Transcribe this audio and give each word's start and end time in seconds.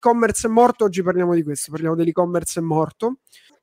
l'e-commerce 0.00 0.46
è 0.46 0.50
morto, 0.50 0.84
oggi 0.84 1.02
parliamo 1.02 1.34
di 1.34 1.42
questo, 1.42 1.70
parliamo 1.70 1.94
dell'e-commerce 1.94 2.60
è 2.60 2.62
morto. 2.62 3.18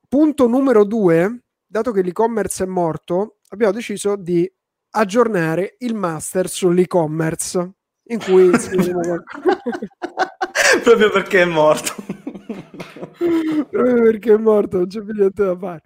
Punto 0.08 0.46
numero 0.46 0.84
due, 0.84 1.42
dato 1.66 1.90
che 1.90 2.02
l'e-commerce 2.02 2.62
è 2.62 2.66
morto, 2.66 3.38
abbiamo 3.48 3.72
deciso 3.72 4.14
di 4.14 4.48
aggiornare 4.90 5.74
il 5.78 5.94
master 5.94 6.48
sull'e-commerce 6.48 7.72
in 8.10 8.20
cui 8.20 8.50
proprio 10.82 11.10
perché 11.10 11.42
è 11.42 11.44
morto. 11.44 11.94
Proprio 13.18 14.02
perché 14.02 14.32
è 14.34 14.38
morto 14.38 14.78
non 14.78 14.86
c'è 14.86 15.02
più 15.02 15.12
niente 15.12 15.44
da 15.44 15.58
fare. 15.58 15.82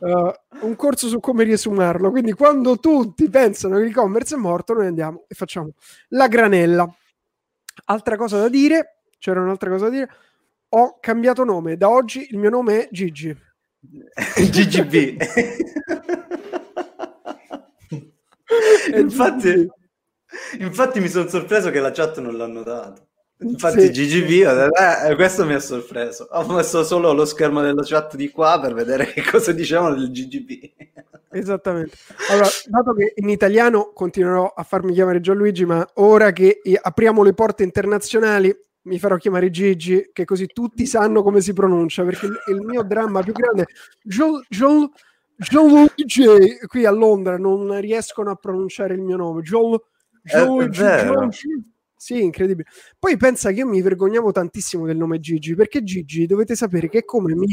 Uh, 0.00 0.30
un 0.66 0.76
corso 0.76 1.08
su 1.08 1.18
come 1.18 1.44
riesumarlo. 1.44 2.10
Quindi 2.10 2.32
quando 2.32 2.76
tutti 2.78 3.28
pensano 3.30 3.78
che 3.78 3.84
l'e-commerce 3.84 4.34
è 4.34 4.38
morto 4.38 4.74
noi 4.74 4.86
andiamo 4.86 5.24
e 5.26 5.34
facciamo 5.34 5.72
la 6.08 6.28
granella. 6.28 6.86
Altra 7.86 8.16
cosa 8.16 8.38
da 8.38 8.48
dire 8.48 9.01
c'era 9.22 9.40
un'altra 9.40 9.70
cosa 9.70 9.84
da 9.84 9.90
dire 9.90 10.10
ho 10.70 10.98
cambiato 10.98 11.44
nome 11.44 11.76
da 11.76 11.88
oggi 11.88 12.26
il 12.30 12.38
mio 12.38 12.50
nome 12.50 12.82
è 12.82 12.88
Gigi 12.90 13.36
GGB 14.50 15.16
infatti, 18.98 19.70
infatti 20.58 21.00
mi 21.00 21.08
sono 21.08 21.28
sorpreso 21.28 21.70
che 21.70 21.78
la 21.80 21.92
chat 21.92 22.18
non 22.18 22.36
l'ha 22.36 22.46
notato. 22.46 23.06
Infatti 23.42 23.80
sì, 23.80 23.90
GGV, 23.90 24.70
eh, 25.08 25.14
questo 25.16 25.44
mi 25.44 25.54
ha 25.54 25.58
sorpreso. 25.58 26.28
Ho 26.30 26.46
messo 26.52 26.84
solo 26.84 27.12
lo 27.12 27.24
schermo 27.24 27.60
della 27.60 27.82
chat 27.84 28.14
di 28.14 28.30
qua 28.30 28.60
per 28.60 28.72
vedere 28.72 29.06
che 29.06 29.22
cosa 29.22 29.50
dicevano 29.50 29.96
del 29.96 30.12
GGB. 30.12 30.70
Esattamente. 31.30 31.96
Allora, 32.30 32.48
dato 32.66 32.92
che 32.92 33.14
in 33.16 33.28
italiano 33.28 33.90
continuerò 33.92 34.52
a 34.54 34.62
farmi 34.62 34.92
chiamare 34.92 35.20
Gianluigi, 35.20 35.64
ma 35.64 35.84
ora 35.94 36.30
che 36.30 36.60
apriamo 36.80 37.24
le 37.24 37.32
porte 37.32 37.64
internazionali 37.64 38.56
mi 38.82 38.98
farò 38.98 39.16
chiamare 39.16 39.50
Gigi, 39.50 40.10
che 40.12 40.24
così 40.24 40.46
tutti 40.46 40.86
sanno 40.86 41.22
come 41.22 41.40
si 41.40 41.52
pronuncia, 41.52 42.04
perché 42.04 42.26
il, 42.26 42.38
il 42.48 42.60
mio 42.62 42.82
dramma 42.82 43.22
più 43.22 43.32
grande 43.32 43.66
Jean, 44.02 44.44
Jean, 44.48 44.88
Gianluigi 45.36 46.58
qui 46.66 46.84
a 46.84 46.90
Londra 46.90 47.36
non 47.38 47.80
riescono 47.80 48.30
a 48.30 48.34
pronunciare 48.34 48.94
il 48.94 49.02
mio 49.02 49.16
nome. 49.16 49.42
Gian, 49.42 49.78
Gian, 50.70 51.30
sì, 51.94 52.22
incredibile. 52.22 52.68
Poi 52.98 53.16
pensa 53.16 53.50
che 53.50 53.60
io 53.60 53.66
mi 53.66 53.80
vergognavo 53.80 54.32
tantissimo 54.32 54.86
del 54.86 54.96
nome 54.96 55.20
Gigi, 55.20 55.54
perché 55.54 55.82
Gigi 55.84 56.26
dovete 56.26 56.56
sapere 56.56 56.88
che 56.88 57.04
come 57.04 57.34
mi 57.34 57.46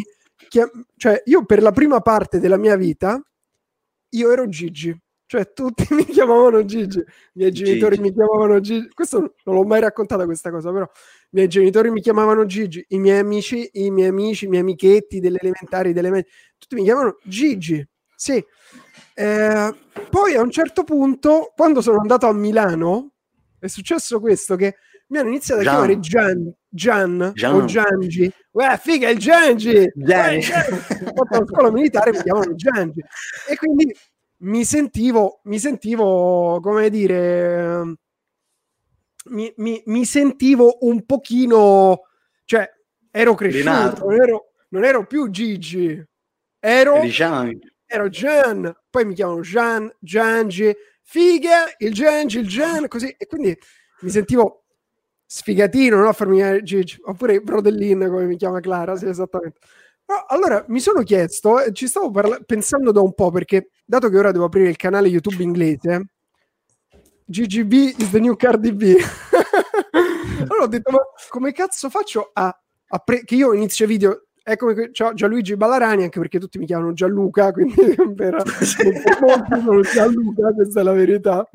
chiam- 0.48 0.86
cioè 0.96 1.22
io 1.26 1.46
per 1.46 1.62
la 1.62 1.72
prima 1.72 2.00
parte 2.02 2.40
della 2.40 2.58
mia 2.58 2.76
vita 2.76 3.22
io 4.10 4.32
ero 4.32 4.48
Gigi. 4.48 4.98
Cioè, 5.30 5.54
tutti 5.54 5.86
mi 5.94 6.06
chiamavano 6.06 6.66
Gigi, 6.66 6.98
i 6.98 7.04
miei 7.34 7.52
genitori 7.52 7.98
Gigi. 7.98 8.08
mi 8.10 8.14
chiamavano 8.16 8.60
Gigi. 8.62 8.90
Questo 8.92 9.36
non 9.44 9.56
l'ho 9.56 9.64
mai 9.64 9.80
raccontata 9.80 10.26
questa 10.26 10.50
cosa, 10.50 10.72
però 10.72 10.86
i 10.86 11.28
miei 11.30 11.48
genitori 11.48 11.92
mi 11.92 12.02
chiamavano 12.02 12.48
Gigi, 12.48 12.84
i 12.88 12.98
miei 12.98 13.20
amici, 13.20 13.70
i 13.74 13.92
miei 13.92 14.08
amici, 14.08 14.46
i 14.46 14.48
miei 14.48 14.64
amichetti 14.64 15.20
delle 15.20 15.38
elementari, 15.40 15.94
delle 15.94 16.10
medie, 16.10 16.32
tutti 16.58 16.74
mi 16.74 16.84
chiamano 16.84 17.18
Gigi. 17.26 17.88
Sì. 18.16 18.44
Eh, 19.14 19.76
poi 20.10 20.34
a 20.34 20.42
un 20.42 20.50
certo 20.50 20.84
punto, 20.84 21.54
quando 21.56 21.82
sono 21.82 22.00
andato 22.00 22.26
a 22.26 22.34
Milano, 22.34 23.12
è 23.60 23.68
successo 23.68 24.20
questo 24.20 24.56
che 24.56 24.78
mi 25.10 25.20
hanno 25.20 25.30
iniziato 25.30 25.62
a 25.62 25.64
Gian. 25.64 25.74
chiamare 25.74 26.00
Gian, 26.00 26.54
Gian, 26.70 27.32
Gian. 27.36 27.54
o 27.54 27.66
Giangi. 27.66 28.32
Uè, 28.50 28.80
figa, 28.82 29.10
il 29.10 29.20
Giangi! 29.20 29.92
Giangi. 29.94 30.52
Alla 30.52 31.46
scuola 31.46 31.72
militare 31.72 32.14
mi 32.14 32.22
chiamano 32.24 32.56
Giangi. 32.56 33.04
E 33.48 33.56
quindi 33.58 33.94
mi 34.40 34.64
sentivo, 34.64 35.42
mi 35.44 35.60
sentivo, 35.60 36.60
come 36.62 36.90
dire, 36.90 37.98
mi, 39.26 39.52
mi, 39.58 39.82
mi 39.86 40.06
sentivo 40.06 40.78
un 40.82 41.06
pochino, 41.06 42.02
cioè, 42.46 42.70
ero 43.12 43.36
cresciuto, 43.36 44.06
non 44.06 44.14
ero, 44.14 44.52
non 44.70 44.84
ero, 44.86 45.06
più 45.06 45.30
Gigi, 45.30 46.02
ero, 46.60 46.96
ero 47.86 48.10
Gian, 48.10 48.74
poi 48.90 49.06
mi 49.06 49.14
chiamano 49.14 49.42
Gian, 49.42 49.92
Giangi, 50.00 50.74
figa, 51.02 51.66
il 51.80 51.94
Giangi, 51.94 52.40
il 52.40 52.48
Gian, 52.48 52.88
così, 52.88 53.14
e 53.18 53.26
quindi 53.26 53.58
mi 54.02 54.10
sentivo 54.10 54.64
sfigatino, 55.26 55.98
no? 55.98 56.08
A 56.08 56.14
farmi 56.14 56.64
Gigi, 56.64 56.98
oppure 57.04 57.42
Brodellin, 57.42 58.08
come 58.08 58.26
mi 58.26 58.38
chiama 58.38 58.62
Clara, 58.62 58.96
sì, 58.96 59.08
esattamente. 59.08 59.60
No, 60.10 60.26
allora 60.28 60.66
mi 60.70 60.80
sono 60.80 61.04
chiesto, 61.04 61.62
eh, 61.62 61.72
ci 61.72 61.86
stavo 61.86 62.10
parla- 62.10 62.40
pensando 62.44 62.92
da 62.92 63.00
un 63.00 63.14
po' 63.14 63.30
perché 63.30 63.70
dato 63.86 64.10
che 64.10 64.18
ora 64.18 64.32
devo 64.32 64.46
aprire 64.46 64.68
il 64.68 64.76
canale 64.76 65.08
YouTube 65.08 65.44
inglese, 65.44 66.08
GGB 67.26 67.74
is 67.96 68.10
the 68.10 68.20
new 68.20 68.36
Cardi 68.36 68.74
B. 68.74 68.96
allora 70.50 70.64
ho 70.64 70.68
detto, 70.68 70.90
ma 70.90 70.98
come 71.28 71.52
cazzo 71.52 71.92
faccio 71.92 72.32
a, 72.34 72.48
a 72.88 72.98
pre- 72.98 73.24
che 73.24 73.36
io 73.36 73.54
inizio 73.54 73.86
video 73.86 74.24
eccomi 74.42 74.74
qui, 74.74 74.90
ciao 74.94 75.14
Gianluigi 75.14 75.56
Ballarani, 75.56 76.02
anche 76.02 76.18
perché 76.18 76.40
tutti 76.40 76.58
mi 76.58 76.66
chiamano 76.66 76.94
Gianluca, 76.94 77.52
quindi 77.54 77.96
per, 78.16 78.42
sono 78.48 79.82
Gianluca, 79.82 80.54
questa 80.56 80.80
è 80.80 80.84
la 80.84 80.94
verità. 80.94 81.48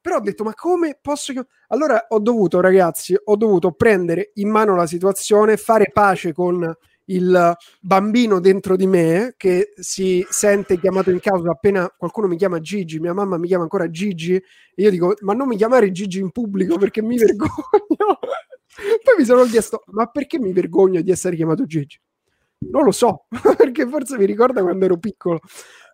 Però 0.00 0.16
ho 0.16 0.20
detto, 0.20 0.44
ma 0.44 0.54
come 0.54 0.98
posso... 1.00 1.32
Allora 1.68 2.06
ho 2.08 2.20
dovuto, 2.20 2.60
ragazzi, 2.60 3.16
ho 3.24 3.36
dovuto 3.36 3.72
prendere 3.72 4.30
in 4.34 4.50
mano 4.50 4.76
la 4.76 4.86
situazione, 4.86 5.56
fare 5.56 5.90
pace 5.92 6.32
con 6.32 6.76
il 7.06 7.56
bambino 7.80 8.40
dentro 8.40 8.76
di 8.76 8.86
me 8.86 9.34
che 9.36 9.72
si 9.74 10.24
sente 10.28 10.78
chiamato 10.78 11.10
in 11.10 11.20
causa 11.20 11.50
appena 11.50 11.92
qualcuno 11.96 12.28
mi 12.28 12.36
chiama 12.36 12.60
Gigi, 12.60 13.00
mia 13.00 13.12
mamma 13.12 13.38
mi 13.38 13.48
chiama 13.48 13.64
ancora 13.64 13.90
Gigi 13.90 14.34
e 14.34 14.44
io 14.74 14.90
dico 14.90 15.14
ma 15.20 15.32
non 15.32 15.48
mi 15.48 15.56
chiamare 15.56 15.90
Gigi 15.90 16.20
in 16.20 16.30
pubblico 16.30 16.78
perché 16.78 17.02
mi 17.02 17.16
vergogno. 17.16 17.50
Poi 19.02 19.14
mi 19.18 19.24
sono 19.24 19.44
chiesto 19.44 19.82
ma 19.86 20.06
perché 20.06 20.38
mi 20.38 20.52
vergogno 20.52 21.00
di 21.00 21.10
essere 21.10 21.36
chiamato 21.36 21.64
Gigi? 21.66 22.00
Non 22.70 22.84
lo 22.84 22.92
so, 22.92 23.26
perché 23.56 23.86
forse 23.88 24.16
mi 24.16 24.24
ricorda 24.24 24.62
quando 24.62 24.84
ero 24.84 24.96
piccolo, 24.98 25.40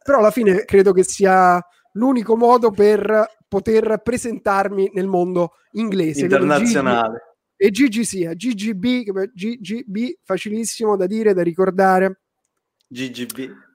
però 0.05 0.19
alla 0.19 0.31
fine 0.31 0.65
credo 0.65 0.93
che 0.93 1.03
sia 1.03 1.65
l'unico 1.93 2.37
modo 2.37 2.71
per 2.71 3.37
poter 3.49 4.03
presentarmi 4.05 4.91
nel 4.93 5.07
mondo 5.07 5.53
inglese 5.73 6.23
internazionale 6.23 7.28
e 7.61 7.71
Gigi 7.73 8.05
sia 8.05 8.35
GGB, 8.35 9.11
GGB 9.35 10.19
facilissimo 10.23 10.97
da 10.97 11.07
dire, 11.07 11.35
da 11.35 11.43
ricordare. 11.43 12.21
GGB. 12.87 13.67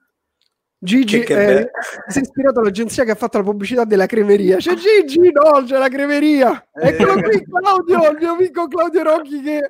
Gigi 0.78 1.20
che, 1.20 1.24
che 1.24 1.58
eh, 1.58 1.70
si 2.08 2.18
è 2.18 2.22
ispirato 2.22 2.60
all'agenzia 2.60 3.04
che 3.04 3.10
ha 3.10 3.14
fatto 3.14 3.36
la 3.36 3.44
pubblicità 3.44 3.84
della 3.84 4.06
cremeria. 4.06 4.56
C'è 4.56 4.74
Gigi, 4.74 5.30
no, 5.30 5.62
c'è 5.64 5.76
la 5.76 5.88
cremeria. 5.88 6.66
Eh. 6.72 6.88
Eccolo 6.88 7.20
qui, 7.20 7.44
Claudio, 7.44 8.10
il 8.10 8.16
mio 8.18 8.32
amico 8.32 8.68
Claudio 8.68 9.02
Rocchi 9.02 9.42
che 9.42 9.60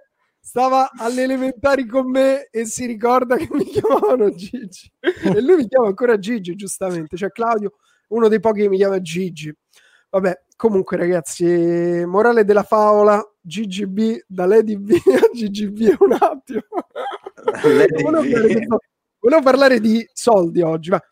stava 0.41 0.91
alle 0.97 1.23
elementari 1.23 1.87
con 1.87 2.09
me 2.09 2.49
e 2.51 2.67
si 2.67 2.87
ricorda 2.87 3.37
che 3.37 3.49
mi 3.51 3.65
chiamavano 3.65 4.33
Gigi. 4.33 4.93
E 5.01 5.41
lui 5.41 5.57
mi 5.57 5.67
chiama 5.67 5.89
ancora 5.89 6.19
Gigi, 6.19 6.55
giustamente. 6.55 7.17
Cioè 7.17 7.33
Claudio, 7.33 7.73
uno 8.09 8.29
dei 8.29 8.39
pochi 8.39 8.63
che 8.63 8.69
mi 8.69 8.77
chiama 8.77 9.01
Gigi. 9.01 9.53
Vabbè, 10.11 10.44
comunque 10.57 10.97
ragazzi, 10.97 12.05
morale 12.07 12.45
della 12.45 12.63
favola, 12.63 13.23
GGB 13.41 14.25
da 14.27 14.47
Lady 14.47 14.77
B 14.77 14.93
a 14.93 15.29
GGB 15.33 15.97
un 16.01 16.13
attimo. 16.13 16.63
volevo, 18.03 18.23
parlare 18.31 18.67
volevo, 19.19 19.43
parlare 19.43 19.81
di 19.81 20.09
soldi 20.13 20.63
oggi, 20.63 20.91
ma 20.91 21.03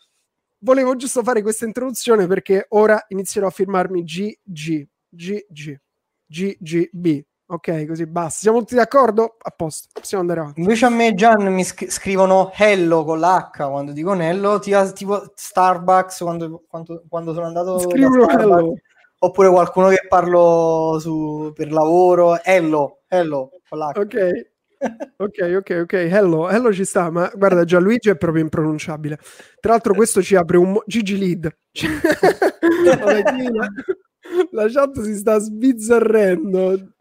volevo 0.58 0.97
giusto 0.97 1.22
fare 1.22 1.42
questa 1.42 1.64
introduzione 1.64 2.26
perché 2.26 2.66
ora 2.70 3.04
inizierò 3.08 3.48
a 3.48 3.50
firmarmi 3.50 4.03
GG, 4.03 4.88
GG, 5.08 5.78
GGB. 6.26 7.20
Ok, 7.53 7.86
così 7.86 8.06
basta. 8.06 8.41
Siamo 8.41 8.60
tutti 8.60 8.74
d'accordo? 8.74 9.36
A 9.38 9.50
posto, 9.50 9.88
possiamo 9.92 10.22
andare 10.22 10.41
avanti. 10.41 10.60
Invece 10.60 10.86
a 10.86 10.88
me, 10.88 11.12
Gian, 11.12 11.53
mi 11.53 11.62
sc- 11.64 11.91
scrivono 11.91 12.50
Hello 12.54 13.04
con 13.04 13.20
l'H 13.20 13.50
quando 13.50 13.92
dico 13.92 14.14
Nello, 14.14 14.59
tipo 14.59 15.32
Starbucks 15.34 16.19
quando, 16.20 16.64
quando, 16.66 17.04
quando 17.06 17.34
sono 17.34 17.44
andato. 17.44 17.78
Scrivono 17.78 18.26
Hello 18.26 18.74
oppure 19.25 19.49
qualcuno 19.50 19.88
che 19.88 20.05
parlo 20.09 20.97
su, 21.00 21.53
per 21.55 21.71
lavoro, 21.72 22.43
hello, 22.43 23.03
hello, 23.09 23.50
Ok. 23.71 24.50
ok, 25.16 25.54
ok, 25.59 25.78
ok, 25.83 25.92
hello, 25.92 26.48
hello 26.51 26.72
ci 26.72 26.84
sta, 26.84 27.09
ma 27.10 27.30
guarda 27.34 27.65
Gianluigi 27.65 28.10
è 28.10 28.16
proprio 28.16 28.42
impronunciabile. 28.42 29.19
Tra 29.60 29.72
l'altro 29.72 29.95
questo 29.95 30.22
ci 30.22 30.34
apre 30.34 30.57
un 30.57 30.72
mo- 30.72 30.83
Gigi 30.86 31.16
Lead. 31.16 31.48
la, 32.84 33.69
la 34.51 34.69
chat 34.69 35.01
si 35.03 35.15
sta 35.15 35.39
sbizzarrendo. 35.39 36.95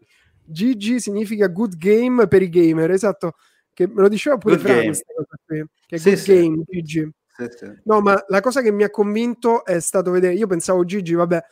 Gigi 0.44 1.00
significa 1.00 1.48
good 1.48 1.76
game 1.76 2.28
per 2.28 2.42
i 2.42 2.48
gamer, 2.48 2.90
esatto, 2.92 3.34
che 3.72 3.88
me 3.88 4.02
lo 4.02 4.08
diceva 4.08 4.36
pure 4.38 4.58
Fra 4.58 4.80
questa 4.80 5.12
cosa 5.12 5.36
qui, 5.44 5.64
che 5.86 5.96
è 5.96 5.98
sì, 5.98 6.10
good 6.10 6.18
sì. 6.18 6.34
game, 6.34 6.62
Gigi. 6.68 7.10
Sì, 7.34 7.46
sì. 7.56 7.72
No, 7.84 8.00
ma 8.00 8.22
la 8.28 8.40
cosa 8.40 8.60
che 8.60 8.70
mi 8.70 8.82
ha 8.84 8.90
convinto 8.90 9.64
è 9.64 9.80
stato 9.80 10.10
vedere, 10.10 10.34
io 10.34 10.46
pensavo 10.46 10.84
Gigi, 10.84 11.14
vabbè, 11.14 11.42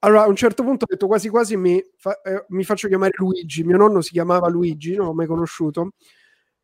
allora 0.00 0.22
a 0.22 0.28
un 0.28 0.36
certo 0.36 0.62
punto 0.62 0.84
ho 0.84 0.88
detto 0.88 1.06
quasi 1.06 1.28
quasi 1.28 1.56
mi, 1.56 1.82
fa, 1.96 2.20
eh, 2.22 2.44
mi 2.48 2.64
faccio 2.64 2.88
chiamare 2.88 3.12
Luigi, 3.16 3.64
mio 3.64 3.76
nonno 3.76 4.00
si 4.00 4.10
chiamava 4.10 4.48
Luigi, 4.48 4.94
non 4.94 5.06
l'ho 5.06 5.14
mai 5.14 5.26
conosciuto, 5.26 5.92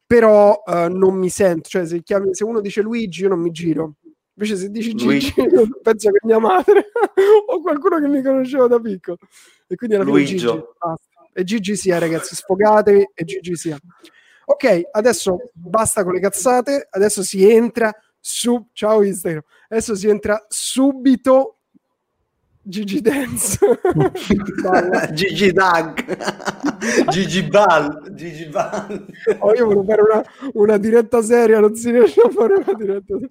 però 0.06 0.62
eh, 0.66 0.88
non 0.88 1.14
mi 1.14 1.28
sento, 1.28 1.68
cioè 1.68 1.86
se, 1.86 2.02
chiami, 2.02 2.34
se, 2.34 2.44
uno 2.44 2.60
dice 2.60 2.82
Luigi 2.82 3.22
io 3.22 3.28
non 3.28 3.40
mi 3.40 3.50
giro, 3.50 3.94
invece 4.34 4.56
se 4.56 4.70
dici 4.70 4.94
Gigi 4.94 5.32
penso 5.82 6.10
che 6.10 6.20
mia 6.22 6.38
madre 6.38 6.90
o 7.48 7.60
qualcuno 7.60 7.98
che 7.98 8.08
mi 8.08 8.22
conosceva 8.22 8.66
da 8.66 8.78
piccolo. 8.78 9.18
E 9.66 9.74
quindi 9.76 9.96
alla 9.96 10.04
fine 10.04 10.24
Gigi, 10.24 10.46
basta. 10.46 11.10
E 11.34 11.44
Gigi 11.44 11.76
sia, 11.76 11.98
ragazzi, 11.98 12.34
sfogatevi 12.34 13.10
e 13.14 13.24
Gigi 13.24 13.56
sia. 13.56 13.78
Ok, 14.44 14.88
adesso 14.90 15.50
basta 15.54 16.04
con 16.04 16.12
le 16.12 16.20
cazzate, 16.20 16.88
adesso 16.90 17.22
si 17.22 17.48
entra 17.48 17.90
su... 18.20 18.68
Ciao 18.72 19.02
Instagram. 19.02 19.42
Adesso 19.68 19.94
si 19.94 20.08
entra 20.08 20.44
subito 20.48 21.61
Gigi 22.64 23.00
Dance. 23.00 23.58
Gigi 25.12 25.52
Dag. 25.52 27.10
Gigi 27.10 27.42
Ball. 27.42 28.14
Gigi 28.14 28.46
Ball. 28.46 29.06
Oh, 29.40 29.52
io 29.54 29.64
volevo 29.64 29.84
fare 29.84 30.02
una, 30.02 30.24
una 30.54 30.76
diretta 30.78 31.22
seria, 31.22 31.58
non 31.58 31.74
si 31.74 31.90
riesce 31.90 32.20
a 32.20 32.30
fare 32.30 32.54
una 32.54 32.72
diretta 32.74 33.18
seria. 33.18 33.30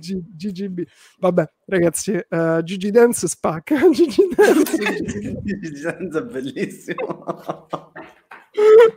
Gigi, 0.00 0.24
GGB. 0.36 0.82
Vabbè, 1.18 1.50
ragazzi, 1.66 2.18
uh, 2.28 2.62
Gigi 2.62 2.90
Dance 2.90 3.28
spacca. 3.28 3.76
Gigi 3.90 4.28
Dance, 4.34 5.40
Gigi 5.42 5.80
Dance 5.82 6.18
è 6.18 6.22
bellissimo. 6.22 7.66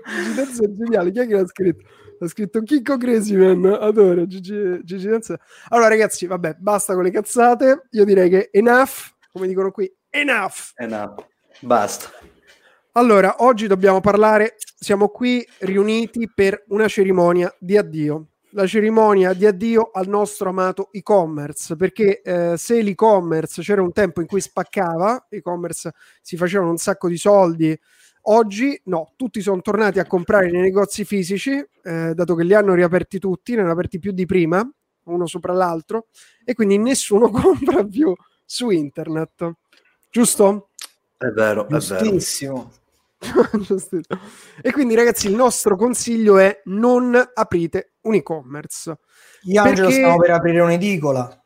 Gigi 0.06 0.36
Dance 0.36 0.64
è 0.64 0.74
geniale. 0.74 1.12
Chi 1.12 1.20
è 1.20 1.28
che 1.28 1.34
l'ha 1.34 1.48
scritto? 1.48 1.86
L'ha 2.20 2.28
scritto 2.28 2.62
Chicco 2.64 2.98
Crazy 2.98 3.36
Man. 3.36 3.66
Adoro 3.66 4.26
Gigi, 4.26 4.80
Gigi 4.84 5.08
Dance. 5.08 5.38
Allora, 5.70 5.88
ragazzi, 5.88 6.26
vabbè, 6.26 6.56
basta 6.60 6.94
con 6.94 7.04
le 7.04 7.12
cazzate. 7.12 7.88
Io 7.92 8.06
direi 8.06 8.30
che 8.30 8.50
enough, 8.52 9.16
come 9.32 9.48
dicono 9.48 9.72
qui, 9.72 9.92
enough. 10.10 10.72
Enough. 10.76 11.26
Basta. 11.60 12.10
Allora, 12.94 13.36
oggi 13.40 13.68
dobbiamo 13.68 14.02
parlare, 14.02 14.56
siamo 14.58 15.10
qui 15.10 15.48
riuniti 15.60 16.32
per 16.34 16.64
una 16.70 16.88
cerimonia 16.88 17.54
di 17.60 17.78
addio 17.78 18.30
la 18.58 18.66
cerimonia 18.66 19.34
di 19.34 19.46
addio 19.46 19.92
al 19.94 20.08
nostro 20.08 20.50
amato 20.50 20.90
e-commerce, 20.92 21.76
perché 21.76 22.22
eh, 22.24 22.58
se 22.58 22.82
l'e-commerce 22.82 23.62
c'era 23.62 23.84
un 23.84 23.94
tempo 23.94 24.20
in 24.20 24.26
cui 24.26 24.42
spaccava, 24.42 25.28
e-commerce 25.30 25.94
si 26.24 26.38
facevano 26.38 26.72
un 26.72 26.78
sacco 26.78 27.08
di 27.08 27.18
soldi, 27.18 27.80
oggi 28.24 28.82
no, 28.86 29.14
tutti 29.16 29.42
sono 29.42 29.62
tornati 29.62 30.00
a 30.00 30.08
comprare 30.08 30.50
nei 30.50 30.62
negozi 30.62 31.06
fisici, 31.06 31.52
eh, 31.84 32.14
dato 32.16 32.34
che 32.34 32.44
li 32.44 32.56
hanno 32.56 32.74
riaperti 32.74 33.20
tutti, 33.20 33.54
ne 33.54 33.62
hanno 33.62 33.72
aperti 33.72 34.00
più 34.00 34.12
di 34.12 34.26
prima, 34.26 34.68
uno 35.04 35.28
sopra 35.28 35.54
l'altro, 35.54 36.08
e 36.44 36.56
quindi 36.56 36.80
nessuno 36.80 37.30
compra 37.32 37.86
più 37.86 38.12
su 38.44 38.72
internet. 38.72 39.52
Giusto? 40.10 40.70
È 41.16 41.28
vero, 41.28 41.68
è 41.68 41.78
vero. 41.78 42.70
E 44.62 44.72
quindi 44.72 44.96
ragazzi 44.96 45.28
il 45.28 45.36
nostro 45.36 45.76
consiglio 45.76 46.38
è 46.38 46.62
non 46.66 47.20
aprite 47.34 47.94
un 48.02 48.14
e-commerce 48.14 49.00
io 49.44 49.64
perché... 49.64 49.82
Angelo 49.82 49.92
stavo 49.92 50.18
per 50.18 50.32
aprire 50.32 50.60
un'edicola 50.62 51.46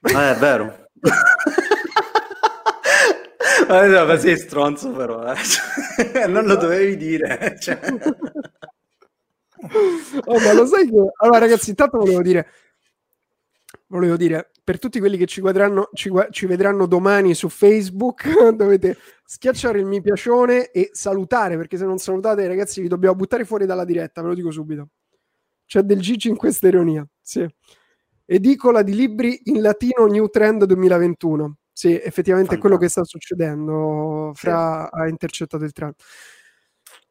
ah, 0.00 0.34
è 0.34 0.36
vero 0.36 0.88
ma 3.68 4.18
sei 4.18 4.36
stronzo 4.36 4.90
però 4.90 5.32
eh. 5.32 6.26
non 6.26 6.44
lo 6.44 6.56
dovevi 6.56 6.96
dire 6.96 7.56
cioè. 7.60 7.78
oh, 10.24 10.40
ma 10.40 10.52
lo 10.52 10.66
sai 10.66 10.88
che 10.88 10.96
allora 11.16 11.38
ragazzi 11.38 11.70
intanto 11.70 11.98
volevo 11.98 12.22
dire 12.22 12.48
volevo 13.86 14.16
dire 14.16 14.50
per 14.64 14.78
tutti 14.78 14.98
quelli 14.98 15.18
che 15.18 15.26
ci, 15.26 15.42
ci, 15.92 16.10
ci, 16.30 16.46
vedranno 16.46 16.86
domani 16.86 17.34
su 17.34 17.50
Facebook, 17.50 18.24
dovete 18.56 18.96
schiacciare 19.22 19.78
il 19.78 19.84
mi 19.84 20.00
piacione 20.00 20.70
e 20.70 20.88
salutare, 20.92 21.58
perché 21.58 21.76
se 21.76 21.84
non 21.84 21.98
salutate, 21.98 22.48
ragazzi, 22.48 22.80
vi 22.80 22.88
dobbiamo 22.88 23.14
buttare 23.14 23.44
fuori 23.44 23.66
dalla 23.66 23.84
diretta, 23.84 24.22
ve 24.22 24.28
lo 24.28 24.34
dico 24.34 24.50
subito. 24.50 24.88
C'è 25.66 25.82
del 25.82 26.00
Gigi 26.00 26.28
in 26.28 26.36
questa 26.36 26.66
ironia. 26.66 27.06
Sì. 27.20 27.46
Edicola 28.24 28.80
di 28.82 28.94
libri 28.94 29.38
in 29.44 29.60
latino 29.60 30.06
New 30.06 30.28
Trend 30.28 30.64
2021. 30.64 31.56
Sì, 31.70 31.88
effettivamente 31.88 32.54
Fantastico. 32.54 32.54
è 32.54 32.58
quello 32.58 32.76
che 32.78 32.88
sta 32.88 33.04
succedendo. 33.04 34.32
Fra 34.34 34.88
sì. 34.90 34.98
ha 34.98 35.08
intercettato 35.08 35.64
il 35.64 35.72
trend. 35.72 35.94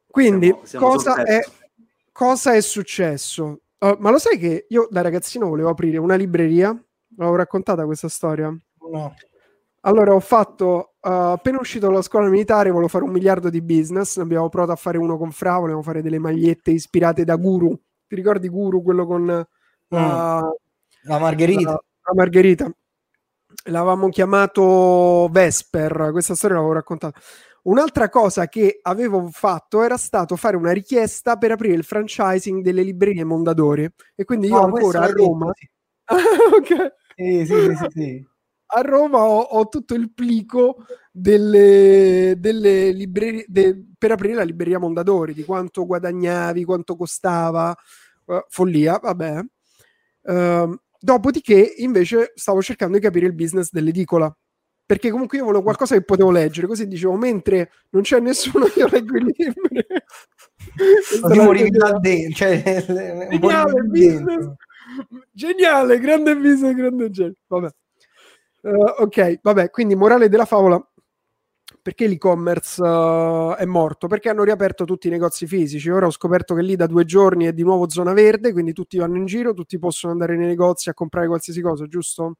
Quindi, 0.08 0.46
siamo, 0.46 0.64
siamo 0.64 0.86
cosa, 0.88 1.22
è, 1.22 1.40
cosa, 2.10 2.54
è, 2.54 2.60
successo? 2.60 3.60
Uh, 3.78 3.96
ma 3.98 4.10
lo 4.10 4.18
sai 4.18 4.38
che 4.38 4.66
io 4.68 4.88
da 4.90 5.02
ragazzino 5.02 5.48
volevo 5.48 5.68
aprire 5.68 5.98
una 5.98 6.14
libreria 6.14 6.76
L'avevo 7.16 7.36
raccontata 7.36 7.84
questa 7.84 8.08
storia? 8.08 8.48
No. 8.48 9.14
Allora 9.86 10.14
ho 10.14 10.20
fatto, 10.20 10.94
uh, 11.00 11.32
appena 11.32 11.58
uscito 11.58 11.86
dalla 11.86 12.00
scuola 12.00 12.28
militare, 12.28 12.70
volevo 12.70 12.88
fare 12.88 13.04
un 13.04 13.10
miliardo 13.10 13.50
di 13.50 13.60
business, 13.60 14.16
abbiamo 14.16 14.48
provato 14.48 14.72
a 14.72 14.76
fare 14.76 14.96
uno 14.96 15.18
con 15.18 15.30
Fra, 15.30 15.58
volevamo 15.58 15.82
fare 15.82 16.00
delle 16.00 16.18
magliette 16.18 16.70
ispirate 16.70 17.24
da 17.24 17.36
Guru. 17.36 17.78
Ti 18.06 18.14
ricordi 18.14 18.48
Guru, 18.48 18.82
quello 18.82 19.06
con 19.06 19.22
uh, 19.22 19.96
mm. 19.96 19.98
la 21.02 21.18
Margherita? 21.18 21.70
La, 21.70 21.72
la 21.72 22.12
Margherita. 22.14 22.70
L'avevamo 23.66 24.08
chiamato 24.08 25.28
Vesper, 25.30 26.08
questa 26.12 26.34
storia 26.34 26.56
l'avevo 26.56 26.74
raccontata. 26.74 27.20
Un'altra 27.64 28.08
cosa 28.08 28.48
che 28.48 28.78
avevo 28.80 29.28
fatto 29.30 29.82
era 29.82 29.98
stato 29.98 30.36
fare 30.36 30.56
una 30.56 30.72
richiesta 30.72 31.36
per 31.36 31.52
aprire 31.52 31.74
il 31.74 31.84
franchising 31.84 32.62
delle 32.62 32.82
librerie 32.82 33.24
Mondadori 33.24 33.86
e 34.14 34.24
quindi 34.24 34.48
io 34.48 34.56
oh, 34.56 34.64
ancora 34.64 35.00
a 35.00 35.06
Roma... 35.08 35.52
Detto, 35.52 36.16
sì. 36.64 36.76
ok 36.80 37.02
sì, 37.16 37.46
sì, 37.46 37.74
sì, 37.76 37.86
sì, 37.90 38.26
A 38.66 38.80
Roma 38.80 39.18
ho, 39.18 39.40
ho, 39.40 39.68
tutto 39.68 39.94
il 39.94 40.12
plico 40.12 40.84
delle, 41.10 42.34
delle 42.38 42.90
librerie 42.90 43.44
de, 43.46 43.84
per 43.96 44.12
aprire 44.12 44.34
la 44.34 44.42
libreria 44.42 44.78
Mondadori, 44.78 45.32
di 45.32 45.44
quanto 45.44 45.86
guadagnavi, 45.86 46.64
quanto 46.64 46.96
costava, 46.96 47.76
uh, 48.26 48.44
follia, 48.48 48.98
vabbè. 48.98 49.40
Uh, 50.22 50.76
dopodiché, 50.98 51.74
invece, 51.78 52.32
stavo 52.34 52.62
cercando 52.62 52.96
di 52.96 53.02
capire 53.02 53.26
il 53.26 53.34
business 53.34 53.70
dell'edicola. 53.70 54.34
Perché 54.86 55.10
comunque 55.10 55.38
io 55.38 55.44
volevo 55.44 55.62
qualcosa 55.62 55.94
che 55.94 56.04
potevo 56.04 56.30
leggere, 56.30 56.66
così 56.66 56.86
dicevo, 56.86 57.16
mentre 57.16 57.70
non 57.90 58.02
c'è 58.02 58.20
nessuno, 58.20 58.66
io 58.76 58.86
leggo 58.86 59.16
i 59.16 59.24
libri. 59.24 59.86
Morivi 61.42 61.70
da 61.70 61.98
dentro, 61.98 62.34
cioè, 62.34 62.84
Geniale, 62.84 63.82
business 63.84 64.52
Geniale, 65.30 65.98
grande 65.98 66.34
viso, 66.36 66.72
grande 66.72 67.10
genio. 67.10 67.34
Vabbè. 67.46 67.68
Uh, 68.62 69.02
ok, 69.02 69.40
vabbè, 69.42 69.70
quindi 69.70 69.94
morale 69.94 70.28
della 70.28 70.44
favola. 70.44 70.82
Perché 71.80 72.06
l'e-commerce 72.06 72.82
uh, 72.82 73.54
è 73.56 73.64
morto? 73.66 74.06
Perché 74.06 74.30
hanno 74.30 74.42
riaperto 74.42 74.84
tutti 74.84 75.08
i 75.08 75.10
negozi 75.10 75.46
fisici. 75.46 75.90
Ora 75.90 76.06
ho 76.06 76.10
scoperto 76.10 76.54
che 76.54 76.62
lì 76.62 76.76
da 76.76 76.86
due 76.86 77.04
giorni 77.04 77.44
è 77.44 77.52
di 77.52 77.62
nuovo 77.62 77.90
zona 77.90 78.14
verde, 78.14 78.52
quindi 78.52 78.72
tutti 78.72 78.96
vanno 78.96 79.16
in 79.16 79.26
giro, 79.26 79.52
tutti 79.52 79.78
possono 79.78 80.12
andare 80.12 80.36
nei 80.36 80.46
negozi 80.46 80.88
a 80.88 80.94
comprare 80.94 81.26
qualsiasi 81.26 81.60
cosa, 81.60 81.86
giusto? 81.86 82.36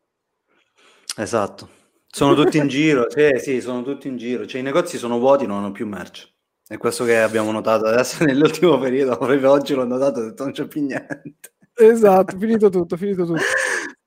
Esatto. 1.17 1.69
Sono 2.06 2.35
tutti 2.35 2.58
in 2.58 2.69
giro, 2.69 3.06
sì, 3.11 3.32
sì, 3.38 3.61
sono 3.61 3.82
tutti 3.82 4.08
in 4.08 4.17
giro. 4.17 4.47
Cioè 4.47 4.61
i 4.61 4.64
negozi 4.64 4.97
sono 4.97 5.19
vuoti, 5.19 5.47
non 5.47 5.58
hanno 5.58 5.73
più 5.73 5.87
merce. 5.87 6.32
È 6.67 6.79
questo 6.79 7.05
che 7.05 7.20
abbiamo 7.20 7.50
notato 7.50 7.85
adesso 7.87 8.23
nell'ultimo 8.25 8.79
periodo, 8.79 9.19
proprio 9.19 9.50
oggi 9.50 9.75
l'ho 9.75 9.85
notato, 9.85 10.21
ho 10.21 10.25
detto 10.25 10.45
non 10.45 10.52
c'è 10.52 10.66
più 10.66 10.83
niente. 10.83 11.53
Esatto, 11.76 12.38
finito 12.38 12.69
tutto, 12.69 12.97
finito 12.97 13.25
tutto. 13.25 13.43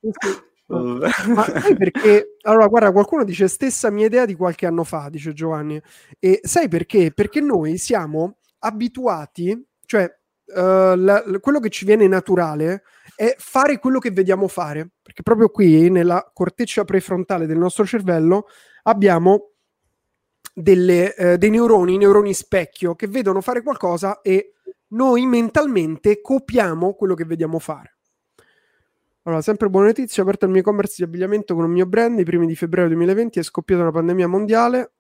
Ma 0.70 1.44
sai 1.46 1.76
perché? 1.78 2.36
Allora, 2.42 2.68
guarda, 2.68 2.92
qualcuno 2.92 3.24
dice 3.24 3.48
stessa 3.48 3.90
mia 3.90 4.06
idea 4.06 4.26
di 4.26 4.36
qualche 4.36 4.66
anno 4.66 4.84
fa, 4.84 5.08
dice 5.10 5.34
Giovanni. 5.34 5.82
E 6.20 6.40
sai 6.44 6.68
perché? 6.68 7.12
Perché 7.14 7.40
noi 7.40 7.78
siamo 7.78 8.38
abituati, 8.60 9.66
cioè 9.86 10.04
uh, 10.04 10.96
la, 10.96 11.24
quello 11.40 11.60
che 11.60 11.70
ci 11.70 11.86
viene 11.86 12.08
naturale 12.08 12.84
è 13.16 13.34
fare 13.38 13.80
quello 13.80 14.00
che 14.00 14.12
vediamo 14.12 14.50
fare. 14.50 14.90
Perché 15.02 15.24
proprio 15.24 15.50
qui, 15.50 15.90
nella 15.90 16.30
corteccia 16.34 16.84
prefrontale 16.84 17.46
del 17.46 17.58
nostro 17.58 17.86
cervello, 17.86 18.48
abbiamo 18.84 19.52
delle, 20.54 21.16
uh, 21.18 21.38
dei 21.38 21.50
neuroni, 21.50 21.98
neuroni 21.98 22.34
specchio, 22.34 22.94
che 22.96 23.08
vedono 23.08 23.40
fare 23.40 23.62
qualcosa 23.62 24.20
e 24.20 24.52
noi 24.90 25.26
mentalmente 25.26 26.22
copiamo 26.22 26.94
quello 26.94 27.14
che 27.14 27.26
vediamo 27.26 27.60
fare. 27.60 27.98
Allora, 29.24 29.42
sempre 29.42 29.70
buona 29.70 29.88
notizia, 29.88 30.24
ho 30.24 30.26
aperto 30.26 30.46
il 30.46 30.52
mio 30.52 30.62
e-commerce 30.62 30.96
di 30.98 31.04
abbigliamento 31.04 31.54
con 31.54 31.66
un 31.66 31.72
mio 31.72 31.86
brand 31.86 32.18
i 32.18 32.24
primi 32.24 32.48
di 32.48 32.56
febbraio 32.56 32.88
2020 32.88 33.40
è 33.40 33.44
scoppiata 33.44 33.82
una 33.82 33.92
pandemia 33.92 34.28
mondiale. 34.28 34.94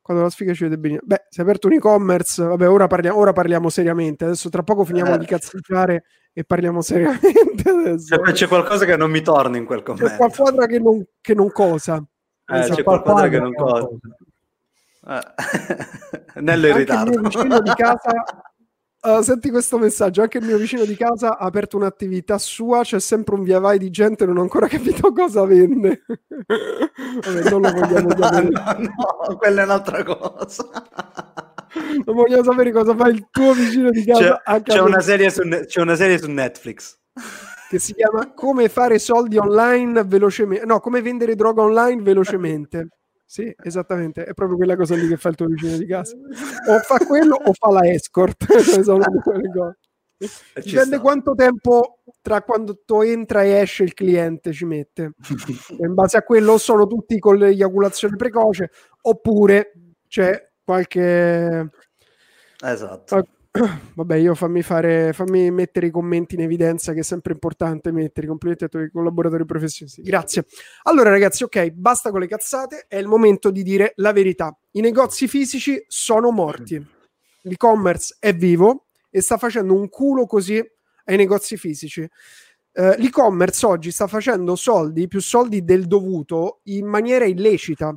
Quando 0.00 0.22
la 0.22 0.30
sfiga 0.30 0.52
ci 0.52 0.64
vede 0.64 0.78
bene. 0.78 1.00
Beh, 1.02 1.26
si 1.28 1.40
è 1.40 1.42
aperto 1.42 1.68
un 1.68 1.74
e-commerce, 1.74 2.42
vabbè, 2.44 2.68
ora 2.68 2.86
parliamo, 2.86 3.18
ora 3.18 3.32
parliamo 3.32 3.68
seriamente. 3.68 4.24
Adesso 4.24 4.48
tra 4.50 4.62
poco 4.62 4.84
finiamo 4.84 5.14
eh. 5.14 5.18
di 5.18 5.26
cazzeggiare 5.26 6.04
e 6.32 6.44
parliamo 6.44 6.80
seriamente. 6.80 7.68
Adesso. 7.68 8.20
C'è, 8.20 8.32
c'è, 8.32 8.48
qualcosa 8.48 8.84
che 8.84 8.96
non 8.96 9.10
mi 9.10 9.20
torna 9.20 9.56
in 9.56 9.64
quel 9.64 9.82
commento. 9.82 10.08
C'è 10.08 10.16
qualcosa 10.16 10.66
che 10.66 10.78
non, 10.78 11.04
che 11.20 11.34
non 11.34 11.50
cosa. 11.50 12.04
Eh, 12.46 12.60
c'è 12.60 12.82
qualcosa 12.84 13.28
che 13.28 13.38
non 13.38 13.54
cosa. 13.54 13.88
Eh. 15.06 15.20
Nello 16.40 16.66
in 16.68 16.76
ritardo. 16.76 17.10
Il 17.10 17.20
mio 17.20 17.28
vicino 17.28 17.60
di 17.60 17.72
casa 17.74 18.24
Uh, 19.04 19.20
senti 19.20 19.50
questo 19.50 19.78
messaggio, 19.78 20.22
anche 20.22 20.38
il 20.38 20.44
mio 20.44 20.56
vicino 20.56 20.84
di 20.84 20.94
casa 20.94 21.36
ha 21.36 21.44
aperto 21.44 21.76
un'attività 21.76 22.38
sua, 22.38 22.82
c'è 22.82 23.00
sempre 23.00 23.34
un 23.34 23.42
via 23.42 23.58
vai 23.58 23.76
di 23.76 23.90
gente, 23.90 24.24
non 24.24 24.36
ho 24.36 24.42
ancora 24.42 24.68
capito 24.68 25.12
cosa 25.12 25.44
vende. 25.44 26.04
Vabbè, 26.06 27.50
non 27.50 27.62
lo 27.62 27.72
vogliamo 27.72 28.10
sapere. 28.16 28.48
no, 28.48 29.26
no, 29.28 29.36
quella 29.38 29.62
è 29.62 29.64
un'altra 29.64 30.04
cosa. 30.04 30.68
non 32.04 32.14
vogliamo 32.14 32.44
sapere 32.44 32.70
cosa 32.70 32.94
fa 32.94 33.08
il 33.08 33.26
tuo 33.28 33.52
vicino 33.54 33.90
di 33.90 34.04
casa. 34.04 34.40
C'è, 34.40 34.62
c'è, 34.62 34.80
una, 34.80 35.00
serie 35.00 35.30
su, 35.30 35.42
c'è 35.42 35.80
una 35.80 35.96
serie 35.96 36.18
su 36.18 36.30
Netflix. 36.30 36.96
Che 37.68 37.78
si 37.80 37.94
chiama 37.94 38.32
Come 38.34 38.68
fare 38.68 39.00
soldi 39.00 39.36
online 39.36 40.04
velocemente. 40.04 40.64
No, 40.64 40.78
come 40.78 41.02
vendere 41.02 41.34
droga 41.34 41.62
online 41.62 42.02
velocemente. 42.02 42.86
Sì, 43.32 43.50
esattamente, 43.62 44.24
è 44.24 44.34
proprio 44.34 44.58
quella 44.58 44.76
cosa 44.76 44.94
lì 44.94 45.08
che 45.08 45.16
fa 45.16 45.30
il 45.30 45.36
tuo 45.36 45.46
vicino 45.46 45.78
di 45.78 45.86
casa. 45.86 46.14
O 46.68 46.78
fa 46.80 46.98
quello 46.98 47.34
o 47.34 47.54
fa 47.54 47.70
la 47.70 47.90
escort. 47.90 48.44
Cose. 48.44 49.78
Dipende 50.62 50.98
quanto 50.98 51.32
tempo 51.34 52.00
tra 52.20 52.42
quando 52.42 52.82
tu 52.84 53.00
entra 53.00 53.42
e 53.42 53.52
esce 53.52 53.84
il 53.84 53.94
cliente 53.94 54.52
ci 54.52 54.66
mette. 54.66 55.12
In 55.80 55.94
base 55.94 56.18
a 56.18 56.22
quello 56.22 56.58
sono 56.58 56.86
tutti 56.86 57.18
con 57.18 57.38
l'eiaculazione 57.38 58.16
precoce 58.16 58.70
oppure 59.00 59.72
c'è 60.06 60.50
qualche... 60.62 61.70
Esatto. 62.62 63.26
Vabbè, 63.94 64.16
io 64.16 64.34
fammi 64.34 64.62
fare, 64.62 65.12
fammi 65.12 65.50
mettere 65.50 65.88
i 65.88 65.90
commenti 65.90 66.36
in 66.36 66.40
evidenza 66.40 66.94
che 66.94 67.00
è 67.00 67.02
sempre 67.02 67.34
importante 67.34 67.92
mettere 67.92 68.24
i 68.24 68.28
complimenti 68.28 68.64
ai 68.64 68.70
tuoi 68.70 68.90
collaboratori 68.90 69.44
professionisti. 69.44 70.00
Grazie. 70.00 70.46
Allora, 70.84 71.10
ragazzi, 71.10 71.44
ok, 71.44 71.70
basta 71.70 72.10
con 72.10 72.20
le 72.20 72.28
cazzate, 72.28 72.86
è 72.88 72.96
il 72.96 73.06
momento 73.06 73.50
di 73.50 73.62
dire 73.62 73.92
la 73.96 74.12
verità. 74.12 74.56
I 74.70 74.80
negozi 74.80 75.28
fisici 75.28 75.84
sono 75.86 76.30
morti. 76.30 76.82
L'e-commerce 77.42 78.16
è 78.18 78.34
vivo 78.34 78.86
e 79.10 79.20
sta 79.20 79.36
facendo 79.36 79.74
un 79.74 79.90
culo 79.90 80.24
così 80.24 80.58
ai 81.04 81.16
negozi 81.16 81.58
fisici. 81.58 82.08
Uh, 82.74 82.94
l'e-commerce 82.96 83.66
oggi 83.66 83.90
sta 83.90 84.06
facendo 84.06 84.56
soldi, 84.56 85.08
più 85.08 85.20
soldi 85.20 85.62
del 85.62 85.86
dovuto, 85.86 86.60
in 86.64 86.86
maniera 86.86 87.26
illecita. 87.26 87.92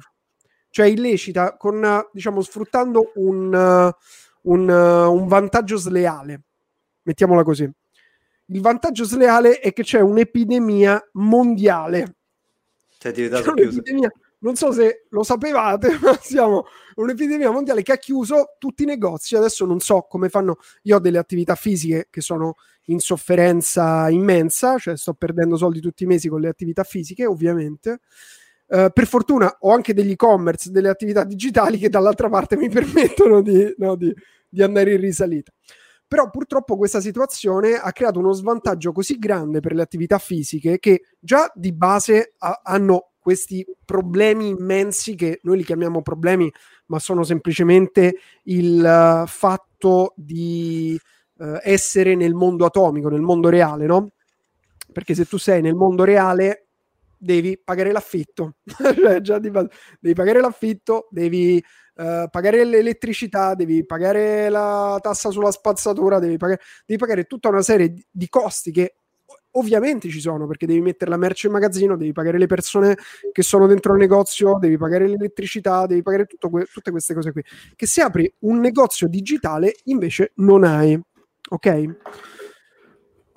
Cioè 0.69 0.87
illecita, 0.87 1.55
con, 1.55 2.09
diciamo, 2.11 2.41
sfruttando 2.41 3.13
un... 3.15 3.93
Uh, 3.93 4.23
un, 4.45 4.67
uh, 4.67 5.11
un 5.13 5.27
vantaggio 5.27 5.77
sleale, 5.77 6.41
mettiamola 7.03 7.43
così. 7.43 7.69
Il 8.47 8.61
vantaggio 8.61 9.03
sleale 9.05 9.59
è 9.59 9.73
che 9.73 9.83
c'è 9.83 9.99
un'epidemia 9.99 11.09
mondiale. 11.13 12.15
Cioè, 13.41 13.51
un'epidemia, 13.51 14.11
non 14.39 14.55
so 14.55 14.71
se 14.71 15.05
lo 15.09 15.23
sapevate, 15.23 15.97
ma 16.01 16.17
siamo 16.21 16.65
un'epidemia 16.95 17.49
mondiale 17.51 17.81
che 17.81 17.93
ha 17.93 17.97
chiuso 17.97 18.55
tutti 18.59 18.83
i 18.83 18.85
negozi. 18.85 19.35
Adesso 19.35 19.65
non 19.65 19.79
so 19.79 20.01
come 20.01 20.29
fanno. 20.29 20.57
Io 20.83 20.97
ho 20.97 20.99
delle 20.99 21.17
attività 21.17 21.55
fisiche 21.55 22.07
che 22.09 22.21
sono 22.21 22.55
in 22.85 22.99
sofferenza 22.99 24.09
immensa, 24.09 24.77
cioè 24.77 24.95
sto 24.95 25.13
perdendo 25.13 25.57
soldi 25.57 25.79
tutti 25.79 26.03
i 26.03 26.07
mesi 26.07 26.29
con 26.29 26.41
le 26.41 26.49
attività 26.49 26.83
fisiche, 26.83 27.25
ovviamente. 27.25 27.99
Uh, 28.67 28.87
per 28.91 29.05
fortuna 29.05 29.57
ho 29.59 29.71
anche 29.71 29.93
degli 29.93 30.11
e-commerce, 30.11 30.71
delle 30.71 30.89
attività 30.89 31.23
digitali 31.23 31.77
che 31.77 31.89
dall'altra 31.89 32.29
parte 32.29 32.57
mi 32.57 32.67
permettono 32.69 33.41
di, 33.41 33.73
no, 33.77 33.95
di, 33.95 34.13
di 34.49 34.63
andare 34.63 34.93
in 34.93 34.99
risalita. 34.99 35.51
Però 36.07 36.29
purtroppo 36.29 36.77
questa 36.77 37.01
situazione 37.01 37.75
ha 37.75 37.91
creato 37.91 38.19
uno 38.19 38.31
svantaggio 38.31 38.91
così 38.91 39.17
grande 39.17 39.59
per 39.59 39.73
le 39.73 39.81
attività 39.81 40.19
fisiche 40.19 40.77
che 40.79 41.01
già 41.19 41.51
di 41.55 41.73
base 41.73 42.35
ha, 42.37 42.61
hanno 42.63 43.11
questi 43.25 43.65
problemi 43.83 44.49
immensi 44.49 45.15
che 45.15 45.39
noi 45.41 45.57
li 45.57 45.63
chiamiamo 45.63 46.03
problemi, 46.03 46.51
ma 46.87 46.99
sono 46.99 47.23
semplicemente 47.23 48.17
il 48.43 48.79
uh, 48.79 49.25
fatto 49.25 50.13
di 50.15 50.95
uh, 51.37 51.57
essere 51.63 52.13
nel 52.13 52.35
mondo 52.35 52.65
atomico, 52.65 53.09
nel 53.09 53.21
mondo 53.21 53.49
reale, 53.49 53.87
no? 53.87 54.11
Perché 54.91 55.15
se 55.15 55.25
tu 55.25 55.37
sei 55.37 55.63
nel 55.63 55.73
mondo 55.73 56.03
reale 56.03 56.64
devi 57.17 57.59
pagare 57.61 57.91
l'affitto, 57.91 58.57
cioè 58.65 59.21
già 59.21 59.39
di 59.39 59.49
base, 59.49 59.69
devi 59.99 60.15
pagare 60.15 60.39
l'affitto, 60.41 61.07
devi 61.09 61.63
uh, 61.95 62.29
pagare 62.29 62.63
l'elettricità, 62.63 63.55
devi 63.55 63.85
pagare 63.85 64.49
la 64.49 64.97
tassa 65.01 65.29
sulla 65.29 65.51
spazzatura, 65.51 66.19
devi 66.19 66.37
pagare, 66.37 66.61
devi 66.85 66.99
pagare 66.99 67.23
tutta 67.25 67.49
una 67.49 67.61
serie 67.61 67.93
di, 68.09 68.29
costi 68.29 68.71
che 68.71 68.95
ovviamente 69.51 70.09
ci 70.09 70.19
sono 70.19 70.47
perché 70.47 70.65
devi 70.65 70.81
mettere 70.81 71.09
la 71.09 71.17
merce 71.17 71.47
in 71.47 71.53
magazzino, 71.53 71.95
devi 71.95 72.11
pagare 72.11 72.37
le 72.37 72.47
persone 72.47 72.97
che 73.31 73.41
sono 73.41 73.67
dentro 73.67 73.93
il 73.93 73.99
negozio, 73.99 74.57
devi 74.59 74.77
pagare 74.77 75.07
l'elettricità, 75.07 75.85
devi 75.85 76.01
pagare 76.01 76.27
que- 76.27 76.65
tutte 76.65 76.91
queste 76.91 77.13
cose 77.13 77.31
qui. 77.31 77.43
Che 77.75 77.87
se 77.87 78.01
apri 78.01 78.31
un 78.39 78.59
negozio 78.59 79.07
digitale 79.07 79.75
invece 79.85 80.31
non 80.35 80.63
hai. 80.63 80.99
Ok? 81.49 81.95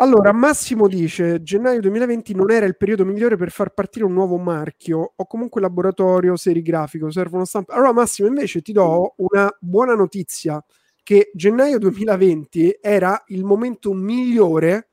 Allora, 0.00 0.32
Massimo 0.32 0.86
dice: 0.86 1.42
gennaio 1.42 1.80
2020 1.80 2.32
non 2.32 2.52
era 2.52 2.66
il 2.66 2.76
periodo 2.76 3.04
migliore 3.04 3.36
per 3.36 3.50
far 3.50 3.70
partire 3.74 4.04
un 4.04 4.12
nuovo 4.12 4.36
marchio 4.38 5.12
o 5.16 5.26
comunque 5.26 5.60
laboratorio 5.60 6.36
serigrafico. 6.36 7.10
Servono 7.10 7.44
stampa. 7.44 7.74
Allora, 7.74 7.92
Massimo, 7.92 8.28
invece 8.28 8.62
ti 8.62 8.70
do 8.72 9.14
una 9.16 9.52
buona 9.58 9.94
notizia: 9.94 10.64
che 11.02 11.30
gennaio 11.34 11.78
2020 11.80 12.78
era 12.80 13.20
il 13.28 13.42
momento 13.42 13.92
migliore 13.92 14.90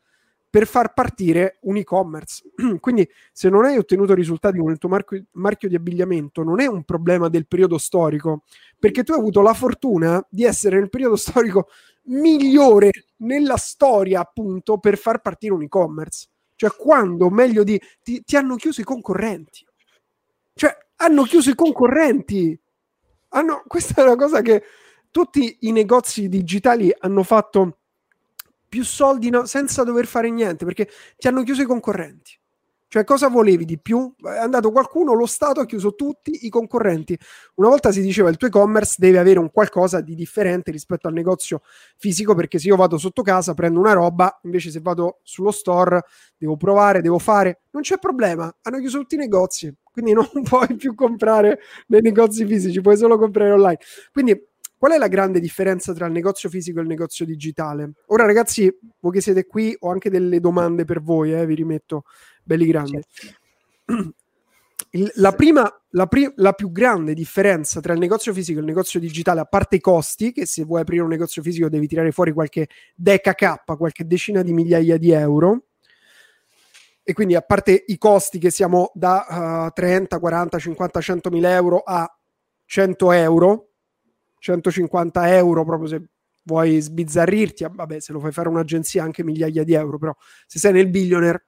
per 0.49 0.65
far 0.65 0.93
partire 0.93 1.59
un 1.63 1.77
e-commerce. 1.77 2.41
Quindi, 2.79 3.07
se 3.31 3.49
non 3.49 3.63
hai 3.65 3.77
ottenuto 3.77 4.15
risultati 4.15 4.57
con 4.57 4.71
il 4.71 4.79
tuo 4.79 4.89
marchio, 4.89 5.23
marchio 5.33 5.69
di 5.69 5.75
abbigliamento, 5.75 6.41
non 6.41 6.59
è 6.61 6.65
un 6.65 6.83
problema 6.83 7.29
del 7.29 7.45
periodo 7.45 7.77
storico, 7.77 8.41
perché 8.79 9.03
tu 9.03 9.11
hai 9.11 9.19
avuto 9.19 9.41
la 9.41 9.53
fortuna 9.53 10.25
di 10.31 10.45
essere 10.45 10.79
nel 10.79 10.89
periodo 10.89 11.15
storico 11.15 11.67
migliore 12.05 12.91
nella 13.17 13.57
storia, 13.57 14.21
appunto, 14.21 14.77
per 14.77 14.97
far 14.97 15.21
partire 15.21 15.53
un 15.53 15.63
e-commerce. 15.63 16.27
Cioè, 16.55 16.71
quando 16.71 17.29
meglio 17.29 17.63
di 17.63 17.79
ti, 18.01 18.23
ti 18.23 18.35
hanno 18.35 18.55
chiuso 18.55 18.81
i 18.81 18.85
concorrenti. 18.85 19.65
Cioè, 20.53 20.75
hanno 20.97 21.23
chiuso 21.23 21.49
i 21.49 21.55
concorrenti. 21.55 22.59
Hanno, 23.29 23.63
questa 23.67 24.01
è 24.01 24.05
una 24.05 24.15
cosa 24.15 24.41
che 24.41 24.63
tutti 25.11 25.57
i 25.61 25.71
negozi 25.71 26.29
digitali 26.29 26.93
hanno 26.99 27.23
fatto 27.23 27.79
più 28.67 28.83
soldi 28.83 29.29
no, 29.29 29.45
senza 29.45 29.83
dover 29.83 30.05
fare 30.05 30.29
niente 30.29 30.65
perché 30.65 30.89
ti 31.17 31.27
hanno 31.27 31.43
chiuso 31.43 31.61
i 31.61 31.65
concorrenti. 31.65 32.37
Cioè, 32.95 33.03
cosa 33.03 33.27
volevi 33.27 33.65
di 33.65 33.77
più? 33.77 34.09
È 34.23 34.37
andato 34.37 34.71
qualcuno, 34.71 35.11
lo 35.11 35.25
Stato 35.25 35.59
ha 35.59 35.65
chiuso 35.65 35.95
tutti 35.95 36.45
i 36.45 36.49
concorrenti. 36.49 37.19
Una 37.55 37.67
volta 37.67 37.91
si 37.91 37.99
diceva 37.99 38.29
il 38.29 38.37
tuo 38.37 38.47
e-commerce 38.47 38.95
deve 38.97 39.19
avere 39.19 39.37
un 39.37 39.51
qualcosa 39.51 39.99
di 39.99 40.15
differente 40.15 40.71
rispetto 40.71 41.09
al 41.09 41.13
negozio 41.13 41.59
fisico, 41.97 42.35
perché 42.35 42.57
se 42.57 42.69
io 42.69 42.77
vado 42.77 42.97
sotto 42.97 43.21
casa, 43.21 43.53
prendo 43.53 43.81
una 43.81 43.91
roba, 43.91 44.39
invece 44.43 44.71
se 44.71 44.79
vado 44.79 45.19
sullo 45.23 45.51
store, 45.51 46.05
devo 46.37 46.55
provare, 46.55 47.01
devo 47.01 47.19
fare. 47.19 47.63
Non 47.71 47.81
c'è 47.81 47.97
problema, 47.97 48.49
hanno 48.61 48.79
chiuso 48.79 48.99
tutti 48.99 49.15
i 49.15 49.17
negozi, 49.17 49.75
quindi 49.91 50.13
non 50.13 50.29
puoi 50.47 50.73
più 50.77 50.95
comprare 50.95 51.59
nei 51.87 51.99
negozi 51.99 52.45
fisici, 52.45 52.79
puoi 52.79 52.95
solo 52.95 53.17
comprare 53.17 53.51
online. 53.51 53.79
Quindi 54.13 54.41
Qual 54.77 54.91
è 54.91 54.97
la 54.97 55.07
grande 55.07 55.39
differenza 55.39 55.93
tra 55.93 56.05
il 56.05 56.11
negozio 56.11 56.49
fisico 56.49 56.79
e 56.79 56.81
il 56.81 56.87
negozio 56.87 57.25
digitale? 57.25 57.93
Ora, 58.07 58.25
ragazzi, 58.25 58.71
voi 58.99 59.11
che 59.13 59.21
siete 59.21 59.45
qui, 59.45 59.75
ho 59.79 59.89
anche 59.89 60.09
delle 60.09 60.39
domande 60.39 60.83
per 60.83 61.01
voi, 61.01 61.33
eh, 61.33 61.45
vi 61.45 61.55
rimetto 61.55 62.03
belli 62.45 62.65
grandi. 62.65 62.99
Il, 64.91 65.11
la, 65.15 65.33
prima, 65.33 65.69
la, 65.89 66.05
pri- 66.05 66.31
la, 66.35 66.53
più 66.53 66.71
grande 66.71 67.13
differenza 67.13 67.81
tra 67.81 67.91
il 67.91 67.99
negozio 67.99 68.33
fisico 68.33 68.59
e 68.59 68.61
il 68.61 68.67
negozio 68.67 68.99
digitale, 68.99 69.41
a 69.41 69.45
parte 69.45 69.77
i 69.77 69.81
costi, 69.81 70.31
che 70.31 70.45
se 70.45 70.63
vuoi 70.63 70.81
aprire 70.81 71.01
un 71.01 71.09
negozio 71.09 71.41
fisico 71.41 71.67
devi 71.67 71.87
tirare 71.87 72.11
fuori 72.11 72.31
qualche 72.31 72.69
deca 72.95 73.33
K, 73.33 73.75
qualche 73.75 74.05
decina 74.05 74.41
di 74.41 74.53
migliaia 74.53 74.97
di 74.97 75.11
euro, 75.11 75.65
e 77.03 77.13
quindi 77.13 77.35
a 77.35 77.41
parte 77.41 77.83
i 77.87 77.97
costi 77.97 78.39
che 78.39 78.49
siamo 78.49 78.91
da 78.93 79.67
uh, 79.67 79.73
30, 79.73 80.17
40, 80.17 80.59
50, 80.59 81.01
100 81.01 81.29
mila 81.29 81.53
euro 81.53 81.79
a 81.79 82.07
100 82.65 83.11
euro, 83.11 83.69
150 84.39 85.35
euro 85.35 85.65
proprio 85.65 85.87
se 85.87 86.05
vuoi 86.43 86.79
sbizzarrirti, 86.79 87.67
vabbè 87.69 87.99
se 87.99 88.13
lo 88.13 88.19
fai 88.19 88.31
fare 88.31 88.49
un'agenzia 88.49 89.03
anche 89.03 89.23
migliaia 89.23 89.63
di 89.63 89.73
euro, 89.73 89.97
però 89.97 90.15
se 90.47 90.57
sei 90.57 90.73
nel 90.73 90.89
billionaire 90.89 91.47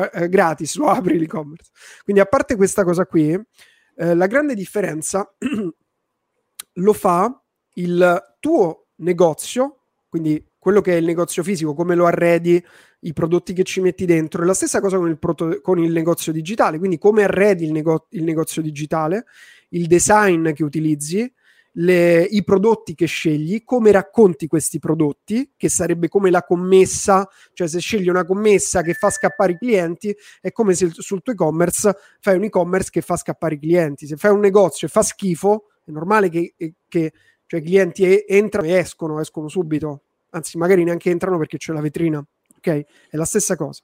eh, 0.00 0.28
gratis 0.28 0.76
lo 0.76 0.88
apri 0.88 1.18
l'e-commerce. 1.18 1.70
Quindi 2.04 2.22
a 2.22 2.26
parte 2.26 2.56
questa 2.56 2.84
cosa 2.84 3.06
qui, 3.06 3.32
eh, 3.32 4.14
la 4.14 4.26
grande 4.26 4.54
differenza 4.54 5.34
lo 6.74 6.92
fa 6.92 7.42
il 7.74 8.36
tuo 8.40 8.88
negozio, 8.96 9.84
quindi 10.08 10.44
quello 10.58 10.80
che 10.80 10.92
è 10.92 10.96
il 10.96 11.04
negozio 11.04 11.42
fisico, 11.42 11.74
come 11.74 11.94
lo 11.94 12.06
arredi, 12.06 12.62
i 13.00 13.12
prodotti 13.12 13.52
che 13.52 13.64
ci 13.64 13.80
metti 13.80 14.04
dentro. 14.04 14.42
È 14.42 14.46
la 14.46 14.54
stessa 14.54 14.80
cosa 14.80 14.96
con 14.96 15.08
il, 15.08 15.18
proto- 15.18 15.60
con 15.60 15.78
il 15.78 15.90
negozio 15.90 16.32
digitale, 16.32 16.78
quindi 16.78 16.98
come 16.98 17.24
arredi 17.24 17.64
il, 17.64 17.72
nego- 17.72 18.06
il 18.10 18.22
negozio 18.22 18.62
digitale, 18.62 19.24
il 19.70 19.86
design 19.86 20.52
che 20.52 20.62
utilizzi, 20.62 21.32
le, 21.72 22.22
i 22.22 22.44
prodotti 22.44 22.94
che 22.94 23.06
scegli, 23.06 23.64
come 23.64 23.92
racconti 23.92 24.46
questi 24.46 24.78
prodotti, 24.78 25.52
che 25.56 25.68
sarebbe 25.68 26.08
come 26.08 26.30
la 26.30 26.42
commessa, 26.42 27.28
cioè 27.52 27.66
se 27.66 27.78
scegli 27.78 28.08
una 28.08 28.24
commessa 28.24 28.82
che 28.82 28.94
fa 28.94 29.10
scappare 29.10 29.52
i 29.52 29.58
clienti, 29.58 30.14
è 30.40 30.52
come 30.52 30.74
se 30.74 30.90
sul 30.92 31.22
tuo 31.22 31.32
e-commerce 31.32 31.96
fai 32.20 32.36
un 32.36 32.44
e-commerce 32.44 32.90
che 32.90 33.00
fa 33.00 33.16
scappare 33.16 33.54
i 33.54 33.58
clienti. 33.58 34.06
Se 34.06 34.16
fai 34.16 34.32
un 34.32 34.40
negozio 34.40 34.86
e 34.86 34.90
fa 34.90 35.02
schifo, 35.02 35.70
è 35.84 35.90
normale 35.90 36.28
che, 36.28 36.54
che 36.88 37.12
cioè, 37.46 37.60
i 37.60 37.62
clienti 37.64 38.24
entrano 38.26 38.68
e 38.68 38.72
escono, 38.72 39.20
escono 39.20 39.48
subito, 39.48 40.02
anzi 40.30 40.58
magari 40.58 40.84
neanche 40.84 41.10
entrano 41.10 41.38
perché 41.38 41.56
c'è 41.56 41.72
la 41.72 41.80
vetrina, 41.80 42.24
ok? 42.56 42.68
È 43.10 43.16
la 43.16 43.24
stessa 43.24 43.56
cosa. 43.56 43.82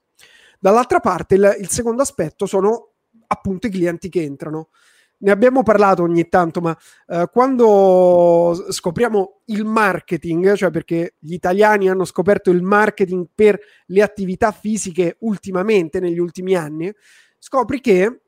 Dall'altra 0.61 1.01
parte 1.01 1.37
il, 1.37 1.57
il 1.61 1.69
secondo 1.69 2.03
aspetto 2.03 2.47
sono 2.47 2.93
appunto 3.29 3.67
i 3.67 3.71
clienti 3.71 4.09
che 4.09 4.23
entrano 4.23 4.71
ne 5.19 5.31
abbiamo 5.31 5.63
parlato 5.63 6.03
ogni 6.03 6.29
tanto, 6.29 6.61
ma 6.61 6.77
uh, 7.07 7.29
quando 7.31 8.67
scopriamo 8.71 9.41
il 9.47 9.65
marketing, 9.65 10.55
cioè 10.55 10.71
perché 10.71 11.15
gli 11.19 11.33
italiani 11.33 11.89
hanno 11.89 12.05
scoperto 12.05 12.51
il 12.51 12.63
marketing 12.63 13.27
per 13.35 13.59
le 13.87 14.03
attività 14.03 14.53
fisiche 14.53 15.17
ultimamente, 15.21 16.01
negli 16.01 16.19
ultimi 16.19 16.55
anni, 16.55 16.93
scopri 17.39 17.81
che 17.81 18.21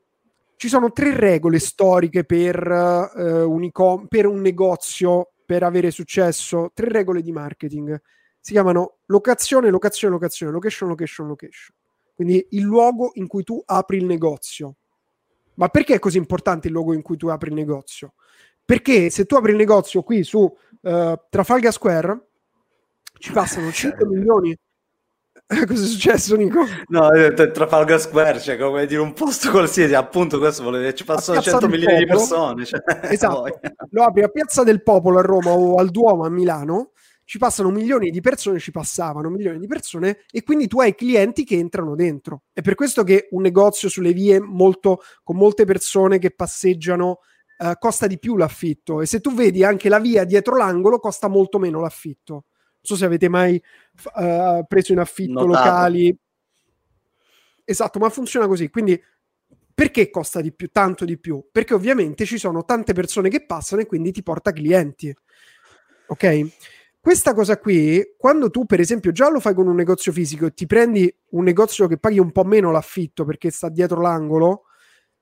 ci 0.55 0.67
sono 0.67 0.91
tre 0.91 1.15
regole 1.15 1.59
storiche 1.59 2.23
per, 2.23 2.67
uh, 2.67 3.49
un, 3.49 3.63
icon- 3.63 4.07
per 4.07 4.27
un 4.27 4.41
negozio 4.41 5.31
per 5.45 5.63
avere 5.63 5.91
successo, 5.91 6.71
tre 6.73 6.89
regole 6.89 7.21
di 7.21 7.31
marketing. 7.31 7.99
Si 8.39 8.53
chiamano 8.53 8.99
locazione, 9.07 9.69
locazione, 9.69 10.13
locazione, 10.13 10.51
location, 10.51 10.89
location, 10.89 11.27
location. 11.27 11.75
Quindi 12.15 12.47
il 12.51 12.61
luogo 12.61 13.11
in 13.15 13.27
cui 13.27 13.43
tu 13.43 13.61
apri 13.65 13.97
il 13.97 14.05
negozio. 14.05 14.75
Ma 15.61 15.69
perché 15.69 15.93
è 15.93 15.99
così 15.99 16.17
importante 16.17 16.67
il 16.67 16.73
luogo 16.73 16.91
in 16.91 17.03
cui 17.03 17.17
tu 17.17 17.27
apri 17.27 17.49
il 17.49 17.55
negozio? 17.55 18.15
Perché 18.65 19.11
se 19.11 19.25
tu 19.25 19.35
apri 19.35 19.51
il 19.51 19.57
negozio 19.57 20.01
qui 20.01 20.23
su 20.23 20.39
uh, 20.39 21.13
Trafalgar 21.29 21.71
Square, 21.71 22.29
ci 23.19 23.31
passano 23.31 23.69
5 23.71 24.07
milioni 24.07 24.57
Cosa 25.67 25.83
è 25.83 25.85
successo, 25.85 26.35
Nico? 26.35 26.65
No, 26.87 27.09
Trafalgar 27.33 27.99
Square, 27.99 28.39
cioè 28.39 28.57
come 28.57 28.85
dire 28.85 29.01
un 29.01 29.13
posto 29.13 29.51
qualsiasi, 29.51 29.93
appunto 29.93 30.39
questo 30.39 30.63
vuole 30.63 30.79
dire 30.79 30.95
ci 30.95 31.03
passano 31.03 31.41
100 31.41 31.67
milioni 31.67 31.97
di 31.97 32.05
persone. 32.05 32.65
Cioè, 32.65 32.81
esatto, 33.11 33.59
lo 33.89 34.03
apri 34.03 34.23
a 34.23 34.29
Piazza 34.29 34.63
del 34.63 34.81
Popolo 34.81 35.19
a 35.19 35.21
Roma 35.21 35.51
o 35.51 35.75
al 35.75 35.89
Duomo 35.89 36.23
a 36.23 36.29
Milano, 36.29 36.91
ci 37.31 37.37
passano 37.37 37.69
milioni 37.69 38.09
di 38.09 38.19
persone, 38.19 38.59
ci 38.59 38.71
passavano 38.71 39.29
milioni 39.29 39.57
di 39.57 39.65
persone 39.65 40.25
e 40.29 40.43
quindi 40.43 40.67
tu 40.67 40.81
hai 40.81 40.93
clienti 40.93 41.45
che 41.45 41.55
entrano 41.55 41.95
dentro. 41.95 42.41
È 42.51 42.59
per 42.59 42.75
questo 42.75 43.05
che 43.05 43.29
un 43.31 43.41
negozio 43.41 43.87
sulle 43.87 44.11
vie 44.11 44.41
molto, 44.41 44.99
con 45.23 45.37
molte 45.37 45.63
persone 45.63 46.19
che 46.19 46.31
passeggiano 46.31 47.19
uh, 47.59 47.71
costa 47.79 48.05
di 48.05 48.19
più 48.19 48.35
l'affitto 48.35 48.99
e 48.99 49.05
se 49.05 49.21
tu 49.21 49.33
vedi 49.33 49.63
anche 49.63 49.87
la 49.87 49.99
via 49.99 50.25
dietro 50.25 50.57
l'angolo 50.57 50.99
costa 50.99 51.29
molto 51.29 51.57
meno 51.57 51.79
l'affitto 51.79 52.47
so 52.81 52.97
se 52.97 53.05
avete 53.05 53.29
mai 53.29 53.55
uh, 54.15 54.65
preso 54.67 54.91
in 54.91 54.99
affitto 54.99 55.45
Notato. 55.45 55.47
locali. 55.47 56.19
Esatto, 57.63 57.97
ma 57.97 58.09
funziona 58.09 58.45
così. 58.45 58.69
Quindi 58.69 59.01
perché 59.73 60.09
costa 60.09 60.41
di 60.41 60.51
più, 60.51 60.67
tanto 60.69 61.05
di 61.05 61.17
più? 61.17 61.47
Perché 61.49 61.75
ovviamente 61.75 62.25
ci 62.25 62.37
sono 62.37 62.65
tante 62.65 62.91
persone 62.91 63.29
che 63.29 63.45
passano 63.45 63.83
e 63.83 63.85
quindi 63.85 64.11
ti 64.11 64.21
porta 64.21 64.51
clienti. 64.51 65.15
Ok? 66.07 66.79
Questa 67.01 67.33
cosa 67.33 67.57
qui, 67.57 68.13
quando 68.15 68.51
tu 68.51 68.65
per 68.65 68.79
esempio 68.79 69.11
già 69.11 69.27
lo 69.29 69.39
fai 69.39 69.55
con 69.55 69.67
un 69.67 69.75
negozio 69.75 70.11
fisico 70.11 70.45
e 70.45 70.53
ti 70.53 70.67
prendi 70.67 71.13
un 71.31 71.43
negozio 71.43 71.87
che 71.87 71.97
paghi 71.97 72.19
un 72.19 72.31
po' 72.31 72.43
meno 72.43 72.71
l'affitto 72.71 73.25
perché 73.25 73.49
sta 73.49 73.69
dietro 73.69 73.99
l'angolo, 73.99 74.65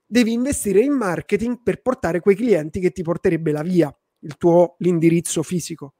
devi 0.05 0.33
investire 0.33 0.81
in 0.81 0.91
marketing 0.91 1.61
per 1.63 1.81
portare 1.81 2.19
quei 2.19 2.35
clienti 2.35 2.81
che 2.81 2.91
ti 2.91 3.01
porterebbe 3.01 3.53
la 3.53 3.61
via, 3.61 3.95
il 4.19 4.35
tuo 4.35 4.75
l'indirizzo 4.79 5.41
fisico 5.41 5.93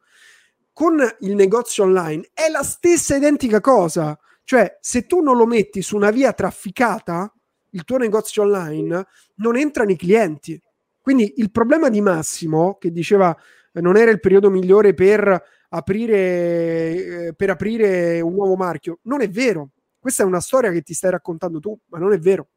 con 0.80 0.98
il 1.20 1.36
negozio 1.36 1.84
online 1.84 2.30
è 2.34 2.48
la 2.50 2.64
stessa 2.64 3.18
identica 3.18 3.60
cosa. 3.60 4.18
Cioè, 4.46 4.78
se 4.80 5.06
tu 5.06 5.20
non 5.20 5.36
lo 5.36 5.46
metti 5.46 5.82
su 5.82 5.98
una 5.98 6.10
via 6.10 6.32
trafficata, 6.32 7.30
il 7.72 7.84
tuo 7.84 7.98
negozio 7.98 8.44
online, 8.44 9.06
non 9.36 9.58
entrano 9.58 9.92
i 9.92 9.98
clienti. 9.98 10.58
Quindi 11.02 11.34
il 11.36 11.52
problema 11.52 11.90
di 11.90 12.00
Massimo, 12.00 12.78
che 12.80 12.94
diceva 12.94 13.36
eh, 13.74 13.82
non 13.82 13.98
era 13.98 14.10
il 14.10 14.22
periodo 14.22 14.50
migliore 14.50 14.94
per 14.94 15.44
aprire, 15.70 17.28
eh, 17.28 17.34
per 17.36 17.50
aprire 17.50 18.22
un 18.22 18.34
nuovo 18.34 18.56
marchio, 18.56 19.00
non 19.04 19.22
è 19.22 19.30
vero. 19.30 19.70
Questa 20.00 20.24
è 20.24 20.26
una 20.26 20.40
storia 20.40 20.72
che 20.72 20.82
ti 20.82 20.94
stai 20.94 21.12
raccontando 21.12 21.60
tu, 21.60 21.78
ma 21.88 22.00
non 22.00 22.14
è 22.14 22.20
vero. 22.20 22.50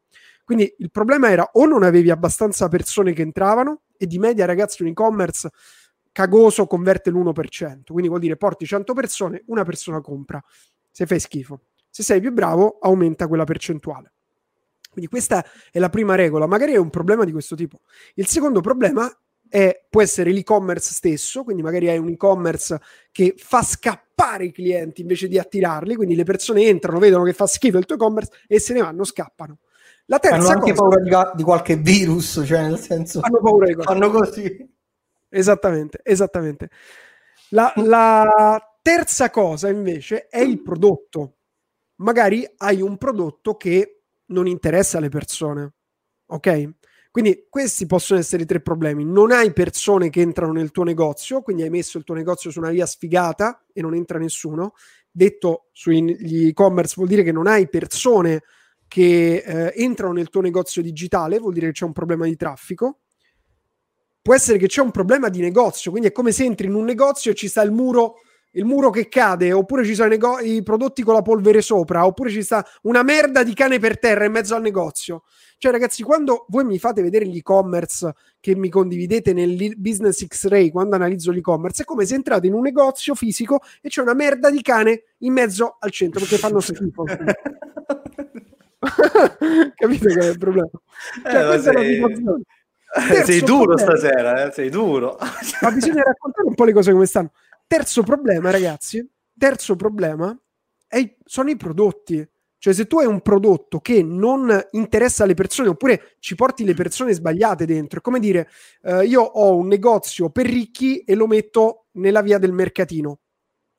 Quindi 0.43 0.73
il 0.79 0.91
problema 0.91 1.29
era 1.29 1.49
o 1.53 1.65
non 1.65 1.83
avevi 1.83 2.09
abbastanza 2.09 2.67
persone 2.67 3.13
che 3.13 3.21
entravano, 3.21 3.81
e 3.97 4.07
di 4.07 4.19
media, 4.19 4.45
ragazzi, 4.45 4.81
un 4.81 4.89
e-commerce 4.89 5.49
cagoso 6.11 6.67
converte 6.67 7.09
l'1%, 7.09 7.91
quindi 7.91 8.07
vuol 8.07 8.19
dire 8.19 8.37
porti 8.37 8.65
100 8.65 8.93
persone, 8.93 9.43
una 9.47 9.63
persona 9.63 9.99
compra. 10.01 10.41
Se 10.91 11.05
fai 11.05 11.19
schifo. 11.19 11.61
Se 11.89 12.03
sei 12.03 12.19
più 12.21 12.31
bravo, 12.31 12.77
aumenta 12.81 13.27
quella 13.27 13.45
percentuale. 13.45 14.13
Quindi 14.91 15.09
questa 15.09 15.43
è 15.71 15.79
la 15.79 15.89
prima 15.89 16.13
regola, 16.15 16.45
magari 16.45 16.73
è 16.73 16.77
un 16.77 16.91
problema 16.91 17.23
di 17.23 17.31
questo 17.31 17.55
tipo. 17.55 17.81
Il 18.13 18.27
secondo 18.27 18.61
problema 18.61 19.11
è, 19.53 19.85
può 19.87 20.01
essere 20.01 20.31
l'e-commerce 20.31 20.93
stesso, 20.93 21.43
quindi 21.43 21.61
magari 21.61 21.87
hai 21.87 21.99
un 21.99 22.09
e-commerce 22.09 22.81
che 23.11 23.35
fa 23.37 23.61
scappare 23.61 24.45
i 24.45 24.51
clienti 24.51 25.01
invece 25.01 25.27
di 25.27 25.37
attirarli, 25.37 25.95
quindi 25.95 26.15
le 26.15 26.23
persone 26.23 26.63
entrano, 26.63 26.97
vedono 26.97 27.23
che 27.23 27.33
fa 27.33 27.45
schifo 27.45 27.77
il 27.77 27.85
tuo 27.85 27.93
e-commerce 27.93 28.31
e 28.47 28.59
se 28.59 28.73
ne 28.73 28.81
vanno, 28.81 29.03
scappano. 29.03 29.59
La 30.05 30.17
terza 30.17 30.37
hanno 30.37 30.47
anche 30.47 30.73
cosa, 30.73 30.81
paura 30.81 31.29
di, 31.29 31.37
di, 31.37 31.43
qualche 31.43 31.75
virus, 31.75 32.41
cioè 32.43 32.63
nel 32.63 32.79
senso... 32.79 33.19
Hanno 33.21 33.41
paura 33.41 33.67
di 33.67 33.75
Fanno 33.77 34.09
così. 34.09 34.75
Esattamente, 35.29 35.99
esattamente. 36.01 36.69
La, 37.49 37.71
la 37.75 38.75
terza 38.81 39.29
cosa 39.29 39.69
invece 39.69 40.29
è 40.29 40.39
il 40.39 40.63
prodotto. 40.63 41.35
Magari 41.97 42.51
hai 42.57 42.81
un 42.81 42.97
prodotto 42.97 43.55
che 43.55 44.01
non 44.27 44.47
interessa 44.47 44.97
alle 44.97 45.09
persone, 45.09 45.73
ok? 46.25 46.69
Quindi 47.13 47.45
questi 47.47 47.85
possono 47.85 48.19
essere 48.19 48.41
i 48.41 48.45
tre 48.47 48.59
problemi. 48.59 49.05
Non 49.05 49.31
hai 49.31 49.53
persone 49.53 50.09
che 50.09 50.21
entrano 50.21 50.51
nel 50.51 50.71
tuo 50.71 50.83
negozio, 50.83 51.43
quindi 51.43 51.61
hai 51.61 51.69
messo 51.69 51.99
il 51.99 52.03
tuo 52.03 52.15
negozio 52.15 52.49
su 52.49 52.57
una 52.57 52.71
via 52.71 52.87
sfigata 52.87 53.63
e 53.71 53.83
non 53.83 53.93
entra 53.93 54.17
nessuno. 54.17 54.73
Detto 55.11 55.67
sugli 55.71 56.47
e-commerce 56.47 56.95
vuol 56.97 57.07
dire 57.07 57.21
che 57.21 57.31
non 57.31 57.45
hai 57.45 57.69
persone 57.69 58.41
che 58.87 59.43
eh, 59.45 59.73
entrano 59.75 60.13
nel 60.13 60.29
tuo 60.29 60.41
negozio 60.41 60.81
digitale, 60.81 61.37
vuol 61.37 61.53
dire 61.53 61.67
che 61.67 61.73
c'è 61.73 61.85
un 61.85 61.93
problema 61.93 62.25
di 62.25 62.35
traffico 62.35 63.01
può 64.23 64.33
essere 64.33 64.57
che 64.57 64.67
c'è 64.67 64.81
un 64.81 64.89
problema 64.89 65.27
di 65.27 65.41
negozio, 65.41 65.91
quindi 65.91 66.07
è 66.09 66.11
come 66.13 66.31
se 66.31 66.45
entri 66.45 66.67
in 66.67 66.73
un 66.73 66.85
negozio 66.85 67.31
e 67.31 67.35
ci 67.35 67.49
sta 67.49 67.61
il 67.61 67.71
muro, 67.71 68.21
il 68.53 68.65
muro 68.65 68.89
che 68.89 69.07
cade, 69.07 69.51
oppure 69.51 69.85
ci 69.85 69.93
sono 69.93 70.07
i, 70.07 70.11
nego- 70.11 70.39
i 70.39 70.63
prodotti 70.63 71.03
con 71.03 71.13
la 71.13 71.21
polvere 71.21 71.61
sopra, 71.61 72.05
oppure 72.05 72.29
ci 72.29 72.41
sta 72.41 72.65
una 72.83 73.03
merda 73.03 73.43
di 73.43 73.53
cane 73.53 73.79
per 73.79 73.99
terra 73.99 74.25
in 74.25 74.31
mezzo 74.31 74.55
al 74.55 74.61
negozio. 74.61 75.23
Cioè, 75.57 75.71
ragazzi, 75.71 76.03
quando 76.03 76.45
voi 76.49 76.65
mi 76.65 76.77
fate 76.79 77.01
vedere 77.01 77.25
l'e-commerce 77.25 78.13
che 78.39 78.55
mi 78.55 78.69
condividete 78.69 79.31
nel 79.33 79.73
Business 79.77 80.25
X-Ray 80.25 80.71
quando 80.71 80.95
analizzo 80.95 81.31
l'e-commerce, 81.31 81.83
è 81.83 81.85
come 81.85 82.05
se 82.05 82.15
entrate 82.15 82.47
in 82.47 82.53
un 82.53 82.61
negozio 82.61 83.15
fisico 83.15 83.61
e 83.81 83.89
c'è 83.89 84.01
una 84.01 84.13
merda 84.13 84.49
di 84.49 84.61
cane 84.61 85.03
in 85.19 85.33
mezzo 85.33 85.77
al 85.79 85.91
centro 85.91 86.19
perché 86.19 86.37
fanno 86.37 86.59
schifo. 86.59 87.03
Capite 89.75 90.13
qual 90.13 90.25
è 90.25 90.29
il 90.29 90.37
problema? 90.37 90.69
Cioè, 91.23 91.55
eh, 91.55 91.59
sei... 91.59 92.01
sei 93.25 93.39
duro 93.41 93.73
problema. 93.73 93.95
stasera, 93.97 94.45
eh? 94.45 94.51
sei 94.51 94.69
duro. 94.69 95.17
Ma 95.61 95.71
bisogna 95.71 96.03
raccontare 96.03 96.47
un 96.47 96.53
po' 96.53 96.65
le 96.65 96.73
cose 96.73 96.91
come 96.91 97.05
stanno. 97.05 97.31
Terzo 97.67 98.03
problema, 98.03 98.51
ragazzi, 98.51 99.07
terzo 99.37 99.75
problema 99.75 100.37
è, 100.87 101.15
sono 101.25 101.49
i 101.49 101.55
prodotti. 101.55 102.27
Cioè, 102.63 102.73
se 102.73 102.87
tu 102.87 102.99
hai 102.99 103.05
un 103.05 103.21
prodotto 103.21 103.79
che 103.79 104.01
non 104.03 104.49
interessa 104.71 105.23
alle 105.23 105.33
persone, 105.33 105.67
oppure 105.67 106.15
ci 106.19 106.35
porti 106.35 106.63
le 106.63 106.73
persone 106.73 107.11
sbagliate 107.11 107.65
dentro, 107.65 107.99
è 107.99 108.01
come 108.01 108.19
dire, 108.19 108.47
eh, 108.83 109.03
io 109.05 109.21
ho 109.21 109.57
un 109.57 109.67
negozio 109.67 110.29
per 110.29 110.45
ricchi 110.45 110.99
e 110.99 111.15
lo 111.15 111.27
metto 111.27 111.87
nella 111.93 112.21
via 112.21 112.37
del 112.37 112.53
mercatino. 112.53 113.19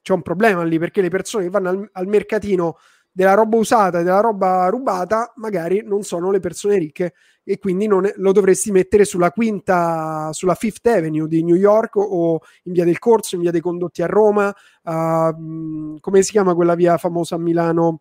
C'è 0.02 0.12
un 0.12 0.20
problema 0.20 0.62
lì 0.64 0.78
perché 0.78 1.00
le 1.00 1.08
persone 1.08 1.44
che 1.44 1.50
vanno 1.50 1.68
al, 1.70 1.88
al 1.92 2.06
mercatino 2.06 2.76
della 3.14 3.35
roba 3.35 3.57
usata 3.57 4.00
e 4.00 4.03
della 4.03 4.18
roba 4.18 4.66
rubata 4.68 5.33
magari 5.37 5.83
non 5.85 6.03
sono 6.03 6.33
le 6.33 6.40
persone 6.40 6.79
ricche 6.79 7.14
e 7.44 7.59
quindi 7.59 7.87
è, 7.87 8.14
lo 8.16 8.33
dovresti 8.33 8.72
mettere 8.72 9.05
sulla 9.05 9.31
quinta, 9.31 10.31
sulla 10.33 10.57
Fifth 10.57 10.85
Avenue 10.88 11.29
di 11.29 11.44
New 11.44 11.55
York 11.55 11.94
o 11.94 12.40
in 12.64 12.72
via 12.72 12.85
del 12.85 12.98
Corso, 12.98 13.37
in 13.37 13.42
via 13.42 13.53
dei 13.53 13.61
Condotti 13.61 14.03
a 14.03 14.07
Roma, 14.07 14.48
uh, 14.48 16.00
come 16.00 16.22
si 16.22 16.33
chiama 16.33 16.55
quella 16.55 16.74
via 16.74 16.96
famosa 16.96 17.37
a 17.37 17.38
Milano 17.38 18.00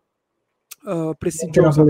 uh, 0.84 1.12
prestigiosa? 1.16 1.84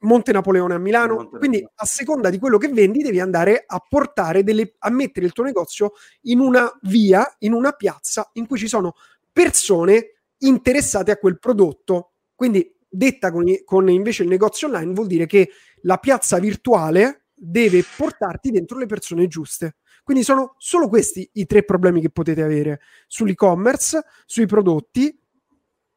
Monte 0.00 0.32
Napoleone 0.32 0.74
a 0.74 0.78
Milano. 0.78 1.14
Monte 1.14 1.38
Quindi, 1.38 1.66
a 1.76 1.84
seconda 1.86 2.28
di 2.28 2.38
quello 2.38 2.58
che 2.58 2.68
vendi, 2.68 3.02
devi 3.02 3.20
andare 3.20 3.64
a 3.66 3.82
portare 3.88 4.42
delle, 4.42 4.74
a 4.80 4.90
mettere 4.90 5.24
il 5.24 5.32
tuo 5.32 5.44
negozio 5.44 5.92
in 6.22 6.40
una 6.40 6.70
via, 6.82 7.36
in 7.38 7.54
una 7.54 7.72
piazza 7.72 8.28
in 8.34 8.46
cui 8.46 8.58
ci 8.58 8.68
sono 8.68 8.96
persone 9.32 10.10
interessate 10.38 11.10
a 11.10 11.16
quel 11.16 11.38
prodotto 11.38 12.10
quindi, 12.34 12.74
detta 12.88 13.30
con, 13.30 13.44
con 13.64 13.88
invece 13.88 14.22
il 14.22 14.28
negozio 14.28 14.68
online, 14.68 14.92
vuol 14.92 15.06
dire 15.06 15.26
che 15.26 15.50
la 15.82 15.98
piazza 15.98 16.38
virtuale 16.38 17.26
deve 17.34 17.84
portarti 17.96 18.50
dentro 18.50 18.78
le 18.78 18.86
persone 18.86 19.26
giuste. 19.26 19.76
Quindi 20.02 20.22
sono 20.22 20.54
solo 20.58 20.88
questi 20.88 21.28
i 21.34 21.46
tre 21.46 21.64
problemi 21.64 22.00
che 22.00 22.10
potete 22.10 22.42
avere 22.42 22.80
sull'e-commerce, 23.06 24.04
sui 24.26 24.46
prodotti 24.46 25.18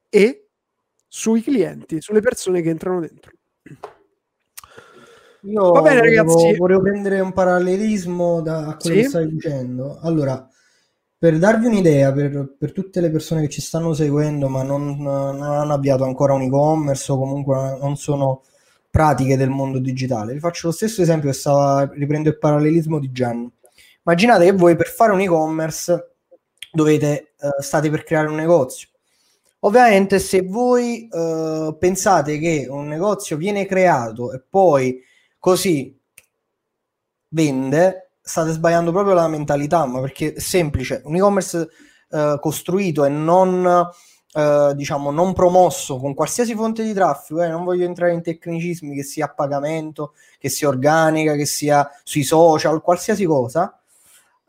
e 0.10 0.50
sui 1.08 1.42
clienti, 1.42 2.02
sulle 2.02 2.22
persone 2.22 2.62
che 2.62 2.70
entrano 2.70 3.02
dentro. 3.02 3.32
Io 5.42 5.72
Va 5.72 5.82
bene, 5.82 6.00
volevo, 6.00 6.34
ragazzi. 6.34 6.58
Volevo 6.58 6.82
prendere 6.82 7.20
un 7.20 7.32
parallelismo 7.32 8.42
da 8.42 8.78
quello 8.80 8.96
sì? 8.96 9.02
che 9.02 9.10
stai 9.10 9.30
dicendo. 9.30 10.00
Allora, 10.02 10.50
per 11.20 11.40
darvi 11.40 11.66
un'idea, 11.66 12.12
per, 12.14 12.56
per, 12.58 12.72
tutte 12.72 13.02
le 13.02 13.10
persone 13.10 13.42
che 13.42 13.50
ci 13.50 13.62
stanno 13.62 13.94
seguendo 13.94 14.50
ma 14.50 14.62
non, 14.62 14.98
non, 14.98 15.42
hanno 15.42 15.74
avviato 15.74 16.04
ancora 16.04 16.34
un 16.34 16.44
e-commerce 16.44 17.12
o 17.12 17.18
comunque 17.18 17.78
non 17.80 17.98
sono 17.98 18.44
pratiche 18.90 19.36
del 19.36 19.50
mondo 19.50 19.80
digitale, 19.80 20.34
vi 20.34 20.40
faccio 20.40 20.68
lo 20.68 20.74
stesso 20.74 21.02
esempio 21.02 21.30
che 21.30 21.36
stava 21.36 21.90
riprendo 21.94 22.30
il 22.30 22.38
parallelismo 22.38 23.00
di 23.00 23.12
Gian. 23.12 23.52
Immaginate 24.04 24.46
che 24.46 24.52
voi 24.54 24.76
per 24.76 24.88
fare 24.88 25.12
un 25.12 25.20
e-commerce 25.20 26.16
dovete, 26.72 27.34
uh, 27.40 27.62
state 27.62 27.90
per 27.90 28.04
creare 28.04 28.28
un 28.28 28.36
negozio. 28.36 28.88
Ovviamente 29.62 30.20
se 30.20 30.44
voi 30.44 31.08
uh, 31.12 31.76
pensate 31.78 32.38
che 32.40 32.68
un 32.70 32.88
negozio 32.88 33.38
viene 33.38 33.66
creato 33.66 34.32
e 34.32 34.42
poi 34.48 35.02
così 35.40 36.00
vende, 37.30 38.07
state 38.28 38.52
sbagliando 38.52 38.92
proprio 38.92 39.14
la 39.14 39.28
mentalità, 39.28 39.86
ma 39.86 40.02
perché 40.02 40.34
è 40.34 40.40
semplice, 40.40 41.02
un 41.06 41.16
e-commerce 41.16 41.70
eh, 42.10 42.38
costruito 42.40 43.06
e 43.06 43.10
non 43.10 43.90
eh, 44.34 44.74
diciamo 44.76 45.10
non 45.10 45.34
promosso 45.34 45.98
con 45.98 46.14
qualsiasi 46.14 46.54
fonte 46.54 46.84
di 46.84 46.94
traffico, 46.94 47.42
eh, 47.42 47.48
non 47.48 47.64
voglio 47.64 47.86
entrare 47.86 48.14
in 48.14 48.22
tecnicismi 48.22 48.94
che 48.96 49.04
sia 49.04 49.26
a 49.26 49.34
pagamento, 49.34 50.14
che 50.38 50.50
sia 50.50 50.68
organica, 50.68 51.36
che 51.36 51.46
sia 51.46 51.90
sui 52.04 52.24
social, 52.24 52.82
qualsiasi 52.82 53.26
cosa, 53.26 53.80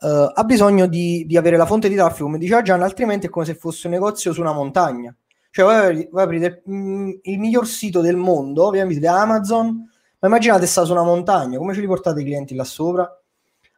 eh, 0.00 0.32
ha 0.34 0.44
bisogno 0.44 0.86
di, 0.86 1.24
di, 1.26 1.36
avere 1.36 1.56
la 1.56 1.66
fonte 1.66 1.88
di 1.88 1.94
traffico, 1.94 2.24
come 2.24 2.38
diceva 2.38 2.62
Gian, 2.62 2.82
altrimenti 2.82 3.26
è 3.26 3.30
come 3.30 3.44
se 3.44 3.54
fosse 3.54 3.86
un 3.86 3.94
negozio 3.94 4.32
su 4.32 4.40
una 4.40 4.52
montagna. 4.52 5.14
Cioè 5.50 5.64
voi, 5.64 6.08
voi 6.10 6.22
aprite 6.22 6.62
mh, 6.64 6.74
mm, 6.74 7.10
il 7.22 7.38
miglior 7.38 7.66
sito 7.66 8.00
del 8.00 8.16
mondo, 8.16 8.66
ovviamente 8.66 9.06
Amazon, 9.06 9.88
ma 10.18 10.28
immaginate 10.28 10.66
sta 10.66 10.84
su 10.84 10.92
una 10.92 11.02
montagna, 11.04 11.58
come 11.58 11.74
ce 11.74 11.80
li 11.80 11.86
portate 11.86 12.20
i 12.20 12.24
clienti 12.24 12.54
là 12.54 12.64
sopra? 12.64 13.17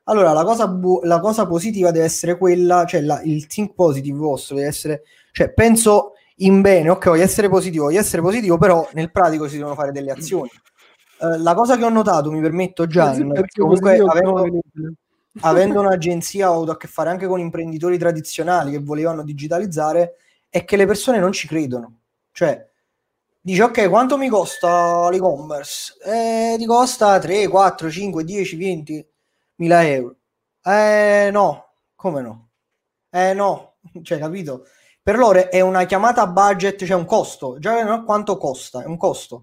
Allora, 0.05 0.33
la 0.33 0.45
cosa, 0.45 0.67
bu- 0.67 1.01
la 1.05 1.21
cosa 1.21 1.47
positiva 1.47 1.91
deve 1.91 2.05
essere 2.05 2.37
quella, 2.37 2.85
cioè 2.85 3.01
la, 3.01 3.21
il 3.23 3.47
think 3.47 3.75
positive 3.75 4.17
vostro 4.19 4.57
deve 4.57 4.69
essere 4.69 5.03
cioè, 5.33 5.53
penso 5.53 6.15
in 6.37 6.61
bene, 6.61 6.89
ok, 6.91 7.07
voglio 7.07 7.23
essere 7.23 7.49
positivo, 7.49 7.85
voglio 7.85 8.01
essere 8.01 8.23
positivo, 8.23 8.59
però 8.59 8.89
nel 8.93 9.11
pratico 9.11 9.49
si 9.49 9.57
devono 9.57 9.75
fare 9.75 9.93
delle 9.93 10.11
azioni. 10.11 10.51
Uh, 11.19 11.41
la 11.43 11.55
cosa 11.55 11.77
che 11.77 11.85
ho 11.85 11.91
notato, 11.91 12.31
mi 12.33 12.41
permetto 12.41 12.87
già, 12.87 13.13
perché 13.13 13.61
comunque 13.61 13.99
avendo, 13.99 14.61
avendo 15.41 15.81
un'agenzia 15.81 16.51
ho 16.51 16.55
avuto 16.55 16.73
a 16.73 16.77
che 16.77 16.89
fare 16.89 17.11
anche 17.11 17.27
con 17.27 17.41
imprenditori 17.41 17.99
tradizionali 17.99 18.73
che 18.73 18.81
volevano 18.81 19.23
digitalizzare, 19.23 20.17
è 20.49 20.65
che 20.65 20.77
le 20.77 20.87
persone 20.87 21.19
non 21.19 21.33
ci 21.33 21.47
credono. 21.47 21.99
Cioè, 22.33 22.67
dice 23.39 23.63
ok, 23.63 23.89
quanto 23.91 24.17
mi 24.17 24.29
costa 24.29 25.11
l'e-commerce? 25.11 25.95
Eh, 26.05 26.57
ti 26.57 26.65
costa 26.65 27.19
3, 27.19 27.49
4, 27.49 27.91
5, 27.91 28.25
10, 28.25 28.57
20 28.57 28.93
mila 28.93 29.10
euro. 29.69 30.17
Eh 30.63 31.31
no, 31.33 31.73
come 31.95 32.21
no? 32.23 32.49
Eh 33.11 33.35
no, 33.35 33.75
cioè 34.03 34.19
capito? 34.19 34.65
per 35.03 35.19
loro 35.19 35.51
è 35.51 35.61
una 35.61 35.85
chiamata 35.85 36.27
budget, 36.27 36.85
cioè 36.85 36.97
un 36.97 37.07
costo, 37.07 37.59
già 37.59 37.83
no? 37.83 38.05
quanto 38.05 38.37
costa, 38.37 38.83
è 38.83 38.87
un 38.87 38.97
costo. 38.97 39.43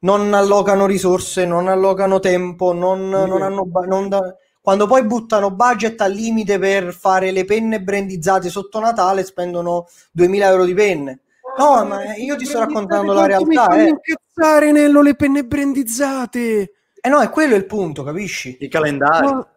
Non 0.00 0.34
allocano 0.34 0.86
risorse, 0.86 1.46
non 1.46 1.68
allocano 1.68 2.18
tempo, 2.18 2.72
non, 2.72 3.08
non 3.08 3.42
hanno... 3.42 3.68
Non 3.86 4.08
da... 4.08 4.34
Quando 4.60 4.86
poi 4.86 5.04
buttano 5.04 5.50
budget 5.50 6.00
al 6.00 6.12
limite 6.12 6.58
per 6.58 6.92
fare 6.92 7.30
le 7.30 7.44
penne 7.44 7.80
brandizzate 7.80 8.48
sotto 8.48 8.80
Natale, 8.80 9.24
spendono 9.24 9.86
2000 10.10 10.48
euro 10.48 10.64
di 10.64 10.74
penne. 10.74 11.20
No, 11.58 11.84
ma 11.84 12.14
io 12.16 12.34
ti 12.36 12.44
sto 12.44 12.58
raccontando 12.58 13.12
la 13.12 13.26
realtà. 13.26 13.68
Mi 13.68 13.84
eh. 13.84 13.88
incazzare 13.88 14.72
Nello 14.72 15.00
le 15.00 15.14
penne 15.14 15.44
brandizzate. 15.44 16.72
Eh 17.00 17.08
no, 17.08 17.20
è 17.20 17.30
quello 17.30 17.54
il 17.54 17.66
punto, 17.66 18.02
capisci? 18.02 18.56
I 18.60 18.68
calendari. 18.68 19.26
No, 19.26 19.48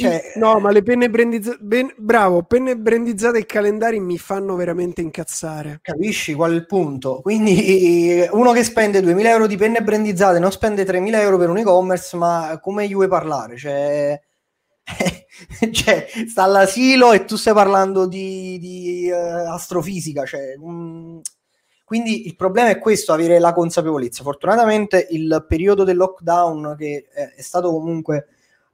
cioè, 0.00 0.32
no, 0.36 0.58
ma 0.58 0.70
le 0.70 0.82
penne 0.82 1.10
brandizzate, 1.10 1.58
ben, 1.60 1.92
bravo, 1.96 2.42
penne 2.42 2.76
brandizzate 2.76 3.38
e 3.38 3.46
calendari 3.46 4.00
mi 4.00 4.18
fanno 4.18 4.56
veramente 4.56 5.00
incazzare. 5.00 5.80
Capisci 5.82 6.34
qual 6.34 6.52
è 6.52 6.54
il 6.54 6.66
punto? 6.66 7.20
Quindi 7.20 8.26
uno 8.30 8.52
che 8.52 8.64
spende 8.64 9.00
2000 9.00 9.30
euro 9.30 9.46
di 9.46 9.56
penne 9.56 9.82
brandizzate 9.82 10.38
non 10.38 10.50
spende 10.50 10.84
3000 10.84 11.20
euro 11.20 11.36
per 11.36 11.50
un 11.50 11.58
e-commerce, 11.58 12.16
ma 12.16 12.58
come 12.62 12.86
gli 12.88 12.94
vuoi 12.94 13.08
parlare? 13.08 13.56
Cioè, 13.56 14.20
cioè 15.70 16.06
sta 16.26 16.42
all'asilo 16.42 17.12
e 17.12 17.24
tu 17.24 17.36
stai 17.36 17.54
parlando 17.54 18.06
di, 18.06 18.58
di 18.58 19.10
uh, 19.10 19.50
astrofisica. 19.52 20.24
Cioè, 20.24 20.54
um, 20.58 21.20
quindi 21.84 22.26
il 22.26 22.36
problema 22.36 22.70
è 22.70 22.78
questo, 22.78 23.12
avere 23.12 23.38
la 23.38 23.52
consapevolezza. 23.52 24.22
Fortunatamente 24.22 25.08
il 25.10 25.44
periodo 25.48 25.84
del 25.84 25.96
lockdown, 25.96 26.76
che 26.78 27.06
è, 27.12 27.34
è 27.34 27.42
stato 27.42 27.70
comunque 27.70 28.28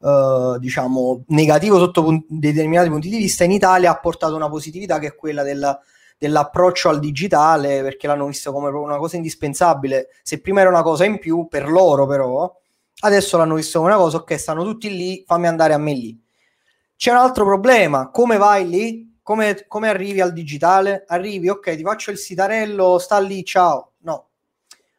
Uh, 0.07 0.57
diciamo 0.59 1.25
negativo 1.31 1.79
sotto 1.79 2.05
pun- 2.05 2.25
determinati 2.29 2.89
punti 2.89 3.09
di 3.09 3.17
vista 3.17 3.43
in 3.43 3.51
Italia 3.51 3.91
ha 3.91 3.99
portato 3.99 4.37
una 4.37 4.49
positività 4.49 5.01
che 5.01 5.09
è 5.09 5.17
quella 5.17 5.43
della, 5.43 5.81
dell'approccio 6.17 6.89
al 6.89 7.01
digitale 7.01 7.83
perché 7.83 8.07
l'hanno 8.07 8.27
visto 8.27 8.53
come 8.53 8.69
una 8.69 8.99
cosa 8.99 9.17
indispensabile. 9.17 10.11
Se 10.23 10.41
prima 10.41 10.61
era 10.61 10.69
una 10.69 10.83
cosa 10.83 11.05
in 11.05 11.19
più 11.19 11.49
per 11.49 11.69
loro 11.69 12.07
però 12.07 12.55
adesso 13.01 13.37
l'hanno 13.37 13.57
visto 13.57 13.81
come 13.81 13.93
una 13.93 14.01
cosa 14.01 14.19
ok 14.19 14.39
stanno 14.39 14.63
tutti 14.63 14.95
lì 14.95 15.25
fammi 15.27 15.49
andare 15.49 15.73
a 15.73 15.79
me 15.79 15.93
lì. 15.93 16.17
C'è 16.95 17.11
un 17.11 17.17
altro 17.17 17.45
problema. 17.45 18.09
Come 18.11 18.37
vai 18.37 18.69
lì? 18.69 19.19
Come, 19.23 19.65
come 19.67 19.89
arrivi 19.89 20.21
al 20.21 20.33
digitale? 20.33 21.05
Arrivi 21.09 21.49
ok 21.49 21.75
ti 21.75 21.83
faccio 21.83 22.13
il 22.13 22.19
sitarello 22.19 23.01
sta 23.01 23.19
lì 23.19 23.45
ciao 23.45 23.95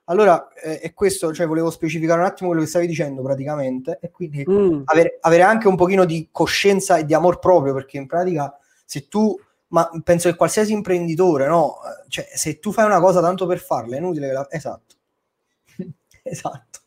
allora, 0.10 0.48
eh, 0.54 0.80
è 0.80 0.94
questo, 0.94 1.34
cioè 1.34 1.48
volevo 1.48 1.70
specificare 1.70 2.20
un 2.20 2.26
attimo 2.26 2.50
quello 2.50 2.64
che 2.64 2.70
stavi 2.70 2.88
dicendo 2.88 3.22
praticamente, 3.22 4.00
e 4.02 4.10
quindi 4.10 4.46
mm. 4.50 4.84
avere, 4.86 5.18
avere, 5.22 5.44
anche 5.44 5.68
un 5.68 5.76
pochino 5.76 6.06
di 6.06 6.30
coscienza 6.32 6.98
e 6.98 7.06
di 7.06 7.14
amor 7.14 7.40
proprio, 7.40 7.74
perché 7.74 7.98
in 7.98 8.08
pratica 8.08 8.58
se 8.86 9.10
tu, 9.10 9.38
ma 9.70 9.90
penso 10.04 10.30
che 10.30 10.38
qualsiasi 10.38 10.72
imprenditore, 10.72 11.48
no? 11.48 11.80
Cioè, 12.08 12.26
se 12.34 12.60
tu 12.60 12.72
fai 12.72 12.86
una 12.86 13.02
cosa 13.02 13.20
tanto 13.20 13.46
per 13.46 13.60
farla, 13.60 13.96
è 13.96 14.00
inutile 14.00 14.28
che 14.28 14.34
la... 14.34 14.48
Esatto. 14.50 14.96
esatto. 16.24 16.80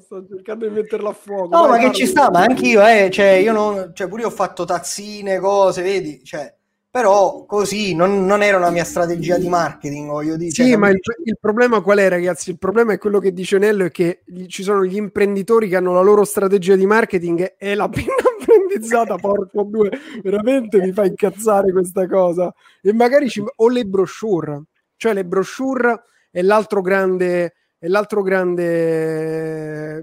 Sto 0.00 0.26
cercando 0.26 0.66
di 0.66 0.72
metterla 0.72 1.10
a 1.10 1.12
fuoco. 1.12 1.54
No, 1.54 1.68
ma 1.68 1.76
che 1.76 1.92
ci 1.92 2.06
sta, 2.06 2.30
ma 2.30 2.40
anch'io, 2.40 2.82
eh, 2.86 3.10
cioè, 3.10 3.32
io 3.32 3.52
non, 3.52 3.90
cioè, 3.92 4.08
pure 4.08 4.22
io 4.22 4.28
ho 4.28 4.30
fatto 4.30 4.64
tazzine, 4.64 5.38
cose, 5.38 5.82
vedi, 5.82 6.24
cioè, 6.24 6.55
però 6.96 7.44
così 7.44 7.94
non, 7.94 8.24
non, 8.24 8.42
era 8.42 8.56
una 8.56 8.70
mia 8.70 8.84
strategia 8.84 9.36
di 9.36 9.50
marketing, 9.50 10.08
voglio 10.08 10.34
dire. 10.38 10.50
Sì, 10.50 10.68
cioè, 10.68 10.76
ma 10.76 10.88
il, 10.88 10.98
il, 11.24 11.36
problema 11.38 11.82
qual 11.82 11.98
è, 11.98 12.08
ragazzi? 12.08 12.48
Il 12.48 12.56
problema 12.56 12.94
è 12.94 12.98
quello 12.98 13.18
che 13.18 13.34
dice 13.34 13.58
Nello: 13.58 13.84
è 13.84 13.90
che 13.90 14.22
ci 14.46 14.62
sono 14.62 14.82
gli 14.82 14.96
imprenditori 14.96 15.68
che 15.68 15.76
hanno 15.76 15.92
la 15.92 16.00
loro 16.00 16.24
strategia 16.24 16.74
di 16.74 16.86
marketing 16.86 17.56
e 17.58 17.74
la 17.74 17.90
pinna 17.90 18.14
brandizzata, 18.42 19.16
porco 19.16 19.64
due, 19.64 19.90
veramente 20.22 20.78
mi 20.78 20.90
fa 20.92 21.04
incazzare 21.04 21.70
questa 21.70 22.06
cosa. 22.06 22.50
E 22.80 22.94
magari 22.94 23.28
ci, 23.28 23.44
o 23.44 23.68
le 23.68 23.84
brochure, 23.84 24.62
cioè 24.96 25.12
le 25.12 25.26
brochure 25.26 26.02
è 26.30 26.40
l'altro 26.40 26.80
grande. 26.80 27.56
È 27.78 27.88
l'altro 27.88 28.22
grande 28.22 29.98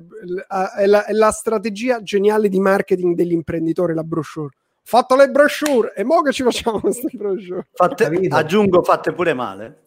è 0.77 0.85
la, 0.85 1.05
è 1.05 1.11
la 1.11 1.31
strategia 1.31 2.03
geniale 2.03 2.47
di 2.47 2.59
marketing 2.59 3.15
dell'imprenditore, 3.15 3.95
la 3.95 4.03
brochure 4.03 4.53
fatto 4.83 5.15
le 5.15 5.29
brochure 5.29 5.93
e 5.95 6.03
mo 6.03 6.21
che 6.21 6.31
ci 6.31 6.43
facciamo 6.43 6.79
queste 6.79 7.09
brochure? 7.13 7.67
Fatte, 7.73 8.05
aggiungo 8.29 8.83
fatte 8.83 9.13
pure 9.13 9.33
male. 9.33 9.79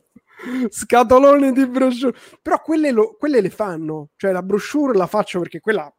Scatoloni 0.69 1.53
di 1.53 1.67
brochure. 1.67 2.15
Però 2.43 2.61
quelle, 2.61 2.91
lo, 2.91 3.17
quelle, 3.19 3.41
le 3.41 3.51
fanno. 3.51 4.11
Cioè 4.17 4.33
la 4.33 4.43
brochure 4.43 4.97
la 4.97 5.07
faccio 5.07 5.41
perché 5.41 5.61
quella 5.61 5.93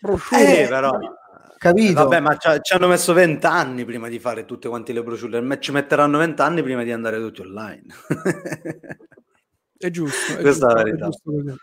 brochure 0.00 0.64
eh, 0.64 0.68
però 0.68 0.98
capito. 1.58 2.02
vabbè 2.02 2.20
ma 2.20 2.36
ci 2.36 2.74
hanno 2.74 2.88
messo 2.88 3.12
vent'anni 3.12 3.84
prima 3.84 4.08
di 4.08 4.18
fare 4.18 4.44
tutte 4.44 4.68
quante 4.68 4.92
le 4.92 5.02
brochure. 5.02 5.60
Ci 5.60 5.72
metteranno 5.72 6.18
vent'anni 6.18 6.62
prima 6.62 6.82
di 6.82 6.92
andare 6.92 7.18
tutti 7.18 7.40
online. 7.40 7.84
È 9.76 9.90
giusto 9.90 10.38
è 10.38 10.40
questa 10.40 10.66
giusto, 10.66 10.66
è 10.66 10.74
la 10.76 10.82
verità 10.82 11.08
è 11.08 11.54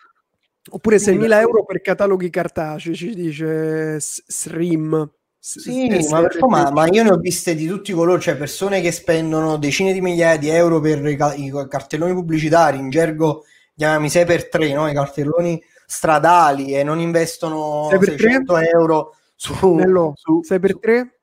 oppure 0.70 0.98
6.000 0.98 1.40
euro 1.40 1.66
per 1.66 1.82
cataloghi 1.82 2.30
cartacei 2.30 2.94
ci 2.94 3.16
dice 3.16 4.00
SRIM 4.00 5.10
sì, 5.44 5.90
ma, 6.12 6.28
ma, 6.48 6.70
ma, 6.70 6.88
io 6.88 7.02
ne 7.02 7.10
ho 7.10 7.18
viste 7.18 7.56
di 7.56 7.66
tutti 7.66 7.90
i 7.90 7.94
colori, 7.96 8.22
cioè 8.22 8.38
persone 8.38 8.80
che 8.80 8.92
spendono 8.92 9.58
decine 9.58 9.92
di 9.92 10.00
migliaia 10.00 10.38
di 10.38 10.50
euro 10.50 10.80
per 10.80 11.04
i, 11.04 11.18
i 11.46 11.68
cartelloni 11.68 12.14
pubblicitari, 12.14 12.78
in 12.78 12.92
gergo 12.92 13.46
chiamami 13.76 14.12
6 14.12 14.26
per 14.26 14.50
3 14.50 14.74
no? 14.74 14.88
i 14.88 14.94
cartelloni 14.94 15.60
stradali 15.88 16.76
e 16.76 16.84
non 16.84 17.00
investono 17.00 17.90
600 17.90 18.58
euro 18.58 19.16
su, 19.36 19.74
Nello, 19.74 20.14
su 20.16 20.42
6 20.44 20.60
per 20.60 20.78
3 20.78 21.20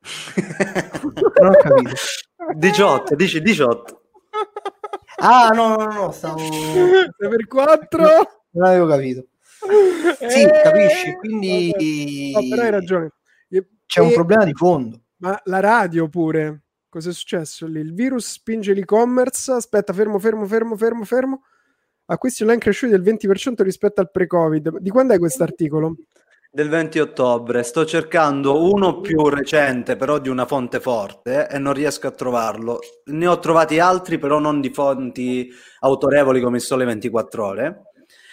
non 1.40 1.48
ho 1.50 1.52
capito 1.52 1.94
18, 2.54 3.14
dici 3.14 3.40
18 3.40 4.02
ah 5.18 5.50
no 5.50 5.76
no 5.76 5.92
no 5.92 6.10
stavo 6.10 6.38
6 6.38 7.12
per 7.16 7.46
4 7.46 8.04
non 8.50 8.66
avevo 8.66 8.86
capito 8.86 9.26
sì, 9.60 10.42
eh, 10.42 10.60
capisci? 10.62 11.14
Quindi... 11.16 12.32
No, 12.32 12.40
però 12.48 12.62
hai 12.62 12.70
ragione. 12.70 13.12
C'è 13.90 14.00
e... 14.00 14.04
un 14.04 14.12
problema 14.12 14.44
di 14.44 14.54
fondo. 14.54 15.00
Ma 15.16 15.38
la 15.46 15.58
radio 15.58 16.08
pure. 16.08 16.62
Cosa 16.88 17.10
è 17.10 17.12
successo 17.12 17.66
lì? 17.66 17.80
Il 17.80 17.92
virus 17.92 18.30
spinge 18.30 18.72
l'e-commerce. 18.72 19.50
Aspetta, 19.50 19.92
fermo, 19.92 20.20
fermo, 20.20 20.46
fermo, 20.46 20.76
fermo, 20.76 21.04
fermo. 21.04 21.42
Acquisti 22.04 22.42
online 22.42 22.60
cresciuti 22.60 22.92
del 22.92 23.02
20% 23.02 23.62
rispetto 23.62 24.00
al 24.00 24.12
pre-Covid. 24.12 24.78
Di 24.78 24.90
quando 24.90 25.14
è 25.14 25.18
questo 25.18 25.42
articolo? 25.42 25.96
Del 26.52 26.68
20 26.68 27.00
ottobre. 27.00 27.64
Sto 27.64 27.84
cercando 27.84 28.62
uno 28.72 29.00
più 29.00 29.28
recente, 29.28 29.96
però 29.96 30.18
di 30.18 30.28
una 30.28 30.46
fonte 30.46 30.78
forte, 30.78 31.48
e 31.48 31.58
non 31.58 31.72
riesco 31.72 32.06
a 32.06 32.12
trovarlo. 32.12 32.78
Ne 33.06 33.26
ho 33.26 33.40
trovati 33.40 33.80
altri, 33.80 34.18
però 34.18 34.38
non 34.38 34.60
di 34.60 34.70
fonti 34.70 35.50
autorevoli 35.80 36.40
come 36.40 36.60
Sole 36.60 36.84
24 36.84 37.44
Ore 37.44 37.82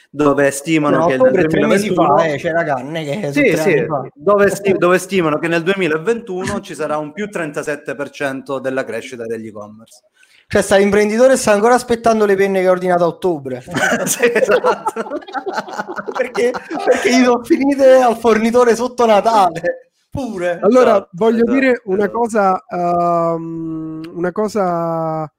dove 0.09 0.51
stimano 0.51 0.97
no, 0.97 1.05
che 1.05 1.17
nel 1.17 1.47
2021 1.47 2.15
fa, 2.15 2.25
eh, 2.25 2.37
cioè, 2.37 2.51
raga, 2.51 2.75
non 2.75 2.95
è 2.95 3.03
che 3.03 3.31
sì, 3.33 3.55
sì, 3.57 3.85
dove, 4.13 4.49
sti- 4.49 4.73
dove, 4.73 4.97
stimano 4.99 5.37
che 5.37 5.47
nel 5.47 5.63
2021 5.63 6.59
ci 6.61 6.75
sarà 6.75 6.97
un 6.97 7.11
più 7.11 7.25
37% 7.25 8.59
della 8.59 8.83
crescita 8.83 9.25
degli 9.25 9.47
e-commerce. 9.47 10.01
Cioè 10.49 10.61
sta 10.61 10.77
l'imprenditore 10.77 11.35
sta 11.35 11.51
ancora 11.51 11.73
aspettando 11.73 12.25
le 12.25 12.35
penne 12.35 12.61
che 12.61 12.67
ha 12.67 12.71
ordinato 12.71 13.03
a 13.03 13.07
ottobre. 13.07 13.61
sì, 14.05 14.31
esatto. 14.33 15.19
perché, 16.17 16.51
perché 16.85 17.09
gli 17.09 17.23
sono 17.23 17.43
finite 17.43 17.95
al 17.95 18.15
fornitore 18.15 18.75
sotto 18.75 19.05
Natale. 19.05 19.89
Pure. 20.09 20.59
Allora, 20.61 20.91
esatto, 20.91 21.09
voglio 21.11 21.43
esatto. 21.43 21.51
dire 21.51 21.81
una 21.85 22.09
cosa, 22.09 22.63
um, 22.69 24.01
una 24.13 24.31
cosa 24.31 25.31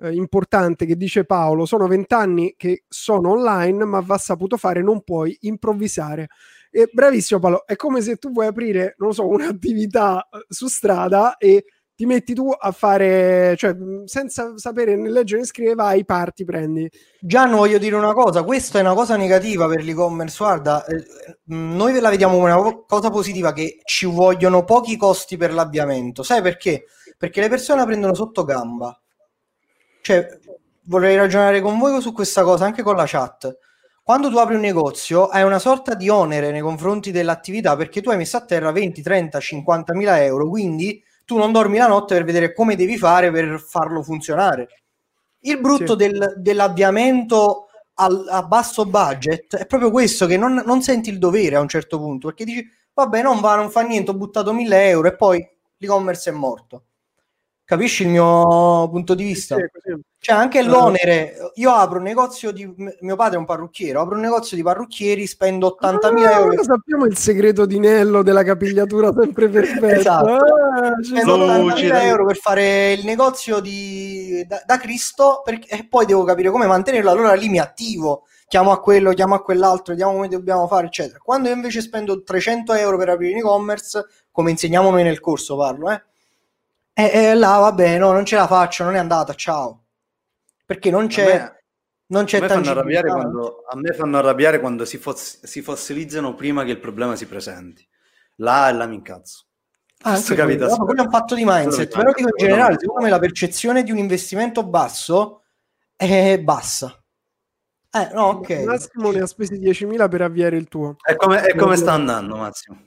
eh, 0.00 0.14
importante 0.14 0.86
che 0.86 0.96
dice 0.96 1.24
Paolo, 1.24 1.64
sono 1.66 1.86
vent'anni 1.86 2.54
che 2.56 2.84
sono 2.88 3.30
online, 3.30 3.84
ma 3.84 4.00
va 4.00 4.18
saputo 4.18 4.56
fare, 4.56 4.82
non 4.82 5.02
puoi 5.02 5.36
improvvisare. 5.42 6.28
E 6.70 6.90
bravissimo 6.92 7.40
Paolo, 7.40 7.66
è 7.66 7.76
come 7.76 8.00
se 8.02 8.16
tu 8.16 8.30
vuoi 8.32 8.46
aprire, 8.46 8.94
non 8.98 9.14
so, 9.14 9.26
un'attività 9.26 10.28
eh, 10.30 10.44
su 10.48 10.66
strada 10.68 11.36
e 11.36 11.64
ti 11.96 12.04
metti 12.04 12.34
tu 12.34 12.50
a 12.54 12.72
fare, 12.72 13.54
cioè 13.56 13.74
senza 14.04 14.52
sapere 14.58 14.96
né 14.96 15.08
leggere 15.08 15.40
né 15.40 15.46
scrivere, 15.46 15.74
vai, 15.74 16.04
parti, 16.04 16.44
prendi. 16.44 16.86
Già 17.18 17.46
non 17.46 17.56
voglio 17.56 17.78
dire 17.78 17.96
una 17.96 18.12
cosa, 18.12 18.42
questa 18.42 18.78
è 18.78 18.82
una 18.82 18.92
cosa 18.92 19.16
negativa 19.16 19.66
per 19.66 19.82
l'e-commerce, 19.82 20.36
guarda, 20.36 20.84
eh, 20.84 21.04
noi 21.44 21.98
la 21.98 22.10
vediamo 22.10 22.36
come 22.36 22.52
una 22.52 22.84
cosa 22.86 23.08
positiva 23.08 23.54
che 23.54 23.78
ci 23.84 24.04
vogliono 24.04 24.64
pochi 24.64 24.98
costi 24.98 25.38
per 25.38 25.54
l'avviamento, 25.54 26.22
sai 26.22 26.42
perché? 26.42 26.84
Perché 27.16 27.40
le 27.40 27.48
persone 27.48 27.80
la 27.80 27.86
prendono 27.86 28.14
sotto 28.14 28.44
gamba. 28.44 29.00
Cioè, 30.06 30.38
vorrei 30.82 31.16
ragionare 31.16 31.60
con 31.60 31.80
voi 31.80 32.00
su 32.00 32.12
questa 32.12 32.44
cosa, 32.44 32.64
anche 32.64 32.84
con 32.84 32.94
la 32.94 33.06
chat. 33.08 33.58
Quando 34.04 34.30
tu 34.30 34.36
apri 34.36 34.54
un 34.54 34.60
negozio 34.60 35.26
hai 35.26 35.42
una 35.42 35.58
sorta 35.58 35.94
di 35.94 36.08
onere 36.08 36.52
nei 36.52 36.60
confronti 36.60 37.10
dell'attività 37.10 37.74
perché 37.74 38.00
tu 38.00 38.10
hai 38.10 38.16
messo 38.16 38.36
a 38.36 38.44
terra 38.44 38.70
20, 38.70 39.02
30, 39.02 39.40
50 39.40 39.94
mila 39.94 40.22
euro, 40.22 40.48
quindi 40.48 41.02
tu 41.24 41.38
non 41.38 41.50
dormi 41.50 41.78
la 41.78 41.88
notte 41.88 42.14
per 42.14 42.22
vedere 42.22 42.54
come 42.54 42.76
devi 42.76 42.96
fare 42.96 43.32
per 43.32 43.58
farlo 43.58 44.00
funzionare. 44.04 44.68
Il 45.40 45.58
brutto 45.60 45.98
sì. 45.98 46.08
del, 46.08 46.34
dell'avviamento 46.36 47.66
al, 47.94 48.28
a 48.28 48.44
basso 48.44 48.86
budget 48.86 49.56
è 49.56 49.66
proprio 49.66 49.90
questo, 49.90 50.26
che 50.26 50.36
non, 50.36 50.62
non, 50.64 50.82
senti 50.82 51.10
il 51.10 51.18
dovere 51.18 51.56
a 51.56 51.60
un 51.60 51.68
certo 51.68 51.98
punto, 51.98 52.28
perché 52.28 52.44
dici, 52.44 52.64
vabbè, 52.94 53.22
non 53.22 53.40
va, 53.40 53.56
non 53.56 53.70
fa 53.70 53.80
niente, 53.80 54.12
ho 54.12 54.14
buttato 54.14 54.52
1000 54.52 54.88
euro 54.88 55.08
e 55.08 55.16
poi 55.16 55.44
l'e-commerce 55.78 56.30
è 56.30 56.32
morto. 56.32 56.84
Capisci 57.66 58.04
il 58.04 58.10
mio 58.10 58.88
punto 58.90 59.16
di 59.16 59.24
vista? 59.24 59.56
Sì, 59.56 59.62
sì. 59.82 60.00
Cioè, 60.20 60.36
anche 60.36 60.62
l'onere. 60.62 61.50
Io 61.54 61.72
apro 61.72 61.98
un 61.98 62.04
negozio 62.04 62.52
di. 62.52 62.72
Mio 63.00 63.16
padre 63.16 63.34
è 63.34 63.38
un 63.40 63.44
parrucchiere. 63.44 63.98
Apro 63.98 64.14
un 64.14 64.20
negozio 64.20 64.56
di 64.56 64.62
parrucchieri, 64.62 65.26
spendo 65.26 65.76
80.000 65.82 66.24
ah, 66.24 66.30
euro. 66.30 66.62
Sappiamo 66.62 67.06
il 67.06 67.16
segreto 67.16 67.66
di 67.66 67.80
Nello 67.80 68.22
della 68.22 68.44
capigliatura 68.44 69.12
sempre 69.12 69.48
perfetta. 69.48 69.96
esatto. 69.98 70.34
Ah, 70.34 70.92
spendo 71.02 71.38
80.000 71.38 72.02
euro 72.04 72.26
per 72.26 72.36
fare 72.36 72.92
il 72.92 73.04
negozio 73.04 73.58
di, 73.58 74.44
da, 74.46 74.62
da 74.64 74.78
Cristo 74.78 75.42
perché, 75.44 75.66
e 75.68 75.88
poi 75.88 76.06
devo 76.06 76.22
capire 76.22 76.50
come 76.50 76.66
mantenerlo. 76.68 77.10
Allora 77.10 77.34
lì 77.34 77.48
mi 77.48 77.58
attivo. 77.58 78.26
Chiamo 78.46 78.70
a 78.70 78.78
quello, 78.78 79.12
chiamo 79.12 79.34
a 79.34 79.42
quell'altro, 79.42 79.92
vediamo 79.94 80.12
come 80.12 80.28
dobbiamo 80.28 80.68
fare, 80.68 80.86
eccetera. 80.86 81.18
Quando 81.18 81.48
io 81.48 81.54
invece 81.56 81.80
spendo 81.80 82.22
300 82.22 82.74
euro 82.74 82.96
per 82.96 83.08
aprire 83.08 83.32
un 83.32 83.38
e-commerce, 83.38 84.06
come 84.30 84.52
insegniamo 84.52 84.88
noi 84.90 85.02
nel 85.02 85.18
corso, 85.18 85.56
parlo, 85.56 85.90
eh 85.90 86.00
e, 86.98 87.10
e 87.12 87.34
là, 87.34 87.58
vabbè, 87.58 87.98
no, 87.98 88.10
non 88.12 88.24
ce 88.24 88.36
la 88.36 88.46
faccio, 88.46 88.82
non 88.84 88.94
è 88.94 88.98
andata, 88.98 89.34
ciao. 89.34 89.84
Perché 90.64 90.90
non 90.90 91.08
c'è... 91.08 91.26
Me, 91.26 91.64
non 92.08 92.24
c'è 92.24 92.38
a, 92.38 92.84
me 92.84 93.02
quando, 93.02 93.64
a 93.68 93.76
me 93.76 93.92
fanno 93.92 94.16
arrabbiare 94.16 94.60
quando 94.60 94.86
si, 94.86 94.96
foss- 94.96 95.42
si, 95.42 95.60
fossilizzano 95.60 96.34
prima 96.34 96.64
che 96.64 96.70
il 96.70 96.78
problema 96.78 97.16
si 97.16 97.26
presenti. 97.26 97.86
Là 98.36 98.70
e 98.70 98.72
là 98.72 98.86
mi 98.86 98.94
incazzo. 98.94 99.44
Ah, 100.02 100.12
Questo 100.12 100.34
capita 100.34 100.68
quello, 100.68 100.84
quello 100.84 101.02
è 101.02 101.04
un 101.04 101.10
fatto 101.10 101.34
di 101.34 101.42
mindset, 101.44 101.94
però 101.94 102.12
dico 102.12 102.28
in 102.28 102.36
generale, 102.36 102.76
secondo 102.78 103.02
me 103.02 103.10
la 103.10 103.18
percezione 103.18 103.82
di 103.82 103.90
un 103.90 103.98
investimento 103.98 104.64
basso 104.64 105.42
è 105.96 106.38
bassa. 106.38 106.98
Eh, 107.90 108.10
no, 108.14 108.24
ok. 108.26 108.50
Massimo 108.64 109.10
ne 109.10 109.20
ha 109.20 109.26
spesi 109.26 109.58
10.000 109.58 110.08
per 110.08 110.22
avviare 110.22 110.56
il 110.56 110.68
tuo. 110.68 110.96
E 111.06 111.16
come, 111.16 111.46
e 111.46 111.56
come 111.56 111.76
sta 111.76 111.92
andando, 111.92 112.36
Massimo? 112.36 112.78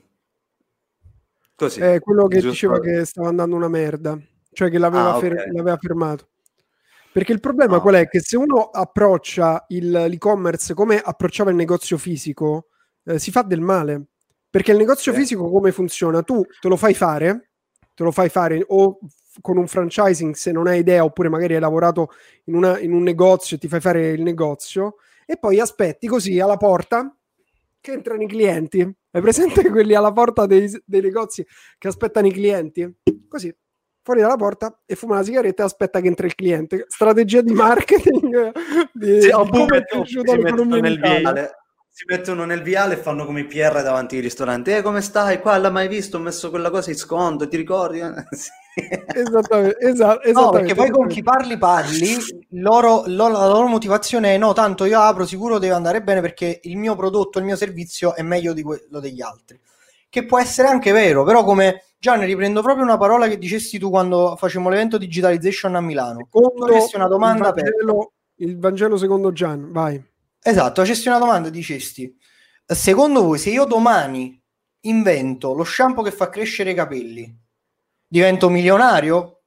Così. 1.60 1.78
È 1.78 2.00
quello 2.00 2.26
che 2.26 2.40
diceva 2.40 2.80
che 2.80 3.04
stava 3.04 3.28
andando 3.28 3.54
una 3.54 3.68
merda, 3.68 4.18
cioè 4.50 4.70
che 4.70 4.78
l'aveva, 4.78 5.12
ah, 5.12 5.16
okay. 5.18 5.28
fer- 5.28 5.52
l'aveva 5.52 5.76
fermato. 5.76 6.28
Perché 7.12 7.32
il 7.32 7.40
problema 7.40 7.76
oh. 7.76 7.80
qual 7.82 7.96
è? 7.96 8.08
Che 8.08 8.20
se 8.20 8.38
uno 8.38 8.70
approccia 8.70 9.66
il, 9.68 9.90
l'e-commerce 9.90 10.72
come 10.72 10.98
approcciava 10.98 11.50
il 11.50 11.56
negozio 11.56 11.98
fisico, 11.98 12.68
eh, 13.04 13.18
si 13.18 13.30
fa 13.30 13.42
del 13.42 13.60
male. 13.60 14.04
Perché 14.48 14.72
il 14.72 14.78
negozio 14.78 15.12
okay. 15.12 15.22
fisico 15.22 15.50
come 15.50 15.70
funziona? 15.70 16.22
Tu 16.22 16.42
te 16.60 16.68
lo 16.68 16.78
fai 16.78 16.94
fare, 16.94 17.50
te 17.94 18.04
lo 18.04 18.10
fai 18.10 18.30
fare 18.30 18.64
o 18.66 18.98
con 19.42 19.58
un 19.58 19.66
franchising 19.66 20.32
se 20.32 20.52
non 20.52 20.66
hai 20.66 20.78
idea, 20.78 21.04
oppure 21.04 21.28
magari 21.28 21.56
hai 21.56 21.60
lavorato 21.60 22.08
in, 22.44 22.54
una, 22.54 22.78
in 22.78 22.94
un 22.94 23.02
negozio 23.02 23.56
e 23.56 23.60
ti 23.60 23.68
fai 23.68 23.80
fare 23.80 24.12
il 24.12 24.22
negozio, 24.22 24.94
e 25.26 25.36
poi 25.36 25.60
aspetti 25.60 26.06
così 26.06 26.40
alla 26.40 26.56
porta 26.56 27.14
che 27.80 27.92
entrano 27.92 28.22
i 28.22 28.28
clienti. 28.28 28.80
Hai 28.80 29.22
presente 29.22 29.62
quelli 29.70 29.94
alla 29.94 30.12
porta 30.12 30.46
dei, 30.46 30.70
dei 30.84 31.00
negozi 31.00 31.46
che 31.78 31.88
aspettano 31.88 32.26
i 32.26 32.32
clienti? 32.32 32.88
Così, 33.28 33.54
fuori 34.02 34.20
dalla 34.20 34.36
porta 34.36 34.82
e 34.86 34.94
fuma 34.94 35.16
la 35.16 35.22
sigaretta 35.22 35.62
e 35.62 35.66
aspetta 35.66 36.00
che 36.00 36.08
entri 36.08 36.26
il 36.26 36.34
cliente. 36.34 36.84
Strategia 36.88 37.40
di 37.40 37.52
marketing 37.52 38.52
di, 38.92 39.22
sì, 39.22 39.30
oppure 39.30 39.84
si 40.04 40.20
mettono 40.20 40.76
nel 40.76 41.00
viale 41.00 41.54
si 41.92 42.04
mettono 42.06 42.44
nel 42.46 42.62
viale 42.62 42.94
e 42.94 42.96
fanno 42.96 43.26
come 43.26 43.40
i 43.40 43.46
PR 43.46 43.82
davanti 43.82 44.14
ai 44.14 44.22
ristoranti. 44.22 44.70
Eh, 44.70 44.80
come 44.80 45.02
stai? 45.02 45.40
Qua 45.40 45.58
l'ha 45.58 45.70
mai 45.70 45.86
visto? 45.86 46.16
Ho 46.16 46.20
messo 46.20 46.48
quella 46.48 46.70
cosa 46.70 46.90
in 46.90 46.96
sconto, 46.96 47.46
ti 47.46 47.58
ricordi? 47.58 48.00
sì. 48.30 48.48
Esattamente, 48.74 49.78
esatto, 49.80 50.22
esattamente. 50.22 50.32
No, 50.32 50.50
perché 50.50 50.74
poi 50.74 50.90
con 50.90 51.08
chi 51.08 51.22
parli 51.22 51.58
parli, 51.58 52.16
loro, 52.50 53.02
loro, 53.06 53.32
la 53.32 53.48
loro 53.48 53.66
motivazione 53.66 54.34
è 54.34 54.38
no, 54.38 54.52
tanto 54.52 54.84
io 54.84 55.00
apro, 55.00 55.26
sicuro 55.26 55.58
deve 55.58 55.74
andare 55.74 56.02
bene 56.02 56.20
perché 56.20 56.60
il 56.62 56.76
mio 56.76 56.94
prodotto, 56.94 57.38
il 57.38 57.44
mio 57.44 57.56
servizio 57.56 58.14
è 58.14 58.22
meglio 58.22 58.52
di 58.52 58.62
quello 58.62 59.00
degli 59.00 59.20
altri. 59.20 59.58
Che 60.08 60.24
può 60.24 60.38
essere 60.38 60.68
anche 60.68 60.92
vero, 60.92 61.24
però 61.24 61.44
come 61.44 61.84
Gianni 61.98 62.24
riprendo 62.24 62.62
proprio 62.62 62.84
una 62.84 62.96
parola 62.96 63.28
che 63.28 63.38
dicesti 63.38 63.78
tu 63.78 63.90
quando 63.90 64.36
facevamo 64.36 64.70
l'evento 64.70 64.98
digitalization 64.98 65.74
a 65.74 65.80
Milano. 65.80 66.28
Secondo 66.30 66.66
una 66.94 67.06
domanda 67.06 67.48
il 67.48 67.54
Vangelo, 67.54 68.12
per... 68.34 68.46
il 68.48 68.58
Vangelo 68.58 68.96
secondo 68.96 69.32
Gian, 69.32 69.70
vai. 69.70 70.02
Esatto, 70.42 70.80
facessi 70.80 71.08
una 71.08 71.18
domanda 71.18 71.48
e 71.48 71.50
dicesti, 71.50 72.16
secondo 72.64 73.22
voi 73.22 73.38
se 73.38 73.50
io 73.50 73.66
domani 73.66 74.40
invento 74.84 75.52
lo 75.52 75.64
shampoo 75.64 76.02
che 76.02 76.10
fa 76.10 76.30
crescere 76.30 76.70
i 76.70 76.74
capelli, 76.74 77.36
divento 78.10 78.50
milionario? 78.50 79.42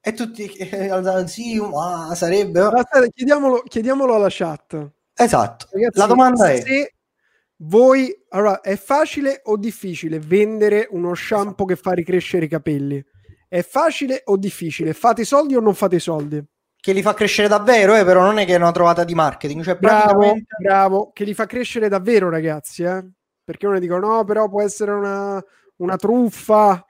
E 0.00 0.14
tutti, 0.14 0.46
eh, 0.46 0.90
sì, 1.28 1.60
ma 1.60 2.14
sarebbe... 2.14 2.60
Aspetta, 2.60 3.06
chiediamolo, 3.08 3.62
chiediamolo, 3.68 4.14
alla 4.14 4.28
chat. 4.30 4.90
Esatto, 5.14 5.68
Ragazzi, 5.70 5.98
la 5.98 6.06
domanda 6.06 6.50
è... 6.50 6.60
Se 6.62 6.94
voi, 7.62 8.10
allora, 8.30 8.62
è 8.62 8.76
facile 8.76 9.42
o 9.44 9.58
difficile 9.58 10.18
vendere 10.18 10.88
uno 10.90 11.14
shampoo 11.14 11.66
che 11.66 11.76
fa 11.76 11.92
ricrescere 11.92 12.46
i 12.46 12.48
capelli? 12.48 13.04
È 13.46 13.60
facile 13.62 14.22
o 14.24 14.38
difficile? 14.38 14.94
Fate 14.94 15.22
i 15.22 15.26
soldi 15.26 15.54
o 15.56 15.60
non 15.60 15.74
fate 15.74 15.96
i 15.96 16.00
soldi? 16.00 16.42
Che 16.80 16.92
li 16.94 17.02
fa 17.02 17.12
crescere 17.12 17.48
davvero, 17.48 17.94
eh, 17.94 18.04
però 18.04 18.22
non 18.22 18.38
è 18.38 18.46
che 18.46 18.54
è 18.54 18.56
una 18.56 18.72
trovata 18.72 19.04
di 19.04 19.14
marketing. 19.14 19.62
Cioè 19.62 19.76
bravo, 19.76 20.06
praticamente... 20.06 20.54
bravo, 20.62 21.10
che 21.12 21.24
li 21.24 21.34
fa 21.34 21.44
crescere 21.44 21.88
davvero, 21.88 22.30
ragazzi, 22.30 22.84
eh? 22.84 23.06
Perché 23.44 23.66
uno 23.66 23.78
dicono, 23.78 24.06
no, 24.06 24.24
però 24.24 24.48
può 24.48 24.62
essere 24.62 24.92
una, 24.92 25.44
una 25.76 25.96
truffa. 25.96 26.86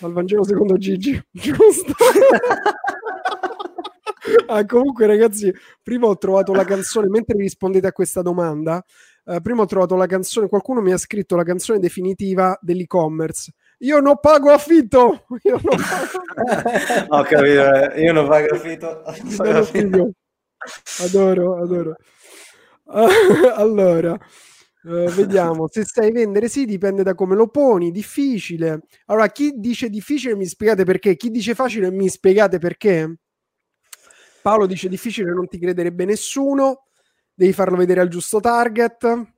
Al 0.00 0.12
Vangelo 0.12 0.44
secondo 0.44 0.76
Gigi, 0.76 1.20
giusto? 1.30 1.94
ah, 4.46 4.64
comunque, 4.66 5.06
ragazzi, 5.06 5.52
prima 5.82 6.06
ho 6.06 6.18
trovato 6.18 6.52
la 6.52 6.64
canzone, 6.64 7.08
mentre 7.08 7.38
rispondete 7.38 7.86
a 7.86 7.92
questa 7.92 8.22
domanda, 8.22 8.84
eh, 9.24 9.40
prima 9.40 9.62
ho 9.62 9.66
trovato 9.66 9.96
la 9.96 10.06
canzone, 10.06 10.48
qualcuno 10.48 10.80
mi 10.80 10.92
ha 10.92 10.98
scritto 10.98 11.34
la 11.34 11.44
canzone 11.44 11.78
definitiva 11.78 12.58
dell'e-commerce. 12.60 13.52
Io 13.78 14.00
non 14.00 14.18
pago 14.20 14.50
affitto! 14.50 15.24
Io 15.42 15.58
non 15.62 15.76
pago... 15.76 17.06
ho 17.08 17.22
capito, 17.22 17.74
eh. 17.74 18.02
io 18.02 18.12
non 18.12 18.28
pago 18.28 18.54
affitto. 18.54 19.02
Pago 19.36 19.58
affitto. 19.58 20.10
Adoro, 21.00 21.62
adoro. 21.62 21.96
allora, 23.54 24.18
Uh, 24.86 25.10
vediamo, 25.10 25.66
se 25.66 25.84
sai 25.84 26.12
vendere 26.12 26.48
sì, 26.48 26.64
dipende 26.64 27.02
da 27.02 27.16
come 27.16 27.34
lo 27.34 27.48
poni, 27.48 27.90
difficile. 27.90 28.82
Allora, 29.06 29.26
chi 29.32 29.54
dice 29.56 29.90
difficile 29.90 30.36
mi 30.36 30.46
spiegate 30.46 30.84
perché, 30.84 31.16
chi 31.16 31.32
dice 31.32 31.56
facile 31.56 31.90
mi 31.90 32.08
spiegate 32.08 32.58
perché. 32.58 33.16
Paolo 34.42 34.66
dice 34.66 34.88
difficile, 34.88 35.32
non 35.32 35.48
ti 35.48 35.58
crederebbe 35.58 36.04
nessuno, 36.04 36.84
devi 37.34 37.52
farlo 37.52 37.76
vedere 37.76 38.00
al 38.00 38.06
giusto 38.06 38.38
target. 38.38 39.32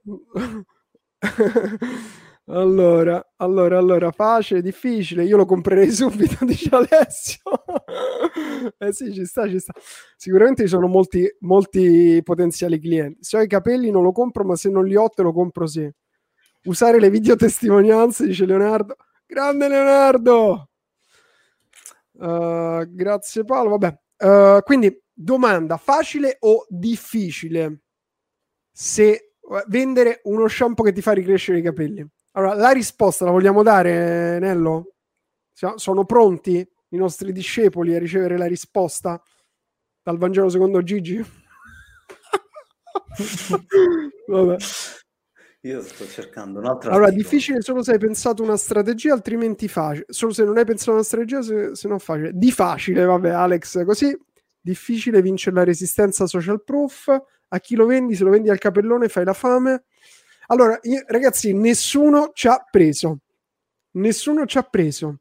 Allora, 2.51 3.23
allora, 3.37 3.77
allora, 3.77 4.11
facile, 4.11 4.63
difficile, 4.63 5.23
io 5.23 5.37
lo 5.37 5.45
comprerei 5.45 5.89
subito, 5.93 6.43
dice 6.45 6.69
Alessio. 6.71 7.41
eh 8.79 8.91
sì, 8.91 9.13
ci 9.13 9.23
sta, 9.25 9.47
ci 9.47 9.59
sta. 9.59 9.71
Sicuramente 10.17 10.63
ci 10.63 10.69
sono 10.69 10.87
molti, 10.87 11.29
molti 11.41 12.19
potenziali 12.23 12.79
clienti. 12.79 13.19
Se 13.23 13.37
ho 13.37 13.41
i 13.41 13.47
capelli 13.47 13.91
non 13.91 14.01
lo 14.01 14.11
compro, 14.11 14.43
ma 14.43 14.55
se 14.55 14.69
non 14.69 14.85
li 14.85 14.95
ho 14.95 15.07
te 15.09 15.21
lo 15.21 15.31
compro 15.31 15.67
sì. 15.67 15.87
Usare 16.63 16.99
le 16.99 17.11
videotestimonianze, 17.11 18.25
dice 18.25 18.45
Leonardo. 18.47 18.95
Grande 19.27 19.67
Leonardo! 19.67 20.69
Uh, 22.13 22.83
grazie 22.89 23.43
Paolo, 23.45 23.77
vabbè. 23.77 23.99
Uh, 24.57 24.63
quindi, 24.63 24.99
domanda, 25.13 25.77
facile 25.77 26.37
o 26.39 26.65
difficile 26.67 27.81
se 28.71 29.33
vendere 29.67 30.21
uno 30.23 30.47
shampoo 30.47 30.83
che 30.83 30.91
ti 30.91 31.01
fa 31.01 31.11
ricrescere 31.11 31.59
i 31.59 31.61
capelli? 31.61 32.07
Allora, 32.31 32.53
la 32.53 32.71
risposta 32.71 33.25
la 33.25 33.31
vogliamo 33.31 33.63
dare, 33.63 34.39
Nello? 34.39 34.93
Sono 35.75 36.05
pronti 36.05 36.67
i 36.89 36.97
nostri 36.97 37.31
discepoli 37.31 37.95
a 37.95 37.99
ricevere 37.99 38.37
la 38.37 38.45
risposta 38.45 39.21
dal 40.01 40.17
Vangelo 40.17 40.49
secondo 40.49 40.81
Gigi? 40.83 41.23
Vabbè. 44.27 44.55
Io 45.63 45.81
sto 45.81 46.07
cercando 46.07 46.59
un'altra. 46.59 46.91
Allora, 46.91 47.07
articolo. 47.07 47.29
difficile 47.29 47.61
solo 47.61 47.83
se 47.83 47.91
hai 47.91 47.97
pensato 47.97 48.41
una 48.41 48.55
strategia, 48.55 49.13
altrimenti 49.13 49.67
facile. 49.67 50.05
Solo 50.07 50.31
se 50.31 50.45
non 50.45 50.57
hai 50.57 50.63
pensato 50.63 50.93
una 50.93 51.03
strategia, 51.03 51.41
se, 51.41 51.75
se 51.75 51.87
non 51.89 51.99
facile. 51.99 52.31
Di 52.33 52.51
facile, 52.51 53.03
vabbè, 53.03 53.29
Alex, 53.29 53.83
così. 53.83 54.17
Difficile 54.61 55.21
vincere 55.21 55.57
la 55.57 55.63
resistenza 55.65 56.27
social 56.27 56.63
proof. 56.63 57.07
A 57.49 57.59
chi 57.59 57.75
lo 57.75 57.85
vendi? 57.85 58.15
Se 58.15 58.23
lo 58.23 58.29
vendi 58.29 58.49
al 58.49 58.57
capellone 58.57 59.09
fai 59.09 59.25
la 59.25 59.33
fame. 59.33 59.83
Allora, 60.51 60.79
io, 60.83 61.03
ragazzi, 61.07 61.53
nessuno 61.53 62.31
ci 62.33 62.47
ha 62.47 62.65
preso. 62.69 63.19
Nessuno 63.91 64.45
ci 64.45 64.57
ha 64.57 64.63
preso. 64.63 65.19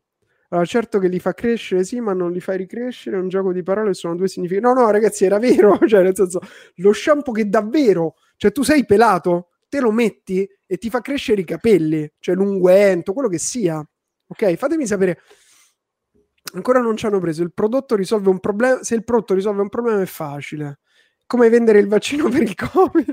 Allora, 0.49 0.67
certo 0.67 0.99
che 0.99 1.09
li 1.09 1.21
fa 1.21 1.35
crescere, 1.35 1.85
sì, 1.85 2.01
ma 2.01 2.15
non 2.15 2.33
li 2.33 2.41
fai 2.41 2.57
ricrescere. 2.57 3.17
È 3.17 3.21
un 3.21 3.29
gioco 3.29 3.53
di 3.53 3.63
parole, 3.63 3.93
sono 3.93 4.17
due 4.17 4.29
significati. 4.29 4.65
No, 4.65 4.73
no, 4.73 4.91
ragazzi, 4.91 5.25
era 5.27 5.39
vero. 5.39 5.79
Cioè, 5.87 6.03
nel 6.03 6.15
senso, 6.17 6.41
lo 6.77 6.93
shampoo 6.93 7.33
che 7.35 7.49
davvero, 7.49 8.15
cioè, 8.37 8.53
tu 8.53 8.63
sei 8.63 8.87
pelato, 8.87 9.51
te 9.69 9.81
lo 9.81 9.91
metti 9.91 10.49
e 10.67 10.79
ti 10.79 10.89
fa 10.89 11.01
crescere 11.03 11.43
i 11.43 11.45
capelli, 11.45 12.11
cioè 12.19 12.35
l'unguento, 12.35 13.13
quello 13.13 13.29
che 13.29 13.39
sia. 13.39 13.87
Ok, 14.29 14.55
fatemi 14.57 14.87
sapere. 14.87 15.21
Ancora 16.55 16.81
non 16.81 16.97
ci 16.97 17.05
hanno 17.05 17.21
preso. 17.21 17.43
Il 17.43 17.53
prodotto 17.53 17.95
risolve 17.95 18.31
un 18.31 18.41
problema. 18.41 18.83
Se 18.83 18.95
il 18.95 19.05
prodotto 19.05 19.35
risolve 19.35 19.61
un 19.61 19.69
problema, 19.69 20.01
è 20.01 20.07
facile. 20.07 20.79
Come 21.27 21.51
vendere 21.51 21.79
il 21.81 21.89
vaccino 21.89 22.31
per 22.31 22.43
il 22.43 22.55
Covid? 22.73 23.13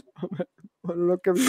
Non 0.93 1.09
ho 1.11 1.17
capito. 1.17 1.45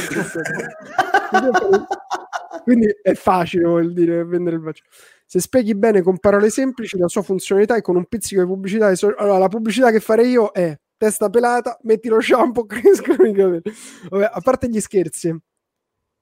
Quindi 2.63 2.87
è 3.03 3.15
facile, 3.15 3.65
vuol 3.65 3.93
dire, 3.93 4.25
vendere 4.25 4.57
il 4.57 4.63
vaccino. 4.63 4.89
Se 5.25 5.41
spieghi 5.41 5.75
bene 5.75 6.03
con 6.03 6.19
parole 6.19 6.51
semplici 6.51 6.99
la 6.99 7.09
sua 7.09 7.23
funzionalità 7.23 7.77
e 7.77 7.81
con 7.81 7.97
un 7.97 8.07
pizzico 8.07 8.41
di 8.41 8.47
pubblicità, 8.47 8.95
so- 8.95 9.15
allora 9.17 9.39
la 9.39 9.49
pubblicità 9.49 9.91
che 9.91 10.01
farei 10.01 10.31
io 10.31 10.51
è 10.51 10.77
testa 10.97 11.29
pelata, 11.29 11.79
metti 11.83 12.09
lo 12.09 12.21
shampoo, 12.21 12.67
crescono 12.67 13.25
i 13.27 13.33
capelli. 13.33 13.63
Vabbè, 14.09 14.31
a 14.33 14.41
parte 14.41 14.69
gli 14.69 14.81
scherzi, 14.81 15.37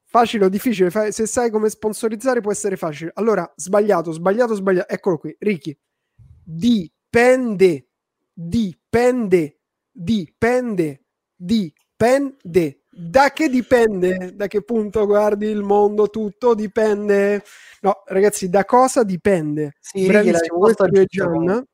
facile 0.05 0.44
o 0.44 0.48
difficile, 0.48 0.90
se 1.12 1.27
sai 1.27 1.50
come 1.50 1.68
sponsorizzare 1.68 2.40
può 2.40 2.53
essere 2.53 2.77
facile. 2.77 3.11
Allora, 3.14 3.50
sbagliato, 3.57 4.12
sbagliato, 4.12 4.55
sbagliato. 4.55 4.88
Eccolo 4.92 5.18
qui, 5.18 5.35
Ricky. 5.38 5.77
Dipende, 6.44 7.88
dipende, 8.33 9.61
dipende, 9.90 11.05
dipende 11.37 12.84
da 12.97 13.31
che 13.31 13.49
dipende? 13.49 14.33
Da 14.35 14.47
che 14.47 14.63
punto 14.63 15.05
guardi 15.07 15.47
il 15.47 15.63
mondo? 15.63 16.09
Tutto 16.09 16.55
dipende. 16.55 17.43
No, 17.81 18.03
ragazzi, 18.07 18.49
da 18.49 18.65
cosa 18.65 19.03
dipende? 19.03 19.77
Sì, 19.81 20.07
Bravissimo, 20.07 20.59
questo 20.59 20.85
è 20.85 21.05
Gian. 21.07 21.67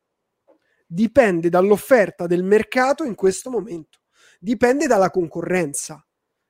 Dipende 0.86 1.48
dall'offerta 1.50 2.26
del 2.26 2.42
mercato 2.42 3.04
in 3.04 3.14
questo 3.14 3.50
momento. 3.50 4.00
Dipende 4.38 4.86
dalla 4.86 5.10
concorrenza. 5.10 6.04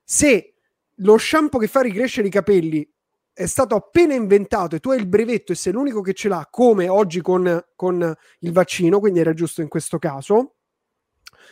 Se 0.05 0.55
lo 0.97 1.19
shampoo 1.19 1.59
che 1.59 1.67
fa 1.67 1.81
ricrescere 1.81 2.29
i 2.29 2.31
capelli 2.31 2.89
è 3.33 3.47
stato 3.47 3.75
appena 3.75 4.15
inventato 4.15 4.77
e 4.77 4.81
tu 4.81 4.91
hai 4.91 4.99
il 4.99 5.09
brevetto 5.09 5.53
e 5.53 5.55
sei 5.55 5.73
l'unico 5.73 6.01
che 6.01 6.13
ce 6.13 6.29
l'ha, 6.29 6.47
come 6.51 6.89
oggi 6.89 7.21
con, 7.21 7.61
con 7.75 8.15
il 8.41 8.53
vaccino, 8.53 9.01
quindi 9.01 9.21
era 9.21 9.33
giusto 9.33 9.63
in 9.63 9.69
questo 9.69 9.99
caso. 9.99 10.57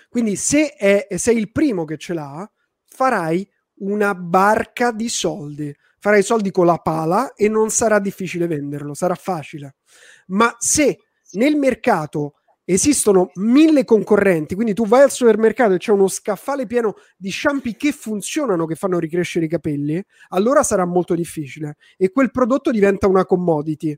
Quindi 0.09 0.37
se 0.37 0.75
è, 0.75 1.07
sei 1.17 1.37
il 1.37 1.51
primo 1.51 1.85
che 1.85 1.97
ce 1.97 2.15
l'ha, 2.15 2.51
farai 2.99 3.49
una 3.77 4.13
barca 4.13 4.91
di 4.91 5.09
soldi. 5.09 5.73
Farai 6.01 6.23
soldi 6.25 6.51
con 6.51 6.67
la 6.67 6.79
pala 6.79 7.35
e 7.35 7.49
non 7.49 7.71
sarà 7.71 8.01
difficile 8.01 8.49
venderlo, 8.49 8.93
sarà 8.93 9.15
facile. 9.15 9.77
Ma 10.29 10.53
se 10.59 10.99
nel 11.33 11.55
mercato 11.55 12.35
esistono 12.65 13.31
mille 13.35 13.85
concorrenti, 13.85 14.57
quindi 14.57 14.75
tu 14.75 14.85
vai 14.87 15.03
al 15.03 15.13
supermercato 15.13 15.75
e 15.75 15.79
c'è 15.79 15.93
uno 15.93 16.09
scaffale 16.09 16.67
pieno 16.67 16.97
di 17.17 17.31
shampoo 17.31 17.73
che 17.77 17.93
funzionano, 17.93 18.67
che 18.67 18.75
fanno 18.75 18.99
ricrescere 18.99 19.45
i 19.45 19.49
capelli, 19.49 20.05
allora 20.31 20.65
sarà 20.65 20.85
molto 20.85 21.15
difficile 21.15 21.77
e 21.97 22.11
quel 22.11 22.33
prodotto 22.33 22.73
diventa 22.73 23.07
una 23.07 23.25
commodity. 23.25 23.97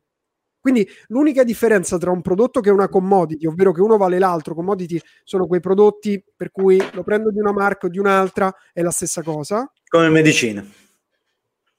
Quindi 0.61 0.87
l'unica 1.09 1.43
differenza 1.43 1.97
tra 1.97 2.11
un 2.11 2.21
prodotto 2.21 2.61
che 2.61 2.69
è 2.69 2.73
una 2.73 2.89
commodity, 2.89 3.47
ovvero 3.47 3.73
che 3.73 3.81
uno 3.81 3.97
vale 3.97 4.19
l'altro, 4.19 4.55
commodity 4.55 5.01
sono 5.25 5.47
quei 5.47 5.61
prodotti 5.61 6.23
per 6.37 6.51
cui 6.51 6.79
lo 6.93 7.03
prendo 7.03 7.31
di 7.31 7.39
una 7.39 7.53
marca 7.53 7.87
o 7.87 7.91
di 7.91 7.99
un'altra, 7.99 8.55
è 8.73 8.83
la 8.83 8.91
stessa 8.91 9.23
cosa. 9.23 9.71
Come 9.89 10.11
medicine. 10.11 10.89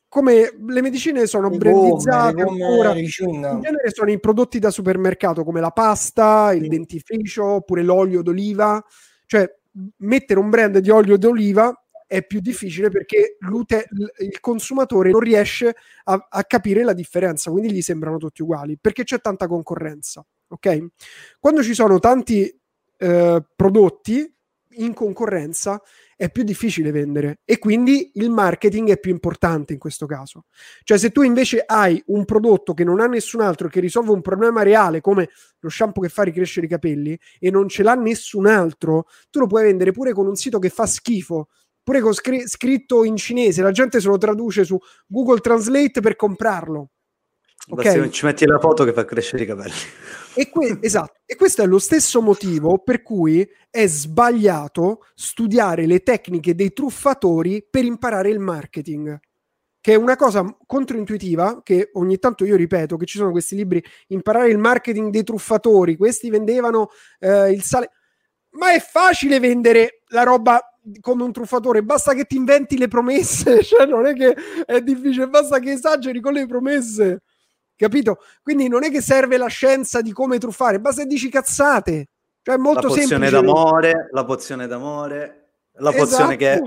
Come 0.08 0.52
le 0.67 0.82
medicine 0.82 1.26
sono 1.26 1.50
le 1.50 1.58
brandizzate 1.58 2.44
gomme, 2.44 2.65
ancora, 2.65 2.98
in 2.98 3.08
genere 3.08 3.91
sono 3.94 4.12
i 4.12 4.20
prodotti 4.20 4.60
da 4.60 4.70
supermercato 4.70 5.46
come 5.46 5.62
la 5.62 5.70
pasta, 5.70 6.52
il 6.54 6.63
sì. 6.63 6.67
dentifricio 6.67 7.46
oppure 7.46 7.84
l'olio 7.84 8.22
d'oliva, 8.22 8.84
cioè 9.26 9.50
mettere 9.98 10.39
un 10.39 10.50
brand 10.50 10.80
di 10.80 10.89
olio 10.89 11.17
d'oliva 11.17 11.74
è 12.12 12.26
più 12.26 12.41
difficile 12.41 12.89
perché 12.89 13.38
il 14.17 14.39
consumatore 14.41 15.12
non 15.12 15.21
riesce 15.21 15.74
a, 16.04 16.28
a, 16.30 16.43
capire 16.43 16.84
la 16.84 16.91
differenza, 16.91 17.50
quindi 17.52 17.71
gli 17.71 17.82
sembrano 17.82 18.17
tutti 18.17 18.41
uguali 18.41 18.78
perché 18.78 19.06
c'è 19.06 19.21
tanta 19.21 19.47
concorrenza. 19.47 20.21
Ok? 20.50 20.88
Quando 21.39 21.63
ci 21.63 21.74
sono 21.74 22.00
tanti 22.00 22.54
eh, 22.97 23.45
prodotti 23.56 24.36
in 24.76 24.93
concorrenza 24.93 25.82
è 26.17 26.30
più 26.30 26.43
difficile 26.43 26.91
vendere 26.91 27.39
e 27.45 27.58
quindi 27.60 28.12
il 28.15 28.30
marketing 28.30 28.89
è 28.89 29.00
più 29.00 29.12
importante 29.12 29.71
in 29.71 29.80
questo 29.80 30.06
caso. 30.06 30.47
Cioè 30.84 30.97
se 30.97 31.12
tu 31.12 31.21
invece 31.21 31.63
hai 31.65 32.04
un 32.08 32.26
prodotto 32.26 32.74
che 32.74 32.84
non 32.84 33.00
ha 33.00 33.06
nessun 33.08 33.39
altro 33.39 33.69
che 33.69 33.80
risolve 33.80 34.12
un 34.12 34.21
problema 34.21 34.63
reale 34.63 35.00
come 35.00 35.30
lo 35.60 35.69
shampoo 35.69 36.04
che 36.04 36.10
fa 36.10 36.24
ricrescere 36.24 36.65
i 36.65 36.69
capelli 36.69 37.17
e 37.39 37.50
non 37.52 37.69
ce 37.69 37.84
l'ha 37.84 37.95
nessun 37.95 38.47
altro, 38.47 39.06
tu 39.30 39.39
lo 39.39 39.47
puoi 39.47 39.63
vendere 39.63 39.93
pure 39.93 40.12
con 40.12 40.28
un 40.28 40.36
sito 40.36 40.60
che 40.60 40.67
fa 40.67 40.86
schifo, 40.86 41.47
pure 41.84 42.02
con 42.02 42.13
scr- 42.13 42.48
scritto 42.48 43.04
in 43.04 43.15
cinese, 43.15 43.62
la 43.62 43.72
gente 43.72 44.00
se 44.00 44.08
lo 44.08 44.17
traduce 44.17 44.63
su 44.63 44.78
Google 45.08 45.39
Translate 45.39 46.02
per 46.02 46.15
comprarlo. 46.15 46.89
Okay? 47.70 48.10
Ci 48.10 48.26
metti 48.26 48.46
la 48.46 48.60
foto 48.60 48.84
che 48.84 48.91
fa 48.91 49.06
crescere 49.06 49.44
i 49.44 49.46
capelli. 49.46 49.74
E, 50.34 50.50
que- 50.50 50.78
esatto. 50.80 51.20
e 51.26 51.36
questo 51.36 51.62
è 51.62 51.65
lo 51.65 51.78
stesso 51.78 52.22
motivo 52.22 52.78
per 52.78 53.02
cui 53.02 53.46
è 53.70 53.86
sbagliato 53.86 55.00
studiare 55.13 55.86
le 55.86 56.04
tecniche 56.04 56.56
dei 56.56 56.72
truffatori 56.72 57.67
per 57.70 57.84
imparare 57.84 58.30
il 58.30 58.39
marketing 58.39 59.20
che 59.82 59.94
è 59.94 59.96
una 59.96 60.15
cosa 60.15 60.46
controintuitiva 60.65 61.62
che 61.63 61.89
ogni 61.94 62.17
tanto 62.17 62.46
io 62.46 62.56
ripeto 62.56 62.96
che 62.96 63.06
ci 63.06 63.17
sono 63.17 63.32
questi 63.32 63.58
libri 63.58 63.84
imparare 64.08 64.50
il 64.50 64.58
marketing 64.58 65.12
dei 65.12 65.24
truffatori 65.24 65.98
questi 65.98 66.30
vendevano 66.30 66.91
eh, 67.20 67.52
il 67.52 67.62
sale 67.62 67.89
ma 68.52 68.74
è 68.74 68.80
facile 68.80 69.39
vendere 69.41 70.04
la 70.08 70.24
roba 70.24 70.71
come 71.00 71.24
un 71.24 71.32
truffatore, 71.32 71.84
basta 71.84 72.13
che 72.13 72.26
ti 72.26 72.36
inventi 72.36 72.78
le 72.78 72.88
promesse, 72.88 73.62
cioè 73.63 73.86
non 73.86 74.06
è 74.06 74.13
che 74.13 74.36
è 74.65 74.82
difficile, 74.82 75.28
basta 75.28 75.60
che 75.60 75.72
esageri 75.72 76.20
con 76.20 76.34
le 76.34 76.46
promesse, 76.46 77.22
capito? 77.76 78.20
Quindi 78.41 78.67
non 78.67 78.84
è 78.84 78.91
che 78.91 79.02
serve 79.02 79.38
la 79.38 79.48
scienza 79.48 80.02
di 80.02 80.12
come 80.12 80.38
truffare, 80.38 80.80
basta 80.80 81.04
che 81.04 81.08
dici 81.08 81.30
cazzate, 81.30 82.10
cioè 82.41 82.56
è 82.56 82.58
molto 82.58 82.88
la 82.88 82.88
pozione 82.88 83.08
semplice. 83.08 83.32
d'amore, 83.32 84.10
la 84.12 84.26
pozione 84.26 84.67
d'amore, 84.67 85.50
la 85.74 85.91
pozione 85.91 86.36
esatto. 86.36 86.38
che... 86.38 86.62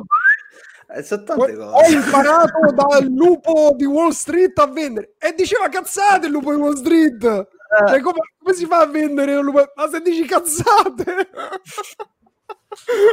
Eh, 0.86 1.04
Ho 1.06 1.90
imparato 1.90 2.70
dal 2.72 3.04
lupo 3.06 3.72
di 3.74 3.84
Wall 3.84 4.10
Street 4.10 4.56
a 4.58 4.66
vendere 4.66 5.14
e 5.18 5.34
diceva 5.34 5.68
cazzate 5.68 6.26
il 6.26 6.32
lupo 6.32 6.54
di 6.54 6.60
Wall 6.60 6.76
Street. 6.76 7.24
Eh. 7.24 7.88
Cioè, 7.88 8.00
come, 8.00 8.18
come, 8.38 8.54
si 8.54 8.66
fa 8.66 8.80
a 8.80 8.86
vendere 8.86 9.34
un 9.34 9.44
lupo? 9.44 9.64
Ma 9.74 9.88
se 9.88 10.00
dici 10.00 10.24
cazzate, 10.24 11.30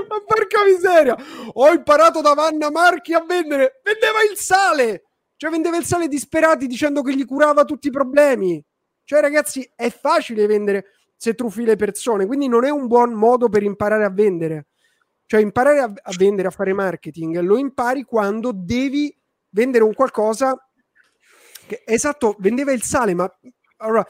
Ma 0.08 0.20
porca 0.26 0.64
miseria! 0.66 1.16
Ho 1.54 1.72
imparato 1.72 2.22
da 2.22 2.34
Vanna 2.34 2.70
Marchi 2.70 3.14
a 3.14 3.24
vendere. 3.24 3.82
Vendeva 3.84 4.24
il 4.30 4.38
sale! 4.38 5.04
Cioè, 5.36 5.50
vendeva 5.50 5.78
il 5.78 5.86
sale 5.86 6.08
disperati 6.08 6.68
dicendo 6.68 7.02
che 7.02 7.16
gli 7.16 7.26
curava 7.26 7.66
tutti 7.66 7.88
i 7.88 7.92
problemi. 7.92 8.64
Cioè, 9.04 9.22
ragazzi, 9.22 9.70
è 9.76 9.90
facile 9.90 10.46
vendere 10.46 10.86
se 11.16 11.34
truffi 11.36 11.64
le 11.64 11.76
persone, 11.76 12.26
quindi 12.26 12.48
non 12.48 12.64
è 12.64 12.70
un 12.70 12.88
buon 12.88 13.14
modo 13.14 13.50
per 13.50 13.64
imparare 13.64 14.06
a 14.06 14.10
vendere. 14.10 14.68
Cioè, 15.26 15.42
imparare 15.42 15.80
a, 15.80 15.86
a 15.86 16.12
vendere, 16.18 16.48
a 16.48 16.52
fare 16.52 16.74
marketing, 16.74 17.40
lo 17.40 17.58
impari 17.58 18.04
quando 18.04 18.52
devi 18.54 19.16
vendere 19.50 19.84
un 19.84 19.94
qualcosa 19.94 20.56
Che, 21.68 21.84
esatto, 21.86 22.36
vendeva 22.40 22.72
il 22.72 22.84
sale, 22.84 23.14
ma 23.14 23.32
allora 23.78 24.06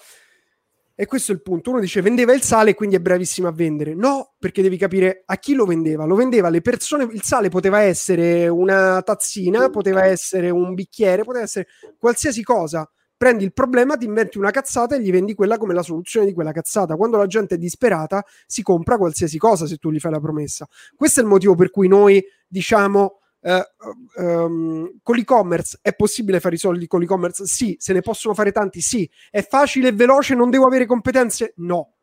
e 1.01 1.07
questo 1.07 1.31
è 1.31 1.33
il 1.33 1.41
punto. 1.41 1.71
Uno 1.71 1.79
dice 1.79 1.99
vendeva 1.99 2.31
il 2.31 2.43
sale 2.43 2.69
e 2.69 2.73
quindi 2.75 2.95
è 2.95 2.99
bravissimo 2.99 3.47
a 3.47 3.51
vendere. 3.51 3.95
No, 3.95 4.33
perché 4.37 4.61
devi 4.61 4.77
capire 4.77 5.23
a 5.25 5.35
chi 5.37 5.55
lo 5.55 5.65
vendeva. 5.65 6.05
Lo 6.05 6.13
vendeva 6.13 6.49
alle 6.49 6.61
persone. 6.61 7.05
Il 7.05 7.23
sale 7.23 7.49
poteva 7.49 7.81
essere 7.81 8.47
una 8.47 9.01
tazzina, 9.01 9.71
poteva 9.71 10.05
essere 10.05 10.51
un 10.51 10.75
bicchiere, 10.75 11.23
poteva 11.23 11.43
essere 11.43 11.65
qualsiasi 11.97 12.43
cosa. 12.43 12.87
Prendi 13.17 13.43
il 13.43 13.51
problema, 13.51 13.97
ti 13.97 14.05
inventi 14.05 14.37
una 14.37 14.51
cazzata 14.51 14.95
e 14.95 15.01
gli 15.01 15.09
vendi 15.09 15.33
quella 15.33 15.57
come 15.57 15.73
la 15.73 15.81
soluzione 15.81 16.27
di 16.27 16.33
quella 16.33 16.51
cazzata. 16.51 16.95
Quando 16.95 17.17
la 17.17 17.25
gente 17.25 17.55
è 17.55 17.57
disperata, 17.57 18.23
si 18.45 18.61
compra 18.61 18.97
qualsiasi 18.97 19.39
cosa 19.39 19.65
se 19.65 19.77
tu 19.77 19.89
gli 19.89 19.99
fai 19.99 20.11
la 20.11 20.19
promessa. 20.19 20.67
Questo 20.95 21.19
è 21.19 21.23
il 21.23 21.29
motivo 21.29 21.55
per 21.55 21.71
cui 21.71 21.87
noi 21.87 22.23
diciamo 22.47 23.20
Um, 23.43 24.99
con 25.01 25.15
l'e-commerce 25.15 25.79
è 25.81 25.95
possibile 25.95 26.39
fare 26.39 26.55
i 26.55 26.59
soldi 26.59 26.87
con 26.87 26.99
l'e-commerce? 26.99 27.45
Sì. 27.45 27.75
Se 27.79 27.93
ne 27.93 28.01
possono 28.01 28.33
fare 28.33 28.51
tanti? 28.51 28.81
Sì. 28.81 29.09
È 29.29 29.45
facile 29.45 29.89
e 29.89 29.93
veloce? 29.93 30.35
Non 30.35 30.49
devo 30.49 30.65
avere 30.65 30.85
competenze? 30.85 31.53
No. 31.57 31.93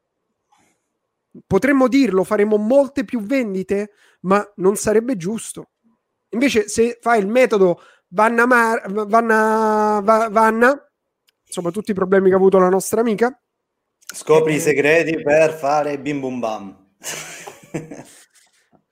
Potremmo 1.46 1.88
dirlo, 1.88 2.24
faremo 2.24 2.56
molte 2.56 3.04
più 3.04 3.20
vendite, 3.20 3.92
ma 4.22 4.44
non 4.56 4.76
sarebbe 4.76 5.16
giusto. 5.16 5.70
Invece, 6.30 6.68
se 6.68 6.98
fai 7.00 7.20
il 7.20 7.28
metodo 7.28 7.80
Vanna, 8.08 8.46
Mar- 8.46 9.06
Vanna, 9.06 10.00
Va- 10.02 10.28
Vanna 10.30 10.88
insomma, 11.48 11.70
tutti 11.70 11.90
i 11.90 11.94
problemi 11.94 12.28
che 12.28 12.34
ha 12.34 12.36
avuto 12.36 12.58
la 12.58 12.68
nostra 12.68 13.00
amica, 13.00 13.36
scopri 13.98 14.52
eh, 14.52 14.56
i 14.56 14.60
segreti 14.60 15.20
per 15.20 15.52
fare 15.52 15.98
bim 15.98 16.20
bum 16.20 16.38
bam. 16.38 16.86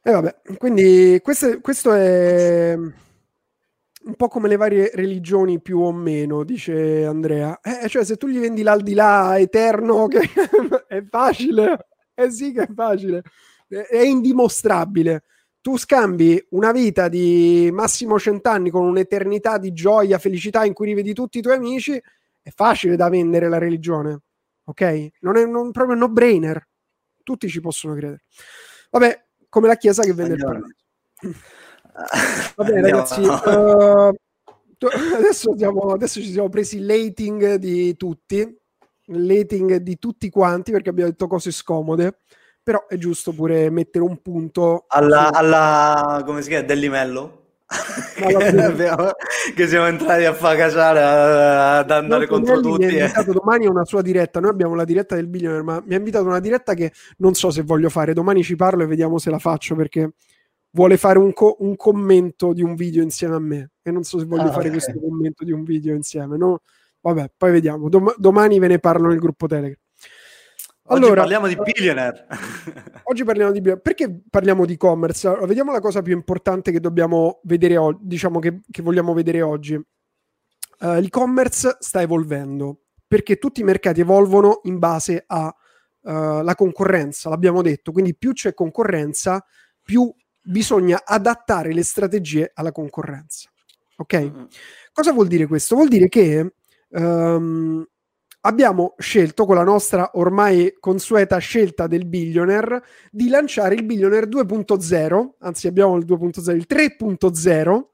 E 0.06 0.12
vabbè, 0.12 0.36
quindi 0.56 1.18
questo, 1.20 1.60
questo, 1.60 1.92
è 1.92 2.76
un 2.76 4.14
po' 4.14 4.28
come 4.28 4.46
le 4.46 4.54
varie 4.54 4.92
religioni 4.94 5.60
più 5.60 5.80
o 5.80 5.90
meno, 5.90 6.44
dice 6.44 7.04
Andrea. 7.04 7.58
Eh, 7.60 7.88
cioè, 7.88 8.04
se 8.04 8.16
tu 8.16 8.28
gli 8.28 8.38
vendi 8.38 8.62
l'aldilà 8.62 9.36
eterno, 9.36 10.06
che 10.06 10.30
è 10.86 11.02
facile. 11.10 11.88
Eh 12.14 12.30
sì 12.30 12.52
che 12.52 12.62
è 12.62 12.68
facile. 12.72 13.24
È 13.66 13.98
indimostrabile. 13.98 15.24
Tu 15.60 15.76
scambi 15.76 16.40
una 16.50 16.70
vita 16.70 17.08
di 17.08 17.68
massimo 17.72 18.16
cent'anni 18.16 18.70
con 18.70 18.86
un'eternità 18.86 19.58
di 19.58 19.72
gioia, 19.72 20.18
felicità 20.18 20.64
in 20.64 20.72
cui 20.72 20.86
rivedi 20.86 21.14
tutti 21.14 21.38
i 21.38 21.42
tuoi 21.42 21.56
amici, 21.56 22.00
è 22.40 22.50
facile 22.54 22.94
da 22.94 23.08
vendere 23.08 23.48
la 23.48 23.58
religione. 23.58 24.20
Ok? 24.66 25.08
Non 25.22 25.36
è 25.36 25.44
non, 25.44 25.72
proprio 25.72 25.94
un 25.94 26.02
no-brainer. 26.02 26.64
Tutti 27.24 27.48
ci 27.48 27.60
possono 27.60 27.94
credere. 27.94 28.22
Vabbè, 28.90 29.25
come 29.48 29.68
la 29.68 29.76
Chiesa 29.76 30.02
che 30.02 30.12
vende 30.12 30.34
il 30.34 30.44
paradiso. 30.44 30.74
Va 32.56 32.64
bene, 32.64 32.80
ragazzi. 32.82 33.20
Uh, 33.20 34.14
adesso, 35.16 35.56
siamo, 35.56 35.92
adesso, 35.92 36.20
ci 36.20 36.32
siamo 36.32 36.48
presi 36.48 36.78
il 36.78 36.88
rating 36.88 37.54
di 37.54 37.96
tutti, 37.96 38.36
il 39.06 39.28
rating 39.28 39.76
di 39.76 39.98
tutti 39.98 40.28
quanti 40.28 40.72
perché 40.72 40.90
abbiamo 40.90 41.10
detto 41.10 41.26
cose 41.26 41.50
scomode. 41.50 42.18
Però 42.62 42.86
è 42.88 42.96
giusto 42.96 43.32
pure 43.32 43.70
mettere 43.70 44.04
un 44.04 44.20
punto 44.20 44.86
alla, 44.88 45.30
alla 45.32 46.22
come 46.26 46.42
si 46.42 46.48
chiama? 46.48 46.66
Dellimello? 46.66 47.45
che 49.54 49.66
siamo 49.66 49.86
entrati 49.86 50.24
a 50.24 50.32
fagacciare 50.32 51.02
ad 51.02 51.90
andare 51.90 52.24
no, 52.24 52.30
contro 52.30 52.60
tutti. 52.60 52.86
Mi 52.86 53.00
ha 53.00 53.04
invitato 53.04 53.32
domani 53.32 53.66
a 53.66 53.70
una 53.70 53.84
sua 53.84 54.02
diretta. 54.02 54.38
Noi 54.38 54.50
abbiamo 54.50 54.74
la 54.74 54.84
diretta 54.84 55.16
del 55.16 55.26
billionaire, 55.26 55.64
ma 55.64 55.82
mi 55.84 55.94
ha 55.94 55.98
invitato 55.98 56.26
una 56.26 56.38
diretta 56.38 56.74
che 56.74 56.92
non 57.18 57.34
so 57.34 57.50
se 57.50 57.62
voglio 57.62 57.88
fare. 57.88 58.12
Domani 58.12 58.44
ci 58.44 58.54
parlo 58.54 58.84
e 58.84 58.86
vediamo 58.86 59.18
se 59.18 59.30
la 59.30 59.38
faccio 59.38 59.74
perché 59.74 60.12
vuole 60.70 60.96
fare 60.96 61.18
un, 61.18 61.32
co- 61.32 61.56
un 61.60 61.74
commento 61.74 62.52
di 62.52 62.62
un 62.62 62.76
video 62.76 63.02
insieme 63.02 63.34
a 63.34 63.40
me. 63.40 63.70
E 63.82 63.90
non 63.90 64.04
so 64.04 64.18
se 64.18 64.26
voglio 64.26 64.48
ah, 64.48 64.52
fare 64.52 64.68
okay. 64.68 64.70
questo 64.70 65.00
commento 65.00 65.44
di 65.44 65.50
un 65.50 65.64
video 65.64 65.94
insieme. 65.94 66.36
No? 66.36 66.60
Vabbè, 67.00 67.32
poi 67.36 67.50
vediamo. 67.50 67.88
Dom- 67.88 68.14
domani 68.16 68.58
ve 68.60 68.68
ne 68.68 68.78
parlo 68.78 69.08
nel 69.08 69.18
gruppo 69.18 69.48
Telegram. 69.48 69.76
Allora, 70.88 71.22
oggi 71.22 71.30
parliamo 71.34 71.48
di 71.48 71.56
billionaire. 71.56 72.26
oggi 73.04 73.24
parliamo 73.24 73.52
di 73.52 73.60
billionaire. 73.60 73.80
Perché 73.80 74.20
parliamo 74.30 74.64
di 74.64 74.74
e-commerce? 74.74 75.26
Allora, 75.26 75.46
vediamo 75.46 75.72
la 75.72 75.80
cosa 75.80 76.02
più 76.02 76.14
importante 76.14 76.70
che 76.70 76.80
dobbiamo 76.80 77.40
vedere 77.44 77.76
oggi, 77.76 78.00
diciamo 78.02 78.38
che, 78.38 78.60
che, 78.70 78.82
vogliamo 78.82 79.12
vedere 79.12 79.42
oggi. 79.42 79.74
Uh, 79.74 81.00
l'e-commerce 81.00 81.76
sta 81.80 82.02
evolvendo 82.02 82.82
perché 83.06 83.36
tutti 83.38 83.62
i 83.62 83.64
mercati 83.64 84.00
evolvono 84.00 84.60
in 84.64 84.78
base 84.78 85.24
alla 85.26 85.54
uh, 86.02 86.54
concorrenza, 86.54 87.28
l'abbiamo 87.30 87.62
detto. 87.62 87.90
Quindi 87.92 88.14
più 88.16 88.32
c'è 88.32 88.54
concorrenza, 88.54 89.44
più 89.82 90.12
bisogna 90.40 91.02
adattare 91.04 91.72
le 91.72 91.82
strategie 91.82 92.50
alla 92.54 92.72
concorrenza. 92.72 93.50
Ok? 93.96 94.14
Mm-hmm. 94.14 94.44
Cosa 94.92 95.12
vuol 95.12 95.26
dire 95.26 95.46
questo? 95.46 95.74
Vuol 95.74 95.88
dire 95.88 96.08
che 96.08 96.54
um, 96.90 97.84
abbiamo 98.46 98.94
scelto 98.96 99.44
con 99.44 99.56
la 99.56 99.64
nostra 99.64 100.12
ormai 100.14 100.76
consueta 100.78 101.36
scelta 101.38 101.88
del 101.88 102.06
billionaire 102.06 102.82
di 103.10 103.28
lanciare 103.28 103.74
il 103.74 103.84
billionaire 103.84 104.28
2.0, 104.28 105.30
anzi 105.40 105.66
abbiamo 105.66 105.96
il 105.96 106.04
2.0, 106.06 106.54
il 106.54 106.66
3.0, 106.68 107.84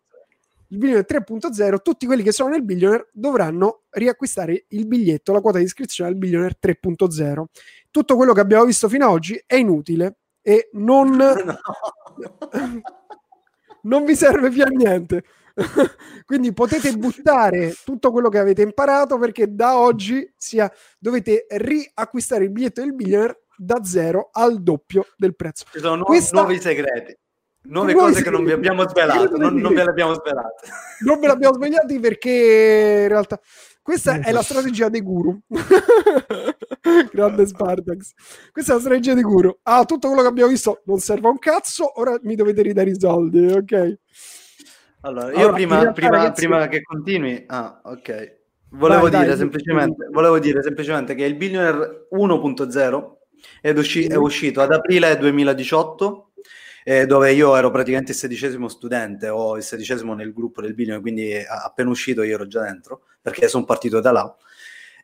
il 0.69 0.79
billionaire 0.79 1.07
3.0, 1.09 1.83
tutti 1.83 2.05
quelli 2.05 2.23
che 2.23 2.33
sono 2.33 2.51
nel 2.51 2.65
billionaire 2.65 3.09
dovranno 3.13 3.85
riacquistare 3.91 4.67
il 4.69 4.87
biglietto, 4.87 5.33
la 5.33 5.41
quota 5.41 5.57
di 5.59 5.65
iscrizione 5.65 6.11
al 6.11 6.17
billionaire 6.17 6.59
3.0. 6.63 7.45
Tutto 7.91 8.17
quello 8.17 8.35
che 8.35 8.41
abbiamo 8.41 8.65
visto 8.67 8.89
fino 8.91 9.07
ad 9.07 9.13
oggi 9.13 9.43
è 9.47 9.57
inutile 9.57 10.19
e 10.43 10.69
non, 10.73 11.17
no. 11.17 11.59
non 13.83 14.05
vi 14.05 14.15
serve 14.15 14.51
più 14.51 14.65
a 14.65 14.69
niente. 14.69 15.25
Quindi 16.25 16.53
potete 16.53 16.93
buttare 16.97 17.75
tutto 17.85 18.11
quello 18.11 18.29
che 18.29 18.39
avete 18.39 18.63
imparato 18.63 19.19
perché 19.19 19.55
da 19.55 19.79
oggi 19.79 20.31
sia, 20.37 20.71
dovete 20.99 21.47
riacquistare 21.49 22.45
il 22.45 22.51
biglietto 22.51 22.81
del 22.81 22.95
billionaire 22.95 23.45
da 23.57 23.85
zero 23.85 24.31
al 24.33 24.63
doppio 24.63 25.07
del 25.17 25.37
prezzo. 25.37 25.65
Ci 25.71 25.79
sono 25.79 26.05
Questa... 26.05 26.41
nuovi 26.41 26.61
segreti. 26.61 27.17
Nuove 27.65 27.93
cose 27.93 28.15
segreti. 28.15 28.25
che 28.25 28.31
non 28.31 28.45
vi 28.45 28.53
abbiamo 28.53 28.89
svelato, 28.89 29.37
non, 29.37 29.55
non 29.55 29.73
ve 29.73 29.85
le 29.85 29.91
abbiamo 29.91 30.15
svelate. 30.15 30.69
Non 31.05 31.19
ve 31.19 31.27
le 31.27 31.33
abbiamo 31.33 31.55
svegliati 31.55 31.99
perché 31.99 33.01
in 33.03 33.09
realtà 33.09 33.41
questa 33.83 34.21
è 34.21 34.31
la 34.31 34.43
strategia 34.43 34.89
dei 34.89 35.01
guru. 35.01 35.37
Grande 37.13 37.47
Spartax. 37.47 38.13
Questa 38.53 38.73
è 38.73 38.75
la 38.75 38.81
strategia 38.81 39.15
dei 39.15 39.25
guru. 39.25 39.59
Ah, 39.63 39.85
tutto 39.85 40.07
quello 40.07 40.23
che 40.23 40.29
abbiamo 40.29 40.51
visto 40.51 40.83
non 40.85 40.99
serve 40.99 41.27
a 41.27 41.31
un 41.31 41.39
cazzo, 41.39 41.99
ora 42.01 42.17
mi 42.23 42.37
dovete 42.37 42.63
ridare 42.63 42.91
i 42.91 42.99
soldi, 42.99 43.45
ok? 43.45 43.99
Allora, 45.03 45.31
io 45.33 45.39
allora, 45.39 45.53
prima, 45.53 45.93
prima, 45.93 46.17
ragazzi... 46.17 46.47
prima, 46.47 46.69
che 46.69 46.83
continui, 46.83 47.45
ah, 47.49 47.81
ok. 47.83 48.41
Volevo, 48.71 49.09
dai, 49.09 49.21
dire 49.21 49.31
dai, 49.33 49.39
semplicemente, 49.39 50.09
volevo 50.11 50.39
dire 50.39 50.63
semplicemente 50.63 51.15
che 51.15 51.25
il 51.25 51.35
Billionaire 51.35 52.07
1.0 52.13 53.11
è, 53.61 53.71
usci- 53.71 54.07
è 54.07 54.15
uscito 54.15 54.61
ad 54.61 54.73
aprile 54.73 55.19
2018 55.19 56.31
eh, 56.85 57.07
dove 57.07 57.33
io 57.33 57.55
ero 57.57 57.71
praticamente 57.71 58.13
il 58.13 58.17
sedicesimo 58.17 58.69
studente 58.69 59.29
o 59.29 59.57
il 59.57 59.63
sedicesimo 59.63 60.15
nel 60.15 60.33
gruppo 60.33 60.61
del 60.61 60.75
Billionaire, 60.75 61.03
quindi 61.03 61.35
appena 61.47 61.91
uscito 61.91 62.23
io 62.23 62.35
ero 62.35 62.47
già 62.47 62.63
dentro, 62.63 63.03
perché 63.21 63.49
sono 63.49 63.65
partito 63.65 64.01
da 64.01 64.13
là. 64.13 64.37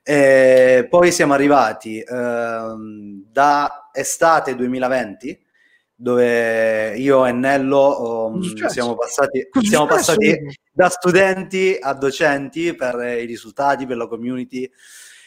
E 0.03 0.87
poi 0.89 1.13
siamo 1.13 1.35
arrivati 1.35 2.01
ehm, 2.01 3.25
da 3.31 3.91
estate 3.93 4.55
2020 4.55 5.47
dove 6.01 6.97
io 6.97 7.27
e 7.27 7.33
Nello 7.33 8.29
um, 8.29 8.69
siamo 8.69 8.95
passati, 8.95 9.49
siamo 9.63 9.87
passati 9.87 10.57
da 10.71 10.89
studenti 10.89 11.77
a 11.79 11.93
docenti 11.93 12.73
per 12.77 12.95
i 13.21 13.25
risultati, 13.25 13.85
per 13.85 13.97
la 13.97 14.07
community, 14.07 14.71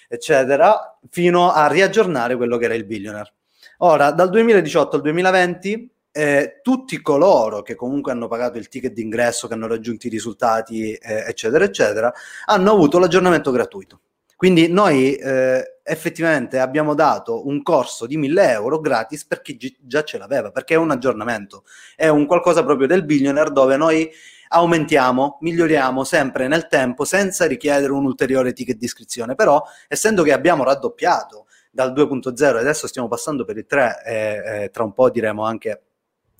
eccetera, 0.07 0.97
fino 1.09 1.51
a 1.51 1.67
riaggiornare 1.67 2.37
quello 2.37 2.55
che 2.55 2.65
era 2.65 2.73
il 2.73 2.85
billionaire. 2.85 3.33
Ora, 3.79 4.11
dal 4.11 4.29
2018 4.29 4.95
al 4.95 5.01
2020, 5.01 5.91
eh, 6.13 6.59
tutti 6.61 7.01
coloro 7.01 7.61
che 7.63 7.75
comunque 7.75 8.13
hanno 8.13 8.29
pagato 8.29 8.57
il 8.57 8.69
ticket 8.69 8.93
d'ingresso, 8.93 9.49
che 9.49 9.55
hanno 9.55 9.67
raggiunto 9.67 10.07
i 10.07 10.09
risultati, 10.09 10.93
eh, 10.93 11.25
eccetera, 11.27 11.65
eccetera, 11.65 12.13
hanno 12.45 12.71
avuto 12.71 12.97
l'aggiornamento 12.97 13.51
gratuito. 13.51 13.99
Quindi 14.41 14.69
noi 14.69 15.13
eh, 15.13 15.81
effettivamente 15.83 16.57
abbiamo 16.57 16.95
dato 16.95 17.45
un 17.47 17.61
corso 17.61 18.07
di 18.07 18.17
1000 18.17 18.49
euro 18.49 18.79
gratis 18.79 19.23
per 19.23 19.39
chi 19.43 19.55
gi- 19.55 19.77
già 19.81 20.03
ce 20.03 20.17
l'aveva, 20.17 20.49
perché 20.49 20.73
è 20.73 20.77
un 20.77 20.89
aggiornamento, 20.89 21.63
è 21.95 22.07
un 22.07 22.25
qualcosa 22.25 22.63
proprio 22.65 22.87
del 22.87 23.05
billionaire 23.05 23.51
dove 23.51 23.77
noi 23.77 24.09
aumentiamo, 24.47 25.37
miglioriamo 25.41 26.03
sempre 26.03 26.47
nel 26.47 26.65
tempo 26.65 27.05
senza 27.05 27.45
richiedere 27.45 27.91
un 27.91 28.03
ulteriore 28.03 28.51
ticket 28.53 28.77
di 28.77 28.85
iscrizione. 28.85 29.35
Però, 29.35 29.61
essendo 29.87 30.23
che 30.23 30.33
abbiamo 30.33 30.63
raddoppiato 30.63 31.45
dal 31.69 31.93
2.0 31.93 32.55
e 32.55 32.59
adesso 32.61 32.87
stiamo 32.87 33.07
passando 33.07 33.45
per 33.45 33.57
il 33.57 33.67
3 33.67 34.01
e, 34.03 34.41
e 34.63 34.69
tra 34.71 34.83
un 34.83 34.93
po' 34.93 35.11
diremo 35.11 35.45
anche 35.45 35.83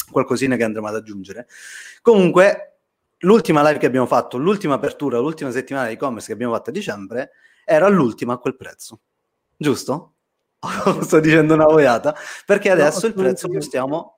qualcosina 0.10 0.56
che 0.56 0.64
andremo 0.64 0.88
ad 0.88 0.95
aggiungere. 0.95 1.45
Comunque, 2.02 2.78
l'ultima 3.20 3.62
live 3.62 3.78
che 3.78 3.86
abbiamo 3.86 4.08
fatto, 4.08 4.38
l'ultima 4.38 4.74
apertura, 4.74 5.20
l'ultima 5.20 5.52
settimana 5.52 5.86
di 5.86 5.93
e-commerce 5.93 6.26
che 6.26 6.34
abbiamo 6.34 6.56
fatto 6.56 6.72
a 6.72 6.74
dicembre, 6.74 7.32
era 7.72 7.88
l'ultima 7.88 8.34
a 8.34 8.38
quel 8.38 8.55
prezzo. 8.55 8.99
Giusto? 9.55 10.15
Sto 11.01 11.19
dicendo 11.19 11.53
una 11.53 11.65
voiata, 11.65 12.15
perché 12.45 12.69
adesso 12.69 13.01
no, 13.01 13.07
il 13.07 13.13
prezzo 13.13 13.47
lo 13.47 13.61
stiamo, 13.61 14.17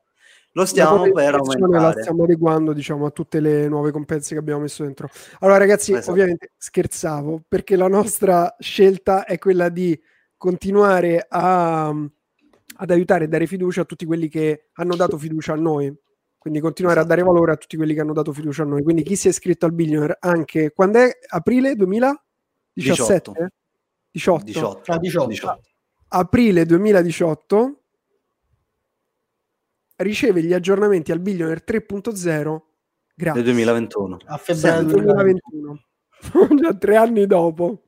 lo 0.51 0.65
stiamo 0.65 1.09
per 1.11 1.35
aumentare. 1.35 1.81
La 1.81 1.91
stiamo 1.91 2.23
adeguando 2.23 2.73
diciamo, 2.73 3.05
a 3.05 3.11
tutte 3.11 3.39
le 3.39 3.67
nuove 3.67 3.91
competenze 3.91 4.33
che 4.33 4.39
abbiamo 4.39 4.61
messo 4.61 4.83
dentro. 4.83 5.09
Allora 5.39 5.57
ragazzi, 5.57 5.93
esatto. 5.93 6.11
ovviamente 6.11 6.51
scherzavo, 6.57 7.43
perché 7.47 7.75
la 7.75 7.87
nostra 7.87 8.53
scelta 8.59 9.25
è 9.25 9.37
quella 9.37 9.69
di 9.69 9.99
continuare 10.35 11.25
a, 11.29 11.87
ad 11.87 12.89
aiutare 12.89 13.25
e 13.25 13.27
dare 13.27 13.47
fiducia 13.47 13.81
a 13.81 13.85
tutti 13.85 14.05
quelli 14.05 14.27
che 14.27 14.69
hanno 14.73 14.95
dato 14.95 15.17
fiducia 15.17 15.53
a 15.53 15.57
noi. 15.57 15.95
Quindi 16.37 16.59
continuare 16.59 16.99
esatto. 16.99 17.13
a 17.13 17.15
dare 17.15 17.27
valore 17.29 17.53
a 17.53 17.55
tutti 17.55 17.77
quelli 17.77 17.93
che 17.93 18.01
hanno 18.01 18.11
dato 18.11 18.33
fiducia 18.33 18.63
a 18.63 18.65
noi. 18.65 18.83
Quindi 18.83 19.03
chi 19.03 19.15
si 19.15 19.27
è 19.27 19.29
iscritto 19.29 19.65
al 19.65 19.71
Billionaire 19.71 20.17
anche 20.19 20.73
quando 20.73 20.99
è 20.99 21.09
aprile 21.29 21.75
2017? 22.73 23.51
18. 24.11 24.45
18. 24.45 24.91
Ah, 24.91 24.97
18. 24.97 25.27
18. 25.27 25.61
Aprile 26.09 26.65
2018 26.65 27.81
riceve 29.97 30.43
gli 30.43 30.53
aggiornamenti 30.53 31.11
al 31.11 31.19
Billionaire 31.19 31.63
3.0 31.65 32.61
grazie. 33.15 33.41
Del 33.41 33.53
2021. 33.53 34.17
A 34.25 34.37
febbraio 34.37 34.83
2021. 34.83 35.79
Già 36.61 36.73
tre 36.75 36.95
anni 36.95 37.25
dopo. 37.25 37.83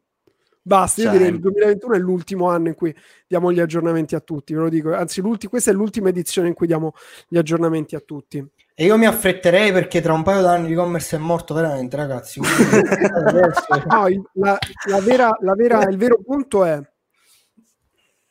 Basta, 0.61 1.03
io 1.03 1.11
direi 1.11 1.27
che 1.27 1.35
il 1.35 1.41
2021 1.41 1.93
è 1.93 1.99
l'ultimo 1.99 2.49
anno 2.49 2.69
in 2.69 2.73
cui 2.73 2.95
diamo 3.27 3.51
gli 3.51 3.59
aggiornamenti 3.59 4.15
a 4.15 4.19
tutti, 4.19 4.55
ve 4.55 4.61
lo 4.61 4.69
dico. 4.69 4.95
Anzi, 4.95 5.21
questa 5.21 5.69
è 5.69 5.73
l'ultima 5.75 6.09
edizione 6.09 6.47
in 6.47 6.55
cui 6.55 6.65
diamo 6.65 6.93
gli 7.27 7.37
aggiornamenti 7.37 7.95
a 7.95 7.99
tutti. 7.99 8.43
E 8.77 8.83
io 8.83 8.97
mi 8.97 9.05
affretterei 9.05 9.71
perché 9.71 10.01
tra 10.01 10.13
un 10.13 10.21
paio 10.21 10.41
d'anni 10.41 10.67
l'e-commerce 10.67 11.15
è 11.15 11.19
morto 11.19 11.53
veramente, 11.53 11.95
ragazzi. 11.95 12.41
no, 13.87 14.07
la, 14.33 14.57
la 14.89 14.99
vera, 14.99 15.37
la 15.39 15.53
vera, 15.55 15.83
il 15.83 15.97
vero 15.97 16.19
punto 16.21 16.65
è 16.65 16.79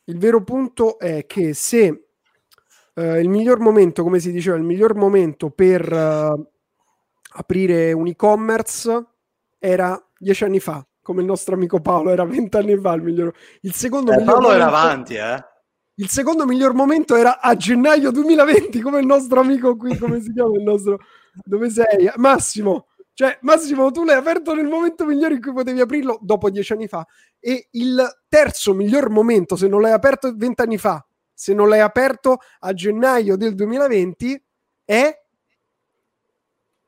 il 0.06 0.18
vero 0.18 0.42
punto 0.42 0.98
è 0.98 1.26
che 1.26 1.54
se 1.54 1.98
Uh, 2.94 3.16
il 3.16 3.28
miglior 3.28 3.58
momento, 3.58 4.04
come 4.04 4.20
si 4.20 4.30
diceva, 4.30 4.56
il 4.56 4.62
miglior 4.62 4.94
momento 4.94 5.50
per 5.50 5.92
uh, 5.92 6.48
aprire 7.32 7.92
un 7.92 8.06
e-commerce 8.06 9.04
era 9.58 10.00
dieci 10.16 10.44
anni 10.44 10.60
fa, 10.60 10.86
come 11.02 11.22
il 11.22 11.26
nostro 11.26 11.56
amico 11.56 11.80
Paolo 11.80 12.10
era 12.10 12.24
vent'anni 12.24 12.78
fa 12.78 12.92
il 12.92 13.02
miglior. 13.02 13.34
Il 13.62 13.74
secondo 13.74 14.12
eh, 14.12 14.22
Paolo 14.22 14.42
momento, 14.42 14.54
era 14.54 14.66
avanti, 14.66 15.14
eh. 15.16 15.44
Il 15.96 16.08
secondo 16.08 16.44
miglior 16.44 16.74
momento 16.74 17.14
era 17.14 17.40
a 17.40 17.54
gennaio 17.54 18.10
2020, 18.10 18.80
come 18.80 18.98
il 18.98 19.06
nostro 19.06 19.38
amico 19.38 19.76
qui, 19.76 19.96
come 19.96 20.20
si 20.20 20.32
chiama 20.32 20.56
il 20.56 20.62
nostro 20.62 20.98
dove 21.44 21.70
sei? 21.70 22.10
Massimo. 22.16 22.88
Cioè, 23.12 23.38
Massimo, 23.42 23.92
tu 23.92 24.02
l'hai 24.02 24.16
aperto 24.16 24.54
nel 24.54 24.66
momento 24.66 25.06
migliore 25.06 25.34
in 25.34 25.40
cui 25.40 25.52
potevi 25.52 25.80
aprirlo 25.80 26.18
dopo 26.20 26.50
dieci 26.50 26.72
anni 26.72 26.88
fa. 26.88 27.06
E 27.38 27.68
il 27.72 28.04
terzo 28.28 28.74
miglior 28.74 29.08
momento, 29.08 29.54
se 29.54 29.68
non 29.68 29.80
l'hai 29.80 29.92
aperto 29.92 30.32
vent'anni 30.34 30.78
fa, 30.78 31.06
se 31.32 31.54
non 31.54 31.68
l'hai 31.68 31.78
aperto 31.78 32.38
a 32.58 32.72
gennaio 32.72 33.36
del 33.36 33.54
2020, 33.54 34.44
è... 34.84 35.22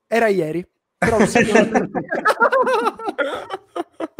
era 0.08 0.26
ieri. 0.26 0.66
Però 0.98 1.16
non, 1.16 1.28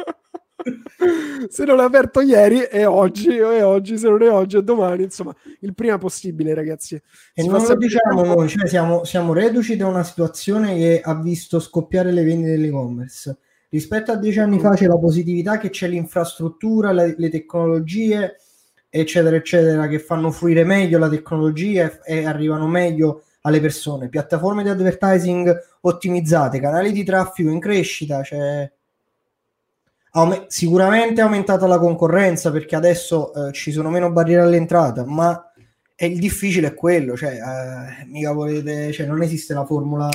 se 1.49 1.65
non 1.65 1.77
l'hai 1.77 1.87
aperto 1.87 2.21
ieri 2.21 2.61
è 2.61 2.87
oggi, 2.87 3.37
è 3.37 3.65
oggi, 3.65 3.99
se 3.99 4.09
non 4.09 4.23
è 4.23 4.31
oggi 4.31 4.57
è 4.57 4.63
domani, 4.63 5.05
insomma, 5.05 5.35
il 5.61 5.75
prima 5.75 5.99
possibile, 5.99 6.55
ragazzi. 6.55 6.95
E 6.95 7.43
si 7.43 7.49
non 7.49 7.63
lo 7.63 7.75
diciamo 7.77 8.25
noi, 8.25 8.49
cioè 8.49 8.67
siamo, 8.67 9.05
siamo 9.05 9.33
reduci 9.33 9.77
da 9.77 9.87
una 9.87 10.03
situazione 10.03 10.77
che 10.77 11.01
ha 11.03 11.15
visto 11.21 11.61
scoppiare 11.61 12.13
le 12.13 12.25
vendite 12.25 12.51
dell'e-commerce. 12.51 13.39
Rispetto 13.69 14.13
a 14.13 14.17
dieci 14.17 14.39
anni 14.39 14.59
fa 14.59 14.75
c'è 14.75 14.87
la 14.87 14.99
positività 14.99 15.59
che 15.59 15.71
c'è 15.71 15.89
l'infrastruttura, 15.89 16.93
le, 16.93 17.15
le 17.19 17.29
tecnologie 17.29 18.37
eccetera, 18.89 19.37
eccetera, 19.37 19.87
che 19.89 19.99
fanno 19.99 20.31
fruire 20.31 20.65
meglio 20.65 20.99
la 20.99 21.09
tecnologia 21.09 22.01
e, 22.03 22.21
e 22.21 22.25
arrivano 22.25 22.67
meglio 22.67 23.25
alle 23.43 23.61
persone. 23.61 24.09
Piattaforme 24.09 24.63
di 24.63 24.69
advertising 24.69 25.55
ottimizzate, 25.83 26.61
canali 26.61 26.93
di 26.93 27.05
traffico 27.05 27.51
in 27.51 27.61
crescita, 27.61 28.23
cioè... 28.23 28.71
Aume- 30.17 30.45
sicuramente 30.49 31.21
è 31.21 31.25
aumentata 31.25 31.67
la 31.67 31.79
concorrenza 31.79 32.51
perché 32.51 32.75
adesso 32.75 33.33
eh, 33.35 33.53
ci 33.53 33.71
sono 33.71 33.91
meno 33.91 34.11
barriere 34.11 34.43
all'entrata, 34.43 35.05
ma 35.05 35.53
è 35.95 36.07
il 36.07 36.19
difficile 36.19 36.69
è 36.69 36.75
quello, 36.75 37.17
cioè, 37.17 37.33
eh, 37.33 38.07
mica 38.07 38.33
volete, 38.33 38.93
cioè, 38.93 39.07
non 39.07 39.23
esiste 39.23 39.53
la 39.53 39.67
formula 39.67 40.09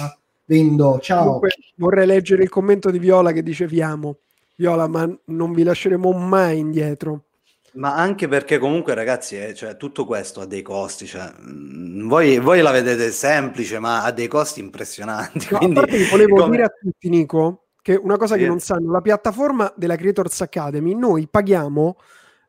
vendo, 0.45 0.99
ciao. 0.99 1.23
Comunque, 1.23 1.51
vorrei 1.75 2.07
leggere 2.07 2.41
il 2.41 2.49
commento 2.49 2.89
di 2.89 2.97
Viola 2.97 3.31
che 3.31 3.43
dice 3.43 3.67
vi 3.67 3.81
amo. 3.81 4.17
Viola, 4.55 4.87
ma 4.87 5.07
non 5.25 5.53
vi 5.53 5.63
lasceremo 5.63 6.11
mai 6.11 6.57
indietro. 6.57 7.25
Ma 7.73 7.95
anche 7.95 8.27
perché 8.27 8.57
comunque 8.57 8.93
ragazzi, 8.95 9.39
eh, 9.39 9.53
cioè, 9.53 9.77
tutto 9.77 10.05
questo 10.05 10.41
ha 10.41 10.45
dei 10.45 10.61
costi, 10.61 11.05
cioè, 11.05 11.31
mm, 11.41 12.07
voi, 12.07 12.39
voi, 12.39 12.61
la 12.61 12.71
vedete 12.71 13.11
semplice, 13.11 13.79
ma 13.79 14.03
ha 14.03 14.11
dei 14.11 14.27
costi 14.27 14.59
impressionanti. 14.59 15.47
No, 15.51 15.57
quindi, 15.59 16.05
volevo 16.09 16.35
come... 16.35 16.49
dire 16.49 16.63
a 16.63 16.69
tutti, 16.69 17.07
Nico, 17.07 17.67
che 17.81 17.95
una 17.95 18.17
cosa 18.17 18.35
sì. 18.35 18.41
che 18.41 18.47
non 18.47 18.59
sanno, 18.59 18.91
la 18.91 19.01
piattaforma 19.01 19.71
della 19.75 19.95
Creators 19.95 20.41
Academy, 20.41 20.93
noi 20.93 21.27
paghiamo 21.27 21.95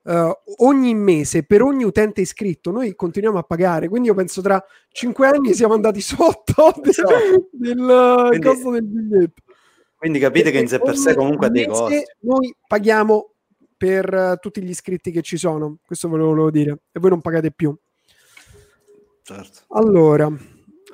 uh, 0.03 0.33
ogni 0.59 0.95
mese 0.95 1.45
per 1.45 1.62
ogni 1.62 1.85
utente 1.85 2.20
iscritto, 2.20 2.70
noi 2.70 2.95
continuiamo 2.95 3.39
a 3.39 3.43
pagare, 3.43 3.89
quindi 3.89 4.09
io 4.09 4.14
penso 4.14 4.43
tra 4.43 4.62
cinque 4.91 5.26
anni 5.26 5.55
siamo 5.55 5.74
andati 5.74 6.01
sotto 6.01 6.74
del, 6.80 6.93
del 7.53 8.26
quindi, 8.28 8.47
costo 8.47 8.70
del 8.70 8.85
biglietto. 8.85 9.43
Quindi 9.97 10.18
capite 10.18 10.51
che 10.51 10.59
in 10.59 10.68
sé 10.68 10.80
per 10.80 10.97
sé 10.97 11.14
comunque 11.14 11.47
ha 11.47 11.51
dei 11.51 11.66
costi. 11.66 12.03
Noi 12.20 12.53
paghiamo 12.66 13.35
per 13.76 14.12
uh, 14.12 14.37
tutti 14.39 14.61
gli 14.61 14.68
iscritti 14.68 15.12
che 15.12 15.22
ci 15.22 15.37
sono. 15.37 15.78
Questo 15.85 16.09
ve 16.09 16.16
lo 16.16 16.26
volevo 16.26 16.51
dire. 16.51 16.78
E 16.91 16.99
voi 16.99 17.11
non 17.11 17.20
pagate 17.20 17.53
più. 17.53 17.76
Certo. 19.22 19.61
Allora, 19.68 20.28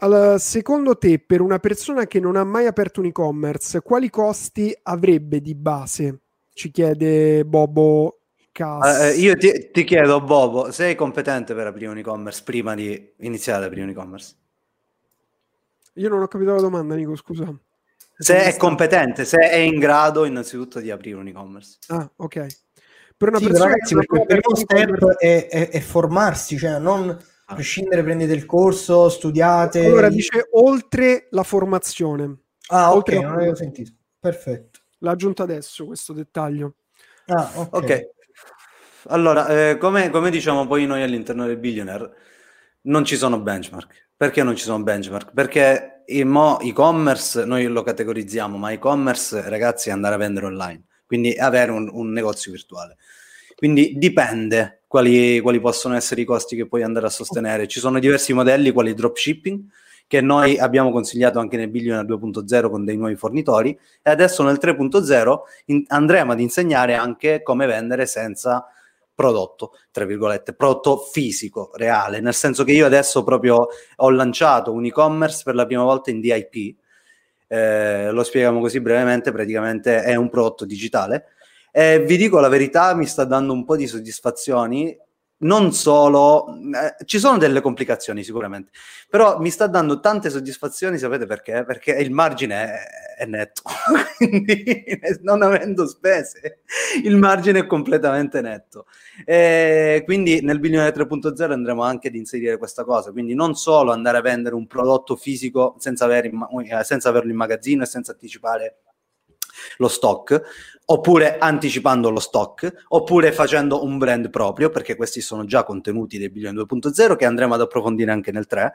allora, 0.00 0.38
secondo 0.38 0.96
te, 0.96 1.18
per 1.18 1.40
una 1.40 1.58
persona 1.58 2.06
che 2.06 2.20
non 2.20 2.36
ha 2.36 2.44
mai 2.44 2.66
aperto 2.66 3.00
un 3.00 3.06
e-commerce, 3.06 3.80
quali 3.82 4.10
costi 4.10 4.76
avrebbe 4.82 5.40
di 5.40 5.54
base? 5.54 6.20
Ci 6.52 6.70
chiede 6.70 7.44
Bobo 7.44 8.20
Cass. 8.52 9.14
Uh, 9.14 9.18
io 9.18 9.36
ti, 9.36 9.70
ti, 9.72 9.84
chiedo, 9.84 10.20
Bobo, 10.20 10.70
sei 10.70 10.94
competente 10.94 11.54
per 11.54 11.66
aprire 11.66 11.90
un 11.90 11.98
e-commerce 11.98 12.42
prima 12.44 12.74
di 12.74 13.12
iniziare 13.18 13.60
ad 13.60 13.64
aprire 13.66 13.84
un 13.84 13.90
e-commerce? 13.90 14.34
Io 15.94 16.08
non 16.08 16.22
ho 16.22 16.28
capito 16.28 16.54
la 16.54 16.60
domanda, 16.60 16.94
Nico, 16.94 17.16
scusa. 17.16 17.52
Se 18.16 18.42
è 18.42 18.56
competente, 18.56 19.24
se 19.24 19.38
è 19.38 19.56
in 19.56 19.78
grado 19.78 20.24
innanzitutto 20.24 20.80
di 20.80 20.90
aprire 20.90 21.16
un 21.16 21.28
e-commerce. 21.28 21.78
Ah, 21.88 22.10
ok 22.16 22.46
per 23.18 23.30
una 23.30 23.38
sì, 23.38 23.46
persona 23.46 23.70
ragazzi, 23.70 23.94
perché 23.94 24.16
il 24.16 24.26
primo 24.26 24.54
step 24.54 25.16
è, 25.16 25.48
è, 25.48 25.68
è, 25.70 25.80
formarsi, 25.80 26.56
cioè 26.56 26.78
non 26.78 27.18
a 27.50 27.54
prescindere 27.54 28.02
prendete 28.02 28.32
il 28.32 28.46
corso, 28.46 29.08
studiate. 29.08 29.84
Allora 29.84 30.08
dice 30.08 30.48
oltre 30.52 31.28
la 31.30 31.42
formazione. 31.42 32.36
Ah, 32.68 32.94
oltre 32.94 33.16
ok, 33.16 33.22
non 33.22 33.32
avevo 33.32 33.54
sentito. 33.54 33.92
Perfetto. 34.18 34.80
L'ha 34.98 35.12
aggiunto 35.12 35.42
adesso 35.42 35.86
questo 35.86 36.12
dettaglio. 36.12 36.74
Ah, 37.26 37.50
ok. 37.54 37.68
okay. 37.70 38.08
Allora, 39.08 39.46
eh, 39.46 39.78
come, 39.78 40.10
come, 40.10 40.30
diciamo 40.30 40.66
poi 40.66 40.86
noi 40.86 41.02
all'interno 41.02 41.46
del 41.46 41.56
billionaire, 41.56 42.10
non 42.82 43.04
ci 43.04 43.16
sono 43.16 43.40
benchmark. 43.40 44.10
Perché 44.16 44.42
non 44.42 44.56
ci 44.56 44.64
sono 44.64 44.82
benchmark? 44.82 45.32
Perché 45.32 46.02
il 46.06 46.26
mo 46.26 46.58
e-commerce 46.60 47.44
noi 47.44 47.66
lo 47.66 47.82
categorizziamo, 47.82 48.56
ma 48.56 48.72
e-commerce, 48.72 49.48
ragazzi, 49.48 49.88
è 49.88 49.92
andare 49.92 50.16
a 50.16 50.18
vendere 50.18 50.46
online 50.46 50.82
quindi 51.08 51.34
avere 51.38 51.72
un, 51.72 51.88
un 51.90 52.12
negozio 52.12 52.52
virtuale. 52.52 52.98
Quindi 53.56 53.94
dipende 53.96 54.77
quali, 54.88 55.38
quali, 55.40 55.60
possono 55.60 55.94
essere 55.94 56.22
i 56.22 56.24
costi 56.24 56.56
che 56.56 56.66
puoi 56.66 56.82
andare 56.82 57.06
a 57.06 57.10
sostenere. 57.10 57.68
Ci 57.68 57.78
sono 57.78 58.00
diversi 58.00 58.32
modelli, 58.32 58.72
quali 58.72 58.94
dropshipping, 58.94 59.60
che 60.08 60.20
noi 60.20 60.58
abbiamo 60.58 60.90
consigliato 60.90 61.38
anche 61.38 61.56
nel 61.56 61.68
Billionaire 61.68 62.08
2.0 62.08 62.70
con 62.70 62.84
dei 62.84 62.96
nuovi 62.96 63.14
fornitori, 63.14 63.78
e 64.02 64.10
adesso 64.10 64.42
nel 64.42 64.58
3.0 64.60 65.38
in, 65.66 65.84
andremo 65.86 66.32
ad 66.32 66.40
insegnare 66.40 66.94
anche 66.94 67.42
come 67.42 67.66
vendere 67.66 68.06
senza 68.06 68.66
prodotto, 69.14 69.72
tra 69.90 70.04
virgolette, 70.04 70.54
prodotto 70.54 70.96
fisico, 70.96 71.70
reale, 71.74 72.20
nel 72.20 72.34
senso 72.34 72.64
che 72.64 72.72
io 72.72 72.86
adesso 72.86 73.22
proprio 73.24 73.66
ho 73.96 74.10
lanciato 74.10 74.72
un 74.72 74.84
e-commerce 74.84 75.42
per 75.44 75.54
la 75.54 75.66
prima 75.66 75.82
volta 75.82 76.10
in 76.10 76.20
DIP, 76.20 76.76
eh, 77.48 78.10
lo 78.10 78.22
spieghiamo 78.22 78.60
così 78.60 78.80
brevemente, 78.80 79.32
praticamente 79.32 80.02
è 80.02 80.14
un 80.14 80.28
prodotto 80.28 80.64
digitale. 80.64 81.32
E 81.72 82.04
vi 82.04 82.16
dico 82.16 82.40
la 82.40 82.48
verità, 82.48 82.94
mi 82.94 83.06
sta 83.06 83.24
dando 83.24 83.52
un 83.52 83.64
po' 83.64 83.76
di 83.76 83.86
soddisfazioni 83.86 84.96
non 85.40 85.72
solo, 85.72 86.48
eh, 86.48 87.04
ci 87.04 87.18
sono 87.18 87.38
delle 87.38 87.60
complicazioni 87.60 88.24
sicuramente, 88.24 88.72
però 89.08 89.38
mi 89.38 89.50
sta 89.50 89.68
dando 89.68 90.00
tante 90.00 90.30
soddisfazioni, 90.30 90.98
sapete 90.98 91.26
perché? 91.26 91.64
Perché 91.64 91.92
il 91.92 92.10
margine 92.10 92.54
è, 92.64 93.22
è 93.22 93.26
netto, 93.26 93.62
quindi 94.16 94.84
non 95.22 95.42
avendo 95.42 95.86
spese, 95.86 96.62
il 97.04 97.16
margine 97.16 97.60
è 97.60 97.66
completamente 97.66 98.40
netto. 98.40 98.86
E 99.24 100.02
quindi 100.04 100.40
nel 100.42 100.58
Billionaire 100.58 100.96
3.0 100.96 101.52
andremo 101.52 101.82
anche 101.82 102.08
ad 102.08 102.16
inserire 102.16 102.56
questa 102.56 102.82
cosa, 102.82 103.12
quindi 103.12 103.34
non 103.34 103.54
solo 103.54 103.92
andare 103.92 104.18
a 104.18 104.22
vendere 104.22 104.56
un 104.56 104.66
prodotto 104.66 105.14
fisico 105.14 105.76
senza, 105.78 106.04
avere, 106.04 106.32
senza 106.82 107.10
averlo 107.10 107.30
in 107.30 107.36
magazzino 107.36 107.84
e 107.84 107.86
senza 107.86 108.10
anticipare 108.10 108.78
lo 109.78 109.88
stock, 109.88 110.40
oppure 110.86 111.38
anticipando 111.38 112.10
lo 112.10 112.20
stock, 112.20 112.84
oppure 112.88 113.32
facendo 113.32 113.84
un 113.84 113.98
brand 113.98 114.30
proprio, 114.30 114.70
perché 114.70 114.96
questi 114.96 115.20
sono 115.20 115.44
già 115.44 115.64
contenuti 115.64 116.18
dei 116.18 116.30
bilioni 116.30 116.56
2.0 116.56 117.16
che 117.16 117.24
andremo 117.24 117.54
ad 117.54 117.60
approfondire 117.60 118.10
anche 118.10 118.32
nel 118.32 118.46
3, 118.46 118.72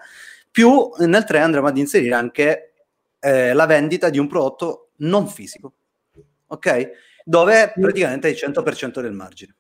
più 0.51 0.89
nel 0.99 1.23
3 1.23 1.39
andremo 1.39 1.67
ad 1.67 1.77
inserire 1.77 2.13
anche 2.13 2.73
eh, 3.19 3.53
la 3.53 3.65
vendita 3.65 4.09
di 4.09 4.19
un 4.19 4.27
prodotto 4.27 4.89
non 4.97 5.27
fisico, 5.27 5.73
ok? 6.47 6.89
Dove 7.25 7.73
praticamente 7.79 8.27
hai 8.27 8.33
il 8.33 8.39
100% 8.39 9.01
del 9.01 9.13
margine. 9.13 9.55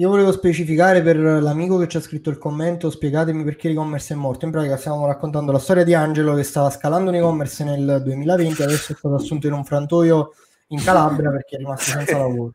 Io 0.00 0.08
volevo 0.08 0.32
specificare 0.32 1.02
per 1.02 1.18
l'amico 1.18 1.76
che 1.76 1.86
ci 1.86 1.98
ha 1.98 2.00
scritto 2.00 2.30
il 2.30 2.38
commento, 2.38 2.88
spiegatemi 2.88 3.44
perché 3.44 3.68
l'e-commerce 3.68 4.14
è 4.14 4.16
morto. 4.16 4.46
In 4.46 4.50
pratica 4.50 4.78
stiamo 4.78 5.04
raccontando 5.06 5.52
la 5.52 5.58
storia 5.58 5.84
di 5.84 5.92
Angelo 5.92 6.34
che 6.34 6.42
stava 6.42 6.70
scalando 6.70 7.10
un 7.10 7.16
e-commerce 7.16 7.64
nel 7.64 8.00
2020 8.02 8.62
adesso 8.62 8.92
è 8.92 8.96
stato 8.96 9.14
assunto 9.14 9.46
in 9.46 9.52
un 9.52 9.64
frantoio 9.64 10.32
in 10.70 10.82
Calabria 10.82 11.30
perché 11.30 11.56
è 11.56 11.58
rimasto 11.58 11.90
senza 11.90 12.18
lavoro. 12.18 12.52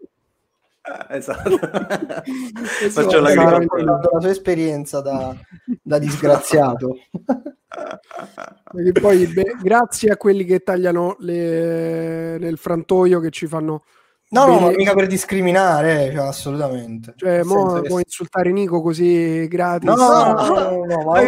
Esatto. 1.09 1.57
Faccio 1.57 3.19
la, 3.19 3.33
la 3.33 4.19
sua 4.19 4.29
esperienza 4.29 5.01
da, 5.01 5.35
da 5.81 5.97
disgraziato. 5.97 6.97
poi 9.01 9.25
beh, 9.27 9.57
grazie 9.61 10.11
a 10.11 10.17
quelli 10.17 10.45
che 10.45 10.59
tagliano 10.59 11.15
le, 11.19 12.37
nel 12.37 12.57
frantoio 12.57 13.19
che 13.19 13.31
ci 13.31 13.47
fanno 13.47 13.83
No, 14.27 14.47
no, 14.47 14.59
ma 14.59 14.69
mica 14.71 14.93
per 14.93 15.05
discriminare, 15.07 16.11
cioè, 16.11 16.25
assolutamente. 16.25 17.13
Cioè, 17.15 17.43
mo 17.43 17.79
puoi 17.81 18.01
insultare 18.03 18.51
Nico 18.51 18.81
così 18.81 19.47
gratis. 19.47 19.87
No, 19.87 19.95
no, 19.95 20.33
no, 20.33 20.47
no, 20.47 20.85
no 20.85 21.03
ma 21.03 21.21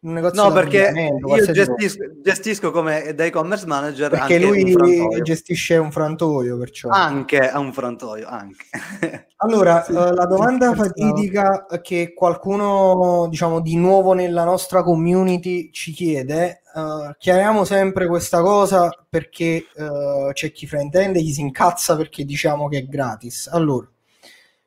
grazie 0.00 0.42
no, 0.42 0.50
perché 0.52 1.12
io 1.26 1.52
gestisco, 1.52 2.04
gestisco, 2.22 2.70
come 2.70 3.14
da 3.14 3.24
e-commerce 3.24 3.66
manager 3.66 4.08
perché 4.08 4.38
lui 4.38 4.74
un 4.74 5.22
gestisce 5.22 5.76
un 5.76 5.92
frantoio 5.92 6.56
perciò. 6.56 6.88
Anche 6.88 7.38
a 7.38 7.58
un 7.58 7.72
frantoio 7.72 8.26
anche. 8.26 8.64
allora 9.36 9.82
sì, 9.82 9.92
uh, 9.92 10.12
la 10.12 10.24
domanda 10.24 10.74
fatidica 10.74 11.66
che 11.82 12.14
qualcuno 12.14 13.26
diciamo 13.28 13.60
di 13.60 13.76
nuovo 13.76 14.14
nella 14.14 14.44
nostra 14.44 14.82
community 14.82 15.70
ci 15.70 15.92
chiede 15.92 16.62
uh, 16.74 17.12
chiariamo 17.18 17.64
sempre 17.64 18.06
questa 18.06 18.40
cosa 18.40 18.88
perché 19.08 19.66
uh, 19.74 20.32
c'è 20.32 20.50
chi 20.50 20.66
fraintende 20.66 21.20
chi 21.20 21.32
si 21.32 21.42
incazza 21.42 21.96
perché 21.96 22.24
diciamo 22.24 22.68
che 22.68 22.78
è 22.78 22.84
gratis. 22.84 23.48
Allora 23.52 23.86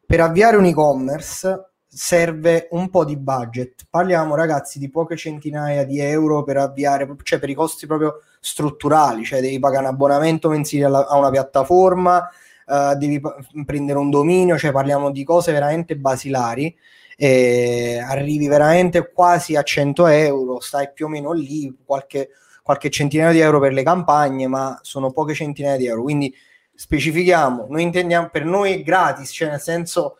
per 0.06 0.22
avviare 0.22 0.58
un 0.58 0.66
e-commerce 0.66 1.72
serve 1.96 2.68
un 2.72 2.89
po' 2.89 3.06
di 3.06 3.16
budget. 3.18 3.86
Parliamo, 3.89 4.36
ragazzi, 4.36 4.80
di 4.80 4.89
poche 4.89 5.16
centinaia 5.16 5.84
di 5.86 6.00
euro 6.00 6.44
per 6.44 6.58
avviare, 6.58 7.08
cioè 7.22 7.39
per 7.39 7.50
i 7.50 7.54
costi 7.54 7.86
proprio 7.86 8.22
strutturali, 8.39 9.24
cioè 9.24 9.41
devi 9.41 9.60
pagare 9.60 9.86
un 9.86 9.91
abbonamento 9.91 10.50
mensile 10.50 10.86
alla, 10.86 11.08
a 11.08 11.18
una 11.18 11.30
piattaforma, 11.30 12.28
uh, 12.66 12.96
devi 12.96 13.20
pa- 13.20 13.36
prendere 13.66 14.00
un 14.00 14.10
dominio, 14.10 14.58
cioè 14.58 14.72
parliamo 14.72 15.12
di 15.12 15.24
cose 15.24 15.52
veramente 15.52 15.96
basilari. 15.96 16.76
Arrivi 17.16 18.48
veramente 18.48 19.12
quasi 19.14 19.56
a 19.56 19.62
100 19.62 20.08
euro, 20.08 20.60
stai 20.60 20.91
più 20.91 21.06
o 21.06 21.10
meno 21.10 21.32
lì, 21.32 21.74
qualche, 21.86 22.30
qualche 22.64 22.89
centinaio 22.89 23.32
di 23.32 23.39
euro 23.39 23.60
per 23.60 23.72
le 23.72 23.84
campagne, 23.84 24.48
ma 24.48 24.78
sono 24.82 25.12
poche 25.12 25.34
centinaia 25.34 25.78
di 25.78 25.86
euro. 25.86 26.02
Quindi 26.02 26.34
specifichiamo, 26.74 27.68
noi 27.70 27.84
intendiamo 27.84 28.30
per 28.30 28.44
noi 28.46 28.82
gratis, 28.84 29.30
cioè 29.32 29.50
nel 29.50 29.62
senso 29.62 30.18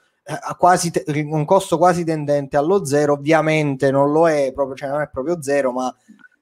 te- 0.92 1.04
un 1.26 1.46
costo 1.46 1.78
quasi 1.78 2.04
tendente 2.04 2.58
allo 2.58 2.86
zero, 2.86 3.14
ovviamente 3.14 3.92
non 3.92 4.12
lo 4.12 4.30
è 4.30 4.52
proprio, 4.54 4.76
cioè 4.76 4.90
non 4.90 5.02
è 5.02 5.10
proprio 5.10 5.42
zero, 5.42 5.72
ma 5.72 5.94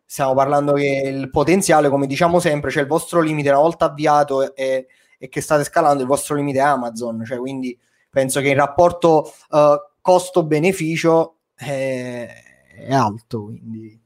stiamo 0.06 0.34
parlando 0.34 0.74
che 0.74 1.04
il 1.06 1.30
potenziale, 1.30 1.90
come 1.90 2.06
diciamo 2.08 2.40
sempre, 2.40 2.70
cioè 2.70 2.84
il 2.84 2.88
vostro 2.88 3.22
limite. 3.22 3.50
Una 3.50 3.60
volta 3.60 3.86
avviato 3.86 4.54
e, 4.56 4.88
e 5.18 5.30
che 5.30 5.42
state 5.42 5.64
scalando, 5.64 6.02
il 6.02 6.08
vostro 6.08 6.36
limite 6.36 6.60
è 6.60 6.64
Amazon, 6.64 7.24
cioè 7.26 7.38
quindi 7.38 7.78
penso 8.10 8.42
che 8.42 8.50
il 8.50 8.58
rapporto 8.58 9.32
uh, 9.50 9.76
costo-beneficio 10.02 11.38
è, 11.56 12.28
è 12.76 12.94
alto, 12.94 13.46
quindi. 13.46 14.00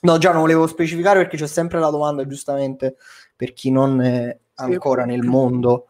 No, 0.00 0.16
già 0.16 0.30
non 0.30 0.42
volevo 0.42 0.68
specificare 0.68 1.18
perché 1.20 1.36
c'è 1.36 1.48
sempre 1.48 1.80
la 1.80 1.90
domanda, 1.90 2.24
giustamente, 2.24 2.96
per 3.34 3.52
chi 3.52 3.70
non 3.72 4.00
è 4.00 4.38
ancora 4.54 5.04
nel 5.04 5.24
mondo 5.24 5.88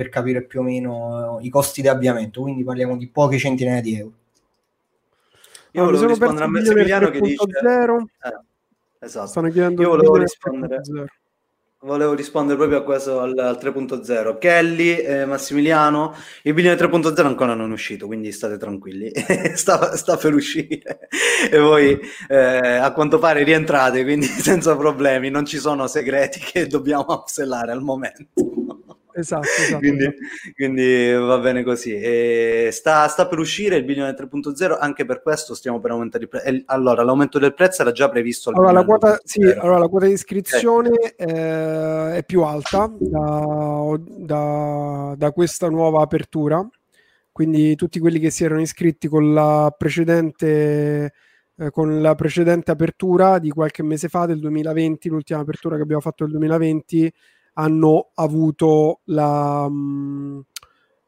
per 0.00 0.08
capire 0.08 0.44
più 0.44 0.60
o 0.60 0.62
meno 0.62 1.40
i 1.42 1.50
costi 1.50 1.82
di 1.82 1.88
avviamento, 1.88 2.40
quindi 2.40 2.64
parliamo 2.64 2.96
di 2.96 3.06
poche 3.06 3.36
centinaia 3.36 3.82
di 3.82 3.98
euro. 3.98 4.14
Io 5.72 5.84
volevo 5.84 6.06
rispondere 6.06 6.44
a 6.46 6.48
Massimiliano 6.48 7.10
che 7.10 7.20
dice... 7.20 7.44
Eh, 7.44 9.04
esatto. 9.04 9.26
Stanno 9.26 9.50
chiedendo 9.50 9.82
Io 9.82 9.90
volevo 9.90 10.16
rispondere... 10.16 10.80
Volevo 11.82 12.14
rispondere 12.14 12.56
proprio 12.56 12.78
a 12.78 12.82
questo 12.82 13.20
al, 13.20 13.38
al 13.38 13.58
3.0. 13.60 14.38
Kelly, 14.38 14.96
eh, 14.96 15.26
Massimiliano, 15.26 16.14
il 16.42 16.54
bilione 16.54 16.78
3.0 16.78 17.24
ancora 17.26 17.52
non 17.52 17.70
è 17.70 17.72
uscito, 17.72 18.06
quindi 18.06 18.32
state 18.32 18.56
tranquilli, 18.56 19.10
sta, 19.54 19.96
sta, 19.96 20.16
per 20.16 20.34
uscire 20.34 21.08
e 21.50 21.58
voi 21.58 21.98
eh, 22.28 22.36
a 22.36 22.92
quanto 22.92 23.18
pare 23.18 23.44
rientrate, 23.44 24.02
quindi 24.02 24.26
senza 24.40 24.76
problemi, 24.76 25.30
non 25.30 25.46
ci 25.46 25.56
sono 25.58 25.86
segreti 25.86 26.38
che 26.40 26.66
dobbiamo 26.66 27.04
upsellare 27.08 27.72
al 27.72 27.80
momento. 27.80 28.59
Esatto, 29.20 29.46
esatto, 29.46 29.78
quindi, 29.78 30.02
esatto. 30.02 30.52
quindi, 30.54 31.12
va 31.12 31.38
bene 31.38 31.62
così. 31.62 31.94
E 31.94 32.70
sta, 32.72 33.06
sta, 33.08 33.26
per 33.28 33.38
uscire 33.38 33.76
il 33.76 33.84
bilione 33.84 34.12
3.0, 34.12 34.76
anche 34.78 35.04
per 35.04 35.22
questo 35.22 35.54
stiamo 35.54 35.80
per 35.80 35.92
aumentare 35.92 36.24
il 36.24 36.28
prezzo. 36.28 36.62
Allora, 36.66 37.02
l'aumento 37.02 37.38
del 37.38 37.54
prezzo 37.54 37.82
era 37.82 37.92
già 37.92 38.08
previsto. 38.08 38.50
Allora 38.50 38.72
la, 38.72 38.84
quota, 38.84 39.20
sì, 39.22 39.42
allora, 39.42 39.78
la 39.78 39.88
quota 39.88 40.06
di 40.06 40.12
iscrizione 40.12 41.14
eh, 41.16 42.16
è 42.16 42.24
più 42.26 42.42
alta 42.42 42.92
da, 42.98 43.98
da, 43.98 45.14
da 45.16 45.32
questa 45.32 45.68
nuova 45.68 46.02
apertura. 46.02 46.66
Quindi 47.32 47.76
tutti 47.76 48.00
quelli 48.00 48.18
che 48.18 48.30
si 48.30 48.44
erano 48.44 48.60
iscritti 48.60 49.08
con 49.08 49.32
la 49.32 49.72
precedente 49.76 51.12
eh, 51.60 51.70
con 51.70 52.00
la 52.00 52.14
precedente 52.14 52.70
apertura 52.70 53.38
di 53.38 53.50
qualche 53.50 53.82
mese 53.82 54.08
fa 54.08 54.24
del 54.24 54.38
2020, 54.40 55.10
l'ultima 55.10 55.40
apertura 55.40 55.76
che 55.76 55.82
abbiamo 55.82 56.00
fatto 56.00 56.24
nel 56.24 56.32
2020 56.32 57.12
hanno 57.54 58.10
avuto 58.14 59.00
la 59.04 59.68
mh, 59.68 59.74
mm, 59.74 60.40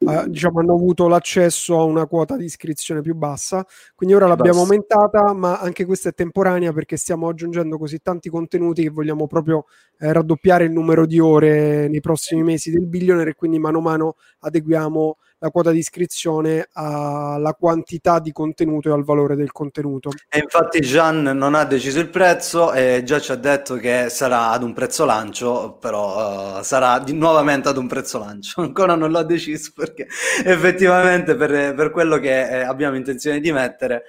eh, 0.08 0.24
diciamo 0.28 0.60
hanno 0.60 0.74
avuto 0.74 1.06
l'accesso 1.06 1.78
a 1.78 1.84
una 1.84 2.06
quota 2.06 2.36
di 2.36 2.44
iscrizione 2.44 3.00
più 3.02 3.14
bassa 3.14 3.64
quindi 3.94 4.14
ora 4.14 4.26
l'abbiamo 4.26 4.64
Basta. 4.64 4.74
aumentata 4.74 5.32
ma 5.32 5.60
anche 5.60 5.84
questa 5.84 6.08
è 6.08 6.12
temporanea 6.12 6.72
perché 6.72 6.96
stiamo 6.96 7.28
aggiungendo 7.28 7.78
così 7.78 8.00
tanti 8.00 8.28
contenuti 8.28 8.82
che 8.82 8.90
vogliamo 8.90 9.26
proprio 9.26 9.66
eh, 9.98 10.12
raddoppiare 10.12 10.64
il 10.64 10.72
numero 10.72 11.06
di 11.06 11.20
ore 11.20 11.88
nei 11.88 12.00
prossimi 12.00 12.42
mesi 12.42 12.70
del 12.70 12.86
billionaire 12.86 13.30
e 13.30 13.34
quindi 13.34 13.58
mano 13.58 13.78
a 13.78 13.82
mano 13.82 14.16
adeguiamo 14.40 15.16
la 15.42 15.50
quota 15.50 15.72
di 15.72 15.78
iscrizione 15.78 16.68
alla 16.72 17.52
quantità 17.54 18.20
di 18.20 18.30
contenuto 18.30 18.88
e 18.88 18.92
al 18.92 19.02
valore 19.02 19.34
del 19.34 19.50
contenuto. 19.50 20.10
E 20.28 20.38
infatti 20.38 20.80
Gian 20.80 21.22
non 21.22 21.54
ha 21.54 21.64
deciso 21.64 21.98
il 21.98 22.08
prezzo 22.08 22.72
e 22.72 23.02
già 23.04 23.18
ci 23.18 23.32
ha 23.32 23.34
detto 23.34 23.74
che 23.74 24.06
sarà 24.08 24.50
ad 24.50 24.62
un 24.62 24.72
prezzo 24.72 25.04
lancio, 25.04 25.76
però 25.80 26.58
uh, 26.58 26.62
sarà 26.62 27.00
di, 27.00 27.12
nuovamente 27.12 27.68
ad 27.68 27.76
un 27.76 27.88
prezzo 27.88 28.20
lancio. 28.20 28.60
Ancora 28.62 28.94
non 28.94 29.10
l'ha 29.10 29.24
deciso 29.24 29.72
perché 29.74 30.06
effettivamente 30.44 31.34
per, 31.34 31.74
per 31.74 31.90
quello 31.90 32.18
che 32.18 32.60
eh, 32.60 32.62
abbiamo 32.62 32.94
intenzione 32.94 33.40
di 33.40 33.50
mettere 33.50 34.04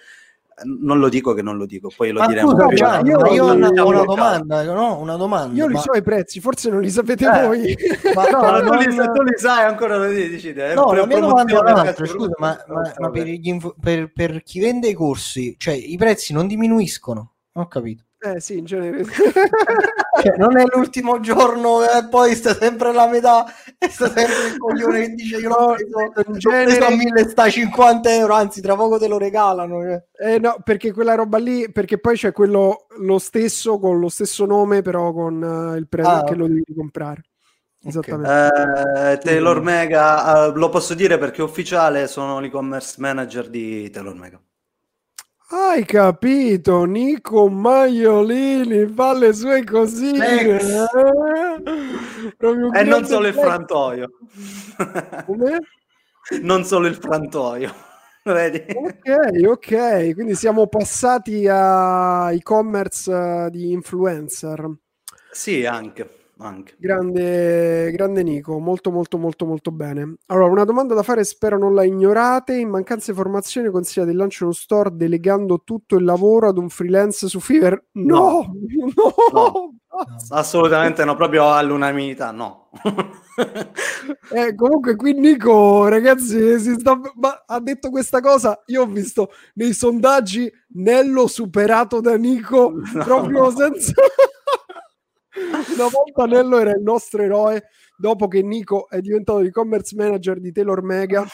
non 0.64 1.00
lo 1.00 1.10
dico 1.10 1.34
che 1.34 1.42
non 1.42 1.58
lo 1.58 1.66
dico, 1.66 1.92
poi 1.96 2.12
lo 2.12 2.20
ma 2.20 2.28
diremo. 2.28 2.52
Scusa, 2.52 2.68
già, 2.74 3.00
io, 3.00 3.26
io 3.32 3.46
ho 3.46 3.54
una, 3.54 3.70
una, 3.84 4.04
domanda, 4.04 4.64
no? 4.64 5.00
una 5.00 5.16
domanda. 5.16 5.56
Io 5.56 5.68
ma... 5.68 5.72
li 5.74 5.78
so 5.80 5.94
i 5.94 6.02
prezzi, 6.02 6.40
forse 6.40 6.70
non 6.70 6.82
li 6.82 6.90
sapete 6.90 7.26
eh, 7.26 7.46
voi. 7.46 7.76
Ma 8.14 8.26
no, 8.32 8.42
ma 8.42 8.60
tu, 8.62 8.74
li, 8.74 8.96
tu, 8.96 9.22
li, 9.22 9.34
sai 9.38 9.66
ancora 9.66 9.98
non 9.98 10.14
li 10.14 10.30
dici. 10.30 10.54
Eh, 10.54 10.74
no, 10.74 10.94
la 10.94 11.06
mia 11.06 11.20
domanda 11.20 11.54
è 11.54 11.60
un'altra, 11.60 12.06
scusa, 12.06 12.34
ma, 12.38 12.64
ma, 12.68 12.94
ma 12.98 13.10
per, 13.10 13.28
inf- 13.28 13.76
per, 13.80 14.12
per 14.12 14.44
chi 14.44 14.60
vende 14.60 14.88
i 14.88 14.94
corsi, 14.94 15.56
cioè 15.58 15.74
i 15.74 15.98
prezzi 15.98 16.34
non 16.34 16.48
diminuiscono? 16.48 17.32
Ho 17.54 17.68
capito. 17.68 18.04
Eh 18.26 18.40
sì, 18.40 18.58
in 18.58 18.64
genere. 18.64 19.04
cioè, 19.04 20.38
non 20.38 20.58
è 20.58 20.64
l'ultimo 20.74 21.20
giorno 21.20 21.84
e 21.84 21.98
eh, 21.98 22.08
poi 22.08 22.34
sta 22.36 22.56
sempre 22.56 22.94
la 22.94 23.06
metà 23.06 23.44
e 23.78 23.90
sta 23.90 24.06
sempre 24.06 24.48
il 24.48 24.58
coglione 24.58 25.02
che 25.02 25.10
dice 25.10 25.38
io 25.40 25.50
l'ho 25.50 25.74
preso, 25.74 26.30
in 26.30 26.40
genere... 26.40 26.78
preso 26.78 26.86
a 26.86 26.96
1000 26.96 27.30
sta 27.30 27.50
50 27.50 28.14
euro, 28.14 28.34
anzi 28.34 28.62
tra 28.62 28.76
poco 28.76 28.98
te 28.98 29.10
lo 29.10 29.18
regalano. 29.18 29.82
Cioè. 29.82 30.04
Eh 30.14 30.40
no, 30.40 30.56
perché 30.64 30.94
quella 30.94 31.16
roba 31.16 31.38
lì, 31.38 31.70
perché 31.70 32.00
poi 32.00 32.16
c'è 32.16 32.32
quello 32.32 32.86
lo 33.00 33.20
stesso 33.20 33.78
con 33.78 34.00
lo 34.00 34.08
stesso 34.08 34.46
nome 34.46 34.82
però 34.82 35.12
con 35.12 35.42
uh, 35.42 35.76
il 35.76 35.90
prezzo 35.90 36.10
ah, 36.10 36.24
che 36.24 36.36
lo 36.36 36.48
devi 36.48 36.74
comprare. 36.74 37.24
Esattamente. 37.86 39.12
Eh, 39.12 39.18
Taylor 39.18 39.62
Mega, 39.62 40.48
uh, 40.48 40.56
lo 40.56 40.70
posso 40.70 40.94
dire 40.94 41.18
perché 41.18 41.42
ufficiale, 41.42 42.08
sono 42.08 42.40
l'e-commerce 42.40 42.96
manager 43.00 43.50
di 43.50 43.90
Taylor 43.90 44.16
Mega. 44.16 44.42
Hai 45.56 45.86
capito? 45.86 46.84
Nico 46.86 47.48
Maiolini 47.48 48.88
fa 48.88 49.14
le 49.14 49.34
sue 49.34 49.64
cosine. 49.64 50.40
Eh? 50.40 50.88
E 52.74 52.84
non 52.84 53.06
solo 53.06 53.28
il 53.28 53.36
frantoio. 53.36 54.10
Come? 55.28 55.60
non 56.42 56.64
solo 56.64 56.88
il 56.88 56.96
frantoio. 56.96 57.72
Vedi? 58.24 58.66
Ok, 58.74 59.44
ok, 59.46 60.14
quindi 60.16 60.34
siamo 60.34 60.66
passati 60.66 61.48
a 61.48 62.32
e-commerce 62.32 63.14
uh, 63.14 63.50
di 63.52 63.74
influencer. 63.74 64.68
Sì, 65.30 65.68
anche. 65.68 66.23
Anche. 66.48 66.76
Grande, 66.78 67.92
grande 67.92 68.24
Nico, 68.24 68.60
molto 68.60 68.92
molto 68.92 69.18
molto 69.18 69.46
molto 69.46 69.72
bene. 69.72 70.16
Allora, 70.28 70.52
una 70.52 70.64
domanda 70.64 70.94
da 70.94 71.04
fare, 71.04 71.24
spero 71.24 71.58
non 71.58 71.74
la 71.74 71.84
ignorate. 71.84 72.56
In 72.56 72.70
mancanza 72.70 73.12
di 73.12 73.18
formazione 73.18 73.70
consigliate 73.70 74.12
il 74.12 74.18
lancio 74.18 74.40
di 74.40 74.44
uno 74.46 74.54
store 74.54 74.90
delegando 74.94 75.62
tutto 75.64 75.96
il 75.96 76.04
lavoro 76.04 76.48
ad 76.48 76.58
un 76.58 76.70
freelance 76.70 77.28
su 77.28 77.40
Fiverr? 77.40 77.82
No, 77.94 78.54
no, 78.94 79.14
no, 79.32 79.34
no. 79.34 79.74
assolutamente 80.30 81.04
no, 81.06 81.16
proprio 81.16 81.52
all'unanimità, 81.52 82.32
no. 82.32 82.70
eh, 84.34 84.56
comunque 84.56 84.96
qui 84.96 85.14
Nico, 85.14 85.88
ragazzi, 85.88 86.60
sta... 86.60 87.00
ha 87.46 87.60
detto 87.60 87.90
questa 87.90 88.20
cosa, 88.20 88.62
io 88.68 88.82
ho 88.82 88.88
visto 88.88 89.32
nei 89.56 89.74
sondaggi 89.74 90.52
Nello 90.76 91.28
superato 91.28 92.02
da 92.02 92.18
Nico 92.18 92.74
no. 92.94 93.04
proprio 93.04 93.52
senza... 93.52 93.94
Una 95.76 95.88
volta 95.90 96.26
Nello 96.26 96.60
era 96.60 96.72
il 96.72 96.82
nostro 96.82 97.24
eroe 97.24 97.70
dopo 97.98 98.28
che 98.28 98.42
Nico 98.42 98.88
è 98.90 99.00
diventato 99.00 99.40
e-commerce 99.40 99.96
manager 99.96 100.40
di 100.40 100.52
Taylor 100.52 100.82
Mega. 100.84 101.26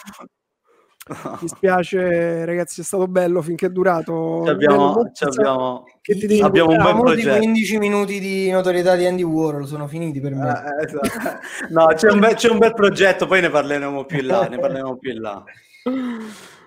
Mi 1.42 1.48
spiace, 1.48 2.46
ragazzi, 2.46 2.82
è 2.82 2.84
stato 2.84 3.08
bello 3.08 3.42
finché 3.42 3.66
è 3.66 3.70
durato. 3.70 4.44
Ci 4.46 4.52
abbiamo, 4.52 5.12
ci 5.12 5.24
abbiamo, 5.24 5.84
che 6.02 6.14
ti 6.14 6.28
devi 6.28 6.42
abbiamo 6.42 6.70
un 6.70 6.78
bel 6.78 7.00
progetto. 7.00 7.38
15 7.38 7.78
minuti 7.80 8.20
di 8.20 8.52
notorietà 8.52 8.96
di 8.96 9.08
Andy 9.08 9.24
Warhol 9.24 9.66
sono 9.66 9.88
finiti 9.88 10.20
per 10.20 10.36
me. 10.36 10.50
Eh, 10.50 10.86
esatto. 10.86 11.40
no, 11.70 11.88
c'è 11.96 12.12
un, 12.12 12.20
bel, 12.20 12.36
c'è 12.36 12.50
un 12.50 12.60
bel 12.60 12.74
progetto, 12.74 13.26
poi 13.26 13.42
ne 13.42 13.50
parleremo 13.50 14.06
più 14.06 14.20
in 14.20 14.28
là. 14.28 14.48
Ne 14.48 14.60
parleremo 14.60 14.98
più 14.98 15.12
in 15.12 15.22
là. 15.22 15.44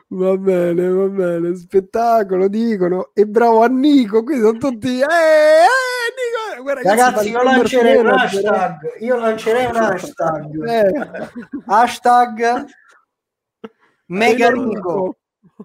Va 0.08 0.36
bene, 0.36 0.88
va 0.88 1.06
bene, 1.06 1.56
spettacolo 1.56 2.48
dicono. 2.48 3.12
E 3.14 3.26
bravo 3.26 3.62
a 3.62 3.68
Nico, 3.68 4.24
qui 4.24 4.40
sono 4.40 4.58
tutti... 4.58 4.98
Eh, 4.98 5.04
eh, 5.04 5.91
Nico! 6.16 6.62
Guarda, 6.62 6.82
ragazzi, 6.82 7.30
io 7.30 7.42
lancerei 7.42 7.96
un 7.96 8.06
hashtag. 8.06 8.96
Io 9.00 9.16
lancerei 9.16 9.66
un 9.66 9.76
hashtag. 9.76 10.68
Eh. 10.68 11.30
Hashtag 11.66 12.64
Mega 14.06 14.50
Nico. 14.50 15.16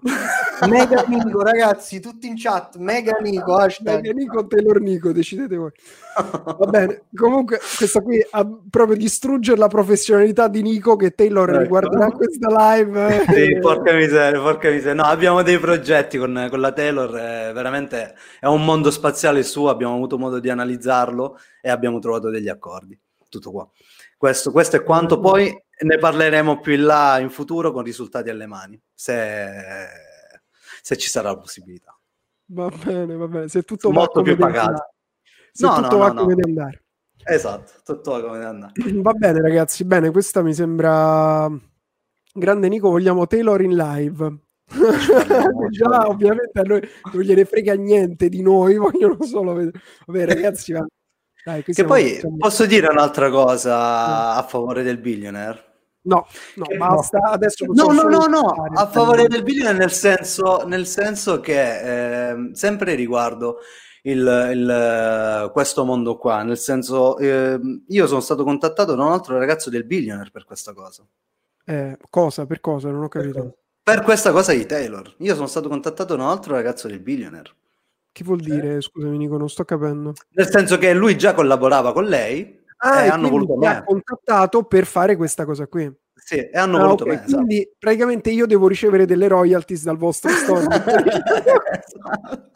Mega 0.68 1.04
Nico, 1.06 1.42
ragazzi, 1.42 2.00
tutti 2.00 2.26
in 2.26 2.34
chat. 2.36 2.76
Mega 2.76 3.16
Nico, 3.20 3.56
hashtag. 3.56 4.02
Mega 4.02 4.12
Nico, 4.12 4.46
Taylor 4.46 4.80
Nico, 4.80 5.12
decidete 5.12 5.56
voi. 5.56 5.70
Va 6.18 6.66
bene, 6.68 7.02
comunque 7.14 7.60
questa 7.76 8.00
qui 8.00 8.24
ha 8.30 8.46
proprio 8.68 8.96
distruggere 8.96 9.56
la 9.56 9.68
professionalità 9.68 10.48
di 10.48 10.62
Nico 10.62 10.96
che 10.96 11.14
Taylor 11.14 11.48
ecco. 11.48 11.60
riguarderà 11.60 12.10
questa 12.10 12.48
live. 12.48 13.26
Sì, 13.38 13.58
porca 13.60 13.92
miseria, 13.92 14.40
porca 14.40 14.68
miseria. 14.70 14.94
No, 14.94 15.08
abbiamo 15.08 15.42
dei 15.42 15.58
progetti 15.58 16.18
con, 16.18 16.48
con 16.50 16.60
la 16.60 16.72
Taylor, 16.72 17.16
eh, 17.16 17.52
veramente 17.52 18.14
è 18.40 18.46
un 18.46 18.64
mondo 18.64 18.90
spaziale 18.90 19.42
suo, 19.42 19.68
abbiamo 19.68 19.94
avuto 19.94 20.18
modo 20.18 20.40
di 20.40 20.50
analizzarlo 20.50 21.38
e 21.60 21.70
abbiamo 21.70 21.98
trovato 22.00 22.30
degli 22.30 22.48
accordi. 22.48 22.98
Tutto 23.28 23.50
qua. 23.50 23.68
Questo, 24.16 24.50
questo 24.50 24.76
è 24.76 24.82
quanto 24.82 25.20
poi 25.20 25.56
ne 25.84 25.98
parleremo 25.98 26.60
più 26.60 26.72
in 26.72 26.84
là 26.84 27.18
in 27.18 27.30
futuro 27.30 27.72
con 27.72 27.82
risultati 27.82 28.30
alle 28.30 28.46
mani, 28.46 28.80
se, 28.92 29.86
se 30.82 30.96
ci 30.96 31.08
sarà 31.08 31.30
la 31.30 31.38
possibilità. 31.38 31.98
Va 32.50 32.68
bene, 32.68 33.14
va 33.14 33.28
bene. 33.28 33.48
Se 33.48 33.62
tutto 33.62 33.90
Molto 33.90 34.22
più 34.22 34.36
pagato. 34.36 34.94
Se 35.52 35.66
no, 35.66 35.74
tutto 35.74 35.96
no, 35.96 35.98
va 35.98 36.12
no, 36.12 36.22
come 36.22 36.34
deve 36.34 36.48
andare. 36.48 36.84
Esatto, 37.24 37.72
tutto 37.84 38.12
va 38.12 38.20
come 38.22 38.38
deve 38.38 38.44
andare. 38.44 38.72
Va 39.02 39.12
bene 39.12 39.40
ragazzi, 39.40 39.84
bene, 39.84 40.10
questa 40.10 40.42
mi 40.42 40.54
sembra... 40.54 41.50
Grande 42.32 42.68
Nico, 42.68 42.90
vogliamo 42.90 43.26
Taylor 43.26 43.60
in 43.60 43.74
live. 43.74 44.38
Già, 45.70 46.08
ovviamente 46.08 46.60
a 46.60 46.62
noi 46.62 46.88
non 47.12 47.22
gliene 47.22 47.44
frega 47.44 47.74
niente 47.74 48.28
di 48.28 48.40
noi, 48.40 48.76
vogliono 48.76 49.22
solo 49.22 49.52
vedere. 49.54 49.80
Vabbè 50.06 50.26
ragazzi, 50.26 50.72
va. 50.72 50.86
Dai, 51.44 51.62
che 51.64 51.84
poi 51.84 52.16
siamo... 52.16 52.36
posso 52.36 52.66
dire 52.66 52.88
un'altra 52.90 53.30
cosa 53.30 54.34
a 54.34 54.42
favore 54.42 54.82
del 54.82 54.98
billionaire? 54.98 55.67
No, 56.08 56.26
no, 56.54 56.66
basta. 56.78 57.18
No. 57.18 57.30
Adesso 57.32 57.66
no, 57.68 57.92
no, 57.92 58.08
no, 58.08 58.26
no, 58.26 58.54
a 58.74 58.86
favore 58.86 59.28
del 59.28 59.42
billionaire 59.42 59.78
nel 59.78 59.92
senso, 59.92 60.66
nel 60.66 60.86
senso 60.86 61.40
che 61.40 62.30
eh, 62.30 62.50
sempre 62.54 62.94
riguardo 62.94 63.58
il, 64.02 64.50
il, 64.54 65.50
questo 65.52 65.84
mondo 65.84 66.16
qua, 66.16 66.42
nel 66.42 66.56
senso 66.56 67.18
eh, 67.18 67.60
io 67.86 68.06
sono 68.06 68.20
stato 68.20 68.42
contattato 68.42 68.94
da 68.94 69.04
un 69.04 69.12
altro 69.12 69.38
ragazzo 69.38 69.68
del 69.68 69.84
billionaire 69.84 70.30
per 70.30 70.44
questa 70.44 70.72
cosa. 70.72 71.04
Eh, 71.66 71.98
cosa? 72.08 72.46
Per 72.46 72.60
cosa? 72.60 72.90
Non 72.90 73.02
ho 73.02 73.08
capito. 73.08 73.58
Per 73.82 74.00
questa 74.00 74.32
cosa 74.32 74.52
di 74.54 74.64
Taylor. 74.64 75.14
Io 75.18 75.34
sono 75.34 75.46
stato 75.46 75.68
contattato 75.68 76.16
da 76.16 76.22
un 76.22 76.28
altro 76.30 76.54
ragazzo 76.54 76.88
del 76.88 77.00
billionaire. 77.00 77.50
Che 78.12 78.24
vuol 78.24 78.40
dire? 78.40 78.80
Scusami 78.80 79.16
Nico, 79.18 79.36
non 79.36 79.50
sto 79.50 79.64
capendo. 79.64 80.14
Nel 80.30 80.48
senso 80.48 80.78
che 80.78 80.94
lui 80.94 81.18
già 81.18 81.34
collaborava 81.34 81.92
con 81.92 82.04
lei 82.04 82.57
ah, 82.78 83.04
e, 83.04 83.08
hanno 83.08 83.28
voluto 83.28 83.56
me. 83.56 83.66
ha 83.66 83.84
contattato 83.84 84.64
per 84.64 84.86
fare 84.86 85.16
questa 85.16 85.44
cosa 85.44 85.66
qui. 85.66 85.90
Sì, 86.14 86.36
e 86.36 86.58
hanno 86.58 86.78
ah, 86.78 86.82
voluto 86.82 87.04
okay. 87.04 87.16
me. 87.16 87.22
Esatto. 87.24 87.44
Quindi 87.44 87.70
praticamente 87.78 88.30
io 88.30 88.46
devo 88.46 88.68
ricevere 88.68 89.06
delle 89.06 89.28
royalties 89.28 89.84
dal 89.84 89.96
vostro 89.96 90.30
store. 90.30 90.66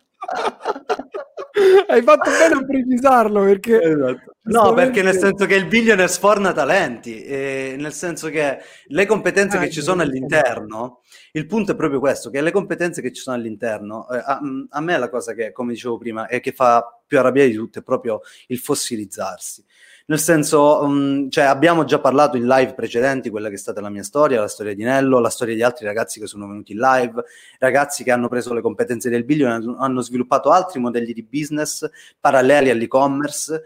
Hai 1.87 2.03
fatto 2.03 2.31
bene 2.31 2.55
a 2.55 2.64
precisarlo 2.64 3.45
perché 3.45 3.81
esatto. 3.81 4.33
No, 4.45 4.73
perché 4.73 5.03
nel 5.03 5.16
senso 5.16 5.47
che 5.47 5.55
il 5.55 5.66
billionaire 5.66 6.11
sforna 6.11 6.53
talenti, 6.53 7.25
nel 7.27 7.93
senso 7.93 8.29
che 8.29 8.59
le 8.87 9.07
competenze 9.07 9.59
ah, 9.59 9.61
che 9.61 9.70
ci 9.70 9.81
sono 9.81 10.03
all'interno, 10.03 11.03
il 11.33 11.47
punto 11.47 11.73
è 11.73 11.77
proprio 11.77 12.01
questo, 12.01 12.29
che 12.31 12.41
le 12.41 12.51
competenze 12.51 13.01
che 13.01 13.12
ci 13.12 13.23
sono 13.23 13.37
all'interno, 13.37 14.09
eh, 14.11 14.16
a, 14.16 14.41
a, 14.70 14.81
me 14.81 14.99
la 14.99 15.09
cosa 15.09 15.33
che, 15.35 15.53
come 15.53 15.75
dicevo 15.75 15.97
prima, 15.97 16.27
è 16.27 16.41
che 16.41 16.53
fa 16.53 17.01
più 17.07 17.18
arrabbiare 17.18 17.51
di 17.51 17.55
tutto 17.55 17.79
è 17.79 17.83
proprio 17.83 18.20
il 18.49 18.59
fossilizzarsi. 18.59 19.64
Nel 20.07 20.18
senso, 20.18 20.82
um, 20.82 21.30
cioè, 21.30 21.44
abbiamo 21.44 21.84
già 21.84 22.00
parlato 22.00 22.36
in 22.36 22.46
live 22.46 22.74
precedenti, 22.74 23.30
quella 23.30 23.48
che 23.48 23.55
è 23.55 23.59
stata 23.59 23.80
la 23.80 23.88
mia 23.88 24.03
storia, 24.03 24.40
la 24.40 24.48
storia 24.48 24.74
di 24.74 24.82
Nello, 24.82 25.20
la 25.20 25.30
storia 25.30 25.55
di 25.55 25.62
altri 25.62 25.86
ragazzi 25.86 26.18
che 26.18 26.26
sono 26.26 26.48
venuti 26.48 26.72
in 26.72 26.78
live, 26.78 27.22
ragazzi 27.59 28.03
che 28.03 28.11
hanno 28.11 28.28
preso 28.28 28.53
le 28.53 28.61
competenze 28.61 29.09
del 29.11 29.24
billion, 29.24 29.76
hanno 29.78 30.00
sviluppato 30.00 30.50
altri 30.50 30.80
modelli 30.80 31.12
di 31.12 31.22
business 31.22 31.88
paralleli 32.18 32.70
all'e-commerce 32.70 33.62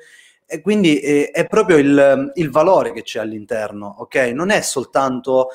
e 0.46 0.60
quindi 0.60 1.00
eh, 1.00 1.30
è 1.30 1.46
proprio 1.46 1.76
il, 1.76 2.30
il, 2.34 2.50
valore 2.50 2.92
che 2.92 3.02
c'è 3.02 3.18
all'interno, 3.18 3.96
ok? 3.98 4.16
Non 4.32 4.50
è 4.50 4.60
soltanto... 4.60 5.48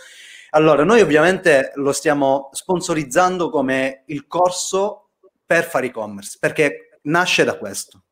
Allora, 0.53 0.83
noi 0.83 0.99
ovviamente 0.99 1.71
lo 1.75 1.93
stiamo 1.93 2.49
sponsorizzando 2.51 3.49
come 3.49 4.03
il 4.07 4.27
corso 4.27 5.11
per 5.45 5.63
fare 5.63 5.87
e-commerce, 5.87 6.37
perché 6.41 6.99
nasce 7.03 7.45
da 7.45 7.57
questo. 7.57 8.03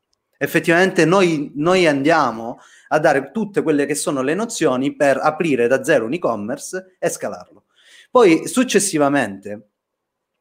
Effettivamente 0.41 1.03
noi, 1.03 1.51
noi 1.55 1.85
andiamo 1.85 2.59
a 2.87 2.99
dare 2.99 3.31
tutte 3.31 3.61
quelle 3.61 3.85
che 3.85 3.93
sono 3.93 4.21
le 4.21 4.33
nozioni 4.33 4.95
per 4.95 5.17
aprire 5.17 5.67
da 5.67 5.83
zero 5.83 6.05
un 6.05 6.13
e-commerce 6.13 6.95
e 6.97 7.09
scalarlo. 7.09 7.65
Poi 8.09 8.47
successivamente 8.47 9.71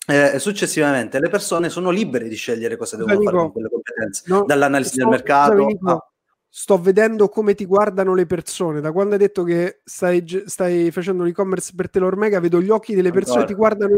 eh, 0.07 0.39
successivamente 0.39 1.21
le 1.21 1.29
persone 1.29 1.69
sono 1.69 1.91
libere 1.91 2.29
di 2.29 2.35
scegliere 2.35 2.79
cosa 2.79 2.97
devono 2.97 3.21
fare 3.21 3.37
con 3.37 3.53
quelle 3.53 3.69
competenze, 3.69 4.23
no, 4.27 4.45
dall'analisi 4.47 4.93
sto, 4.93 5.01
del 5.01 5.09
mercato. 5.09 5.67
a 5.85 6.09
sto 6.49 6.81
vedendo 6.81 7.29
come 7.29 7.55
ti 7.55 7.67
guardano 7.67 8.15
le 8.15 8.27
persone. 8.27 8.81
Da 8.81 8.93
quando 8.93 9.15
hai 9.15 9.21
detto 9.21 9.43
che 9.45 9.81
stai, 9.85 10.25
stai 10.47 10.91
facendo 10.91 11.25
l'e-commerce 11.25 11.73
per 11.77 11.91
Telor 11.91 12.17
Mega, 12.17 12.41
vedo 12.41 12.61
gli 12.61 12.71
occhi 12.71 12.95
delle 12.95 13.13
persone 13.13 13.41
che 13.41 13.49
ti 13.49 13.55
guardano 13.55 13.97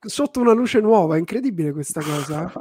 sotto 0.00 0.40
una 0.40 0.52
luce 0.52 0.80
nuova. 0.80 1.16
È 1.16 1.18
incredibile 1.18 1.72
questa 1.72 2.00
cosa. 2.00 2.52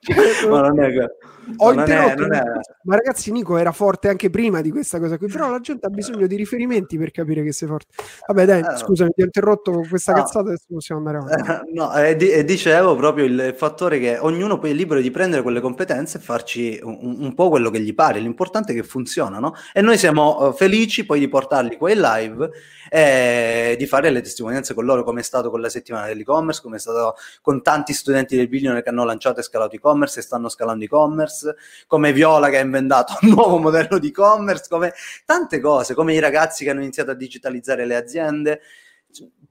cioè, 0.00 0.48
ma 0.48 0.68
non 0.68 0.82
è 0.82 0.90
che... 0.90 1.16
Ho 1.56 1.72
non 1.72 1.90
è, 1.90 2.14
non 2.14 2.32
è... 2.32 2.42
Ma 2.84 2.94
ragazzi, 2.94 3.32
Nico 3.32 3.56
era 3.56 3.72
forte 3.72 4.08
anche 4.08 4.30
prima 4.30 4.60
di 4.60 4.70
questa 4.70 5.00
cosa 5.00 5.18
qui. 5.18 5.28
Però 5.28 5.50
la 5.50 5.58
gente 5.60 5.86
ha 5.86 5.90
bisogno 5.90 6.26
di 6.26 6.36
riferimenti 6.36 6.96
per 6.96 7.10
capire 7.10 7.42
che 7.42 7.52
sei 7.52 7.68
forte. 7.68 7.94
Vabbè, 8.26 8.44
dai, 8.44 8.60
eh, 8.60 8.76
scusami, 8.76 9.10
ti 9.14 9.22
ho 9.22 9.24
interrotto 9.24 9.72
con 9.72 9.88
questa 9.88 10.12
no. 10.12 10.18
cazzata. 10.18 10.48
Adesso 10.50 10.66
possiamo 10.68 11.00
andare 11.04 11.24
avanti. 11.24 11.72
no, 11.74 11.92
e, 11.94 12.16
e, 12.20 12.44
dicevo 12.44 12.94
proprio 12.94 13.24
il 13.24 13.54
fattore 13.56 13.98
che 13.98 14.18
ognuno 14.18 14.58
poi 14.58 14.70
è 14.70 14.74
libero 14.74 15.00
di 15.00 15.10
prendere 15.10 15.42
quelle 15.42 15.60
competenze 15.60 16.18
e 16.18 16.20
farci 16.20 16.78
un, 16.82 17.16
un 17.20 17.34
po' 17.34 17.48
quello 17.48 17.70
che 17.70 17.80
gli 17.80 17.94
pare. 17.94 18.20
L'importante 18.20 18.72
è 18.72 18.74
che 18.74 18.82
funzionano. 18.82 19.54
E 19.72 19.80
noi 19.80 19.98
siamo 19.98 20.48
uh, 20.48 20.52
felici 20.52 21.04
poi 21.04 21.18
di 21.18 21.28
portarli 21.28 21.76
qua 21.76 21.90
in 21.90 22.00
live 22.00 22.50
e 22.88 23.76
di 23.78 23.86
fare 23.86 24.10
le 24.10 24.20
testimonianze 24.20 24.74
con 24.74 24.84
loro, 24.84 25.04
come 25.04 25.20
è 25.20 25.22
stato 25.22 25.39
con 25.48 25.60
la 25.60 25.68
settimana 25.68 26.06
dell'e-commerce, 26.06 26.60
come 26.60 26.76
è 26.76 26.78
stato 26.78 27.16
con 27.40 27.62
tanti 27.62 27.94
studenti 27.94 28.36
del 28.36 28.48
Billion 28.48 28.82
che 28.82 28.88
hanno 28.88 29.04
lanciato 29.04 29.40
e 29.40 29.42
scalato 29.42 29.76
e-commerce 29.76 30.18
e 30.18 30.22
stanno 30.22 30.48
scalando 30.48 30.84
e-commerce, 30.84 31.56
come 31.86 32.12
Viola 32.12 32.50
che 32.50 32.58
ha 32.58 32.60
inventato 32.60 33.16
un 33.22 33.30
nuovo 33.32 33.58
modello 33.58 33.98
di 33.98 34.08
e-commerce, 34.08 34.66
come 34.68 34.92
tante 35.24 35.60
cose, 35.60 35.94
come 35.94 36.12
i 36.12 36.18
ragazzi 36.18 36.64
che 36.64 36.70
hanno 36.70 36.82
iniziato 36.82 37.12
a 37.12 37.14
digitalizzare 37.14 37.86
le 37.86 37.96
aziende. 37.96 38.60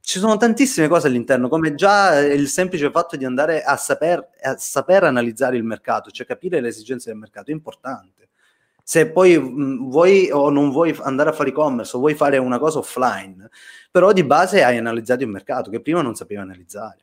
Ci 0.01 0.19
sono 0.19 0.37
tantissime 0.37 0.87
cose 0.87 1.07
all'interno, 1.07 1.49
come 1.49 1.73
già 1.75 2.19
il 2.19 2.47
semplice 2.47 2.91
fatto 2.91 3.15
di 3.15 3.25
andare 3.25 3.63
a 3.63 3.75
saper, 3.77 4.29
a 4.41 4.57
saper 4.57 5.05
analizzare 5.05 5.57
il 5.57 5.63
mercato, 5.63 6.11
cioè 6.11 6.25
capire 6.25 6.61
le 6.61 6.67
esigenze 6.67 7.09
del 7.09 7.19
mercato, 7.19 7.51
è 7.51 7.53
importante 7.53 8.18
se 8.89 9.07
poi 9.11 9.37
mh, 9.37 9.87
vuoi 9.87 10.31
o 10.31 10.49
non 10.49 10.71
vuoi 10.71 10.97
andare 11.03 11.29
a 11.29 11.33
fare 11.33 11.49
e-commerce 11.49 11.95
o 11.95 11.99
vuoi 11.99 12.15
fare 12.15 12.39
una 12.39 12.57
cosa 12.57 12.79
offline, 12.79 13.47
però 13.91 14.11
di 14.11 14.23
base 14.23 14.63
hai 14.63 14.79
analizzato 14.79 15.21
il 15.21 15.29
mercato 15.29 15.69
che 15.69 15.79
prima 15.79 16.01
non 16.01 16.15
sapevi 16.15 16.41
analizzare. 16.41 16.97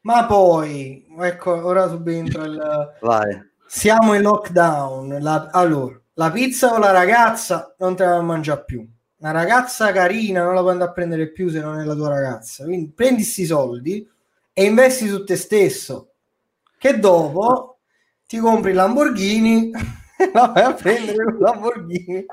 Ma 0.00 0.26
poi, 0.26 1.06
ecco, 1.16 1.64
ora 1.64 1.86
subentra 1.86 2.44
il... 2.44 2.96
Vai. 3.00 3.40
Siamo 3.64 4.14
in 4.14 4.22
lockdown. 4.22 5.18
La... 5.20 5.48
Allora, 5.52 5.96
la 6.14 6.30
pizza 6.32 6.70
con 6.70 6.80
la 6.80 6.90
ragazza 6.90 7.72
non 7.78 7.94
te 7.94 8.04
la 8.04 8.20
mangia 8.20 8.58
più. 8.58 8.84
Una 9.18 9.30
ragazza 9.30 9.92
carina 9.92 10.42
non 10.42 10.54
la 10.54 10.60
puoi 10.60 10.72
andare 10.72 10.90
a 10.90 10.92
prendere 10.92 11.30
più 11.30 11.50
se 11.50 11.60
non 11.60 11.78
è 11.78 11.84
la 11.84 11.94
tua 11.94 12.08
ragazza. 12.08 12.64
Quindi 12.64 12.90
prendi 12.92 13.22
questi 13.22 13.46
soldi 13.46 14.10
e 14.52 14.64
investi 14.64 15.06
su 15.06 15.22
te 15.22 15.36
stesso. 15.36 16.14
Che 16.76 16.98
dopo 16.98 17.78
ti 18.26 18.38
compri 18.38 18.72
Lamborghini 18.72 19.70
la 20.32 20.46
vai 20.46 20.62
a 20.64 20.74
prendere 20.74 21.24
un 21.24 21.38
Lamborghini 21.38 22.26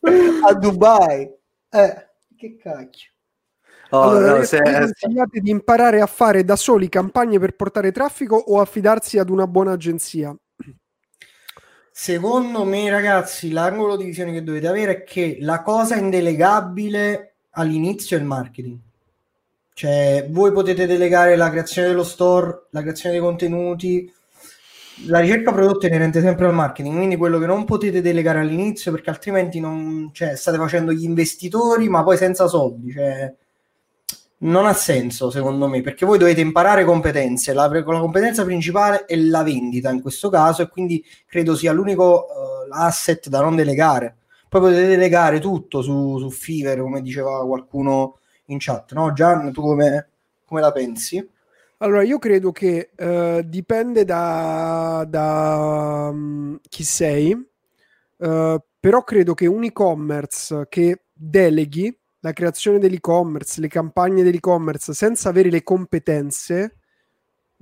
a 0.46 0.54
Dubai. 0.54 1.30
Eh, 1.70 2.08
che 2.36 2.56
cacchio. 2.56 3.10
Oh, 3.90 4.02
allora, 4.02 4.38
no, 4.38 4.44
se... 4.44 4.62
consigliate 4.62 5.40
di 5.40 5.50
imparare 5.50 6.00
a 6.00 6.06
fare 6.06 6.44
da 6.44 6.56
soli 6.56 6.88
campagne 6.88 7.38
per 7.38 7.56
portare 7.56 7.90
traffico 7.90 8.36
o 8.36 8.60
affidarsi 8.60 9.18
ad 9.18 9.30
una 9.30 9.46
buona 9.46 9.72
agenzia? 9.72 10.34
Secondo 11.90 12.64
me, 12.64 12.88
ragazzi, 12.88 13.50
l'angolo 13.50 13.96
di 13.96 14.04
visione 14.04 14.32
che 14.32 14.44
dovete 14.44 14.68
avere 14.68 14.92
è 14.92 15.02
che 15.02 15.38
la 15.40 15.60
cosa 15.60 15.96
indelegabile 15.96 17.34
all'inizio 17.50 18.16
è 18.16 18.20
il 18.20 18.26
marketing. 18.26 18.78
Cioè, 19.74 20.26
voi 20.30 20.52
potete 20.52 20.86
delegare 20.86 21.36
la 21.36 21.50
creazione 21.50 21.88
dello 21.88 22.04
store, 22.04 22.66
la 22.70 22.80
creazione 22.80 23.16
dei 23.16 23.24
contenuti, 23.24 24.10
la 25.06 25.20
ricerca 25.20 25.52
prodotta 25.52 25.86
è 25.86 25.90
inerente 25.90 26.20
sempre 26.20 26.46
al 26.46 26.54
marketing, 26.54 26.96
quindi 26.96 27.16
quello 27.16 27.38
che 27.38 27.46
non 27.46 27.64
potete 27.64 28.00
delegare 28.00 28.40
all'inizio 28.40 28.90
perché 28.92 29.10
altrimenti 29.10 29.60
non, 29.60 30.10
cioè, 30.12 30.36
state 30.36 30.58
facendo 30.58 30.92
gli 30.92 31.04
investitori 31.04 31.88
ma 31.88 32.02
poi 32.02 32.16
senza 32.16 32.46
soldi. 32.46 32.92
Cioè, 32.92 33.34
non 34.42 34.66
ha 34.66 34.72
senso 34.72 35.30
secondo 35.30 35.68
me 35.68 35.82
perché 35.82 36.06
voi 36.06 36.18
dovete 36.18 36.40
imparare 36.40 36.84
competenze 36.84 37.52
la, 37.52 37.66
la 37.66 37.82
competenza 37.82 38.44
principale 38.44 39.04
è 39.04 39.14
la 39.16 39.42
vendita 39.42 39.90
in 39.90 40.00
questo 40.00 40.30
caso 40.30 40.62
e 40.62 40.68
quindi 40.68 41.04
credo 41.26 41.54
sia 41.54 41.72
l'unico 41.72 42.24
uh, 42.24 42.72
asset 42.72 43.28
da 43.28 43.42
non 43.42 43.54
delegare 43.54 44.16
poi 44.48 44.62
potete 44.62 44.86
delegare 44.86 45.40
tutto 45.40 45.82
su, 45.82 46.18
su 46.18 46.30
Fiverr 46.30 46.80
come 46.80 47.02
diceva 47.02 47.44
qualcuno 47.44 48.18
in 48.46 48.56
chat 48.58 48.92
no 48.94 49.12
Gian 49.12 49.52
tu 49.52 49.60
come, 49.60 50.08
come 50.46 50.60
la 50.62 50.72
pensi? 50.72 51.28
Allora, 51.82 52.02
io 52.02 52.18
credo 52.18 52.52
che 52.52 52.90
uh, 52.94 53.40
dipende 53.42 54.04
da, 54.04 55.06
da 55.08 56.10
um, 56.12 56.58
chi 56.68 56.84
sei, 56.84 57.32
uh, 57.32 58.62
però 58.78 59.02
credo 59.02 59.32
che 59.32 59.46
un 59.46 59.64
e-commerce 59.64 60.66
che 60.68 61.04
deleghi 61.10 61.98
la 62.20 62.34
creazione 62.34 62.78
dell'e-commerce, 62.78 63.62
le 63.62 63.68
campagne 63.68 64.22
dell'e-commerce 64.22 64.92
senza 64.92 65.30
avere 65.30 65.48
le 65.48 65.62
competenze, 65.62 66.76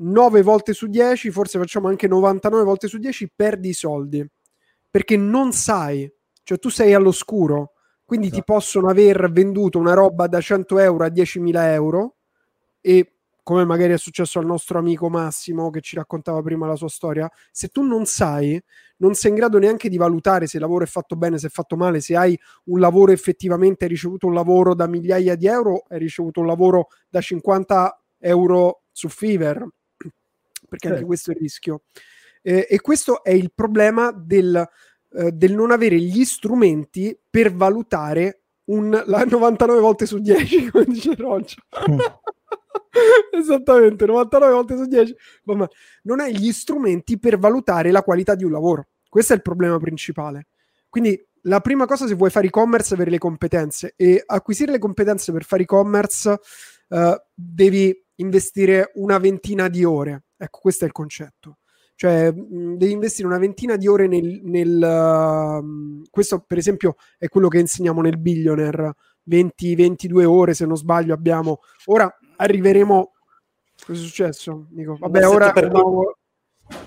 9 0.00 0.42
volte 0.42 0.72
su 0.72 0.88
10, 0.88 1.30
forse 1.30 1.60
facciamo 1.60 1.86
anche 1.86 2.08
99 2.08 2.64
volte 2.64 2.88
su 2.88 2.98
10, 2.98 3.30
perdi 3.36 3.68
i 3.68 3.72
soldi. 3.72 4.28
Perché 4.90 5.16
non 5.16 5.52
sai, 5.52 6.12
cioè 6.42 6.58
tu 6.58 6.70
sei 6.70 6.92
all'oscuro, 6.92 7.74
quindi 8.04 8.26
esatto. 8.26 8.42
ti 8.42 8.52
possono 8.52 8.88
aver 8.88 9.30
venduto 9.30 9.78
una 9.78 9.94
roba 9.94 10.26
da 10.26 10.40
100 10.40 10.78
euro 10.80 11.04
a 11.04 11.08
10.000 11.08 11.72
euro 11.72 12.16
e 12.80 13.12
come 13.48 13.64
magari 13.64 13.94
è 13.94 13.96
successo 13.96 14.38
al 14.38 14.44
nostro 14.44 14.78
amico 14.78 15.08
Massimo 15.08 15.70
che 15.70 15.80
ci 15.80 15.96
raccontava 15.96 16.42
prima 16.42 16.66
la 16.66 16.76
sua 16.76 16.90
storia, 16.90 17.30
se 17.50 17.68
tu 17.68 17.82
non 17.82 18.04
sai, 18.04 18.62
non 18.98 19.14
sei 19.14 19.30
in 19.30 19.36
grado 19.38 19.58
neanche 19.58 19.88
di 19.88 19.96
valutare 19.96 20.46
se 20.46 20.58
il 20.58 20.62
lavoro 20.62 20.84
è 20.84 20.86
fatto 20.86 21.16
bene, 21.16 21.38
se 21.38 21.46
è 21.46 21.50
fatto 21.50 21.74
male, 21.74 22.02
se 22.02 22.14
hai 22.14 22.38
un 22.64 22.78
lavoro 22.78 23.10
effettivamente, 23.10 23.84
hai 23.84 23.90
ricevuto 23.90 24.26
un 24.26 24.34
lavoro 24.34 24.74
da 24.74 24.86
migliaia 24.86 25.34
di 25.34 25.46
euro, 25.46 25.84
hai 25.88 25.98
ricevuto 25.98 26.40
un 26.40 26.46
lavoro 26.46 26.88
da 27.08 27.22
50 27.22 28.02
euro 28.18 28.82
su 28.92 29.08
Fiverr, 29.08 29.64
perché 30.68 30.88
anche 30.88 31.04
questo 31.04 31.30
è 31.30 31.34
il 31.34 31.40
rischio. 31.40 31.84
Eh, 32.42 32.66
e 32.68 32.80
questo 32.82 33.24
è 33.24 33.30
il 33.30 33.50
problema 33.54 34.12
del, 34.12 34.62
eh, 35.12 35.32
del 35.32 35.54
non 35.54 35.70
avere 35.70 35.98
gli 35.98 36.24
strumenti 36.26 37.18
per 37.30 37.54
valutare 37.54 38.42
un, 38.64 38.90
la 39.06 39.24
99 39.24 39.80
volte 39.80 40.04
su 40.04 40.18
10, 40.18 40.68
come 40.68 40.84
dice 40.84 41.14
Roger. 41.14 41.64
Esattamente, 43.32 44.06
99 44.06 44.52
volte 44.52 44.76
su 44.76 44.86
10. 44.86 45.14
Ma 45.44 45.68
non 46.02 46.20
hai 46.20 46.36
gli 46.36 46.52
strumenti 46.52 47.18
per 47.18 47.38
valutare 47.38 47.90
la 47.90 48.02
qualità 48.02 48.34
di 48.34 48.44
un 48.44 48.52
lavoro. 48.52 48.88
Questo 49.08 49.32
è 49.32 49.36
il 49.36 49.42
problema 49.42 49.78
principale. 49.78 50.48
Quindi 50.88 51.20
la 51.42 51.60
prima 51.60 51.86
cosa 51.86 52.06
se 52.06 52.14
vuoi 52.14 52.30
fare 52.30 52.46
e-commerce 52.46 52.90
è 52.90 52.94
avere 52.94 53.10
le 53.10 53.18
competenze 53.18 53.94
e 53.96 54.22
acquisire 54.24 54.72
le 54.72 54.78
competenze 54.78 55.32
per 55.32 55.44
fare 55.44 55.62
e-commerce 55.62 56.30
uh, 56.88 57.14
devi 57.34 57.94
investire 58.16 58.90
una 58.94 59.18
ventina 59.18 59.68
di 59.68 59.84
ore. 59.84 60.24
Ecco, 60.36 60.58
questo 60.60 60.84
è 60.84 60.86
il 60.86 60.92
concetto. 60.92 61.58
Cioè, 61.94 62.32
devi 62.32 62.92
investire 62.92 63.26
una 63.26 63.38
ventina 63.38 63.76
di 63.76 63.88
ore 63.88 64.06
nel... 64.06 64.40
nel 64.44 65.60
uh, 65.62 66.02
questo, 66.10 66.44
per 66.46 66.56
esempio, 66.58 66.94
è 67.18 67.28
quello 67.28 67.48
che 67.48 67.58
insegniamo 67.58 68.00
nel 68.00 68.18
Billionaire. 68.18 68.94
20-22 69.28 70.24
ore, 70.24 70.54
se 70.54 70.64
non 70.64 70.76
sbaglio, 70.76 71.12
abbiamo... 71.12 71.58
Ora, 71.86 72.08
arriveremo. 72.38 73.12
Cosa 73.84 74.00
è 74.00 74.02
successo? 74.02 74.66
Dico, 74.70 74.96
vabbè, 74.98 75.26
ora 75.26 75.52
per... 75.52 75.70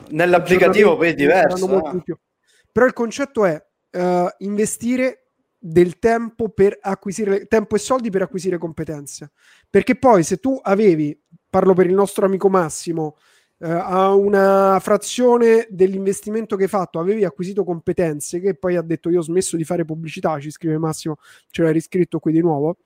nell'applicativo 0.09 0.97
poi 0.97 1.09
è 1.09 1.13
diverso. 1.13 1.93
Eh. 1.95 2.17
Però 2.71 2.85
il 2.85 2.93
concetto 2.93 3.45
è 3.45 3.63
uh, 3.91 4.27
investire 4.39 5.27
del 5.57 5.99
tempo 5.99 6.49
per 6.49 6.77
acquisire 6.81 7.45
tempo 7.45 7.75
e 7.75 7.79
soldi 7.79 8.09
per 8.09 8.23
acquisire 8.23 8.57
competenze. 8.57 9.31
Perché 9.69 9.95
poi 9.95 10.23
se 10.23 10.37
tu 10.37 10.59
avevi, 10.61 11.17
parlo 11.49 11.73
per 11.73 11.85
il 11.85 11.93
nostro 11.93 12.25
amico 12.25 12.49
Massimo, 12.49 13.17
uh, 13.57 13.65
a 13.67 14.13
una 14.13 14.79
frazione 14.81 15.67
dell'investimento 15.69 16.55
che 16.55 16.63
hai 16.63 16.69
fatto 16.69 16.99
avevi 16.99 17.25
acquisito 17.25 17.63
competenze 17.63 18.39
che 18.39 18.55
poi 18.55 18.75
ha 18.75 18.81
detto 18.81 19.09
io 19.09 19.19
ho 19.19 19.23
smesso 19.23 19.55
di 19.55 19.63
fare 19.63 19.85
pubblicità, 19.85 20.39
ci 20.39 20.51
scrive 20.51 20.77
Massimo, 20.77 21.17
ce 21.49 21.61
l'hai 21.63 21.73
riscritto 21.73 22.19
qui 22.19 22.31
di 22.31 22.41
nuovo 22.41 22.77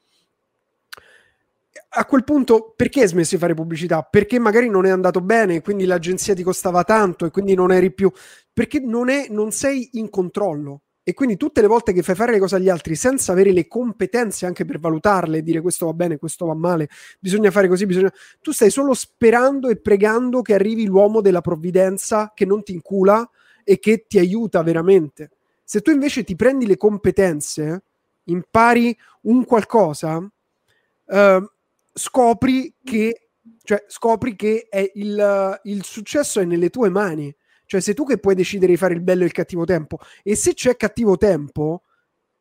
a 1.89 2.05
quel 2.05 2.23
punto 2.23 2.73
perché 2.75 3.01
hai 3.01 3.07
smesso 3.07 3.35
di 3.35 3.41
fare 3.41 3.53
pubblicità? 3.53 4.01
Perché 4.03 4.39
magari 4.39 4.69
non 4.69 4.85
è 4.85 4.89
andato 4.89 5.21
bene, 5.21 5.61
quindi 5.61 5.85
l'agenzia 5.85 6.33
ti 6.33 6.43
costava 6.43 6.83
tanto 6.83 7.25
e 7.25 7.31
quindi 7.31 7.53
non 7.53 7.71
eri 7.71 7.91
più 7.91 8.11
perché 8.51 8.79
non, 8.79 9.09
è, 9.09 9.27
non 9.29 9.51
sei 9.51 9.89
in 9.93 10.09
controllo. 10.09 10.81
E 11.07 11.13
quindi 11.13 11.37
tutte 11.37 11.61
le 11.61 11.67
volte 11.67 11.93
che 11.93 12.01
fai 12.01 12.15
fare 12.15 12.31
le 12.31 12.39
cose 12.39 12.55
agli 12.55 12.67
altri 12.69 12.95
senza 12.95 13.31
avere 13.31 13.51
le 13.51 13.67
competenze 13.67 14.47
anche 14.47 14.65
per 14.65 14.79
valutarle, 14.79 15.43
dire 15.43 15.61
questo 15.61 15.85
va 15.85 15.93
bene, 15.93 16.17
questo 16.17 16.47
va 16.47 16.55
male, 16.55 16.89
bisogna 17.19 17.51
fare 17.51 17.67
così, 17.67 17.85
bisogna... 17.85 18.11
tu 18.41 18.51
stai 18.51 18.71
solo 18.71 18.95
sperando 18.95 19.69
e 19.69 19.75
pregando 19.75 20.41
che 20.41 20.55
arrivi 20.55 20.87
l'uomo 20.87 21.21
della 21.21 21.41
provvidenza 21.41 22.31
che 22.33 22.45
non 22.45 22.63
ti 22.63 22.73
incula 22.73 23.29
e 23.63 23.77
che 23.77 24.05
ti 24.07 24.17
aiuta 24.17 24.63
veramente. 24.63 25.29
Se 25.63 25.81
tu 25.81 25.91
invece 25.91 26.23
ti 26.23 26.35
prendi 26.35 26.65
le 26.65 26.77
competenze, 26.77 27.83
impari 28.23 28.97
un 29.21 29.45
qualcosa, 29.45 30.17
uh, 30.17 31.49
scopri 31.97 32.75
che, 32.83 33.29
cioè, 33.63 33.83
scopri 33.87 34.35
che 34.35 34.67
il, 34.93 35.59
il 35.63 35.83
successo 35.83 36.41
è 36.41 36.45
nelle 36.45 36.69
tue 36.69 36.89
mani. 36.89 37.33
Cioè, 37.65 37.81
sei 37.81 37.93
tu 37.93 38.05
che 38.05 38.19
puoi 38.19 38.35
decidere 38.35 38.73
di 38.73 38.77
fare 38.77 38.93
il 38.93 39.01
bello 39.01 39.23
e 39.23 39.25
il 39.25 39.31
cattivo 39.31 39.65
tempo. 39.65 39.99
E 40.21 40.35
se 40.35 40.53
c'è 40.53 40.75
cattivo 40.75 41.17
tempo, 41.17 41.83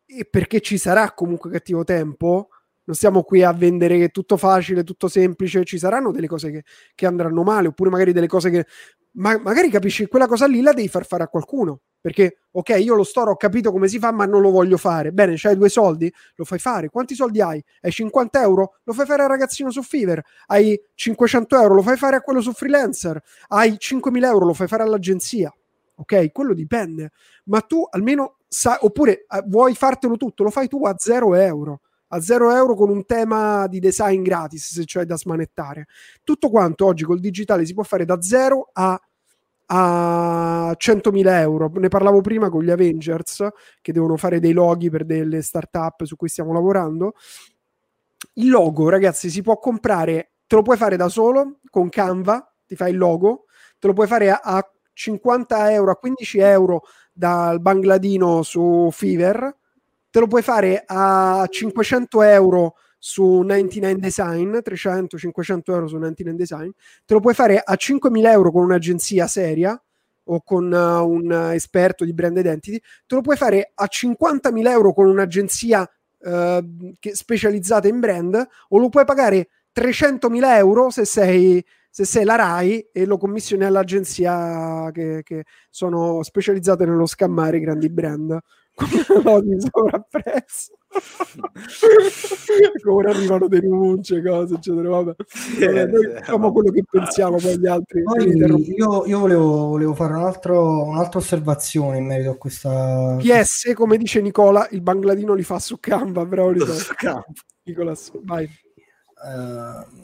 e 0.04 0.26
perché 0.26 0.60
ci 0.60 0.76
sarà 0.76 1.12
comunque 1.12 1.50
cattivo 1.50 1.84
tempo, 1.84 2.48
non 2.84 2.96
stiamo 2.96 3.22
qui 3.22 3.42
a 3.42 3.52
vendere 3.52 3.96
che 3.96 4.04
è 4.04 4.10
tutto 4.10 4.36
facile, 4.36 4.84
tutto 4.84 5.08
semplice, 5.08 5.64
ci 5.64 5.78
saranno 5.78 6.10
delle 6.10 6.26
cose 6.26 6.50
che, 6.50 6.64
che 6.94 7.06
andranno 7.06 7.42
male, 7.42 7.68
oppure 7.68 7.88
magari 7.88 8.12
delle 8.12 8.26
cose 8.26 8.50
che 8.50 8.66
ma 9.16 9.38
magari 9.38 9.70
capisci 9.70 10.06
quella 10.06 10.26
cosa 10.26 10.46
lì 10.46 10.60
la 10.60 10.72
devi 10.72 10.88
far 10.88 11.06
fare 11.06 11.22
a 11.22 11.28
qualcuno. 11.28 11.80
Perché, 12.00 12.40
ok, 12.50 12.76
io 12.80 12.94
lo 12.94 13.02
store 13.02 13.30
ho 13.30 13.36
capito 13.36 13.72
come 13.72 13.88
si 13.88 13.98
fa, 13.98 14.12
ma 14.12 14.26
non 14.26 14.42
lo 14.42 14.50
voglio 14.50 14.76
fare. 14.76 15.10
Bene, 15.10 15.36
c'hai 15.36 15.56
due 15.56 15.70
soldi? 15.70 16.12
Lo 16.34 16.44
fai 16.44 16.58
fare. 16.58 16.90
Quanti 16.90 17.14
soldi 17.14 17.40
hai? 17.40 17.64
Hai 17.80 17.90
50 17.90 18.42
euro? 18.42 18.74
Lo 18.82 18.92
fai 18.92 19.06
fare 19.06 19.22
al 19.22 19.28
ragazzino 19.28 19.70
su 19.70 19.82
Fiverr. 19.82 20.20
Hai 20.46 20.78
500 20.94 21.58
euro? 21.58 21.74
Lo 21.74 21.82
fai 21.82 21.96
fare 21.96 22.16
a 22.16 22.20
quello 22.20 22.42
su 22.42 22.52
freelancer. 22.52 23.18
Hai 23.48 23.76
5.000 23.78 24.24
euro? 24.26 24.44
Lo 24.44 24.52
fai 24.52 24.66
fare 24.66 24.82
all'agenzia. 24.82 25.50
Ok, 25.96 26.30
quello 26.30 26.52
dipende. 26.52 27.12
Ma 27.44 27.60
tu 27.62 27.86
almeno 27.88 28.36
sai, 28.48 28.76
oppure 28.80 29.24
eh, 29.26 29.42
vuoi 29.46 29.74
fartelo 29.74 30.16
tutto, 30.16 30.42
lo 30.42 30.50
fai 30.50 30.68
tu 30.68 30.84
a 30.84 30.94
0 30.98 31.34
euro 31.36 31.80
a 32.14 32.20
0 32.20 32.54
euro 32.54 32.74
con 32.74 32.90
un 32.90 33.04
tema 33.04 33.66
di 33.66 33.80
design 33.80 34.22
gratis, 34.22 34.72
se 34.72 34.84
cioè 34.84 35.04
da 35.04 35.16
smanettare. 35.16 35.86
Tutto 36.22 36.48
quanto 36.48 36.86
oggi 36.86 37.04
col 37.04 37.18
digitale 37.18 37.66
si 37.66 37.74
può 37.74 37.82
fare 37.82 38.04
da 38.04 38.20
0 38.22 38.70
a 38.72 39.00
a 39.66 40.74
100.000 40.76 41.26
euro. 41.40 41.70
Ne 41.74 41.88
parlavo 41.88 42.20
prima 42.20 42.50
con 42.50 42.62
gli 42.62 42.70
Avengers 42.70 43.48
che 43.80 43.92
devono 43.92 44.16
fare 44.16 44.38
dei 44.38 44.52
loghi 44.52 44.90
per 44.90 45.04
delle 45.04 45.42
startup 45.42 46.04
su 46.04 46.16
cui 46.16 46.28
stiamo 46.28 46.52
lavorando. 46.52 47.14
Il 48.34 48.50
logo, 48.50 48.88
ragazzi, 48.88 49.30
si 49.30 49.42
può 49.42 49.58
comprare, 49.58 50.32
te 50.46 50.56
lo 50.56 50.62
puoi 50.62 50.76
fare 50.76 50.96
da 50.96 51.08
solo 51.08 51.60
con 51.70 51.88
Canva, 51.88 52.54
ti 52.66 52.76
fai 52.76 52.90
il 52.90 52.98
logo, 52.98 53.44
te 53.78 53.86
lo 53.86 53.92
puoi 53.92 54.06
fare 54.06 54.30
a, 54.30 54.40
a 54.42 54.70
50 54.92 55.72
euro, 55.72 55.90
a 55.90 55.96
15 55.96 56.38
euro 56.38 56.82
dal 57.12 57.60
Bangladino 57.60 58.42
su 58.42 58.90
Fiverr 58.92 59.48
te 60.14 60.20
lo 60.20 60.28
puoi 60.28 60.42
fare 60.42 60.84
a 60.86 61.44
500 61.50 62.22
euro 62.22 62.76
su 63.00 63.40
99 63.40 63.98
Design, 63.98 64.58
300-500 64.58 65.60
euro 65.72 65.88
su 65.88 65.96
99 65.96 66.36
Design, 66.36 66.70
te 67.04 67.14
lo 67.14 67.18
puoi 67.18 67.34
fare 67.34 67.58
a 67.58 67.72
5.000 67.72 68.24
euro 68.30 68.52
con 68.52 68.62
un'agenzia 68.62 69.26
seria 69.26 69.76
o 70.26 70.40
con 70.42 70.70
uh, 70.70 71.04
un 71.04 71.50
esperto 71.52 72.04
di 72.04 72.14
brand 72.14 72.36
identity, 72.36 72.80
te 73.06 73.14
lo 73.16 73.22
puoi 73.22 73.36
fare 73.36 73.72
a 73.74 73.88
50.000 73.90 74.68
euro 74.68 74.92
con 74.92 75.08
un'agenzia 75.08 75.80
uh, 75.80 76.92
che, 77.00 77.16
specializzata 77.16 77.88
in 77.88 77.98
brand 77.98 78.48
o 78.68 78.78
lo 78.78 78.90
puoi 78.90 79.04
pagare 79.04 79.48
300.000 79.74 80.56
euro 80.58 80.90
se 80.90 81.04
sei, 81.04 81.64
se 81.90 82.04
sei 82.04 82.24
la 82.24 82.36
RAI 82.36 82.90
e 82.92 83.04
lo 83.04 83.18
commissioni 83.18 83.64
all'agenzia 83.64 84.92
che, 84.92 85.22
che 85.24 85.42
sono 85.70 86.22
specializzate 86.22 86.86
nello 86.86 87.06
scammare 87.06 87.56
i 87.56 87.60
grandi 87.60 87.90
brand 87.90 88.40
come 89.22 89.40
di 89.42 89.60
sovrapprezzo 89.60 90.72
ora 92.86 93.10
arrivano 93.10 93.48
denunce 93.48 94.22
cose 94.22 94.54
eccetera 94.54 94.88
vabbè. 94.88 95.14
Vabbè, 95.60 95.86
noi 95.86 96.14
diciamo 96.14 96.52
quello 96.52 96.70
che 96.70 96.84
pensiamo 96.88 97.36
poi 97.36 97.58
gli 97.58 97.66
altri 97.66 98.02
poi 98.02 98.36
io, 98.76 99.06
io 99.06 99.18
volevo, 99.18 99.66
volevo, 99.68 99.94
fare 99.94 100.14
un 100.14 100.22
altro, 100.22 100.84
un'altra 100.84 101.18
osservazione 101.18 101.98
in 101.98 102.06
merito 102.06 102.30
a 102.30 102.36
questa 102.36 103.16
PS 103.18 103.72
come 103.74 103.96
dice 103.96 104.20
Nicola 104.20 104.66
il 104.70 104.82
bangladino 104.82 105.34
li 105.34 105.42
fa 105.42 105.58
su 105.58 105.78
Canva 105.80 106.24
bravo 106.24 106.50
Nicola. 106.50 107.24
Nicolas 107.64 108.10
vai. 108.22 108.48
Uh, 109.24 110.03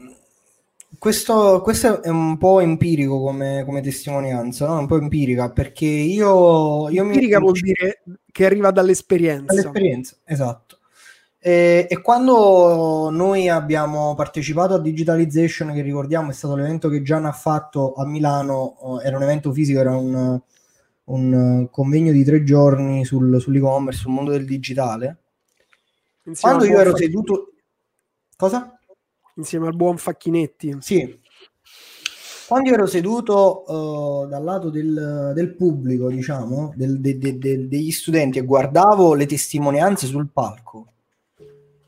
questo, 1.00 1.62
questo, 1.62 2.02
è 2.02 2.10
un 2.10 2.36
po' 2.36 2.60
empirico 2.60 3.22
come, 3.22 3.64
come 3.64 3.80
testimonianza, 3.80 4.66
no? 4.66 4.80
un 4.80 4.86
po' 4.86 4.98
empirica 4.98 5.50
perché 5.50 5.86
io, 5.86 6.90
io 6.90 7.02
empirica 7.02 7.38
mi... 7.38 7.44
vuol 7.44 7.58
dire 7.58 8.02
che 8.30 8.44
arriva 8.44 8.70
dall'esperienza. 8.70 9.46
Dall'esperienza, 9.46 10.16
esatto. 10.26 10.80
E, 11.38 11.86
e, 11.88 12.00
quando 12.02 13.08
noi 13.10 13.48
abbiamo 13.48 14.14
partecipato 14.14 14.74
a 14.74 14.78
Digitalization, 14.78 15.72
che 15.72 15.80
ricordiamo 15.80 16.32
è 16.32 16.34
stato 16.34 16.54
l'evento 16.54 16.90
che 16.90 17.00
Gian 17.00 17.24
ha 17.24 17.32
fatto 17.32 17.94
a 17.94 18.04
Milano, 18.04 19.00
era 19.02 19.16
un 19.16 19.22
evento 19.22 19.52
fisico, 19.52 19.80
era 19.80 19.96
un, 19.96 20.38
un 21.04 21.68
convegno 21.70 22.12
di 22.12 22.24
tre 22.24 22.44
giorni 22.44 23.06
sul, 23.06 23.40
sull'e-commerce, 23.40 24.00
sul 24.00 24.12
mondo 24.12 24.32
del 24.32 24.44
digitale. 24.44 25.16
Insieme 26.24 26.56
quando 26.56 26.70
io 26.70 26.78
ero 26.78 26.94
seduto... 26.94 27.52
Cosa? 28.36 28.79
Insieme 29.40 29.66
al 29.66 29.74
buon 29.74 29.98
Facchinetti. 29.98 30.76
Sì. 30.80 31.18
Quando 32.46 32.70
ero 32.72 32.86
seduto 32.86 33.64
uh, 33.66 34.26
dal 34.26 34.42
lato 34.42 34.70
del, 34.70 35.32
del 35.34 35.54
pubblico, 35.54 36.08
diciamo, 36.08 36.72
del, 36.74 37.00
de, 37.00 37.16
de, 37.16 37.38
de, 37.38 37.68
degli 37.68 37.92
studenti 37.92 38.38
e 38.38 38.42
guardavo 38.42 39.14
le 39.14 39.26
testimonianze 39.26 40.06
sul 40.06 40.30
palco, 40.32 40.86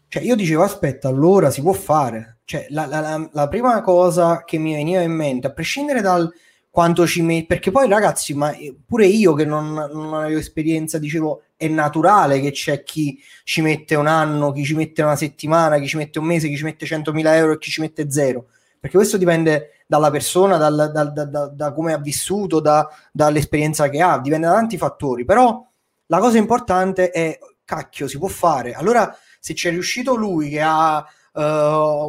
cioè 0.07 0.23
io 0.23 0.37
dicevo 0.37 0.63
aspetta, 0.63 1.09
allora 1.09 1.51
si 1.51 1.63
può 1.63 1.73
fare. 1.73 2.39
Cioè, 2.45 2.67
la, 2.71 2.87
la, 2.87 3.29
la 3.33 3.49
prima 3.49 3.81
cosa 3.81 4.45
che 4.45 4.59
mi 4.59 4.75
veniva 4.75 5.01
in 5.01 5.13
mente, 5.13 5.47
a 5.47 5.53
prescindere 5.53 6.01
dal 6.01 6.31
quanto 6.73 7.07
ci 7.07 7.21
mette, 7.21 7.45
perché 7.45 7.71
poi 7.71 7.87
ragazzi, 7.87 8.33
ma 8.33 8.51
pure 8.87 9.05
io 9.05 9.35
che 9.35 9.45
non, 9.45 9.75
non 9.75 10.15
avevo 10.15 10.39
esperienza, 10.39 10.97
dicevo 10.97 11.43
è 11.55 11.69
naturale 11.69 12.41
che 12.41 12.51
c'è 12.51 12.83
chi 12.83 13.23
ci 13.45 13.61
mette 13.61 13.95
un 13.95 14.07
anno, 14.07 14.53
chi 14.53 14.65
ci 14.65 14.75
mette 14.75 15.03
una 15.03 15.15
settimana, 15.15 15.79
chi 15.79 15.87
ci 15.87 15.99
mette 15.99 16.19
un 16.19 16.25
mese, 16.25 16.49
chi 16.49 16.57
ci 16.57 16.65
mette 16.65 16.87
100.000 16.87 17.27
euro 17.35 17.53
e 17.53 17.59
chi 17.59 17.71
ci 17.71 17.83
mette 17.83 18.11
zero. 18.11 18.47
Perché 18.81 18.97
questo 18.97 19.19
dipende 19.19 19.85
dalla 19.87 20.11
persona, 20.11 20.57
dal, 20.57 20.91
dal, 20.91 21.13
da, 21.13 21.25
da, 21.27 21.47
da, 21.49 21.73
come 21.75 21.93
ha 21.93 21.99
vissuto, 21.99 22.59
da, 22.59 22.89
dall'esperienza 23.13 23.91
che 23.91 24.01
ha, 24.01 24.19
dipende 24.19 24.47
da 24.47 24.55
tanti 24.55 24.79
fattori. 24.79 25.27
Però 25.27 25.63
la 26.07 26.19
cosa 26.21 26.39
importante 26.39 27.11
è, 27.11 27.39
cacchio, 27.67 28.09
si 28.09 28.17
può 28.17 28.29
fare. 28.29 28.73
Allora, 28.73 29.15
se 29.39 29.53
c'è 29.53 29.69
riuscito 29.69 30.15
lui 30.15 30.49
che 30.49 30.63
ha 30.63 31.05
uh, 31.35 31.41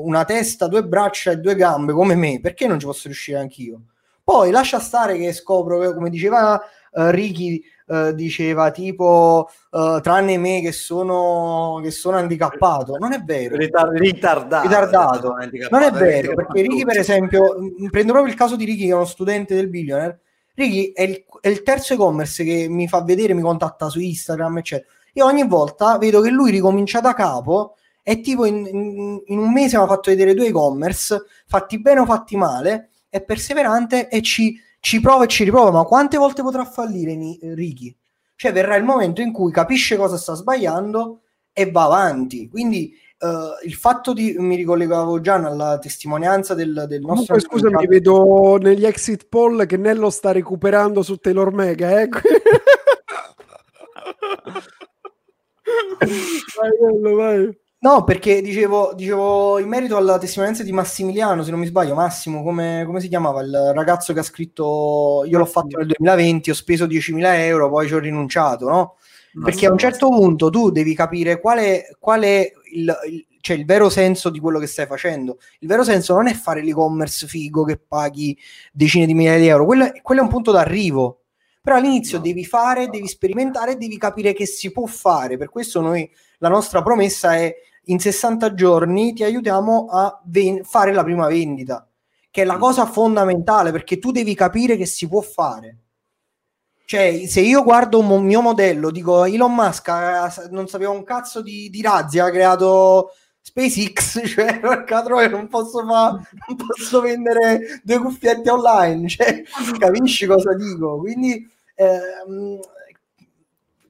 una 0.05 0.23
testa, 0.23 0.67
due 0.67 0.85
braccia 0.85 1.31
e 1.31 1.37
due 1.39 1.55
gambe 1.55 1.91
come 1.91 2.15
me, 2.15 2.39
perché 2.39 2.65
non 2.65 2.79
ci 2.79 2.85
posso 2.85 3.07
riuscire 3.07 3.39
anch'io? 3.39 3.81
Poi 4.23 4.51
lascia 4.51 4.79
stare 4.79 5.17
che 5.17 5.33
scopro, 5.33 5.93
come 5.93 6.09
diceva 6.09 6.53
uh, 6.53 7.09
Ricky, 7.09 7.61
uh, 7.87 8.13
diceva 8.13 8.71
tipo 8.71 9.49
uh, 9.71 9.99
tranne 9.99 10.37
me 10.37 10.61
che 10.61 10.71
sono, 10.71 11.81
che 11.83 11.91
sono 11.91 12.17
handicappato. 12.17 12.95
Non 12.97 13.11
è 13.11 13.21
vero. 13.21 13.57
Ritar- 13.57 13.91
ritardato. 13.91 14.65
ritardato. 14.65 15.35
Non 15.69 15.81
è 15.81 15.91
vero, 15.91 16.35
perché 16.35 16.61
Ricky 16.61 16.85
per 16.85 16.99
esempio, 16.99 17.55
prendo 17.91 18.13
proprio 18.13 18.31
il 18.31 18.39
caso 18.39 18.55
di 18.55 18.63
Ricky 18.63 18.85
che 18.85 18.91
è 18.91 18.95
uno 18.95 19.05
studente 19.05 19.55
del 19.55 19.67
Billionaire. 19.67 20.21
Ricky 20.55 20.91
è 20.91 21.01
il, 21.01 21.25
è 21.41 21.49
il 21.49 21.61
terzo 21.63 21.93
e-commerce 21.93 22.43
che 22.45 22.67
mi 22.69 22.87
fa 22.87 23.01
vedere, 23.01 23.33
mi 23.33 23.41
contatta 23.41 23.89
su 23.89 23.99
Instagram, 23.99 24.59
eccetera. 24.59 24.89
Io 25.15 25.25
ogni 25.25 25.45
volta 25.45 25.97
vedo 25.97 26.21
che 26.21 26.29
lui 26.29 26.49
ricomincia 26.49 27.01
da 27.01 27.13
capo 27.13 27.75
e 28.01 28.21
tipo 28.21 28.45
in, 28.45 28.65
in, 28.65 29.21
in 29.25 29.37
un 29.37 29.51
mese 29.51 29.77
mi 29.77 29.83
ha 29.83 29.87
fatto 29.87 30.11
vedere 30.11 30.33
due 30.33 30.47
e-commerce 30.47 31.23
fatti 31.47 31.79
bene 31.79 32.01
o 32.01 32.05
fatti 32.05 32.35
male 32.35 32.89
è 33.13 33.21
perseverante 33.21 34.09
e 34.09 34.23
ci, 34.23 34.59
ci 34.79 34.99
prova 34.99 35.25
e 35.25 35.27
ci 35.27 35.43
riprova, 35.43 35.69
ma 35.69 35.83
quante 35.83 36.17
volte 36.17 36.41
potrà 36.41 36.65
fallire 36.65 37.15
Ricky? 37.53 37.95
Cioè 38.35 38.51
verrà 38.51 38.75
il 38.75 38.83
momento 38.83 39.21
in 39.21 39.31
cui 39.31 39.51
capisce 39.51 39.95
cosa 39.97 40.17
sta 40.17 40.33
sbagliando 40.33 41.21
e 41.53 41.69
va 41.69 41.83
avanti. 41.83 42.49
Quindi 42.49 42.91
uh, 43.19 43.63
il 43.65 43.75
fatto 43.75 44.13
di, 44.13 44.33
mi 44.39 44.55
ricollegavo 44.55 45.21
già 45.21 45.35
alla 45.35 45.77
testimonianza 45.77 46.55
del, 46.55 46.85
del 46.87 47.01
nostro... 47.01 47.35
Comunque, 47.35 47.41
scusami, 47.41 47.75
mi 47.75 47.85
vedo 47.85 48.57
negli 48.57 48.87
exit 48.87 49.27
poll 49.29 49.67
che 49.67 49.77
Nello 49.77 50.09
sta 50.09 50.31
recuperando 50.31 51.03
su 51.03 51.17
Taylor 51.17 51.53
Mega, 51.53 52.01
eh? 52.01 52.09
vai 56.57 56.71
Nello, 56.81 57.15
vai. 57.15 57.61
No, 57.83 58.05
perché 58.05 58.41
dicevo, 58.41 58.93
dicevo, 58.95 59.59
in 59.59 59.67
merito 59.67 59.97
alla 59.97 60.17
testimonianza 60.17 60.63
di 60.63 60.71
Massimiliano, 60.71 61.43
se 61.43 61.51
non 61.51 61.59
mi 61.59 61.65
sbaglio, 61.65 61.93
Massimo, 61.95 62.41
come, 62.41 62.83
come, 62.85 63.01
si 63.01 63.09
chiamava 63.09 63.41
il 63.41 63.71
ragazzo 63.75 64.13
che 64.13 64.19
ha 64.19 64.23
scritto 64.23 65.25
io 65.27 65.37
l'ho 65.37 65.45
fatto 65.45 65.79
nel 65.79 65.87
2020, 65.87 66.49
ho 66.49 66.53
speso 66.53 66.85
10.000 66.85 67.21
euro, 67.39 67.69
poi 67.69 67.87
ci 67.87 67.93
ho 67.93 67.99
rinunciato, 67.99 68.69
no? 68.69 68.95
Perché 69.43 69.65
a 69.65 69.71
un 69.73 69.77
certo 69.77 70.07
punto 70.07 70.49
tu 70.49 70.69
devi 70.71 70.95
capire 70.95 71.41
qual 71.41 71.59
è, 71.59 71.83
qual 71.99 72.21
è 72.21 72.49
il, 72.71 72.97
il, 73.09 73.25
cioè 73.41 73.57
il 73.57 73.65
vero 73.65 73.89
senso 73.89 74.29
di 74.29 74.39
quello 74.39 74.59
che 74.59 74.67
stai 74.67 74.85
facendo. 74.85 75.39
Il 75.59 75.67
vero 75.67 75.83
senso 75.83 76.13
non 76.13 76.27
è 76.27 76.33
fare 76.33 76.63
l'e-commerce 76.63 77.27
figo 77.27 77.65
che 77.65 77.77
paghi 77.85 78.37
decine 78.71 79.05
di 79.05 79.13
migliaia 79.13 79.39
di 79.39 79.47
euro, 79.47 79.65
quello, 79.65 79.91
quello 80.01 80.21
è 80.21 80.23
un 80.23 80.29
punto 80.29 80.53
d'arrivo. 80.53 81.23
Però 81.61 81.75
all'inizio 81.75 82.17
no. 82.17 82.23
devi 82.23 82.45
fare, 82.45 82.87
devi 82.87 83.07
sperimentare, 83.07 83.75
devi 83.75 83.97
capire 83.97 84.31
che 84.31 84.45
si 84.45 84.71
può 84.71 84.85
fare. 84.85 85.35
Per 85.35 85.49
questo 85.49 85.81
noi 85.81 86.09
la 86.37 86.49
nostra 86.49 86.81
promessa 86.81 87.35
è 87.35 87.53
in 87.85 87.99
60 87.99 88.53
giorni 88.53 89.13
ti 89.13 89.23
aiutiamo 89.23 89.87
a 89.89 90.21
ven- 90.25 90.63
fare 90.63 90.93
la 90.93 91.03
prima 91.03 91.27
vendita, 91.27 91.87
che 92.31 92.41
è 92.43 92.45
la 92.45 92.57
cosa 92.57 92.85
fondamentale 92.85 93.71
perché 93.71 93.99
tu 93.99 94.11
devi 94.11 94.33
capire 94.35 94.77
che 94.77 94.85
si 94.85 95.07
può 95.07 95.21
fare. 95.21 95.77
Cioè, 96.85 97.25
se 97.27 97.41
io 97.41 97.63
guardo 97.63 97.99
un 97.99 98.07
mo- 98.07 98.19
mio 98.19 98.41
modello, 98.41 98.91
dico 98.91 99.23
Elon 99.25 99.53
Musk 99.53 99.87
ha, 99.89 100.33
non 100.51 100.67
sapeva 100.67 100.91
un 100.91 101.03
cazzo 101.03 101.41
di, 101.41 101.69
di 101.69 101.81
razzi, 101.81 102.19
ha 102.19 102.29
creato 102.29 103.11
SpaceX, 103.41 104.21
cioè 104.27 104.59
troia, 104.85 105.29
non 105.29 105.47
posso 105.47 105.85
fare, 105.85 106.21
non 106.47 106.57
posso 106.57 107.01
vendere 107.01 107.81
due 107.83 107.99
cuffiette 107.99 108.49
online, 108.49 109.07
cioè, 109.09 109.43
capisci 109.79 110.25
cosa 110.25 110.53
dico? 110.55 110.97
Quindi 110.99 111.49
ehm, 111.75 112.59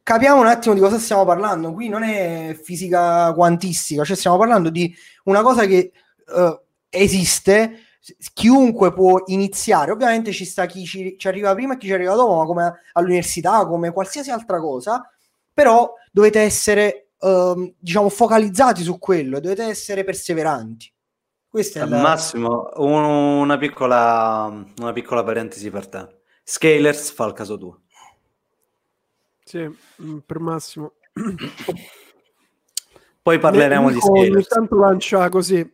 capiamo 0.04 0.42
un 0.42 0.48
attimo 0.48 0.76
di 0.76 0.82
cosa 0.82 1.00
stiamo 1.00 1.26
parlando. 1.26 1.74
Qui 1.74 1.88
non 1.88 2.04
è 2.04 2.60
fisica 2.62 3.34
quantistica, 3.34 4.04
cioè 4.04 4.16
stiamo 4.16 4.38
parlando 4.38 4.70
di 4.70 4.94
una 5.24 5.42
cosa 5.42 5.66
che 5.66 5.92
uh, 6.28 6.60
esiste, 6.90 7.80
chiunque 8.34 8.94
può 8.94 9.24
iniziare. 9.28 9.92
Ovviamente 9.92 10.32
ci 10.32 10.46
sta 10.46 10.66
chi 10.66 10.86
ci, 10.86 11.16
ci, 11.18 11.28
arriva 11.28 11.54
prima 11.56 11.74
e 11.74 11.78
chi 11.78 11.88
ci 11.88 11.94
arriva 11.94 12.14
dopo, 12.14 12.36
ma 12.36 12.46
come 12.46 12.74
all'università, 12.94 13.66
come 13.66 13.92
qualsiasi 13.92 14.30
altra 14.30 14.60
cosa, 14.60 15.10
però 15.54 15.94
dovete 16.12 16.42
essere, 16.42 17.12
uh, 17.20 17.74
diciamo, 17.80 18.10
focalizzati 18.10 18.84
su 18.84 19.00
quello 19.00 19.38
e 19.38 19.42
dovete 19.42 19.64
essere 19.64 20.04
perseveranti. 20.04 20.92
Questa 21.48 21.82
è 21.82 21.86
la... 21.86 22.02
Massimo, 22.02 22.72
una 22.78 23.58
piccola, 23.58 24.66
una 24.80 24.92
piccola 24.92 25.24
parentesi 25.24 25.70
per 25.70 25.88
te. 25.88 26.22
Scalers 26.44 27.12
fa 27.12 27.26
il 27.26 27.34
caso 27.34 27.58
tuo. 27.58 27.84
Sì, 29.54 29.70
mm, 30.02 30.18
per 30.26 30.40
Massimo. 30.40 30.94
Poi 33.22 33.38
parleremo 33.38 33.92
di 33.92 34.00
Scalers. 34.00 34.34
Ogni 34.34 34.44
tanto 34.46 34.80
lancia 34.80 35.30
così. 35.30 35.72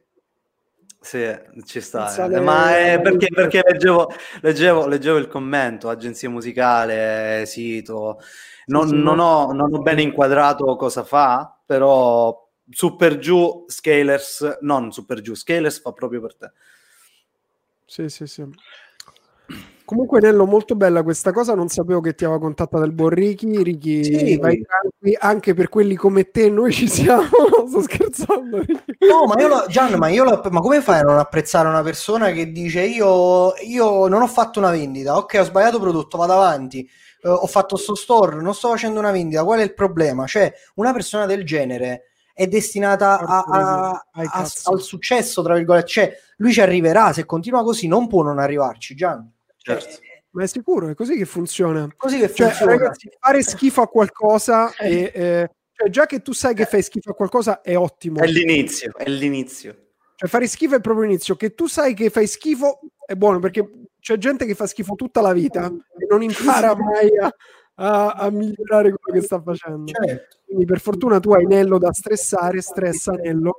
Sì, 0.99 1.25
ci 1.63 1.79
sta. 1.79 2.13
Eh. 2.13 2.41
Ma 2.41 2.77
è 2.77 2.99
perché, 2.99 3.27
perché 3.33 3.61
leggevo, 3.65 4.11
leggevo, 4.41 4.85
leggevo, 4.85 5.17
il 5.17 5.29
commento, 5.29 5.87
agenzia 5.87 6.29
musicale, 6.29 7.45
sito. 7.45 8.19
Non, 8.65 8.89
sì, 8.89 8.95
sì, 8.95 9.01
non, 9.01 9.19
ho, 9.19 9.53
non, 9.53 9.73
ho, 9.73 9.79
bene 9.81 10.01
inquadrato 10.01 10.75
cosa 10.75 11.05
fa, 11.05 11.57
però 11.65 12.49
su 12.69 12.97
per 12.97 13.17
giù 13.17 13.63
Scalers, 13.65 14.57
non 14.59 14.91
su 14.91 15.05
per 15.05 15.21
giù, 15.21 15.35
Scalers 15.35 15.79
fa 15.79 15.93
proprio 15.93 16.19
per 16.19 16.35
te. 16.35 16.51
Sì, 17.85 18.09
sì, 18.09 18.27
sì. 18.27 18.45
Comunque, 19.89 20.19
Nello, 20.19 20.45
molto 20.45 20.75
bella 20.75 21.01
questa 21.01 21.31
cosa. 21.31 21.55
Non 21.55 21.67
sapevo 21.67 21.99
che 21.99 22.13
ti 22.13 22.23
aveva 22.23 22.39
contattato 22.39 22.83
il 22.83 22.91
buon 22.91 23.09
Ricky. 23.09 23.63
Ricky, 23.63 24.03
sì. 24.03 24.37
vai 24.37 24.63
tranqui, 24.63 25.17
anche 25.19 25.55
per 25.55 25.67
quelli 25.69 25.95
come 25.95 26.29
te, 26.29 26.47
noi 26.51 26.71
ci 26.71 26.87
siamo. 26.87 27.23
Sto 27.67 27.81
scherzando. 27.81 28.57
No, 28.57 29.25
ma 29.25 29.41
io, 29.41 29.47
lo, 29.47 29.65
Gian, 29.67 29.97
ma, 29.97 30.09
io 30.09 30.25
lo, 30.25 30.43
ma 30.51 30.59
come 30.59 30.81
fai 30.81 30.99
a 30.99 31.01
non 31.01 31.17
apprezzare 31.17 31.67
una 31.67 31.81
persona 31.81 32.29
che 32.29 32.51
dice 32.51 32.83
io, 32.83 33.55
io 33.65 34.07
non 34.07 34.21
ho 34.21 34.27
fatto 34.27 34.59
una 34.59 34.69
vendita, 34.69 35.17
ok, 35.17 35.37
ho 35.39 35.43
sbagliato 35.43 35.79
prodotto, 35.79 36.17
vado 36.17 36.33
avanti. 36.33 36.87
Uh, 37.23 37.29
ho 37.29 37.47
fatto 37.47 37.75
sto 37.75 37.95
store, 37.95 38.39
non 38.39 38.53
sto 38.53 38.69
facendo 38.69 38.99
una 38.99 39.09
vendita, 39.09 39.43
qual 39.43 39.57
è 39.57 39.63
il 39.63 39.73
problema? 39.73 40.27
Cioè, 40.27 40.53
una 40.75 40.93
persona 40.93 41.25
del 41.25 41.43
genere 41.43 42.11
è 42.31 42.45
destinata 42.45 43.17
a, 43.17 43.41
a, 43.41 44.05
a, 44.11 44.49
al 44.65 44.81
successo, 44.81 45.41
tra 45.41 45.55
virgolette, 45.55 45.87
cioè 45.87 46.15
lui 46.37 46.53
ci 46.53 46.61
arriverà, 46.61 47.11
se 47.11 47.25
continua 47.25 47.63
così 47.63 47.87
non 47.87 48.07
può 48.07 48.21
non 48.21 48.37
arrivarci, 48.37 48.93
Gian. 48.93 49.27
Certo. 49.61 50.01
Eh, 50.01 50.23
ma 50.31 50.43
è 50.43 50.47
sicuro, 50.47 50.89
è 50.89 50.95
così 50.95 51.15
che 51.15 51.25
funziona. 51.25 51.87
Così 51.95 52.19
che 52.19 52.33
cioè, 52.33 52.47
funziona. 52.47 52.71
Ragazzi, 52.73 53.09
fare 53.19 53.41
schifo 53.41 53.81
a 53.81 53.87
qualcosa 53.87 54.73
e, 54.77 55.11
eh, 55.13 55.49
cioè, 55.73 55.89
già 55.89 56.05
che 56.05 56.21
tu 56.21 56.33
sai 56.33 56.53
che 56.53 56.65
fai 56.65 56.81
schifo 56.81 57.11
a 57.11 57.15
qualcosa 57.15 57.61
è 57.61 57.77
ottimo. 57.77 58.19
È 58.19 58.27
l'inizio, 58.27 58.95
è 58.95 59.09
l'inizio. 59.09 59.87
Cioè, 60.15 60.29
fare 60.29 60.47
schifo 60.47 60.75
è 60.75 60.81
proprio 60.81 61.05
l'inizio. 61.05 61.35
Che 61.35 61.55
tu 61.55 61.67
sai 61.67 61.93
che 61.93 62.09
fai 62.09 62.27
schifo 62.27 62.79
è 63.05 63.15
buono 63.15 63.39
perché 63.39 63.87
c'è 63.99 64.17
gente 64.17 64.45
che 64.45 64.55
fa 64.55 64.67
schifo 64.67 64.95
tutta 64.95 65.21
la 65.21 65.33
vita 65.33 65.65
e 65.65 66.05
non 66.09 66.21
impara 66.21 66.75
mai 66.75 67.17
a, 67.17 67.33
a, 67.75 68.11
a 68.11 68.29
migliorare 68.29 68.93
quello 68.93 69.19
che 69.19 69.25
sta 69.25 69.41
facendo. 69.41 69.91
Certo. 69.91 70.37
Quindi, 70.45 70.65
per 70.65 70.79
fortuna, 70.79 71.19
tu 71.19 71.31
hai 71.31 71.45
Nello 71.45 71.77
da 71.77 71.91
stressare, 71.91 72.61
stressanello. 72.61 73.55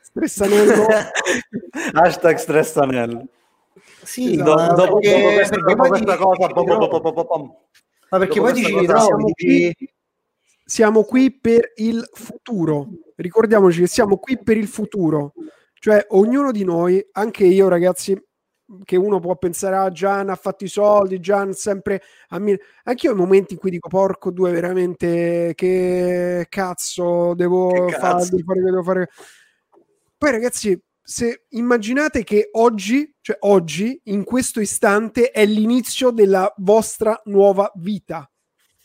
Stressanello. 0.00 0.86
Hashtag 1.92 2.36
stressanello. 2.36 3.28
Sì, 4.02 4.34
esatto. 4.34 4.74
do, 4.74 4.74
dopo, 4.74 4.98
perché, 4.98 5.20
dopo 5.20 5.34
questa, 5.34 5.56
dopo 5.56 5.86
questa 5.88 6.16
cosa, 6.16 7.24
pom, 7.24 7.54
ma 8.10 8.18
perché 8.18 8.40
poi 8.40 8.52
dici 8.52 8.70
siamo 8.84 9.30
qui, 9.32 9.76
siamo 10.64 11.02
qui 11.04 11.32
per 11.32 11.72
il 11.76 12.08
futuro. 12.12 12.88
Ricordiamoci 13.16 13.80
che 13.80 13.86
siamo 13.86 14.18
qui 14.18 14.38
per 14.42 14.56
il 14.56 14.66
futuro. 14.66 15.32
Cioè, 15.74 16.06
ognuno 16.10 16.50
di 16.50 16.64
noi, 16.64 17.04
anche 17.12 17.44
io, 17.44 17.68
ragazzi, 17.68 18.20
che 18.84 18.96
uno 18.96 19.20
può 19.20 19.36
pensare, 19.36 19.76
ah, 19.76 19.90
Gian 19.90 20.28
ha 20.28 20.36
fatto 20.36 20.64
i 20.64 20.68
soldi, 20.68 21.20
Gian 21.20 21.52
sempre 21.52 22.02
a 22.28 22.38
mille. 22.38 22.60
Anche 22.84 23.06
io 23.06 23.12
ho 23.12 23.16
momenti 23.16 23.54
in 23.54 23.60
cui 23.60 23.70
dico, 23.70 23.88
porco 23.88 24.30
due, 24.30 24.50
veramente, 24.50 25.52
che 25.54 26.46
cazzo 26.48 27.34
devo 27.34 27.70
che 27.70 27.78
devo 27.78 27.90
fare, 27.90 28.28
devo 28.62 28.82
fare. 28.82 29.08
Poi, 30.18 30.30
ragazzi, 30.30 30.80
se 31.02 31.46
immaginate 31.50 32.24
che 32.24 32.50
oggi, 32.52 33.14
cioè 33.20 33.36
oggi, 33.40 34.00
in 34.04 34.24
questo 34.24 34.60
istante, 34.60 35.30
è 35.30 35.44
l'inizio 35.44 36.10
della 36.10 36.52
vostra 36.58 37.20
nuova 37.24 37.70
vita, 37.76 38.30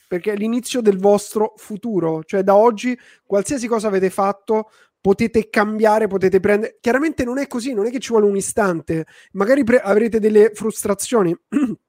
perché 0.08 0.34
è 0.34 0.36
l'inizio 0.36 0.82
del 0.82 0.98
vostro 0.98 1.54
futuro, 1.58 2.24
cioè 2.24 2.42
da 2.44 2.56
oggi 2.56 2.98
qualsiasi 3.24 3.68
cosa 3.68 3.88
avete 3.88 4.10
fatto 4.10 4.70
potete 5.00 5.50
cambiare, 5.50 6.08
potete 6.08 6.40
prendere. 6.40 6.78
Chiaramente 6.82 7.24
non 7.24 7.38
è 7.38 7.46
così, 7.46 7.74
non 7.74 7.86
è 7.86 7.92
che 7.92 8.00
ci 8.00 8.10
vuole 8.10 8.26
un 8.26 8.36
istante, 8.36 9.06
magari 9.34 9.64
pre- 9.64 9.80
avrete 9.80 10.20
delle 10.20 10.52
frustrazioni. 10.54 11.36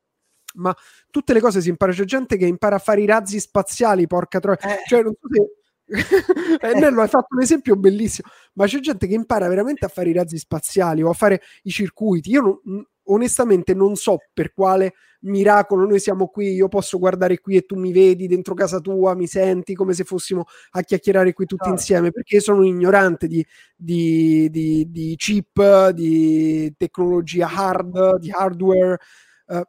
ma 0.56 0.74
tutte 1.10 1.32
le 1.32 1.40
cose 1.40 1.60
si 1.60 1.68
impara. 1.68 1.92
C'è 1.92 2.04
gente 2.04 2.36
che 2.36 2.46
impara 2.46 2.76
a 2.76 2.80
fare 2.80 3.00
i 3.00 3.06
razzi 3.06 3.40
spaziali, 3.40 4.06
porca 4.06 4.40
troia. 4.40 4.58
Eh. 4.58 4.82
Cioè, 4.86 5.02
non 5.02 5.14
so 5.18 5.28
se 5.30 5.40
eh, 5.88 6.78
Nello 6.78 7.02
hai 7.02 7.08
fatto 7.08 7.34
un 7.34 7.42
esempio 7.42 7.76
bellissimo, 7.76 8.28
ma 8.54 8.66
c'è 8.66 8.80
gente 8.80 9.06
che 9.06 9.14
impara 9.14 9.48
veramente 9.48 9.84
a 9.84 9.88
fare 9.88 10.10
i 10.10 10.12
razzi 10.12 10.38
spaziali 10.38 11.02
o 11.02 11.10
a 11.10 11.14
fare 11.14 11.40
i 11.62 11.70
circuiti. 11.70 12.30
Io 12.30 12.60
non, 12.64 12.86
onestamente 13.08 13.74
non 13.74 13.94
so 13.94 14.18
per 14.32 14.52
quale 14.52 14.94
miracolo 15.20 15.86
noi 15.86 15.98
siamo 15.98 16.28
qui, 16.28 16.52
io 16.52 16.68
posso 16.68 16.98
guardare 16.98 17.40
qui 17.40 17.56
e 17.56 17.62
tu 17.62 17.76
mi 17.76 17.92
vedi 17.92 18.26
dentro 18.26 18.54
casa 18.54 18.80
tua, 18.80 19.14
mi 19.14 19.26
senti 19.26 19.74
come 19.74 19.92
se 19.92 20.04
fossimo 20.04 20.44
a 20.70 20.82
chiacchierare 20.82 21.32
qui 21.32 21.46
tutti 21.46 21.68
ah. 21.68 21.72
insieme, 21.72 22.10
perché 22.10 22.40
sono 22.40 22.58
un 22.58 22.66
ignorante 22.66 23.26
di, 23.26 23.44
di, 23.74 24.48
di, 24.50 24.90
di 24.90 25.14
chip, 25.16 25.90
di 25.90 26.74
tecnologia 26.76 27.48
hard, 27.48 28.18
di 28.18 28.30
hardware. 28.30 28.98
Uh, 29.46 29.62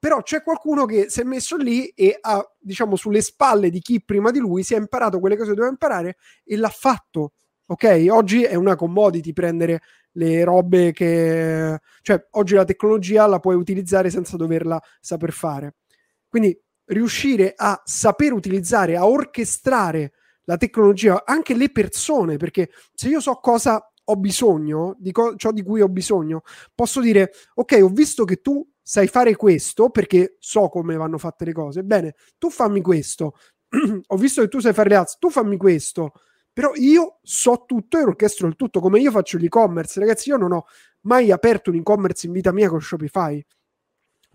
però 0.00 0.22
c'è 0.22 0.42
qualcuno 0.42 0.86
che 0.86 1.10
si 1.10 1.20
è 1.20 1.24
messo 1.24 1.56
lì 1.56 1.86
e 1.88 2.16
ha, 2.18 2.42
diciamo, 2.58 2.96
sulle 2.96 3.20
spalle 3.20 3.68
di 3.68 3.80
chi 3.80 4.02
prima 4.02 4.30
di 4.30 4.38
lui 4.38 4.62
si 4.62 4.74
è 4.74 4.78
imparato 4.78 5.20
quelle 5.20 5.36
cose 5.36 5.50
che 5.50 5.54
doveva 5.54 5.70
imparare 5.72 6.16
e 6.42 6.56
l'ha 6.56 6.70
fatto. 6.70 7.34
Ok, 7.66 8.06
oggi 8.10 8.42
è 8.42 8.54
una 8.54 8.76
commodity 8.76 9.32
prendere 9.34 9.82
le 10.12 10.42
robe 10.42 10.92
che, 10.92 11.78
cioè, 12.00 12.26
oggi 12.30 12.54
la 12.54 12.64
tecnologia 12.64 13.26
la 13.26 13.38
puoi 13.38 13.56
utilizzare 13.56 14.08
senza 14.10 14.36
doverla 14.36 14.80
saper 15.00 15.32
fare. 15.32 15.76
Quindi 16.26 16.58
riuscire 16.86 17.52
a 17.54 17.80
saper 17.84 18.32
utilizzare, 18.32 18.96
a 18.96 19.06
orchestrare 19.06 20.12
la 20.44 20.56
tecnologia, 20.56 21.22
anche 21.24 21.54
le 21.54 21.70
persone, 21.70 22.38
perché 22.38 22.70
se 22.94 23.08
io 23.08 23.20
so 23.20 23.34
cosa 23.34 23.84
ho 24.02 24.16
bisogno, 24.16 24.96
di 24.98 25.12
co- 25.12 25.36
ciò 25.36 25.52
di 25.52 25.62
cui 25.62 25.80
ho 25.80 25.88
bisogno, 25.88 26.42
posso 26.74 27.00
dire, 27.00 27.30
ok, 27.54 27.78
ho 27.82 27.88
visto 27.88 28.24
che 28.24 28.40
tu 28.40 28.66
sai 28.90 29.06
fare 29.06 29.36
questo 29.36 29.88
perché 29.90 30.34
so 30.40 30.68
come 30.68 30.96
vanno 30.96 31.16
fatte 31.16 31.44
le 31.44 31.52
cose. 31.52 31.84
Bene, 31.84 32.16
tu 32.38 32.50
fammi 32.50 32.80
questo. 32.80 33.36
Ho 34.08 34.16
visto 34.16 34.42
che 34.42 34.48
tu 34.48 34.58
sai 34.58 34.72
fare 34.72 34.88
le 34.88 34.96
ads, 34.96 35.18
tu 35.18 35.30
fammi 35.30 35.56
questo. 35.56 36.10
Però 36.52 36.72
io 36.74 37.20
so 37.22 37.62
tutto 37.68 37.98
e 37.98 38.02
orchestro 38.02 38.48
il 38.48 38.56
tutto, 38.56 38.80
come 38.80 38.98
io 38.98 39.12
faccio 39.12 39.38
l'e-commerce. 39.38 40.00
Ragazzi, 40.00 40.30
io 40.30 40.36
non 40.36 40.50
ho 40.50 40.64
mai 41.02 41.30
aperto 41.30 41.70
un 41.70 41.76
e-commerce 41.76 42.26
in 42.26 42.32
vita 42.32 42.50
mia 42.50 42.68
con 42.68 42.80
Shopify. 42.80 43.40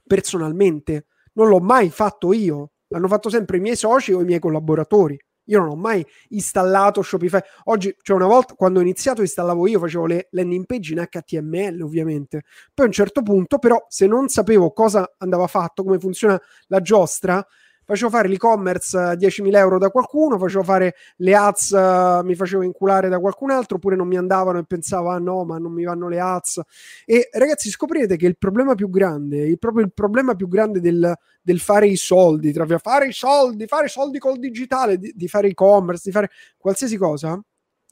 Personalmente, 0.08 1.08
non 1.34 1.50
l'ho 1.50 1.60
mai 1.60 1.90
fatto 1.90 2.32
io. 2.32 2.72
L'hanno 2.88 3.10
fatto 3.10 3.30
sempre 3.30 3.58
i 3.58 3.60
miei 3.60 3.76
soci 3.76 4.14
o 4.14 4.22
i 4.22 4.26
miei 4.26 4.40
collaboratori. 4.40 5.20
Io 5.46 5.60
non 5.60 5.70
ho 5.70 5.76
mai 5.76 6.06
installato 6.30 7.02
Shopify. 7.02 7.40
Oggi, 7.66 7.96
cioè 8.02 8.16
una 8.16 8.28
volta 8.28 8.54
quando 8.56 8.80
ho 8.80 8.82
iniziato 8.82 9.22
installavo 9.22 9.68
io, 9.68 9.80
facevo 9.80 10.06
le 10.06 10.28
landing 10.32 10.66
page 10.66 10.94
in 10.94 11.08
HTML 11.10 11.82
ovviamente. 11.82 12.44
Poi 12.74 12.86
a 12.86 12.88
un 12.88 12.94
certo 12.94 13.22
punto 13.22 13.60
però 13.60 13.86
se 13.90 14.08
non 14.08 14.28
sapevo 14.30 14.72
cosa 14.72 15.16
andava 15.18 15.48
fatto, 15.48 15.84
come 15.84 16.00
funziona 16.00 16.40
la 16.68 16.82
giostra, 16.82 17.46
facevo 17.86 18.10
fare 18.10 18.28
l'e-commerce 18.28 18.98
a 18.98 19.14
10.000 19.14 19.56
euro 19.56 19.78
da 19.78 19.90
qualcuno, 19.90 20.38
facevo 20.38 20.64
fare 20.64 20.96
le 21.18 21.36
ads, 21.36 21.70
uh, 21.70 22.26
mi 22.26 22.36
facevo 22.36 22.64
inculare 22.64 23.10
da 23.10 23.20
qualcun 23.20 23.52
altro, 23.52 23.78
oppure 23.78 23.96
non 23.96 24.08
mi 24.08 24.18
andavano 24.18 24.60
e 24.60 24.64
pensavo, 24.64 25.10
ah 25.10 25.20
no, 25.20 25.46
ma 25.46 25.58
non 25.58 25.72
mi 25.72 25.84
vanno 25.84 26.08
le 26.10 26.20
ads. 26.20 26.62
E 27.06 27.30
ragazzi, 27.32 27.70
scoprirete 27.70 28.18
che 28.18 28.26
il 28.26 28.38
problema 28.38 28.76
più 28.76 28.90
grande, 28.90 29.38
il, 29.38 29.60
proprio 29.60 29.86
il 29.86 29.94
problema 29.94 30.36
più 30.36 30.48
grande 30.48 30.80
del, 30.80 31.16
del 31.42 31.60
fare 31.60 31.88
i 31.88 31.96
soldi, 31.96 32.52
tra 32.52 32.66
fare 32.80 33.08
i 33.08 33.14
soldi, 33.14 33.68
fare 33.68 33.86
i 33.86 33.90
soldi 33.90 34.20
col 34.20 34.40
digitale, 34.40 34.98
di, 34.98 35.14
di 35.16 35.28
fare 35.28 35.48
e-commerce, 35.48 36.02
di 36.06 36.12
fare 36.12 36.30
qualsiasi 36.58 36.98
cosa, 36.98 37.40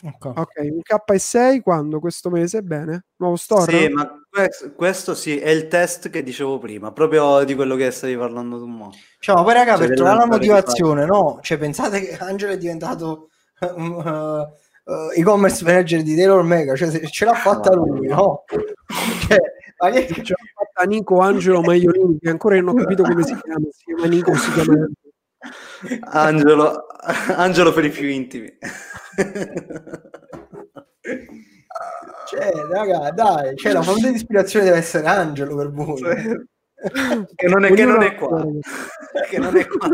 Okay. 0.05 0.33
ok, 0.35 0.69
un 0.69 0.81
K6 0.81 1.61
quando 1.61 2.01
questo 2.01 2.29
mese? 2.29 2.61
Bene, 2.61 3.05
nuovo 3.15 3.37
store? 3.37 3.71
Sì, 3.71 3.87
ma 3.87 4.22
questo, 4.33 4.73
questo, 4.73 5.13
sì, 5.13 5.37
è 5.37 5.49
il 5.49 5.67
test 5.67 6.09
che 6.09 6.23
dicevo 6.23 6.57
prima, 6.57 6.91
proprio 6.91 7.43
di 7.43 7.53
quello 7.53 7.75
che 7.75 7.91
stavi 7.91 8.17
parlando 8.17 8.57
tu. 8.57 8.65
Mo. 8.65 8.91
Cioè, 9.19 9.35
ma 9.35 9.43
poi 9.43 9.53
raga, 9.53 9.77
cioè, 9.77 9.85
per 9.85 9.95
trovare 9.95 10.17
la 10.17 10.25
motivazione, 10.25 11.05
no? 11.05 11.37
Cioè, 11.43 11.59
pensate 11.59 12.01
che 12.01 12.17
Angelo 12.17 12.53
è 12.53 12.57
diventato 12.57 13.29
uh, 13.59 13.67
uh, 13.75 14.47
e-commerce 15.15 15.63
manager 15.63 16.01
di 16.01 16.15
Taylor 16.15 16.41
Mega, 16.41 16.75
cioè 16.75 16.89
ce 17.07 17.25
l'ha 17.25 17.35
fatta 17.35 17.75
lui, 17.75 18.07
no? 18.07 18.43
cioè, 19.27 19.37
ma 19.77 19.91
che... 19.91 20.07
ce 20.07 20.33
l'ha 20.35 20.65
fatta 20.65 20.87
Nico 20.87 21.19
Angelo 21.19 21.61
Maiolini, 21.61 22.17
che 22.19 22.29
ancora 22.29 22.59
non 22.59 22.69
ho 22.69 22.81
capito 22.81 23.03
come 23.03 23.21
si 23.23 23.37
chiama, 23.39 23.67
si 23.69 23.83
chiama 23.83 24.07
Nico, 24.07 24.33
si 24.35 24.51
chiama... 24.51 24.89
Angelo, 26.09 26.87
Angelo 27.35 27.71
per 27.71 27.85
i 27.85 27.89
più 27.89 28.07
intimi. 28.07 28.51
Cioè, 32.33 32.51
raga, 32.67 33.11
dai, 33.11 33.55
cioè, 33.55 33.73
la 33.73 33.83
fonte 33.83 34.09
di 34.09 34.15
ispirazione 34.15 34.65
deve 34.65 34.77
essere 34.77 35.05
Angelo 35.07 35.55
per 35.55 35.71
voi. 35.71 36.01
che 37.35 37.47
non 37.47 37.63
è, 37.63 37.73
che 37.73 37.85
non 37.85 38.01
è 38.01 38.15
qua. 38.15 38.43
che 39.29 39.37
non 39.37 39.55
è 39.55 39.67
qua. 39.67 39.89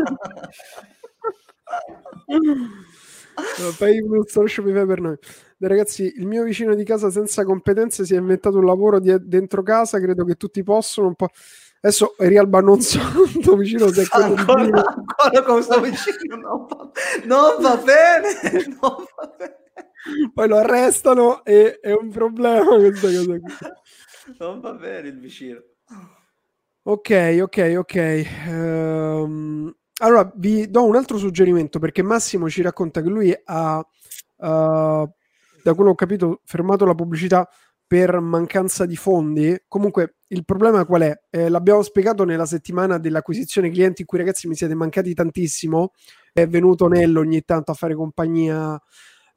Fai 3.72 4.00
uno 4.00 4.24
social 4.26 4.86
per 4.86 5.00
noi. 5.00 5.16
Ragazzi, 5.58 6.14
il 6.16 6.26
mio 6.26 6.42
vicino 6.42 6.74
di 6.74 6.84
casa 6.84 7.10
senza 7.10 7.44
competenze 7.44 8.06
si 8.06 8.14
è 8.14 8.18
inventato 8.18 8.56
un 8.56 8.64
lavoro 8.64 8.98
di- 8.98 9.14
dentro 9.20 9.62
casa. 9.62 10.00
Credo 10.00 10.24
che 10.24 10.34
tutti 10.34 10.62
possono. 10.62 11.08
Un 11.08 11.14
po'. 11.14 11.28
Adesso 11.82 12.14
Rialba 12.18 12.60
non 12.60 12.80
so 12.80 12.98
tuo 13.40 13.56
vicino 13.56 13.88
se 13.88 14.02
è 14.02 14.06
quello 14.06 14.34
ancora, 14.34 14.64
di... 14.64 14.70
ancora 14.70 15.42
con 15.42 15.54
questo 15.54 15.80
vicino 15.80 16.36
non 16.36 16.66
va, 16.66 16.90
non 17.24 17.62
va 17.62 17.76
bene, 17.76 18.66
non 18.80 19.04
va 19.16 19.34
bene. 19.38 19.59
Poi 20.34 20.48
lo 20.48 20.56
arrestano 20.56 21.44
e 21.44 21.78
è 21.80 21.92
un 21.92 22.10
problema 22.10 22.76
questa 22.76 23.08
cosa 23.08 23.38
qui. 23.38 23.40
Non 24.38 24.60
va 24.60 24.74
bene 24.74 25.08
il 25.08 25.18
vicino. 25.18 25.60
Ok, 26.82 27.38
ok, 27.42 27.74
ok. 27.78 28.26
Um, 28.48 29.74
allora 30.02 30.30
vi 30.36 30.70
do 30.70 30.84
un 30.84 30.96
altro 30.96 31.18
suggerimento 31.18 31.78
perché 31.78 32.02
Massimo 32.02 32.48
ci 32.48 32.62
racconta 32.62 33.02
che 33.02 33.08
lui 33.08 33.36
ha, 33.44 33.78
uh, 33.78 33.84
da 34.36 35.74
quello 35.74 35.84
che 35.84 35.90
ho 35.90 35.94
capito, 35.94 36.40
fermato 36.44 36.84
la 36.84 36.94
pubblicità 36.94 37.48
per 37.86 38.20
mancanza 38.20 38.86
di 38.86 38.94
fondi. 38.94 39.64
Comunque 39.66 40.18
il 40.28 40.44
problema 40.44 40.84
qual 40.84 41.02
è? 41.02 41.20
Eh, 41.28 41.48
l'abbiamo 41.48 41.82
spiegato 41.82 42.24
nella 42.24 42.46
settimana 42.46 42.98
dell'acquisizione 42.98 43.68
clienti 43.68 44.02
in 44.02 44.06
cui 44.06 44.18
ragazzi 44.18 44.46
mi 44.46 44.54
siete 44.54 44.76
mancati 44.76 45.12
tantissimo. 45.12 45.90
È 46.32 46.46
venuto 46.46 46.86
Nello 46.86 47.18
ogni 47.18 47.42
tanto 47.42 47.72
a 47.72 47.74
fare 47.74 47.96
compagnia. 47.96 48.80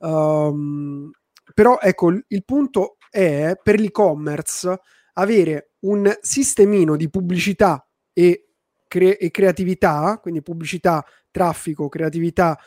Um, 0.04 1.12
però 1.54 1.80
ecco, 1.80 2.12
il, 2.12 2.44
punto 2.44 2.98
è 3.10 3.54
per 3.62 3.80
l'e-commerce 3.80 4.80
avere 5.14 5.72
un 5.82 6.12
sistemino 6.20 6.96
di 6.98 7.10
pubblicità 7.10 7.88
e, 8.12 8.50
cre- 8.88 9.18
e 9.18 9.32
creatività, 9.32 10.20
quindi 10.22 10.42
pubblicità, 10.42 11.06
traffico, 11.32 11.88
creatività, 11.88 12.58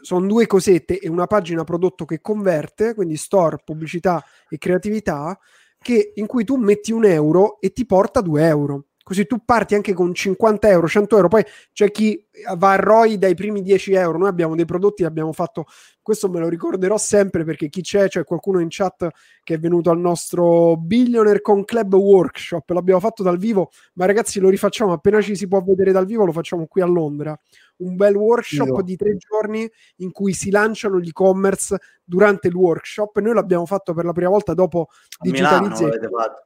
sono 0.00 0.26
due 0.26 0.46
cosette 0.46 0.98
e 0.98 1.08
una 1.08 1.26
pagina 1.26 1.64
prodotto 1.64 2.04
che 2.04 2.20
converte, 2.20 2.94
quindi 2.94 3.16
store, 3.16 3.58
pubblicità 3.64 4.22
e 4.48 4.56
creatività, 4.58 5.38
che, 5.78 6.12
in 6.14 6.26
cui 6.26 6.44
tu 6.44 6.56
metti 6.56 6.92
un 6.92 7.04
euro 7.04 7.60
e 7.60 7.72
ti 7.72 7.84
porta 7.86 8.20
due 8.20 8.46
euro. 8.46 8.86
Così 9.02 9.26
tu 9.26 9.44
parti 9.44 9.74
anche 9.74 9.92
con 9.92 10.14
50 10.14 10.68
euro, 10.70 10.88
100 10.88 11.16
euro, 11.16 11.28
poi 11.28 11.44
c'è 11.74 11.90
chi 11.90 12.26
va 12.56 12.72
a 12.72 12.76
ROI 12.76 13.18
dai 13.18 13.34
primi 13.34 13.60
10 13.60 13.92
euro. 13.92 14.16
Noi 14.16 14.28
abbiamo 14.28 14.54
dei 14.54 14.64
prodotti, 14.64 15.04
abbiamo 15.04 15.32
fatto, 15.34 15.66
questo 16.04 16.28
me 16.28 16.38
lo 16.38 16.48
ricorderò 16.48 16.98
sempre 16.98 17.44
perché 17.44 17.68
chi 17.68 17.80
c'è, 17.80 18.08
c'è 18.08 18.24
qualcuno 18.24 18.60
in 18.60 18.68
chat 18.70 19.08
che 19.42 19.54
è 19.54 19.58
venuto 19.58 19.90
al 19.90 19.98
nostro 19.98 20.76
Billionaire 20.76 21.40
Con 21.40 21.64
Club 21.64 21.94
Workshop, 21.94 22.68
l'abbiamo 22.70 23.00
fatto 23.00 23.22
dal 23.22 23.38
vivo, 23.38 23.70
ma 23.94 24.04
ragazzi 24.04 24.38
lo 24.38 24.50
rifacciamo 24.50 24.92
appena 24.92 25.20
ci 25.22 25.34
si 25.34 25.48
può 25.48 25.62
vedere 25.62 25.92
dal 25.92 26.04
vivo, 26.04 26.26
lo 26.26 26.32
facciamo 26.32 26.66
qui 26.66 26.82
a 26.82 26.86
Londra 26.86 27.36
un 27.76 27.96
bel 27.96 28.14
workshop 28.14 28.82
di 28.82 28.96
tre 28.96 29.16
giorni 29.16 29.68
in 29.96 30.12
cui 30.12 30.32
si 30.32 30.50
lanciano 30.50 31.00
gli 31.00 31.08
e-commerce 31.08 31.76
durante 32.04 32.48
il 32.48 32.54
workshop. 32.54 33.18
Noi 33.18 33.34
l'abbiamo 33.34 33.66
fatto 33.66 33.94
per 33.94 34.04
la 34.04 34.12
prima 34.12 34.30
volta 34.30 34.54
dopo 34.54 34.88
digitalizzazione. 35.18 35.98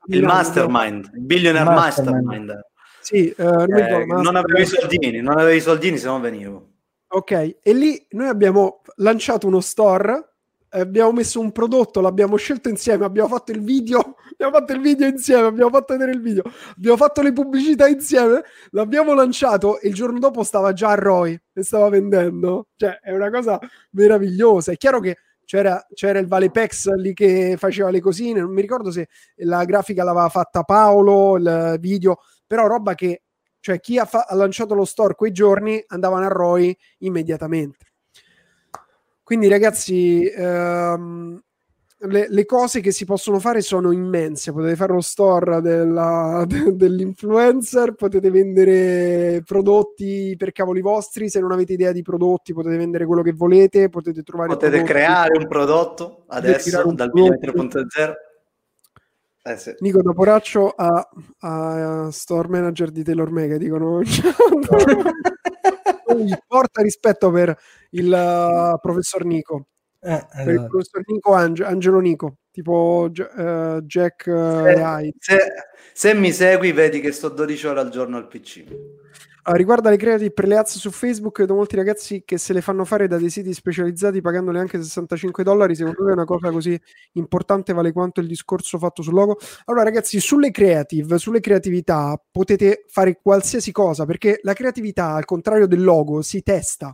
Il 0.06 0.22
mastermind, 0.22 1.10
il 1.12 1.20
billionaire 1.20 1.68
mastermind. 1.68 2.24
mastermind. 2.24 2.66
Sì, 3.00 3.34
uh, 3.36 3.42
eh, 3.42 4.04
non 4.06 4.36
avevo 4.36 4.58
i 4.58 4.66
soldini, 4.66 5.20
non 5.20 5.38
avevo 5.38 5.56
i 5.56 5.60
soldini 5.60 5.98
se 5.98 6.06
non 6.06 6.20
venivo. 6.20 6.67
Ok, 7.10 7.58
e 7.62 7.72
lì 7.72 8.06
noi 8.10 8.28
abbiamo 8.28 8.82
lanciato 8.96 9.46
uno 9.46 9.60
store 9.60 10.28
abbiamo 10.70 11.12
messo 11.12 11.40
un 11.40 11.52
prodotto, 11.52 12.00
l'abbiamo 12.00 12.36
scelto 12.36 12.68
insieme, 12.68 13.04
abbiamo 13.04 13.28
fatto 13.28 13.52
il 13.52 13.62
video, 13.62 14.16
abbiamo 14.32 14.52
fatto 14.52 14.72
il 14.72 14.80
video 14.80 15.06
insieme, 15.06 15.46
abbiamo 15.46 15.70
fatto 15.70 15.92
vedere 15.94 16.12
il 16.12 16.20
video, 16.20 16.42
abbiamo 16.76 16.96
fatto 16.96 17.22
le 17.22 17.32
pubblicità 17.32 17.86
insieme, 17.88 18.42
l'abbiamo 18.70 19.14
lanciato 19.14 19.78
e 19.80 19.88
il 19.88 19.94
giorno 19.94 20.18
dopo 20.18 20.42
stava 20.42 20.72
già 20.72 20.90
a 20.90 20.94
Roy 20.94 21.38
e 21.52 21.62
stava 21.62 21.88
vendendo. 21.88 22.68
Cioè, 22.76 22.98
è 23.00 23.12
una 23.12 23.30
cosa 23.30 23.58
meravigliosa. 23.92 24.72
È 24.72 24.76
chiaro 24.76 25.00
che 25.00 25.16
c'era, 25.44 25.84
c'era 25.94 26.18
il 26.18 26.26
Valepex 26.26 26.90
lì 26.96 27.14
che 27.14 27.56
faceva 27.58 27.90
le 27.90 28.00
cosine, 28.00 28.40
non 28.40 28.52
mi 28.52 28.60
ricordo 28.60 28.90
se 28.90 29.08
la 29.36 29.64
grafica 29.64 30.04
l'aveva 30.04 30.28
fatta 30.28 30.62
Paolo, 30.62 31.36
il 31.36 31.76
video, 31.80 32.18
però 32.46 32.66
roba 32.66 32.94
che, 32.94 33.22
cioè 33.68 33.80
chi 33.80 33.98
ha, 33.98 34.06
fa- 34.06 34.24
ha 34.26 34.34
lanciato 34.34 34.72
lo 34.72 34.86
store 34.86 35.14
quei 35.14 35.30
giorni 35.30 35.84
andavano 35.88 36.24
a 36.24 36.28
Roy 36.28 36.74
immediatamente. 37.00 37.84
Quindi 39.22 39.46
ragazzi, 39.46 40.24
ehm, 40.24 41.38
le, 41.98 42.26
le, 42.30 42.44
cose 42.46 42.80
che 42.80 42.92
si 42.92 43.04
possono 43.04 43.38
fare 43.38 43.60
sono 43.60 43.92
immense. 43.92 44.52
Potete 44.52 44.74
fare 44.74 44.94
lo 44.94 45.02
store 45.02 45.60
della, 45.60 46.44
de, 46.48 46.74
dell'influencer, 46.76 47.92
potete 47.92 48.30
vendere 48.30 49.42
prodotti 49.44 50.34
per 50.38 50.52
cavoli 50.52 50.80
vostri. 50.80 51.28
Se 51.28 51.38
non 51.38 51.52
avete 51.52 51.74
idea 51.74 51.92
di 51.92 52.00
prodotti, 52.00 52.54
potete 52.54 52.78
vendere 52.78 53.04
quello 53.04 53.20
che 53.20 53.32
volete. 53.32 53.90
Potete 53.90 54.22
trovare. 54.22 54.48
Potete 54.48 54.82
creare 54.82 55.36
un 55.36 55.46
prodotto 55.46 56.24
adesso 56.28 56.90
dal 56.94 57.10
3.0. 57.14 58.12
Eh 59.42 59.56
sì. 59.56 59.74
Nico 59.78 60.02
Doporaccio 60.02 60.70
a, 60.70 61.08
a 61.38 62.10
store 62.10 62.48
manager 62.48 62.90
di 62.90 63.02
Taylor 63.02 63.30
Mega 63.30 63.56
dicono 63.56 64.00
porta 66.46 66.82
rispetto 66.82 67.30
per 67.30 67.56
il 67.90 68.06
uh, 68.06 68.78
professor 68.80 69.24
Nico. 69.24 69.68
Eh, 70.00 70.12
esatto. 70.12 70.44
Per 70.44 70.54
il 70.54 70.66
professor 70.68 71.02
Nico 71.06 71.32
Ange- 71.32 71.64
Angelo 71.64 71.98
Nico, 71.98 72.36
tipo 72.50 73.10
uh, 73.10 73.80
Jack 73.80 74.26
uh, 74.26 74.64
se, 74.64 75.14
se, 75.18 75.38
se, 75.92 76.14
mi 76.14 76.32
segui, 76.32 76.72
vedi 76.72 77.00
che 77.00 77.10
sto 77.10 77.28
12 77.28 77.66
ore 77.66 77.80
al 77.80 77.90
giorno 77.90 78.16
al 78.16 78.28
PC. 78.28 78.64
Uh, 79.44 79.52
riguardo 79.52 79.88
alle 79.88 79.96
creative 79.96 80.30
per 80.32 80.46
le 80.46 80.56
ads 80.56 80.78
su 80.78 80.90
Facebook, 80.90 81.38
vedo 81.38 81.54
molti 81.54 81.76
ragazzi 81.76 82.22
che 82.24 82.38
se 82.38 82.52
le 82.52 82.60
fanno 82.60 82.84
fare 82.84 83.06
da 83.06 83.16
dei 83.18 83.30
siti 83.30 83.52
specializzati 83.52 84.20
pagandole 84.20 84.58
anche 84.58 84.82
65 84.82 85.42
dollari. 85.42 85.74
Secondo 85.74 86.04
me 86.04 86.10
è 86.10 86.14
una 86.14 86.24
cosa 86.24 86.50
così 86.50 86.78
importante, 87.12 87.72
vale 87.72 87.92
quanto 87.92 88.20
il 88.20 88.26
discorso 88.26 88.78
fatto 88.78 89.02
sul 89.02 89.14
logo. 89.14 89.38
Allora, 89.66 89.84
ragazzi, 89.84 90.20
sulle 90.20 90.50
creative, 90.50 91.18
sulle 91.18 91.40
creatività 91.40 92.20
potete 92.30 92.84
fare 92.88 93.18
qualsiasi 93.22 93.72
cosa 93.72 94.04
perché 94.04 94.40
la 94.42 94.52
creatività, 94.52 95.14
al 95.14 95.24
contrario 95.24 95.66
del 95.66 95.82
logo, 95.82 96.22
si 96.22 96.42
testa. 96.42 96.92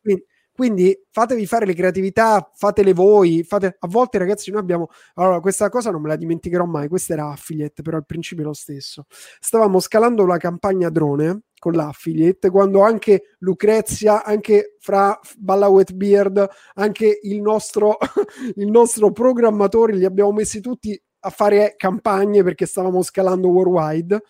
Quindi, 0.00 0.24
quindi 0.60 1.06
fatevi 1.10 1.46
fare 1.46 1.64
le 1.64 1.72
creatività, 1.72 2.50
fatele 2.54 2.92
voi. 2.92 3.42
Fate... 3.44 3.76
A 3.78 3.88
volte, 3.88 4.18
ragazzi, 4.18 4.50
noi 4.50 4.60
abbiamo. 4.60 4.88
Allora, 5.14 5.40
questa 5.40 5.70
cosa 5.70 5.90
non 5.90 6.02
me 6.02 6.08
la 6.08 6.16
dimenticherò 6.16 6.66
mai. 6.66 6.86
Questa 6.88 7.14
era 7.14 7.30
affiliate, 7.30 7.80
però 7.80 7.96
il 7.96 8.04
principio 8.04 8.44
è 8.44 8.46
lo 8.46 8.52
stesso. 8.52 9.06
Stavamo 9.08 9.80
scalando 9.80 10.26
la 10.26 10.36
campagna 10.36 10.90
drone 10.90 11.44
con 11.60 11.72
l'affiliate 11.74 12.50
quando 12.50 12.82
anche 12.82 13.36
Lucrezia, 13.38 14.24
anche 14.24 14.76
fra 14.80 15.16
Balla 15.36 15.68
Wetbeard, 15.68 16.48
anche 16.74 17.20
il 17.22 17.40
nostro, 17.40 17.98
il 18.56 18.68
nostro 18.68 19.12
programmatore 19.12 19.94
li 19.94 20.04
abbiamo 20.04 20.32
messi 20.32 20.60
tutti 20.60 21.00
a 21.20 21.30
fare 21.30 21.74
campagne 21.76 22.42
perché 22.42 22.66
stavamo 22.66 23.02
scalando 23.02 23.48
worldwide 23.48 24.20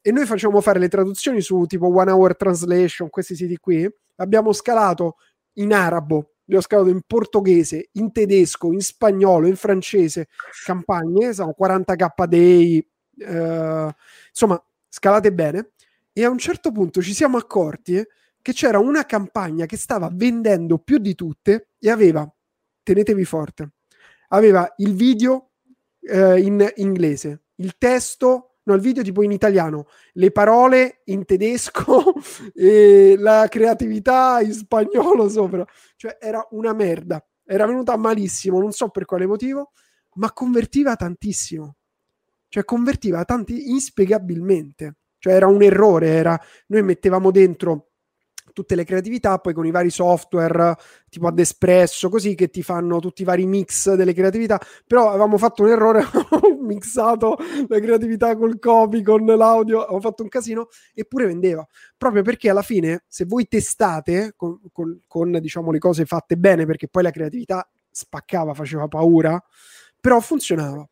e 0.00 0.10
noi 0.10 0.26
facciamo 0.26 0.60
fare 0.60 0.80
le 0.80 0.88
traduzioni 0.88 1.40
su 1.40 1.64
tipo 1.66 1.86
One 1.94 2.10
Hour 2.10 2.36
Translation, 2.36 3.08
questi 3.08 3.36
siti 3.36 3.56
qui. 3.58 3.88
Abbiamo 4.16 4.52
scalato 4.52 5.16
in 5.54 5.72
arabo, 5.72 6.32
li 6.46 6.56
ho 6.56 6.60
scalato 6.60 6.88
in 6.88 7.02
portoghese, 7.06 7.90
in 7.92 8.10
tedesco, 8.10 8.72
in 8.72 8.80
spagnolo, 8.80 9.46
in 9.46 9.54
francese, 9.54 10.28
campagne, 10.64 11.32
sono 11.32 11.54
40k 11.56 12.26
day, 12.26 12.84
eh, 13.18 13.94
insomma, 14.28 14.64
scalate 14.88 15.32
bene. 15.32 15.70
E 16.12 16.24
a 16.24 16.30
un 16.30 16.38
certo 16.38 16.72
punto 16.72 17.00
ci 17.00 17.14
siamo 17.14 17.38
accorti 17.38 18.02
che 18.42 18.52
c'era 18.52 18.78
una 18.78 19.04
campagna 19.06 19.66
che 19.66 19.76
stava 19.76 20.10
vendendo 20.12 20.78
più 20.78 20.98
di 20.98 21.14
tutte 21.14 21.70
e 21.78 21.90
aveva, 21.90 22.30
tenetevi 22.82 23.24
forte, 23.24 23.72
aveva 24.28 24.70
il 24.78 24.94
video 24.94 25.52
eh, 26.00 26.40
in 26.40 26.70
inglese, 26.76 27.44
il 27.56 27.76
testo 27.78 28.52
no, 28.64 28.74
il 28.74 28.80
video 28.80 29.02
tipo 29.02 29.22
in 29.22 29.32
italiano, 29.32 29.86
le 30.14 30.30
parole 30.30 31.02
in 31.06 31.24
tedesco 31.24 32.14
e 32.54 33.16
la 33.18 33.46
creatività 33.48 34.40
in 34.40 34.52
spagnolo 34.52 35.28
sopra. 35.28 35.64
Cioè 35.96 36.18
era 36.20 36.46
una 36.50 36.72
merda. 36.72 37.24
Era 37.44 37.66
venuta 37.66 37.96
malissimo, 37.96 38.60
non 38.60 38.72
so 38.72 38.88
per 38.88 39.04
quale 39.04 39.26
motivo, 39.26 39.72
ma 40.14 40.32
convertiva 40.32 40.94
tantissimo. 40.96 41.76
Cioè 42.48 42.64
convertiva 42.64 43.24
tanti 43.24 43.70
inspiegabilmente. 43.70 44.96
Cioè 45.22 45.34
era 45.34 45.46
un 45.46 45.62
errore, 45.62 46.08
era 46.08 46.40
noi 46.66 46.82
mettevamo 46.82 47.30
dentro 47.30 47.90
tutte 48.52 48.74
le 48.74 48.82
creatività, 48.82 49.38
poi 49.38 49.54
con 49.54 49.64
i 49.64 49.70
vari 49.70 49.88
software 49.88 50.74
tipo 51.08 51.28
ad 51.28 51.38
espresso, 51.38 52.08
così 52.08 52.34
che 52.34 52.48
ti 52.48 52.64
fanno 52.64 52.98
tutti 52.98 53.22
i 53.22 53.24
vari 53.24 53.46
mix 53.46 53.94
delle 53.94 54.12
creatività, 54.14 54.60
però 54.84 55.10
avevamo 55.10 55.38
fatto 55.38 55.62
un 55.62 55.68
errore, 55.68 56.02
mixato 56.60 57.36
la 57.68 57.78
creatività 57.78 58.36
col 58.36 58.58
copy, 58.58 59.02
con 59.02 59.24
l'audio, 59.24 59.78
avevamo 59.78 60.00
fatto 60.00 60.24
un 60.24 60.28
casino, 60.28 60.66
eppure 60.92 61.26
vendeva, 61.26 61.64
proprio 61.96 62.22
perché 62.22 62.50
alla 62.50 62.62
fine 62.62 63.04
se 63.06 63.24
voi 63.24 63.46
testate 63.46 64.32
con, 64.34 64.58
con, 64.72 64.98
con 65.06 65.38
diciamo 65.40 65.70
le 65.70 65.78
cose 65.78 66.04
fatte 66.04 66.36
bene, 66.36 66.66
perché 66.66 66.88
poi 66.88 67.04
la 67.04 67.12
creatività 67.12 67.64
spaccava, 67.88 68.54
faceva 68.54 68.88
paura, 68.88 69.40
però 70.00 70.18
funzionava. 70.18 70.84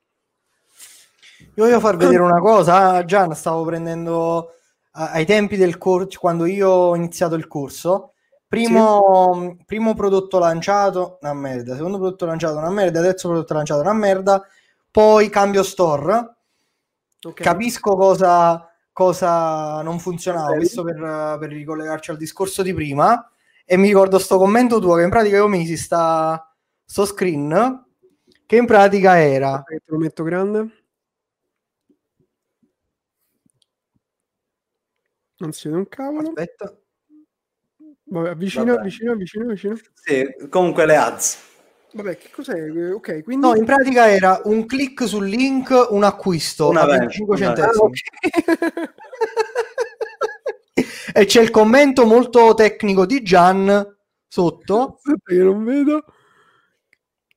Io 1.54 1.64
voglio 1.64 1.80
far 1.80 1.96
vedere 1.96 2.22
una 2.22 2.40
cosa, 2.40 2.90
ah, 2.90 3.04
Gian, 3.04 3.34
stavo 3.34 3.64
prendendo 3.64 4.54
ai 4.92 5.24
tempi 5.24 5.56
del 5.56 5.78
corso, 5.78 6.18
quando 6.18 6.44
io 6.46 6.68
ho 6.68 6.96
iniziato 6.96 7.34
il 7.34 7.46
corso, 7.46 8.14
primo, 8.46 9.56
sì. 9.56 9.64
primo 9.64 9.94
prodotto 9.94 10.38
lanciato, 10.38 11.18
una 11.20 11.34
merda, 11.34 11.76
secondo 11.76 11.98
prodotto 11.98 12.26
lanciato, 12.26 12.56
una 12.56 12.70
merda, 12.70 13.00
terzo 13.00 13.28
prodotto 13.28 13.54
lanciato, 13.54 13.80
una 13.80 13.92
merda, 13.92 14.44
poi 14.90 15.28
cambio 15.28 15.62
store, 15.62 16.34
okay. 17.22 17.44
capisco 17.44 17.94
cosa, 17.94 18.68
cosa 18.92 19.80
non 19.82 19.98
funzionava, 20.00 20.56
questo 20.56 20.82
per, 20.82 21.36
per 21.38 21.50
ricollegarci 21.50 22.10
al 22.10 22.16
discorso 22.16 22.62
di 22.62 22.74
prima, 22.74 23.30
e 23.64 23.76
mi 23.76 23.86
ricordo 23.86 24.18
sto 24.18 24.36
commento 24.36 24.80
tuo 24.80 24.96
che 24.96 25.02
in 25.02 25.10
pratica 25.10 25.36
io 25.36 25.46
misi 25.46 25.76
sta, 25.76 26.52
sto 26.84 27.04
screen, 27.04 27.84
che 28.44 28.56
in 28.56 28.66
pratica 28.66 29.20
era... 29.20 29.62
Te 29.64 29.80
lo 29.84 29.98
metto 29.98 30.24
grande. 30.24 30.79
Non 35.40 35.52
si 35.52 35.68
vede 35.68 35.78
un 35.80 35.88
cavolo. 35.88 36.28
Aspetta. 36.28 36.78
Vabbè, 38.04 38.34
vicino, 38.36 38.74
Vabbè. 38.74 38.82
vicino, 38.82 39.14
vicino, 39.14 39.46
vicino. 39.46 39.78
Sì, 39.94 40.26
comunque 40.50 40.84
le 40.84 40.96
ads. 40.96 41.48
Vabbè, 41.92 42.18
che 42.18 42.28
cos'è? 42.30 42.92
Ok, 42.92 43.22
quindi... 43.22 43.46
No, 43.46 43.56
in 43.56 43.64
pratica 43.64 44.10
era 44.10 44.40
un 44.44 44.66
click 44.66 45.08
sul 45.08 45.26
link, 45.26 45.88
un 45.90 46.04
acquisto 46.04 46.68
Una 46.68 46.82
a 46.82 46.86
vendita, 46.86 47.24
25 47.24 47.36
una 47.36 47.46
centesimi. 47.46 47.84
Ah, 47.84 48.92
ok. 50.74 51.14
e 51.14 51.24
c'è 51.24 51.40
il 51.40 51.50
commento 51.50 52.04
molto 52.04 52.54
tecnico 52.54 53.06
di 53.06 53.22
Gian 53.22 53.96
sotto. 54.28 54.98
Aspetta 55.02 55.32
che 55.32 55.42
non 55.42 55.64
vedo. 55.64 56.04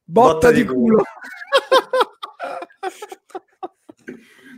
Botta, 0.04 0.34
Botta 0.34 0.52
di 0.52 0.62
di 0.62 0.68
culo. 0.68 0.98
culo. 0.98 1.04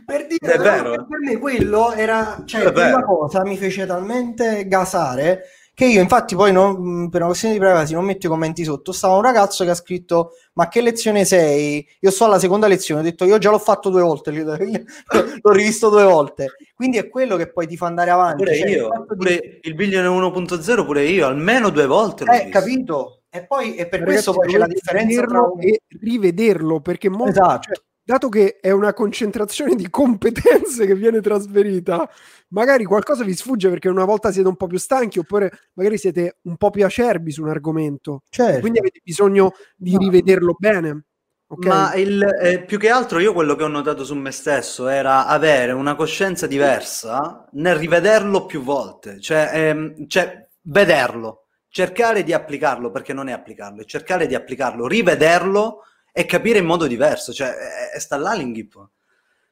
Per 0.06 0.26
dire, 0.26 0.52
È 0.52 0.58
vero. 0.58 0.90
per 1.08 1.18
me 1.20 1.36
quello 1.38 1.92
era, 1.92 2.42
cioè, 2.44 2.62
È 2.62 2.72
quella 2.72 2.86
vero. 2.96 3.04
cosa 3.04 3.42
mi 3.44 3.56
fece 3.56 3.84
talmente 3.86 4.66
gasare 4.68 5.42
che 5.74 5.84
io 5.84 6.00
infatti 6.00 6.34
poi 6.34 6.52
non- 6.52 6.80
mh, 6.80 7.08
per 7.10 7.18
una 7.20 7.26
questione 7.28 7.52
di 7.54 7.60
privacy 7.60 7.92
non 7.92 8.04
metto 8.06 8.26
i 8.26 8.28
commenti 8.30 8.64
sotto. 8.64 8.92
Stava 8.92 9.16
un 9.16 9.22
ragazzo 9.22 9.62
che 9.64 9.70
ha 9.70 9.74
scritto 9.74 10.30
ma 10.54 10.68
che 10.68 10.80
lezione 10.80 11.24
sei? 11.26 11.86
Io 12.00 12.10
sto 12.10 12.24
alla 12.24 12.38
seconda 12.38 12.66
lezione, 12.66 13.00
ho 13.00 13.04
detto 13.04 13.24
io 13.26 13.36
già 13.36 13.50
l'ho 13.50 13.58
fatto 13.58 13.90
due 13.90 14.00
volte, 14.00 14.30
l'ho 15.42 15.52
rivisto 15.52 15.90
due 15.90 16.04
volte. 16.04 16.52
Quindi 16.74 16.96
è 16.96 17.08
quello 17.08 17.36
che 17.36 17.50
poi 17.52 17.66
ti 17.66 17.76
fa 17.76 17.86
andare 17.86 18.10
avanti. 18.10 18.44
Pure 18.44 18.56
cioè, 18.56 18.66
il 18.68 18.74
io, 18.76 18.90
di- 19.08 19.16
pure 19.16 19.58
il 19.60 19.74
Billion 19.74 20.06
1.0 20.06 20.84
pure 20.86 21.04
io, 21.04 21.26
almeno 21.26 21.68
due 21.68 21.86
volte 21.86 22.24
l'ho 22.24 22.32
Eh, 22.32 22.44
visto. 22.44 22.58
capito? 22.58 23.20
E 23.28 23.44
poi 23.44 23.74
e 23.74 23.86
per 23.86 23.98
Ragazzi, 24.00 24.04
questo 24.04 24.32
poi 24.32 24.48
c'è 24.50 24.56
la 24.58 24.66
differenza 24.66 25.22
tra 25.26 25.42
e 25.60 25.80
rivederlo 26.00 26.80
perché 26.80 27.10
molto, 27.10 27.28
Esatto. 27.32 27.60
cioè, 27.60 27.74
dato 28.06 28.28
che 28.28 28.58
è 28.60 28.70
una 28.70 28.94
concentrazione 28.94 29.74
di 29.74 29.90
competenze 29.90 30.86
che 30.86 30.94
viene 30.94 31.20
trasferita, 31.20 32.08
magari 32.50 32.84
qualcosa 32.84 33.24
vi 33.24 33.34
sfugge 33.34 33.68
perché 33.68 33.88
una 33.88 34.04
volta 34.04 34.30
siete 34.30 34.46
un 34.48 34.54
po' 34.54 34.68
più 34.68 34.78
stanchi 34.78 35.18
oppure 35.18 35.50
magari 35.72 35.98
siete 35.98 36.36
un 36.42 36.56
po' 36.56 36.70
più 36.70 36.84
acerbi 36.84 37.32
su 37.32 37.42
un 37.42 37.48
argomento, 37.48 38.22
Certo. 38.28 38.60
quindi 38.60 38.78
avete 38.78 39.00
bisogno 39.02 39.52
di 39.76 39.92
No. 39.94 39.98
rivederlo 39.98 40.54
bene. 40.56 41.02
ok? 41.48 41.66
Ma 41.66 41.94
il, 41.94 42.22
eh, 42.42 42.62
più 42.64 42.78
che 42.78 42.90
altro 42.90 43.18
io 43.18 43.32
quello 43.32 43.56
che 43.56 43.64
ho 43.64 43.68
notato 43.68 44.04
su 44.04 44.14
me 44.14 44.30
stesso 44.30 44.86
era 44.86 45.26
avere 45.26 45.72
una 45.72 45.96
coscienza 45.96 46.46
diversa 46.46 47.48
nel 47.52 47.74
rivederlo 47.74 48.46
più 48.46 48.62
volte, 48.62 49.20
cioè, 49.20 49.50
ehm, 49.52 50.06
cioè 50.06 50.48
vederlo, 50.62 51.46
cercare 51.68 52.22
di 52.22 52.32
applicarlo 52.32 52.90
perché 52.92 53.12
non 53.12 53.28
è 53.28 53.32
applicarlo, 53.32 53.82
è 53.82 53.84
cercare 53.84 54.26
di 54.28 54.34
applicarlo, 54.36 54.86
rivederlo 54.86 55.82
e 56.18 56.24
capire 56.24 56.60
in 56.60 56.64
modo 56.64 56.86
diverso, 56.86 57.30
cioè 57.30 57.54
eh, 57.94 58.00
sta 58.00 58.16
là 58.16 58.32
l'inghippo. 58.32 58.92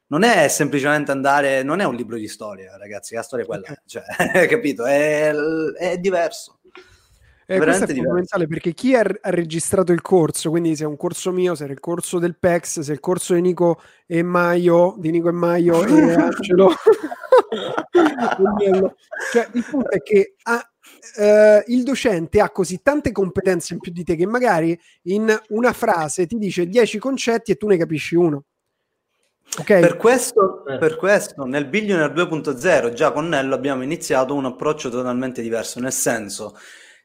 Non 0.07 0.23
è 0.23 0.47
semplicemente 0.47 1.11
andare, 1.11 1.61
non 1.61 1.79
è 1.79 1.83
un 1.83 1.93
libro 1.93 2.17
di 2.17 2.27
storia, 2.27 2.75
ragazzi, 2.75 3.13
la 3.13 3.21
storia 3.21 3.45
è 3.45 3.47
quella, 3.47 3.67
cioè, 3.85 4.01
capito? 4.49 4.83
È, 4.83 5.31
è 5.31 5.99
diverso. 5.99 6.61
Eh, 7.47 7.57
questo 7.57 7.59
veramente 7.59 7.83
è 7.83 7.85
diverso. 7.85 8.01
fondamentale 8.01 8.47
perché 8.47 8.73
chi 8.73 8.95
ha, 8.95 9.01
ha 9.01 9.29
registrato 9.29 9.91
il 9.91 10.01
corso, 10.01 10.49
quindi 10.49 10.75
se 10.75 10.85
è 10.85 10.87
un 10.87 10.97
corso 10.97 11.31
mio, 11.31 11.53
se 11.53 11.67
è 11.67 11.69
il 11.69 11.79
corso 11.79 12.17
del 12.17 12.35
PEX, 12.35 12.79
se 12.79 12.89
è 12.89 12.95
il 12.95 12.99
corso 12.99 13.35
di 13.35 13.41
Nico 13.41 13.79
e 14.07 14.23
Maio, 14.23 14.95
di 14.97 15.11
Nico 15.11 15.29
e 15.29 15.33
Maio 15.33 15.85
e 15.85 16.13
Angelo, 16.17 16.71
cioè, 19.31 19.49
il 19.53 19.65
punto 19.69 19.91
è 19.91 20.01
che 20.01 20.33
ha- 20.41 20.67
eh, 21.17 21.63
il 21.67 21.83
docente 21.83 22.39
ha 22.39 22.49
così 22.49 22.81
tante 22.81 23.11
competenze 23.11 23.73
in 23.73 23.79
più 23.79 23.91
di 23.91 24.03
te 24.03 24.15
che 24.15 24.25
magari 24.25 24.79
in 25.03 25.35
una 25.49 25.73
frase 25.73 26.25
ti 26.25 26.37
dice 26.37 26.67
10 26.67 26.99
concetti 26.99 27.51
e 27.51 27.55
tu 27.55 27.67
ne 27.67 27.77
capisci 27.77 28.15
uno. 28.15 28.45
Ok? 29.59 29.79
Per 29.79 29.97
questo, 29.97 30.65
Eh. 30.67 30.77
per 30.77 30.97
questo 30.97 31.45
nel 31.45 31.67
Billionaire 31.67 32.13
2.0 32.13 32.93
già 32.93 33.11
con 33.11 33.27
Nello 33.27 33.55
abbiamo 33.55 33.83
iniziato 33.83 34.33
un 34.33 34.45
approccio 34.45 34.89
totalmente 34.89 35.41
diverso, 35.41 35.79
nel 35.79 35.91
senso 35.93 36.57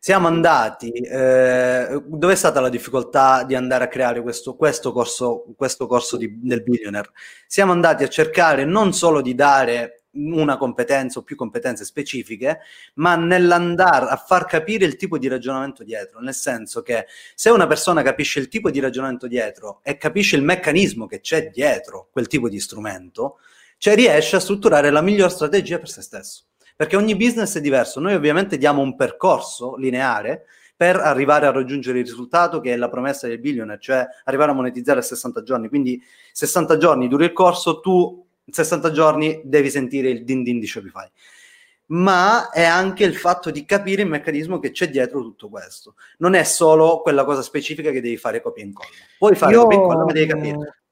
siamo 0.03 0.29
andati, 0.29 0.91
eh, 0.91 2.03
dove 2.07 2.33
è 2.33 2.37
stata 2.37 2.59
la 2.61 2.71
difficoltà 2.71 3.45
di 3.45 3.55
andare 3.55 3.85
a 3.85 3.89
creare 3.89 4.23
questo, 4.23 4.57
questo 4.57 4.93
corso, 4.93 5.45
questo 5.55 5.87
corso 5.87 6.17
di- 6.17 6.39
del 6.41 6.63
Billionaire? 6.63 7.11
Siamo 7.47 7.73
andati 7.73 8.03
a 8.03 8.09
cercare 8.09 8.65
non 8.65 8.95
solo 8.95 9.21
di 9.21 9.35
dare 9.35 10.00
una 10.13 10.57
competenza 10.57 11.19
o 11.19 11.23
più 11.23 11.37
competenze 11.37 11.85
specifiche, 11.85 12.61
ma 12.95 13.17
nell'andare 13.17 14.07
a 14.07 14.17
far 14.17 14.45
capire 14.45 14.85
il 14.85 14.97
tipo 14.97 15.19
di 15.19 15.29
ragionamento 15.29 15.85
dietro, 15.85 16.21
nel 16.21 16.35
senso 16.35 16.83
che 16.83 17.07
se 17.35 17.51
una 17.51 17.67
persona 17.67 18.03
capisce 18.03 18.41
il 18.41 18.49
tipo 18.49 18.71
di 18.71 18.81
ragionamento 18.81 19.27
dietro 19.27 19.81
e 19.83 19.97
capisce 19.97 20.37
il 20.37 20.43
meccanismo 20.43 21.07
che 21.07 21.21
c'è 21.21 21.51
dietro 21.51 22.09
quel 22.11 22.27
tipo 22.27 22.49
di 22.49 22.59
strumento, 22.59 23.39
cioè 23.79 23.95
riesce 23.95 24.37
a 24.37 24.41
strutturare 24.41 24.91
la 24.91 25.01
miglior 25.01 25.31
strategia 25.31 25.79
per 25.79 25.89
se 25.89 26.03
stesso. 26.03 26.45
Perché 26.77 26.97
ogni 26.97 27.15
business 27.15 27.57
è 27.57 27.61
diverso. 27.61 28.01
Noi 28.01 28.15
ovviamente 28.15 28.57
diamo 28.57 28.81
un 28.81 28.97
percorso 28.97 29.77
lineare 29.77 30.47
per 30.75 30.97
arrivare 30.97 31.45
a 31.45 31.51
raggiungere 31.51 31.99
il 31.99 32.07
risultato 32.07 32.59
che 32.61 32.73
è 32.73 32.77
la 32.77 32.89
promessa 32.89 33.29
del 33.29 33.39
billionaire, 33.39 33.81
cioè 33.83 34.07
arrivare 34.25 34.53
a 34.53 34.55
monetizzare 34.55 35.01
a 35.01 35.03
60 35.03 35.43
giorni. 35.43 35.69
Quindi 35.69 36.03
60 36.33 36.79
giorni 36.79 37.07
dura 37.07 37.25
il 37.25 37.35
corso, 37.35 37.81
tu 37.81 38.27
60 38.53 38.91
giorni 38.91 39.41
devi 39.45 39.71
sentire 39.71 40.11
il 40.11 40.25
din 40.25 40.43
din 40.43 40.59
di 40.59 40.67
Shopify. 40.67 41.09
Ma 41.87 42.51
è 42.51 42.63
anche 42.63 43.03
il 43.05 43.17
fatto 43.17 43.51
di 43.51 43.65
capire 43.65 44.03
il 44.03 44.09
meccanismo 44.09 44.61
che 44.61 44.71
c'è 44.71 44.89
dietro 44.89 45.23
tutto 45.23 45.49
questo. 45.49 45.95
Non 46.19 46.35
è 46.35 46.45
solo 46.45 47.01
quella 47.01 47.25
cosa 47.25 47.43
specifica 47.43 47.91
che 47.91 48.01
devi 48.01 48.17
fare 48.17 48.41
copia 48.41 48.63
e 48.63 48.67
incolla. 48.67 48.89
Puoi 49.19 49.35
fare 49.35 49.53
Io, 49.53 49.63
copia 49.63 49.77
e 49.77 49.81
incolla, 49.81 50.05
ma 50.05 50.13
devi 50.13 50.27
capire. 50.27 50.83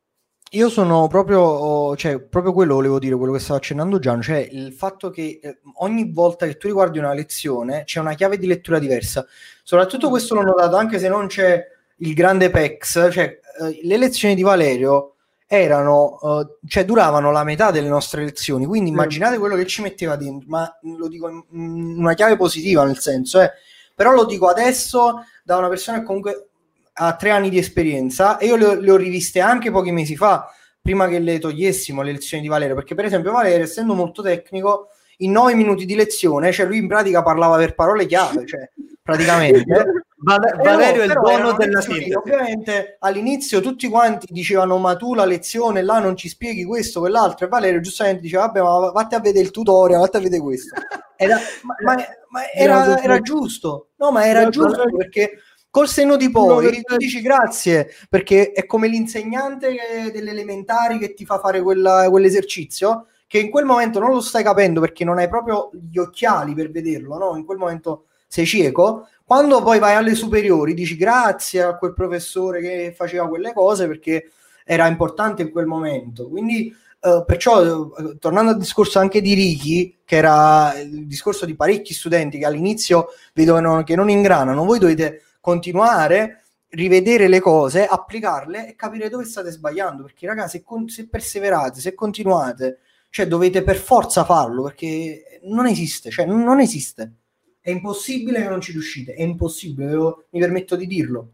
io 0.50 0.68
sono 0.68 1.06
proprio, 1.06 1.94
cioè, 1.94 2.18
proprio 2.20 2.52
quello 2.52 2.74
volevo 2.74 2.98
dire, 2.98 3.14
quello 3.14 3.32
che 3.32 3.38
stava 3.38 3.58
accennando 3.58 4.00
Gian, 4.00 4.20
cioè 4.22 4.38
il 4.50 4.72
fatto 4.72 5.10
che 5.10 5.38
eh, 5.40 5.58
ogni 5.76 6.10
volta 6.10 6.46
che 6.46 6.56
tu 6.56 6.66
riguardi 6.66 6.98
una 6.98 7.12
lezione 7.14 7.84
c'è 7.84 8.00
una 8.00 8.14
chiave 8.14 8.36
di 8.36 8.48
lettura 8.48 8.80
diversa. 8.80 9.24
Soprattutto 9.62 10.08
questo 10.08 10.34
l'ho 10.34 10.42
notato 10.42 10.74
anche 10.74 10.98
se 10.98 11.08
non 11.08 11.28
c'è 11.28 11.64
il 11.98 12.14
grande 12.14 12.50
PEX, 12.50 13.12
cioè 13.12 13.40
eh, 13.60 13.80
le 13.82 13.96
lezioni 13.96 14.34
di 14.34 14.42
Valerio 14.42 15.14
erano, 15.50 16.18
eh, 16.22 16.68
cioè 16.68 16.84
duravano 16.84 17.32
la 17.32 17.42
metà 17.42 17.70
delle 17.70 17.88
nostre 17.88 18.22
lezioni, 18.22 18.66
quindi 18.66 18.90
immaginate 18.90 19.38
quello 19.38 19.56
che 19.56 19.66
ci 19.66 19.80
metteva 19.80 20.14
dentro, 20.14 20.46
ma 20.50 20.78
lo 20.82 21.08
dico 21.08 21.28
in 21.28 21.42
in 21.52 21.96
una 21.98 22.12
chiave 22.12 22.36
positiva 22.36 22.84
nel 22.84 22.98
senso, 22.98 23.40
eh, 23.40 23.50
però 23.94 24.12
lo 24.12 24.26
dico 24.26 24.46
adesso 24.48 25.24
da 25.42 25.56
una 25.56 25.68
persona 25.68 25.98
che 25.98 26.04
comunque 26.04 26.48
ha 26.92 27.16
tre 27.16 27.30
anni 27.30 27.48
di 27.48 27.56
esperienza 27.56 28.36
e 28.36 28.46
io 28.46 28.56
le 28.56 28.66
ho, 28.66 28.74
le 28.74 28.90
ho 28.90 28.96
riviste 28.96 29.40
anche 29.40 29.70
pochi 29.70 29.90
mesi 29.90 30.16
fa, 30.16 30.52
prima 30.82 31.08
che 31.08 31.18
le 31.18 31.38
togliessimo 31.38 32.02
le 32.02 32.12
lezioni 32.12 32.42
di 32.42 32.48
Valerio, 32.48 32.74
perché 32.74 32.94
per 32.94 33.06
esempio 33.06 33.32
Valerio, 33.32 33.64
essendo 33.64 33.94
molto 33.94 34.20
tecnico, 34.20 34.90
in 35.18 35.32
nove 35.32 35.54
minuti 35.54 35.86
di 35.86 35.94
lezione, 35.94 36.52
cioè 36.52 36.66
lui 36.66 36.76
in 36.76 36.88
pratica 36.88 37.22
parlava 37.22 37.56
per 37.56 37.74
parole 37.74 38.04
chiave, 38.04 38.46
cioè 38.46 38.68
praticamente. 39.02 39.64
Valerio 40.20 41.02
è 41.02 41.04
il 41.04 41.12
dono 41.12 41.28
erano 41.28 41.52
della 41.52 41.80
sintesi. 41.80 42.12
Ovviamente 42.12 42.96
all'inizio 42.98 43.60
tutti 43.60 43.88
quanti 43.88 44.26
dicevano 44.30 44.78
ma 44.78 44.96
tu 44.96 45.14
la 45.14 45.24
lezione 45.24 45.82
là 45.82 46.00
non 46.00 46.16
ci 46.16 46.28
spieghi 46.28 46.64
questo, 46.64 47.00
quell'altro 47.00 47.46
e 47.46 47.48
Valerio 47.48 47.80
giustamente 47.80 48.22
diceva 48.22 48.46
vabbè 48.46 48.60
ma 48.60 48.90
vatti 48.90 49.14
a 49.14 49.20
vedere 49.20 49.44
il 49.44 49.52
tutorial, 49.52 50.00
vatti 50.00 50.16
a 50.16 50.20
vedere 50.20 50.42
questo. 50.42 50.74
Era, 51.16 51.36
ma, 51.62 51.74
ma- 51.84 52.04
ma 52.30 52.50
era, 52.52 53.00
era 53.00 53.20
giusto, 53.20 53.90
no 53.96 54.10
ma 54.10 54.26
era 54.26 54.48
giusto 54.48 54.84
perché 54.96 55.38
col 55.70 55.86
senno 55.86 56.16
di 56.16 56.30
poi 56.30 56.82
tu 56.82 56.96
dici 56.96 57.20
grazie 57.20 57.88
perché 58.08 58.50
è 58.52 58.66
come 58.66 58.88
l'insegnante 58.88 59.76
delle 60.12 60.30
elementari 60.30 60.98
che 60.98 61.14
ti 61.14 61.24
fa 61.24 61.38
fare 61.38 61.62
quella- 61.62 62.08
quell'esercizio 62.10 63.06
che 63.28 63.38
in 63.38 63.50
quel 63.50 63.66
momento 63.66 64.00
non 64.00 64.10
lo 64.10 64.20
stai 64.20 64.42
capendo 64.42 64.80
perché 64.80 65.04
non 65.04 65.18
hai 65.18 65.28
proprio 65.28 65.70
gli 65.72 65.98
occhiali 65.98 66.54
per 66.54 66.70
vederlo, 66.70 67.18
no? 67.18 67.36
In 67.36 67.44
quel 67.44 67.58
momento 67.58 68.06
sei 68.26 68.46
cieco. 68.46 69.06
Quando 69.28 69.62
poi 69.62 69.78
vai 69.78 69.94
alle 69.94 70.14
superiori 70.14 70.72
dici 70.72 70.96
grazie 70.96 71.60
a 71.60 71.76
quel 71.76 71.92
professore 71.92 72.62
che 72.62 72.94
faceva 72.96 73.28
quelle 73.28 73.52
cose 73.52 73.86
perché 73.86 74.30
era 74.64 74.86
importante 74.86 75.42
in 75.42 75.50
quel 75.50 75.66
momento. 75.66 76.30
Quindi 76.30 76.74
eh, 76.98 77.24
perciò 77.26 77.62
eh, 77.94 78.16
tornando 78.18 78.52
al 78.52 78.56
discorso 78.56 78.98
anche 78.98 79.20
di 79.20 79.34
Ricky, 79.34 79.98
che 80.06 80.16
era 80.16 80.72
il 80.78 81.06
discorso 81.06 81.44
di 81.44 81.54
parecchi 81.56 81.92
studenti 81.92 82.38
che 82.38 82.46
all'inizio 82.46 83.08
vedono 83.34 83.82
che 83.82 83.94
non 83.96 84.08
ingranano, 84.08 84.64
voi 84.64 84.78
dovete 84.78 85.20
continuare 85.42 86.44
rivedere 86.70 87.28
le 87.28 87.40
cose, 87.40 87.84
applicarle 87.84 88.70
e 88.70 88.76
capire 88.76 89.10
dove 89.10 89.26
state 89.26 89.50
sbagliando. 89.50 90.04
Perché, 90.04 90.26
ragazzi, 90.26 90.56
se, 90.56 90.64
con- 90.64 90.88
se 90.88 91.06
perseverate, 91.06 91.80
se 91.80 91.92
continuate, 91.92 92.78
cioè 93.10 93.26
dovete 93.26 93.62
per 93.62 93.76
forza 93.76 94.24
farlo 94.24 94.62
perché 94.62 95.38
non 95.42 95.66
esiste, 95.66 96.10
cioè 96.10 96.24
non 96.24 96.60
esiste. 96.60 97.12
È 97.68 97.70
impossibile 97.70 98.40
che 98.40 98.48
non 98.48 98.62
ci 98.62 98.72
riuscite, 98.72 99.12
è 99.12 99.20
impossibile, 99.20 99.90
io 99.90 100.24
mi 100.30 100.40
permetto 100.40 100.74
di 100.74 100.86
dirlo. 100.86 101.28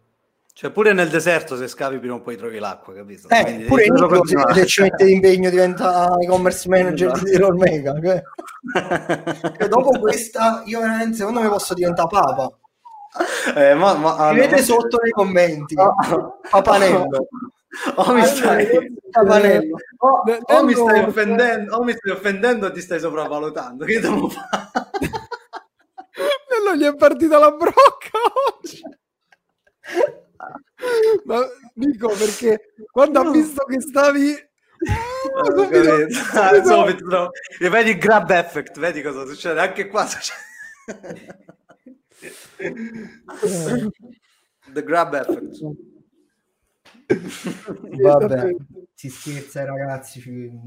Cioè, 0.53 0.73
pure 0.73 0.93
nel 0.93 1.09
deserto, 1.09 1.57
se 1.57 1.69
scavi, 1.69 1.99
prima 2.01 2.15
o 2.15 2.23
poi 2.23 2.37
trovi 2.37 2.59
l'acqua, 2.59 2.93
capito? 2.93 3.29
Eh, 3.29 3.45
Quindi 3.45 3.65
pure 3.67 3.87
Nico, 3.89 4.27
se, 4.27 4.37
se 4.53 4.67
ci 4.67 4.83
mette 4.83 5.05
d'impegno 5.05 5.49
diventa 5.49 6.17
e-commerce 6.21 6.69
manager 6.69 7.13
Esatto. 7.13 7.25
di 7.25 7.35
Error 7.35 7.55
Mega. 7.55 7.95
cioè. 8.03 9.69
Dopo 9.69 9.97
questa, 10.01 10.65
io 10.67 10.81
veramente 10.81 11.19
secondo 11.19 11.41
me 11.41 11.49
posso 11.49 11.73
diventare 11.73 12.09
papa. 12.11 12.51
Eh, 13.55 13.75
ma, 13.75 13.95
ma, 13.95 14.31
Scrivete 14.31 14.57
no. 14.57 14.63
sotto 14.63 14.99
nei 15.01 15.13
commenti. 15.13 15.77
Oh, 15.77 16.41
Papanello. 16.51 17.07
Oh, 17.97 18.13
mi 18.13 18.25
stai... 18.25 18.69
Papanello. 19.11 19.77
O, 19.99 20.23
o 20.55 20.65
mi 20.65 20.75
stai 20.75 21.03
offendendo, 21.03 21.75
o 21.77 21.83
mi 21.83 21.93
stai 21.93 22.13
offendendo 22.13 22.67
o 22.67 22.73
ti 22.73 22.81
stai 22.81 23.01
sopravvalutando. 23.01 23.85
Che 23.85 23.99
devo 23.99 24.29
fare? 24.29 24.71
Nello 26.55 26.77
gli 26.77 26.85
è 26.85 26.95
partita 26.97 27.39
la 27.39 27.51
brocca 27.51 28.19
oggi. 28.59 28.83
Ma 31.25 31.41
dico 31.75 32.09
perché 32.09 32.75
quando 32.91 33.23
no. 33.23 33.29
ha 33.29 33.33
visto 33.33 33.65
che 33.65 33.81
stavi 33.81 34.33
oh, 35.35 35.57
subito, 35.57 36.11
subito. 36.65 37.07
No. 37.07 37.31
E 37.59 37.69
vedi 37.69 37.91
il 37.91 37.99
grab 37.99 38.31
effect, 38.31 38.79
vedi 38.79 39.03
cosa 39.03 39.25
succede 39.25 39.61
anche 39.61 39.89
qua 39.89 40.07
succede. 40.07 41.47
The 44.73 44.83
grab 44.83 45.15
effect. 45.15 45.61
Vabbè, 47.07 48.55
si 48.95 49.09
scherza 49.09 49.65
ragazzi. 49.65 50.21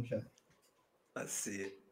Cioè. 0.08 0.24
Ah, 1.14 1.26
sì. 1.26 1.86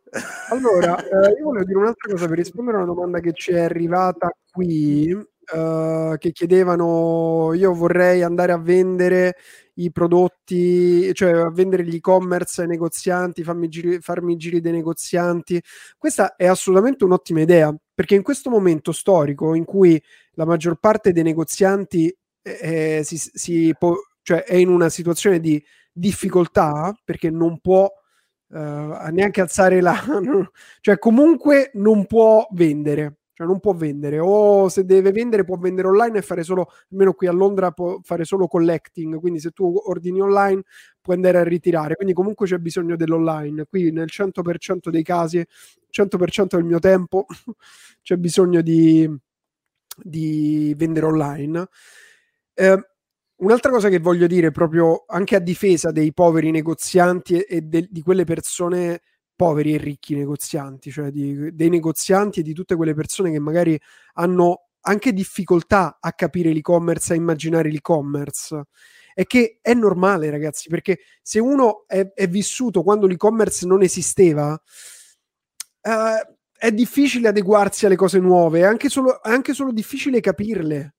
Allora, 0.50 0.98
eh, 0.98 1.38
io 1.38 1.44
volevo 1.44 1.66
dire 1.66 1.78
un'altra 1.78 2.12
cosa 2.12 2.28
per 2.28 2.38
rispondere 2.38 2.78
a 2.78 2.84
una 2.84 2.94
domanda 2.94 3.20
che 3.20 3.34
ci 3.34 3.52
è 3.52 3.62
arrivata 3.62 4.32
qui, 4.52 5.10
eh, 5.10 6.16
che 6.18 6.32
chiedevano, 6.32 7.54
io 7.54 7.74
vorrei 7.74 8.24
andare 8.24 8.52
a 8.52 8.58
vendere 8.58 9.36
i 9.76 9.92
prodotti, 9.92 11.14
cioè 11.14 11.32
a 11.34 11.52
vendere 11.52 11.84
gli 11.84 11.96
e-commerce 11.96 12.62
ai 12.62 12.68
negozianti, 12.68 13.44
farmi 13.44 13.68
giri, 13.68 14.00
farmi 14.00 14.38
giri 14.38 14.62
dei 14.62 14.72
negozianti. 14.72 15.62
Questa 15.98 16.36
è 16.36 16.48
assolutamente 16.48 17.04
un'ottima 17.04 17.42
idea, 17.42 17.76
perché 17.94 18.16
in 18.16 18.24
questo 18.24 18.50
momento 18.50 18.92
storico 18.92 19.54
in 19.54 19.66
cui 19.66 20.02
la 20.34 20.46
maggior 20.46 20.78
parte 20.80 21.12
dei 21.12 21.24
negozianti 21.24 22.16
eh, 22.42 23.02
si, 23.04 23.18
si 23.18 23.74
po- 23.78 24.08
cioè 24.22 24.44
è 24.44 24.56
in 24.56 24.70
una 24.70 24.90
situazione 24.90 25.40
di 25.40 25.62
difficoltà 25.92 26.94
perché 27.04 27.30
non 27.30 27.60
può 27.60 27.90
uh, 28.50 29.10
neanche 29.12 29.42
alzare 29.42 29.82
la... 29.82 29.96
cioè 30.82 30.98
comunque 30.98 31.72
non 31.74 32.06
può 32.06 32.48
vendere. 32.52 33.18
Cioè 33.36 33.48
non 33.48 33.60
può 33.60 33.74
vendere, 33.74 34.18
o 34.18 34.70
se 34.70 34.86
deve 34.86 35.12
vendere 35.12 35.44
può 35.44 35.58
vendere 35.58 35.90
online 35.90 36.20
e 36.20 36.22
fare 36.22 36.42
solo, 36.42 36.70
almeno 36.90 37.12
qui 37.12 37.28
a 37.28 37.34
Londra 37.34 37.70
può 37.72 38.00
fare 38.02 38.24
solo 38.24 38.48
collecting, 38.48 39.20
quindi 39.20 39.42
se 39.42 39.52
tu 39.52 39.76
ordini 39.88 40.22
online 40.22 40.62
puoi 41.02 41.18
andare 41.18 41.40
a 41.40 41.44
ritirare, 41.44 41.96
quindi 41.96 42.14
comunque 42.14 42.48
c'è 42.48 42.60
bisogno 42.60 42.96
dell'online, 42.96 43.66
qui 43.66 43.92
nel 43.92 44.08
100% 44.10 44.88
dei 44.90 45.04
casi, 45.04 45.46
100% 45.92 46.56
del 46.56 46.64
mio 46.64 46.80
tempo 46.80 47.26
c'è 48.02 48.16
bisogno 48.16 48.62
di, 48.62 49.06
di 50.02 50.74
vendere 50.78 51.06
online. 51.06 51.68
Eh, 52.54 52.80
Un'altra 53.38 53.70
cosa 53.70 53.90
che 53.90 54.00
voglio 54.00 54.28
dire 54.28 54.52
proprio 54.52 55.04
anche 55.08 55.36
a 55.36 55.40
difesa 55.40 55.92
dei 55.92 56.14
poveri 56.14 56.52
negozianti 56.52 57.40
e, 57.42 57.62
de, 57.62 57.88
di 57.90 58.02
quelle 58.02 58.24
persone 58.24 59.02
poveri 59.36 59.74
e 59.74 59.78
ricchi 59.78 60.16
negozianti, 60.16 60.90
cioè 60.90 61.12
di, 61.12 61.54
dei 61.54 61.70
negozianti 61.70 62.40
e 62.40 62.44
di 62.44 62.54
tutte 62.54 62.76
quelle 62.76 62.94
persone 62.94 63.32
che 63.32 63.40
magari 63.40 63.78
hanno 64.14 64.70
anche 64.88 65.12
difficoltà 65.14 65.98
a 66.00 66.14
capire 66.14 66.52
l'e-commerce, 66.54 67.14
a 67.14 67.16
immaginare 67.18 67.70
l'e-commerce. 67.70 68.64
È 69.14 69.26
che 69.26 69.60
è 69.62 69.74
normale, 69.74 70.30
ragazzi, 70.30 70.70
perché 70.70 71.00
se 71.22 71.40
uno 71.40 71.86
è, 71.88 72.12
è 72.14 72.28
vissuto 72.28 72.84
quando 72.84 73.08
l'e-commerce 73.08 73.66
non 73.66 73.82
esisteva, 73.82 74.58
eh, 75.82 76.36
è 76.58 76.72
difficile 76.72 77.28
adeguarsi 77.28 77.86
alle 77.86 77.96
cose 77.96 78.20
nuove, 78.20 78.60
è 78.60 78.64
anche 78.64 78.90
solo, 78.90 79.22
è 79.22 79.30
anche 79.30 79.54
solo 79.54 79.72
difficile 79.72 80.20
capirle. 80.22 80.95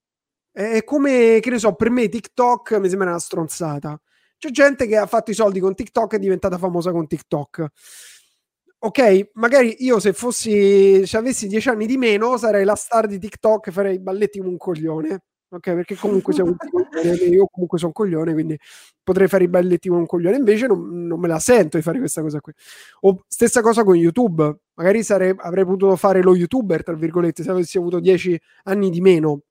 È 0.57 0.83
come, 0.83 1.37
che 1.39 1.51
ne 1.51 1.59
so, 1.59 1.75
per 1.75 1.91
me 1.91 2.09
TikTok 2.09 2.79
mi 2.79 2.89
sembra 2.89 3.09
una 3.09 3.19
stronzata. 3.19 4.01
C'è 4.39 4.49
gente 4.49 4.87
che 4.87 4.97
ha 4.97 5.05
fatto 5.05 5.29
i 5.29 5.35
soldi 5.35 5.59
con 5.59 5.75
TikTok 5.75 6.13
e 6.13 6.15
è 6.15 6.19
diventata 6.19 6.57
famosa 6.57 6.91
con 6.91 7.05
TikTok. 7.05 7.67
Ok, 8.79 9.29
magari 9.33 9.75
io 9.83 9.99
se 9.99 10.13
fossi, 10.13 11.05
se 11.05 11.15
avessi 11.15 11.47
dieci 11.47 11.69
anni 11.69 11.85
di 11.85 11.95
meno, 11.97 12.37
sarei 12.37 12.65
la 12.65 12.73
star 12.73 13.05
di 13.05 13.19
TikTok 13.19 13.67
e 13.67 13.71
farei 13.71 13.95
i 13.95 13.99
balletti 13.99 14.39
come 14.39 14.49
un 14.49 14.57
coglione. 14.57 15.21
Ok, 15.49 15.73
perché 15.75 15.95
comunque 15.95 16.33
siamo 16.33 16.55
io 17.29 17.47
comunque 17.51 17.77
sono 17.77 17.91
un 17.95 18.03
coglione, 18.03 18.33
quindi 18.33 18.59
potrei 19.03 19.27
fare 19.27 19.43
i 19.43 19.47
balletti 19.47 19.89
come 19.89 20.01
un 20.01 20.07
coglione. 20.07 20.37
Invece 20.37 20.65
non, 20.65 21.05
non, 21.05 21.19
me 21.19 21.27
la 21.27 21.37
sento 21.37 21.77
di 21.77 21.83
fare 21.83 21.99
questa 21.99 22.21
cosa 22.23 22.41
qui. 22.41 22.51
O 23.01 23.23
stessa 23.27 23.61
cosa 23.61 23.83
con 23.83 23.95
YouTube. 23.95 24.57
Magari 24.73 25.03
sarei, 25.03 25.35
avrei 25.37 25.65
potuto 25.65 25.95
fare 25.97 26.23
lo 26.23 26.35
youtuber, 26.35 26.81
tra 26.81 26.95
virgolette, 26.95 27.43
se 27.43 27.51
avessi 27.51 27.77
avuto 27.77 27.99
dieci 27.99 28.39
anni 28.63 28.89
di 28.89 29.01
meno 29.01 29.41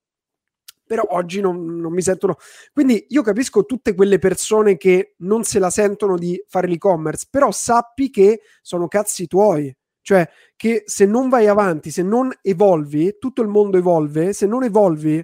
però 0.86 1.04
oggi 1.10 1.40
non, 1.40 1.64
non, 1.76 1.92
mi 1.92 2.02
sentono. 2.02 2.36
Quindi 2.72 3.06
io 3.08 3.22
capisco 3.22 3.64
tutte 3.64 3.94
quelle 3.94 4.18
persone 4.18 4.76
che 4.76 5.14
non 5.18 5.42
se 5.44 5.58
la 5.58 5.70
sentono 5.70 6.16
di 6.16 6.42
fare 6.46 6.68
l'e-commerce, 6.68 7.26
però 7.30 7.50
sappi 7.50 8.10
che 8.10 8.40
sono 8.62 8.88
cazzi 8.88 9.26
tuoi. 9.26 9.74
Cioè 10.00 10.28
che 10.54 10.84
se 10.86 11.04
non 11.04 11.28
vai 11.28 11.48
avanti, 11.48 11.90
se 11.90 12.02
non 12.02 12.32
evolvi, 12.40 13.16
tutto 13.18 13.42
il 13.42 13.48
mondo 13.48 13.76
evolve, 13.76 14.32
se 14.32 14.46
non 14.46 14.62
evolvi 14.62 15.22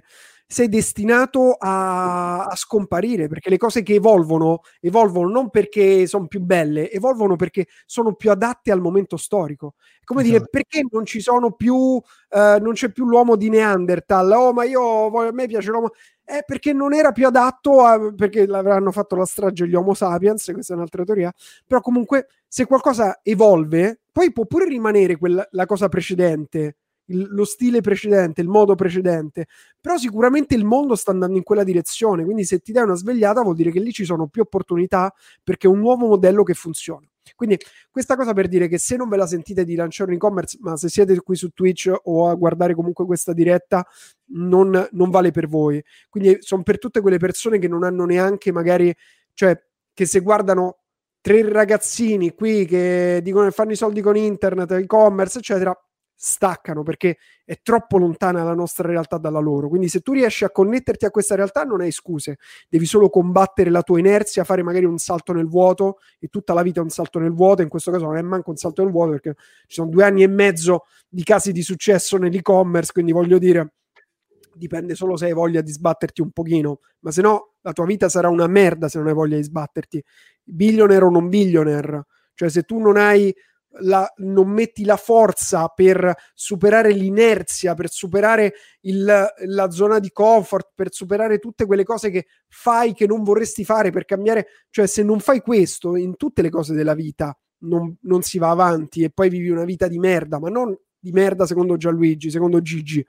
sei 0.53 0.69
destinato 0.69 1.53
a, 1.57 2.45
a, 2.45 2.55
scomparire 2.55 3.27
perché 3.27 3.49
le 3.49 3.57
cose 3.57 3.81
che 3.81 3.95
evolvono 3.95 4.61
evolvono 4.79 5.27
non 5.29 5.49
perché 5.49 6.05
sono 6.05 6.27
più 6.27 6.41
belle, 6.41 6.91
evolvono 6.91 7.35
perché 7.35 7.65
sono 7.87 8.13
più 8.13 8.29
adatte 8.29 8.71
al 8.71 8.79
momento 8.79 9.17
storico. 9.17 9.73
Come 10.03 10.21
esatto. 10.21 10.37
dire 10.37 10.49
perché 10.49 10.85
non 10.91 11.05
ci 11.05 11.21
sono 11.21 11.53
più, 11.53 11.75
uh, 11.75 12.01
non 12.29 12.73
c'è 12.73 12.91
più 12.91 13.05
l'uomo 13.05 13.35
di 13.35 13.49
Neanderthal. 13.49 14.31
Oh, 14.31 14.53
ma 14.53 14.63
io 14.63 15.07
a 15.07 15.31
me 15.31 15.47
piace 15.47 15.71
l'uomo. 15.71 15.89
È 16.23 16.37
eh, 16.37 16.43
perché 16.45 16.71
non 16.71 16.93
era 16.93 17.11
più 17.11 17.25
adatto 17.25 17.81
a, 17.81 18.13
perché 18.15 18.45
l'avranno 18.45 18.91
fatto 18.91 19.15
la 19.15 19.25
strage 19.25 19.67
gli 19.67 19.73
Homo 19.73 19.95
sapiens, 19.95 20.51
questa 20.53 20.73
è 20.73 20.75
un'altra 20.75 21.03
teoria. 21.03 21.33
Però 21.65 21.81
comunque, 21.81 22.27
se 22.47 22.65
qualcosa 22.65 23.21
evolve, 23.23 24.01
poi 24.11 24.31
può 24.31 24.45
pure 24.45 24.65
rimanere 24.65 25.17
quella, 25.17 25.45
la 25.51 25.65
cosa 25.65 25.89
precedente 25.89 26.77
il, 27.05 27.27
lo 27.29 27.45
stile 27.45 27.81
precedente, 27.81 28.41
il 28.41 28.47
modo 28.47 28.75
precedente, 28.75 29.47
però 29.79 29.97
sicuramente 29.97 30.55
il 30.55 30.65
mondo 30.65 30.95
sta 30.95 31.11
andando 31.11 31.37
in 31.37 31.43
quella 31.43 31.63
direzione, 31.63 32.23
quindi 32.23 32.43
se 32.45 32.59
ti 32.59 32.71
dai 32.71 32.83
una 32.83 32.95
svegliata 32.95 33.41
vuol 33.41 33.55
dire 33.55 33.71
che 33.71 33.79
lì 33.79 33.91
ci 33.91 34.05
sono 34.05 34.27
più 34.27 34.41
opportunità 34.41 35.13
perché 35.43 35.67
è 35.67 35.69
un 35.69 35.79
nuovo 35.79 36.07
modello 36.07 36.43
che 36.43 36.53
funziona. 36.53 37.07
Quindi 37.35 37.57
questa 37.89 38.15
cosa 38.15 38.33
per 38.33 38.47
dire 38.47 38.67
che 38.67 38.77
se 38.77 38.95
non 38.97 39.07
ve 39.09 39.17
la 39.17 39.25
sentite 39.25 39.63
di 39.63 39.75
lanciare 39.75 40.11
un 40.11 40.17
e-commerce, 40.17 40.57
ma 40.61 40.75
se 40.75 40.89
siete 40.89 41.19
qui 41.21 41.35
su 41.35 41.49
Twitch 41.49 41.91
o 42.03 42.29
a 42.29 42.35
guardare 42.35 42.75
comunque 42.75 43.05
questa 43.05 43.33
diretta, 43.33 43.85
non, 44.33 44.87
non 44.91 45.09
vale 45.09 45.31
per 45.31 45.47
voi. 45.47 45.81
Quindi 46.09 46.37
sono 46.39 46.63
per 46.63 46.77
tutte 46.77 47.01
quelle 47.01 47.17
persone 47.17 47.59
che 47.59 47.67
non 47.67 47.83
hanno 47.83 48.05
neanche 48.05 48.51
magari, 48.51 48.93
cioè 49.33 49.57
che 49.93 50.05
se 50.05 50.19
guardano 50.19 50.79
tre 51.21 51.49
ragazzini 51.49 52.33
qui 52.33 52.65
che 52.65 53.21
dicono 53.23 53.45
che 53.45 53.51
fanno 53.51 53.71
i 53.71 53.77
soldi 53.77 54.01
con 54.01 54.17
internet, 54.17 54.71
e-commerce, 54.71 55.39
eccetera, 55.39 55.73
staccano 56.25 56.83
perché 56.83 57.17
è 57.43 57.59
troppo 57.61 57.97
lontana 57.97 58.45
la 58.45 58.53
nostra 58.53 58.87
realtà 58.87 59.17
dalla 59.17 59.39
loro. 59.39 59.67
Quindi 59.67 59.89
se 59.89 59.99
tu 59.99 60.13
riesci 60.13 60.45
a 60.45 60.51
connetterti 60.51 61.03
a 61.03 61.11
questa 61.11 61.35
realtà 61.35 61.63
non 61.63 61.81
hai 61.81 61.91
scuse, 61.91 62.37
devi 62.69 62.85
solo 62.85 63.09
combattere 63.09 63.69
la 63.69 63.81
tua 63.81 63.99
inerzia, 63.99 64.45
fare 64.45 64.63
magari 64.63 64.85
un 64.85 64.97
salto 64.97 65.33
nel 65.33 65.47
vuoto 65.47 65.97
e 66.19 66.29
tutta 66.29 66.53
la 66.53 66.61
vita 66.61 66.79
è 66.79 66.83
un 66.83 66.89
salto 66.89 67.19
nel 67.19 67.33
vuoto, 67.33 67.61
in 67.61 67.67
questo 67.67 67.91
caso 67.91 68.05
non 68.05 68.15
è 68.15 68.21
manco 68.21 68.51
un 68.51 68.55
salto 68.55 68.83
nel 68.83 68.91
vuoto 68.93 69.11
perché 69.11 69.35
ci 69.67 69.75
sono 69.75 69.89
due 69.89 70.05
anni 70.05 70.23
e 70.23 70.27
mezzo 70.27 70.85
di 71.09 71.23
casi 71.23 71.51
di 71.51 71.61
successo 71.61 72.17
nell'e-commerce, 72.17 72.93
quindi 72.93 73.11
voglio 73.11 73.37
dire 73.37 73.73
dipende 74.55 74.95
solo 74.95 75.17
se 75.17 75.25
hai 75.25 75.33
voglia 75.33 75.59
di 75.59 75.71
sbatterti 75.71 76.21
un 76.21 76.31
pochino, 76.31 76.79
ma 76.99 77.11
se 77.11 77.21
no 77.21 77.55
la 77.61 77.73
tua 77.73 77.85
vita 77.85 78.07
sarà 78.07 78.29
una 78.29 78.47
merda 78.47 78.87
se 78.87 78.97
non 78.97 79.07
hai 79.07 79.13
voglia 79.13 79.35
di 79.35 79.43
sbatterti. 79.43 80.01
Billionaire 80.41 81.03
o 81.03 81.09
non 81.09 81.27
billionaire, 81.27 82.05
cioè 82.33 82.49
se 82.49 82.61
tu 82.63 82.79
non 82.79 82.95
hai 82.95 83.35
la, 83.79 84.11
non 84.17 84.49
metti 84.49 84.85
la 84.85 84.97
forza 84.97 85.67
per 85.67 86.13
superare 86.33 86.91
l'inerzia, 86.91 87.73
per 87.73 87.89
superare 87.89 88.53
il, 88.81 89.27
la 89.45 89.69
zona 89.71 89.99
di 89.99 90.11
comfort, 90.11 90.71
per 90.75 90.93
superare 90.93 91.39
tutte 91.39 91.65
quelle 91.65 91.83
cose 91.83 92.09
che 92.09 92.27
fai 92.47 92.93
che 92.93 93.07
non 93.07 93.23
vorresti 93.23 93.65
fare, 93.65 93.91
per 93.91 94.05
cambiare, 94.05 94.47
cioè 94.69 94.87
se 94.87 95.03
non 95.03 95.19
fai 95.19 95.41
questo 95.41 95.95
in 95.95 96.15
tutte 96.15 96.41
le 96.41 96.49
cose 96.49 96.73
della 96.73 96.93
vita, 96.93 97.35
non, 97.63 97.95
non 98.01 98.21
si 98.21 98.37
va 98.37 98.49
avanti 98.49 99.03
e 99.03 99.09
poi 99.09 99.29
vivi 99.29 99.49
una 99.49 99.65
vita 99.65 99.87
di 99.87 99.97
merda, 99.97 100.39
ma 100.39 100.49
non 100.49 100.77
di 100.99 101.11
merda 101.11 101.45
secondo 101.45 101.77
Gianluigi, 101.77 102.29
secondo 102.29 102.61
Gigi, 102.61 103.05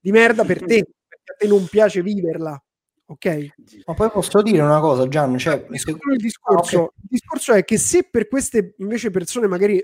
di 0.00 0.10
merda 0.10 0.44
per 0.44 0.58
te, 0.58 0.84
perché 1.08 1.32
a 1.32 1.36
te 1.38 1.46
non 1.46 1.66
piace 1.66 2.02
viverla. 2.02 2.60
Ok, 3.10 3.54
ma 3.86 3.94
poi 3.94 4.10
posso 4.10 4.42
dire 4.42 4.60
una 4.60 4.80
cosa, 4.80 5.08
Gian. 5.08 5.38
Cioè, 5.38 5.66
il, 5.70 6.16
discorso, 6.18 6.78
ah, 6.78 6.82
okay. 6.82 6.94
il 7.00 7.08
discorso 7.08 7.52
è 7.54 7.64
che 7.64 7.78
se 7.78 8.06
per 8.10 8.28
queste 8.28 8.74
invece 8.78 9.10
persone 9.10 9.46
magari 9.46 9.82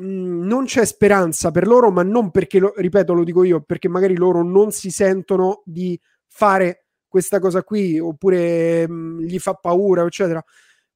Mm, 0.00 0.46
non 0.46 0.64
c'è 0.64 0.84
speranza 0.84 1.50
per 1.50 1.66
loro, 1.66 1.90
ma 1.90 2.02
non 2.02 2.30
perché, 2.30 2.58
lo, 2.58 2.72
ripeto, 2.76 3.12
lo 3.12 3.24
dico 3.24 3.42
io, 3.44 3.60
perché 3.62 3.88
magari 3.88 4.16
loro 4.16 4.42
non 4.42 4.70
si 4.70 4.90
sentono 4.90 5.62
di 5.64 5.98
fare 6.26 6.86
questa 7.08 7.38
cosa 7.40 7.62
qui, 7.62 7.98
oppure 7.98 8.88
mh, 8.88 8.92
mm, 8.92 9.20
gli 9.20 9.38
fa 9.38 9.54
paura, 9.54 10.04
eccetera. 10.04 10.42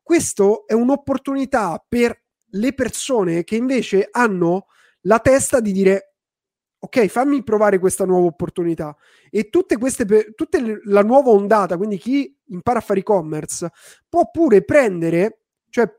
Questo 0.03 0.67
è 0.67 0.75
un'opportunità 0.75 1.83
per 1.89 2.23
le 2.51 2.73
persone 2.75 3.43
che 3.45 3.57
invece 3.57 4.09
hanno 4.11 4.67
la 5.03 5.19
testa 5.19 5.61
di 5.61 5.73
dire 5.73 6.15
ok, 6.85 7.07
fammi 7.07 7.43
provare 7.43 7.79
questa 7.79 8.05
nuova 8.05 8.27
opportunità. 8.27 8.95
E 9.31 9.49
tutte 9.49 9.79
queste, 9.79 10.33
tutte 10.35 10.81
la 10.85 11.03
nuova 11.03 11.31
ondata, 11.31 11.77
quindi 11.77 11.97
chi 11.97 12.37
impara 12.49 12.79
a 12.79 12.83
fare 12.83 13.01
e-commerce, 13.01 13.71
può 14.09 14.31
pure 14.31 14.63
prendere, 14.65 15.45
cioè 15.71 15.91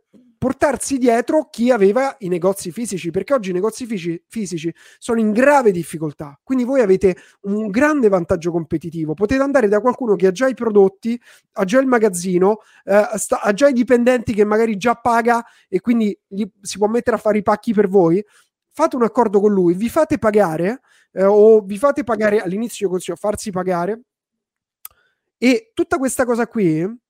portarsi 0.45 0.99
dietro 0.99 1.47
chi 1.49 1.71
aveva 1.71 2.15
i 2.19 2.27
negozi 2.27 2.71
fisici, 2.71 3.09
perché 3.09 3.33
oggi 3.33 3.49
i 3.49 3.53
negozi 3.53 3.87
fisici, 3.87 4.23
fisici 4.27 4.71
sono 4.99 5.19
in 5.19 5.31
grave 5.31 5.71
difficoltà. 5.71 6.39
Quindi 6.43 6.63
voi 6.63 6.81
avete 6.81 7.17
un 7.45 7.71
grande 7.71 8.09
vantaggio 8.09 8.51
competitivo. 8.51 9.15
Potete 9.15 9.41
andare 9.41 9.67
da 9.67 9.81
qualcuno 9.81 10.15
che 10.15 10.27
ha 10.27 10.31
già 10.31 10.47
i 10.47 10.53
prodotti, 10.53 11.19
ha 11.53 11.63
già 11.63 11.79
il 11.79 11.87
magazzino, 11.87 12.59
eh, 12.83 13.07
sta, 13.15 13.41
ha 13.41 13.53
già 13.53 13.69
i 13.69 13.73
dipendenti 13.73 14.35
che 14.35 14.45
magari 14.45 14.77
già 14.77 14.93
paga 14.93 15.43
e 15.67 15.79
quindi 15.81 16.15
gli, 16.27 16.45
si 16.61 16.77
può 16.77 16.85
mettere 16.85 17.15
a 17.15 17.19
fare 17.19 17.39
i 17.39 17.41
pacchi 17.41 17.73
per 17.73 17.87
voi. 17.87 18.23
Fate 18.69 18.95
un 18.95 19.01
accordo 19.01 19.39
con 19.39 19.51
lui, 19.51 19.73
vi 19.73 19.89
fate 19.89 20.19
pagare 20.19 20.81
eh, 21.13 21.23
o 21.23 21.61
vi 21.61 21.79
fate 21.79 22.03
pagare 22.03 22.39
all'inizio 22.39 22.87
consiglio 22.87 23.17
farsi 23.17 23.49
pagare 23.49 24.01
e 25.39 25.71
tutta 25.73 25.97
questa 25.97 26.23
cosa 26.23 26.45
qui 26.45 27.03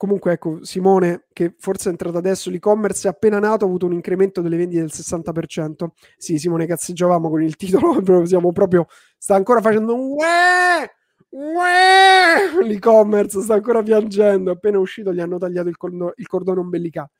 comunque 0.00 0.32
ecco 0.32 0.64
Simone 0.64 1.26
che 1.30 1.54
forse 1.58 1.88
è 1.88 1.90
entrato 1.90 2.16
adesso 2.16 2.48
l'e-commerce 2.48 3.06
è 3.06 3.10
appena 3.10 3.38
nato 3.38 3.66
ha 3.66 3.68
avuto 3.68 3.84
un 3.84 3.92
incremento 3.92 4.40
delle 4.40 4.56
vendite 4.56 4.80
del 4.80 4.90
60% 4.90 5.88
sì 6.16 6.38
Simone 6.38 6.64
cazzeggiavamo 6.64 7.28
con 7.28 7.42
il 7.42 7.54
titolo 7.56 8.00
siamo 8.24 8.50
proprio 8.50 8.86
sta 9.18 9.34
ancora 9.34 9.60
facendo 9.60 9.94
un 9.94 10.12
uè, 10.12 10.90
uè, 11.28 12.66
l'e-commerce 12.66 13.42
sta 13.42 13.52
ancora 13.52 13.82
piangendo. 13.82 14.52
Appena 14.52 14.78
uscito 14.78 15.12
gli 15.12 15.20
hanno 15.20 15.36
tagliato 15.36 15.68
il, 15.68 15.76
cordo- 15.76 16.14
il 16.16 16.26
cordone 16.26 16.60
ombelicale 16.60 17.10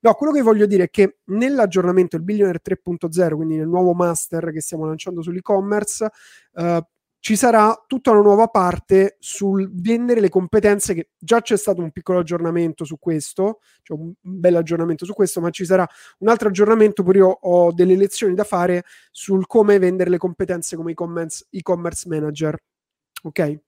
no 0.00 0.14
quello 0.14 0.32
che 0.32 0.40
voglio 0.40 0.64
dire 0.64 0.84
è 0.84 0.90
che 0.90 1.18
nell'aggiornamento 1.24 2.16
il 2.16 2.22
Billionaire 2.22 2.62
3.0 2.66 3.34
quindi 3.34 3.56
nel 3.58 3.68
nuovo 3.68 3.92
master 3.92 4.52
che 4.52 4.62
stiamo 4.62 4.86
lanciando 4.86 5.20
sull'e-commerce 5.20 6.08
eh, 6.54 6.86
ci 7.22 7.36
sarà 7.36 7.80
tutta 7.86 8.10
una 8.10 8.20
nuova 8.20 8.48
parte 8.48 9.16
sul 9.20 9.70
vendere 9.72 10.18
le 10.18 10.28
competenze 10.28 10.92
che 10.92 11.10
già 11.16 11.40
c'è 11.40 11.56
stato 11.56 11.80
un 11.80 11.92
piccolo 11.92 12.18
aggiornamento 12.18 12.84
su 12.84 12.98
questo, 12.98 13.60
cioè 13.82 13.96
un 13.96 14.12
bel 14.20 14.56
aggiornamento 14.56 15.04
su 15.04 15.12
questo, 15.12 15.40
ma 15.40 15.50
ci 15.50 15.64
sarà 15.64 15.88
un 16.18 16.28
altro 16.28 16.48
aggiornamento 16.48 17.04
pure 17.04 17.18
io 17.18 17.28
ho 17.28 17.72
delle 17.72 17.94
lezioni 17.94 18.34
da 18.34 18.42
fare 18.42 18.82
sul 19.12 19.46
come 19.46 19.78
vendere 19.78 20.10
le 20.10 20.18
competenze 20.18 20.74
come 20.74 20.90
e-commerce, 20.90 21.46
e-commerce 21.50 22.08
manager. 22.08 22.60
Ok? 23.22 23.60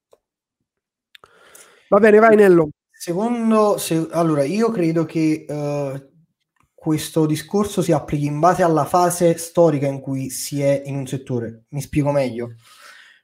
Va 1.91 2.01
bene, 2.01 2.19
vai 2.19 2.35
Nello. 2.35 2.71
Secondo, 2.91 3.79
se, 3.79 4.09
allora 4.11 4.43
io 4.43 4.73
credo 4.73 5.05
che 5.05 5.47
uh, 5.49 6.11
questo 6.75 7.25
discorso 7.25 7.83
si 7.83 7.93
applichi 7.93 8.27
in 8.27 8.41
base 8.41 8.65
alla 8.65 8.85
fase 8.85 9.39
storica 9.39 9.87
in 9.87 10.01
cui 10.01 10.29
si 10.31 10.61
è 10.61 10.83
in 10.87 10.97
un 10.97 11.07
settore. 11.07 11.67
Mi 11.69 11.81
spiego 11.81 12.11
meglio 12.11 12.55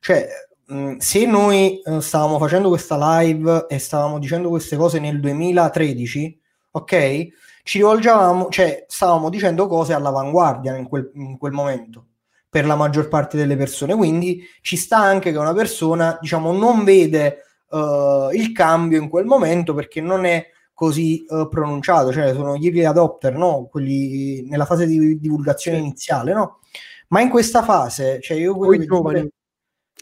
cioè, 0.01 0.27
mh, 0.67 0.97
se 0.97 1.27
noi 1.27 1.81
uh, 1.85 2.01
stavamo 2.01 2.39
facendo 2.39 2.69
questa 2.69 3.21
live 3.21 3.67
e 3.69 3.79
stavamo 3.79 4.19
dicendo 4.19 4.49
queste 4.49 4.77
cose 4.77 4.99
nel 4.99 5.21
2013, 5.21 6.41
ok? 6.73 7.29
Ci 7.63 7.79
rivolgevamo, 7.79 8.49
cioè, 8.49 8.85
stavamo 8.89 9.29
dicendo 9.29 9.67
cose 9.69 9.93
all'avanguardia 9.93 10.77
in 10.77 10.89
quel, 10.89 11.11
in 11.15 11.37
quel 11.39 11.53
momento 11.53 12.07
per 12.49 12.67
la 12.67 12.77
maggior 12.77 13.09
parte 13.09 13.37
delle 13.37 13.57
persone. 13.57 13.95
Quindi 13.95 14.43
ci 14.63 14.77
sta 14.77 14.99
anche 14.99 15.31
che 15.33 15.39
una 15.39 15.55
persona, 15.55 16.19
diciamo, 16.21 16.53
non 16.53 16.83
vede 16.83 17.45
uh, 17.71 18.31
il 18.33 18.53
cambio 18.53 19.01
in 19.01 19.09
quel 19.09 19.27
momento 19.27 19.75
perché 19.75 20.01
non 20.01 20.25
è 20.25 20.47
così 20.73 21.25
uh, 21.29 21.47
pronunciato, 21.49 22.11
cioè 22.11 22.33
sono 22.33 22.57
gli 22.57 22.67
early 22.67 22.85
adopter, 22.85 23.37
no? 23.37 23.69
Quelli 23.71 24.43
nella 24.49 24.65
fase 24.65 24.87
di 24.87 25.19
divulgazione 25.21 25.77
iniziale, 25.77 26.33
no? 26.33 26.61
Ma 27.09 27.21
in 27.21 27.29
questa 27.29 27.63
fase, 27.63 28.21
cioè 28.23 28.39
io 28.39 28.57
quello 28.57 28.77
Poi 28.77 28.87
giovani 28.87 29.31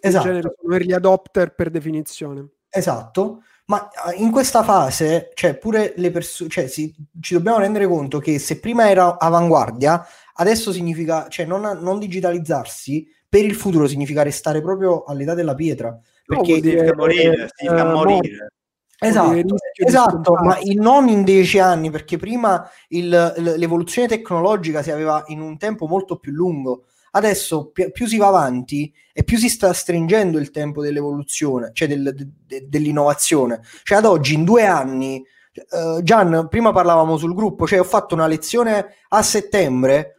esatto. 0.01 0.27
sono 0.27 0.73
early 0.73 0.93
adopter 0.93 1.55
per 1.55 1.71
definizione. 1.71 2.49
Esatto, 2.71 3.43
ma 3.67 3.89
ah, 4.05 4.15
in 4.15 4.31
questa 4.31 4.63
fase, 4.63 5.31
cioè 5.35 5.57
pure 5.57 5.95
le 5.97 6.11
persone, 6.11 6.51
cioè 6.51 6.69
si, 6.69 6.95
ci 7.21 7.35
dobbiamo 7.35 7.59
rendere 7.59 7.87
conto 7.87 8.19
che 8.19 8.39
se 8.39 8.61
prima 8.61 8.89
era 8.89 9.19
avanguardia, 9.19 10.07
adesso 10.35 10.73
significa, 10.73 11.29
cioè 11.29 11.47
non, 11.47 11.79
non 11.81 11.99
digitalizzarsi 11.99 13.07
per 13.29 13.45
il 13.45 13.55
futuro 13.55 13.87
significa 13.87 14.23
restare 14.23 14.63
proprio 14.63 15.05
all'età 15.05 15.35
della 15.35 15.55
pietra. 15.55 15.99
Perché 16.25 16.53
no, 16.53 16.59
significa 16.61 16.95
morire, 16.95 17.49
significa 17.55 17.85
uh, 17.85 17.97
morire. 17.97 18.53
Esatto, 19.01 19.55
esatto 19.75 20.33
ma 20.43 20.59
in, 20.61 20.81
non 20.81 21.09
in 21.09 21.23
dieci 21.23 21.59
anni, 21.59 21.91
perché 21.91 22.17
prima 22.17 22.69
il, 22.89 23.09
l'evoluzione 23.57 24.09
tecnologica 24.09 24.83
si 24.83 24.91
aveva 24.91 25.23
in 25.29 25.41
un 25.41 25.57
tempo 25.57 25.87
molto 25.87 26.19
più 26.19 26.33
lungo. 26.33 26.87
Adesso 27.13 27.71
pi- 27.71 27.91
più 27.91 28.07
si 28.07 28.17
va 28.17 28.29
avanti 28.29 28.93
e 29.13 29.25
più 29.25 29.39
si 29.39 29.49
sta 29.49 29.73
stringendo 29.73 30.39
il 30.39 30.51
tempo 30.51 30.83
dell'evoluzione, 30.83 31.71
cioè 31.73 31.89
del, 31.89 32.15
de- 32.47 32.69
dell'innovazione. 32.69 33.61
Cioè 33.83 33.99
ad 33.99 34.05
oggi, 34.05 34.35
in 34.35 34.45
due 34.45 34.67
anni, 34.67 35.23
uh, 35.71 36.03
Gian, 36.03 36.49
prima 36.49 36.73
parlavamo 36.73 37.17
sul 37.17 37.35
gruppo, 37.35 37.67
cioè 37.67 37.81
ho 37.81 37.85
fatto 37.85 38.15
una 38.15 38.27
lezione 38.27 38.95
a 39.09 39.23
settembre 39.23 40.15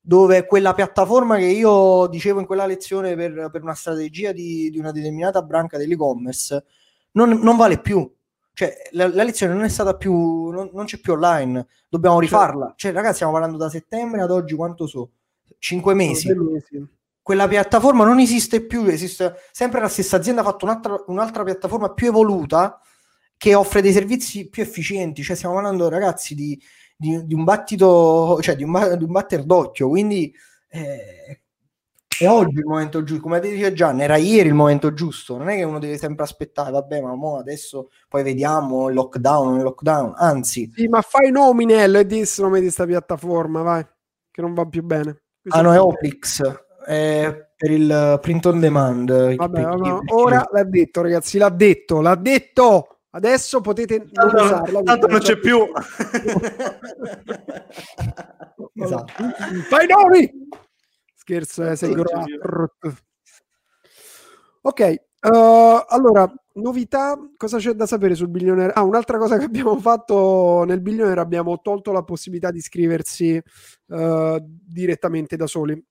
dove 0.00 0.44
quella 0.46 0.74
piattaforma 0.74 1.36
che 1.38 1.46
io 1.46 2.06
dicevo 2.08 2.40
in 2.40 2.46
quella 2.46 2.66
lezione 2.66 3.16
per, 3.16 3.48
per 3.50 3.62
una 3.62 3.74
strategia 3.74 4.32
di, 4.32 4.68
di, 4.70 4.78
una 4.78 4.92
determinata 4.92 5.40
branca 5.40 5.78
dell'e-commerce 5.78 6.64
non, 7.12 7.30
non 7.30 7.56
vale 7.56 7.80
più. 7.80 8.10
Cioè, 8.52 8.72
la, 8.92 9.08
la, 9.08 9.24
lezione 9.24 9.52
non 9.52 9.64
è 9.64 9.68
stata 9.68 9.96
più, 9.96 10.50
non, 10.50 10.70
non 10.72 10.84
c'è 10.84 10.98
più 10.98 11.14
online, 11.14 11.66
dobbiamo 11.88 12.20
certo. 12.20 12.36
rifarla. 12.36 12.74
Cioè, 12.76 12.92
ragazzi, 12.92 13.14
stiamo 13.14 13.32
parlando 13.32 13.56
da 13.56 13.68
settembre 13.68 14.20
ad 14.20 14.30
oggi 14.30 14.54
quanto 14.54 14.86
so? 14.86 15.10
Cinque 15.64 15.94
mesi. 15.94 16.30
mesi. 16.34 16.86
Quella 17.22 17.48
piattaforma 17.48 18.04
non 18.04 18.18
esiste 18.18 18.66
più, 18.66 18.84
esiste 18.84 19.34
sempre 19.50 19.80
la 19.80 19.88
stessa 19.88 20.16
azienda 20.16 20.42
ha 20.42 20.44
fatto 20.44 20.66
un'altra, 20.66 21.04
un'altra 21.06 21.42
piattaforma 21.42 21.94
più 21.94 22.08
evoluta 22.08 22.78
che 23.38 23.54
offre 23.54 23.80
dei 23.80 23.92
servizi 23.92 24.50
più 24.50 24.62
efficienti. 24.62 25.22
Cioè, 25.22 25.34
stiamo 25.34 25.54
parlando, 25.54 25.88
ragazzi, 25.88 26.34
di, 26.34 26.60
di, 26.94 27.24
di 27.24 27.32
un 27.32 27.44
battito, 27.44 28.42
cioè 28.42 28.56
di 28.56 28.62
un, 28.62 28.94
di 28.98 29.04
un 29.04 29.10
batter 29.10 29.42
d'occhio. 29.42 29.88
Quindi 29.88 30.34
eh, 30.68 31.40
è 32.18 32.28
oggi 32.28 32.58
il 32.58 32.66
momento 32.66 33.02
giusto. 33.02 33.22
Come 33.22 33.40
dice 33.40 33.72
Gian, 33.72 34.02
era 34.02 34.16
ieri 34.16 34.48
il 34.48 34.54
momento 34.54 34.92
giusto. 34.92 35.38
Non 35.38 35.48
è 35.48 35.56
che 35.56 35.62
uno 35.62 35.78
deve 35.78 35.96
sempre 35.96 36.24
aspettare, 36.24 36.72
vabbè, 36.72 37.00
ma 37.00 37.14
mo 37.14 37.38
adesso 37.38 37.88
poi 38.06 38.22
vediamo 38.22 38.90
il 38.90 38.94
lockdown, 38.96 39.56
il 39.56 39.62
lockdown. 39.62 40.12
Anzi, 40.14 40.70
sì, 40.74 40.88
ma 40.88 41.00
fai 41.00 41.30
nominello 41.30 42.00
e 42.00 42.04
di 42.04 42.22
nome 42.36 42.56
di 42.56 42.64
questa 42.64 42.84
piattaforma, 42.84 43.62
vai, 43.62 43.86
che 44.30 44.42
non 44.42 44.52
va 44.52 44.66
più 44.66 44.82
bene. 44.82 45.20
Ah 45.48 45.60
no, 45.60 45.72
è 45.72 45.80
Oplix, 45.80 46.42
è 46.84 47.48
per 47.56 47.70
il 47.70 48.18
print 48.20 48.46
on 48.46 48.60
demand. 48.60 49.36
Vabbè, 49.36 49.62
vabbè, 49.62 49.98
ora 50.12 50.46
l'ha 50.50 50.64
detto, 50.64 51.02
ragazzi, 51.02 51.38
l'ha 51.38 51.50
detto, 51.50 52.00
l'ha 52.00 52.14
detto. 52.14 52.88
Adesso 53.10 53.60
potete 53.60 53.98
non 53.98 54.10
tanto, 54.10 54.36
usarla. 54.42 54.82
Tanto 54.82 55.06
non 55.06 55.20
c'è 55.20 55.38
più. 55.38 55.58
esatto. 58.74 59.12
Fai 59.68 59.86
nomi! 59.86 60.48
Scherzo, 61.14 61.64
eh, 61.64 61.76
sei 61.76 61.94
Ok, 64.62 65.04
Uh, 65.24 65.82
allora, 65.88 66.30
novità, 66.54 67.18
cosa 67.36 67.58
c'è 67.58 67.72
da 67.72 67.86
sapere 67.86 68.14
sul 68.14 68.28
Billionaire? 68.28 68.72
Ah, 68.72 68.82
un'altra 68.82 69.18
cosa 69.18 69.38
che 69.38 69.44
abbiamo 69.44 69.78
fatto 69.78 70.64
nel 70.66 70.80
Billionaire, 70.80 71.20
abbiamo 71.20 71.60
tolto 71.60 71.92
la 71.92 72.02
possibilità 72.02 72.50
di 72.50 72.58
iscriversi 72.58 73.40
uh, 73.86 74.36
direttamente 74.40 75.36
da 75.36 75.46
soli. 75.46 75.82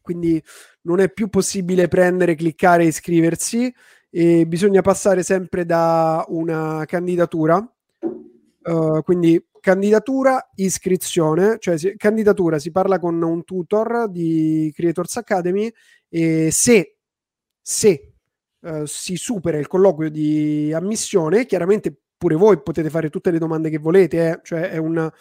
Quindi 0.00 0.42
non 0.82 1.00
è 1.00 1.10
più 1.10 1.28
possibile 1.28 1.88
prendere, 1.88 2.34
cliccare 2.34 2.84
e 2.84 2.88
iscriversi 2.88 3.72
e 4.10 4.46
bisogna 4.46 4.82
passare 4.82 5.22
sempre 5.22 5.64
da 5.64 6.24
una 6.28 6.84
candidatura. 6.86 7.64
Uh, 8.64 9.02
quindi 9.02 9.44
candidatura, 9.60 10.50
iscrizione, 10.56 11.56
cioè 11.58 11.78
si, 11.78 11.94
candidatura 11.96 12.58
si 12.58 12.70
parla 12.70 12.98
con 12.98 13.20
un 13.22 13.44
tutor 13.44 14.08
di 14.08 14.72
Creators 14.74 15.16
Academy 15.18 15.72
e 16.08 16.50
se, 16.50 16.96
se 17.60 18.11
eh, 18.62 18.82
si 18.86 19.16
supera 19.16 19.58
il 19.58 19.66
colloquio 19.66 20.10
di 20.10 20.72
ammissione, 20.72 21.46
chiaramente 21.46 21.94
pure 22.16 22.34
voi 22.36 22.62
potete 22.62 22.90
fare 22.90 23.10
tutte 23.10 23.30
le 23.30 23.38
domande 23.38 23.70
che 23.70 23.78
volete, 23.78 24.28
eh? 24.28 24.40
cioè 24.42 24.70
è 24.70 24.76
una 24.76 25.12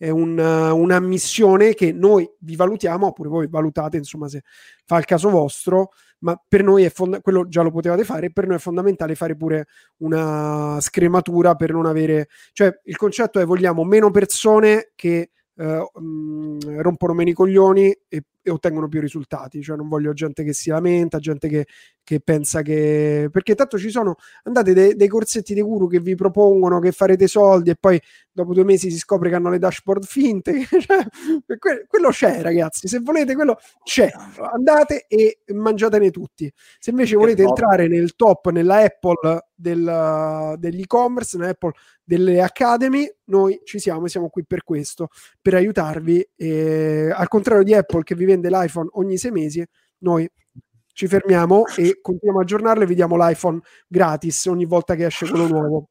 è 0.00 0.08
una, 0.08 0.72
un'ammissione 0.72 1.74
che 1.74 1.92
noi 1.92 2.26
vi 2.38 2.56
valutiamo, 2.56 3.08
oppure 3.08 3.28
voi 3.28 3.48
valutate, 3.48 3.98
insomma, 3.98 4.28
se 4.28 4.44
fa 4.86 4.96
il 4.96 5.04
caso 5.04 5.28
vostro, 5.28 5.90
ma 6.20 6.42
per 6.48 6.62
noi 6.62 6.84
è 6.84 6.88
fondamentale, 6.88 7.22
quello 7.22 7.48
già 7.50 7.60
lo 7.60 7.70
potevate 7.70 8.04
fare, 8.04 8.32
per 8.32 8.46
noi 8.46 8.56
è 8.56 8.60
fondamentale 8.60 9.14
fare 9.14 9.36
pure 9.36 9.66
una 9.98 10.78
scrematura 10.80 11.54
per 11.54 11.72
non 11.72 11.84
avere, 11.84 12.28
cioè 12.52 12.80
il 12.84 12.96
concetto 12.96 13.40
è 13.40 13.44
vogliamo 13.44 13.84
meno 13.84 14.10
persone 14.10 14.92
che 14.94 15.32
eh, 15.60 15.90
mh, 15.92 16.00
mm, 16.00 16.58
rompono 16.80 17.12
meno 17.12 17.28
i 17.28 17.34
coglioni 17.34 17.94
e, 18.08 18.22
e, 18.40 18.50
ottengono 18.50 18.88
più 18.88 18.98
risultati. 18.98 19.60
Cioè, 19.60 19.76
non 19.76 19.88
voglio 19.88 20.14
gente 20.14 20.42
che 20.42 20.54
si 20.54 20.70
lamenta, 20.70 21.18
gente 21.18 21.48
che, 21.48 21.66
che 22.02 22.20
pensa 22.20 22.62
che. 22.62 23.28
Perché 23.30 23.54
tanto 23.54 23.76
ci 23.76 23.90
sono 23.90 24.16
andate 24.44 24.72
dei, 24.72 24.96
dei 24.96 25.08
corsetti 25.08 25.52
dei 25.52 25.62
guru 25.62 25.86
che 25.86 26.00
vi 26.00 26.14
propongono 26.14 26.78
che 26.78 26.92
farete 26.92 27.26
soldi 27.26 27.68
e 27.68 27.76
poi 27.78 28.00
dopo 28.32 28.54
due 28.54 28.64
mesi 28.64 28.90
si 28.90 28.96
scopre 28.96 29.28
che 29.28 29.34
hanno 29.34 29.50
le 29.50 29.58
dashboard 29.58 30.04
finte. 30.06 30.64
cioè, 30.80 31.58
que- 31.58 31.84
quello 31.86 32.08
c'è, 32.08 32.40
ragazzi. 32.40 32.88
Se 32.88 33.00
volete, 33.00 33.34
quello 33.34 33.58
c'è. 33.84 34.10
Andate 34.54 35.04
e 35.08 35.40
mangiatene 35.52 36.10
tutti. 36.10 36.50
Se 36.78 36.88
invece 36.88 37.16
volete 37.16 37.42
entrare 37.42 37.86
nel 37.86 38.16
top, 38.16 38.48
nella 38.48 38.78
Apple 38.78 39.49
del, 39.60 40.54
dell'e-commerce, 40.58 41.36
in 41.36 41.44
Apple 41.44 41.72
delle 42.02 42.40
Academy, 42.40 43.08
noi 43.24 43.60
ci 43.64 43.78
siamo 43.78 44.06
e 44.06 44.08
siamo 44.08 44.28
qui 44.28 44.44
per 44.44 44.64
questo, 44.64 45.08
per 45.40 45.54
aiutarvi. 45.54 46.28
E, 46.34 47.10
al 47.14 47.28
contrario 47.28 47.62
di 47.62 47.74
Apple 47.74 48.02
che 48.02 48.14
vi 48.14 48.24
vende 48.24 48.48
l'iPhone 48.48 48.88
ogni 48.92 49.16
sei 49.16 49.30
mesi, 49.30 49.64
noi 49.98 50.28
ci 50.92 51.06
fermiamo 51.06 51.66
e 51.76 52.00
continuiamo 52.00 52.40
a 52.40 52.42
aggiornarlo 52.42 52.82
e 52.82 52.86
vi 52.86 52.94
diamo 52.94 53.16
l'iPhone 53.16 53.60
gratis 53.86 54.46
ogni 54.46 54.64
volta 54.64 54.94
che 54.94 55.06
esce 55.06 55.28
quello 55.28 55.46
nuovo. 55.46 55.88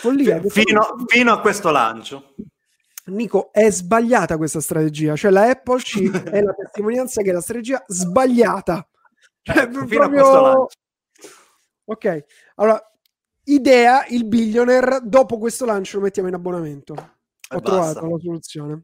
Follia, 0.00 0.40
fino, 0.48 0.96
fino 1.06 1.32
a 1.32 1.40
questo 1.40 1.70
lancio. 1.70 2.34
Nico, 3.06 3.52
è 3.52 3.70
sbagliata 3.70 4.36
questa 4.36 4.60
strategia. 4.60 5.14
Cioè, 5.14 5.30
la 5.30 5.48
Apple 5.48 5.80
ci 5.80 6.10
è 6.10 6.42
la 6.42 6.52
testimonianza 6.52 7.22
che 7.22 7.30
è 7.30 7.32
la 7.32 7.40
strategia 7.40 7.82
sbagliata. 7.86 8.86
Cioè, 9.42 9.58
ecco, 9.58 9.86
fino 9.86 9.86
proprio... 9.86 10.04
a 10.04 10.08
questo 10.08 10.40
lancio. 10.40 10.76
Ok, 11.88 12.24
allora, 12.56 12.92
idea 13.46 14.06
il 14.08 14.26
billionaire. 14.26 15.00
Dopo 15.02 15.38
questo 15.38 15.64
lancio 15.64 15.98
lo 15.98 16.04
mettiamo 16.04 16.28
in 16.28 16.34
abbonamento. 16.34 16.94
Ho 17.50 17.60
trovato 17.60 18.06
la 18.06 18.18
soluzione. 18.18 18.82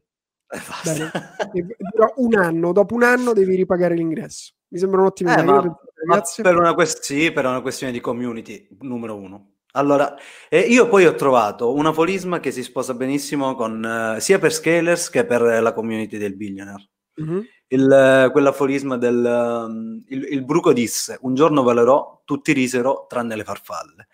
Un 2.15 2.35
anno. 2.35 2.71
Dopo 2.71 2.95
un 2.95 3.03
anno 3.03 3.33
devi 3.33 3.55
ripagare 3.55 3.95
l'ingresso. 3.95 4.53
Mi 4.69 4.79
sembra 4.79 5.01
un'ottima 5.01 5.35
eh, 5.35 5.41
idea. 5.41 5.45
Ma, 5.45 5.77
ma 6.05 6.21
per, 6.41 6.55
una 6.55 6.73
quest- 6.73 7.03
sì, 7.03 7.31
per 7.31 7.45
una 7.45 7.61
questione 7.61 7.91
di 7.91 7.99
community, 7.99 8.67
numero 8.81 9.15
uno. 9.15 9.51
Allora, 9.75 10.15
eh, 10.49 10.59
io 10.59 10.87
poi 10.87 11.05
ho 11.05 11.15
trovato 11.15 11.73
un 11.73 11.87
aforisma 11.87 12.39
che 12.39 12.51
si 12.51 12.61
sposa 12.61 12.93
benissimo 12.93 13.55
con, 13.55 13.83
eh, 13.83 14.19
sia 14.19 14.37
per 14.37 14.53
Scalers 14.53 15.09
che 15.09 15.25
per 15.25 15.41
la 15.41 15.73
community 15.73 16.17
del 16.17 16.35
billionaire. 16.35 16.89
Mm-hmm. 17.21 17.39
Il, 17.67 18.29
quell'aforisma 18.31 18.97
del 18.97 19.65
um, 19.67 20.03
il, 20.07 20.27
il, 20.31 20.45
bruco 20.45 20.73
disse: 20.73 21.17
Un 21.21 21.33
giorno 21.33 21.63
valerò, 21.63 22.21
tutti 22.23 22.51
risero, 22.51 23.05
tranne 23.07 23.35
le 23.35 23.43
farfalle. 23.43 24.07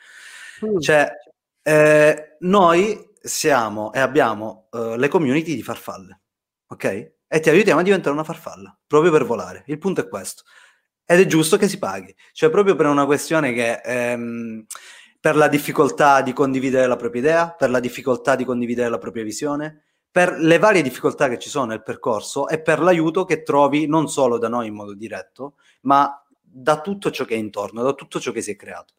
Cioè, 0.79 1.11
eh, 1.61 2.37
noi 2.39 3.09
siamo 3.21 3.91
e 3.93 3.99
abbiamo 3.99 4.67
uh, 4.71 4.95
le 4.95 5.07
community 5.07 5.55
di 5.55 5.63
farfalle, 5.63 6.21
ok? 6.67 7.11
E 7.27 7.39
ti 7.39 7.49
aiutiamo 7.49 7.79
a 7.79 7.83
diventare 7.83 8.13
una 8.13 8.23
farfalla, 8.23 8.77
proprio 8.87 9.11
per 9.11 9.25
volare. 9.25 9.63
Il 9.67 9.77
punto 9.77 10.01
è 10.01 10.07
questo. 10.07 10.43
Ed 11.05 11.19
è 11.19 11.25
giusto 11.25 11.57
che 11.57 11.67
si 11.67 11.77
paghi, 11.79 12.15
cioè 12.33 12.49
proprio 12.49 12.75
per 12.75 12.85
una 12.85 13.05
questione 13.05 13.53
che. 13.53 13.81
Ehm, 13.83 14.65
per 15.19 15.35
la 15.35 15.49
difficoltà 15.49 16.21
di 16.21 16.31
condividere 16.33 16.87
la 16.87 16.95
propria 16.95 17.21
idea, 17.21 17.51
per 17.51 17.69
la 17.69 17.79
difficoltà 17.79 18.35
di 18.35 18.45
condividere 18.45 18.89
la 18.89 18.97
propria 18.97 19.23
visione, 19.23 19.83
per 20.09 20.37
le 20.39 20.57
varie 20.57 20.81
difficoltà 20.81 21.27
che 21.27 21.37
ci 21.37 21.49
sono 21.49 21.65
nel 21.65 21.83
percorso 21.83 22.47
e 22.47 22.61
per 22.61 22.79
l'aiuto 22.79 23.25
che 23.25 23.43
trovi 23.43 23.85
non 23.85 24.07
solo 24.07 24.37
da 24.37 24.47
noi 24.47 24.67
in 24.67 24.75
modo 24.75 24.93
diretto, 24.93 25.55
ma 25.81 26.23
da 26.41 26.79
tutto 26.81 27.11
ciò 27.11 27.25
che 27.25 27.35
è 27.35 27.37
intorno, 27.37 27.83
da 27.83 27.93
tutto 27.93 28.19
ciò 28.19 28.31
che 28.31 28.41
si 28.41 28.51
è 28.51 28.55
creato. 28.55 28.95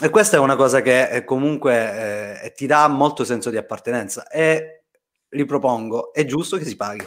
E 0.00 0.10
questa 0.10 0.36
è 0.36 0.40
una 0.40 0.54
cosa 0.54 0.80
che 0.80 1.08
eh, 1.10 1.24
comunque 1.24 2.42
eh, 2.42 2.52
ti 2.52 2.66
dà 2.66 2.86
molto 2.86 3.24
senso 3.24 3.50
di 3.50 3.56
appartenenza. 3.56 4.28
E 4.28 4.84
ripropongo, 5.28 6.12
è 6.12 6.24
giusto 6.24 6.56
che 6.56 6.64
si 6.64 6.76
paghi. 6.76 7.04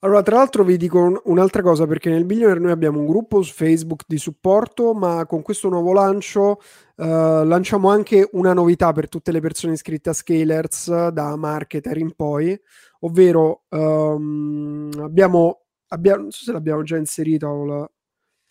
Allora, 0.00 0.22
tra 0.22 0.36
l'altro 0.36 0.64
vi 0.64 0.76
dico 0.76 0.98
un, 0.98 1.18
un'altra 1.24 1.62
cosa, 1.62 1.86
perché 1.86 2.10
nel 2.10 2.26
Billionaire 2.26 2.60
noi 2.60 2.72
abbiamo 2.72 2.98
un 2.98 3.06
gruppo 3.06 3.40
su 3.40 3.54
Facebook 3.54 4.02
di 4.06 4.18
supporto, 4.18 4.92
ma 4.92 5.24
con 5.24 5.40
questo 5.40 5.70
nuovo 5.70 5.94
lancio 5.94 6.60
uh, 6.96 7.42
lanciamo 7.44 7.88
anche 7.88 8.28
una 8.32 8.52
novità 8.52 8.92
per 8.92 9.08
tutte 9.08 9.32
le 9.32 9.40
persone 9.40 9.72
iscritte 9.72 10.10
a 10.10 10.12
Scalers 10.12 11.08
da 11.08 11.36
marketer 11.36 11.96
in 11.96 12.12
poi, 12.14 12.54
ovvero 13.00 13.62
um, 13.70 14.90
abbiamo, 15.00 15.62
abbiamo, 15.88 16.20
non 16.20 16.30
so 16.32 16.44
se 16.44 16.52
l'abbiamo 16.52 16.82
già 16.82 16.98
inserita 16.98 17.48
o 17.48 17.64
la 17.64 17.88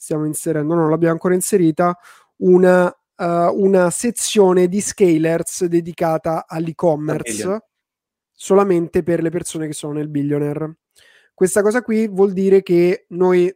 stiamo 0.04 0.26
inserendo, 0.26 0.74
no, 0.74 0.82
non 0.82 0.90
l'abbiamo 0.90 1.14
ancora 1.14 1.34
inserita, 1.34 1.98
una, 2.38 2.86
uh, 2.88 3.26
una 3.26 3.90
sezione 3.90 4.68
di 4.68 4.82
Scalers 4.82 5.66
dedicata 5.66 6.46
all'e-commerce 6.48 7.62
solamente 8.32 9.04
per 9.04 9.22
le 9.22 9.30
persone 9.30 9.68
che 9.68 9.74
sono 9.74 9.94
nel 9.94 10.10
Billionaire. 10.10 10.78
Questa 11.34 11.62
cosa 11.62 11.82
qui 11.82 12.08
vuol 12.08 12.34
dire 12.34 12.62
che 12.62 13.06
noi 13.10 13.54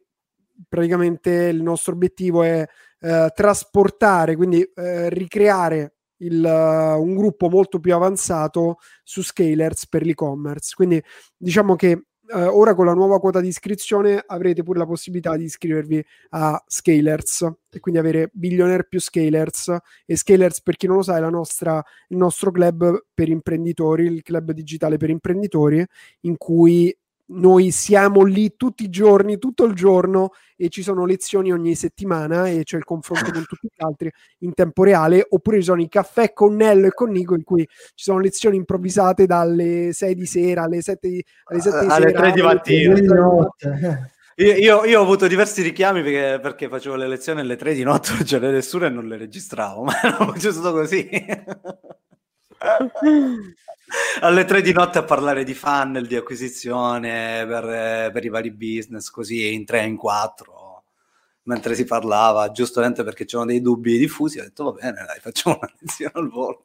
praticamente 0.68 1.32
il 1.32 1.62
nostro 1.62 1.94
obiettivo 1.94 2.42
è 2.42 2.66
eh, 3.00 3.32
trasportare, 3.36 4.36
quindi 4.36 4.62
eh, 4.62 5.10
ricreare 5.10 5.96
il, 6.20 6.44
uh, 6.44 7.02
un 7.02 7.16
gruppo 7.16 7.50
molto 7.50 7.80
più 7.80 7.94
avanzato 7.94 8.78
su 9.04 9.22
Scalers 9.22 9.88
per 9.88 10.04
l'e-commerce. 10.04 10.74
Quindi 10.74 11.04
diciamo 11.36 11.76
che 11.76 12.06
Uh, 12.30 12.40
ora 12.40 12.76
con 12.76 12.86
la 12.86 12.94
nuova 12.94 13.20
quota 13.20 13.40
di 13.40 13.48
iscrizione 13.48 14.22
avrete 14.26 14.62
pure 14.62 14.80
la 14.80 14.86
possibilità 14.86 15.38
di 15.38 15.46
iscrivervi 15.46 16.06
a 16.32 16.62
Scalers 16.68 17.50
e 17.70 17.80
quindi 17.80 18.02
avere 18.02 18.30
Billionaire 18.34 18.86
più 18.86 19.00
Scalers. 19.00 19.76
E 20.06 20.18
Scalers 20.18 20.62
per 20.62 20.76
chi 20.76 20.88
non 20.88 20.98
lo 20.98 21.04
sa 21.04 21.18
è 21.18 21.30
nostra, 21.30 21.82
il 22.10 22.18
nostro 22.18 22.52
club 22.52 23.06
per 23.14 23.30
imprenditori, 23.30 24.06
il 24.06 24.24
club 24.24 24.52
digitale 24.52 24.98
per 24.98 25.10
imprenditori 25.10 25.86
in 26.22 26.36
cui 26.36 26.94
noi 27.28 27.72
siamo 27.72 28.24
lì 28.24 28.56
tutti 28.56 28.84
i 28.84 28.90
giorni, 28.90 29.38
tutto 29.38 29.66
il 29.66 29.74
giorno 29.74 30.32
e 30.56 30.70
ci 30.70 30.82
sono 30.82 31.06
lezioni 31.06 31.52
ogni 31.52 31.76
settimana 31.76 32.48
e 32.48 32.64
c'è 32.64 32.78
il 32.78 32.84
confronto 32.84 33.32
con 33.32 33.46
tutti 33.46 33.68
gli 33.68 33.84
altri 33.84 34.12
in 34.40 34.54
tempo 34.54 34.84
reale, 34.84 35.26
oppure 35.30 35.58
ci 35.58 35.66
sono 35.66 35.82
i 35.82 35.90
caffè 35.90 36.34
con 36.34 36.56
Nello 36.56 36.88
e 36.88 36.94
con 36.94 37.12
Nico 37.12 37.36
in 37.36 37.44
cui 37.44 37.68
ci 37.68 38.04
sono 38.04 38.20
lezioni 38.20 38.56
improvvisate 38.58 39.26
dalle 39.26 39.92
6 39.94 40.16
di 40.16 40.26
sera 40.26 40.64
alle 40.64 40.82
7 40.82 41.08
di, 41.08 41.24
alle 41.46 41.62
7 41.62 41.80
di 41.80 41.92
alle 41.92 42.08
sera, 42.08 42.22
3 42.22 42.32
di 42.32 42.42
mattina. 42.42 42.94
Io, 44.40 44.54
io, 44.54 44.86
io, 44.86 45.00
ho 45.00 45.04
avuto 45.04 45.26
diversi 45.26 45.64
richiami 45.64 46.04
perché, 46.04 46.40
perché, 46.40 46.70
facevo 46.70 46.96
le 46.96 47.08
lezioni 47.08 47.40
alle 47.40 47.56
3 47.56 47.74
di 47.74 47.82
notte, 47.82 48.12
non 48.14 48.24
c'era 48.24 48.52
nessuno 48.52 48.86
e 48.86 48.90
non 48.90 49.08
le 49.08 49.18
registravo, 49.18 49.82
ma 49.86 49.94
non 50.20 50.34
è 50.36 50.38
giusto 50.38 50.72
così. 50.72 51.10
Alle 54.22 54.46
tre 54.46 54.62
di 54.62 54.74
notte 54.74 54.98
a 54.98 55.04
parlare 55.04 55.44
di 55.44 55.54
funnel, 55.54 56.08
di 56.08 56.16
acquisizione 56.16 57.46
per, 57.46 58.12
per 58.12 58.26
i 58.26 58.30
vari 58.30 58.52
business, 58.52 59.10
così 59.10 59.54
in 59.54 59.66
tre, 59.66 59.86
in 59.86 59.96
quattro, 59.96 60.84
mentre 61.44 61.76
si 61.76 61.86
parlava, 61.86 62.52
giustamente 62.52 63.04
perché 63.04 63.26
c'erano 63.26 63.50
dei 63.50 63.62
dubbi 63.62 63.98
diffusi, 63.98 64.40
ho 64.40 64.44
detto 64.44 64.66
va 64.66 64.72
bene, 64.72 65.06
dai, 65.06 65.20
facciamo 65.20 65.58
una 65.62 65.72
lezione 65.80 66.12
al 66.14 66.30
volo. 66.30 66.64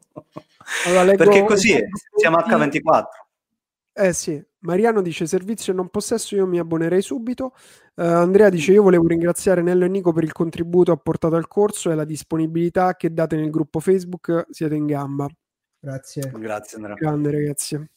Allora, 0.87 1.15
perché 1.15 1.45
così 1.45 1.79
siamo 2.17 2.39
H24. 2.39 3.05
Eh 3.95 4.15
sì, 4.15 4.43
Mariano 4.61 5.03
dice 5.03 5.27
servizio 5.27 5.73
non 5.75 5.89
possesso, 5.89 6.35
io 6.35 6.47
mi 6.47 6.59
abbonerei 6.59 7.03
subito. 7.03 7.55
Uh, 7.95 8.03
Andrea 8.05 8.49
dice 8.49 8.73
io 8.73 8.83
volevo 8.83 9.07
ringraziare 9.07 9.61
Nello 9.61 9.85
e 9.85 9.89
Nico 9.89 10.13
per 10.13 10.25
il 10.25 10.33
contributo 10.33 10.93
apportato 10.93 11.37
al 11.37 11.47
corso 11.47 11.91
e 11.91 11.95
la 11.95 12.05
disponibilità 12.05 12.97
che 12.97 13.13
date 13.13 13.37
nel 13.37 13.51
gruppo 13.51 13.81
Facebook, 13.81 14.47
siete 14.51 14.75
in 14.75 14.87
gamba. 14.87 15.29
Grazie. 15.85 16.31
Grazie 16.37 16.77
Andrea. 16.77 16.95
Grande 16.95 17.31
ragazzi. 17.33 17.91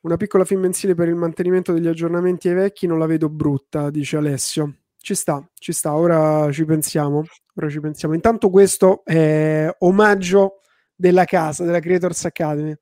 Una 0.00 0.16
piccola 0.16 0.44
fin 0.44 0.58
mensile 0.58 0.96
per 0.96 1.06
il 1.06 1.14
mantenimento 1.14 1.72
degli 1.72 1.86
aggiornamenti 1.86 2.48
ai 2.48 2.54
vecchi 2.54 2.88
non 2.88 2.98
la 2.98 3.06
vedo 3.06 3.28
brutta, 3.28 3.90
dice 3.90 4.16
Alessio. 4.16 4.78
Ci 4.98 5.14
sta, 5.14 5.48
ci 5.54 5.70
sta, 5.72 5.94
ora 5.94 6.50
ci 6.50 6.64
pensiamo. 6.64 7.22
Ora 7.54 7.68
ci 7.68 7.78
pensiamo. 7.78 8.14
Intanto 8.14 8.50
questo 8.50 9.04
è 9.04 9.72
omaggio 9.78 10.62
della 10.96 11.24
casa, 11.24 11.64
della 11.64 11.78
Creators 11.78 12.24
Academy. 12.24 12.74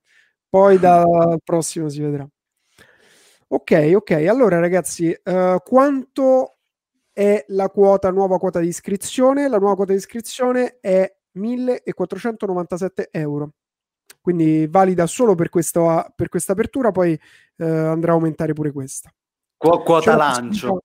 Poi 0.49 0.79
dal 0.79 1.37
prossimo 1.45 1.87
si 1.87 2.01
vedrà. 2.01 2.27
Ok, 3.49 3.91
ok. 3.93 4.11
Allora 4.27 4.57
ragazzi, 4.57 5.15
uh, 5.23 5.57
quanto 5.63 6.57
è 7.13 7.45
la 7.49 7.69
quota, 7.69 8.09
nuova 8.09 8.39
quota 8.39 8.59
di 8.59 8.67
iscrizione? 8.69 9.47
La 9.47 9.59
nuova 9.59 9.75
quota 9.75 9.91
di 9.91 9.99
iscrizione 9.99 10.79
è 10.79 11.15
1497 11.33 13.09
euro 13.11 13.53
quindi 14.19 14.67
valida 14.67 15.07
solo 15.07 15.35
per 15.35 15.49
questa, 15.49 16.11
per 16.15 16.29
questa 16.29 16.51
apertura, 16.51 16.91
poi 16.91 17.13
eh, 17.57 17.65
andrà 17.65 18.11
a 18.11 18.15
aumentare 18.15 18.53
pure 18.53 18.71
questa. 18.71 19.13
Qu- 19.57 19.83
quota 19.83 20.11
c'è 20.11 20.17
lancio. 20.17 20.81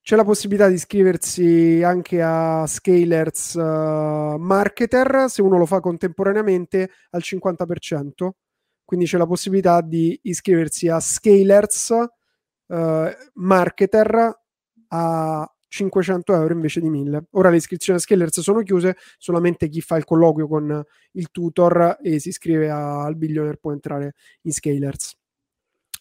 C'è 0.00 0.14
la 0.14 0.24
possibilità 0.24 0.68
di 0.68 0.74
iscriversi 0.74 1.82
anche 1.82 2.22
a 2.22 2.64
Scalers 2.64 3.54
uh, 3.54 4.36
Marketer 4.38 5.24
se 5.26 5.42
uno 5.42 5.58
lo 5.58 5.66
fa 5.66 5.80
contemporaneamente 5.80 6.90
al 7.10 7.22
50%. 7.24 8.28
Quindi 8.84 9.06
c'è 9.06 9.18
la 9.18 9.26
possibilità 9.26 9.80
di 9.80 10.16
iscriversi 10.22 10.88
a 10.88 11.00
Scalers 11.00 11.88
uh, 12.68 13.08
Marketer 13.34 14.38
a 14.88 15.55
500 15.68 16.34
euro 16.34 16.54
invece 16.54 16.80
di 16.80 16.88
1000. 16.88 17.26
Ora 17.32 17.50
le 17.50 17.56
iscrizioni 17.56 17.98
a 17.98 18.02
Scalers 18.02 18.40
sono 18.40 18.62
chiuse, 18.62 18.96
solamente 19.18 19.68
chi 19.68 19.80
fa 19.80 19.96
il 19.96 20.04
colloquio 20.04 20.46
con 20.46 20.82
il 21.12 21.30
tutor 21.30 21.98
e 22.02 22.18
si 22.18 22.28
iscrive 22.28 22.70
a, 22.70 23.04
al 23.04 23.16
Billionaire 23.16 23.58
può 23.58 23.72
entrare 23.72 24.14
in 24.42 24.52
Scalers. 24.52 25.16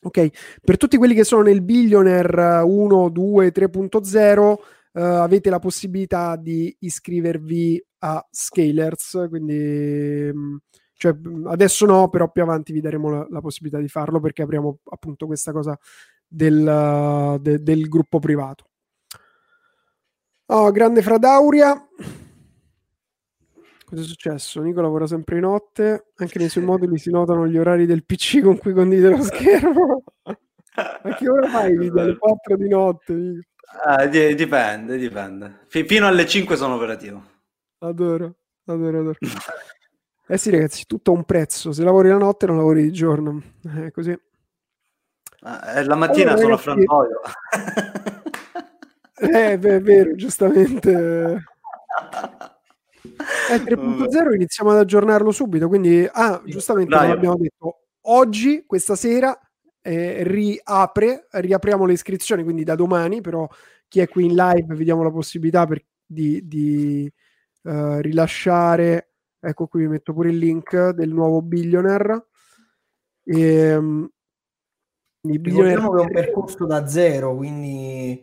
Ok, 0.01 0.59
per 0.61 0.77
tutti 0.77 0.97
quelli 0.97 1.15
che 1.15 1.23
sono 1.23 1.41
nel 1.41 1.63
Billionaire 1.63 2.61
1, 2.63 3.09
2, 3.09 3.51
3.0 3.51 4.39
uh, 4.39 4.99
avete 4.99 5.49
la 5.49 5.57
possibilità 5.57 6.35
di 6.35 6.75
iscrivervi 6.79 7.83
a 7.99 8.23
Scalers, 8.29 9.25
quindi 9.29 10.29
mm, 10.31 10.55
cioè, 10.93 11.13
mm, 11.13 11.47
adesso 11.47 11.87
no, 11.87 12.09
però 12.09 12.29
più 12.29 12.43
avanti 12.43 12.71
vi 12.71 12.81
daremo 12.81 13.09
la, 13.09 13.27
la 13.29 13.41
possibilità 13.41 13.81
di 13.81 13.87
farlo 13.87 14.19
perché 14.19 14.43
apriamo 14.43 14.79
appunto 14.91 15.25
questa 15.25 15.51
cosa 15.51 15.75
del, 16.27 16.65
uh, 16.65 17.39
de, 17.39 17.63
del 17.63 17.87
gruppo 17.87 18.19
privato. 18.19 18.65
Oh, 20.47 20.71
grande 20.71 21.01
Fradauria. 21.01 21.73
Cosa 23.85 24.01
è 24.01 24.05
successo? 24.05 24.61
Nico 24.61 24.81
lavora 24.81 25.07
sempre 25.07 25.35
di 25.35 25.41
notte, 25.41 26.11
anche 26.15 26.39
nei 26.39 26.49
suoi 26.49 26.63
moduli 26.63 26.97
si 26.97 27.09
notano 27.09 27.47
gli 27.47 27.57
orari 27.57 27.85
del 27.85 28.03
PC 28.05 28.41
con 28.41 28.57
cui 28.57 28.73
condivide 28.73 29.09
lo 29.09 29.21
schermo. 29.23 30.03
A 30.73 31.15
che 31.15 31.29
ora 31.29 31.47
fai? 31.47 31.75
Alle 31.87 32.17
4 32.17 32.57
di 32.57 32.67
notte? 32.67 33.47
Ah, 33.83 34.05
dipende, 34.05 34.97
dipende. 34.97 35.59
F- 35.67 35.85
fino 35.85 36.07
alle 36.07 36.25
5 36.25 36.55
sono 36.55 36.75
operativo. 36.75 37.23
Adoro, 37.79 38.35
adoro, 38.65 38.99
adoro. 38.99 39.17
eh 40.27 40.37
sì 40.37 40.49
ragazzi, 40.49 40.85
tutto 40.85 41.11
ha 41.11 41.15
un 41.15 41.23
prezzo. 41.23 41.71
Se 41.71 41.83
lavori 41.83 42.09
la 42.09 42.17
notte 42.17 42.45
non 42.45 42.57
lavori 42.57 42.83
di 42.83 42.91
giorno. 42.91 43.41
È 43.63 43.91
così. 43.91 44.17
Ah, 45.41 45.83
la 45.83 45.95
mattina 45.95 46.33
allora, 46.33 46.57
sono 46.57 46.75
ragazzi... 46.75 46.85
frantoio. 46.85 47.21
Eh, 49.17 49.57
beh, 49.57 49.75
è 49.75 49.81
vero, 49.81 50.15
giustamente. 50.15 51.43
Eh, 53.51 53.57
3.0 53.57 54.33
iniziamo 54.33 54.71
ad 54.71 54.77
aggiornarlo 54.77 55.31
subito, 55.31 55.67
quindi 55.67 56.07
ah, 56.11 56.41
giustamente 56.43 56.95
come 56.95 57.11
abbiamo 57.11 57.37
detto, 57.37 57.83
oggi, 58.01 58.63
questa 58.65 58.95
sera, 58.95 59.37
eh, 59.81 60.23
riapre, 60.23 61.27
riapriamo 61.29 61.85
le 61.85 61.93
iscrizioni, 61.93 62.43
quindi 62.43 62.63
da 62.63 62.75
domani, 62.75 63.21
però 63.21 63.47
chi 63.87 63.99
è 63.99 64.07
qui 64.07 64.25
in 64.25 64.35
live 64.35 64.73
vediamo 64.75 65.03
la 65.03 65.11
possibilità 65.11 65.65
per, 65.65 65.83
di, 66.05 66.47
di 66.47 67.11
uh, 67.63 67.99
rilasciare, 67.99 69.11
ecco 69.39 69.67
qui 69.67 69.81
vi 69.81 69.87
metto 69.87 70.13
pure 70.13 70.29
il 70.29 70.37
link 70.37 70.89
del 70.89 71.13
nuovo 71.13 71.41
Billionaire. 71.41 72.25
E, 73.23 73.75
um, 73.75 74.09
il 75.21 75.39
Billionaire... 75.39 75.81
che 75.81 75.85
è 75.85 75.99
un 75.99 76.11
percorso 76.11 76.65
da 76.65 76.87
zero, 76.87 77.35
quindi 77.35 78.21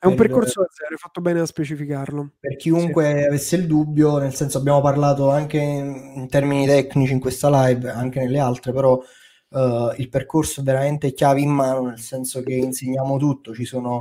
è 0.00 0.06
un 0.06 0.14
percorso 0.14 0.62
da 0.62 0.68
zero, 0.70 0.92
hai 0.92 0.96
fatto 0.96 1.20
bene 1.20 1.40
a 1.40 1.46
specificarlo. 1.46 2.30
Per 2.40 2.56
chiunque 2.56 3.04
sì. 3.04 3.24
avesse 3.24 3.56
il 3.56 3.66
dubbio, 3.66 4.16
nel 4.16 4.34
senso 4.34 4.56
abbiamo 4.56 4.80
parlato 4.80 5.30
anche 5.30 5.58
in, 5.58 6.26
termini 6.30 6.64
tecnici 6.64 7.12
in 7.12 7.20
questa 7.20 7.50
live, 7.66 7.90
anche 7.90 8.18
nelle 8.18 8.38
altre, 8.38 8.72
però 8.72 8.94
uh, 8.94 9.92
il 9.98 10.08
percorso 10.08 10.62
è 10.62 10.64
veramente 10.64 11.12
chiave 11.12 11.40
in 11.40 11.50
mano, 11.50 11.82
nel 11.82 11.98
senso 11.98 12.42
che 12.42 12.54
insegniamo 12.54 13.18
tutto, 13.18 13.52
ci 13.52 13.66
sono... 13.66 14.00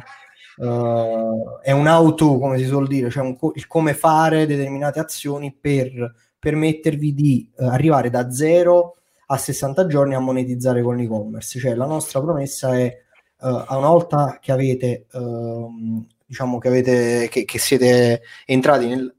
Uh, 0.56 1.60
è 1.62 1.72
un 1.72 1.88
auto, 1.88 2.38
come 2.38 2.58
si 2.58 2.66
suol 2.66 2.88
dire, 2.88 3.10
cioè 3.10 3.24
un 3.24 3.38
co- 3.38 3.54
il 3.56 3.66
come 3.68 3.94
fare 3.94 4.46
determinate 4.46 5.00
azioni 5.00 5.54
per 5.54 6.14
permettervi 6.38 7.14
di 7.14 7.50
uh, 7.58 7.66
arrivare 7.66 8.10
da 8.10 8.32
zero 8.32 8.96
a 9.28 9.38
60 9.38 9.86
giorni 9.86 10.16
a 10.16 10.20
monetizzare 10.20 10.82
con 10.82 10.96
l'e-commerce. 10.96 11.60
Cioè 11.60 11.76
la 11.76 11.86
nostra 11.86 12.22
promessa 12.22 12.78
è 12.78 12.94
uh, 13.40 13.76
una 13.76 13.90
volta 13.90 14.38
che 14.42 14.52
avete, 14.52 15.06
uh, 15.12 16.06
diciamo 16.26 16.58
che 16.58 16.68
avete, 16.68 17.28
che, 17.30 17.46
che 17.46 17.60
siete 17.60 18.22
entrati 18.46 18.88
nel, 18.88 19.14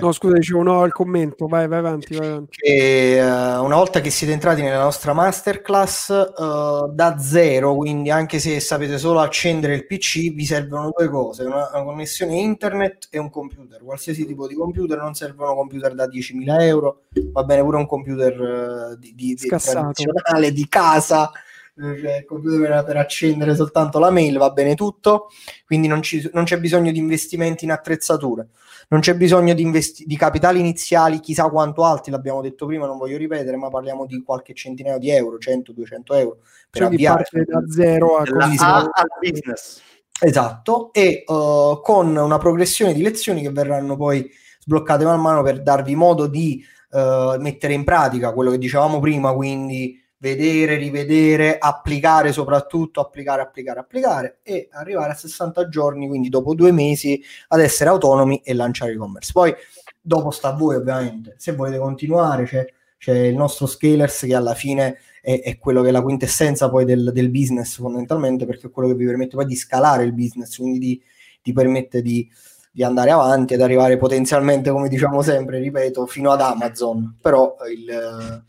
No, 0.00 0.10
scusa, 0.10 0.34
dicevo 0.34 0.62
no 0.62 0.82
al 0.82 0.92
commento, 0.92 1.46
vai, 1.46 1.68
vai 1.68 1.78
avanti. 1.78 2.16
Vai 2.16 2.26
avanti. 2.26 2.56
Che, 2.58 3.18
uh, 3.20 3.64
una 3.64 3.76
volta 3.76 4.00
che 4.00 4.10
siete 4.10 4.32
entrati 4.32 4.60
nella 4.60 4.82
nostra 4.82 5.12
masterclass 5.12 6.08
uh, 6.08 6.92
da 6.92 7.18
zero, 7.18 7.76
quindi 7.76 8.10
anche 8.10 8.40
se 8.40 8.58
sapete 8.58 8.98
solo 8.98 9.20
accendere 9.20 9.74
il 9.74 9.86
PC, 9.86 10.32
vi 10.34 10.44
servono 10.44 10.90
due 10.94 11.08
cose, 11.08 11.44
una, 11.44 11.70
una, 11.72 11.84
connessione 11.84 12.34
internet 12.38 13.06
e 13.10 13.18
un 13.18 13.30
computer. 13.30 13.80
Qualsiasi 13.80 14.26
tipo 14.26 14.48
di 14.48 14.54
computer, 14.54 14.98
non 14.98 15.14
servono 15.14 15.54
computer 15.54 15.94
da 15.94 16.06
10.000 16.06 16.60
euro, 16.62 17.02
va 17.32 17.44
bene 17.44 17.62
pure 17.62 17.76
un 17.76 17.86
computer 17.86 18.40
uh, 18.40 18.96
di, 18.98 19.14
di, 19.14 19.34
di 19.34 19.48
tradizionale 19.48 20.52
di 20.52 20.68
casa 20.68 21.30
cioè 21.78 22.18
il 22.18 22.24
computer 22.24 22.84
per 22.84 22.96
accendere 22.96 23.54
soltanto 23.54 23.98
la 23.98 24.10
mail, 24.10 24.36
va 24.36 24.50
bene 24.50 24.74
tutto, 24.74 25.28
quindi 25.64 25.86
non, 25.86 26.02
ci, 26.02 26.28
non 26.32 26.44
c'è 26.44 26.58
bisogno 26.58 26.90
di 26.90 26.98
investimenti 26.98 27.64
in 27.64 27.70
attrezzature, 27.70 28.48
non 28.88 29.00
c'è 29.00 29.14
bisogno 29.16 29.54
di, 29.54 29.62
investi- 29.62 30.04
di 30.04 30.16
capitali 30.16 30.58
iniziali 30.58 31.20
chissà 31.20 31.48
quanto 31.48 31.84
alti, 31.84 32.10
l'abbiamo 32.10 32.40
detto 32.40 32.66
prima, 32.66 32.86
non 32.86 32.98
voglio 32.98 33.16
ripetere, 33.16 33.56
ma 33.56 33.68
parliamo 33.68 34.06
di 34.06 34.22
qualche 34.22 34.54
centinaio 34.54 34.98
di 34.98 35.10
euro, 35.10 35.38
100, 35.38 35.72
200 35.72 36.14
euro 36.14 36.38
per 36.70 36.82
cioè 36.82 36.90
avviare 36.90 37.24
da 37.46 37.62
zero 37.68 38.16
a, 38.16 38.24
a, 38.24 38.76
al 38.78 39.08
business. 39.20 39.80
Esatto, 40.20 40.92
e 40.92 41.22
uh, 41.26 41.80
con 41.80 42.16
una 42.16 42.38
progressione 42.38 42.92
di 42.92 43.02
lezioni 43.02 43.40
che 43.40 43.50
verranno 43.50 43.96
poi 43.96 44.28
sbloccate 44.58 45.04
man 45.04 45.20
mano 45.20 45.42
per 45.42 45.62
darvi 45.62 45.94
modo 45.94 46.26
di 46.26 46.62
uh, 46.90 47.40
mettere 47.40 47.72
in 47.72 47.84
pratica 47.84 48.32
quello 48.32 48.50
che 48.50 48.58
dicevamo 48.58 48.98
prima, 48.98 49.32
quindi 49.32 49.96
vedere, 50.18 50.76
rivedere, 50.76 51.58
applicare 51.58 52.32
soprattutto, 52.32 53.00
applicare, 53.00 53.42
applicare, 53.42 53.80
applicare 53.80 54.38
e 54.42 54.68
arrivare 54.72 55.12
a 55.12 55.14
60 55.14 55.68
giorni, 55.68 56.08
quindi 56.08 56.28
dopo 56.28 56.54
due 56.54 56.72
mesi, 56.72 57.22
ad 57.48 57.60
essere 57.60 57.90
autonomi 57.90 58.40
e 58.44 58.54
lanciare 58.54 58.92
e-commerce. 58.92 59.32
Poi 59.32 59.54
dopo 60.00 60.30
sta 60.30 60.48
a 60.48 60.56
voi 60.56 60.76
ovviamente, 60.76 61.34
se 61.38 61.52
volete 61.52 61.78
continuare 61.78 62.44
c'è, 62.44 62.66
c'è 62.98 63.14
il 63.14 63.36
nostro 63.36 63.66
Scalers 63.66 64.22
che 64.22 64.34
alla 64.34 64.54
fine 64.54 64.98
è, 65.22 65.40
è, 65.40 65.58
quello 65.58 65.82
che 65.82 65.88
è 65.88 65.92
la 65.92 66.02
quintessenza 66.02 66.68
poi 66.68 66.84
del, 66.84 67.12
del, 67.12 67.30
business 67.30 67.76
fondamentalmente 67.76 68.44
perché 68.44 68.66
è 68.66 68.70
quello 68.70 68.88
che 68.88 68.94
vi 68.94 69.04
permette 69.04 69.36
poi 69.36 69.46
di 69.46 69.54
scalare 69.54 70.02
il 70.02 70.14
business, 70.14 70.56
quindi 70.56 70.78
di, 70.78 71.02
ti 71.42 71.52
permette 71.52 72.02
di, 72.02 72.28
di 72.72 72.82
andare 72.82 73.12
avanti 73.12 73.54
ed 73.54 73.60
arrivare 73.60 73.96
potenzialmente, 73.96 74.70
come 74.70 74.88
diciamo 74.88 75.22
sempre, 75.22 75.60
ripeto, 75.60 76.06
fino 76.06 76.32
ad 76.32 76.40
Amazon, 76.40 77.16
però 77.20 77.54
il 77.70 78.46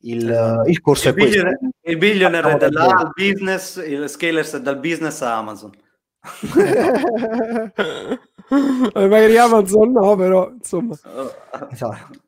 il, 0.00 0.30
esatto. 0.30 0.68
il 0.68 0.80
corso 0.80 1.08
il 1.08 1.14
è 1.14 1.18
questo. 1.18 1.46
Il 1.82 1.96
billionaire 1.98 2.56
è 2.56 2.68
dal 2.68 3.10
business, 3.14 3.76
il 3.84 4.08
scalers 4.08 4.54
è 4.54 4.60
dal 4.60 4.78
business 4.78 5.20
a 5.22 5.36
Amazon. 5.36 5.72
Magari 8.94 9.36
Amazon 9.36 9.92
no, 9.92 10.16
però 10.16 10.50
insomma. 10.50 10.94
Esatto. 11.70 12.18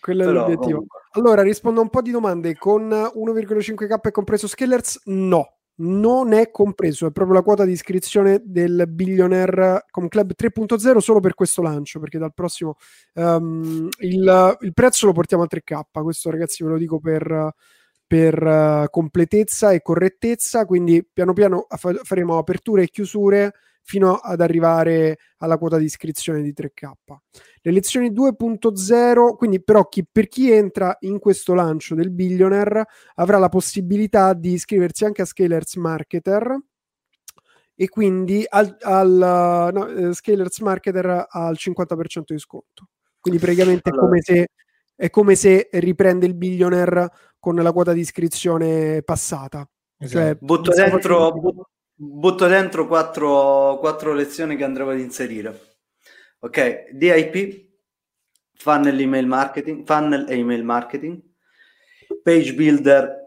Quello 0.00 0.24
però, 0.24 0.30
è 0.30 0.34
l'obiettivo. 0.40 0.78
Comunque. 0.78 1.00
Allora, 1.12 1.42
rispondo 1.42 1.80
a 1.80 1.82
un 1.82 1.90
po' 1.90 2.02
di 2.02 2.10
domande. 2.10 2.56
Con 2.56 2.88
1,5k 2.88 4.00
è 4.00 4.10
compreso 4.10 4.46
Scalers? 4.46 5.02
No 5.06 5.59
non 5.80 6.32
è 6.32 6.50
compreso, 6.50 7.06
è 7.06 7.10
proprio 7.10 7.36
la 7.36 7.42
quota 7.42 7.64
di 7.64 7.72
iscrizione 7.72 8.40
del 8.44 8.86
Billionaire 8.88 9.84
Com 9.90 10.08
Club 10.08 10.32
3.0 10.36 10.98
solo 10.98 11.20
per 11.20 11.34
questo 11.34 11.62
lancio, 11.62 12.00
perché 12.00 12.18
dal 12.18 12.34
prossimo 12.34 12.76
um, 13.14 13.88
il, 13.98 14.58
il, 14.60 14.72
prezzo 14.72 15.06
lo 15.06 15.12
portiamo 15.12 15.42
a 15.42 15.48
3K, 15.50 15.80
questo 16.02 16.30
ragazzi 16.30 16.62
ve 16.64 16.70
lo 16.70 16.78
dico 16.78 16.98
per, 16.98 17.54
per 18.06 18.42
uh, 18.42 18.90
completezza 18.90 19.72
e 19.72 19.82
correttezza, 19.82 20.64
quindi 20.64 21.06
piano 21.10 21.32
piano 21.32 21.66
faremo 22.02 22.38
aperture 22.38 22.82
e 22.82 22.88
chiusure 22.88 23.54
fino 23.90 24.14
ad 24.14 24.40
arrivare 24.40 25.18
alla 25.38 25.58
quota 25.58 25.76
di 25.76 25.84
iscrizione 25.84 26.42
di 26.42 26.54
3K. 26.56 26.90
Le 27.60 27.72
lezioni 27.72 28.12
2.0, 28.12 29.34
quindi 29.34 29.60
però 29.60 29.88
chi, 29.88 30.06
per 30.08 30.28
chi 30.28 30.52
entra 30.52 30.96
in 31.00 31.18
questo 31.18 31.54
lancio 31.54 31.96
del 31.96 32.12
Billionaire 32.12 32.86
avrà 33.16 33.38
la 33.38 33.48
possibilità 33.48 34.32
di 34.32 34.52
iscriversi 34.52 35.04
anche 35.04 35.22
a 35.22 35.24
Scalers 35.24 35.74
Marketer 35.74 36.56
e 37.74 37.88
quindi 37.88 38.44
al, 38.48 38.76
al 38.80 39.70
no, 39.72 39.88
eh, 39.88 40.14
Scalers 40.14 40.60
Marketer 40.60 41.26
al 41.28 41.56
50% 41.58 42.22
di 42.26 42.38
sconto. 42.38 42.90
Quindi 43.18 43.40
praticamente 43.40 43.90
allora. 43.90 44.04
è, 44.04 44.08
come 44.08 44.20
se, 44.22 44.48
è 44.94 45.10
come 45.10 45.34
se 45.34 45.68
riprende 45.72 46.26
il 46.26 46.34
Billionaire 46.36 47.10
con 47.40 47.56
la 47.56 47.72
quota 47.72 47.92
di 47.92 48.00
iscrizione 48.00 49.02
passata. 49.02 49.68
Esatto. 49.98 50.24
Cioè, 50.24 50.36
butto 50.40 50.72
dentro, 50.72 51.68
butto 52.02 52.46
dentro 52.46 52.86
quattro, 52.86 53.76
quattro 53.78 54.14
lezioni 54.14 54.56
che 54.56 54.64
andremo 54.64 54.90
ad 54.90 54.98
inserire. 54.98 55.76
Ok, 56.38 56.92
DIP, 56.92 57.68
funnel 58.54 58.98
email 58.98 59.26
marketing, 59.26 59.84
funnel 59.84 60.26
e 60.26 60.38
email 60.38 60.64
marketing, 60.64 61.20
page 62.22 62.54
builder 62.54 63.18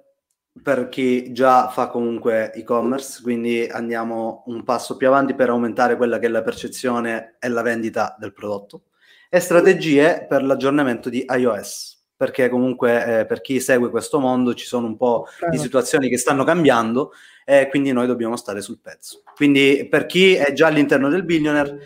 per 0.62 0.90
chi 0.90 1.32
già 1.34 1.70
fa 1.70 1.88
comunque 1.88 2.52
e-commerce, 2.54 3.22
quindi 3.22 3.68
andiamo 3.68 4.44
un 4.48 4.64
passo 4.64 4.98
più 4.98 5.08
avanti 5.08 5.36
per 5.36 5.50
aumentare 5.50 5.96
quella 5.96 6.18
che 6.18 6.26
è 6.26 6.30
la 6.30 6.42
percezione 6.42 7.36
e 7.40 7.50
la 7.50 7.62
vendita 7.62 8.16
del 8.20 8.34
prodotto 8.34 8.86
e 9.30 9.40
strategie 9.40 10.26
per 10.28 10.44
l'aggiornamento 10.44 11.10
di 11.10 11.26
iOS 11.28 11.94
perché 12.16 12.50
comunque 12.50 13.22
eh, 13.22 13.26
per 13.26 13.42
chi 13.42 13.60
segue 13.60 13.90
questo 13.90 14.20
mondo 14.20 14.54
ci 14.54 14.66
sono 14.66 14.88
un 14.88 14.96
po' 14.96 15.26
di 15.50 15.58
situazioni 15.58 16.08
che 16.08 16.18
stanno 16.18 16.44
cambiando 16.44 17.12
e 17.46 17.68
quindi 17.70 17.92
noi 17.92 18.08
dobbiamo 18.08 18.36
stare 18.36 18.62
sul 18.62 18.80
pezzo. 18.80 19.24
Quindi 19.36 19.88
per 19.90 20.06
chi 20.06 20.36
è 20.36 20.54
già 20.54 20.68
all'interno 20.68 21.10
del 21.10 21.24
billionaire 21.24 21.80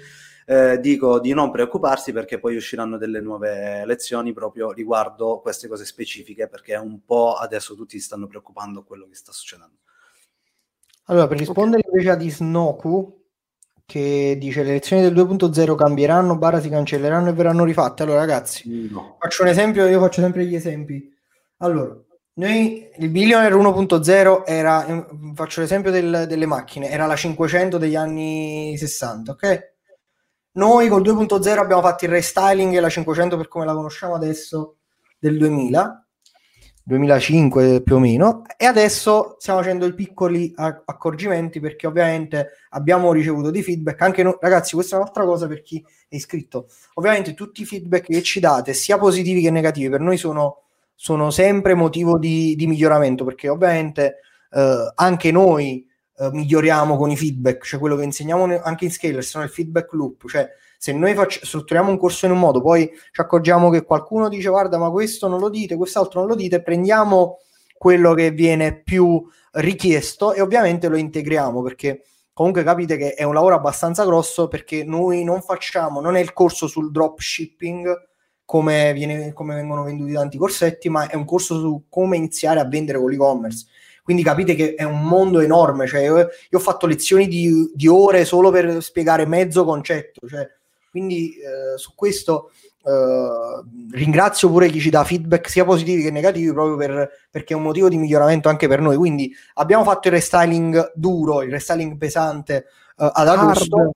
eh, 0.49 0.79
dico 0.79 1.19
di 1.19 1.33
non 1.33 1.51
preoccuparsi 1.51 2.13
perché 2.13 2.39
poi 2.39 2.55
usciranno 2.55 2.97
delle 2.97 3.19
nuove 3.19 3.85
lezioni 3.85 4.31
proprio 4.31 4.71
riguardo 4.71 5.39
queste 5.41 5.67
cose 5.67 5.83
specifiche 5.83 6.47
perché 6.47 6.75
un 6.75 7.03
po' 7.03 7.33
adesso 7.33 7.75
tutti 7.75 7.99
stanno 7.99 8.27
preoccupando 8.27 8.83
quello 8.83 9.07
che 9.09 9.15
sta 9.15 9.33
succedendo. 9.33 9.75
Allora, 11.07 11.27
per 11.27 11.37
rispondere 11.37 11.83
okay. 11.85 11.91
invece 11.91 12.09
a 12.09 12.15
Disnoku, 12.15 13.25
che 13.85 14.35
dice 14.37 14.63
le 14.63 14.71
lezioni 14.71 15.01
del 15.01 15.13
2.0 15.13 15.75
cambieranno, 15.75 16.37
barra 16.37 16.59
si 16.59 16.69
cancelleranno 16.69 17.29
e 17.29 17.33
verranno 17.33 17.63
rifatte. 17.63 18.03
Allora, 18.03 18.19
ragazzi, 18.19 18.89
no. 18.89 19.17
faccio 19.19 19.43
un 19.43 19.49
esempio, 19.49 19.85
io 19.85 19.99
faccio 19.99 20.21
sempre 20.21 20.45
gli 20.45 20.55
esempi. 20.55 21.13
Allora, 21.57 21.97
noi 22.37 22.89
il 22.97 23.09
Billionaire 23.09 23.55
1.0 23.55 24.43
era, 24.45 25.05
faccio 25.33 25.61
l'esempio 25.61 25.89
del, 25.89 26.25
delle 26.27 26.45
macchine, 26.45 26.89
era 26.89 27.05
la 27.05 27.15
500 27.15 27.77
degli 27.77 27.95
anni 27.95 28.75
60, 28.77 29.31
ok? 29.31 29.73
Noi 30.53 30.87
col 30.87 31.01
2.0 31.01 31.57
abbiamo 31.57 31.81
fatto 31.81 32.05
il 32.05 32.11
restyling 32.11 32.75
e 32.75 32.79
la 32.79 32.89
500 32.89 33.37
per 33.37 33.47
come 33.47 33.65
la 33.65 33.73
conosciamo 33.73 34.15
adesso 34.15 34.77
del 35.19 35.37
2000 35.37 36.07
2005 36.83 37.81
più 37.81 37.95
o 37.95 37.99
meno 37.99 38.43
e 38.55 38.65
adesso 38.65 39.35
stiamo 39.39 39.59
facendo 39.59 39.85
i 39.85 39.93
piccoli 39.93 40.53
accorgimenti 40.55 41.59
perché 41.59 41.85
ovviamente 41.85 42.51
abbiamo 42.69 43.11
ricevuto 43.11 43.51
dei 43.51 43.61
feedback 43.61 44.01
anche 44.03 44.23
noi 44.23 44.37
ragazzi 44.39 44.73
questa 44.73 44.95
è 44.95 44.99
un'altra 44.99 45.25
cosa 45.25 45.47
per 45.47 45.61
chi 45.63 45.83
è 46.07 46.15
iscritto 46.15 46.69
ovviamente 46.93 47.33
tutti 47.33 47.63
i 47.63 47.65
feedback 47.65 48.05
che 48.05 48.21
ci 48.21 48.39
date 48.39 48.73
sia 48.73 48.97
positivi 48.97 49.41
che 49.41 49.51
negativi 49.51 49.89
per 49.89 49.99
noi 49.99 50.15
sono, 50.15 50.66
sono 50.99 51.29
sempre 51.29 51.75
motivo 51.75 52.17
di, 52.17 52.55
di, 52.55 52.65
miglioramento 52.65 53.23
perché 53.23 53.49
ovviamente 53.49 54.17
eh, 54.49 54.91
anche 54.95 55.31
noi 55.31 55.87
eh, 56.17 56.29
miglioriamo 56.31 56.97
con 56.97 57.11
i 57.11 57.15
feedback 57.15 57.63
cioè 57.63 57.79
quello 57.79 57.95
che 57.95 58.03
insegniamo 58.03 58.59
anche 58.63 58.85
in 58.85 58.91
Scaler 58.91 59.23
sono 59.23 59.43
il 59.43 59.51
feedback 59.51 59.93
loop 59.93 60.27
cioè 60.27 60.49
se 60.79 60.91
noi 60.93 61.13
faccio, 61.13 61.45
strutturiamo 61.45 61.89
un 61.89 61.97
corso 61.97 62.25
in 62.25 62.31
un 62.31 62.39
modo, 62.39 62.61
poi 62.61 62.89
ci 63.11 63.21
accorgiamo 63.21 63.69
che 63.69 63.83
qualcuno 63.83 64.29
dice 64.29 64.49
guarda 64.49 64.77
ma 64.77 64.89
questo 64.91 65.27
non 65.27 65.39
lo 65.39 65.49
dite, 65.49 65.75
quest'altro 65.75 66.19
non 66.19 66.29
lo 66.29 66.35
dite, 66.35 66.61
prendiamo 66.61 67.39
quello 67.77 68.13
che 68.13 68.31
viene 68.31 68.81
più 68.81 69.23
richiesto 69.53 70.33
e 70.33 70.41
ovviamente 70.41 70.87
lo 70.87 70.97
integriamo 70.97 71.61
perché 71.63 72.03
comunque 72.31 72.63
capite 72.63 72.97
che 72.97 73.13
è 73.13 73.23
un 73.23 73.33
lavoro 73.33 73.55
abbastanza 73.55 74.05
grosso 74.05 74.47
perché 74.47 74.83
noi 74.83 75.23
non 75.23 75.41
facciamo, 75.41 75.99
non 75.99 76.15
è 76.15 76.19
il 76.19 76.33
corso 76.33 76.67
sul 76.67 76.91
dropshipping 76.91 78.06
come, 78.47 78.93
viene, 78.93 79.33
come 79.33 79.55
vengono 79.55 79.83
venduti 79.83 80.13
tanti 80.13 80.37
corsetti, 80.37 80.87
ma 80.87 81.09
è 81.09 81.15
un 81.17 81.25
corso 81.25 81.59
su 81.59 81.83
come 81.89 82.15
iniziare 82.15 82.61
a 82.61 82.65
vendere 82.65 82.97
con 82.97 83.09
l'e-commerce. 83.09 83.65
Quindi 84.01 84.23
capite 84.23 84.55
che 84.55 84.73
è 84.75 84.83
un 84.83 85.03
mondo 85.03 85.41
enorme, 85.41 85.85
cioè 85.85 86.03
io, 86.03 86.17
io 86.17 86.57
ho 86.57 86.59
fatto 86.59 86.87
lezioni 86.87 87.27
di, 87.27 87.69
di, 87.75 87.87
ore 87.87 88.23
solo 88.23 88.49
per 88.49 88.81
spiegare 88.81 89.25
mezzo 89.25 89.65
concetto, 89.65 90.25
cioè 90.29 90.49
quindi 90.89 91.35
eh, 91.35 91.77
su 91.77 91.91
questo 91.93 92.51
eh, 92.85 93.63
ringrazio 93.91 94.49
pure 94.49 94.69
chi 94.69 94.79
ci 94.79 94.89
dà 94.89 95.03
feedback 95.03 95.49
sia 95.49 95.65
positivi 95.65 96.03
che 96.03 96.11
negativi 96.11 96.53
proprio 96.53 96.77
per, 96.77 97.09
perché 97.29 97.53
è 97.53 97.57
un 97.57 97.63
motivo 97.63 97.89
di 97.89 97.97
miglioramento 97.97 98.47
anche 98.47 98.69
per 98.69 98.79
noi. 98.79 98.95
Quindi 98.95 99.29
abbiamo 99.55 99.83
fatto 99.83 100.07
il 100.07 100.13
restyling 100.13 100.93
duro, 100.95 101.41
il 101.41 101.51
restyling 101.51 101.97
pesante 101.97 102.65
eh, 102.97 103.11
ad 103.11 103.27
agosto. 103.27 103.77
Hard. 103.77 103.91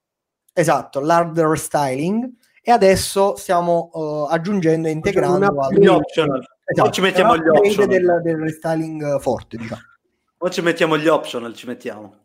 Esatto, 0.51 0.99
l'hard 0.99 1.39
restyling 1.39 2.29
e 2.61 2.71
adesso 2.71 3.35
stiamo 3.35 3.89
uh, 3.93 4.27
aggiungendo 4.29 4.87
e 4.87 4.91
integrando 4.91 5.69
gli 5.71 5.87
optional. 5.87 6.45
Esatto, 6.63 6.87
Poi 6.87 6.91
ci 6.91 7.01
mettiamo 7.01 7.37
gli 7.37 7.47
optional 7.47 7.87
del, 7.87 8.21
del 8.23 8.37
restyling 8.37 9.19
forte, 9.19 9.57
diciamo. 9.57 9.81
Poi 10.37 10.51
ci 10.51 10.61
mettiamo 10.61 10.97
gli 10.97 11.07
optional, 11.07 11.53
ci 11.53 11.67
mettiamo. 11.67 12.21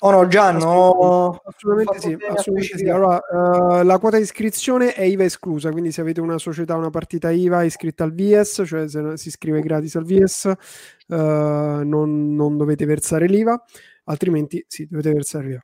Oh 0.00 0.10
no, 0.12 0.28
già 0.28 0.52
no. 0.52 1.40
Assolutamente 1.44 1.98
sì, 1.98 2.16
assolutamente 2.28 2.78
sì. 2.78 2.88
Allora, 2.88 3.18
uh, 3.18 3.82
la 3.82 3.98
quota 3.98 4.16
di 4.16 4.22
iscrizione 4.22 4.94
è 4.94 5.02
IVA 5.02 5.24
esclusa, 5.24 5.72
quindi 5.72 5.90
se 5.90 6.02
avete 6.02 6.20
una 6.20 6.38
società, 6.38 6.76
una 6.76 6.90
partita 6.90 7.30
IVA 7.30 7.64
iscritta 7.64 8.04
al 8.04 8.14
VS, 8.14 8.62
cioè 8.64 8.88
se 8.88 9.16
si 9.16 9.28
iscrive 9.28 9.60
gratis 9.60 9.96
al 9.96 10.04
VS, 10.04 10.52
uh, 11.08 11.14
eh, 11.14 11.84
non, 11.84 12.34
non, 12.34 12.56
dovete 12.56 12.84
versare 12.84 13.26
l'IVA, 13.26 13.60
altrimenti 14.04 14.64
sì, 14.68 14.86
dovete 14.88 15.12
versare 15.12 15.46
l'IVA. 15.48 15.62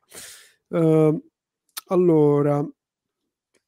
Uh, 0.67 1.23
allora, 1.87 2.67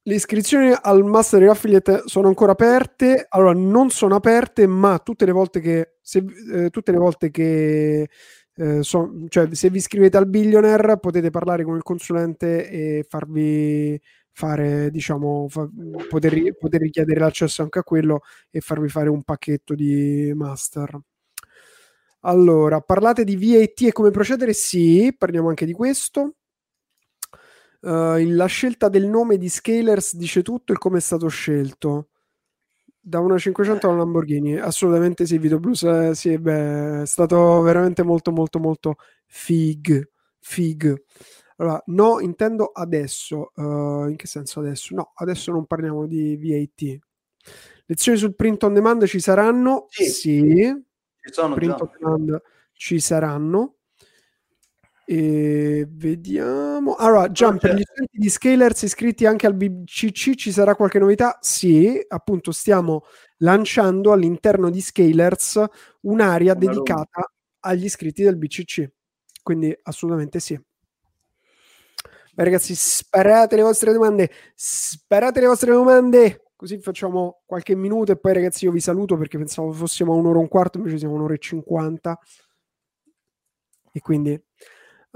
le 0.08 0.14
iscrizioni 0.14 0.72
al 0.80 1.04
Master 1.04 1.46
Affiliate 1.50 2.04
sono 2.06 2.28
ancora 2.28 2.52
aperte. 2.52 3.26
Allora, 3.28 3.52
non 3.52 3.90
sono 3.90 4.14
aperte, 4.14 4.66
ma 4.66 4.98
tutte 5.00 5.26
le 5.26 5.32
volte 5.32 5.60
che, 5.60 5.96
se, 6.00 6.24
eh, 6.50 6.70
tutte 6.70 6.92
le 6.92 6.98
volte 6.98 7.30
che 7.30 8.08
eh, 8.54 8.82
so, 8.82 9.12
cioè, 9.28 9.54
se 9.54 9.68
vi 9.68 9.76
iscrivete 9.76 10.16
al 10.16 10.26
Billionaire 10.26 10.98
potete 10.98 11.28
parlare 11.28 11.62
con 11.62 11.76
il 11.76 11.82
consulente 11.82 12.70
e 12.70 13.06
farvi 13.06 14.00
fare, 14.32 14.90
diciamo, 14.90 15.46
fa, 15.50 15.68
poter, 16.08 16.56
poter, 16.56 16.80
richiedere 16.80 17.20
l'accesso 17.20 17.60
anche 17.60 17.80
a 17.80 17.82
quello 17.82 18.22
e 18.50 18.60
farvi 18.60 18.88
fare 18.88 19.10
un 19.10 19.22
pacchetto 19.22 19.74
di 19.74 20.32
master. 20.34 20.98
Allora, 22.20 22.80
parlate 22.80 23.24
di 23.24 23.36
VAT 23.36 23.82
e 23.82 23.92
come 23.92 24.10
procedere? 24.10 24.54
Sì, 24.54 25.14
parliamo 25.16 25.50
anche 25.50 25.66
di 25.66 25.72
questo. 25.72 26.37
Uh, 27.80 28.18
la 28.26 28.46
scelta 28.46 28.88
del 28.88 29.06
nome 29.06 29.36
di 29.36 29.48
Scalers 29.48 30.16
dice 30.16 30.42
tutto 30.42 30.72
e 30.72 30.78
come 30.78 30.98
è 30.98 31.00
stato 31.00 31.28
scelto. 31.28 32.08
Da 33.00 33.20
una 33.20 33.38
500 33.38 33.86
a 33.86 33.90
una 33.90 33.98
Lamborghini 34.00 34.58
assolutamente 34.58 35.24
sì 35.24 35.38
Vito 35.38 35.58
Blues 35.58 35.82
eh, 35.84 36.14
sì, 36.14 36.36
beh, 36.36 37.02
è 37.02 37.06
stato 37.06 37.62
veramente 37.62 38.02
molto 38.02 38.32
molto 38.32 38.58
molto 38.58 38.96
fig 39.26 40.10
fig. 40.40 41.02
Allora 41.56 41.82
no 41.86 42.20
intendo 42.20 42.66
adesso 42.66 43.52
uh, 43.54 44.08
in 44.08 44.16
che 44.16 44.26
senso 44.26 44.60
adesso? 44.60 44.94
No 44.94 45.12
adesso 45.14 45.52
non 45.52 45.66
parliamo 45.66 46.06
di 46.06 46.36
VAT 46.36 46.98
lezioni 47.86 48.18
sul 48.18 48.34
print 48.34 48.62
on 48.62 48.74
demand 48.74 49.04
ci 49.06 49.20
saranno? 49.20 49.86
Sì, 49.88 50.04
sì. 50.04 50.84
ci 51.16 51.32
sono 51.32 51.54
print 51.54 51.76
già. 51.76 51.82
on 51.82 51.90
demand 51.98 52.42
ci 52.72 53.00
saranno 53.00 53.77
e 55.10 55.86
vediamo. 55.88 56.94
Allora, 56.96 57.30
Gian, 57.30 57.56
per 57.56 57.74
gli 57.74 57.80
studenti 57.80 58.18
di 58.18 58.28
Scalers 58.28 58.82
iscritti 58.82 59.24
anche 59.24 59.46
al 59.46 59.54
BCC 59.54 60.34
ci 60.34 60.52
sarà 60.52 60.74
qualche 60.74 60.98
novità? 60.98 61.38
Sì, 61.40 61.98
appunto 62.08 62.52
stiamo 62.52 63.04
lanciando 63.38 64.12
all'interno 64.12 64.68
di 64.68 64.82
Scalers 64.82 65.64
un'area 66.02 66.52
Una 66.52 66.60
dedicata 66.60 67.20
room. 67.22 67.26
agli 67.60 67.84
iscritti 67.84 68.22
del 68.22 68.36
BCC. 68.36 68.86
Quindi 69.42 69.74
assolutamente 69.84 70.40
sì. 70.40 70.60
Beh, 72.34 72.44
ragazzi, 72.44 72.74
sparate 72.74 73.56
le 73.56 73.62
vostre 73.62 73.94
domande, 73.94 74.30
sparate 74.54 75.40
le 75.40 75.46
vostre 75.46 75.72
domande. 75.72 76.42
Così 76.54 76.80
facciamo 76.80 77.40
qualche 77.46 77.74
minuto 77.74 78.12
e 78.12 78.18
poi 78.18 78.34
ragazzi 78.34 78.66
io 78.66 78.72
vi 78.72 78.80
saluto 78.80 79.16
perché 79.16 79.38
pensavo 79.38 79.72
fossimo 79.72 80.12
a 80.12 80.16
un'ora 80.16 80.38
e 80.38 80.42
un 80.42 80.48
quarto, 80.48 80.76
invece 80.76 80.98
siamo 80.98 81.14
a 81.14 81.16
un'ora 81.16 81.32
e 81.32 81.38
cinquanta. 81.38 82.18
E 83.92 84.00
quindi 84.00 84.38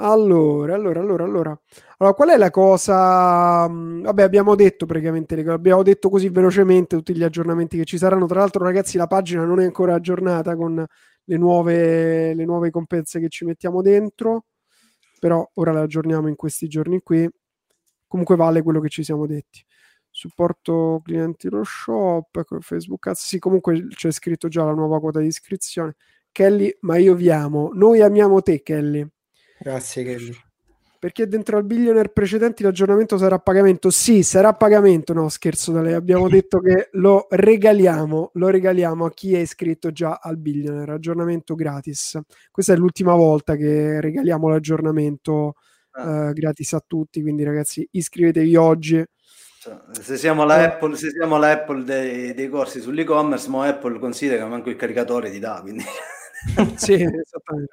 allora, 0.04 0.74
allora, 0.74 1.00
allora, 1.00 1.24
allora. 1.24 1.60
Allora, 1.98 2.14
qual 2.16 2.28
è 2.30 2.36
la 2.36 2.50
cosa? 2.50 3.68
Mm, 3.68 4.02
vabbè, 4.02 4.22
abbiamo 4.22 4.54
detto 4.56 4.84
praticamente, 4.84 5.40
abbiamo 5.48 5.82
detto 5.82 6.08
così 6.08 6.28
velocemente 6.28 6.96
tutti 6.96 7.14
gli 7.14 7.22
aggiornamenti 7.22 7.76
che 7.76 7.84
ci 7.84 7.98
saranno. 7.98 8.26
Tra 8.26 8.40
l'altro, 8.40 8.64
ragazzi, 8.64 8.96
la 8.96 9.06
pagina 9.06 9.44
non 9.44 9.60
è 9.60 9.64
ancora 9.64 9.94
aggiornata 9.94 10.56
con 10.56 10.84
le 11.24 11.36
nuove, 11.36 12.34
le 12.34 12.44
nuove 12.44 12.70
competenze 12.70 13.20
che 13.20 13.28
ci 13.28 13.44
mettiamo 13.44 13.80
dentro, 13.80 14.46
però 15.20 15.48
ora 15.54 15.72
la 15.72 15.82
aggiorniamo 15.82 16.28
in 16.28 16.36
questi 16.36 16.68
giorni 16.68 17.00
qui. 17.02 17.28
Comunque 18.08 18.36
vale 18.36 18.62
quello 18.62 18.80
che 18.80 18.88
ci 18.88 19.04
siamo 19.04 19.26
detti. 19.26 19.64
Supporto 20.10 21.00
clienti 21.04 21.48
lo 21.48 21.62
shop, 21.64 22.36
ecco, 22.36 22.60
Facebook. 22.60 23.10
Sì, 23.14 23.38
comunque 23.38 23.86
c'è 23.88 24.10
scritto 24.10 24.48
già 24.48 24.64
la 24.64 24.74
nuova 24.74 25.00
quota 25.00 25.20
di 25.20 25.26
iscrizione. 25.28 25.94
Kelly, 26.32 26.76
ma 26.80 26.96
io 26.98 27.14
vi 27.14 27.30
amo. 27.30 27.70
Noi 27.72 28.00
amiamo 28.02 28.42
te, 28.42 28.62
Kelly. 28.62 29.06
Grazie 29.62 30.04
Kelly. 30.04 30.36
Perché 31.02 31.26
dentro 31.26 31.56
al 31.56 31.64
billionaire 31.64 32.10
precedenti 32.10 32.62
l'aggiornamento 32.62 33.18
sarà 33.18 33.34
a 33.34 33.38
pagamento? 33.40 33.90
Sì, 33.90 34.22
sarà 34.22 34.48
a 34.48 34.54
pagamento. 34.54 35.12
No, 35.12 35.28
scherzo 35.28 35.72
da 35.72 35.80
lei. 35.80 35.94
Abbiamo 35.94 36.28
detto 36.30 36.60
che 36.60 36.90
lo 36.92 37.26
regaliamo, 37.28 38.30
lo 38.34 38.48
regaliamo 38.48 39.06
a 39.06 39.10
chi 39.10 39.34
è 39.34 39.40
iscritto 39.40 39.90
già 39.90 40.20
al 40.22 40.36
billionaire. 40.36 40.92
Aggiornamento 40.92 41.56
gratis. 41.56 42.20
Questa 42.52 42.72
è 42.72 42.76
l'ultima 42.76 43.16
volta 43.16 43.56
che 43.56 44.00
regaliamo 44.00 44.48
l'aggiornamento 44.48 45.54
ah. 45.90 46.28
uh, 46.28 46.32
gratis 46.32 46.72
a 46.74 46.84
tutti. 46.86 47.20
Quindi, 47.20 47.42
ragazzi, 47.42 47.86
iscrivetevi 47.90 48.54
oggi. 48.54 49.04
Cioè, 49.58 49.76
se 50.00 50.16
siamo 50.16 50.44
la 50.44 50.62
Apple, 50.62 50.96
se 50.96 51.10
siamo 51.10 51.36
la 51.36 51.50
Apple 51.50 51.82
dei, 51.82 52.32
dei 52.32 52.48
corsi 52.48 52.80
sull'e-commerce, 52.80 53.48
ma 53.48 53.66
Apple 53.66 53.98
considera 53.98 54.44
che 54.44 54.48
manco 54.48 54.70
il 54.70 54.76
caricatore 54.76 55.32
ti 55.32 55.40
dà. 55.40 55.58
Quindi 55.62 55.82
sì, 56.76 56.94
esattamente. 56.94 57.72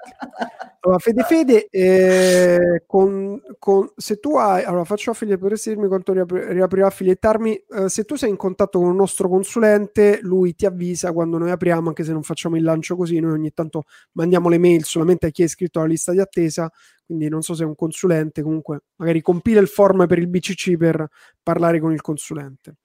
Allora, 0.81 0.99
Fede 0.99 1.23
Fede, 1.23 1.67
eh, 1.69 2.83
con, 2.85 3.41
con, 3.57 3.91
se 3.95 4.19
tu 4.19 4.37
hai, 4.37 4.63
allora 4.63 4.83
faccio 4.83 5.11
affiliate, 5.11 5.39
potresti 5.39 5.69
dirmi 5.69 5.87
quanto 5.87 6.13
riapri, 6.13 6.53
riaprirà 6.53 6.87
affiliettarmi? 6.87 7.55
Eh, 7.55 7.89
se 7.89 8.03
tu 8.03 8.15
sei 8.15 8.29
in 8.29 8.37
contatto 8.37 8.79
con 8.79 8.89
un 8.89 8.95
nostro 8.95 9.27
consulente, 9.27 10.19
lui 10.21 10.55
ti 10.55 10.65
avvisa 10.65 11.11
quando 11.11 11.37
noi 11.37 11.51
apriamo, 11.51 11.89
anche 11.89 12.03
se 12.03 12.11
non 12.11 12.23
facciamo 12.23 12.55
il 12.55 12.63
lancio 12.63 12.95
così, 12.95 13.19
noi 13.19 13.31
ogni 13.31 13.51
tanto 13.53 13.83
mandiamo 14.13 14.49
le 14.49 14.57
mail 14.57 14.83
solamente 14.83 15.27
a 15.27 15.29
chi 15.29 15.41
è 15.41 15.45
iscritto 15.45 15.79
alla 15.79 15.89
lista 15.89 16.11
di 16.11 16.19
attesa, 16.19 16.71
quindi 17.05 17.27
non 17.27 17.41
so 17.41 17.55
se 17.55 17.63
è 17.63 17.65
un 17.65 17.75
consulente, 17.75 18.41
comunque 18.43 18.83
magari 18.97 19.21
compila 19.21 19.59
il 19.59 19.67
form 19.67 20.05
per 20.05 20.19
il 20.19 20.27
BCC 20.27 20.77
per 20.77 21.07
parlare 21.41 21.79
con 21.79 21.91
il 21.91 22.01
consulente. 22.01 22.75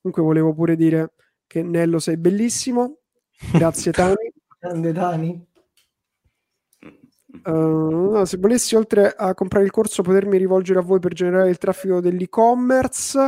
Comunque 0.00 0.22
volevo 0.22 0.54
pure 0.54 0.76
dire 0.76 1.12
che 1.46 1.62
Nello 1.62 1.98
sei 1.98 2.16
bellissimo, 2.16 3.00
grazie 3.52 3.92
Tani. 3.92 4.32
Grande 4.62 4.92
Dani. 4.92 5.46
Uh, 7.44 8.10
no, 8.12 8.24
se 8.24 8.36
volessi 8.36 8.76
oltre 8.76 9.12
a 9.12 9.34
comprare 9.34 9.64
il 9.64 9.72
corso 9.72 10.02
potermi 10.02 10.38
rivolgere 10.38 10.78
a 10.78 10.82
voi 10.82 11.00
per 11.00 11.14
generare 11.14 11.50
il 11.50 11.58
traffico 11.58 12.00
dell'e-commerce. 12.00 13.18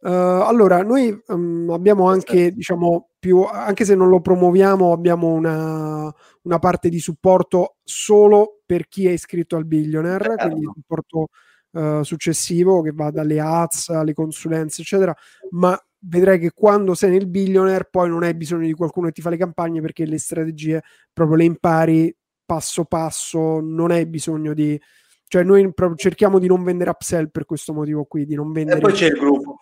Uh, 0.00 0.08
allora 0.08 0.82
noi 0.82 1.14
um, 1.26 1.68
abbiamo 1.70 2.08
anche 2.08 2.52
diciamo 2.52 3.10
più 3.18 3.42
anche 3.42 3.84
se 3.84 3.94
non 3.94 4.08
lo 4.08 4.22
promuoviamo 4.22 4.92
abbiamo 4.92 5.28
una, 5.28 6.10
una 6.44 6.58
parte 6.58 6.88
di 6.88 6.98
supporto 6.98 7.76
solo 7.84 8.62
per 8.64 8.88
chi 8.88 9.06
è 9.06 9.10
iscritto 9.10 9.56
al 9.56 9.66
billionaire 9.66 10.36
quindi 10.36 10.64
supporto 10.72 11.28
uh, 11.72 12.02
successivo 12.02 12.80
che 12.80 12.92
va 12.92 13.10
dalle 13.10 13.40
ads 13.40 13.90
alle 13.90 14.14
consulenze, 14.14 14.82
eccetera, 14.82 15.14
ma 15.50 15.78
vedrai 16.00 16.38
che 16.38 16.52
quando 16.52 16.94
sei 16.94 17.10
nel 17.10 17.28
billionaire 17.28 17.88
poi 17.90 18.08
non 18.08 18.22
hai 18.22 18.34
bisogno 18.34 18.66
di 18.66 18.72
qualcuno 18.72 19.06
che 19.06 19.12
ti 19.12 19.20
fa 19.20 19.30
le 19.30 19.36
campagne 19.36 19.80
perché 19.80 20.06
le 20.06 20.18
strategie 20.18 20.82
proprio 21.12 21.36
le 21.36 21.44
impari 21.44 22.14
passo 22.44 22.84
passo, 22.84 23.60
non 23.60 23.90
hai 23.90 24.06
bisogno 24.06 24.54
di... 24.54 24.80
Cioè 25.26 25.44
noi 25.44 25.72
cerchiamo 25.94 26.40
di 26.40 26.48
non 26.48 26.64
vendere 26.64 26.90
upsell 26.90 27.30
per 27.30 27.44
questo 27.44 27.72
motivo 27.72 28.04
qui, 28.04 28.26
di 28.26 28.34
non 28.34 28.50
vendere... 28.50 28.78
E 28.78 28.80
poi 28.80 28.92
c'è 28.92 29.06
il 29.06 29.12
gruppo. 29.12 29.58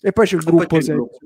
E 0.00 0.10
poi 0.12 0.26
c'è 0.26 0.36
il 0.36 0.42
gruppo. 0.42 0.66
C'è 0.66 0.90
il 0.90 0.96
gruppo. 0.96 1.18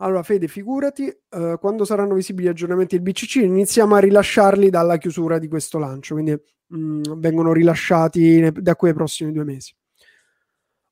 Allora, 0.00 0.22
Fede, 0.22 0.48
figurati, 0.48 1.12
uh, 1.30 1.58
quando 1.58 1.84
saranno 1.84 2.14
visibili 2.14 2.46
gli 2.46 2.50
aggiornamenti 2.50 2.96
del 2.96 3.04
BCC, 3.04 3.36
iniziamo 3.36 3.94
a 3.94 3.98
rilasciarli 3.98 4.70
dalla 4.70 4.96
chiusura 4.96 5.38
di 5.38 5.48
questo 5.48 5.78
lancio, 5.78 6.14
quindi 6.14 6.32
mh, 6.32 6.78
mm, 6.78 7.02
vengono 7.16 7.52
rilasciati 7.52 8.50
da 8.52 8.76
qui 8.76 8.88
ai 8.88 8.94
prossimi 8.94 9.32
due 9.32 9.44
mesi. 9.44 9.74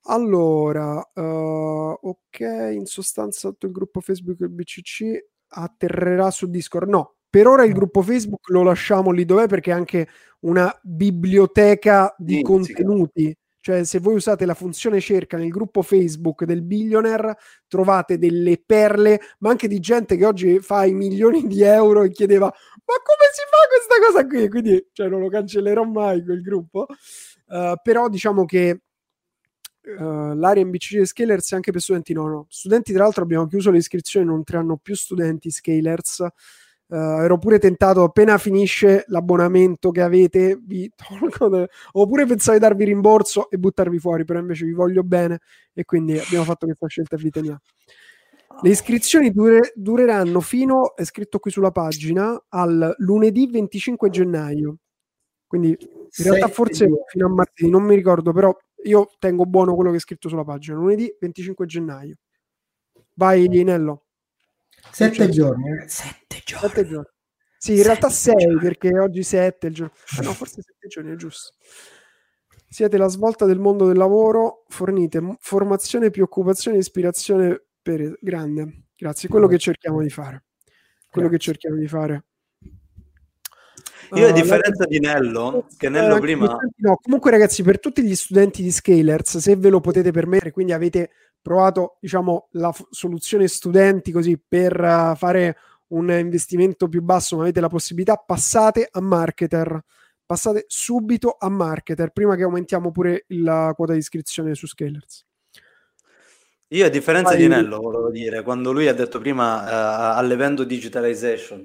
Allora, 0.08 0.96
uh, 1.14 1.98
ok, 2.00 2.40
in 2.72 2.86
sostanza 2.86 3.48
sotto 3.48 3.66
il 3.66 3.72
gruppo 3.72 4.00
Facebook 4.00 4.38
del 4.38 4.50
BCC 4.50 5.26
atterrerà 5.48 6.30
su 6.30 6.48
Discord. 6.48 6.88
No, 6.88 7.16
per 7.28 7.46
ora 7.46 7.64
il 7.64 7.72
gruppo 7.72 8.02
Facebook 8.02 8.48
lo 8.50 8.62
lasciamo 8.62 9.10
lì 9.10 9.24
dov'è 9.24 9.48
perché 9.48 9.70
è 9.70 9.74
anche 9.74 10.08
una 10.40 10.76
biblioteca 10.82 12.14
di 12.18 12.40
Inzica. 12.40 12.82
contenuti 12.82 13.36
cioè, 13.66 13.82
se 13.82 13.98
voi 13.98 14.14
usate 14.14 14.46
la 14.46 14.54
funzione 14.54 15.00
cerca 15.00 15.36
nel 15.36 15.48
gruppo 15.48 15.82
Facebook 15.82 16.44
del 16.44 16.62
billionaire, 16.62 17.36
trovate 17.66 18.16
delle 18.16 18.62
perle, 18.64 19.20
ma 19.40 19.50
anche 19.50 19.66
di 19.66 19.80
gente 19.80 20.16
che 20.16 20.24
oggi 20.24 20.60
fa 20.60 20.84
i 20.84 20.92
milioni 20.92 21.48
di 21.48 21.62
euro 21.62 22.04
e 22.04 22.12
chiedeva: 22.12 22.44
Ma 22.44 22.94
come 23.02 23.26
si 23.32 23.42
fa 23.50 23.66
questa 23.68 24.06
cosa 24.06 24.24
qui? 24.24 24.48
Quindi, 24.48 24.86
cioè, 24.92 25.08
non 25.08 25.18
lo 25.18 25.28
cancellerò 25.28 25.82
mai 25.82 26.22
quel 26.22 26.42
gruppo. 26.42 26.86
Uh, 27.48 27.74
però 27.82 28.08
diciamo 28.08 28.44
che 28.44 28.82
Uh, 29.86 30.34
l'area 30.34 30.64
in 30.64 30.70
BCC 30.70 31.06
Scalers 31.06 31.52
anche 31.52 31.70
per 31.70 31.80
studenti 31.80 32.12
no, 32.12 32.26
no. 32.26 32.46
Studenti 32.48 32.92
tra 32.92 33.04
l'altro 33.04 33.22
abbiamo 33.22 33.46
chiuso 33.46 33.70
le 33.70 33.78
iscrizioni, 33.78 34.26
non 34.26 34.38
entreranno 34.38 34.76
più 34.76 34.96
studenti 34.96 35.48
Scalers. 35.50 36.26
Uh, 36.88 36.94
ero 37.20 37.38
pure 37.38 37.60
tentato 37.60 38.02
appena 38.02 38.36
finisce 38.38 39.04
l'abbonamento 39.08 39.90
che 39.90 40.02
avete 40.02 40.56
vi 40.62 40.90
tolgo 40.94 41.48
de... 41.48 41.68
oppure 41.92 42.26
pensavo 42.26 42.56
di 42.56 42.62
darvi 42.62 42.84
rimborso 42.84 43.50
e 43.50 43.58
buttarvi 43.58 43.98
fuori 43.98 44.24
però 44.24 44.38
invece 44.38 44.66
vi 44.66 44.72
voglio 44.72 45.02
bene 45.02 45.40
e 45.72 45.84
quindi 45.84 46.16
abbiamo 46.16 46.44
fatto 46.44 46.64
questa 46.64 46.86
scelta 46.86 47.16
e 47.16 47.18
vi 47.18 47.30
teniamo. 47.30 47.60
Le 48.62 48.70
iscrizioni 48.70 49.30
dure... 49.30 49.72
dureranno 49.74 50.40
fino 50.40 50.96
è 50.96 51.04
scritto 51.04 51.38
qui 51.38 51.50
sulla 51.52 51.70
pagina 51.70 52.40
al 52.48 52.94
lunedì 52.98 53.48
25 53.48 54.10
gennaio. 54.10 54.76
Quindi 55.46 55.76
in 55.78 56.24
realtà 56.24 56.48
forse 56.48 56.88
fino 57.06 57.26
a 57.26 57.28
martedì 57.28 57.70
non 57.70 57.84
mi 57.84 57.94
ricordo 57.94 58.32
però 58.32 58.56
io 58.86 59.10
tengo 59.18 59.44
buono 59.44 59.74
quello 59.74 59.90
che 59.90 59.96
è 59.96 60.00
scritto 60.00 60.28
sulla 60.28 60.44
pagina 60.44 60.76
lunedì 60.76 61.14
25 61.20 61.66
gennaio 61.66 62.16
vai 63.14 63.48
Nello 63.48 64.06
Sette 64.90 65.28
giorni, 65.28 65.64
sette 65.88 66.42
giorni. 66.44 66.68
Sette 66.68 66.86
giorni. 66.86 67.10
Sì, 67.58 67.70
in 67.72 67.76
sette 67.78 67.88
realtà 67.88 68.10
sei, 68.10 68.36
giorni. 68.36 68.60
perché 68.60 68.98
oggi 68.98 69.22
sette 69.22 69.66
il 69.68 69.74
giorno. 69.74 69.94
Ah, 70.18 70.22
no, 70.22 70.32
forse 70.32 70.62
sette 70.62 70.86
giorni, 70.88 71.12
è 71.12 71.16
giusto. 71.16 71.54
Siete 72.68 72.96
la 72.96 73.08
svolta 73.08 73.46
del 73.46 73.58
mondo 73.58 73.86
del 73.86 73.96
lavoro, 73.96 74.64
fornite 74.68 75.36
formazione 75.40 76.10
più 76.10 76.22
occupazione 76.24 76.76
e 76.76 76.80
ispirazione 76.80 77.64
per 77.80 78.18
grande. 78.20 78.86
Grazie, 78.96 79.28
quello 79.28 79.46
che 79.46 79.58
cerchiamo 79.58 80.02
di 80.02 80.10
fare. 80.10 80.44
Quello 81.10 81.28
Grazie. 81.28 81.30
che 81.38 81.38
cerchiamo 81.38 81.76
di 81.76 81.88
fare. 81.88 82.24
Io 84.14 84.28
a 84.28 84.32
differenza 84.32 84.84
la... 84.84 84.86
di 84.86 85.00
Nello, 85.00 85.66
che 85.76 85.88
Nello 85.88 86.18
prima... 86.18 86.56
No, 86.76 86.98
comunque 87.02 87.30
ragazzi, 87.30 87.62
per 87.62 87.80
tutti 87.80 88.02
gli 88.02 88.14
studenti 88.14 88.62
di 88.62 88.70
Scalers, 88.70 89.38
se 89.38 89.56
ve 89.56 89.68
lo 89.68 89.80
potete 89.80 90.10
permettere, 90.10 90.52
quindi 90.52 90.72
avete 90.72 91.10
provato 91.46 91.98
diciamo 92.00 92.48
la 92.52 92.72
f- 92.72 92.88
soluzione 92.90 93.46
studenti 93.46 94.10
così 94.10 94.36
per 94.36 94.80
uh, 94.80 95.14
fare 95.14 95.56
un 95.88 96.10
investimento 96.10 96.88
più 96.88 97.02
basso 97.02 97.36
ma 97.36 97.42
avete 97.42 97.60
la 97.60 97.68
possibilità 97.68 98.16
passate 98.16 98.88
a 98.90 99.00
marketer 99.00 99.80
passate 100.26 100.64
subito 100.66 101.36
a 101.38 101.48
marketer 101.48 102.10
prima 102.10 102.34
che 102.34 102.42
aumentiamo 102.42 102.90
pure 102.90 103.26
la 103.28 103.72
quota 103.76 103.92
di 103.92 104.00
iscrizione 104.00 104.56
su 104.56 104.66
Scalers 104.66 105.24
io 106.70 106.84
a 106.84 106.88
differenza 106.88 107.30
Vai. 107.30 107.38
di 107.38 107.46
Nello 107.46 107.78
volevo 107.78 108.10
dire 108.10 108.42
quando 108.42 108.72
lui 108.72 108.88
ha 108.88 108.94
detto 108.94 109.20
prima 109.20 109.62
uh, 109.62 110.18
all'evento 110.18 110.64
digitalization 110.64 111.64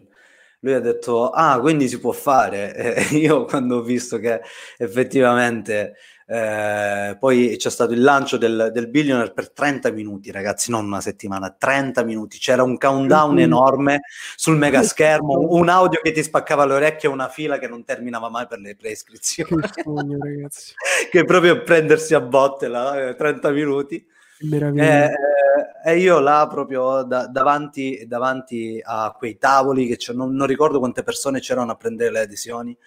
lui 0.61 0.73
ha 0.73 0.79
detto 0.79 1.29
ah 1.29 1.59
quindi 1.59 1.87
si 1.87 1.99
può 1.99 2.11
fare 2.11 2.73
e 2.95 3.15
io 3.17 3.45
quando 3.45 3.77
ho 3.77 3.81
visto 3.81 4.17
che 4.17 4.41
effettivamente 4.77 5.95
eh, 6.33 7.17
poi 7.19 7.55
c'è 7.57 7.69
stato 7.69 7.91
il 7.91 8.01
lancio 8.01 8.37
del, 8.37 8.69
del 8.71 8.87
Billionaire 8.87 9.33
per 9.33 9.51
30 9.51 9.91
minuti, 9.91 10.31
ragazzi, 10.31 10.71
non 10.71 10.85
una 10.85 11.01
settimana, 11.01 11.49
30 11.51 12.05
minuti. 12.05 12.37
C'era 12.37 12.63
un 12.63 12.77
countdown 12.77 13.37
enorme 13.39 14.03
sul 14.37 14.55
mega 14.55 14.81
schermo, 14.81 15.37
un 15.49 15.67
audio 15.67 15.99
che 16.01 16.13
ti 16.13 16.23
spaccava 16.23 16.63
le 16.63 16.75
orecchie 16.75 17.09
una 17.09 17.27
fila 17.27 17.59
che 17.59 17.67
non 17.67 17.83
terminava 17.83 18.29
mai 18.29 18.47
per 18.47 18.59
le 18.59 18.77
preiscrizioni. 18.77 19.61
Che 19.61 19.81
sogno, 19.83 20.19
che 21.11 21.25
proprio 21.25 21.63
prendersi 21.63 22.13
a 22.13 22.21
botte 22.21 22.69
là, 22.69 23.13
30 23.13 23.49
eh, 23.49 23.51
minuti. 23.51 24.07
Meraviglia. 24.41 25.09
Eh, 25.09 25.15
e 25.83 25.97
io 25.97 26.19
là 26.19 26.47
proprio 26.49 27.03
da, 27.03 27.27
davanti, 27.27 28.05
davanti, 28.07 28.81
a 28.83 29.13
quei 29.17 29.37
tavoli 29.37 29.87
che 29.87 30.13
non, 30.13 30.33
non 30.33 30.47
ricordo 30.47 30.79
quante 30.79 31.03
persone 31.03 31.39
c'erano 31.39 31.71
a 31.71 31.75
prendere 31.75 32.11
le 32.11 32.19
adesioni 32.19 32.77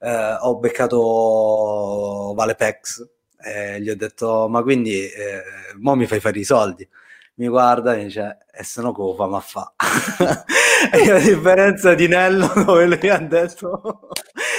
eh, 0.00 0.36
ho 0.40 0.56
beccato 0.56 2.32
Valepex 2.34 3.08
e 3.42 3.80
gli 3.80 3.90
ho 3.90 3.96
detto 3.96 4.48
ma 4.48 4.62
quindi 4.62 5.06
eh, 5.06 5.42
mo 5.78 5.94
mi 5.94 6.06
fai 6.06 6.20
fare 6.20 6.38
i 6.38 6.44
soldi 6.44 6.86
mi 7.34 7.48
guarda 7.48 7.94
e 7.94 8.04
dice 8.04 8.38
e 8.52 8.64
se 8.64 8.80
no 8.82 8.92
come 8.92 9.14
fa 9.16 9.26
ma 9.26 9.40
fa 9.40 9.74
e 10.92 11.10
a 11.10 11.18
differenza 11.18 11.94
di 11.94 12.06
Nello 12.08 12.50
dove 12.54 12.86
lui 12.86 13.08
ha 13.08 13.18
detto 13.18 14.08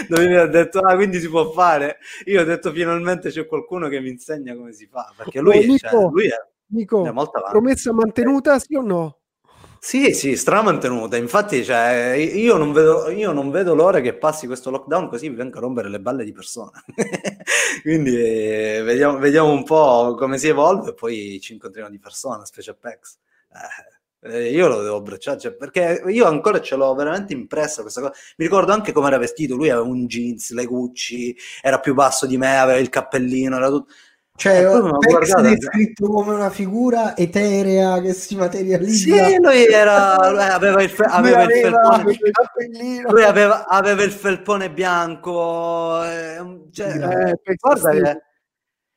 dove 0.07 0.25
lui 0.25 0.37
ha 0.37 0.47
detto 0.47 0.79
ah 0.79 0.95
quindi 0.95 1.19
si 1.19 1.29
può 1.29 1.51
fare 1.51 1.97
io 2.25 2.41
ho 2.41 2.45
detto 2.45 2.71
finalmente 2.71 3.29
c'è 3.29 3.45
qualcuno 3.45 3.87
che 3.87 3.99
mi 3.99 4.09
insegna 4.09 4.55
come 4.55 4.73
si 4.73 4.87
fa 4.87 5.13
perché 5.15 5.39
lui, 5.39 5.57
oh, 5.57 5.61
Nico, 5.61 5.87
cioè, 5.87 6.09
lui 6.09 6.27
è, 6.27 6.35
Nico, 6.67 7.05
è 7.05 7.13
promessa 7.49 7.93
mantenuta 7.93 8.59
sì 8.59 8.75
o 8.75 8.81
no? 8.81 9.15
Sì, 9.83 10.13
sì, 10.13 10.37
stramantenuta. 10.37 11.17
Infatti, 11.17 11.63
cioè, 11.63 12.11
io, 12.13 12.55
non 12.55 12.71
vedo, 12.71 13.09
io, 13.09 13.31
non 13.31 13.49
vedo, 13.49 13.73
l'ora 13.73 13.99
che 13.99 14.13
passi 14.13 14.45
questo 14.45 14.69
lockdown 14.69 15.09
così 15.09 15.27
vi 15.27 15.35
venga 15.35 15.57
a 15.57 15.61
rompere 15.61 15.89
le 15.89 15.99
balle 15.99 16.23
di 16.23 16.31
persona. 16.31 16.71
Quindi 17.81 18.15
eh, 18.15 18.83
vediamo, 18.83 19.17
vediamo, 19.17 19.49
un 19.51 19.63
po' 19.63 20.13
come 20.15 20.37
si 20.37 20.47
evolve 20.47 20.91
e 20.91 20.93
poi 20.93 21.39
ci 21.41 21.53
incontriamo 21.53 21.89
di 21.89 21.97
persona, 21.97 22.45
specie 22.45 22.69
a 22.69 22.75
PEX. 22.79 23.17
Eh, 23.53 24.00
io 24.29 24.67
lo 24.67 24.81
devo 24.83 24.97
abbracciare 24.97 25.39
cioè, 25.39 25.53
perché 25.53 26.03
io 26.07 26.25
ancora 26.25 26.61
ce 26.61 26.75
l'ho 26.75 26.93
veramente 26.93 27.33
impressa 27.33 27.81
questa 27.81 28.01
cosa. 28.01 28.13
Mi 28.37 28.45
ricordo 28.45 28.71
anche 28.71 28.91
come 28.91 29.07
era 29.07 29.17
vestito. 29.17 29.55
Lui 29.55 29.69
aveva 29.69 29.87
un 29.87 30.05
jeans, 30.05 30.51
le 30.51 30.65
Gucci, 30.65 31.35
era 31.61 31.79
più 31.79 31.93
basso 31.93 32.25
di 32.25 32.37
me, 32.37 32.57
aveva 32.57 32.79
il 32.79 32.89
cappellino, 32.89 33.55
era 33.57 33.69
tutto 33.69 33.91
cioè, 34.41 34.63
Pex 34.63 35.35
è 35.35 35.41
descritto 35.41 36.07
come 36.07 36.33
una 36.33 36.49
figura 36.49 37.15
eterea 37.15 38.01
che 38.01 38.13
si 38.13 38.35
materializza. 38.35 39.27
Sì, 39.27 39.37
lui 39.39 39.65
era, 39.65 40.15
aveva 40.15 40.81
il, 40.81 40.89
fe- 40.89 41.03
aveva 41.05 41.43
il 41.43 41.51
felpone, 41.51 42.11
il 42.11 43.05
lui 43.07 43.23
aveva, 43.23 43.67
aveva, 43.67 44.01
il 44.01 44.11
felpone 44.11 44.71
bianco. 44.71 46.03
Eh, 46.03 46.69
cioè, 46.71 47.37
eh, 47.43 47.55
guarda 47.55 47.91
che, 47.91 48.21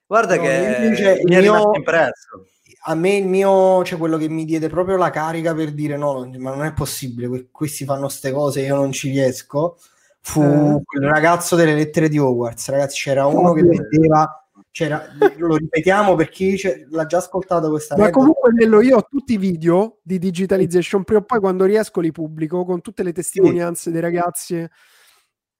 guarda 0.07 0.37
no, 0.37 0.43
che 0.43 1.21
mi 1.25 1.35
è 1.35 1.41
rimasto 1.41 1.75
impresso. 1.75 2.47
A 2.87 2.95
me 2.95 3.17
il 3.17 3.27
mio, 3.27 3.83
cioè 3.85 3.99
quello 3.99 4.19
che 4.19 4.29
mi 4.29 4.45
diede 4.45 4.69
proprio 4.69 4.97
la 4.97 5.11
carica 5.11 5.55
per 5.55 5.73
dire 5.73 5.97
no, 5.97 6.31
ma 6.39 6.55
non 6.55 6.65
è 6.65 6.73
possibile, 6.73 7.49
questi 7.51 7.85
fanno 7.85 8.03
queste 8.03 8.31
cose, 8.31 8.61
io 8.61 8.77
non 8.77 8.93
ci 8.93 9.11
riesco, 9.11 9.79
fu 10.21 10.43
eh. 10.43 10.83
quel 10.85 11.09
ragazzo 11.09 11.57
delle 11.57 11.75
lettere 11.75 12.09
di 12.09 12.19
Hogwarts, 12.19 12.69
ragazzi, 12.69 13.03
c'era 13.03 13.27
uno 13.27 13.53
che 13.53 13.63
vedeva 13.63 14.45
c'era, 14.75 15.07
lo 15.37 15.55
ripetiamo 15.55 16.17
per 16.17 16.29
chi 16.31 16.61
l'ha 16.91 17.07
già 17.07 17.19
ascoltato 17.19 17.71
questa 17.71 17.97
Ma 17.97 18.11
comunque 18.11 18.53
Nello, 18.53 18.81
io 18.81 18.97
ho 18.97 19.07
tutti 19.09 19.35
i 19.35 19.39
video 19.39 19.99
di 20.03 20.19
digitalization, 20.19 21.05
prima 21.05 21.21
o 21.21 21.25
poi 21.25 21.39
quando 21.39 21.65
riesco 21.65 22.01
li 22.01 22.11
pubblico 22.11 22.65
con 22.65 22.81
tutte 22.81 23.05
le 23.05 23.13
testimonianze 23.13 23.83
sì. 23.83 23.91
dei 23.93 24.01
ragazzi. 24.01 24.69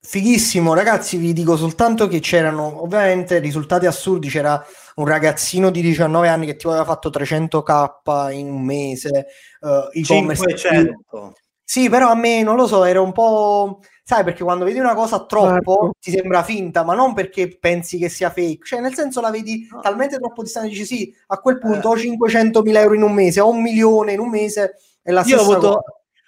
Fighissimo, 0.05 0.75
ragazzi, 0.75 1.17
vi 1.17 1.33
dico 1.33 1.57
soltanto 1.57 2.07
che 2.07 2.19
c'erano 2.19 2.83
ovviamente 2.83 3.39
risultati 3.39 3.87
assurdi, 3.87 4.29
c'era 4.29 4.63
un 4.95 5.07
ragazzino 5.07 5.71
di 5.71 5.81
19 5.81 6.27
anni 6.27 6.45
che 6.45 6.55
ti 6.55 6.67
aveva 6.67 6.85
fatto 6.85 7.09
300k 7.09 8.31
in 8.31 8.51
un 8.51 8.61
mese, 8.61 9.25
uh, 9.61 9.89
500. 9.91 11.33
Sì, 11.63 11.89
però 11.89 12.11
a 12.11 12.15
me 12.15 12.43
non 12.43 12.55
lo 12.55 12.67
so, 12.67 12.83
era 12.83 13.01
un 13.01 13.11
po' 13.11 13.79
sai 14.03 14.23
perché 14.23 14.43
quando 14.43 14.65
vedi 14.65 14.77
una 14.77 14.93
cosa 14.93 15.25
troppo 15.25 15.49
Marco. 15.49 15.91
ti 15.99 16.11
sembra 16.11 16.43
finta, 16.43 16.83
ma 16.83 16.93
non 16.93 17.15
perché 17.15 17.57
pensi 17.57 17.97
che 17.97 18.07
sia 18.07 18.29
fake, 18.29 18.63
cioè 18.63 18.79
nel 18.79 18.93
senso 18.93 19.19
la 19.19 19.31
vedi 19.31 19.67
no. 19.71 19.79
talmente 19.79 20.19
troppo 20.19 20.43
distante, 20.43 20.69
dici 20.69 20.85
sì, 20.85 21.15
a 21.27 21.39
quel 21.39 21.57
punto 21.57 21.89
ho 21.89 21.95
500.000 21.95 22.75
euro 22.75 22.93
in 22.93 23.01
un 23.01 23.13
mese, 23.13 23.41
ho 23.41 23.49
un 23.49 23.63
milione 23.63 24.11
in 24.11 24.19
un 24.19 24.29
mese, 24.29 24.75
è 25.01 25.09
la 25.09 25.23
stessa 25.23 25.41
io 25.41 25.41
ho 25.41 25.51
avuto, 25.51 25.67
cosa. 25.67 25.81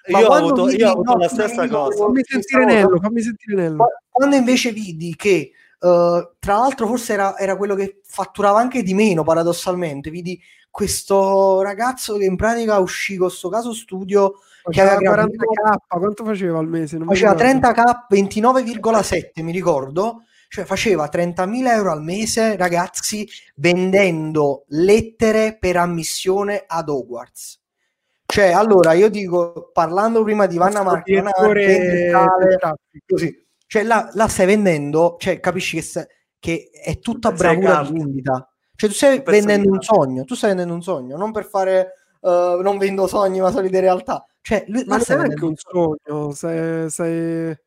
Ma 0.07 0.19
io 0.19 0.27
ho 0.27 0.33
avuto, 0.33 0.65
vidi, 0.65 0.81
io 0.81 0.89
ho 0.89 0.91
avuto 0.91 1.13
no, 1.13 1.17
la 1.17 1.27
stessa 1.27 1.67
cosa. 1.67 2.03
Fammi 2.03 2.21
sentire 2.23 2.65
Nello, 2.65 2.99
fammi 2.99 3.21
sentire 3.21 3.61
Nello. 3.61 3.87
Quando 4.09 4.35
invece 4.35 4.71
vidi 4.71 5.15
che 5.15 5.51
Uh, 5.79 6.31
tra 6.39 6.55
l'altro, 6.55 6.87
forse 6.87 7.13
era, 7.13 7.37
era, 7.37 7.55
quello 7.55 7.75
che 7.75 8.01
fatturava 8.03 8.57
anche 8.57 8.81
di 8.81 8.95
meno, 8.95 9.23
paradossalmente. 9.23 10.09
Vidi 10.09 10.41
questo 10.71 11.61
ragazzo 11.61 12.17
che 12.17 12.25
in 12.25 12.35
pratica 12.35 12.79
uscì 12.79 13.15
con 13.15 13.27
questo 13.27 13.49
caso 13.49 13.73
studio 13.73 14.39
che 14.69 14.81
aveva 14.81 15.23
40k. 15.25 15.77
Quanto 15.87 16.25
faceva 16.25 16.59
al 16.59 16.67
mese? 16.67 16.97
Non 16.97 17.07
faceva 17.07 17.33
30k, 17.33 18.05
29,7 18.11 19.43
mi 19.43 19.51
ricordo. 19.51 20.23
Cioè 20.49 20.63
faceva 20.63 21.09
30.000 21.11 21.67
euro 21.67 21.91
al 21.91 22.01
mese, 22.01 22.55
ragazzi, 22.55 23.27
vendendo 23.55 24.63
lettere 24.69 25.57
per 25.59 25.75
ammissione 25.75 26.63
ad 26.65 26.87
Hogwarts. 26.87 27.59
Cioè, 28.29 28.51
allora 28.51 28.91
io 28.91 29.09
dico, 29.09 29.71
parlando 29.71 30.21
prima 30.21 30.47
di 30.47 30.57
Vanna 30.57 30.83
Marcana, 30.83 31.31
così, 33.05 33.47
cioè 33.65 33.83
là, 33.83 34.09
là, 34.13 34.27
stai 34.27 34.45
vendendo, 34.45 35.15
cioè 35.17 35.39
capisci 35.39 35.77
che, 35.77 35.81
sta, 35.81 36.05
che 36.37 36.69
è 36.71 36.99
tutta 36.99 37.31
bravura 37.31 37.83
di 37.83 37.97
vendita. 37.97 38.49
Cioè 38.75 38.89
tu 38.89 38.95
stai 38.95 39.23
vendendo 39.25 39.71
un 39.71 39.81
sogno, 39.81 40.23
tu 40.25 40.35
stai 40.35 40.49
vendendo 40.49 40.73
un 40.73 40.83
sogno, 40.83 41.17
non 41.17 41.31
per 41.31 41.45
fare 41.45 41.93
uh, 42.19 42.61
non 42.61 42.77
vendo 42.77 43.07
sogni 43.07 43.39
ma 43.39 43.49
solide 43.49 43.79
realtà. 43.79 44.25
Cioè, 44.41 44.65
lui, 44.67 44.83
ma 44.85 44.97
non 44.97 45.05
è 45.07 45.23
anche 45.23 45.45
un 45.45 45.55
sogno, 45.55 46.31
stai, 46.31 46.89
stai, 46.89 47.57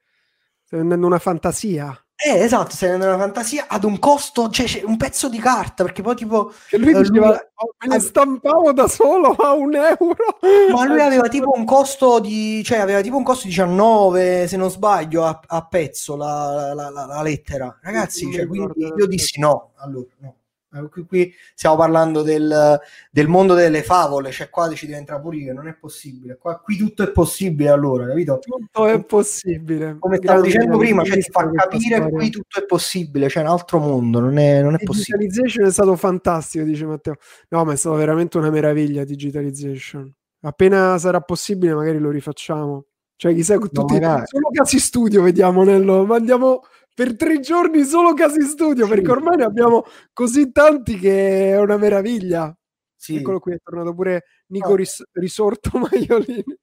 stai 0.62 0.78
vendendo 0.78 1.06
una 1.06 1.18
fantasia. 1.18 1.92
Eh, 2.22 2.42
esatto, 2.42 2.76
vendendo 2.78 3.06
una 3.06 3.16
fantasia 3.16 3.64
ad 3.66 3.82
un 3.82 3.98
costo, 3.98 4.50
cioè 4.50 4.82
un 4.84 4.98
pezzo 4.98 5.30
di 5.30 5.38
carta, 5.38 5.84
perché 5.84 6.02
poi 6.02 6.14
tipo... 6.14 6.52
Che 6.68 6.76
lui 6.76 6.92
eh, 6.92 7.00
diceva, 7.00 7.28
lui... 7.28 7.36
Oh, 7.54 7.74
me 7.78 7.94
le 7.94 8.00
stampavo 8.00 8.72
da 8.74 8.88
solo 8.88 9.30
a 9.30 9.52
un 9.52 9.74
euro. 9.74 10.16
Ma 10.70 10.84
lui 10.84 11.00
aveva 11.00 11.28
tipo 11.30 11.50
un 11.54 11.64
costo 11.64 12.20
di, 12.20 12.62
cioè 12.62 12.78
aveva 12.78 13.00
tipo 13.00 13.16
un 13.16 13.22
costo 13.22 13.44
di 13.44 13.48
19, 13.50 14.46
se 14.46 14.56
non 14.58 14.70
sbaglio, 14.70 15.24
a, 15.24 15.40
a 15.46 15.66
pezzo 15.66 16.14
la, 16.14 16.74
la, 16.74 16.90
la, 16.90 17.06
la 17.06 17.22
lettera. 17.22 17.78
Ragazzi, 17.80 18.30
cioè, 18.30 18.46
quindi 18.46 18.92
io 18.94 19.06
dissi 19.06 19.40
no, 19.40 19.70
allora 19.76 20.08
no. 20.18 20.34
Eh, 20.72 20.88
qui, 20.88 21.04
qui, 21.04 21.34
stiamo 21.54 21.76
parlando 21.76 22.22
del, 22.22 22.80
del, 23.10 23.26
mondo 23.26 23.54
delle 23.54 23.82
favole, 23.82 24.30
cioè 24.30 24.48
qua 24.48 24.72
ci 24.72 24.86
diventa 24.86 25.18
pure 25.18 25.52
non 25.52 25.66
è 25.66 25.74
possibile. 25.74 26.36
Qua, 26.36 26.60
qui 26.60 26.76
tutto 26.76 27.02
è 27.02 27.10
possibile 27.10 27.70
allora, 27.70 28.06
capito? 28.06 28.38
Tutto 28.38 28.86
è 28.86 29.02
possibile. 29.04 29.96
Come 29.98 30.18
stavo 30.22 30.42
dicendo 30.42 30.78
prima, 30.78 31.02
cioè, 31.02 31.18
ti 31.18 31.30
fa 31.30 31.50
capire 31.50 32.04
che 32.04 32.10
qui 32.10 32.30
tutto 32.30 32.60
è 32.60 32.64
possibile, 32.66 33.26
c'è 33.26 33.32
cioè 33.32 33.42
un 33.42 33.48
altro 33.48 33.78
mondo, 33.80 34.20
non 34.20 34.38
è, 34.38 34.62
non 34.62 34.74
è 34.74 34.78
possibile. 34.84 35.26
Digitalization 35.26 35.66
è 35.66 35.72
stato 35.72 35.96
fantastico, 35.96 36.64
dice 36.64 36.86
Matteo. 36.86 37.16
No, 37.48 37.64
ma 37.64 37.72
è 37.72 37.76
stata 37.76 37.96
veramente 37.96 38.38
una 38.38 38.50
meraviglia 38.50 39.02
digitalization. 39.04 40.12
Appena 40.42 40.96
sarà 40.98 41.20
possibile 41.20 41.74
magari 41.74 41.98
lo 41.98 42.10
rifacciamo. 42.10 42.84
Cioè, 43.16 43.34
chissà, 43.34 43.58
tutti, 43.58 43.98
no, 43.98 44.22
solo 44.24 44.48
casi 44.50 44.78
studio 44.78 45.20
vediamo, 45.20 45.62
Nello, 45.62 46.06
ma 46.06 46.16
andiamo 46.16 46.62
per 46.94 47.16
tre 47.16 47.40
giorni 47.40 47.84
solo 47.84 48.14
casi 48.14 48.42
studio, 48.42 48.84
sì. 48.84 48.90
perché 48.90 49.10
ormai 49.10 49.36
ne 49.36 49.44
abbiamo 49.44 49.84
così 50.12 50.52
tanti 50.52 50.98
che 50.98 51.50
è 51.50 51.58
una 51.58 51.76
meraviglia. 51.76 52.54
Sì. 52.94 53.16
Eccolo 53.16 53.40
qui, 53.40 53.54
è 53.54 53.58
tornato 53.62 53.94
pure 53.94 54.24
Nico 54.48 54.72
oh. 54.72 54.74
Ris- 54.74 55.08
Risorto 55.12 55.70
Maiolini. 55.78 56.58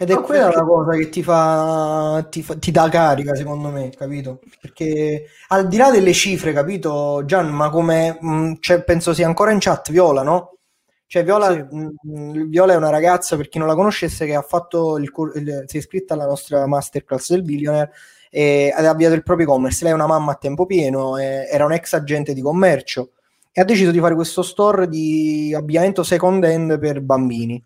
Ed 0.00 0.10
è 0.10 0.14
no, 0.14 0.20
quella 0.20 0.44
perché... 0.44 0.58
la 0.60 0.64
cosa 0.64 0.96
che 0.96 1.08
ti 1.08 1.22
fa, 1.24 2.26
ti 2.30 2.42
fa, 2.42 2.56
ti 2.56 2.70
dà 2.70 2.88
carica, 2.88 3.34
secondo 3.34 3.68
me, 3.68 3.90
capito? 3.90 4.38
Perché 4.60 5.24
al 5.48 5.66
di 5.66 5.76
là 5.76 5.90
delle 5.90 6.12
cifre, 6.12 6.52
capito, 6.52 7.24
Gian, 7.24 7.48
ma 7.48 7.68
come 7.68 8.16
mh, 8.20 8.30
mm, 8.30 8.52
cioè, 8.60 8.84
penso 8.84 9.12
sia 9.12 9.26
ancora 9.26 9.50
in 9.50 9.58
chat 9.58 9.90
Viola, 9.90 10.22
no? 10.22 10.58
Cioè, 11.06 11.24
Viola, 11.24 11.50
sì. 11.50 11.66
mh, 11.68 11.94
mm, 12.06 12.48
Viola, 12.48 12.74
è 12.74 12.76
una 12.76 12.90
ragazza, 12.90 13.36
per 13.36 13.48
chi 13.48 13.58
non 13.58 13.66
la 13.66 13.74
conoscesse, 13.74 14.24
che 14.24 14.36
ha 14.36 14.42
fatto 14.42 14.98
il, 14.98 15.10
il, 15.34 15.64
si 15.66 15.76
è 15.76 15.78
iscritta 15.80 16.14
alla 16.14 16.26
nostra 16.26 16.64
masterclass 16.68 17.30
del 17.30 17.42
Billionaire 17.42 17.90
e 18.30 18.72
ha 18.74 18.88
avviato 18.88 19.14
il 19.14 19.22
proprio 19.22 19.46
e-commerce. 19.46 19.82
Lei 19.84 19.92
è 19.92 19.96
una 19.96 20.06
mamma 20.06 20.32
a 20.32 20.36
tempo 20.36 20.66
pieno, 20.66 21.16
era 21.16 21.64
un 21.64 21.72
ex 21.72 21.92
agente 21.92 22.34
di 22.34 22.40
commercio 22.40 23.10
e 23.52 23.60
ha 23.60 23.64
deciso 23.64 23.90
di 23.90 23.98
fare 23.98 24.14
questo 24.14 24.42
store 24.42 24.88
di 24.88 25.52
abbigliamento 25.54 26.02
second 26.02 26.44
hand 26.44 26.78
per 26.78 27.00
bambini. 27.00 27.62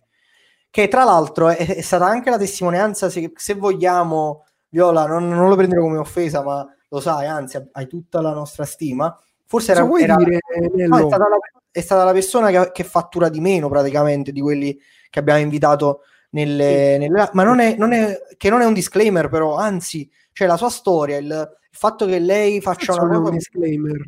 Che 0.71 0.89
tra 0.89 1.05
l'altro 1.05 1.51
è, 1.51 1.57
è 1.57 1.81
stata 1.83 2.07
anche 2.07 2.31
la 2.31 2.39
testimonianza, 2.39 3.11
se, 3.11 3.31
se 3.35 3.55
vogliamo, 3.55 4.47
Viola, 4.71 5.07
non, 5.07 5.29
non, 5.29 5.51
lo 5.51 5.57
prendere 5.57 5.83
come 5.83 5.99
offesa, 5.99 6.43
ma 6.43 6.67
lo 6.89 7.01
sai, 7.01 7.27
anzi, 7.27 7.63
hai 7.73 7.87
tutta 7.87 8.23
la 8.23 8.33
nostra 8.33 8.65
stima. 8.65 9.15
Forse 9.45 9.73
era, 9.73 9.87
era 9.99 10.17
dire, 10.17 10.39
no, 10.87 10.97
è, 10.97 11.07
stata 11.07 11.29
la, 11.29 11.37
è, 11.71 11.81
stata 11.83 12.05
la, 12.05 12.13
persona 12.13 12.51
che, 12.51 12.71
che, 12.73 12.85
fattura 12.85 13.29
di 13.29 13.41
meno 13.41 13.69
praticamente 13.69 14.33
di 14.33 14.41
quelli 14.41 14.81
che 15.11 15.19
abbiamo 15.19 15.41
invitato 15.41 16.05
nelle, 16.31 16.93
sì. 16.95 16.99
nelle 17.01 17.29
ma 17.35 17.45
non 17.45 17.61
è, 17.61 17.77
non 17.77 17.93
è, 17.93 18.19
che 18.39 18.49
non 18.49 18.63
è 18.63 18.65
un 18.65 18.73
disclaimer, 18.73 19.29
però 19.29 19.57
anzi, 19.57 20.11
cioè 20.33 20.47
la 20.47 20.57
sua 20.57 20.71
storia, 20.71 21.17
il, 21.19 21.27
il 21.27 21.77
fatto 21.77 22.07
che 22.07 22.19
lei 22.19 22.61
faccia 22.61 22.95
una 22.95 23.19
cosa... 23.19 23.31
disclaimer. 23.31 24.07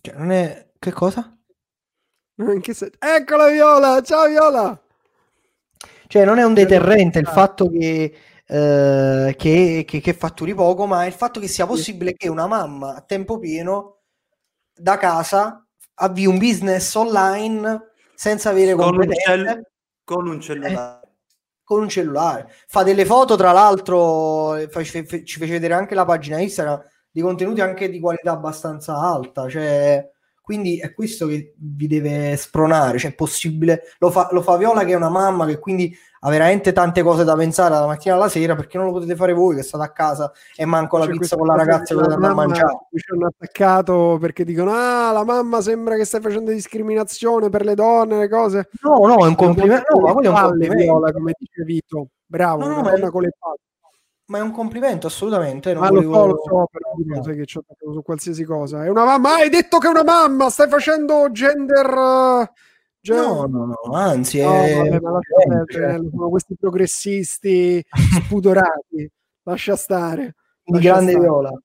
Cioè, 0.00 0.14
non 0.16 0.30
è... 0.32 0.68
Che 0.78 0.92
cosa? 0.92 1.36
Se... 2.72 2.92
Eccola 2.98 3.48
Viola! 3.48 4.00
Ciao 4.02 4.28
Viola! 4.28 4.82
Cioè 6.06 6.24
non 6.24 6.38
è 6.38 6.44
un 6.44 6.54
deterrente 6.54 7.18
il 7.18 7.26
fatto 7.26 7.68
che, 7.68 8.14
eh, 8.46 9.34
che, 9.38 9.84
che, 9.86 10.00
che 10.00 10.14
fatturi 10.14 10.54
poco, 10.54 10.86
ma 10.86 11.04
è 11.04 11.06
il 11.06 11.12
fatto 11.12 11.38
che 11.38 11.46
sia 11.46 11.66
possibile 11.66 12.14
che 12.14 12.28
una 12.28 12.46
mamma 12.48 12.96
a 12.96 13.00
tempo 13.00 13.38
pieno 13.38 13.98
da 14.74 14.96
casa 14.96 15.64
avvii 15.94 16.26
un 16.26 16.38
business 16.38 16.94
online 16.94 17.92
senza 18.14 18.50
avere 18.50 18.74
con 18.74 18.86
competenze. 18.86 19.30
Un 19.30 19.36
cell- 19.44 19.62
con 20.02 20.28
un 20.28 20.40
cellulare. 20.40 20.99
Eh 21.70 21.74
con 21.74 21.82
un 21.82 21.88
cellulare. 21.88 22.50
Fa 22.66 22.82
delle 22.82 23.04
foto, 23.04 23.36
tra 23.36 23.52
l'altro, 23.52 24.58
ci 24.68 25.04
fece 25.38 25.52
vedere 25.52 25.74
anche 25.74 25.94
la 25.94 26.04
pagina 26.04 26.40
Instagram 26.40 26.82
di 27.12 27.20
contenuti 27.20 27.60
anche 27.60 27.88
di 27.88 28.00
qualità 28.00 28.32
abbastanza 28.32 28.96
alta. 28.96 29.48
Cioè, 29.48 30.04
quindi 30.50 30.80
è 30.80 30.92
questo 30.92 31.28
che 31.28 31.54
vi 31.58 31.86
deve 31.86 32.34
spronare. 32.34 32.98
Cioè, 32.98 33.12
è 33.12 33.14
possibile. 33.14 33.82
Lo 33.98 34.10
fa, 34.10 34.30
lo 34.32 34.42
fa 34.42 34.56
Viola, 34.56 34.82
che 34.82 34.90
è 34.90 34.96
una 34.96 35.08
mamma 35.08 35.46
che 35.46 35.60
quindi 35.60 35.96
ha 36.22 36.28
veramente 36.28 36.72
tante 36.72 37.02
cose 37.02 37.22
da 37.22 37.36
pensare 37.36 37.72
dalla 37.72 37.86
mattina 37.86 38.16
alla 38.16 38.28
sera 38.28 38.56
perché 38.56 38.76
non 38.76 38.88
lo 38.88 38.92
potete 38.92 39.14
fare 39.14 39.32
voi 39.32 39.54
che 39.54 39.62
state 39.62 39.84
a 39.84 39.92
casa 39.92 40.32
e 40.56 40.64
manco 40.64 40.98
la 40.98 41.04
cioè, 41.04 41.16
pizza 41.16 41.36
con 41.36 41.46
la 41.46 41.54
ragazza 41.54 41.94
che 41.94 42.00
andare 42.00 42.32
a 42.32 42.34
mangiare. 42.34 42.78
Mi 42.90 43.00
hanno 43.12 43.26
attaccato 43.28 44.18
perché 44.20 44.44
dicono 44.44 44.72
ah 44.72 45.12
la 45.12 45.24
mamma 45.24 45.60
sembra 45.60 45.94
che 45.94 46.04
stai 46.04 46.20
facendo 46.20 46.50
discriminazione 46.50 47.48
per 47.48 47.64
le 47.64 47.76
donne 47.76 48.18
le 48.18 48.28
cose. 48.28 48.70
No 48.82 49.06
no 49.06 49.24
è 49.24 49.28
un 49.28 49.36
complimento 49.36 49.96
no, 49.96 50.00
ma 50.00 50.12
quello 50.12 50.30
è 50.30 50.32
un 50.32 50.40
complimento. 50.48 50.82
Viola, 50.82 51.12
come 51.12 51.32
dice 51.38 51.62
Vito. 51.64 52.08
Bravo 52.26 52.66
no, 52.66 52.74
no, 52.74 52.80
una 52.80 52.90
donna 52.90 53.10
con 53.10 53.22
le 53.22 53.32
palle 53.38 53.69
ma 54.30 54.38
è 54.38 54.42
un 54.42 54.52
complimento 54.52 55.08
assolutamente 55.08 55.72
non 55.72 55.82
ma 55.82 55.88
volevo... 55.90 56.26
lo 56.26 56.42
so, 56.44 56.68
però 56.70 57.22
sai 57.22 57.36
che 57.36 57.46
ci 57.46 57.58
ho 57.58 57.64
su 57.92 58.02
qualsiasi 58.02 58.44
cosa 58.44 58.84
è 58.84 58.88
una 58.88 59.04
mamma 59.04 59.34
hai 59.34 59.50
detto 59.50 59.78
che 59.78 59.88
è 59.88 59.90
una 59.90 60.04
mamma 60.04 60.48
stai 60.50 60.68
facendo 60.68 61.30
gender 61.30 61.86
uh 61.86 62.48
No, 63.02 63.46
no, 63.46 63.64
no, 63.64 63.92
anzi, 63.94 64.42
no, 64.42 64.52
è... 64.52 64.98
vabbè, 65.00 65.64
perdere, 65.66 66.10
sono 66.10 66.28
questi 66.28 66.54
progressisti 66.54 67.82
spudorati, 68.26 69.10
lascia 69.44 69.74
stare. 69.74 70.34
Lascia 70.64 70.88
grande 70.90 71.12
stare. 71.12 71.24
viola. 71.24 71.62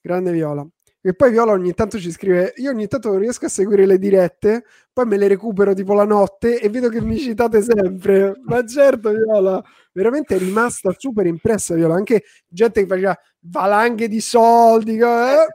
Grande 0.00 0.30
viola. 0.30 0.66
E 1.04 1.14
poi 1.14 1.32
Viola 1.32 1.50
ogni 1.50 1.74
tanto 1.74 1.98
ci 1.98 2.12
scrive: 2.12 2.52
Io 2.58 2.70
ogni 2.70 2.86
tanto 2.86 3.08
non 3.10 3.18
riesco 3.18 3.46
a 3.46 3.48
seguire 3.48 3.86
le 3.86 3.98
dirette, 3.98 4.64
poi 4.92 5.04
me 5.04 5.16
le 5.16 5.26
recupero 5.26 5.74
tipo 5.74 5.94
la 5.94 6.04
notte 6.04 6.60
e 6.60 6.68
vedo 6.68 6.88
che 6.88 7.00
mi 7.00 7.18
citate 7.18 7.60
sempre. 7.60 8.40
Ma 8.44 8.64
certo, 8.64 9.10
Viola, 9.10 9.60
veramente 9.92 10.36
è 10.36 10.38
rimasta 10.38 10.94
super 10.96 11.26
impressa. 11.26 11.74
Viola, 11.74 11.96
anche 11.96 12.22
gente 12.46 12.82
che 12.82 12.86
faceva 12.86 13.18
valanghe 13.40 14.06
di 14.06 14.20
soldi. 14.20 14.96
Eh? 14.96 15.46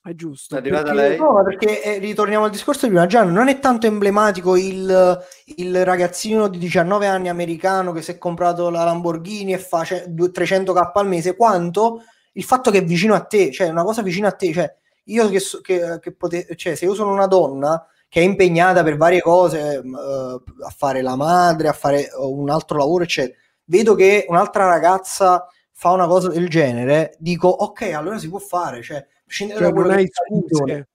È 0.00 0.14
giusto. 0.14 0.54
È 0.54 0.58
arrivata 0.58 0.92
perché, 0.94 1.08
lei? 1.08 1.18
No, 1.18 1.42
perché 1.42 1.82
eh, 1.82 1.98
ritorniamo 1.98 2.44
al 2.44 2.52
discorso 2.52 2.86
di 2.86 2.92
prima. 2.92 3.06
Gianni, 3.06 3.32
non 3.32 3.48
è 3.48 3.58
tanto 3.58 3.88
emblematico 3.88 4.56
il, 4.56 5.18
il, 5.56 5.84
ragazzino 5.84 6.46
di 6.46 6.58
19 6.58 7.06
anni 7.08 7.28
americano 7.28 7.90
che 7.90 8.02
si 8.02 8.12
è 8.12 8.18
comprato 8.18 8.70
la 8.70 8.84
Lamborghini 8.84 9.54
e 9.54 9.58
fa 9.58 9.82
300k 9.82 10.90
al 10.94 11.06
mese, 11.08 11.34
quanto 11.34 12.04
il 12.32 12.44
fatto 12.44 12.70
che 12.70 12.78
è 12.78 12.84
vicino 12.84 13.14
a 13.14 13.20
te, 13.20 13.50
cioè 13.52 13.68
una 13.68 13.84
cosa 13.84 14.02
vicino 14.02 14.26
a 14.26 14.32
te. 14.32 14.52
Cioè, 14.52 14.74
io 15.04 15.28
che, 15.28 15.40
che, 15.62 15.98
che 16.00 16.12
pote- 16.12 16.46
cioè, 16.56 16.74
se 16.74 16.84
io 16.84 16.94
sono 16.94 17.12
una 17.12 17.26
donna 17.26 17.86
che 18.08 18.20
è 18.20 18.24
impegnata 18.24 18.82
per 18.82 18.96
varie 18.96 19.20
cose, 19.20 19.80
uh, 19.84 20.42
a 20.64 20.70
fare 20.74 21.02
la 21.02 21.16
madre, 21.16 21.68
a 21.68 21.72
fare 21.72 22.08
un 22.16 22.48
altro 22.50 22.78
lavoro, 22.78 23.04
eccetera, 23.04 23.36
vedo 23.64 23.94
che 23.94 24.24
un'altra 24.28 24.66
ragazza 24.66 25.46
fa 25.72 25.90
una 25.90 26.06
cosa 26.06 26.28
del 26.28 26.48
genere, 26.48 27.14
dico 27.18 27.48
ok, 27.48 27.92
allora 27.92 28.18
si 28.18 28.28
può 28.28 28.38
fare, 28.38 28.82
cioè 28.82 29.06
cioè, 29.28 29.70
non 29.70 29.90
hai 29.90 30.08
scuse. 30.10 30.88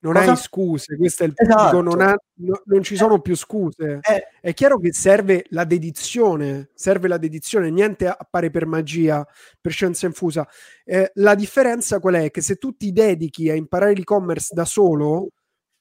Non 0.00 0.12
Cosa? 0.12 0.30
hai 0.30 0.36
scuse, 0.36 0.96
questo 0.96 1.24
è 1.24 1.26
il 1.26 1.32
esatto. 1.34 1.76
punto, 1.76 1.82
non, 1.82 2.00
ha, 2.00 2.16
no, 2.34 2.62
non, 2.66 2.82
ci 2.84 2.94
sono 2.94 3.20
più 3.20 3.34
scuse. 3.34 3.98
Eh. 4.00 4.28
È 4.40 4.54
chiaro 4.54 4.78
che 4.78 4.92
serve 4.92 5.44
la 5.48 5.64
dedizione, 5.64 6.70
serve 6.74 7.08
la 7.08 7.18
dedizione, 7.18 7.70
niente 7.70 8.06
appare 8.06 8.50
per 8.50 8.66
magia, 8.66 9.26
per 9.60 9.72
scienza 9.72 10.06
infusa. 10.06 10.46
Eh, 10.84 11.10
la 11.14 11.34
differenza 11.34 11.98
qual 11.98 12.14
è? 12.14 12.30
Che 12.30 12.40
se 12.40 12.56
tu 12.56 12.76
ti 12.76 12.92
dedichi 12.92 13.50
a 13.50 13.54
imparare 13.54 13.94
l'e-commerce 13.94 14.54
da 14.54 14.64
solo, 14.64 15.30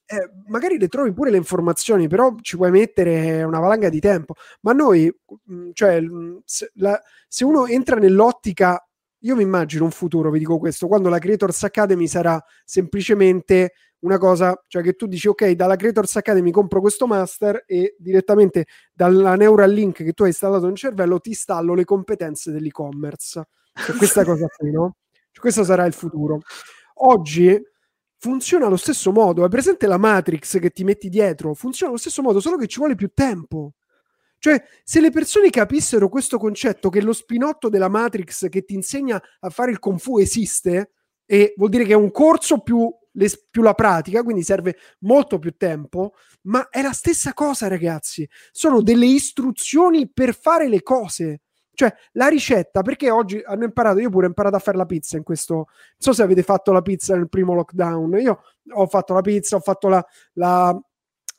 eh, 0.07 0.31
magari 0.47 0.79
le 0.79 0.87
trovi 0.87 1.13
pure 1.13 1.29
le 1.29 1.37
informazioni, 1.37 2.07
però 2.07 2.33
ci 2.41 2.55
puoi 2.55 2.71
mettere 2.71 3.43
una 3.43 3.59
valanga 3.59 3.89
di 3.89 3.99
tempo. 3.99 4.33
Ma 4.61 4.71
noi, 4.71 5.13
cioè, 5.73 6.01
se, 6.43 6.71
la, 6.75 6.99
se 7.27 7.43
uno 7.43 7.67
entra 7.67 7.97
nell'ottica 7.97 8.81
io 9.21 9.35
mi 9.35 9.43
immagino 9.43 9.83
un 9.83 9.91
futuro, 9.91 10.29
vi 10.29 10.39
dico 10.39 10.59
questo, 10.59 10.87
quando 10.87 11.09
la 11.09 11.19
Creators 11.19 11.63
Academy 11.63 12.07
sarà 12.07 12.41
semplicemente 12.63 13.73
una 13.99 14.17
cosa, 14.17 14.61
cioè 14.67 14.83
che 14.83 14.93
tu 14.93 15.07
dici 15.07 15.27
ok, 15.27 15.51
dalla 15.51 15.75
Creators 15.75 16.15
Academy 16.17 16.51
compro 16.51 16.81
questo 16.81 17.07
master 17.07 17.63
e 17.65 17.95
direttamente 17.97 18.65
dalla 18.93 19.35
Neuralink 19.35 20.03
che 20.03 20.13
tu 20.13 20.23
hai 20.23 20.29
installato 20.29 20.67
nel 20.67 20.75
cervello 20.75 21.19
ti 21.19 21.29
installo 21.29 21.73
le 21.73 21.83
competenze 21.83 22.51
dell'e-commerce. 22.51 23.47
Cioè, 23.73 23.95
questa 23.95 24.23
cosa 24.23 24.47
qui, 24.47 24.71
no? 24.71 24.97
Cioè, 25.11 25.41
questo 25.41 25.63
sarà 25.63 25.85
il 25.85 25.93
futuro. 25.93 26.39
Oggi 26.99 27.59
funziona 28.19 28.65
allo 28.65 28.77
stesso 28.77 29.11
modo, 29.11 29.45
è 29.45 29.49
presente 29.49 29.87
la 29.87 29.97
Matrix 29.97 30.59
che 30.59 30.71
ti 30.71 30.83
metti 30.83 31.09
dietro, 31.09 31.53
funziona 31.53 31.91
allo 31.91 32.01
stesso 32.01 32.21
modo, 32.21 32.39
solo 32.39 32.57
che 32.57 32.67
ci 32.67 32.79
vuole 32.79 32.95
più 32.95 33.11
tempo. 33.13 33.73
Cioè, 34.39 34.63
se 34.83 35.01
le 35.01 35.09
persone 35.09 35.49
capissero 35.49 36.09
questo 36.09 36.37
concetto 36.37 36.89
che 36.89 37.01
lo 37.01 37.13
spinotto 37.13 37.69
della 37.69 37.89
Matrix 37.89 38.49
che 38.49 38.63
ti 38.63 38.75
insegna 38.75 39.21
a 39.39 39.49
fare 39.49 39.71
il 39.71 39.79
Kung 39.79 39.99
Fu 39.99 40.19
esiste, 40.19 40.91
e 41.25 41.53
vuol 41.57 41.69
dire 41.69 41.83
che 41.83 41.91
è 41.91 41.95
un 41.95 42.11
corso 42.11 42.59
più, 42.59 42.89
le, 43.17 43.29
più 43.49 43.61
la 43.61 43.73
pratica, 43.73 44.23
quindi 44.23 44.43
serve 44.43 44.77
molto 44.99 45.39
più 45.39 45.55
tempo, 45.57 46.13
ma 46.43 46.69
è 46.69 46.81
la 46.81 46.93
stessa 46.93 47.33
cosa, 47.33 47.67
ragazzi. 47.67 48.27
Sono 48.51 48.81
delle 48.81 49.05
istruzioni 49.05 50.09
per 50.09 50.35
fare 50.35 50.67
le 50.67 50.81
cose. 50.81 51.41
Cioè, 51.73 51.93
la 52.13 52.27
ricetta, 52.27 52.81
perché 52.81 53.11
oggi 53.11 53.39
hanno 53.45 53.65
imparato, 53.65 53.99
io 53.99 54.09
pure 54.09 54.25
ho 54.25 54.29
imparato 54.29 54.55
a 54.55 54.59
fare 54.59 54.77
la 54.77 54.85
pizza 54.85 55.15
in 55.15 55.23
questo, 55.23 55.53
non 55.53 55.65
so 55.97 56.13
se 56.13 56.23
avete 56.23 56.41
fatto 56.41 56.71
la 56.71 56.81
pizza 56.81 57.15
nel 57.15 57.29
primo 57.29 57.53
lockdown, 57.53 58.19
io 58.19 58.41
ho 58.71 58.87
fatto 58.87 59.13
la 59.13 59.21
pizza, 59.21 59.57
ho 59.57 59.59
fatto 59.59 59.87
la, 59.87 60.03
la 60.33 60.79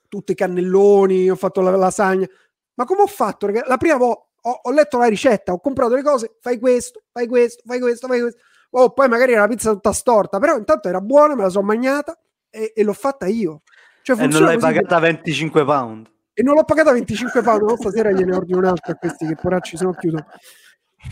tutti 0.07 0.33
i 0.33 0.37
cannelloni, 0.37 1.29
ho 1.29 1.35
fatto 1.35 1.61
la 1.61 1.75
lasagna, 1.75 2.27
ma 2.75 2.85
come 2.85 3.03
ho 3.03 3.09
fatto? 3.09 3.49
La 3.49 3.77
prima 3.79 3.97
volta 3.97 4.29
ho, 4.43 4.61
ho, 4.63 4.71
letto 4.71 4.99
la 4.99 5.07
ricetta, 5.07 5.53
ho 5.53 5.59
comprato 5.59 5.95
le 5.95 6.03
cose, 6.03 6.37
fai 6.41 6.59
questo, 6.59 7.03
fai 7.11 7.27
questo, 7.27 7.63
fai 7.67 7.81
questo, 7.81 8.07
fai 8.07 8.21
questo. 8.21 8.41
Oh, 8.71 8.93
poi 8.93 9.09
magari 9.09 9.33
era 9.33 9.43
la 9.43 9.49
pizza 9.49 9.73
tutta 9.73 9.93
storta, 9.93 10.39
però 10.39 10.57
intanto 10.57 10.89
era 10.89 11.01
buona, 11.01 11.35
me 11.35 11.43
la 11.43 11.49
sono 11.49 11.67
mangiata 11.67 12.19
e, 12.51 12.73
e 12.75 12.83
l'ho 12.83 12.93
fatta 12.93 13.27
io. 13.27 13.63
Cioè, 14.03 14.21
e 14.21 14.27
non 14.27 14.43
l'hai 14.43 14.59
pagata 14.59 14.99
per... 15.01 15.13
25 15.13 15.65
pound. 15.65 16.11
E 16.33 16.43
non 16.43 16.55
l'ho 16.55 16.65
pagata 16.65 16.93
25 16.93 17.43
pound, 17.43 17.63
no, 17.63 17.77
stasera 17.77 18.11
gliene 18.11 18.35
ordino 18.35 18.59
un'altra 18.59 18.93
a 18.93 18.97
questi 18.97 19.27
che 19.27 19.35
poracci 19.35 19.77
sono 19.77 19.93
chiuso. 19.93 20.25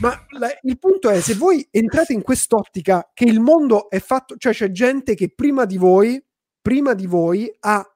Ma 0.01 0.15
la, 0.31 0.49
il 0.63 0.79
punto 0.79 1.09
è, 1.09 1.21
se 1.21 1.35
voi 1.35 1.67
entrate 1.71 2.13
in 2.13 2.23
quest'ottica 2.23 3.11
che 3.15 3.25
il 3.25 3.41
mondo 3.41 3.89
è 3.89 4.01
fatto, 4.01 4.37
cioè 4.37 4.53
c'è 4.53 4.71
gente 4.71 5.15
che 5.15 5.33
prima 5.35 5.65
di 5.65 5.79
voi, 5.79 6.23
prima 6.61 6.93
di 6.93 7.07
voi 7.07 7.53
ha 7.61 7.96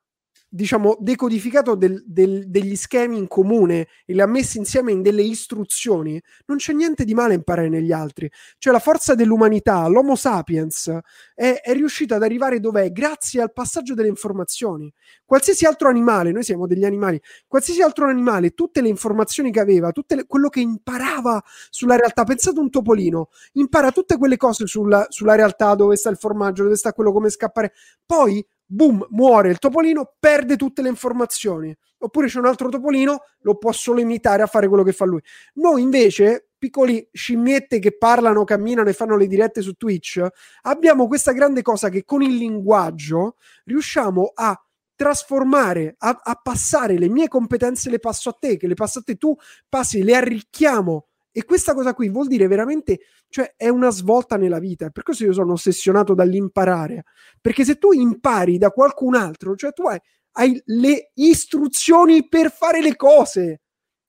diciamo, 0.53 0.97
decodificato 0.99 1.77
del, 1.77 2.03
del, 2.05 2.49
degli 2.49 2.75
schemi 2.75 3.17
in 3.17 3.29
comune 3.29 3.87
e 4.05 4.13
li 4.13 4.21
ha 4.21 4.27
messi 4.27 4.59
insieme 4.59 4.91
in 4.91 5.01
delle 5.01 5.23
istruzioni, 5.23 6.21
non 6.47 6.57
c'è 6.57 6.73
niente 6.73 7.05
di 7.05 7.15
male 7.15 7.35
imparare 7.35 7.69
negli 7.69 7.93
altri. 7.93 8.31
Cioè 8.59 8.73
la 8.73 8.81
forza 8.81 9.15
dell'umanità, 9.15 9.87
l'Homo 9.87 10.17
sapiens, 10.17 10.99
è, 11.35 11.61
è 11.63 11.73
riuscito 11.73 12.15
ad 12.15 12.25
arrivare 12.25 12.59
dov'è 12.59 12.91
grazie 12.91 13.41
al 13.41 13.53
passaggio 13.53 13.95
delle 13.95 14.09
informazioni. 14.09 14.93
Qualsiasi 15.25 15.67
altro 15.67 15.89
animale, 15.89 16.33
noi 16.33 16.43
siamo 16.43 16.67
degli 16.67 16.85
animali, 16.85 17.21
qualsiasi 17.47 17.81
altro 17.81 18.09
animale, 18.09 18.51
tutte 18.51 18.83
le 18.83 18.89
informazioni 18.89 19.53
che 19.53 19.61
aveva, 19.61 19.93
le, 20.09 20.27
quello 20.27 20.49
che 20.49 20.61
imparava 20.61 21.41
sulla 21.71 21.95
realtà, 21.95 22.25
pensate 22.25 22.59
un 22.59 22.71
topolino, 22.71 23.29
impara 23.53 23.93
tutte 23.93 24.19
quelle 24.19 24.37
cose 24.37 24.67
sulla, 24.67 25.07
sulla 25.11 25.37
realtà, 25.37 25.77
dove 25.77 25.95
sta 25.95 26.11
il 26.11 26.17
formaggio, 26.17 26.65
dove 26.65 26.75
sta 26.75 26.93
quello, 26.93 27.13
come 27.13 27.31
scappare, 27.31 27.73
poi 28.05 28.45
boom, 28.71 29.05
muore 29.11 29.51
il 29.51 29.59
topolino, 29.59 30.15
perde 30.19 30.57
tutte 30.57 30.81
le 30.83 30.89
informazioni. 30.89 31.77
Oppure 31.99 32.29
c'è 32.29 32.39
un 32.39 32.47
altro 32.47 32.69
topolino, 32.69 33.25
lo 33.41 33.57
può 33.57 33.73
solo 33.73 34.01
imitare 34.01 34.43
a 34.43 34.47
fare 34.47 34.69
quello 34.69 34.85
che 34.85 34.93
fa 34.93 35.05
lui. 35.05 35.21
Noi 35.55 35.83
invece, 35.83 36.51
piccoli 36.57 37.07
scimmiette 37.13 37.79
che 37.79 37.97
parlano, 37.97 38.45
camminano 38.45 38.89
e 38.89 38.95
fanno 38.95 39.17
le 39.17 39.27
dirette 39.27 39.61
su 39.61 39.75
Twitch, 39.75 40.25
abbiamo 40.63 41.07
questa 41.09 41.33
grande 41.33 41.63
cosa 41.63 41.89
che 41.89 42.05
con 42.05 42.23
il 42.23 42.37
linguaggio 42.37 43.37
riusciamo 43.65 44.33
a 44.35 44.65
trasformare, 44.95 45.97
a, 45.99 46.21
a 46.23 46.41
passare 46.43 46.99
le 46.99 47.09
mie 47.09 47.29
competenze, 47.29 47.91
le 47.91 47.99
passo 47.99 48.31
a 48.31 48.37
te, 48.39 48.57
che 48.57 48.67
le 48.67 48.75
passo 48.75 49.01
a 49.01 49.03
te, 49.03 49.17
tu 49.17 49.35
passi, 49.69 50.03
le 50.03 50.15
arricchiamo 50.15 51.10
e 51.33 51.45
questa 51.45 51.75
cosa 51.75 51.95
qui 51.95 52.09
vuol 52.09 52.27
dire 52.27 52.47
veramente, 52.49 53.01
cioè 53.29 53.55
è 53.57 53.69
una 53.69 53.91
svolta 53.91 54.37
nella 54.37 54.59
vita. 54.59 54.91
Per 54.91 55.03
questo 55.03 55.25
io 55.25 55.33
sono 55.33 55.53
ossessionato 55.53 56.15
dall'imparare. 56.15 57.05
Perché 57.41 57.65
se 57.65 57.77
tu 57.77 57.93
impari 57.93 58.59
da 58.59 58.71
qualcun 58.71 59.15
altro, 59.15 59.55
cioè 59.55 59.73
tu 59.73 59.87
hai, 59.87 59.99
hai 60.33 60.61
le 60.67 61.11
istruzioni 61.15 62.29
per 62.29 62.51
fare 62.51 62.81
le 62.81 62.97
cose. 62.97 63.61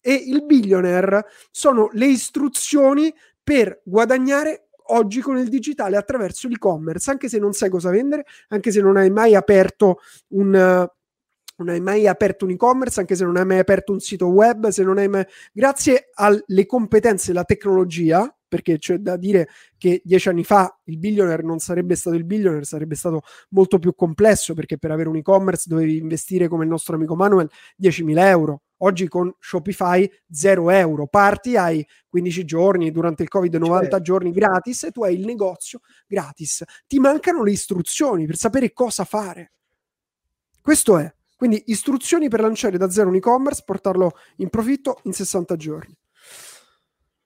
E 0.01 0.13
il 0.13 0.45
billionaire 0.45 1.25
sono 1.51 1.89
le 1.93 2.07
istruzioni 2.07 3.13
per 3.43 3.81
guadagnare 3.83 4.69
oggi 4.87 5.21
con 5.21 5.37
il 5.37 5.47
digitale 5.47 5.97
attraverso 5.97 6.47
l'e-commerce, 6.47 7.11
anche 7.11 7.29
se 7.29 7.37
non 7.37 7.53
sai 7.53 7.69
cosa 7.69 7.91
vendere, 7.91 8.25
anche 8.49 8.71
se 8.71 8.81
non 8.81 8.97
hai 8.97 9.11
mai 9.11 9.35
aperto 9.35 9.99
un 10.29 10.89
non 11.63 11.69
hai 11.69 11.79
mai 11.79 12.07
aperto 12.07 12.45
un 12.45 12.51
e-commerce, 12.51 12.99
anche 12.99 13.15
se 13.15 13.23
non 13.23 13.37
hai 13.37 13.45
mai 13.45 13.59
aperto 13.59 13.91
un 13.91 13.99
sito 13.99 14.27
web, 14.27 14.67
se 14.69 14.83
non 14.83 14.97
hai 14.97 15.07
mai... 15.07 15.25
grazie 15.53 16.09
alle 16.13 16.65
competenze 16.65 17.29
e 17.29 17.31
alla 17.33 17.43
tecnologia, 17.43 18.33
perché 18.47 18.79
c'è 18.79 18.97
da 18.97 19.15
dire 19.15 19.47
che 19.77 20.01
dieci 20.03 20.27
anni 20.27 20.43
fa 20.43 20.77
il 20.85 20.97
billionaire 20.97 21.43
non 21.43 21.59
sarebbe 21.59 21.95
stato 21.95 22.17
il 22.17 22.25
billionaire, 22.25 22.65
sarebbe 22.65 22.95
stato 22.95 23.21
molto 23.49 23.79
più 23.79 23.93
complesso, 23.95 24.53
perché 24.53 24.77
per 24.77 24.91
avere 24.91 25.07
un 25.07 25.15
e-commerce 25.15 25.69
dovevi 25.69 25.97
investire 25.97 26.47
come 26.47 26.63
il 26.63 26.69
nostro 26.69 26.95
amico 26.95 27.15
Manuel 27.15 27.49
10.000 27.81 28.17
euro. 28.17 28.63
Oggi 28.83 29.07
con 29.07 29.31
Shopify 29.39 30.09
0 30.29 30.69
euro, 30.71 31.07
parti, 31.07 31.55
hai 31.55 31.85
15 32.09 32.43
giorni, 32.43 32.91
durante 32.91 33.21
il 33.21 33.29
Covid 33.29 33.53
90 33.53 33.89
cioè. 33.89 34.01
giorni 34.01 34.31
gratis 34.31 34.83
e 34.85 34.91
tu 34.91 35.03
hai 35.03 35.13
il 35.13 35.25
negozio 35.25 35.81
gratis. 36.07 36.63
Ti 36.87 36.99
mancano 36.99 37.43
le 37.43 37.51
istruzioni 37.51 38.25
per 38.25 38.37
sapere 38.37 38.73
cosa 38.73 39.05
fare. 39.05 39.51
Questo 40.61 40.97
è. 40.97 41.13
Quindi 41.41 41.63
istruzioni 41.71 42.29
per 42.29 42.41
lanciare 42.41 42.77
da 42.77 42.91
zero 42.91 43.09
un 43.09 43.15
e-commerce, 43.15 43.63
portarlo 43.65 44.11
in 44.35 44.49
profitto 44.49 44.99
in 45.05 45.11
60 45.11 45.55
giorni. 45.55 45.97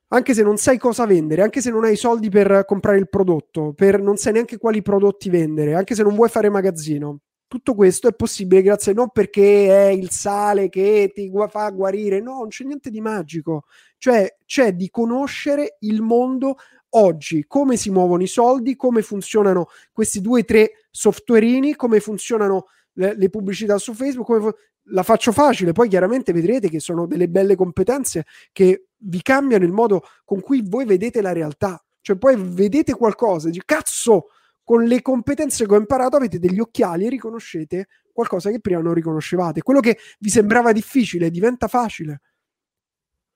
Anche 0.07 0.33
se 0.33 0.41
non 0.41 0.55
sai 0.55 0.77
cosa 0.77 1.05
vendere, 1.05 1.41
anche 1.41 1.59
se 1.59 1.69
non 1.69 1.83
hai 1.83 1.97
soldi 1.97 2.29
per 2.29 2.63
comprare 2.65 2.97
il 2.97 3.09
prodotto, 3.09 3.73
per 3.73 4.01
non 4.01 4.15
sai 4.15 4.31
neanche 4.31 4.57
quali 4.57 4.81
prodotti 4.81 5.29
vendere, 5.29 5.73
anche 5.73 5.95
se 5.95 6.03
non 6.03 6.15
vuoi 6.15 6.29
fare 6.29 6.49
magazzino. 6.49 7.19
Tutto 7.45 7.75
questo 7.75 8.07
è 8.07 8.13
possibile 8.13 8.61
grazie 8.61 8.93
non 8.93 9.09
perché 9.09 9.67
è 9.67 9.89
il 9.89 10.09
sale 10.09 10.69
che 10.69 11.11
ti 11.13 11.29
fa 11.49 11.69
guarire, 11.71 12.21
no, 12.21 12.37
non 12.37 12.47
c'è 12.47 12.63
niente 12.63 12.89
di 12.89 13.01
magico. 13.01 13.65
Cioè 13.97 14.37
c'è 14.45 14.71
di 14.75 14.89
conoscere 14.89 15.75
il 15.79 16.01
mondo 16.01 16.55
oggi, 16.91 17.43
come 17.47 17.75
si 17.75 17.89
muovono 17.89 18.23
i 18.23 18.27
soldi, 18.27 18.77
come 18.77 19.01
funzionano 19.01 19.67
questi 19.91 20.21
due 20.21 20.39
o 20.39 20.45
tre 20.45 20.71
softwareini, 20.89 21.75
come 21.75 21.99
funzionano 21.99 22.67
le, 22.95 23.15
le 23.15 23.29
pubblicità 23.29 23.77
su 23.77 23.93
Facebook, 23.93 24.27
come, 24.27 24.53
la 24.89 25.03
faccio 25.03 25.31
facile, 25.31 25.71
poi 25.71 25.87
chiaramente 25.87 26.33
vedrete 26.33 26.69
che 26.69 26.79
sono 26.79 27.07
delle 27.07 27.27
belle 27.29 27.55
competenze 27.55 28.25
che 28.51 28.87
vi 28.97 29.21
cambiano 29.21 29.63
il 29.63 29.71
modo 29.71 30.03
con 30.23 30.41
cui 30.41 30.63
voi 30.63 30.85
vedete 30.85 31.21
la 31.21 31.31
realtà. 31.31 31.81
Cioè 32.01 32.17
poi 32.17 32.35
vedete 32.37 32.93
qualcosa, 32.93 33.47
dici 33.47 33.63
cazzo, 33.65 34.27
con 34.63 34.83
le 34.83 35.01
competenze 35.01 35.65
che 35.65 35.73
ho 35.73 35.77
imparato 35.77 36.17
avete 36.17 36.39
degli 36.39 36.59
occhiali 36.59 37.05
e 37.05 37.09
riconoscete 37.09 37.87
qualcosa 38.11 38.49
che 38.49 38.59
prima 38.59 38.81
non 38.81 38.93
riconoscevate. 38.93 39.61
Quello 39.61 39.79
che 39.79 39.97
vi 40.19 40.29
sembrava 40.29 40.71
difficile 40.71 41.29
diventa 41.29 41.67
facile. 41.67 42.21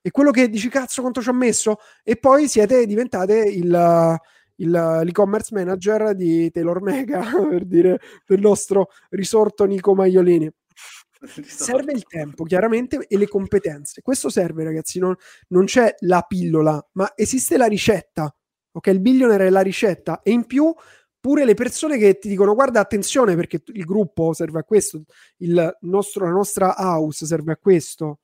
E 0.01 0.11
quello 0.11 0.31
che 0.31 0.49
dici 0.49 0.69
cazzo 0.69 1.01
quanto 1.01 1.21
ci 1.21 1.29
ho 1.29 1.33
messo 1.33 1.77
e 2.03 2.15
poi 2.15 2.47
siete 2.47 2.85
diventate 2.85 3.37
il 3.39 4.17
il, 4.59 4.69
l'e-commerce 4.69 5.53
manager 5.53 6.15
di 6.15 6.49
Taylor 6.51 6.81
Mega, 6.81 7.21
per 7.49 7.65
dire, 7.65 7.99
del 8.25 8.39
nostro 8.39 8.87
risorto 9.09 9.65
Nico 9.65 9.93
Maiolini. 9.93 10.49
Serve 11.43 11.91
il 11.91 12.05
tempo, 12.05 12.45
chiaramente, 12.45 13.05
e 13.07 13.17
le 13.17 13.27
competenze. 13.27 14.01
Questo 14.01 14.29
serve, 14.29 14.63
ragazzi. 14.63 14.99
Non, 14.99 15.13
non 15.49 15.65
c'è 15.65 15.93
la 15.99 16.21
pillola, 16.21 16.81
ma 16.93 17.11
esiste 17.15 17.57
la 17.57 17.65
ricetta. 17.65 18.33
Ok, 18.71 18.87
il 18.87 19.01
billionaire 19.01 19.47
è 19.47 19.49
la 19.49 19.61
ricetta. 19.61 20.21
E 20.21 20.31
in 20.31 20.45
più, 20.45 20.73
pure 21.19 21.43
le 21.43 21.55
persone 21.55 21.97
che 21.97 22.17
ti 22.19 22.29
dicono: 22.29 22.53
guarda, 22.53 22.79
attenzione, 22.79 23.35
perché 23.35 23.61
il 23.65 23.83
gruppo 23.83 24.31
serve 24.31 24.59
a 24.59 24.63
questo, 24.63 25.03
il 25.37 25.77
nostro, 25.81 26.23
la 26.25 26.31
nostra 26.31 26.73
house 26.77 27.25
serve 27.25 27.51
a 27.51 27.57
questo 27.57 28.19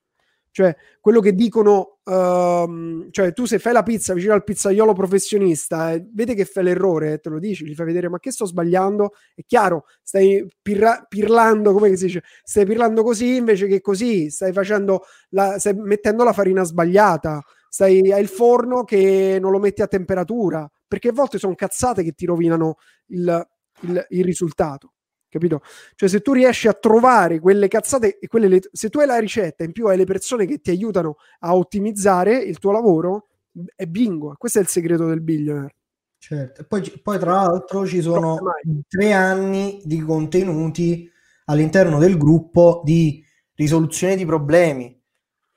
cioè, 0.55 0.73
quello 1.01 1.19
che 1.19 1.33
dicono, 1.33 1.97
uh, 2.01 3.09
cioè 3.11 3.33
tu 3.33 3.43
se 3.43 3.59
fai 3.59 3.73
la 3.73 3.83
pizza 3.83 4.13
vicino 4.13 4.31
al 4.31 4.45
pizzaiolo 4.45 4.93
professionista 4.93 5.91
e 5.91 6.07
vede 6.13 6.33
che 6.33 6.45
fai 6.45 6.63
l'errore, 6.63 7.19
te 7.19 7.27
lo 7.27 7.39
dici, 7.39 7.65
gli 7.65 7.75
fai 7.75 7.87
vedere 7.87 8.07
ma 8.07 8.19
che 8.19 8.31
sto 8.31 8.45
sbagliando, 8.45 9.11
è 9.35 9.43
chiaro, 9.45 9.83
stai 10.01 10.47
pirra- 10.61 11.05
pirlando, 11.09 11.73
come 11.73 11.93
si 11.97 12.05
dice, 12.05 12.23
stai 12.41 12.65
pirlando 12.65 13.03
così 13.03 13.35
invece 13.35 13.67
che 13.67 13.81
così, 13.81 14.29
stai 14.29 14.53
facendo, 14.53 15.01
la, 15.31 15.59
stai 15.59 15.73
mettendo 15.75 16.23
la 16.23 16.31
farina 16.31 16.63
sbagliata, 16.63 17.43
stai, 17.67 18.09
hai 18.13 18.21
il 18.21 18.29
forno 18.29 18.85
che 18.85 19.37
non 19.41 19.51
lo 19.51 19.59
metti 19.59 19.81
a 19.81 19.87
temperatura, 19.87 20.65
perché 20.87 21.09
a 21.09 21.13
volte 21.13 21.37
sono 21.37 21.53
cazzate 21.53 22.01
che 22.01 22.13
ti 22.13 22.25
rovinano 22.25 22.77
il, 23.07 23.45
il, 23.81 24.05
il 24.07 24.23
risultato 24.23 24.93
capito? 25.35 25.61
Cioè, 25.95 26.07
se 26.07 26.21
tu 26.21 26.31
riesci 26.31 26.67
a 26.67 26.73
trovare 26.73 27.39
quelle 27.39 27.67
cazzate 27.67 28.19
e 28.19 28.27
quelle 28.27 28.47
le, 28.47 28.61
se 28.71 28.89
tu 28.89 28.99
hai 28.99 29.05
la 29.05 29.19
ricetta, 29.19 29.63
in 29.63 29.73
più 29.73 29.87
hai 29.87 29.97
le 29.97 30.05
persone 30.05 30.45
che 30.45 30.59
ti 30.59 30.69
aiutano 30.69 31.17
a 31.39 31.55
ottimizzare 31.55 32.37
il 32.37 32.57
tuo 32.57 32.71
lavoro, 32.71 33.27
è 33.75 33.85
bingo. 33.85 34.35
Questo 34.37 34.59
è 34.59 34.61
il 34.61 34.67
segreto 34.67 35.05
del 35.07 35.21
billionaire. 35.21 35.75
Certo. 36.17 36.63
Poi, 36.63 36.81
poi, 37.03 37.19
tra 37.19 37.33
l'altro 37.33 37.85
ci 37.85 38.01
sono 38.01 38.39
tre 38.87 39.11
anni 39.11 39.81
di 39.83 39.99
contenuti 39.99 41.11
all'interno 41.45 41.99
del 41.99 42.17
gruppo 42.17 42.81
di 42.83 43.23
risoluzione 43.55 44.15
di 44.15 44.25
problemi. 44.25 44.99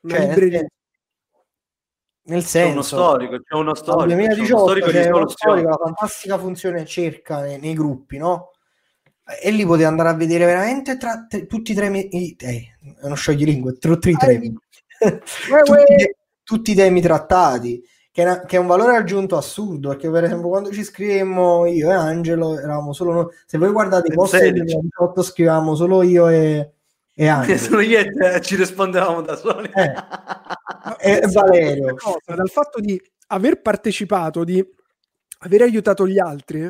Cioè, 0.06 0.66
nel 2.28 2.44
senso, 2.44 2.58
c'è 2.58 2.72
uno 2.72 2.82
storico, 2.82 3.42
c'è 3.42 3.54
uno 3.54 3.74
storico. 3.74 4.04
Nel 4.04 4.16
2018 4.16 4.86
c'è, 4.86 4.90
c'è 4.90 5.10
uno 5.10 5.28
storico, 5.28 5.68
la 5.68 5.78
fantastica 5.82 6.38
funzione 6.38 6.84
cerca 6.84 7.40
nei, 7.40 7.58
nei, 7.58 7.72
gruppi, 7.72 8.18
no? 8.18 8.50
E 9.42 9.50
lì 9.50 9.64
potete 9.66 9.86
andare 9.86 10.08
a 10.08 10.14
vedere 10.14 10.46
veramente 10.46 10.96
tra, 10.96 11.26
te, 11.28 11.46
tutti 11.46 11.72
i 11.72 11.74
temi, 11.74 12.08
eh, 12.08 12.36
è 12.38 13.04
uno 13.04 13.14
scioglilingue, 13.14 13.74
tutti 13.78 14.10
i 14.10 14.16
temi, 14.16 14.54
tutti, 14.98 16.14
tutti 16.42 16.70
i 16.70 16.74
temi 16.74 17.00
trattati 17.00 17.82
che, 18.18 18.24
una, 18.24 18.40
che, 18.40 18.56
è 18.56 18.58
un 18.58 18.66
valore 18.66 18.96
aggiunto 18.96 19.36
assurdo 19.36 19.90
perché 19.90 20.10
per 20.10 20.24
esempio 20.24 20.48
quando 20.48 20.72
ci 20.72 20.82
scrivemmo 20.82 21.66
io 21.66 21.90
e 21.90 21.94
Angelo 21.94 22.58
eravamo 22.58 22.92
solo 22.92 23.12
noi 23.12 23.26
se 23.46 23.58
voi 23.58 23.70
guardate 23.70 24.10
i 24.10 24.14
post 24.14 24.36
del 24.38 24.54
2018 24.54 25.22
scrivevamo 25.22 25.76
solo 25.76 26.02
io 26.02 26.28
e, 26.28 26.72
e 27.14 27.26
Angelo. 27.28 27.58
solo 27.58 27.80
io 27.80 27.98
e 28.00 28.10
te 28.10 28.40
ci 28.40 28.56
rispondevamo 28.56 29.20
da 29.20 29.36
soli. 29.36 29.70
Eh. 29.72 29.92
e 30.98 31.28
Valerio. 31.30 31.94
cosa, 31.94 32.34
dal 32.34 32.48
fatto 32.48 32.80
di 32.80 33.00
aver 33.28 33.60
partecipato 33.60 34.42
di 34.42 34.66
aver 35.40 35.62
aiutato 35.62 36.04
gli 36.04 36.18
altri 36.18 36.68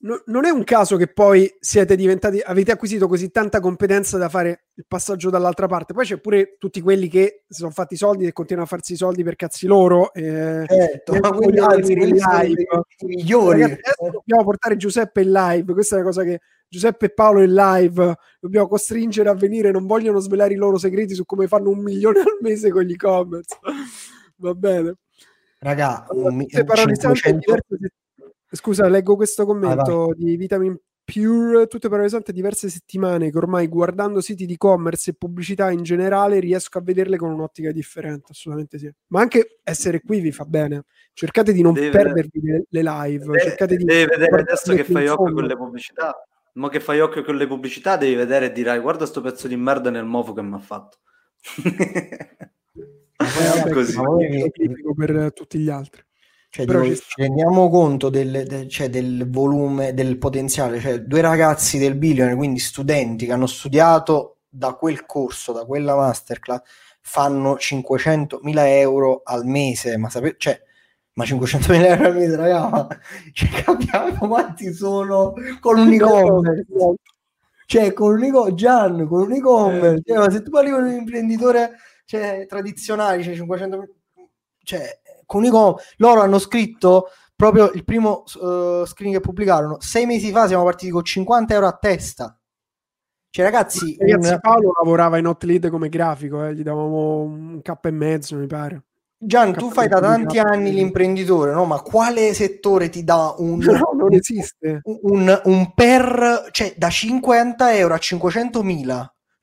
no, 0.00 0.22
non 0.26 0.44
è 0.44 0.50
un 0.50 0.64
caso 0.64 0.96
che 0.96 1.08
poi 1.08 1.52
siete 1.58 1.96
diventati, 1.96 2.40
avete 2.40 2.72
acquisito 2.72 3.08
così 3.08 3.30
tanta 3.30 3.60
competenza 3.60 4.16
da 4.18 4.28
fare 4.28 4.66
il 4.74 4.84
passaggio 4.86 5.30
dall'altra 5.30 5.66
parte. 5.66 5.92
Poi 5.92 6.04
c'è 6.04 6.18
pure 6.18 6.56
tutti 6.58 6.80
quelli 6.80 7.08
che 7.08 7.44
si 7.48 7.60
sono 7.60 7.70
fatti 7.70 7.94
i 7.94 7.96
soldi 7.96 8.26
e 8.26 8.32
continuano 8.32 8.66
a 8.66 8.70
farsi 8.70 8.94
i 8.94 8.96
soldi 8.96 9.22
per 9.22 9.36
cazzi 9.36 9.66
loro. 9.66 10.12
Eh, 10.12 10.64
certo, 10.66 11.14
ma 11.20 11.30
quelli 11.32 11.58
anzi, 11.58 11.94
live. 11.94 12.66
I 12.98 13.06
migliori. 13.06 13.60
Ragazzi, 13.60 14.10
dobbiamo 14.10 14.44
portare 14.44 14.76
Giuseppe 14.76 15.22
in 15.22 15.32
live. 15.32 15.72
Questa 15.72 15.96
è 15.96 15.98
la 15.98 16.04
cosa 16.04 16.22
che 16.22 16.40
Giuseppe 16.68 17.06
e 17.06 17.10
Paolo 17.10 17.42
in 17.42 17.52
live 17.52 18.14
dobbiamo 18.38 18.68
costringere 18.68 19.28
a 19.28 19.34
venire. 19.34 19.70
Non 19.70 19.86
vogliono 19.86 20.20
svelare 20.20 20.52
i 20.54 20.56
loro 20.56 20.78
segreti 20.78 21.14
su 21.14 21.24
come 21.24 21.48
fanno 21.48 21.70
un 21.70 21.80
milione 21.80 22.20
al 22.20 22.38
mese 22.40 22.70
con 22.70 22.82
gli 22.82 22.92
e-commerce. 22.92 23.58
Va 24.36 24.54
bene. 24.54 24.94
Raga, 25.58 26.06
un, 26.10 26.36
un 26.36 26.46
500... 26.48 27.58
Scusa, 28.50 28.88
leggo 28.88 29.16
questo 29.16 29.46
commento 29.46 30.10
ah, 30.10 30.14
di 30.16 30.36
Vitamin 30.36 30.76
Pure, 31.10 31.66
tutte 31.66 31.88
parole 31.88 32.08
sante 32.08 32.32
diverse 32.32 32.68
settimane 32.68 33.30
che 33.30 33.36
ormai 33.36 33.66
guardando 33.66 34.20
siti 34.20 34.46
di 34.46 34.52
e-commerce 34.52 35.10
e 35.10 35.14
pubblicità 35.14 35.70
in 35.72 35.82
generale 35.82 36.38
riesco 36.38 36.78
a 36.78 36.82
vederle 36.82 37.16
con 37.16 37.32
un'ottica 37.32 37.72
differente, 37.72 38.30
assolutamente 38.30 38.78
sì. 38.78 38.88
Ma 39.08 39.20
anche 39.20 39.58
essere 39.64 40.02
qui 40.02 40.20
vi 40.20 40.30
fa 40.30 40.44
bene. 40.44 40.84
Cercate 41.12 41.52
di 41.52 41.62
non 41.62 41.74
deve 41.74 41.90
perdervi 41.90 42.40
le, 42.40 42.64
le 42.68 42.82
live, 42.82 43.24
deve, 43.24 43.40
cercate 43.40 43.76
di 43.76 43.84
devi 43.84 44.08
vedere 44.08 44.40
adesso 44.42 44.72
che 44.72 44.84
fai 44.84 45.08
occhio 45.08 45.32
con 45.32 45.44
le 45.44 45.56
pubblicità. 45.56 46.14
Ma 46.52 46.68
che 46.68 46.78
fai 46.78 47.00
occhio 47.00 47.24
con 47.24 47.36
le 47.36 47.46
pubblicità, 47.46 47.96
devi 47.96 48.14
vedere 48.14 48.46
e 48.46 48.52
dirai 48.52 48.78
guarda 48.78 49.04
sto 49.04 49.20
pezzo 49.20 49.48
di 49.48 49.56
merda 49.56 49.90
nel 49.90 50.04
mofo 50.04 50.32
che 50.32 50.42
mi 50.42 50.54
ha 50.54 50.58
fatto. 50.58 50.98
Vabbè, 53.16 53.72
così. 53.72 53.98
per 54.96 55.32
tutti 55.32 55.58
gli 55.58 55.68
altri. 55.68 56.02
Cioè, 56.52 56.66
Però 56.66 56.82
ci 56.82 57.00
rendiamo 57.14 57.70
conto 57.70 58.08
del, 58.10 58.42
del, 58.44 58.68
cioè, 58.68 58.90
del, 58.90 59.30
volume, 59.30 59.94
del 59.94 60.18
potenziale. 60.18 60.80
Cioè, 60.80 60.98
due 60.98 61.20
ragazzi 61.20 61.78
del 61.78 61.94
Billion, 61.94 62.36
quindi 62.36 62.58
studenti 62.58 63.24
che 63.24 63.32
hanno 63.32 63.46
studiato 63.46 64.38
da 64.48 64.74
quel 64.74 65.06
corso, 65.06 65.52
da 65.52 65.64
quella 65.64 65.94
masterclass, 65.94 66.62
fanno 67.02 67.54
500.000 67.54 68.52
euro 68.66 69.20
al 69.22 69.46
mese. 69.46 69.96
Ma 69.96 70.10
sapete, 70.10 70.36
cioè, 70.38 70.60
ma 71.12 71.24
500.000 71.24 71.84
euro 71.84 72.06
al 72.06 72.14
mese, 72.16 72.34
ragazzi, 72.36 72.98
cioè, 73.32 73.62
capiamo 73.62 74.26
quanti 74.26 74.72
sono 74.72 75.32
con 75.60 75.78
un 75.78 75.92
e-commerce. 75.92 76.66
Cioè, 77.66 77.92
con 77.92 78.14
un 78.14 78.24
e-commerce, 78.24 78.54
Gian, 78.56 79.06
con 79.06 79.20
un 79.20 79.32
e-commerce. 79.34 80.02
Cioè, 80.04 80.18
ma 80.18 80.28
se 80.28 80.42
tu 80.42 80.50
parli 80.50 80.70
con 80.70 80.82
un 80.82 80.90
imprenditore 80.94 81.76
cioè, 82.06 82.44
tradizionale, 82.48 83.22
cioè 83.22 83.34
500.000... 83.34 83.84
Cioè, 84.64 84.99
con 85.30 85.44
Icom, 85.44 85.76
loro 85.98 86.22
hanno 86.22 86.40
scritto 86.40 87.10
proprio 87.36 87.70
il 87.70 87.84
primo 87.84 88.24
uh, 88.40 88.84
screen 88.84 89.12
che 89.12 89.20
pubblicarono. 89.20 89.76
Sei 89.78 90.04
mesi 90.04 90.32
fa 90.32 90.48
siamo 90.48 90.64
partiti 90.64 90.90
con 90.90 91.04
50 91.04 91.54
euro 91.54 91.68
a 91.68 91.78
testa. 91.80 92.36
Cioè 93.30 93.44
ragazzi, 93.44 93.96
ragazzi 93.96 94.32
un... 94.32 94.38
Paolo 94.40 94.72
lavorava 94.76 95.18
in 95.18 95.28
hot 95.28 95.44
lead 95.44 95.70
come 95.70 95.88
grafico 95.88 96.44
eh, 96.44 96.52
gli 96.52 96.64
davamo 96.64 97.20
un 97.20 97.62
K 97.62 97.72
e 97.80 97.90
mezzo 97.92 98.34
mi 98.34 98.48
pare. 98.48 98.82
Gian, 99.16 99.52
tu 99.52 99.70
fai 99.70 99.86
da 99.86 100.00
tanti 100.00 100.40
anni 100.40 100.72
l'imprenditore, 100.72 101.52
no? 101.52 101.64
Ma 101.64 101.80
quale 101.80 102.34
settore 102.34 102.88
ti 102.88 103.04
dà 103.04 103.32
un, 103.38 103.58
no, 103.62 103.90
non 103.94 104.12
esiste. 104.12 104.80
Un, 104.82 104.98
un, 105.02 105.40
un 105.44 105.72
per, 105.74 106.48
cioè 106.50 106.74
da 106.76 106.90
50 106.90 107.76
euro 107.76 107.94
a 107.94 107.98
500 107.98 108.62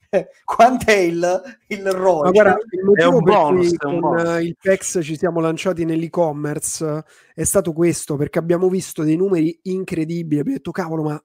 mila? 0.12 0.28
quanto 0.44 0.86
è 0.92 0.98
il, 0.98 1.42
il 1.68 1.92
ROI? 1.92 2.24
Ma 2.24 2.32
guarda, 2.32 2.58
il 2.72 2.84
motivo 2.84 3.22
per 3.24 3.34
bonus, 3.34 3.68
cui 3.68 3.78
con 3.78 4.04
uh, 4.04 4.40
il 4.40 4.56
PEX 4.60 5.00
ci 5.02 5.18
siamo 5.18 5.40
lanciati 5.40 5.86
nell'e-commerce 5.86 7.04
è 7.34 7.44
stato 7.44 7.74
questo, 7.74 8.16
perché 8.16 8.40
abbiamo 8.40 8.70
visto 8.70 9.04
dei 9.04 9.16
numeri 9.16 9.60
incredibili, 9.64 10.40
abbiamo 10.40 10.58
detto 10.58 10.72
cavolo 10.72 11.04
ma 11.04 11.24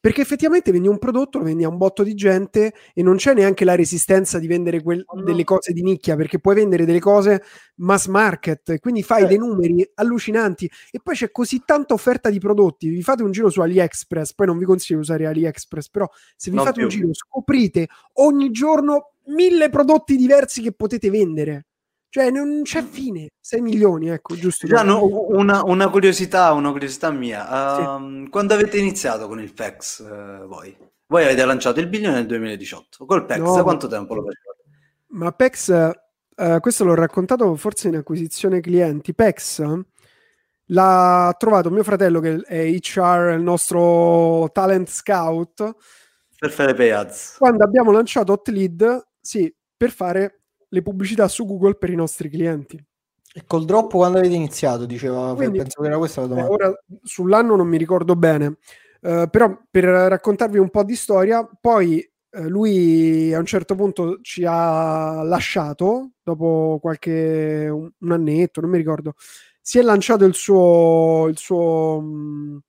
perché 0.00 0.20
effettivamente 0.20 0.70
vendi 0.70 0.86
un 0.88 0.98
prodotto, 0.98 1.38
lo 1.38 1.44
vendi 1.44 1.64
a 1.64 1.68
un 1.68 1.76
botto 1.76 2.02
di 2.02 2.14
gente 2.14 2.72
e 2.94 3.02
non 3.02 3.16
c'è 3.16 3.34
neanche 3.34 3.64
la 3.64 3.74
resistenza 3.74 4.38
di 4.38 4.46
vendere 4.46 4.82
quel, 4.82 5.02
oh 5.04 5.18
no. 5.18 5.24
delle 5.24 5.44
cose 5.44 5.72
di 5.72 5.82
nicchia, 5.82 6.14
perché 6.16 6.38
puoi 6.38 6.54
vendere 6.54 6.84
delle 6.84 7.00
cose 7.00 7.42
mass 7.76 8.06
market, 8.06 8.78
quindi 8.78 9.02
fai 9.02 9.24
eh. 9.24 9.26
dei 9.26 9.38
numeri 9.38 9.88
allucinanti 9.94 10.70
e 10.90 11.00
poi 11.02 11.14
c'è 11.14 11.30
così 11.30 11.62
tanta 11.64 11.94
offerta 11.94 12.30
di 12.30 12.38
prodotti. 12.38 12.88
Vi 12.88 13.02
fate 13.02 13.22
un 13.22 13.32
giro 13.32 13.50
su 13.50 13.60
AliExpress, 13.60 14.34
poi 14.34 14.46
non 14.46 14.58
vi 14.58 14.64
consiglio 14.64 15.00
di 15.00 15.04
usare 15.04 15.26
AliExpress, 15.26 15.88
però 15.90 16.08
se 16.36 16.50
vi 16.50 16.56
non 16.56 16.64
fate 16.64 16.78
più. 16.78 16.84
un 16.84 16.90
giro 16.90 17.14
scoprite 17.14 17.88
ogni 18.14 18.50
giorno 18.50 19.12
mille 19.28 19.68
prodotti 19.68 20.16
diversi 20.16 20.62
che 20.62 20.72
potete 20.72 21.10
vendere. 21.10 21.67
Cioè, 22.10 22.30
non 22.30 22.62
c'è 22.62 22.82
fine. 22.82 23.28
6 23.40 23.60
milioni, 23.60 24.08
ecco, 24.08 24.34
giusto. 24.34 24.66
Gianno, 24.66 25.04
una, 25.30 25.62
una, 25.62 25.88
curiosità, 25.90 26.52
una 26.52 26.70
curiosità 26.70 27.10
mia. 27.10 27.96
Um, 27.96 28.24
sì. 28.24 28.30
Quando 28.30 28.54
avete 28.54 28.78
iniziato 28.78 29.28
con 29.28 29.40
il 29.40 29.52
PEX, 29.52 30.00
uh, 30.00 30.46
voi? 30.46 30.74
Voi 31.06 31.24
avete 31.24 31.44
lanciato 31.44 31.80
il 31.80 31.86
biglione 31.86 32.16
nel 32.16 32.26
2018. 32.26 33.04
Col 33.04 33.24
PEX, 33.24 33.38
no, 33.38 33.62
quanto 33.62 33.86
tempo 33.88 34.14
lo 34.14 34.22
facevate? 34.22 34.64
Ma 35.08 35.32
PEX, 35.32 35.92
uh, 36.36 36.60
questo 36.60 36.84
l'ho 36.84 36.94
raccontato 36.94 37.54
forse 37.56 37.88
in 37.88 37.96
acquisizione 37.96 38.60
clienti. 38.60 39.14
PEX 39.14 39.62
l'ha 40.70 41.34
trovato 41.38 41.70
mio 41.70 41.82
fratello, 41.82 42.20
che 42.20 42.40
è 42.46 42.70
HR, 42.70 43.34
il 43.36 43.42
nostro 43.42 44.50
talent 44.52 44.88
scout. 44.88 45.74
Per 46.38 46.50
fare 46.50 46.74
pay 46.74 46.90
ads. 46.90 47.36
Quando 47.38 47.64
abbiamo 47.64 47.90
lanciato 47.90 48.32
Hot 48.32 48.48
Lead, 48.48 49.06
sì, 49.20 49.52
per 49.76 49.90
fare 49.90 50.37
le 50.68 50.82
pubblicità 50.82 51.28
su 51.28 51.46
Google 51.46 51.76
per 51.76 51.90
i 51.90 51.94
nostri 51.94 52.28
clienti. 52.28 52.82
E 53.32 53.44
col 53.46 53.64
drop 53.64 53.92
quando 53.92 54.18
avete 54.18 54.34
iniziato? 54.34 54.86
Diceva, 54.86 55.34
Quindi, 55.34 55.58
penso 55.58 55.80
che 55.80 55.86
era 55.86 55.98
questa 55.98 56.22
la 56.22 56.26
domanda. 56.28 56.50
Ora 56.50 56.84
sull'anno 57.02 57.56
non 57.56 57.68
mi 57.68 57.76
ricordo 57.76 58.16
bene, 58.16 58.46
uh, 59.00 59.28
però 59.30 59.60
per 59.70 59.84
raccontarvi 59.84 60.58
un 60.58 60.70
po' 60.70 60.82
di 60.82 60.96
storia, 60.96 61.48
poi 61.60 62.04
uh, 62.30 62.48
lui 62.48 63.32
a 63.32 63.38
un 63.38 63.46
certo 63.46 63.74
punto 63.74 64.18
ci 64.22 64.44
ha 64.46 65.22
lasciato 65.22 66.12
dopo 66.22 66.78
qualche 66.80 67.68
un, 67.70 67.90
un 67.98 68.12
annetto, 68.12 68.60
non 68.60 68.70
mi 68.70 68.78
ricordo. 68.78 69.14
Si 69.60 69.78
è 69.78 69.82
lanciato 69.82 70.24
il 70.24 70.34
suo, 70.34 71.26
il 71.28 71.36
suo 71.36 71.98
um, 71.98 72.60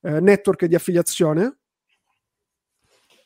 uh, 0.00 0.18
network 0.18 0.66
di 0.66 0.74
affiliazione 0.74 1.58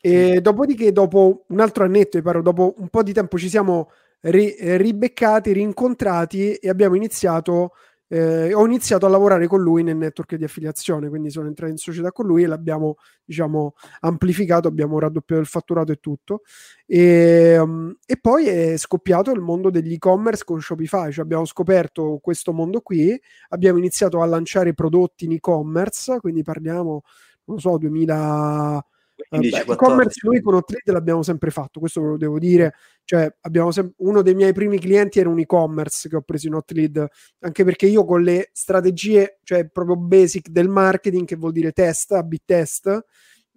e 0.00 0.40
dopodiché, 0.40 0.92
dopo 0.92 1.44
un 1.48 1.60
altro 1.60 1.84
annetto, 1.84 2.20
paro, 2.22 2.42
dopo 2.42 2.74
un 2.78 2.88
po' 2.88 3.02
di 3.02 3.12
tempo 3.12 3.36
ci 3.36 3.48
siamo 3.48 3.90
ri- 4.20 4.54
ribeccati, 4.58 5.52
rincontrati 5.52 6.54
e 6.54 6.68
abbiamo 6.68 6.94
iniziato. 6.94 7.72
Eh, 8.10 8.54
ho 8.54 8.64
iniziato 8.64 9.04
a 9.04 9.10
lavorare 9.10 9.46
con 9.46 9.60
lui 9.60 9.82
nel 9.82 9.96
network 9.96 10.36
di 10.36 10.44
affiliazione, 10.44 11.10
quindi 11.10 11.28
sono 11.30 11.46
entrato 11.46 11.72
in 11.72 11.76
società 11.76 12.10
con 12.10 12.24
lui 12.24 12.42
e 12.42 12.46
l'abbiamo 12.46 12.96
diciamo 13.22 13.74
amplificato, 14.00 14.66
abbiamo 14.66 14.98
raddoppiato 14.98 15.42
il 15.42 15.46
fatturato 15.46 15.92
e 15.92 15.96
tutto. 15.96 16.40
E, 16.86 17.58
um, 17.58 17.94
e 18.06 18.16
poi 18.18 18.46
è 18.46 18.76
scoppiato 18.78 19.30
il 19.32 19.40
mondo 19.40 19.68
degli 19.68 19.92
e-commerce 19.92 20.44
con 20.44 20.60
Shopify, 20.60 21.12
cioè 21.12 21.24
abbiamo 21.24 21.44
scoperto 21.44 22.18
questo 22.22 22.52
mondo 22.54 22.80
qui, 22.80 23.20
abbiamo 23.50 23.76
iniziato 23.78 24.22
a 24.22 24.26
lancare 24.26 24.72
prodotti 24.72 25.26
in 25.26 25.32
e-commerce, 25.32 26.18
quindi 26.20 26.42
parliamo, 26.42 27.02
non 27.44 27.60
so, 27.60 27.76
2000 27.76 28.82
e-commerce 29.30 30.20
noi 30.22 30.40
con 30.40 30.54
Outlet 30.54 30.88
l'abbiamo 30.88 31.22
sempre 31.22 31.50
fatto, 31.50 31.80
questo 31.80 32.00
ve 32.00 32.08
lo 32.08 32.16
devo 32.16 32.38
dire. 32.38 32.74
Cioè, 33.04 33.34
sem- 33.70 33.92
uno 33.98 34.22
dei 34.22 34.34
miei 34.34 34.52
primi 34.52 34.78
clienti 34.78 35.18
era 35.18 35.28
un 35.28 35.38
e-commerce 35.38 36.08
che 36.08 36.16
ho 36.16 36.22
preso 36.22 36.46
in 36.46 36.54
Hotlead, 36.54 37.06
anche 37.40 37.64
perché 37.64 37.86
io 37.86 38.04
con 38.04 38.22
le 38.22 38.50
strategie, 38.52 39.38
cioè 39.42 39.68
proprio 39.68 39.96
basic 39.96 40.48
del 40.48 40.68
marketing, 40.68 41.26
che 41.26 41.36
vuol 41.36 41.52
dire 41.52 41.72
test, 41.72 42.12
a 42.12 42.26
test, 42.44 43.04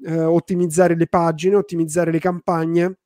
eh, 0.03 0.21
ottimizzare 0.21 0.95
le 0.95 1.07
pagine, 1.07 1.55
ottimizzare 1.55 2.11
le 2.11 2.19
campagne, 2.19 2.99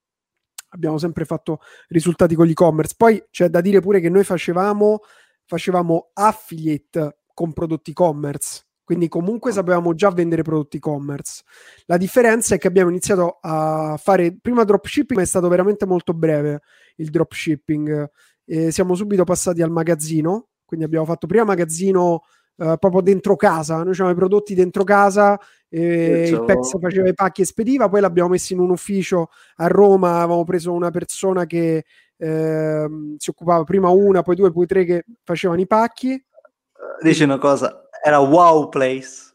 abbiamo 0.70 0.98
sempre 0.98 1.26
fatto 1.26 1.60
risultati 1.88 2.36
con 2.36 2.48
l'e-commerce. 2.48 2.96
Poi 2.98 3.24
c'è 3.30 3.50
da 3.50 3.62
dire 3.62 3.80
pure 3.80 4.00
che 4.00 4.10
noi 4.10 4.24
facevamo 4.24 5.02
facevamo 5.46 6.10
affiliate 6.14 7.20
con 7.34 7.54
prodotti 7.54 7.92
e-commerce. 7.92 8.65
Quindi 8.86 9.10
comunque 9.10 9.52
sapevamo 9.52 9.94
già 9.94 10.12
vendere 10.12 10.44
prodotti 10.44 10.78
e-commerce. 10.78 11.44
La 11.88 11.98
differenza 11.98 12.56
è 12.56 12.58
che 12.58 12.68
abbiamo 12.68 12.90
iniziato 12.90 13.40
a 13.42 14.00
fare 14.02 14.38
prima 14.40 14.64
dropshipping, 14.64 15.18
ma 15.18 15.26
è 15.26 15.28
stato 15.28 15.50
veramente 15.50 15.86
molto 15.86 16.14
breve 16.14 16.62
il 16.98 17.10
dropshipping. 17.10 18.10
E 18.46 18.72
siamo 18.72 18.96
subito 18.96 19.24
passati 19.24 19.62
al 19.62 19.72
magazzino, 19.72 20.50
quindi 20.64 20.86
abbiamo 20.86 21.06
fatto 21.06 21.28
prima 21.28 21.44
magazzino 21.44 22.24
Uh, 22.58 22.78
proprio 22.78 23.02
dentro 23.02 23.36
casa. 23.36 23.84
Noi 23.84 23.90
avevamo 23.90 24.12
i 24.12 24.16
prodotti 24.16 24.54
dentro 24.56 24.86
casa, 24.86 25.38
e 25.68 26.30
il 26.30 26.46
Pex 26.46 26.80
faceva 26.80 27.10
i 27.10 27.14
pacchi 27.14 27.42
e 27.42 27.46
spediva, 27.46 27.90
poi 27.90 28.00
l'abbiamo 28.00 28.30
messo 28.30 28.54
in 28.54 28.60
un 28.60 28.70
ufficio 28.70 29.28
a 29.58 29.68
Roma, 29.68 30.20
avevamo 30.20 30.46
preso 30.46 30.72
una 30.72 30.90
persona 30.90 31.46
che 31.46 31.84
eh, 32.16 32.88
si 33.18 33.30
occupava 33.30 33.66
prima 33.66 33.90
una, 33.90 34.22
poi 34.22 34.38
due, 34.38 34.54
poi 34.54 34.66
tre 34.68 34.86
che 34.86 35.04
facevano 35.26 35.60
i 35.60 35.68
pacchi. 35.68 36.26
Dici 37.02 37.24
una 37.24 37.40
cosa, 37.40 37.85
era 38.04 38.20
Wow 38.20 38.70
Place. 38.70 39.34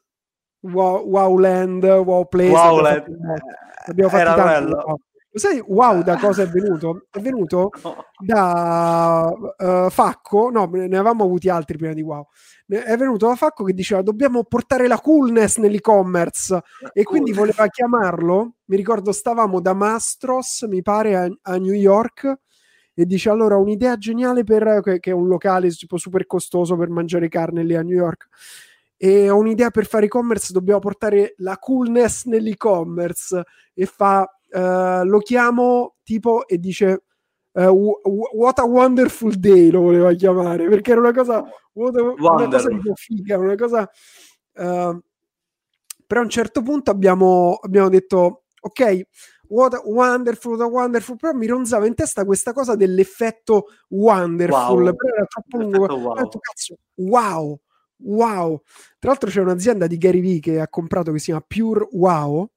Wow, 0.61 1.07
wow 1.07 1.39
Land, 1.39 1.85
Wow 1.85 2.29
Place. 2.29 2.53
Wow 2.53 2.81
Land. 2.81 3.07
Abbiamo 3.07 3.37
fatto, 3.37 3.91
abbiamo 3.91 4.09
fatto 4.11 4.35
tanto. 4.35 4.77
Wow. 4.87 4.97
Lo 5.33 5.39
sai, 5.39 5.63
wow, 5.65 6.03
da 6.03 6.19
cosa 6.19 6.43
è 6.43 6.49
venuto? 6.49 7.07
È 7.09 7.21
venuto 7.21 7.71
no. 7.85 8.05
da 8.19 9.33
uh, 9.59 9.89
Facco, 9.89 10.51
no, 10.51 10.69
ne 10.73 10.85
avevamo 10.87 11.23
avuti 11.23 11.49
altri 11.49 11.77
prima 11.77 11.93
di 11.93 12.03
wow. 12.03 12.27
È 12.67 12.97
venuto 12.97 13.29
da 13.29 13.37
Facco 13.37 13.63
che 13.63 13.73
diceva 13.73 14.03
dobbiamo 14.03 14.43
portare 14.43 14.89
la 14.89 14.99
coolness 15.01 15.59
nell'e-commerce 15.59 16.61
e 16.93 17.05
quindi 17.05 17.33
voleva 17.33 17.69
chiamarlo. 17.69 18.55
Mi 18.65 18.77
ricordo, 18.77 19.13
stavamo 19.13 19.61
da 19.61 19.73
Mastros, 19.73 20.63
mi 20.69 20.83
pare, 20.83 21.17
a, 21.17 21.29
a 21.43 21.57
New 21.59 21.75
York 21.75 22.39
e 23.01 23.07
dice 23.07 23.31
allora 23.31 23.57
un'idea 23.57 23.97
geniale 23.97 24.45
per 24.45 24.81
che 24.83 25.01
è 25.11 25.13
un 25.15 25.27
locale 25.27 25.71
tipo 25.71 25.97
super 25.97 26.27
costoso 26.27 26.77
per 26.77 26.91
mangiare 26.91 27.29
carne 27.29 27.65
lì 27.65 27.75
a 27.75 27.81
New 27.81 27.97
York. 27.97 28.29
E 28.99 29.31
ho 29.31 29.39
un'idea 29.39 29.71
per 29.71 29.87
fare 29.87 30.05
e-commerce 30.05 30.53
dobbiamo 30.53 30.81
portare 30.81 31.33
la 31.39 31.57
coolness 31.57 32.27
nell'e-commerce. 32.27 33.43
E 33.73 33.87
fa 33.87 34.31
uh, 34.51 35.07
lo 35.07 35.19
chiamo 35.21 35.95
tipo 36.03 36.47
e 36.47 36.59
dice 36.59 37.05
uh, 37.53 37.99
what 38.35 38.59
a 38.59 38.65
wonderful 38.65 39.33
day 39.35 39.71
lo 39.71 39.81
voleva 39.81 40.13
chiamare 40.13 40.69
perché 40.69 40.91
era 40.91 41.01
una 41.01 41.15
cosa, 41.15 41.43
una 41.73 42.49
cosa 42.51 42.69
di 42.69 42.93
figa 42.97 43.39
una 43.39 43.55
cosa 43.55 43.89
uh, 44.57 45.03
però 46.07 46.21
a 46.21 46.25
un 46.25 46.29
certo 46.29 46.61
punto 46.61 46.91
abbiamo, 46.91 47.59
abbiamo 47.63 47.89
detto 47.89 48.43
ok 48.61 49.03
what 49.51 49.81
wonderful, 49.85 50.57
what 50.57 50.71
wonderful 50.71 51.17
però 51.17 51.33
mi 51.33 51.47
ronzava 51.47 51.87
in 51.87 51.95
testa 51.95 52.25
questa 52.25 52.53
cosa 52.53 52.75
dell'effetto 52.77 53.67
wonderful 53.89 54.83
wow. 54.83 54.95
però 54.95 55.15
era 55.15 55.27
troppo 55.27 55.59
lungo 55.59 55.87
wow. 55.97 56.15
Detto, 56.17 56.39
cazzo, 56.39 56.77
wow 56.95 57.61
wow 58.03 58.63
tra 58.99 59.11
l'altro 59.11 59.31
c'è 59.31 59.41
un'azienda 59.41 59.87
di 59.87 59.99
Gary 59.99 60.21
Vee 60.21 60.41
che 60.41 60.61
ha 60.61 60.69
comprato 60.69 61.13
che 61.13 61.19
si 61.19 61.27
chiama 61.27 61.45
Pure 61.47 61.89
Wow 61.93 62.51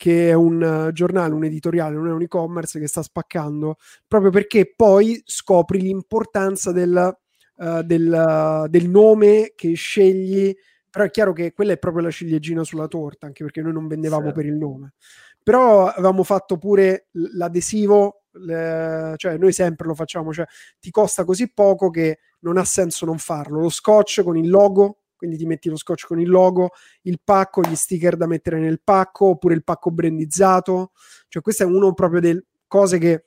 che 0.00 0.30
è 0.30 0.32
un 0.32 0.62
uh, 0.62 0.92
giornale, 0.92 1.34
un 1.34 1.44
editoriale, 1.44 1.94
non 1.94 2.08
è 2.08 2.12
un 2.12 2.22
e-commerce 2.22 2.80
che 2.80 2.86
sta 2.86 3.02
spaccando, 3.02 3.76
proprio 4.08 4.30
perché 4.30 4.72
poi 4.74 5.20
scopri 5.26 5.78
l'importanza 5.78 6.72
del, 6.72 7.18
uh, 7.56 7.82
del, 7.82 8.62
uh, 8.64 8.66
del 8.66 8.88
nome 8.88 9.52
che 9.54 9.74
scegli, 9.74 10.56
però 10.88 11.04
è 11.04 11.10
chiaro 11.10 11.34
che 11.34 11.52
quella 11.52 11.72
è 11.72 11.78
proprio 11.78 12.04
la 12.04 12.10
ciliegina 12.10 12.64
sulla 12.64 12.88
torta, 12.88 13.26
anche 13.26 13.44
perché 13.44 13.60
noi 13.60 13.74
non 13.74 13.88
vendevamo 13.88 14.28
sì. 14.28 14.32
per 14.32 14.46
il 14.46 14.54
nome. 14.54 14.94
Però 15.42 15.86
avevamo 15.86 16.22
fatto 16.22 16.58
pure 16.58 17.08
l'adesivo, 17.12 18.24
le, 18.32 19.14
cioè 19.16 19.36
noi 19.36 19.52
sempre 19.52 19.86
lo 19.86 19.94
facciamo, 19.94 20.32
cioè 20.32 20.46
ti 20.78 20.90
costa 20.90 21.24
così 21.24 21.52
poco 21.52 21.90
che 21.90 22.18
non 22.40 22.56
ha 22.56 22.64
senso 22.64 23.06
non 23.06 23.18
farlo. 23.18 23.60
Lo 23.60 23.70
scotch 23.70 24.22
con 24.22 24.36
il 24.36 24.48
logo 24.48 25.00
quindi 25.20 25.36
ti 25.36 25.44
metti 25.44 25.68
lo 25.68 25.76
scotch 25.76 26.06
con 26.06 26.18
il 26.18 26.30
logo, 26.30 26.70
il 27.02 27.20
pacco, 27.22 27.60
gli 27.60 27.74
sticker 27.74 28.16
da 28.16 28.26
mettere 28.26 28.58
nel 28.58 28.80
pacco, 28.82 29.26
oppure 29.26 29.52
il 29.52 29.62
pacco 29.62 29.90
brandizzato. 29.90 30.92
Cioè, 31.28 31.42
questo 31.42 31.64
è 31.64 31.66
uno 31.66 31.92
proprio 31.92 32.20
delle 32.20 32.42
cose 32.66 32.96
che 32.96 33.26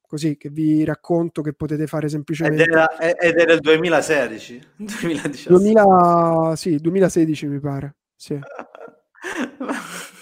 così 0.00 0.38
che 0.38 0.48
vi 0.48 0.82
racconto 0.84 1.42
che 1.42 1.52
potete 1.52 1.86
fare 1.86 2.08
semplicemente. 2.08 2.62
Ed 2.62 2.70
era, 2.70 2.96
ed 2.96 3.38
era 3.38 3.52
il 3.52 3.60
2016, 3.60 4.62
2017. 4.76 5.48
2000, 5.50 6.56
sì, 6.56 6.76
2016 6.76 7.46
mi 7.48 7.60
pare. 7.60 7.96
Sì. 8.16 8.40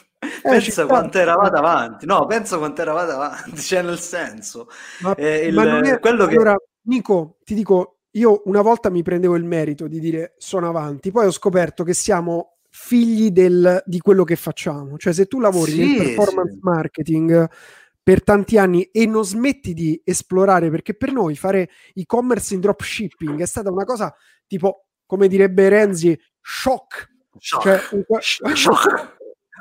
Eh, 0.44 0.50
pensa 0.50 0.84
quanto 0.84 1.18
eravate 1.18 1.56
avanti, 1.56 2.04
no, 2.04 2.26
pensa 2.26 2.58
quanto 2.58 2.82
eravate 2.82 3.12
avanti, 3.12 3.56
cioè 3.62 3.80
nel 3.80 3.98
senso. 3.98 4.68
Ma, 5.00 5.14
eh, 5.14 5.46
il, 5.46 5.54
ma 5.54 5.80
è, 5.80 5.98
quello 5.98 6.24
allora, 6.24 6.52
che... 6.52 6.66
Nico, 6.82 7.38
ti 7.44 7.54
dico, 7.54 8.00
io 8.10 8.42
una 8.44 8.60
volta 8.60 8.90
mi 8.90 9.02
prendevo 9.02 9.36
il 9.36 9.44
merito 9.44 9.88
di 9.88 9.98
dire 9.98 10.34
sono 10.36 10.68
avanti, 10.68 11.10
poi 11.10 11.26
ho 11.26 11.30
scoperto 11.30 11.82
che 11.82 11.94
siamo 11.94 12.58
figli 12.68 13.30
del, 13.30 13.82
di 13.86 14.00
quello 14.00 14.24
che 14.24 14.36
facciamo. 14.36 14.98
Cioè, 14.98 15.12
se 15.12 15.26
tu 15.26 15.40
lavori 15.40 15.70
sì, 15.70 15.96
nel 15.96 16.14
performance 16.14 16.52
sì. 16.52 16.58
marketing 16.60 17.48
per 18.02 18.22
tanti 18.22 18.58
anni 18.58 18.82
e 18.92 19.06
non 19.06 19.24
smetti 19.24 19.72
di 19.72 19.98
esplorare, 20.04 20.68
perché 20.68 20.94
per 20.94 21.10
noi 21.10 21.36
fare 21.36 21.70
e-commerce 21.94 22.52
in 22.52 22.60
dropshipping 22.60 23.40
è 23.40 23.46
stata 23.46 23.70
una 23.70 23.84
cosa 23.84 24.14
tipo, 24.46 24.88
come 25.06 25.26
direbbe 25.26 25.68
Renzi, 25.70 26.20
shock. 26.40 27.12
Shock. 27.38 27.62
Cioè, 27.62 27.80
un, 27.92 28.54
shock. 28.54 29.13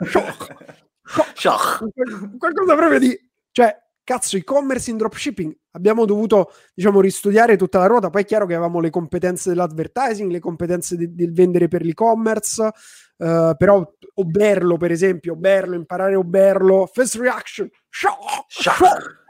Shock. 0.06 0.56
shock. 1.04 1.38
shock. 1.38 2.38
Qualcosa 2.38 2.76
proprio 2.76 3.00
di... 3.00 3.32
Cioè, 3.52 3.76
cazzo, 4.04 4.38
e-commerce 4.38 4.90
in 4.90 4.98
dropshipping 4.98 5.56
abbiamo 5.72 6.06
dovuto, 6.06 6.52
diciamo, 6.74 7.02
ristudiare 7.02 7.58
tutta 7.58 7.80
la 7.80 7.88
ruota. 7.88 8.10
Poi 8.10 8.24
è 8.24 8.26
chiaro 8.26 8.46
che 8.46 8.54
avevamo 8.54 8.80
le 8.80 8.90
competenze 8.90 9.50
dell'advertising, 9.50 10.32
le 10.32 10.40
competenze 10.40 10.96
di, 10.96 11.14
del 11.14 11.34
vendere 11.34 11.68
per 11.68 11.84
l'e-commerce, 11.84 12.64
uh, 12.64 13.56
però 13.58 13.84
Oberlo, 14.16 14.78
per 14.78 14.92
esempio, 14.92 15.34
Oberlo, 15.34 15.76
imparare 15.76 16.16
Oberlo, 16.16 16.90
first 16.92 17.16
reaction, 17.16 17.70
shock, 17.90 18.46
shock, 18.48 19.26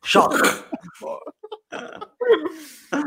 shock. 0.00 0.68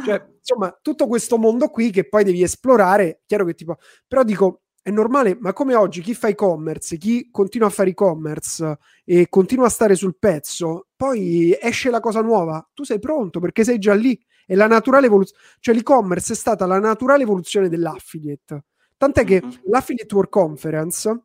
cioè, 0.05 0.25
insomma, 0.37 0.77
tutto 0.81 1.07
questo 1.07 1.37
mondo 1.37 1.69
qui 1.69 1.91
che 1.91 2.07
poi 2.07 2.23
devi 2.23 2.43
esplorare, 2.43 3.21
chiaro 3.25 3.45
che 3.45 3.53
tipo, 3.53 3.77
però 4.07 4.23
dico, 4.23 4.61
è 4.81 4.91
normale, 4.91 5.37
ma 5.39 5.53
come 5.53 5.75
oggi 5.75 6.01
chi 6.01 6.13
fa 6.13 6.27
e-commerce, 6.29 6.97
chi 6.97 7.29
continua 7.31 7.67
a 7.67 7.71
fare 7.71 7.89
e-commerce 7.89 8.77
e 9.03 9.27
continua 9.29 9.65
a 9.65 9.69
stare 9.69 9.95
sul 9.95 10.17
pezzo, 10.17 10.87
poi 10.95 11.55
esce 11.59 11.89
la 11.89 11.99
cosa 11.99 12.21
nuova, 12.21 12.65
tu 12.73 12.83
sei 12.83 12.99
pronto 12.99 13.39
perché 13.39 13.63
sei 13.63 13.77
già 13.77 13.93
lì. 13.93 14.19
È 14.45 14.55
la 14.55 14.67
naturale 14.67 15.05
evoluzione, 15.05 15.43
cioè 15.59 15.75
l'e-commerce 15.75 16.33
è 16.33 16.35
stata 16.35 16.65
la 16.65 16.79
naturale 16.79 17.21
evoluzione 17.21 17.69
dell'affiliate. 17.69 18.63
Tant'è 18.97 19.23
che 19.23 19.41
mm-hmm. 19.41 19.57
l'Affiliate 19.65 20.13
World 20.15 20.31
Conference, 20.31 21.21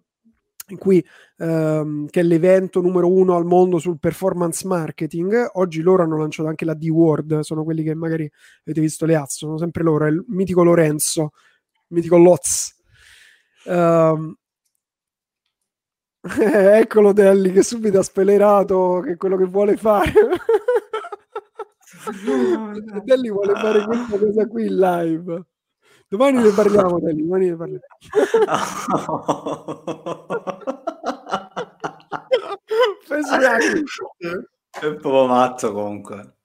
in 0.68 0.76
cui, 0.76 1.04
ehm, 1.38 2.06
che 2.08 2.20
è 2.20 2.22
l'evento 2.22 2.82
numero 2.82 3.10
uno 3.10 3.34
al 3.34 3.46
mondo 3.46 3.78
sul 3.78 3.98
performance 3.98 4.66
marketing, 4.66 5.50
oggi 5.54 5.80
loro 5.80 6.02
hanno 6.02 6.18
lanciato 6.18 6.48
anche 6.48 6.66
la 6.66 6.74
D-Word, 6.74 7.40
sono 7.40 7.64
quelli 7.64 7.82
che 7.82 7.94
magari 7.94 8.30
avete 8.64 8.80
visto 8.80 9.06
le 9.06 9.16
azze, 9.16 9.38
sono 9.38 9.56
sempre 9.56 9.82
loro, 9.82 10.04
è 10.04 10.10
il 10.10 10.22
mitico 10.28 10.62
Lorenzo, 10.62 11.30
il 11.88 11.96
mitico 11.96 12.18
Lotz 12.18 12.73
Um, 13.66 14.36
eccolo 16.24 17.12
Delli 17.12 17.52
che 17.52 17.62
subito 17.62 17.98
ha 17.98 18.02
spelerato 18.02 19.02
che 19.04 19.16
quello 19.16 19.36
che 19.36 19.44
vuole 19.44 19.76
fare. 19.76 20.12
Delli 23.04 23.30
vuole 23.30 23.54
fare 23.54 23.84
questa 23.84 24.18
cosa 24.18 24.46
qui 24.46 24.66
in 24.66 24.78
live. 24.78 25.44
Domani 26.08 26.42
ne 26.42 26.50
parliamo, 26.50 26.98
Delli, 27.00 27.22
domani 27.22 27.48
ne 27.48 27.56
parliamo. 27.56 27.84
è 34.80 34.86
un 34.86 34.98
po' 35.00 35.26
matto 35.26 35.72
comunque. 35.72 36.36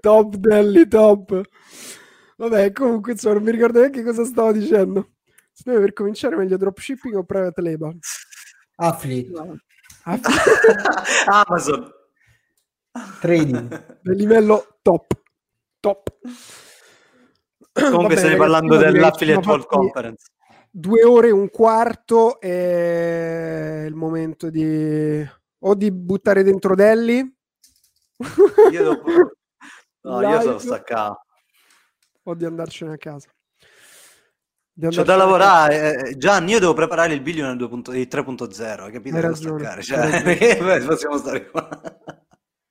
Top 0.00 0.34
Delli, 0.36 0.88
top. 0.88 1.40
Vabbè, 2.36 2.72
comunque 2.72 3.12
insomma, 3.12 3.34
non 3.34 3.44
mi 3.44 3.52
ricordo 3.52 3.78
neanche 3.78 4.02
cosa 4.02 4.24
stavo 4.24 4.50
dicendo. 4.52 5.13
Se 5.56 5.72
per 5.72 5.92
cominciare 5.92 6.34
meglio 6.34 6.56
dropshipping 6.56 7.14
o 7.14 7.22
private 7.22 7.62
label? 7.62 7.96
Affiliate. 8.74 9.30
No. 9.30 9.56
Amazon. 11.26 11.90
Trading. 13.20 14.00
Del 14.02 14.16
livello 14.16 14.78
top. 14.82 15.16
Top. 15.78 16.12
Comunque 17.72 18.16
stai 18.16 18.36
parlando 18.36 18.76
dell'Affiliate 18.76 19.46
World 19.46 19.66
Conference. 19.66 20.26
Due 20.70 21.04
ore 21.04 21.28
e 21.28 21.32
un 21.32 21.48
quarto 21.50 22.40
è 22.40 23.84
il 23.86 23.94
momento 23.94 24.50
di 24.50 25.24
o 25.66 25.74
di 25.76 25.92
buttare 25.92 26.42
dentro 26.42 26.74
Delli. 26.74 27.36
Io 28.72 28.82
dopo... 28.82 29.10
No, 30.04 30.20
io 30.20 30.40
sono 30.42 30.58
staccato. 30.58 31.24
O 32.24 32.34
di 32.34 32.44
andarcene 32.44 32.92
a 32.92 32.98
casa. 32.98 33.33
C'è 34.76 35.04
da 35.04 35.14
lavorare, 35.14 36.08
eh, 36.08 36.16
Gianni. 36.18 36.50
Io 36.52 36.58
devo 36.58 36.72
preparare 36.74 37.14
il 37.14 37.20
billion 37.20 37.56
3.0, 37.56 38.90
capito? 38.90 39.14
Hai 39.14 39.22
ragione, 39.22 39.82
cioè, 39.82 40.82
possiamo 40.84 41.16
stare 41.16 41.48
qua. 41.48 41.68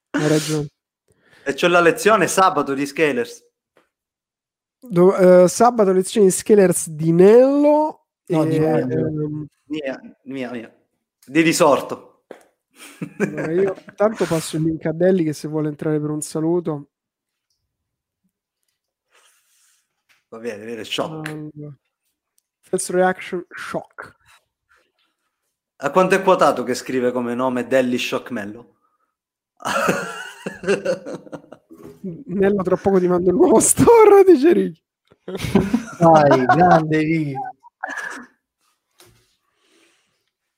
Hai 0.09 0.27
ragione. 0.27 0.67
E 1.45 1.53
c'ho 1.53 1.67
la 1.67 1.79
lezione 1.79 2.27
sabato 2.27 2.73
di 2.73 2.85
Scalers. 2.85 3.45
Do, 4.79 5.13
uh, 5.13 5.47
sabato 5.47 5.93
lezioni 5.93 6.27
di 6.27 6.33
Scalers 6.33 6.89
di 6.89 7.13
Nello. 7.13 8.07
No, 8.25 8.43
e, 8.43 8.47
di 8.47 8.55
ehm, 8.57 9.47
mia, 9.67 10.01
mia, 10.23 10.51
mia. 10.51 10.75
Di 11.25 11.41
risorto. 11.41 12.25
Allora 13.17 13.51
io 13.51 13.75
tanto 13.95 14.25
passo 14.25 14.57
il 14.57 14.63
link 14.63 14.85
a 14.85 14.91
Delli 14.91 15.23
che 15.23 15.33
se 15.33 15.47
vuole 15.47 15.69
entrare 15.69 15.99
per 15.99 16.09
un 16.09 16.21
saluto. 16.21 16.89
Va 20.29 20.39
bene, 20.39 20.65
viene 20.65 20.83
shock. 20.83 21.29
Allora. 21.29 21.77
First 22.63 22.89
reaction 22.89 23.45
shock. 23.49 24.15
A 25.77 25.91
quanto 25.91 26.15
è 26.15 26.21
quotato 26.21 26.63
che 26.63 26.73
scrive 26.73 27.11
come 27.11 27.35
nome 27.35 27.67
Delli 27.67 27.97
Shock 27.97 28.31
Mello? 28.31 28.75
Nello 32.01 32.63
tra 32.63 32.77
poco 32.77 32.99
ti 32.99 33.07
mando 33.07 33.29
il 33.29 33.35
nuovo 33.35 33.59
store, 33.59 34.23
dice 34.25 34.53
Ricky. 34.53 34.81
Dai, 35.99 36.45
grande 36.45 36.97
Ricky. 36.97 37.33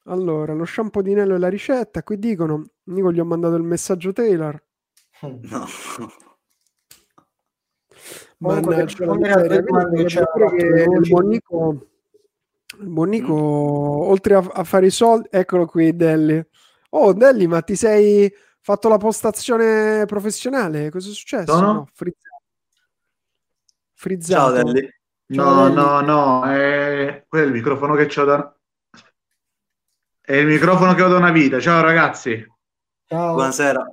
Allora, 0.03 0.53
lo 0.53 0.65
shampoo 0.65 1.01
di 1.01 1.15
Nello 1.15 1.35
e 1.35 1.39
la 1.39 1.49
ricetta. 1.49 2.03
Qui 2.03 2.19
dicono, 2.19 2.69
Nico 2.83 3.11
gli 3.11 3.19
ho 3.19 3.25
mandato 3.25 3.55
il 3.55 3.63
messaggio 3.63 4.13
Taylor. 4.13 4.63
No. 5.21 5.65
Mannaggia, 8.37 9.03
il 9.03 9.63
buon 11.07 11.27
Nico, 11.27 11.87
buon 12.79 13.09
Nico 13.09 13.33
mm. 13.33 14.09
oltre 14.09 14.35
a, 14.35 14.49
a, 14.53 14.63
fare 14.63 14.87
i 14.87 14.91
soldi, 14.91 15.27
eccolo 15.31 15.65
qui, 15.65 15.95
Delli. 15.95 16.43
Oh, 16.89 17.13
Delli, 17.13 17.47
ma 17.47 17.61
ti 17.61 17.75
sei 17.75 18.31
fatto 18.61 18.89
la 18.89 18.97
postazione 18.97 20.05
professionale? 20.05 20.89
Cosa 20.89 21.09
è 21.09 21.13
successo? 21.13 21.59
No, 21.59 21.71
no. 21.71 21.87
Frizzato. 21.93 22.41
Frizzato. 23.93 24.53
Ciao, 24.53 24.63
Delli. 24.63 24.89
No, 25.27 25.67
no, 25.69 26.01
no, 26.01 26.43
è... 26.45 27.25
quello 27.27 27.45
è 27.45 27.47
il 27.47 27.53
microfono 27.53 27.95
che 27.95 28.19
ho 28.19 28.25
da... 28.25 28.55
È 30.21 30.33
il 30.33 30.47
microfono 30.47 30.93
che 30.93 31.01
ho 31.01 31.07
da 31.07 31.17
una 31.17 31.31
vita. 31.31 31.59
Ciao 31.59 31.81
ragazzi. 31.81 32.45
Ciao. 33.07 33.33
Buonasera. 33.33 33.87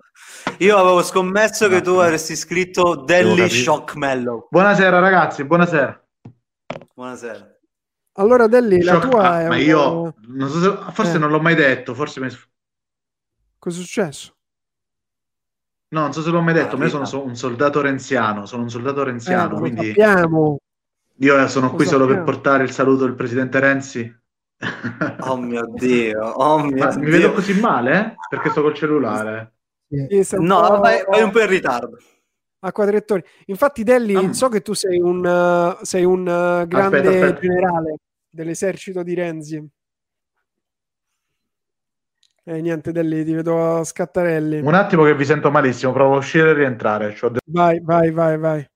Io 0.59 0.77
avevo 0.77 1.03
scommesso 1.03 1.69
che 1.69 1.81
tu 1.81 1.93
avresti 1.93 2.37
scritto 2.37 2.95
Delli 2.97 3.49
Shock 3.49 3.95
Mellow. 3.97 4.49
Buonasera 4.51 4.99
ragazzi, 4.99 5.45
buonasera. 5.45 6.07
Buonasera. 6.95 7.52
Allora 8.15 8.47
Delli, 8.47 8.83
la 8.83 8.99
tua 8.99 9.31
ah, 9.31 9.41
è 9.43 9.49
Ma 9.49 9.57
io 9.57 10.15
non 10.27 10.49
so 10.51 10.61
se... 10.61 10.93
forse 10.93 11.17
eh. 11.17 11.19
non 11.19 11.31
l'ho 11.31 11.41
mai 11.41 11.55
detto, 11.55 11.95
forse 11.95 12.21
mi... 12.21 12.29
Cosa 13.59 13.79
è 13.79 13.83
successo? 13.83 14.35
No, 15.89 16.01
non 16.01 16.13
so 16.13 16.23
se 16.23 16.31
l'ho 16.31 16.43
mai 16.43 16.55
detto, 16.55 16.75
ah, 16.75 16.79
ma 16.79 16.87
io 16.87 17.05
sono 17.05 17.25
un 17.25 17.37
soldato 17.37 17.81
renziano, 17.81 18.45
sono 18.45 18.63
un 18.63 18.71
soldato 18.71 19.03
renziano, 19.03 19.57
eh, 19.57 19.59
quindi... 19.59 19.87
Sappiamo. 19.89 20.59
Io 21.17 21.49
sono 21.49 21.67
lo 21.67 21.75
qui 21.75 21.85
sappiamo. 21.85 22.05
solo 22.05 22.07
per 22.07 22.25
portare 22.25 22.65
il 22.65 22.71
saluto 22.71 23.05
del 23.05 23.15
presidente 23.15 23.61
Renzi. 23.61 24.21
oh 25.21 25.37
mio 25.37 25.67
Dio, 25.75 26.21
oh 26.21 26.65
mio 26.65 26.99
Mi 26.99 27.11
vedo 27.11 27.33
così 27.33 27.59
male? 27.59 27.99
Eh? 27.99 28.15
Perché 28.29 28.51
sto 28.51 28.63
col 28.63 28.75
cellulare. 28.75 29.53
Sì, 29.89 30.37
no, 30.39 30.79
vai, 30.79 31.05
vai, 31.07 31.23
un 31.23 31.31
po' 31.31 31.41
in 31.41 31.49
ritardo. 31.49 31.99
A 32.65 32.73
quadrettori. 32.73 33.25
Infatti, 33.47 33.83
Delli, 33.83 34.15
ah. 34.15 34.33
so 34.33 34.49
che 34.49 34.61
tu 34.61 34.73
sei 34.73 35.01
un, 35.01 35.25
uh, 35.25 35.85
sei 35.85 36.05
un 36.05 36.21
uh, 36.21 36.67
grande 36.67 36.99
aspetta, 36.99 37.25
aspetta. 37.25 37.41
generale 37.41 37.97
dell'esercito 38.31 39.03
di 39.03 39.15
Renzi. 39.15 39.69
Eh, 42.45 42.61
niente, 42.61 42.93
Delli, 42.93 43.25
ti 43.25 43.35
vedo 43.35 43.79
a 43.79 43.85
scattarelli. 43.85 44.61
Un 44.61 44.75
attimo 44.75 45.05
che 45.05 45.15
vi 45.15 45.25
sento 45.25 45.51
malissimo, 45.51 45.93
provo 45.93 46.15
a 46.15 46.19
uscire 46.19 46.51
e 46.51 46.55
rientrare. 46.55 47.17
De- 47.21 47.41
vai, 47.47 47.81
vai, 47.81 48.11
vai, 48.11 48.39
vai. 48.39 48.67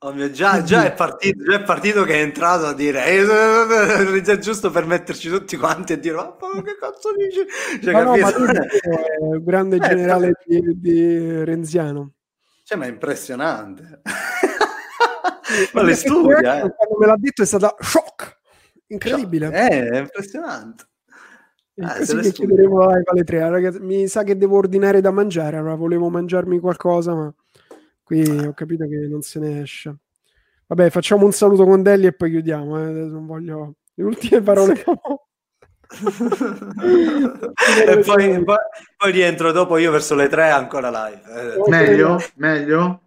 Oh 0.00 0.12
mio, 0.12 0.30
già, 0.30 0.62
già, 0.62 0.84
è 0.84 0.92
partito, 0.92 1.42
già 1.42 1.56
è 1.56 1.62
partito 1.62 2.04
che 2.04 2.16
è 2.16 2.20
entrato 2.20 2.66
a 2.66 2.74
dire 2.74 3.02
è 3.02 4.38
giusto 4.38 4.70
per 4.70 4.84
metterci 4.84 5.30
tutti 5.30 5.56
quanti 5.56 5.94
a 5.94 5.96
dire 5.96 6.14
ma 6.14 6.36
che 6.62 6.76
cazzo 6.78 7.14
dici 7.16 7.40
cioè, 7.82 7.94
ma 7.94 8.02
no, 8.02 8.16
ma 8.16 8.30
è 8.30 9.16
un 9.20 9.42
grande 9.42 9.76
eh, 9.76 9.80
generale 9.80 10.32
di, 10.44 10.78
di, 10.78 11.44
Renziano 11.44 12.12
cioè 12.66 12.78
ma 12.78 12.86
è 12.86 12.88
impressionante 12.88 14.00
ma 15.72 15.82
le 15.82 15.94
studia 15.94 16.56
eh. 16.56 16.74
quando 16.74 16.96
me 16.98 17.06
l'ha 17.06 17.16
detto 17.16 17.42
è 17.42 17.46
stata 17.46 17.74
shock 17.78 18.38
incredibile 18.88 19.48
eh, 19.48 19.88
è 19.88 19.98
impressionante 19.98 20.88
eh, 21.74 21.98
così 21.98 22.20
che 22.20 22.32
chiederemo 22.32 22.80
ai 22.86 23.02
Vale 23.04 23.22
3 23.22 23.50
ragazzi, 23.50 23.78
mi 23.80 24.08
sa 24.08 24.22
che 24.22 24.36
devo 24.36 24.56
ordinare 24.56 25.00
da 25.00 25.10
mangiare 25.10 25.58
allora 25.58 25.74
volevo 25.74 26.08
mangiarmi 26.08 26.58
qualcosa 26.58 27.14
ma 27.14 27.32
Qui 28.06 28.22
ho 28.22 28.52
capito 28.52 28.86
che 28.86 29.08
non 29.08 29.20
se 29.22 29.40
ne 29.40 29.62
esce. 29.62 29.96
Vabbè, 30.68 30.90
facciamo 30.90 31.24
un 31.24 31.32
saluto 31.32 31.64
con 31.64 31.82
Delli 31.82 32.06
e 32.06 32.12
poi 32.12 32.30
chiudiamo. 32.30 32.78
Eh. 32.78 32.92
Non 32.92 33.26
voglio 33.26 33.78
le 33.94 34.04
ultime 34.04 34.40
parole. 34.42 34.74
E 37.86 37.98
poi, 38.04 38.44
poi, 38.44 38.56
poi, 38.96 39.12
rientro 39.12 39.52
dopo 39.52 39.76
io 39.76 39.90
verso 39.90 40.14
le 40.14 40.28
tre 40.28 40.50
ancora 40.50 40.90
live. 40.90 41.54
Eh. 41.54 41.68
Meglio? 41.68 42.18
Meglio? 42.36 43.02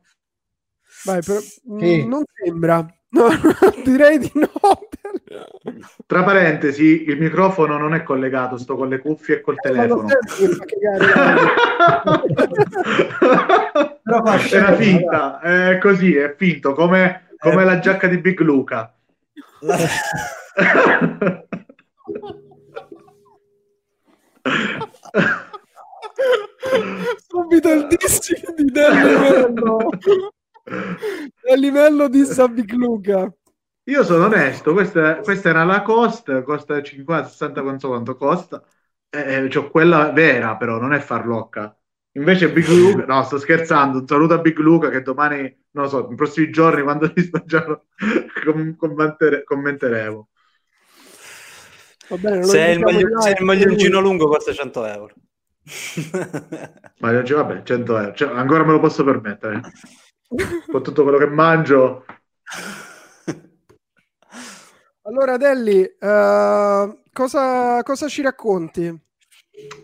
Vai, 1.03 1.21
però, 1.23 1.39
sì. 1.39 2.07
non 2.07 2.23
sembra. 2.33 2.85
No, 3.11 3.27
direi 3.83 4.19
di 4.19 4.31
no. 4.35 4.51
Tra 6.05 6.23
parentesi, 6.23 7.05
il 7.07 7.17
microfono 7.17 7.75
non 7.77 7.95
è 7.95 8.03
collegato, 8.03 8.57
sto 8.57 8.75
con 8.75 8.89
le 8.89 8.99
cuffie 8.99 9.37
e 9.37 9.41
col 9.41 9.55
eh, 9.55 9.61
telefono. 9.61 10.07
Era 14.51 14.75
finta, 14.75 15.39
è 15.39 15.77
così, 15.79 16.15
è 16.15 16.35
finto, 16.35 16.73
come, 16.73 17.29
come 17.37 17.61
eh. 17.61 17.65
la 17.65 17.79
giacca 17.79 18.07
di 18.07 18.17
Big 18.17 18.41
Luca. 18.41 18.93
Subito 27.27 27.71
il 27.71 27.87
dissing 27.87 28.53
di 28.55 28.65
Dello 28.65 29.89
a 31.49 31.55
livello 31.55 32.07
di 32.07 32.23
Big 32.51 32.71
Luca. 32.73 33.31
Io 33.85 34.03
sono 34.03 34.25
onesto, 34.25 34.73
questa, 34.73 35.17
questa 35.17 35.49
era 35.49 35.63
la 35.63 35.81
cost, 35.81 36.43
costa 36.43 36.77
50-60, 36.77 37.63
non 37.63 37.79
so 37.79 37.87
quanto 37.87 38.15
costa. 38.15 38.63
Eh, 39.09 39.49
cioè 39.49 39.69
quella 39.71 40.11
vera, 40.11 40.55
però 40.57 40.79
non 40.79 40.93
è 40.93 40.99
farlocca. 40.99 41.75
Invece 42.13 42.51
Big 42.51 42.67
Luca, 42.69 43.05
no, 43.05 43.23
sto 43.23 43.39
scherzando. 43.39 43.99
Un 43.99 44.07
saluto 44.07 44.35
a 44.35 44.39
Big 44.39 44.57
Luca 44.59 44.89
che 44.89 45.01
domani, 45.01 45.41
non 45.71 45.85
lo 45.85 45.89
so, 45.89 46.07
nei 46.07 46.15
prossimi 46.15 46.51
giorni, 46.51 46.83
quando 46.83 47.09
li 47.15 47.23
stagiano, 47.23 47.85
commentere, 48.77 49.43
commenteremo. 49.43 50.29
Bene, 52.17 52.43
se, 52.43 52.59
il 52.71 52.79
maglio, 52.79 53.21
se 53.21 53.35
il 53.37 53.43
maglioncino 53.43 53.99
lungo 53.99 54.27
costa 54.27 54.51
100 54.51 54.85
euro. 54.85 55.13
Maglioncino, 56.99 57.43
vabbè, 57.43 57.63
100 57.63 57.97
euro. 57.97 58.13
Cioè, 58.13 58.35
ancora 58.35 58.65
me 58.65 58.71
lo 58.71 58.79
posso 58.79 59.03
permettere 59.03 59.61
con 60.71 60.83
tutto 60.83 61.03
quello 61.03 61.17
che 61.17 61.27
mangio. 61.27 62.05
Allora, 65.03 65.37
Delli, 65.37 65.81
uh, 65.81 67.01
cosa, 67.11 67.81
cosa 67.83 68.07
ci 68.07 68.21
racconti? 68.21 69.07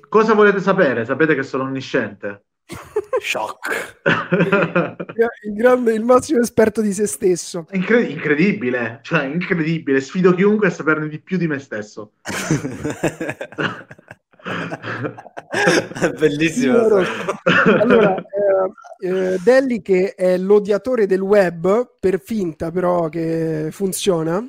Cosa 0.07 0.33
volete 0.33 0.59
sapere? 0.59 1.05
Sapete 1.05 1.35
che 1.35 1.43
sono 1.43 1.63
onnisciente. 1.63 2.45
Shock. 3.21 4.01
il, 5.43 5.53
grande, 5.53 5.93
il 5.93 6.03
massimo 6.03 6.39
esperto 6.39 6.81
di 6.81 6.93
se 6.93 7.05
stesso. 7.05 7.67
Incred- 7.71 8.09
incredibile, 8.09 8.99
cioè 9.03 9.25
incredibile. 9.25 10.01
Sfido 10.01 10.33
chiunque 10.33 10.67
a 10.67 10.71
saperne 10.71 11.07
di 11.07 11.19
più 11.19 11.37
di 11.37 11.47
me 11.47 11.59
stesso. 11.59 12.13
Bellissimo. 16.19 16.77
Allora, 16.77 18.15
eh, 18.99 19.07
eh, 19.07 19.37
Delli 19.43 19.81
che 19.81 20.13
è 20.13 20.37
l'odiatore 20.37 21.05
del 21.07 21.21
web, 21.21 21.97
per 21.99 22.19
finta 22.19 22.71
però 22.71 23.09
che 23.09 23.69
funziona, 23.71 24.45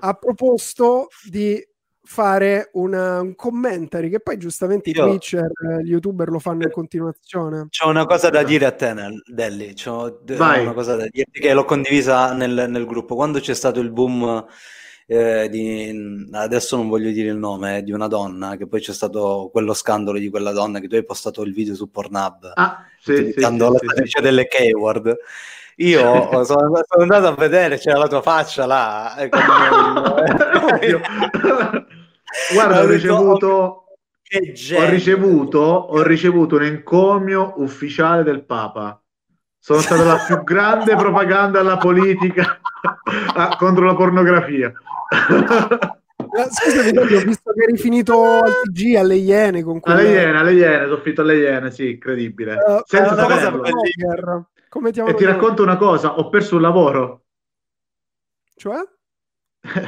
ha 0.00 0.14
proposto 0.14 1.08
di 1.28 1.64
fare 2.02 2.70
una, 2.72 3.20
un 3.20 3.34
commentary 3.34 4.10
che 4.10 4.20
poi 4.20 4.36
giustamente 4.38 4.90
Io... 4.90 5.04
i 5.04 5.08
Twitcher, 5.08 5.50
gli 5.82 5.90
youtuber 5.90 6.28
lo 6.28 6.38
fanno 6.38 6.64
in 6.64 6.70
continuazione. 6.70 7.68
C'ho 7.70 7.88
una 7.88 8.06
cosa 8.06 8.30
da 8.30 8.42
dire 8.42 8.66
a 8.66 8.72
te, 8.72 8.94
Delli, 9.26 9.74
c'ho 9.74 10.20
una 10.26 10.72
cosa 10.72 10.96
da 10.96 11.06
dirti 11.08 11.40
che 11.40 11.52
l'ho 11.52 11.64
condivisa 11.64 12.32
nel, 12.32 12.66
nel 12.68 12.86
gruppo. 12.86 13.14
Quando 13.14 13.38
c'è 13.40 13.54
stato 13.54 13.80
il 13.80 13.90
boom 13.90 14.46
eh, 15.06 15.48
di, 15.48 16.28
adesso 16.30 16.76
non 16.76 16.88
voglio 16.88 17.10
dire 17.10 17.30
il 17.30 17.36
nome, 17.36 17.78
eh, 17.78 17.82
di 17.82 17.90
una 17.90 18.06
donna, 18.06 18.56
che 18.56 18.68
poi 18.68 18.80
c'è 18.80 18.92
stato 18.92 19.48
quello 19.50 19.74
scandalo 19.74 20.18
di 20.18 20.28
quella 20.28 20.52
donna 20.52 20.78
che 20.78 20.86
tu 20.86 20.94
hai 20.94 21.04
postato 21.04 21.42
il 21.42 21.52
video 21.52 21.74
su 21.74 21.90
Pornhub, 21.90 22.52
ah, 22.54 22.84
sì, 23.00 23.12
utilizzando 23.12 23.76
sì, 23.76 23.86
la 23.86 23.92
sì, 24.04 24.08
sì. 24.08 24.20
delle 24.20 24.46
keyword. 24.46 25.16
Io 25.80 26.00
sono, 26.44 26.44
sono, 26.44 27.02
andato 27.02 27.26
a 27.28 27.34
vedere, 27.34 27.78
c'era 27.78 27.98
la 27.98 28.08
tua 28.08 28.22
faccia 28.22 28.66
là. 28.66 29.16
Eh, 29.16 29.28
Guarda, 32.52 32.82
ho 32.82 32.86
ricevuto, 32.86 33.46
ho 33.48 34.88
ricevuto, 34.88 35.58
ho 35.58 36.02
ricevuto 36.02 36.56
un 36.56 36.62
encomio 36.64 37.54
ufficiale 37.56 38.22
del 38.22 38.44
Papa 38.44 39.02
Sono 39.58 39.80
stata 39.80 40.04
la 40.04 40.22
più 40.24 40.44
grande 40.44 40.94
propaganda 40.94 41.60
alla 41.60 41.76
politica 41.78 42.60
contro 43.58 43.86
la 43.86 43.94
pornografia. 43.94 44.72
Eh, 46.32 46.46
scusami, 46.48 46.96
ho 46.96 47.24
visto 47.24 47.52
che 47.52 47.64
eri 47.64 47.76
finito 47.76 48.22
al 48.22 48.52
TG 48.62 48.94
alle 48.96 49.16
Iene 49.16 49.62
con 49.64 49.80
quella... 49.80 49.98
Alle 49.98 50.10
Iene, 50.10 50.38
alle 50.38 50.52
Iene, 50.52 50.84
sono 50.84 50.98
finito 50.98 51.22
alle 51.22 51.36
Iene, 51.36 51.70
sì, 51.72 51.90
incredibile. 51.90 52.54
Uh, 52.54 52.82
Senza 52.84 53.14
uh, 53.14 53.16
saperlo. 53.16 53.62
Come 54.70 54.92
ti 54.92 55.00
e 55.00 55.14
ti 55.14 55.24
racconto 55.24 55.64
una 55.64 55.76
cosa, 55.76 56.16
ho 56.16 56.28
perso 56.28 56.54
un 56.54 56.62
lavoro. 56.62 57.24
Cioè? 58.54 58.76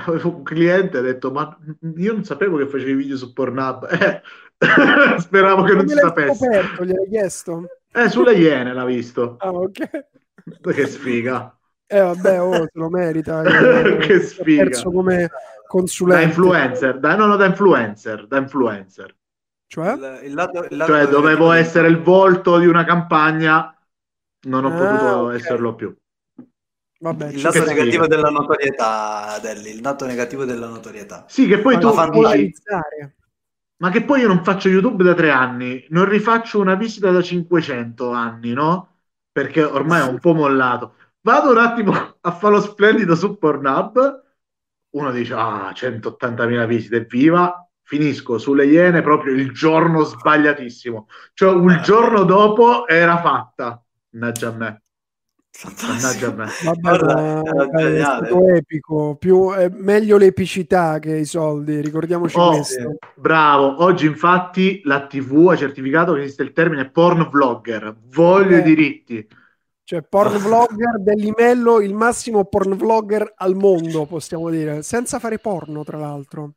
Avevo 0.07 0.35
un 0.37 0.43
cliente 0.43 0.99
ha 0.99 1.01
detto, 1.03 1.31
ma 1.31 1.57
io 1.97 2.13
non 2.13 2.25
sapevo 2.25 2.57
che 2.57 2.67
facevi 2.67 2.95
video 2.95 3.17
su 3.17 3.33
Pornhub. 3.33 3.89
Eh, 4.63 5.19
speravo 5.19 5.65
che 5.65 5.75
non 5.75 5.89
si 5.89 5.97
sapesse. 5.97 6.37
Scoperto, 6.37 6.85
gli 6.85 6.93
hai 6.93 7.09
chiesto? 7.09 7.65
Eh, 7.93 8.09
sulle 8.09 8.35
Iene 8.35 8.73
l'ha 8.73 8.85
visto. 8.85 9.35
Ah, 9.41 9.51
ok. 9.51 10.07
Che 10.73 10.87
sfiga. 10.87 11.59
Eh 11.85 11.99
vabbè, 11.99 12.41
oh, 12.41 12.53
se 12.53 12.71
lo 12.75 12.89
merita. 12.89 13.43
che 13.43 14.21
sfiga. 14.21 14.63
Perso 14.63 14.93
come 14.93 15.29
consulente. 15.67 16.23
Da 16.23 16.29
influencer, 16.29 17.01
da, 17.01 17.17
no, 17.17 17.27
no, 17.27 17.35
da 17.35 17.47
influencer, 17.47 18.29
da 18.29 18.37
influencer. 18.37 19.17
Cioè? 19.67 19.95
Il, 19.95 20.21
il 20.27 20.35
lato, 20.35 20.67
il 20.71 20.77
lato 20.77 20.93
cioè 20.93 21.09
dovevo 21.09 21.51
essere 21.51 21.89
il 21.89 22.01
volto 22.01 22.59
di 22.59 22.67
una 22.67 22.85
campagna, 22.85 23.72
non 24.43 24.65
ho 24.65 24.69
ah, 24.69 24.77
potuto 24.77 25.17
okay. 25.19 25.37
esserlo 25.37 25.75
più. 25.75 25.97
Vabbè, 27.01 27.31
il 27.31 27.43
lato 27.43 27.65
negativo 27.65 28.07
della 28.07 28.31
notorietà, 28.31 29.39
Delli, 29.41 29.71
il 29.71 29.81
lato 29.81 30.07
negativo 30.07 30.45
della 30.45 30.69
notorietà. 30.69 31.25
Sì, 31.29 31.49
che 31.49 31.59
poi 31.59 31.77
Ma 31.77 32.09
tu 32.09 32.23
dici, 32.31 32.53
ma 33.83 33.91
che 33.91 34.05
poi 34.05 34.21
io 34.21 34.29
non 34.29 34.45
faccio 34.45 34.69
YouTube 34.69 35.03
da 35.03 35.13
tre 35.13 35.31
anni, 35.31 35.85
non 35.89 36.09
rifaccio 36.09 36.61
una 36.61 36.77
visita 36.77 37.11
da 37.11 37.21
500 37.21 38.13
anni, 38.13 38.53
no? 38.53 38.99
Perché 39.33 39.65
ormai 39.65 40.07
è 40.07 40.09
un 40.09 40.21
po' 40.21 40.35
mollato. 40.35 40.95
Vado 41.23 41.51
un 41.51 41.59
attimo 41.59 41.93
a 42.21 42.31
fare 42.31 42.55
lo 42.55 42.61
splendido 42.61 43.17
su 43.17 43.37
Pornhub, 43.37 44.23
uno 44.91 45.11
dice, 45.11 45.35
ah, 45.35 45.73
180.000 45.73 46.67
visite, 46.67 47.01
viva, 47.01 47.69
finisco 47.83 48.39
sulle 48.39 48.67
Iene 48.67 49.03
proprio 49.03 49.35
il 49.35 49.53
giorno 49.53 50.05
sbagliatissimo. 50.05 51.09
Cioè, 51.35 51.53
un 51.53 51.81
giorno 51.83 52.23
dopo 52.23 52.87
era 52.87 53.19
fatta. 53.21 53.83
Mannaggia 54.13 54.49
a 54.49 54.53
me. 54.53 54.83
Mannaggia 55.87 56.27
a 56.29 56.33
me. 56.35 56.47
Vabbè, 56.65 57.97
è 57.97 58.01
stato 58.01 58.49
epico, 58.49 59.17
più, 59.17 59.53
è 59.53 59.69
meglio 59.71 60.19
l'epicità 60.19 60.99
che 60.99 61.17
i 61.17 61.25
soldi, 61.25 61.81
ricordiamoci 61.81 62.39
oh, 62.39 62.51
questo. 62.51 62.97
Bravo, 63.15 63.83
oggi 63.83 64.07
infatti 64.07 64.83
la 64.85 65.07
TV 65.07 65.49
ha 65.51 65.57
certificato 65.57 66.13
che 66.13 66.23
esiste 66.23 66.43
il 66.43 66.53
termine 66.53 66.91
porn 66.91 67.29
vlogger, 67.31 67.95
voglio 68.09 68.57
eh. 68.57 68.59
i 68.59 68.63
diritti. 68.63 69.29
Cioè, 69.85 70.03
porn 70.03 70.37
vlogger 70.39 71.01
dell'Imello, 71.01 71.81
il 71.81 71.95
massimo 71.95 72.45
porn 72.45 72.77
vlogger 72.77 73.33
al 73.37 73.55
mondo, 73.55 74.05
possiamo 74.05 74.51
dire, 74.51 74.83
senza 74.83 75.19
fare 75.19 75.39
porno, 75.39 75.85
tra 75.85 75.99
l'altro. 75.99 76.53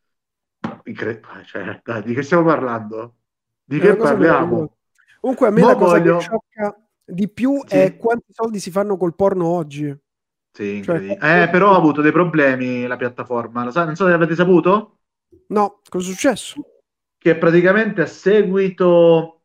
Incre- 0.84 1.22
cioè, 1.45 1.80
dai, 1.84 2.03
di 2.03 2.14
che 2.14 2.22
stiamo 2.22 2.44
parlando? 2.44 3.15
Di 3.64 3.80
che 3.80 3.95
parliamo? 3.95 4.77
Comunque, 5.19 5.48
a 5.48 5.52
me 5.52 5.61
Mo 5.61 5.68
la 5.68 5.76
cosa 5.76 5.98
voglio... 5.98 6.18
che 6.18 6.23
sciocca 6.23 6.80
di 7.06 7.30
più 7.30 7.61
sì. 7.65 7.76
è 7.76 7.98
quanti 7.98 8.34
soldi 8.34 8.60
si 8.60 8.72
fanno 8.72 8.98
col 8.98 9.15
porno 9.15 9.45
oggi. 9.45 9.95
Sì, 10.52 10.82
cioè, 10.84 11.18
eh, 11.22 11.49
però 11.49 11.73
ha 11.73 11.77
avuto 11.77 12.02
dei 12.02 12.11
problemi 12.11 12.88
la 12.88 12.95
piattaforma. 12.95 13.69
Sa- 13.72 13.86
non 13.86 13.95
so 13.95 14.07
se 14.07 14.14
avete 14.14 14.36
saputo? 14.36 14.99
No, 15.48 15.82
cosa 15.88 16.10
è 16.10 16.11
successo? 16.11 16.61
Che 17.18 17.36
praticamente 17.36 18.02
a 18.02 18.06
seguito 18.06 19.41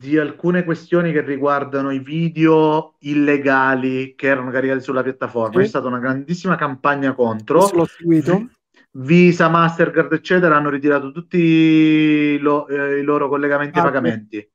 di 0.00 0.16
alcune 0.16 0.64
questioni 0.64 1.12
che 1.12 1.20
riguardano 1.20 1.90
i 1.90 1.98
video 1.98 2.94
illegali 3.00 4.14
che 4.14 4.28
erano 4.28 4.50
caricati 4.50 4.80
sulla 4.80 5.02
piattaforma, 5.02 5.60
sì. 5.60 5.66
è 5.66 5.68
stata 5.68 5.88
una 5.88 5.98
grandissima 5.98 6.56
campagna 6.56 7.12
contro. 7.12 7.68
L'ho 7.74 7.84
seguito. 7.84 8.48
Visa, 8.92 9.48
Mastercard, 9.50 10.10
eccetera, 10.14 10.56
hanno 10.56 10.70
ritirato 10.70 11.12
tutti 11.12 12.38
lo, 12.38 12.66
eh, 12.66 12.98
i 12.98 13.02
loro 13.02 13.28
collegamenti 13.28 13.78
ah, 13.78 13.82
e 13.82 13.84
pagamenti. 13.84 14.50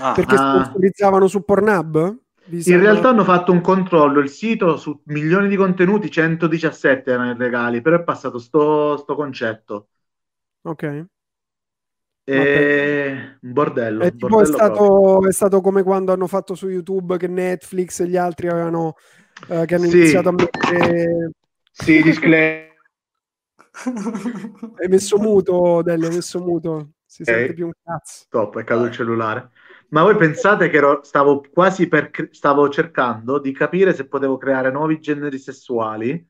Ah, 0.00 0.12
perché 0.12 0.34
ah. 0.34 0.62
sponsorizzavano 0.64 1.26
su 1.26 1.44
Pornhub? 1.44 2.18
In 2.44 2.80
realtà 2.80 3.10
hanno 3.10 3.24
fatto 3.24 3.52
un 3.52 3.60
controllo, 3.60 4.20
il 4.20 4.28
sito 4.28 4.76
su 4.76 5.00
milioni 5.04 5.48
di 5.48 5.56
contenuti, 5.56 6.10
117 6.10 7.10
erano 7.10 7.30
illegali, 7.30 7.80
però 7.80 7.96
è 7.96 8.02
passato 8.02 8.38
sto, 8.38 8.96
sto 8.96 9.14
concetto. 9.14 9.88
Ok. 10.62 11.06
E... 12.24 13.38
Un 13.40 13.52
bordello. 13.52 14.02
È, 14.02 14.10
bordello 14.10 14.42
è, 14.42 14.46
stato, 14.46 15.28
è, 15.28 15.32
stato, 15.32 15.60
come 15.60 15.82
quando 15.82 16.12
hanno 16.12 16.26
fatto 16.26 16.54
su 16.54 16.68
YouTube 16.68 17.16
che 17.16 17.28
Netflix 17.28 18.00
e 18.00 18.08
gli 18.08 18.16
altri 18.16 18.48
avevano 18.48 18.94
eh, 19.48 19.64
che 19.64 19.74
hanno 19.74 19.86
sì. 19.86 19.98
iniziato 19.98 20.28
a 20.28 20.32
mettere... 20.32 21.30
Sì, 21.70 22.02
disclaimer. 22.02 22.70
hai 24.78 24.88
messo 24.88 25.18
muto, 25.18 25.80
Delle, 25.82 26.08
hai 26.08 26.14
messo 26.14 26.40
muto. 26.40 26.90
Si 27.06 27.24
sente 27.24 27.54
più 27.54 27.66
un 27.66 27.72
cazzo. 27.82 28.24
Top, 28.28 28.58
è 28.58 28.64
caduto 28.64 28.88
il 28.88 28.92
cellulare. 28.92 29.50
Ma 29.92 30.02
voi 30.02 30.16
pensate 30.16 30.70
che 30.70 30.76
ero, 30.78 31.00
stavo 31.02 31.44
quasi 31.52 31.86
per 31.86 32.10
stavo 32.30 32.68
cercando 32.70 33.38
di 33.38 33.52
capire 33.52 33.94
se 33.94 34.08
potevo 34.08 34.38
creare 34.38 34.70
nuovi 34.70 34.98
generi 35.00 35.38
sessuali 35.38 36.26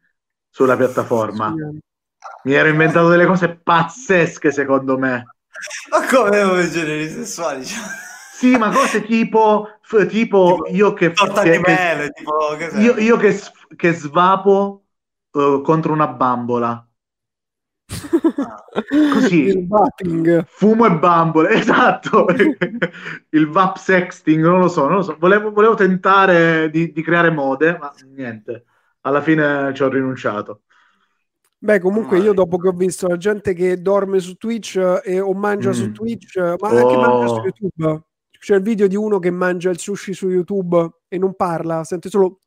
sulla 0.49 0.77
piattaforma. 0.77 1.55
Sì. 1.57 1.79
Mi 2.45 2.55
ero 2.55 2.69
inventato 2.69 3.09
delle 3.09 3.27
cose 3.27 3.57
pazzesche, 3.57 4.51
secondo 4.51 4.99
me. 4.99 5.37
Ma 5.91 6.07
come 6.07 6.43
nuovi 6.43 6.71
generi 6.71 7.09
sessuali? 7.09 7.65
Sì, 7.65 8.57
ma 8.57 8.73
cose 8.73 9.05
tipo, 9.05 9.79
tipo, 9.89 10.07
tipo 10.07 10.67
io 10.69 10.93
che, 10.93 11.13
che, 11.13 11.61
mele, 11.61 12.11
che 12.13 12.79
io, 12.81 12.97
io, 12.99 13.17
che, 13.17 13.41
che 13.77 13.93
svapo 13.93 14.87
uh, 15.31 15.61
contro 15.61 15.93
una 15.93 16.09
bambola. 16.09 16.85
Così, 19.13 19.43
il 19.45 19.67
vaping. 19.67 20.45
fumo 20.47 20.87
e 20.87 20.99
bambole, 20.99 21.51
esatto, 21.61 22.27
il 23.31 23.49
vap 23.49 23.77
sexting, 23.77 24.43
non 24.43 24.61
lo 24.61 24.69
so, 24.69 24.87
non 24.87 24.97
lo 24.97 25.03
so. 25.03 25.17
Volevo, 25.19 25.53
volevo 25.53 25.75
tentare 25.75 26.71
di, 26.71 26.93
di, 26.93 27.03
creare 27.03 27.31
mode, 27.31 27.77
ma 27.79 27.93
niente, 28.15 28.65
alla 29.03 29.21
fine 29.21 29.73
ci 29.75 29.83
ho 29.83 29.89
rinunciato. 29.89 30.63
Beh, 31.59 31.79
comunque 31.79 32.19
io 32.19 32.33
dopo 32.33 32.57
che 32.57 32.69
ho 32.69 32.73
visto 32.73 33.07
la 33.07 33.17
gente 33.17 33.53
che 33.55 33.81
dorme 33.81 34.19
su 34.19 34.35
Twitch 34.35 35.01
e, 35.05 35.21
o 35.21 35.33
mangia 35.33 35.71
mm. 35.71 35.73
su 35.73 35.93
Twitch, 35.93 36.37
ma 36.37 36.69
oh. 36.69 36.77
anche 36.77 36.97
mangia 36.97 37.29
su 37.29 37.41
YouTube, 37.41 38.03
c'è 38.39 38.57
il 38.57 38.63
video 38.63 38.89
di 38.89 38.97
uno 38.97 39.21
che 39.21 39.31
mangia 39.31 39.71
il 39.71 39.79
sushi 39.79 40.13
su 40.13 40.29
YouTube 40.29 40.91
e 41.07 41.19
non 41.19 41.35
parla, 41.35 41.85
sente 41.85 42.09
solo... 42.09 42.41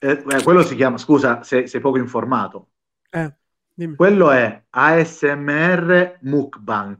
Eh, 0.00 0.24
eh, 0.26 0.42
quello 0.42 0.62
si 0.62 0.76
chiama, 0.76 0.96
scusa, 0.96 1.42
sei, 1.42 1.66
sei 1.68 1.80
poco 1.80 1.98
informato. 1.98 2.68
Eh. 3.10 3.34
Dimmi. 3.78 3.94
Quello 3.94 4.32
è 4.32 4.64
ASMR 4.70 6.18
Mukbang. 6.22 6.96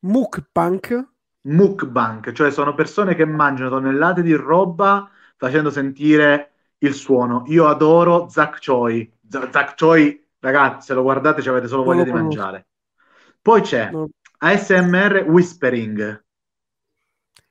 Mukbang? 0.00 1.08
Mukbang, 1.42 2.32
cioè 2.32 2.50
sono 2.50 2.74
persone 2.74 3.14
che 3.14 3.24
mangiano 3.24 3.70
tonnellate 3.70 4.20
di 4.22 4.32
roba 4.32 5.08
facendo 5.36 5.70
sentire 5.70 6.72
il 6.78 6.92
suono. 6.92 7.44
Io 7.46 7.68
adoro 7.68 8.28
Zach 8.28 8.58
Choi. 8.60 9.08
Z- 9.28 9.50
Zach 9.52 9.76
Choi, 9.76 10.26
ragazzi, 10.40 10.86
se 10.86 10.94
lo 10.94 11.02
guardate 11.02 11.40
ci 11.40 11.48
avete 11.48 11.68
solo 11.68 11.84
voglia 11.84 12.02
di 12.02 12.10
mangiare. 12.10 12.66
Poi 13.40 13.60
c'è 13.60 13.92
no. 13.92 14.08
ASMR 14.38 15.24
Whispering. 15.28 16.24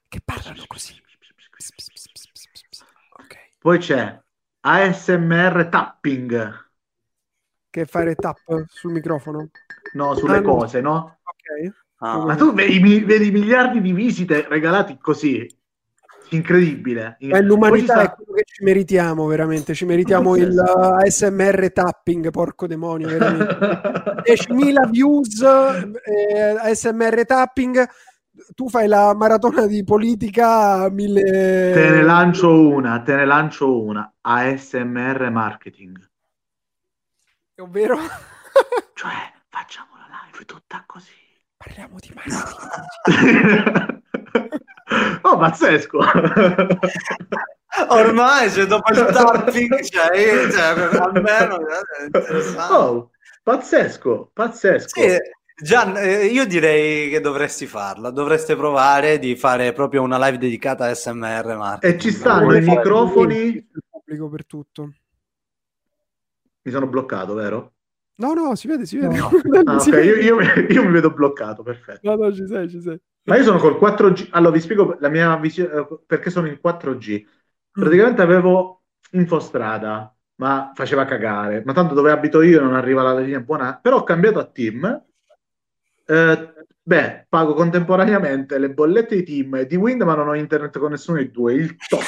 Che 0.09 0.22
parlano 0.25 0.64
così. 0.67 0.93
Okay. 3.14 3.53
Poi 3.57 3.77
c'è 3.77 4.22
ASMR 4.59 5.69
Tapping 5.69 6.67
che 7.69 7.85
fare 7.85 8.15
tap 8.15 8.38
sul 8.67 8.91
microfono? 8.91 9.49
No, 9.93 10.15
sulle 10.15 10.38
ah, 10.38 10.41
cose, 10.41 10.81
no? 10.81 10.91
no? 10.91 11.19
Ok. 11.23 11.73
Ah. 12.01 12.25
Ma 12.25 12.35
tu 12.35 12.53
vedi, 12.53 12.80
vedi, 13.01 13.31
miliardi 13.31 13.81
di 13.81 13.91
visite 13.93 14.45
regalati 14.48 14.98
così. 14.99 15.48
Incredibile. 16.31 17.17
Ma 17.22 17.41
l'umanità 17.41 17.93
sta... 17.93 18.01
è 18.03 18.14
quello 18.14 18.33
che 18.33 18.43
ci 18.45 18.64
meritiamo, 18.64 19.25
veramente. 19.25 19.73
Ci 19.73 19.85
meritiamo 19.85 20.35
il 20.35 20.51
uh, 20.51 21.03
ASMR 21.03 21.72
tapping, 21.73 22.30
porco 22.30 22.67
demonio, 22.67 23.07
10.000 23.07 24.89
views 24.91 25.41
eh, 25.41 26.56
ASMR 26.59 27.25
tapping. 27.25 27.88
Tu 28.56 28.69
fai 28.69 28.88
la 28.88 29.14
maratona 29.15 29.65
di 29.65 29.83
politica 29.83 30.89
mille... 30.89 31.22
Te 31.73 31.89
ne 31.89 32.03
lancio 32.03 32.69
una, 32.69 33.01
te 33.01 33.15
ne 33.15 33.25
lancio 33.25 33.81
una. 33.81 34.14
ASMR 34.22 35.30
marketing. 35.31 36.08
Ovvero? 37.59 37.97
cioè, 38.95 39.31
facciamo 39.49 39.89
la 39.97 40.07
live 40.25 40.45
tutta 40.45 40.83
così. 40.85 41.11
Parliamo 41.57 41.97
di 41.99 42.13
marketing. 42.15 44.01
oh, 45.23 45.38
pazzesco. 45.38 45.97
Ormai, 47.89 48.49
cioè, 48.49 48.65
dopo 48.65 48.91
il 48.91 49.05
tapping, 49.11 49.81
cioè, 49.81 50.49
cioè, 50.49 50.97
almeno 50.99 51.59
è 51.67 52.03
interessante. 52.05 52.73
Oh, 52.73 53.11
pazzesco, 53.43 54.31
pazzesco. 54.33 55.01
Sì, 55.01 55.17
Gian, 55.61 55.97
eh, 55.97 56.25
io 56.25 56.45
direi 56.45 57.09
che 57.09 57.19
dovresti 57.19 57.67
farla, 57.67 58.09
dovreste 58.09 58.55
provare 58.55 59.19
di 59.19 59.35
fare 59.35 59.73
proprio 59.73 60.01
una 60.01 60.17
live 60.17 60.38
dedicata 60.38 60.85
a 60.85 60.93
SMR 60.93 61.57
Marketing. 61.57 61.93
E 61.93 61.99
ci 61.99 62.11
stanno 62.11 62.55
i 62.55 62.61
microfoni... 62.61 63.35
Il 63.35 63.67
pubblico 63.89 64.29
per 64.29 64.45
tutto. 64.45 64.93
Mi 66.61 66.71
sono 66.71 66.88
bloccato, 66.88 67.33
vero? 67.33 67.73
No, 68.19 68.33
no, 68.33 68.55
si 68.55 68.67
vede, 68.67 68.85
si 68.85 68.97
vede. 68.97 69.17
No. 69.17 69.29
Ah, 69.65 69.75
okay. 69.75 70.05
io, 70.05 70.15
io, 70.15 70.39
io, 70.69 70.83
mi 70.83 70.91
vedo 70.91 71.11
bloccato, 71.11 71.63
perfetto. 71.63 71.99
No, 72.03 72.15
no, 72.15 72.33
ci 72.33 72.45
sei, 72.47 72.69
ci 72.69 72.81
sei. 72.81 72.99
Ma 73.23 73.38
io 73.38 73.43
sono 73.43 73.59
col 73.59 73.77
4G. 73.77 74.29
Allora, 74.31 74.51
vi 74.51 74.61
spiego 74.61 74.97
la 74.99 75.09
mia 75.09 75.35
visione, 75.38 75.73
eh, 75.73 75.99
perché 76.05 76.29
sono 76.29 76.47
in 76.47 76.59
4G. 76.61 77.25
Praticamente 77.71 78.21
avevo 78.21 78.83
infostrada, 79.11 80.13
ma 80.35 80.71
faceva 80.73 81.05
cagare. 81.05 81.61
Ma 81.65 81.73
tanto 81.73 81.93
dove 81.93 82.11
abito 82.11 82.41
io 82.41 82.61
non 82.61 82.75
arriva 82.75 83.03
la 83.03 83.19
linea 83.19 83.39
buona. 83.39 83.79
Però 83.81 83.97
ho 83.97 84.03
cambiato 84.03 84.39
a 84.39 84.45
Team. 84.45 85.05
Eh, 86.05 86.53
beh, 86.81 87.25
pago 87.29 87.53
contemporaneamente 87.53 88.57
le 88.57 88.71
bollette 88.71 89.15
di 89.15 89.23
Team 89.23 89.55
e 89.55 89.65
di 89.65 89.75
Wind, 89.75 90.01
ma 90.01 90.15
non 90.15 90.27
ho 90.27 90.35
internet 90.35 90.77
con 90.77 90.91
nessuno 90.91 91.17
dei 91.17 91.31
due. 91.31 91.53
Il 91.53 91.75
top. 91.88 92.03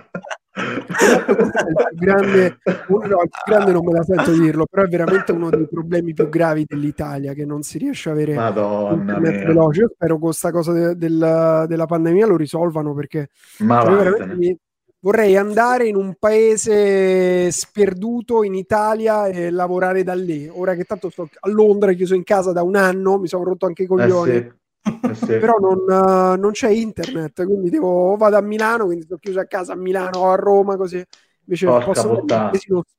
il 1.91 1.99
grande, 1.99 2.57
uno, 2.87 3.05
il 3.05 3.29
grande 3.45 3.71
non 3.71 3.85
me 3.85 3.93
la 3.93 4.03
sento 4.03 4.31
dirlo, 4.31 4.65
però 4.69 4.85
è 4.85 4.89
veramente 4.89 5.31
uno 5.31 5.49
dei 5.49 5.67
problemi 5.67 6.13
più 6.13 6.29
gravi 6.29 6.65
dell'Italia 6.67 7.33
che 7.33 7.45
non 7.45 7.63
si 7.63 7.77
riesce 7.77 8.09
a 8.09 8.13
avere 8.13 8.33
Madonna 8.33 8.93
internet 8.93 9.45
veloce. 9.45 9.81
Io 9.81 9.91
spero 9.93 10.13
con 10.13 10.23
questa 10.23 10.51
cosa 10.51 10.71
de, 10.71 10.95
del, 10.95 11.65
della 11.67 11.85
pandemia 11.85 12.25
lo 12.25 12.37
risolvano 12.37 12.93
perché 12.93 13.29
cioè, 13.57 14.35
mi, 14.35 14.57
vorrei 15.01 15.35
andare 15.35 15.87
in 15.87 15.95
un 15.95 16.15
paese 16.17 17.51
sperduto 17.51 18.43
in 18.43 18.53
Italia 18.53 19.27
e 19.27 19.49
lavorare 19.49 20.03
da 20.03 20.13
lì. 20.13 20.49
Ora 20.51 20.75
che 20.75 20.83
tanto 20.83 21.09
sto 21.09 21.27
a 21.39 21.49
Londra, 21.49 21.93
chiuso 21.93 22.15
in 22.15 22.23
casa 22.23 22.51
da 22.51 22.63
un 22.63 22.75
anno, 22.75 23.17
mi 23.19 23.27
sono 23.27 23.43
rotto 23.43 23.65
anche 23.65 23.83
i 23.83 23.87
coglioni. 23.87 24.31
Eh 24.31 24.41
sì. 24.41 24.59
Eh 24.83 25.13
sì. 25.13 25.25
però 25.37 25.57
non, 25.59 25.77
uh, 25.87 26.39
non, 26.39 26.51
c'è 26.51 26.69
internet 26.69 27.45
quindi 27.45 27.69
devo 27.69 28.15
vado 28.17 28.37
a 28.37 28.41
Milano 28.41 28.85
quindi 28.85 29.03
sto 29.03 29.17
chiuso 29.17 29.39
a 29.39 29.45
casa 29.45 29.73
a 29.73 29.75
Milano 29.75 30.19
o 30.19 30.31
a 30.31 30.35
Roma 30.35 30.75
così 30.75 31.03
invece 31.45 31.65
Porca 31.67 31.85
posso 31.85 32.09
puttana. 32.09 32.51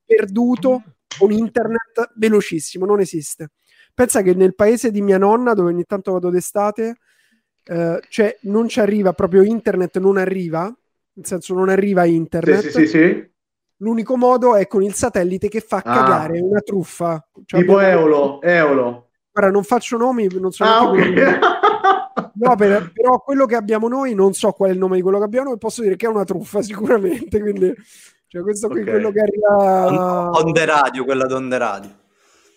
sperduto 0.04 0.82
con 1.18 1.32
internet 1.32 2.12
velocissimo 2.14 2.86
non 2.86 3.00
esiste 3.00 3.48
pensa 3.94 4.22
che 4.22 4.32
nel 4.34 4.54
paese 4.54 4.90
di 4.92 5.02
mia 5.02 5.18
nonna 5.18 5.54
dove 5.54 5.70
ogni 5.70 5.84
tanto 5.84 6.12
vado 6.12 6.30
d'estate 6.30 6.94
uh, 7.68 7.98
cioè 8.08 8.38
non 8.42 8.68
ci 8.68 8.78
arriva 8.78 9.12
proprio 9.12 9.42
internet 9.42 9.98
non 9.98 10.18
arriva 10.18 10.62
nel 11.14 11.26
senso 11.26 11.52
non 11.54 11.68
arriva 11.68 12.04
internet 12.04 12.60
sì, 12.60 12.70
sì, 12.70 12.86
sì, 12.86 13.30
l'unico 13.78 14.16
modo 14.16 14.54
è 14.54 14.68
con 14.68 14.82
il 14.84 14.94
satellite 14.94 15.48
che 15.48 15.60
fa 15.60 15.78
Ah. 15.84 15.94
cagare 15.94 16.38
una 16.40 16.60
truffa 16.60 17.26
Cioè, 17.44 17.60
tipo 17.60 17.76
abbiamo- 17.78 18.00
Eolo, 18.02 18.40
Eolo. 18.42 19.06
Guarda, 19.34 19.50
non 19.50 19.64
faccio 19.64 19.96
nomi, 19.96 20.26
non 20.38 20.52
so 20.52 20.62
Ah, 20.62 20.90
neanche 20.92 21.12
quello- 21.12 21.30
ok. 21.30 21.40
No, 22.48 22.56
per- 22.56 22.90
però 22.92 23.18
quello 23.20 23.46
che 23.46 23.54
abbiamo 23.56 23.88
noi, 23.88 24.14
non 24.14 24.32
so 24.32 24.52
qual 24.52 24.70
è 24.70 24.72
il 24.72 24.78
nome 24.78 24.96
di 24.96 25.02
quello 25.02 25.18
che 25.18 25.24
abbiamo 25.24 25.48
noi, 25.50 25.58
posso 25.58 25.82
dire 25.82 25.96
che 25.96 26.06
è 26.06 26.08
una 26.08 26.24
truffa 26.24 26.60
sicuramente, 26.62 27.40
quindi 27.40 27.72
cioè, 28.26 28.42
questo 28.42 28.68
qui 28.68 28.80
è 28.80 28.82
Ok. 28.82 28.90
quello 28.90 29.10
che 29.12 29.20
arriva... 29.20 30.30
on 30.30 30.52
the 30.52 30.64
radio, 30.64 31.04
quella 31.04 31.26
d'on 31.26 31.48
the 31.48 31.58
radio. 31.58 31.90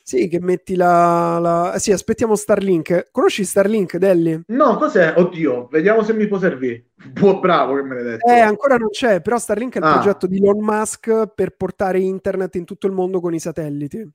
Sì, 0.02 0.28
che 0.28 0.40
metti 0.40 0.76
la... 0.76 1.40
la... 1.40 1.74
eh 1.74 1.80
Sì, 1.80 1.92
aspettiamo 1.92 2.36
Starlink. 2.36 3.08
Conosci 3.12 3.44
Starlink, 3.44 3.98
Delli? 3.98 4.40
No, 4.50 4.78
cos'è? 4.78 5.16
Oddio, 5.18 5.68
vediamo 5.72 6.04
se 6.04 6.14
mi 6.14 6.28
può 6.28 6.38
servire. 6.38 6.90
Buo, 7.12 7.40
bravo 7.40 7.74
che 7.76 7.82
me 7.82 7.96
l'hai 7.96 8.04
detto. 8.04 8.28
Eh, 8.30 8.40
ancora 8.40 8.78
non 8.78 8.90
c'è, 8.90 9.20
però 9.22 9.40
Starlink 9.40 9.74
è 9.74 9.78
il 9.80 9.84
Ah. 9.84 9.94
progetto 9.94 10.28
di 10.28 10.38
Elon 10.38 10.60
Musk 10.64 11.32
per 11.34 11.56
portare 11.58 11.98
internet 12.00 12.54
in 12.54 12.66
tutto 12.66 12.86
il 12.86 12.94
mondo 12.94 13.20
con 13.20 13.34
i 13.34 13.40
satelliti. 13.40 14.08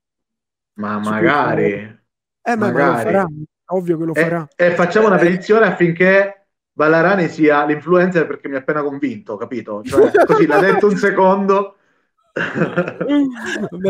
Ma 0.74 1.00
Su 1.02 1.10
magari. 1.10 1.72
Eh, 2.42 2.56
ma, 2.56 2.56
ma 2.56 2.66
lo 2.70 2.72
Magari. 2.72 3.44
Ovvio 3.72 3.96
che 3.98 4.04
lo 4.04 4.12
E, 4.12 4.20
farà. 4.20 4.48
e 4.56 4.74
facciamo 4.74 5.06
una 5.06 5.16
Eh. 5.16 5.18
petizione 5.18 5.66
affinché 5.66 6.46
Ballarani 6.72 7.28
sia 7.28 7.64
l'influencer 7.64 8.26
perché 8.26 8.48
mi 8.48 8.56
ha 8.56 8.58
appena 8.58 8.82
convinto, 8.82 9.36
capito? 9.36 9.82
Cioè, 9.84 10.10
così 10.24 10.46
l'ha 10.46 10.58
detto 10.58 10.86
un 10.86 10.96
secondo. 10.96 11.76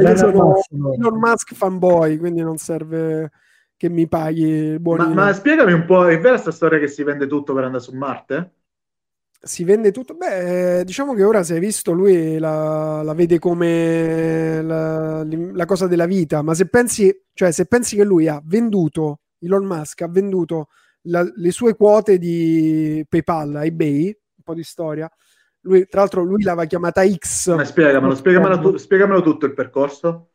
Io 0.00 0.16
sono 0.16 0.54
Elon 0.96 1.18
Musk 1.18 1.54
fanboy, 1.54 2.16
quindi 2.16 2.40
non 2.42 2.56
serve 2.56 3.30
che 3.76 3.88
mi 3.88 4.08
paghi 4.08 4.78
buoni... 4.78 5.14
ma, 5.14 5.26
ma 5.26 5.32
spiegami 5.32 5.72
un 5.72 5.84
po', 5.84 6.06
è 6.08 6.18
vera 6.18 6.36
sta 6.38 6.50
storia 6.50 6.78
che 6.78 6.88
si 6.88 7.02
vende 7.02 7.26
tutto 7.26 7.54
per 7.54 7.64
andare 7.64 7.82
su 7.82 7.94
Marte? 7.96 8.52
si 9.42 9.64
vende 9.64 9.90
tutto. 9.90 10.14
Beh, 10.14 10.82
diciamo 10.84 11.14
che 11.14 11.24
ora, 11.24 11.42
se 11.42 11.54
hai 11.54 11.60
visto, 11.60 11.92
lui 11.92 12.38
la, 12.38 13.02
la 13.02 13.14
vede 13.14 13.38
come 13.38 14.60
la, 14.62 15.24
la 15.24 15.64
cosa 15.64 15.86
della 15.86 16.06
vita. 16.06 16.42
Ma 16.42 16.54
se 16.54 16.68
pensi, 16.68 17.10
cioè, 17.32 17.50
se 17.52 17.64
pensi 17.66 17.96
che 17.96 18.04
lui 18.04 18.28
ha 18.28 18.40
venduto, 18.44 19.20
Elon 19.40 19.64
Musk 19.64 20.02
ha 20.02 20.08
venduto 20.08 20.68
la- 21.02 21.26
le 21.34 21.50
sue 21.50 21.74
quote 21.74 22.18
di 22.18 23.04
PayPal 23.08 23.56
a 23.56 23.64
eBay, 23.64 24.06
un 24.06 24.42
po' 24.44 24.54
di 24.54 24.62
storia. 24.62 25.10
Lui, 25.62 25.86
tra 25.86 26.00
l'altro, 26.00 26.22
lui 26.22 26.42
l'aveva 26.42 26.64
chiamata 26.66 27.06
X. 27.06 27.54
Ma 27.54 27.64
spiegamelo, 27.64 28.14
spiegamelo, 28.14 28.58
tu- 28.60 28.76
spiegamelo 28.76 29.20
tutto 29.22 29.46
il 29.46 29.54
percorso. 29.54 30.30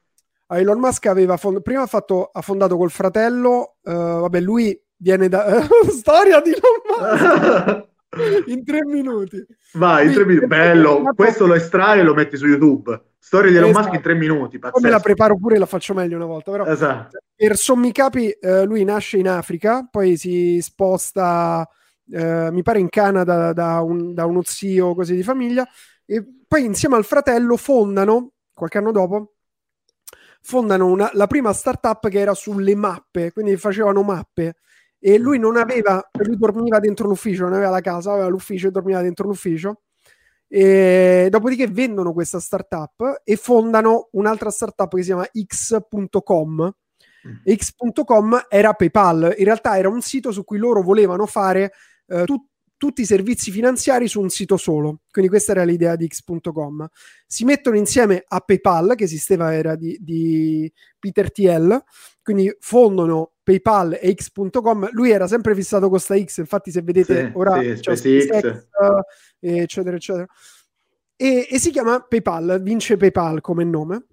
Ah, 0.48 0.60
Elon 0.60 0.80
Musk 0.80 1.06
aveva 1.08 1.38
fond- 1.38 1.62
prima 1.64 1.82
ha, 1.82 1.88
fatto, 1.88 2.30
ha 2.32 2.42
fondato 2.42 2.78
col 2.78 2.92
fratello, 2.92 3.78
eh, 3.84 3.92
vabbè, 3.94 4.40
lui 4.40 4.80
viene 4.98 5.28
da 5.28 5.62
storia 5.90 6.40
di 6.42 6.52
Elon 6.52 6.82
Musk 6.88 7.88
in 8.50 8.64
tre 8.64 8.86
minuti. 8.86 9.44
Vai, 9.74 10.08
in 10.08 10.14
tre 10.14 10.26
minuti. 10.26 10.46
Bello, 10.46 11.02
questo 11.16 11.48
lo 11.48 11.56
estrai 11.56 12.00
e 12.00 12.04
lo 12.04 12.14
metti 12.14 12.38
su 12.38 12.46
YouTube. 12.46 13.02
Storia 13.26 13.50
di 13.50 13.58
Elon 13.58 13.70
Esatto. 13.70 13.86
Musk 13.86 13.98
in 13.98 14.04
tre 14.04 14.14
minuti, 14.14 14.60
Poi 14.60 14.70
me 14.76 14.80
la 14.82 14.82
pazzesco. 14.82 15.02
preparo 15.02 15.38
pure 15.38 15.56
e 15.56 15.58
la 15.58 15.66
faccio 15.66 15.94
meglio 15.96 16.16
una 16.16 16.26
volta, 16.26 16.52
però 16.52 16.66
Esatto. 16.66 17.18
per 17.36 17.58
sommi 17.58 17.92
capi 17.92 18.30
eh, 18.30 18.64
lui 18.66 18.84
nasce 18.84 19.18
in 19.18 19.28
Africa, 19.28 19.88
poi 19.90 20.16
si 20.16 20.60
sposta, 20.62 21.68
eh, 22.12 22.50
mi 22.52 22.62
pare 22.62 22.78
in 22.80 22.90
Canada 22.90 23.52
da, 23.52 23.82
un- 23.82 24.14
da 24.14 24.26
uno 24.28 24.42
zio 24.44 24.94
così 24.94 25.16
di 25.16 25.24
famiglia, 25.24 25.68
e 26.06 26.24
poi 26.48 26.66
insieme 26.66 26.98
al 26.98 27.04
fratello 27.04 27.58
fondano, 27.58 28.34
qualche 28.54 28.78
anno 28.78 28.92
dopo, 28.92 29.34
fondano 30.42 30.86
una- 30.86 31.10
la 31.14 31.26
prima 31.26 31.52
startup 31.52 32.08
che 32.08 32.20
era 32.20 32.36
sulle 32.36 32.76
mappe, 32.76 33.32
quindi 33.32 33.58
facevano 33.58 34.04
mappe. 34.04 34.58
E 35.00 35.18
lui 35.18 35.40
non 35.40 35.58
aveva, 35.58 36.08
lui 36.24 36.38
dormiva 36.38 36.80
dentro 36.80 37.08
l'ufficio, 37.08 37.44
non 37.44 37.54
aveva 37.54 37.70
la 37.72 37.82
casa, 37.82 38.12
aveva 38.12 38.28
l'ufficio 38.28 38.68
e 38.68 38.72
dormiva 38.72 39.02
dentro 39.02 39.28
l'ufficio. 39.28 39.82
E 40.58 41.28
dopodiché 41.30 41.68
vendono 41.68 42.14
questa 42.14 42.40
startup 42.40 43.24
e 43.26 43.36
fondano 43.36 44.08
un'altra 44.14 44.50
startup 44.50 44.96
che 44.96 45.02
si 45.02 45.08
chiama 45.08 45.28
X.com. 45.30 46.74
X.com 47.44 48.46
era 48.48 48.72
PayPal, 48.72 49.34
in 49.38 49.44
realtà 49.44 49.78
era 49.78 49.90
un 49.90 50.00
sito 50.00 50.32
su 50.32 50.46
cui 50.46 50.58
loro 50.58 50.82
volevano 50.82 51.26
fare 51.26 51.74
eh, 52.08 52.24
tu- 52.24 52.48
tutti 52.78 53.02
i 53.02 53.06
servizi 53.06 53.52
finanziari 53.52 54.08
su 54.08 54.22
un 54.22 54.30
sito 54.30 54.56
solo. 54.56 55.02
Quindi 55.12 55.30
questa 55.30 55.52
era 55.52 55.66
l'idea 55.66 55.98
di 55.98 56.08
X.com. 56.08 56.88
Si 57.28 57.44
mettono 57.44 57.76
insieme 57.76 58.24
a 58.26 58.40
PayPal, 58.40 58.96
che 58.96 59.04
esisteva, 59.04 59.54
era 59.54 59.76
di, 59.76 59.98
di 60.00 60.72
Peter 60.98 61.34
Thiel, 61.34 61.84
quindi 62.24 62.56
fondano 62.62 63.34
PayPal 63.46 63.98
e 64.02 64.14
X.com. 64.20 64.90
Lui 64.92 65.12
era 65.12 65.28
sempre 65.28 65.54
fissato 65.56 65.88
con 65.88 66.00
sta 66.00 66.20
X, 66.22 66.40
infatti 66.40 66.72
se 66.72 66.82
vedete 66.82 67.28
Sì, 67.28 67.32
ora 67.38 67.62
sì, 67.62 67.74
c'è 67.80 67.96
SpaceX. 67.96 68.68
Eh, 69.40 69.58
eccetera, 69.60 69.96
eccetera. 69.96 70.26
E, 71.16 71.48
e 71.50 71.60
si 71.60 71.70
chiama 71.70 72.02
PayPal, 72.02 72.60
vince 72.62 72.98
PayPal 72.98 73.40
come 73.42 73.64
nome. 73.64 74.04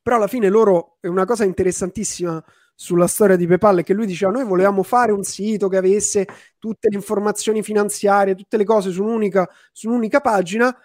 Però 0.00 0.16
alla 0.16 0.28
fine 0.28 0.48
loro, 0.48 0.98
è 1.00 1.08
una 1.08 1.24
cosa 1.24 1.44
interessantissima 1.44 2.42
sulla 2.76 3.06
storia 3.06 3.36
di 3.36 3.46
PayPal, 3.46 3.78
è 3.78 3.82
che 3.82 3.92
lui 3.94 4.06
diceva 4.06 4.30
noi 4.32 4.44
volevamo 4.44 4.82
fare 4.82 5.12
un 5.12 5.22
sito 5.24 5.68
che 5.68 5.76
avesse 5.76 6.26
tutte 6.58 6.88
le 6.90 6.96
informazioni 6.96 7.62
finanziarie, 7.62 8.34
tutte 8.34 8.56
le 8.56 8.64
cose 8.64 8.90
su 8.90 9.02
un'unica, 9.02 9.48
su 9.72 9.88
un'unica 9.88 10.20
pagina, 10.20 10.76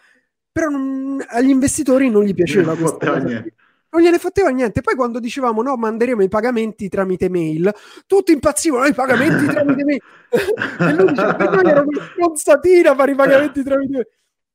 però 0.52 0.70
non- 0.70 1.24
agli 1.28 1.50
investitori 1.50 2.10
non 2.10 2.24
gli 2.24 2.34
piaceva 2.34 2.74
Non 2.74 2.78
questa 2.78 2.94
fotteva 2.98 3.14
cosa. 3.14 3.26
niente. 3.28 3.54
Non 3.92 4.02
gliene 4.02 4.20
fotteva 4.20 4.50
niente. 4.50 4.82
Poi 4.82 4.96
quando 4.96 5.20
dicevamo 5.20 5.62
no, 5.64 5.76
manderemo 5.76 6.22
i 6.22 6.28
pagamenti 6.28 6.90
tramite 6.90 7.28
mail, 7.30 7.74
tutti 8.06 8.32
impazzivano, 8.32 8.86
"Eh, 8.86 8.90
i 8.90 8.94
pagamenti 8.94 9.46
tramite 9.48 9.84
mail. 9.84 10.02
e 10.80 10.94
lui 10.94 11.08
diceva, 11.10 11.36
per 11.36 11.50
noi 11.50 11.66
era 11.72 11.82
una 11.82 12.04
stronzatina 12.12 12.96
fare 12.96 13.12
i 13.12 13.16
pagamenti 13.16 13.64
tramite 13.64 13.92
mail. 13.92 14.08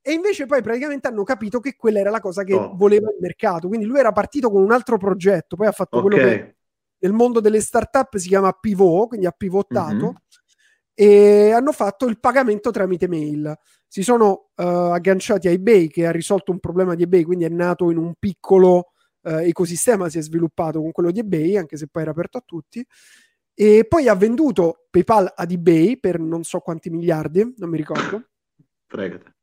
E 0.07 0.13
invece 0.13 0.47
poi 0.47 0.61
praticamente 0.63 1.09
hanno 1.09 1.23
capito 1.25 1.61
che 1.61 1.75
quella 1.77 1.99
era 1.99 2.11
la 2.11 2.21
cosa 2.21 2.45
che 2.45 2.53
Top. 2.53 2.77
voleva 2.77 3.09
il 3.11 3.17
mercato. 3.21 3.69
Quindi 3.69 3.87
lui 3.87 3.99
era 3.99 4.13
partito 4.13 4.51
con 4.51 4.63
un 4.63 4.71
altro 4.71 4.99
progetto, 4.99 5.57
poi 5.57 5.67
ha 5.67 5.73
fatto 5.73 6.01
quello 6.03 6.17
che 6.17 6.57
nel 6.99 7.13
mondo 7.13 7.41
delle 7.41 7.61
startup 7.61 8.15
si 8.17 8.29
chiama 8.29 8.53
pivot, 8.53 9.09
quindi 9.09 9.27
ha 9.27 9.35
pivottato, 9.37 9.95
Mhm. 9.95 10.15
e 10.95 11.51
hanno 11.53 11.73
fatto 11.73 12.07
il 12.07 12.21
pagamento 12.21 12.71
tramite 12.71 13.09
mail. 13.09 13.53
Si 13.89 14.03
sono 14.03 14.51
eh, 14.57 14.63
agganciati 14.63 15.49
a 15.49 15.51
eBay 15.51 15.89
che 15.89 16.07
ha 16.07 16.11
risolto 16.13 16.53
un 16.53 16.61
problema 16.61 16.95
di 16.95 17.03
eBay, 17.03 17.23
quindi 17.25 17.45
è 17.45 17.49
nato 17.49 17.91
in 17.91 17.97
un 17.97 18.13
piccolo 18.19 18.93
eh, 19.25 19.49
ecosistema, 19.49 20.09
si 20.09 20.19
è 20.19 20.23
sviluppato 20.23 20.81
con 20.81 20.93
quello 20.93 21.11
di 21.11 21.21
eBay, 21.21 21.57
anche 21.57 21.77
se 21.77 21.89
poi 21.89 22.03
era 22.03 22.11
aperto 22.11 22.39
a 22.39 22.43
tutti. 22.45 22.87
E 23.57 23.87
poi 23.89 24.09
ha 24.09 24.15
venduto 24.15 24.87
PayPal 24.91 25.33
ad 25.35 25.51
eBay 25.51 25.99
per 25.99 26.19
non 26.19 26.43
so 26.43 26.59
quanti 26.59 26.91
miliardi, 26.91 27.55
non 27.57 27.71
mi 27.71 27.77
ricordo 27.77 28.31
Fregate. 28.87 29.37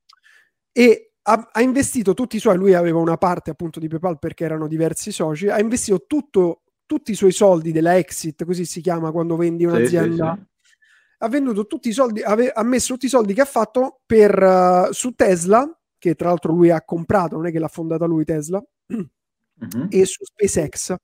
e 0.74 1.12
ha, 1.24 1.50
ha 1.52 1.62
investito 1.62 2.14
tutti 2.14 2.36
i 2.36 2.40
suoi, 2.40 2.58
lui 2.58 2.74
aveva 2.74 3.00
una 3.00 3.18
parte 3.18 3.52
appunto 3.52 3.80
di 3.80 3.88
PayPal 3.88 4.20
perché 4.20 4.44
erano 4.44 4.68
diversi 4.68 5.12
soci, 5.12 5.48
ha 5.50 5.60
investito 5.60 6.06
tutto, 6.08 6.64
tutti 6.86 7.12
i 7.12 7.16
suoi 7.16 7.32
soldi 7.32 7.72
della 7.72 7.98
exit, 7.98 8.44
così 8.44 8.66
si 8.66 8.82
chiama 8.82 9.12
quando 9.12 9.36
vendi 9.36 9.66
un'azienda. 9.66 10.34
Sì, 10.34 10.42
sì, 10.42 10.70
sì. 10.70 10.76
Ha 11.20 11.30
venduto 11.30 11.68
tutti 11.68 11.90
i 11.90 11.94
soldi, 11.94 12.22
ave, 12.22 12.52
ha 12.52 12.64
messo 12.64 12.94
tutti 12.94 13.06
i 13.06 13.10
soldi 13.10 13.34
che 13.34 13.42
ha 13.42 13.46
fatto 13.46 14.02
per, 14.06 14.42
uh, 14.42 14.92
su 14.92 15.14
Tesla, 15.14 15.70
che 15.98 16.16
tra 16.16 16.30
l'altro 16.30 16.52
lui 16.52 16.72
ha 16.72 16.82
comprato, 16.82 17.36
non 17.36 17.46
è 17.46 17.52
che 17.52 17.60
l'ha 17.60 17.68
fondata 17.68 18.06
lui 18.06 18.26
Tesla, 18.26 18.62
mm-hmm. 19.64 19.88
e 19.90 20.06
su 20.06 20.24
SpaceX. 20.24 20.96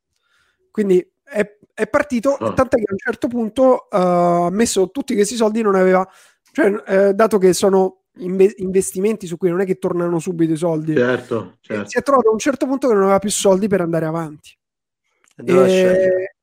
Quindi 0.71 1.05
è, 1.23 1.57
è 1.73 1.87
partito, 1.87 2.31
oh. 2.31 2.53
tant'è 2.53 2.77
che 2.77 2.85
a 2.87 2.91
un 2.91 2.97
certo 2.97 3.27
punto 3.27 3.87
uh, 3.89 3.95
ha 3.97 4.49
messo 4.49 4.89
tutti 4.89 5.13
questi 5.13 5.35
soldi 5.35 5.61
non 5.61 5.75
aveva, 5.75 6.07
cioè, 6.51 6.83
eh, 6.85 7.13
dato 7.13 7.37
che 7.37 7.53
sono 7.53 8.03
inve- 8.17 8.55
investimenti 8.57 9.27
su 9.27 9.37
cui 9.37 9.49
non 9.49 9.61
è 9.61 9.65
che 9.65 9.77
tornano 9.77 10.19
subito 10.19 10.53
i 10.53 10.57
soldi, 10.57 10.95
certo, 10.95 11.57
certo. 11.61 11.89
si 11.89 11.97
è 11.97 12.01
trovato 12.01 12.29
a 12.29 12.31
un 12.31 12.39
certo 12.39 12.65
punto 12.65 12.87
che 12.87 12.93
non 12.93 13.03
aveva 13.03 13.19
più 13.19 13.29
soldi 13.29 13.67
per 13.67 13.81
andare 13.81 14.05
avanti. 14.05 14.55
E, 15.45 16.36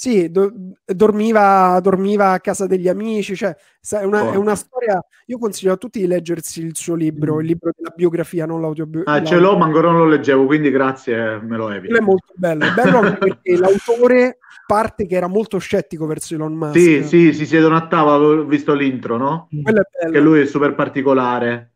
sì, 0.00 0.30
do, 0.30 0.50
dormiva, 0.82 1.78
dormiva, 1.82 2.30
a 2.30 2.40
casa 2.40 2.66
degli 2.66 2.88
amici, 2.88 3.36
cioè 3.36 3.54
è 4.00 4.02
una, 4.02 4.24
oh. 4.24 4.32
è 4.32 4.36
una, 4.36 4.54
storia. 4.54 4.98
Io 5.26 5.36
consiglio 5.36 5.74
a 5.74 5.76
tutti 5.76 6.00
di 6.00 6.06
leggersi 6.06 6.64
il 6.64 6.74
suo 6.74 6.94
libro, 6.94 7.34
mm. 7.34 7.40
il 7.40 7.46
libro 7.46 7.70
della 7.76 7.92
biografia, 7.94 8.46
non 8.46 8.62
l'autobiografia. 8.62 9.20
Ah, 9.20 9.22
ce 9.22 9.38
l'ho, 9.38 9.58
ma 9.58 9.66
ancora 9.66 9.90
non 9.90 9.98
lo 9.98 10.06
leggevo, 10.06 10.46
quindi 10.46 10.70
grazie, 10.70 11.38
me 11.42 11.54
lo 11.58 11.68
evito. 11.68 11.94
È 11.94 12.00
molto 12.00 12.32
bello, 12.34 12.64
è 12.64 12.72
bello 12.72 12.96
anche 12.96 13.18
perché 13.18 13.58
l'autore 13.58 14.38
parte 14.66 15.04
che 15.04 15.16
era 15.16 15.26
molto 15.26 15.58
scettico 15.58 16.06
verso 16.06 16.32
Elon 16.32 16.54
Musk. 16.54 16.78
Sì, 16.78 17.04
sì, 17.04 17.34
si 17.34 17.44
siedono 17.44 17.76
a 17.76 17.86
tavola, 17.86 18.40
ho 18.40 18.44
visto 18.46 18.72
l'intro, 18.72 19.18
no? 19.18 19.48
Che 19.50 20.18
lui 20.18 20.40
è 20.40 20.46
super 20.46 20.74
particolare, 20.74 21.74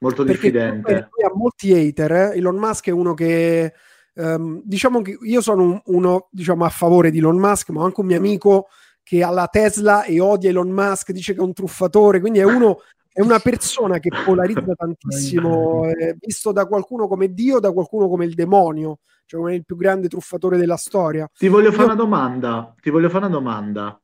molto 0.00 0.22
perché 0.22 0.50
diffidente. 0.50 1.08
Lui 1.16 1.24
ha 1.24 1.32
molti 1.34 1.72
hater, 1.72 2.12
eh? 2.12 2.36
Elon 2.36 2.56
Musk 2.56 2.88
è 2.88 2.92
uno 2.92 3.14
che 3.14 3.72
Um, 4.16 4.60
diciamo 4.64 5.02
che 5.02 5.18
io 5.20 5.40
sono 5.40 5.82
uno 5.86 6.28
diciamo, 6.30 6.64
a 6.64 6.68
favore 6.68 7.10
di 7.10 7.18
Elon 7.18 7.36
Musk, 7.36 7.70
ma 7.70 7.80
ho 7.80 7.84
anche 7.84 8.00
un 8.00 8.06
mio 8.06 8.16
amico 8.16 8.68
che 9.02 9.22
ha 9.22 9.30
la 9.30 9.48
Tesla 9.48 10.04
e 10.04 10.20
odia 10.20 10.50
Elon 10.50 10.70
Musk, 10.70 11.12
dice 11.12 11.34
che 11.34 11.40
è 11.40 11.42
un 11.42 11.52
truffatore, 11.52 12.20
quindi 12.20 12.38
è 12.38 12.44
uno 12.44 12.78
è 13.14 13.20
una 13.20 13.38
persona 13.38 14.00
che 14.00 14.10
polarizza 14.24 14.74
tantissimo, 14.74 15.84
eh, 15.88 16.16
visto 16.18 16.50
da 16.50 16.66
qualcuno 16.66 17.06
come 17.06 17.32
Dio, 17.32 17.60
da 17.60 17.70
qualcuno 17.70 18.08
come 18.08 18.24
il 18.24 18.34
demonio, 18.34 18.98
cioè 19.24 19.38
come 19.38 19.54
il 19.54 19.64
più 19.64 19.76
grande 19.76 20.08
truffatore 20.08 20.56
della 20.56 20.76
storia. 20.76 21.30
Ti 21.32 21.46
voglio 21.46 21.70
fare 21.70 21.84
una 21.84 21.94
domanda, 21.94 22.74
ti 22.80 22.90
voglio 22.90 23.08
fare 23.08 23.26
una 23.26 23.34
domanda. 23.34 24.00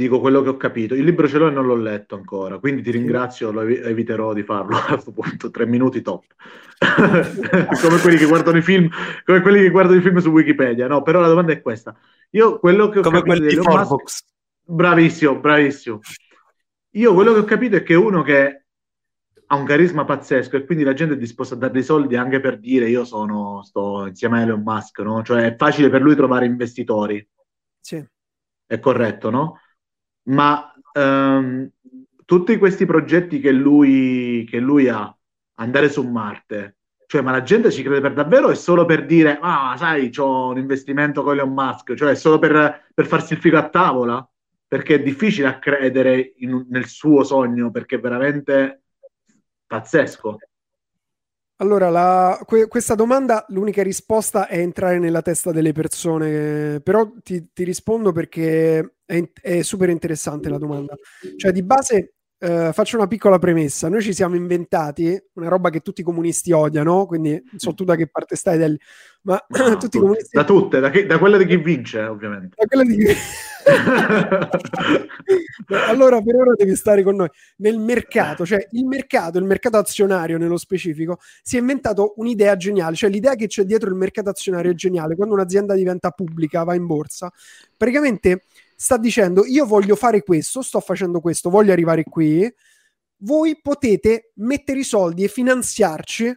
Ti 0.00 0.06
dico 0.06 0.20
quello 0.20 0.40
che 0.40 0.48
ho 0.48 0.56
capito. 0.56 0.94
Il 0.94 1.04
libro 1.04 1.28
ce 1.28 1.36
l'ho 1.36 1.48
e 1.48 1.50
non 1.50 1.66
l'ho 1.66 1.76
letto 1.76 2.14
ancora, 2.14 2.58
quindi 2.58 2.80
ti 2.80 2.90
ringrazio, 2.90 3.52
lo 3.52 3.60
eviterò 3.60 4.32
di 4.32 4.42
farlo 4.42 4.78
a 4.78 4.84
questo 4.86 5.12
punto, 5.12 5.50
tre 5.50 5.66
minuti 5.66 6.00
top. 6.00 6.24
come 7.82 8.00
quelli 8.00 8.16
che 8.16 8.24
guardano 8.24 8.56
i 8.56 8.62
film, 8.62 8.88
come 9.26 9.42
quelli 9.42 9.60
che 9.60 9.68
guardano 9.68 9.98
i 9.98 10.02
film 10.02 10.16
su 10.16 10.30
Wikipedia, 10.30 10.86
no? 10.86 11.02
Però 11.02 11.20
la 11.20 11.28
domanda 11.28 11.52
è 11.52 11.60
questa. 11.60 11.94
Io 12.30 12.58
quello 12.58 12.88
che 12.88 13.00
ho 13.00 13.02
come 13.02 13.20
capito 13.22 13.46
di 13.46 13.56
Musk... 13.58 14.24
Bravissimo, 14.64 15.38
bravissimo. 15.38 16.00
Io 16.92 17.12
quello 17.12 17.34
che 17.34 17.40
ho 17.40 17.44
capito 17.44 17.76
è 17.76 17.82
che 17.82 17.94
uno 17.94 18.22
che 18.22 18.64
ha 19.48 19.54
un 19.54 19.64
carisma 19.66 20.06
pazzesco 20.06 20.56
e 20.56 20.64
quindi 20.64 20.82
la 20.82 20.94
gente 20.94 21.12
è 21.12 21.18
disposta 21.18 21.56
a 21.56 21.58
dare 21.58 21.74
dei 21.74 21.82
soldi 21.82 22.16
anche 22.16 22.40
per 22.40 22.58
dire 22.58 22.88
io 22.88 23.04
sono, 23.04 23.62
sto 23.64 24.06
insieme 24.06 24.38
a 24.38 24.42
Elon 24.44 24.62
Musk, 24.62 25.00
no? 25.00 25.22
Cioè 25.22 25.44
è 25.44 25.56
facile 25.56 25.90
per 25.90 26.00
lui 26.00 26.16
trovare 26.16 26.46
investitori. 26.46 27.28
Sì. 27.78 28.02
È 28.64 28.78
corretto, 28.78 29.28
no? 29.28 29.58
Ma 30.30 30.72
um, 30.94 31.68
tutti 32.24 32.56
questi 32.58 32.86
progetti 32.86 33.40
che 33.40 33.52
lui, 33.52 34.46
che 34.48 34.58
lui 34.58 34.88
ha, 34.88 35.14
andare 35.56 35.88
su 35.88 36.02
Marte. 36.02 36.76
Cioè, 37.06 37.22
ma 37.22 37.32
la 37.32 37.42
gente 37.42 37.72
ci 37.72 37.82
crede 37.82 38.00
per 38.00 38.12
davvero 38.12 38.50
è 38.50 38.54
solo 38.54 38.84
per 38.84 39.04
dire, 39.04 39.38
ah, 39.40 39.74
sai, 39.76 40.10
ho 40.16 40.50
un 40.50 40.58
investimento 40.58 41.22
con 41.22 41.32
Elon 41.34 41.52
Musk? 41.52 41.94
Cioè, 41.94 42.10
è 42.10 42.14
solo 42.14 42.38
per, 42.38 42.86
per 42.94 43.06
farsi 43.06 43.32
il 43.32 43.40
figo 43.40 43.58
a 43.58 43.68
tavola? 43.68 44.28
Perché 44.66 44.96
è 44.96 45.02
difficile 45.02 45.48
a 45.48 45.58
credere 45.58 46.34
in, 46.36 46.66
nel 46.68 46.86
suo 46.86 47.24
sogno, 47.24 47.72
perché 47.72 47.96
è 47.96 48.00
veramente 48.00 48.82
pazzesco. 49.66 50.38
Allora, 51.60 51.90
la, 51.90 52.40
que, 52.46 52.68
questa 52.68 52.94
domanda, 52.94 53.44
l'unica 53.48 53.82
risposta 53.82 54.46
è 54.46 54.58
entrare 54.58 54.98
nella 54.98 55.20
testa 55.20 55.52
delle 55.52 55.72
persone, 55.72 56.80
però 56.80 57.12
ti, 57.22 57.52
ti 57.52 57.64
rispondo 57.64 58.12
perché 58.12 58.94
è, 59.04 59.30
è, 59.42 59.60
super 59.60 59.90
interessante 59.90 60.48
la 60.48 60.56
domanda. 60.56 60.94
Cioè, 61.36 61.52
di 61.52 61.62
base, 61.62 62.14
Uh, 62.42 62.72
faccio 62.72 62.96
una 62.96 63.06
piccola 63.06 63.38
premessa. 63.38 63.90
Noi 63.90 64.00
ci 64.00 64.14
siamo 64.14 64.34
inventati 64.34 65.22
una 65.34 65.48
roba 65.48 65.68
che 65.68 65.80
tutti 65.80 66.00
i 66.00 66.04
comunisti 66.04 66.52
odiano, 66.52 67.04
quindi 67.04 67.32
non 67.32 67.58
so 67.58 67.74
tu 67.74 67.84
da 67.84 67.96
che 67.96 68.06
parte 68.06 68.34
stai, 68.34 68.56
Del, 68.56 68.80
ma 69.22 69.44
no, 69.48 69.76
tutti 69.76 69.98
i 69.98 70.00
comunisti... 70.00 70.34
Da 70.34 70.44
tutte, 70.44 70.80
da, 70.80 70.88
che, 70.88 71.04
da, 71.04 71.18
quella 71.18 71.36
di 71.36 71.44
chi 71.44 71.58
vince, 71.58 72.00
ovviamente. 72.00 72.56
Da 72.56 72.64
quella 72.66 72.84
di 72.84 72.96
chi... 72.96 73.14
allora 75.86 76.22
per 76.22 76.34
ora 76.34 76.54
devi 76.56 76.74
stare 76.76 77.02
con 77.02 77.16
noi. 77.16 77.28
Nel 77.56 77.78
mercato, 77.78 78.46
cioè 78.46 78.66
il 78.70 78.86
mercato, 78.86 79.36
il 79.36 79.44
mercato 79.44 79.76
azionario 79.76 80.38
nello 80.38 80.56
specifico, 80.56 81.18
si 81.42 81.56
è 81.56 81.60
inventato 81.60 82.14
un'idea 82.16 82.56
geniale, 82.56 82.96
cioè 82.96 83.10
l'idea 83.10 83.34
che 83.34 83.48
c'è 83.48 83.64
dietro 83.64 83.90
il 83.90 83.96
mercato 83.96 84.30
azionario 84.30 84.70
è 84.70 84.74
geniale. 84.74 85.14
Quando 85.14 85.34
un'azienda 85.34 85.74
diventa 85.74 86.10
pubblica, 86.10 86.64
va 86.64 86.74
in 86.74 86.86
borsa, 86.86 87.30
praticamente 87.76 88.44
sta 88.80 88.96
dicendo 88.96 89.44
io 89.44 89.66
voglio 89.66 89.94
fare 89.94 90.22
questo, 90.22 90.62
sto 90.62 90.80
facendo 90.80 91.20
questo, 91.20 91.50
voglio 91.50 91.70
arrivare 91.70 92.02
qui, 92.04 92.50
voi 93.18 93.60
potete 93.60 94.32
mettere 94.36 94.78
i 94.78 94.84
soldi 94.84 95.22
e 95.22 95.28
finanziarci 95.28 96.34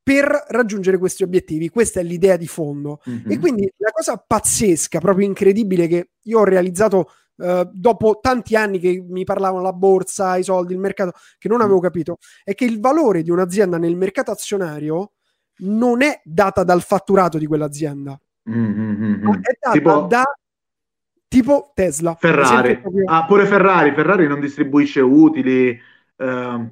per 0.00 0.44
raggiungere 0.50 0.96
questi 0.96 1.24
obiettivi. 1.24 1.68
Questa 1.68 1.98
è 1.98 2.04
l'idea 2.04 2.36
di 2.36 2.46
fondo. 2.46 3.00
Mm-hmm. 3.10 3.30
E 3.32 3.38
quindi 3.40 3.72
la 3.78 3.90
cosa 3.90 4.16
pazzesca, 4.16 5.00
proprio 5.00 5.26
incredibile 5.26 5.88
che 5.88 6.10
io 6.22 6.38
ho 6.38 6.44
realizzato 6.44 7.10
uh, 7.34 7.68
dopo 7.72 8.20
tanti 8.22 8.54
anni 8.54 8.78
che 8.78 9.04
mi 9.04 9.24
parlavano 9.24 9.64
la 9.64 9.72
borsa, 9.72 10.36
i 10.36 10.44
soldi, 10.44 10.72
il 10.72 10.78
mercato, 10.78 11.18
che 11.36 11.48
non 11.48 11.60
avevo 11.62 11.80
capito, 11.80 12.18
è 12.44 12.54
che 12.54 12.64
il 12.64 12.78
valore 12.78 13.24
di 13.24 13.30
un'azienda 13.32 13.76
nel 13.76 13.96
mercato 13.96 14.30
azionario 14.30 15.14
non 15.62 16.02
è 16.02 16.20
data 16.22 16.62
dal 16.62 16.82
fatturato 16.82 17.38
di 17.38 17.46
quell'azienda, 17.46 18.16
mm-hmm. 18.48 19.22
ma 19.24 19.40
è 19.40 19.58
data 19.58 19.72
tipo... 19.72 20.02
da 20.02 20.24
tipo 21.36 21.72
Tesla. 21.74 22.16
Ferrari. 22.18 22.78
Proprio... 22.78 23.04
Ah, 23.06 23.26
pure 23.26 23.44
Ferrari. 23.44 23.92
Ferrari 23.92 24.26
non 24.26 24.40
distribuisce 24.40 25.00
utili. 25.00 25.68
Eh, 26.16 26.70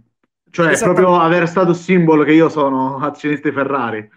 cioè, 0.51 0.78
proprio 0.78 1.20
aver 1.20 1.47
stato 1.49 1.75
simbolo 1.75 2.23
che 2.23 2.33
io 2.33 2.49
sono 2.49 2.99
azionista 2.99 3.49
di 3.49 3.55
Ferrari. 3.55 4.09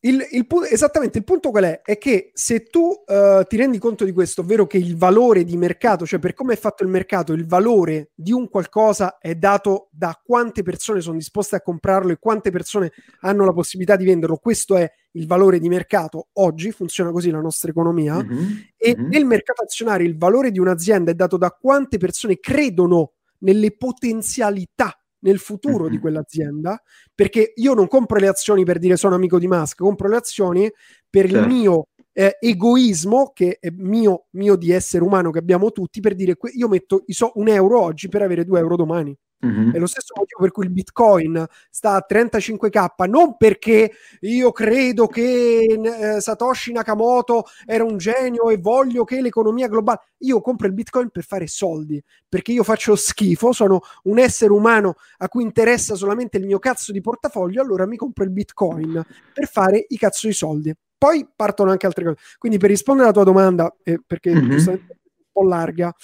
Il, 0.00 0.24
il, 0.30 0.46
esattamente 0.70 1.18
il 1.18 1.24
punto 1.24 1.50
qual 1.50 1.64
è? 1.64 1.80
È 1.82 1.98
che 1.98 2.30
se 2.32 2.64
tu 2.64 2.80
uh, 2.80 3.42
ti 3.48 3.56
rendi 3.56 3.78
conto 3.78 4.04
di 4.04 4.12
questo, 4.12 4.42
ovvero 4.42 4.64
che 4.66 4.78
il 4.78 4.96
valore 4.96 5.42
di 5.42 5.56
mercato, 5.56 6.06
cioè 6.06 6.20
per 6.20 6.34
come 6.34 6.52
è 6.52 6.56
fatto 6.56 6.84
il 6.84 6.88
mercato, 6.88 7.32
il 7.32 7.46
valore 7.46 8.10
di 8.14 8.30
un 8.30 8.48
qualcosa 8.48 9.18
è 9.18 9.34
dato 9.34 9.88
da 9.90 10.20
quante 10.24 10.62
persone 10.62 11.00
sono 11.00 11.16
disposte 11.16 11.56
a 11.56 11.62
comprarlo 11.62 12.12
e 12.12 12.18
quante 12.20 12.52
persone 12.52 12.92
hanno 13.22 13.44
la 13.44 13.52
possibilità 13.52 13.96
di 13.96 14.04
venderlo, 14.04 14.36
questo 14.36 14.76
è 14.76 14.88
il 15.12 15.26
valore 15.26 15.58
di 15.58 15.68
mercato. 15.68 16.28
Oggi 16.34 16.70
funziona 16.70 17.10
così 17.10 17.30
la 17.30 17.40
nostra 17.40 17.70
economia 17.70 18.22
mm-hmm. 18.22 18.56
e 18.76 18.94
mm-hmm. 18.96 19.08
nel 19.08 19.24
mercato 19.24 19.62
azionario 19.64 20.06
il 20.06 20.16
valore 20.16 20.52
di 20.52 20.60
un'azienda 20.60 21.10
è 21.10 21.14
dato 21.14 21.36
da 21.36 21.50
quante 21.50 21.98
persone 21.98 22.38
credono 22.38 23.14
nelle 23.38 23.76
potenzialità 23.76 24.96
nel 25.20 25.38
futuro 25.38 25.84
mm-hmm. 25.84 25.92
di 25.92 25.98
quell'azienda, 25.98 26.82
perché 27.14 27.52
io 27.56 27.74
non 27.74 27.88
compro 27.88 28.18
le 28.18 28.28
azioni 28.28 28.64
per 28.64 28.78
dire 28.78 28.96
sono 28.96 29.14
amico 29.14 29.38
di 29.38 29.48
Musk, 29.48 29.78
compro 29.78 30.08
le 30.08 30.16
azioni 30.16 30.70
per 31.08 31.28
certo. 31.28 31.38
il 31.38 31.52
mio 31.52 31.86
eh, 32.12 32.36
egoismo, 32.40 33.30
che 33.32 33.58
è 33.60 33.70
mio, 33.70 34.26
mio, 34.30 34.56
di 34.56 34.72
essere 34.72 35.04
umano 35.04 35.30
che 35.30 35.38
abbiamo 35.38 35.70
tutti, 35.70 36.00
per 36.00 36.14
dire 36.14 36.36
io 36.54 36.68
metto 36.68 37.04
so, 37.06 37.32
un 37.34 37.48
euro 37.48 37.80
oggi 37.80 38.08
per 38.08 38.22
avere 38.22 38.44
due 38.44 38.58
euro 38.58 38.76
domani. 38.76 39.16
Mm-hmm. 39.46 39.70
È 39.72 39.78
lo 39.78 39.86
stesso 39.86 40.14
motivo 40.16 40.40
per 40.40 40.50
cui 40.50 40.64
il 40.64 40.70
Bitcoin 40.70 41.46
sta 41.70 41.92
a 41.92 42.06
35k, 42.08 43.08
non 43.08 43.36
perché 43.36 43.92
io 44.20 44.50
credo 44.50 45.06
che 45.06 45.64
eh, 45.64 46.20
Satoshi 46.20 46.72
Nakamoto 46.72 47.44
era 47.64 47.84
un 47.84 47.98
genio 47.98 48.50
e 48.50 48.56
voglio 48.56 49.04
che 49.04 49.20
l'economia 49.20 49.68
globale. 49.68 50.00
Io 50.18 50.40
compro 50.40 50.66
il 50.66 50.72
Bitcoin 50.72 51.10
per 51.10 51.22
fare 51.22 51.46
soldi, 51.46 52.02
perché 52.28 52.50
io 52.50 52.64
faccio 52.64 52.96
schifo, 52.96 53.52
sono 53.52 53.80
un 54.04 54.18
essere 54.18 54.50
umano 54.52 54.96
a 55.18 55.28
cui 55.28 55.44
interessa 55.44 55.94
solamente 55.94 56.38
il 56.38 56.44
mio 56.44 56.58
cazzo 56.58 56.90
di 56.90 57.00
portafoglio, 57.00 57.62
allora 57.62 57.86
mi 57.86 57.96
compro 57.96 58.24
il 58.24 58.30
Bitcoin 58.30 59.04
per 59.32 59.48
fare 59.48 59.84
i 59.88 59.96
cazzo 59.96 60.26
di 60.26 60.32
soldi. 60.32 60.74
Poi 60.98 61.28
partono 61.34 61.70
anche 61.70 61.86
altre 61.86 62.04
cose. 62.04 62.16
Quindi 62.38 62.58
per 62.58 62.70
rispondere 62.70 63.06
alla 63.06 63.14
tua 63.14 63.24
domanda, 63.24 63.72
eh, 63.84 64.00
perché 64.04 64.34
mm-hmm. 64.34 64.50
giustamente 64.50 64.92
è 64.92 64.96
un 65.06 65.24
po' 65.30 65.44
larga, 65.44 65.94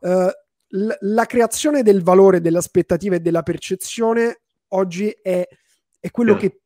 eh, 0.00 0.41
la 0.74 1.26
creazione 1.26 1.82
del 1.82 2.02
valore 2.02 2.40
dell'aspettativa 2.40 3.16
e 3.16 3.20
della 3.20 3.42
percezione 3.42 4.40
oggi 4.68 5.10
è, 5.10 5.46
è 5.98 6.10
quello 6.10 6.36
che, 6.36 6.60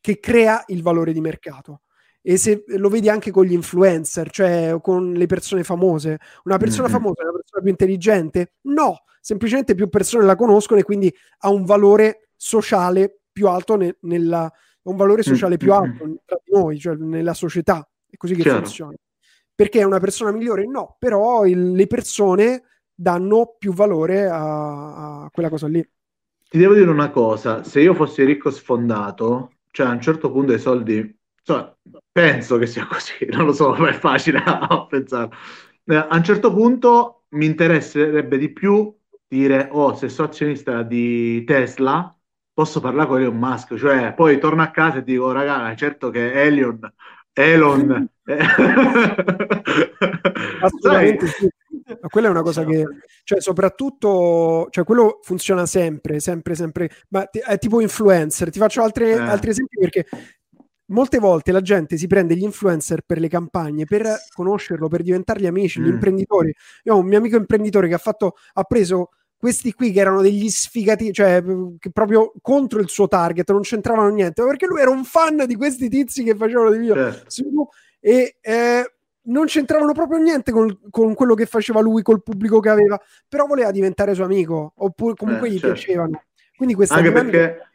che, 0.00 0.20
crea 0.20 0.62
il 0.66 0.82
valore 0.82 1.12
di 1.12 1.20
mercato. 1.20 1.82
E 2.20 2.36
se 2.36 2.64
lo 2.66 2.88
vedi 2.88 3.08
anche 3.08 3.30
con 3.30 3.44
gli 3.44 3.52
influencer, 3.52 4.30
cioè 4.30 4.76
con 4.82 5.12
le 5.12 5.26
persone 5.26 5.62
famose, 5.62 6.18
una 6.44 6.58
persona 6.58 6.88
mm-hmm. 6.88 6.96
famosa 6.96 7.22
è 7.22 7.24
una 7.24 7.38
persona 7.38 7.62
più 7.62 7.70
intelligente? 7.70 8.52
No, 8.62 9.04
semplicemente 9.20 9.74
più 9.74 9.88
persone 9.88 10.24
la 10.24 10.36
conoscono 10.36 10.80
e 10.80 10.84
quindi 10.84 11.12
ha 11.38 11.50
un 11.50 11.64
valore 11.64 12.28
sociale 12.34 13.20
più 13.32 13.48
alto 13.48 13.76
ne, 13.76 13.96
nella, 14.00 14.52
un 14.82 14.96
valore 14.96 15.22
sociale 15.22 15.56
più 15.56 15.72
alto 15.72 16.20
tra 16.24 16.38
noi, 16.46 16.78
cioè 16.78 16.94
nella 16.96 17.34
società 17.34 17.88
È 18.08 18.16
così 18.16 18.34
che 18.34 18.42
Chiaro. 18.42 18.58
funziona. 18.58 18.94
Perché 19.54 19.80
è 19.80 19.84
una 19.84 20.00
persona 20.00 20.32
migliore? 20.32 20.66
No, 20.66 20.96
però 20.98 21.46
il, 21.46 21.72
le 21.72 21.86
persone 21.86 22.62
danno 22.96 23.54
più 23.58 23.72
valore 23.74 24.26
a, 24.26 25.24
a 25.24 25.30
quella 25.30 25.50
cosa 25.50 25.68
lì. 25.68 25.86
Ti 26.48 26.58
devo 26.58 26.74
dire 26.74 26.88
una 26.88 27.10
cosa, 27.10 27.62
se 27.62 27.80
io 27.80 27.92
fossi 27.94 28.24
ricco 28.24 28.50
sfondato, 28.50 29.50
cioè 29.70 29.88
a 29.88 29.90
un 29.90 30.00
certo 30.00 30.30
punto 30.32 30.52
i 30.54 30.58
soldi, 30.58 31.14
cioè, 31.42 31.70
penso 32.10 32.56
che 32.56 32.66
sia 32.66 32.86
così, 32.86 33.26
non 33.30 33.46
lo 33.46 33.52
so, 33.52 33.74
è 33.86 33.92
facile 33.92 34.42
a 34.44 34.86
pensare. 34.88 35.30
Eh, 35.84 35.94
a 35.96 36.08
un 36.10 36.24
certo 36.24 36.52
punto 36.52 37.24
mi 37.30 37.44
interesserebbe 37.46 38.38
di 38.38 38.52
più 38.52 38.94
dire, 39.28 39.68
oh, 39.70 39.94
se 39.94 40.08
sono 40.08 40.28
azionista 40.28 40.82
di 40.82 41.44
Tesla, 41.44 42.16
posso 42.52 42.80
parlare 42.80 43.08
con 43.08 43.20
Elon 43.20 43.36
Musk, 43.36 43.76
cioè 43.76 44.14
poi 44.14 44.38
torno 44.38 44.62
a 44.62 44.70
casa 44.70 44.98
e 44.98 45.04
dico, 45.04 45.30
raga, 45.32 45.74
certo 45.76 46.10
che 46.10 46.32
Elon, 46.32 46.80
Elon... 47.34 48.08
Assolutamente 50.60 51.26
sì. 51.26 51.48
Ma 52.06 52.12
quella 52.12 52.28
è 52.28 52.30
una 52.30 52.42
cosa 52.42 52.64
che, 52.64 52.84
cioè, 53.24 53.40
soprattutto, 53.40 54.68
cioè, 54.70 54.84
quello 54.84 55.18
funziona 55.22 55.66
sempre, 55.66 56.20
sempre, 56.20 56.54
sempre. 56.54 56.88
Ma 57.08 57.24
t- 57.24 57.38
è 57.38 57.58
tipo 57.58 57.80
influencer. 57.80 58.48
Ti 58.48 58.60
faccio 58.60 58.80
altre, 58.82 59.10
eh. 59.10 59.18
altri 59.18 59.50
esempi 59.50 59.76
perché 59.76 60.06
molte 60.86 61.18
volte 61.18 61.50
la 61.50 61.60
gente 61.60 61.96
si 61.96 62.06
prende 62.06 62.36
gli 62.36 62.44
influencer 62.44 63.02
per 63.04 63.18
le 63.18 63.26
campagne, 63.26 63.86
per 63.86 64.06
conoscerlo, 64.32 64.86
per 64.86 65.02
diventargli 65.02 65.46
amici, 65.46 65.80
mm. 65.80 65.84
gli 65.84 65.88
imprenditori. 65.88 66.54
Io 66.84 66.94
ho 66.94 66.98
un 66.98 67.06
mio 67.06 67.18
amico 67.18 67.36
imprenditore 67.36 67.88
che 67.88 67.94
ha 67.94 67.98
fatto, 67.98 68.34
ha 68.52 68.62
preso 68.62 69.08
questi 69.36 69.72
qui 69.72 69.90
che 69.90 69.98
erano 69.98 70.22
degli 70.22 70.48
sfigati, 70.48 71.12
cioè 71.12 71.42
che 71.80 71.90
proprio 71.90 72.32
contro 72.40 72.78
il 72.78 72.88
suo 72.88 73.08
target, 73.08 73.50
non 73.50 73.62
c'entravano 73.62 74.10
niente, 74.10 74.44
perché 74.44 74.66
lui 74.66 74.80
era 74.80 74.90
un 74.90 75.04
fan 75.04 75.44
di 75.44 75.56
questi 75.56 75.88
tizi 75.88 76.22
che 76.22 76.36
facevano 76.36 76.70
dei 76.70 76.78
video 76.78 76.94
certo. 76.94 77.68
e 77.98 78.36
eh, 78.40 78.95
non 79.26 79.46
c'entravano 79.46 79.92
proprio 79.92 80.18
niente 80.18 80.52
con, 80.52 80.78
con, 80.90 81.14
quello 81.14 81.34
che 81.34 81.46
faceva 81.46 81.80
lui, 81.80 82.02
col 82.02 82.22
pubblico 82.22 82.60
che 82.60 82.68
aveva, 82.68 83.00
però 83.28 83.46
voleva 83.46 83.70
diventare 83.70 84.14
suo 84.14 84.24
amico, 84.24 84.72
oppure 84.76 85.14
comunque 85.14 85.48
eh, 85.48 85.52
gli 85.52 85.58
certo. 85.58 85.74
piacevano. 85.74 86.22
Quindi 86.56 86.74
questa 86.74 86.94
anche 86.94 87.12
perché, 87.12 87.68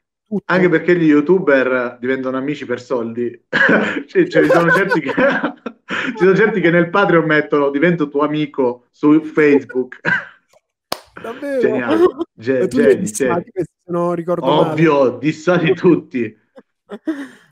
anche 0.45 0.69
perché 0.69 0.95
gli 0.95 1.05
youtuber 1.05 1.97
diventano 1.99 2.37
amici 2.37 2.65
per 2.65 2.81
soldi. 2.81 3.45
cioè, 4.07 4.27
cioè, 4.27 4.43
ci, 4.43 4.49
sono 4.49 4.71
certi 4.71 4.99
che, 5.01 5.13
ci 6.17 6.17
sono 6.17 6.35
certi 6.35 6.61
che 6.61 6.71
nel 6.71 6.89
Patreon 6.89 7.25
mettono 7.25 7.69
divento 7.69 8.07
tuo 8.09 8.21
amico 8.21 8.85
su 8.91 9.21
Facebook. 9.23 9.99
Davvero? 11.21 11.59
Geniale. 11.59 12.05
Ge- 12.33 12.67
geni, 12.67 13.05
se 13.05 13.29
non 13.85 14.15
ricordo 14.15 14.45
Ovvio, 14.45 15.03
male. 15.03 15.17
dissati 15.19 15.73
tutti. 15.73 16.35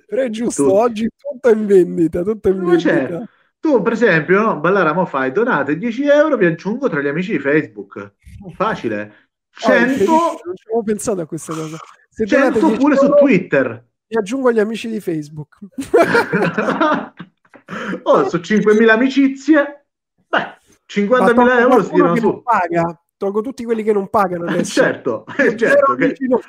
Però 0.07 0.21
è 0.23 0.29
giusto, 0.29 0.63
tutti. 0.63 0.75
oggi 0.75 1.09
tutto 1.15 1.49
è 1.49 1.53
in 1.53 1.65
vendita, 1.67 2.23
tutto 2.23 2.47
è 2.47 2.51
in 2.51 2.65
vendita. 2.65 3.29
Tu, 3.59 3.81
per 3.81 3.93
esempio, 3.93 4.41
no, 4.41 4.59
Ballaramo 4.59 5.05
fai 5.05 5.31
donate 5.31 5.77
10 5.77 6.07
euro, 6.07 6.37
vi 6.37 6.45
aggiungo 6.45 6.87
tra 6.89 7.01
gli 7.01 7.07
amici 7.07 7.33
di 7.33 7.39
Facebook. 7.39 8.13
Facile. 8.55 9.29
100... 9.51 10.11
Oh, 10.11 10.39
non 10.45 10.55
ci 10.55 10.63
avevo 10.67 10.83
pensato 10.83 11.21
a 11.21 11.25
questa 11.25 11.53
cosa. 11.53 11.77
Se 12.09 12.25
100 12.25 12.59
pure 12.77 12.95
euro, 12.95 13.07
su 13.07 13.13
Twitter. 13.15 13.85
Mi 14.07 14.17
aggiungo 14.17 14.49
agli 14.49 14.59
amici 14.59 14.89
di 14.89 14.99
Facebook. 14.99 15.57
oh, 18.03 18.29
su 18.29 18.37
5.000 18.37 18.89
amicizie, 18.89 19.85
beh, 20.27 20.57
50.000 20.89 21.59
euro 21.59 21.83
si 21.83 21.89
tirano 21.91 22.15
su. 22.15 22.41
Paga 22.41 23.03
tolgo 23.19 23.41
tutti 23.41 23.65
quelli 23.65 23.83
che 23.83 23.91
non 23.91 24.09
pagano 24.09 24.45
adesso. 24.49 24.81
certo, 24.81 25.25
certo 25.55 25.95
che... 25.95 26.15
non 26.19 26.39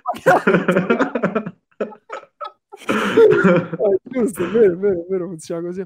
eh, 2.87 3.99
giusto, 4.05 4.45
è 4.45 4.49
vero, 4.49 4.73
è 4.73 4.77
vero, 4.77 5.01
è 5.01 5.07
vero, 5.09 5.27
funziona 5.27 5.61
così. 5.61 5.85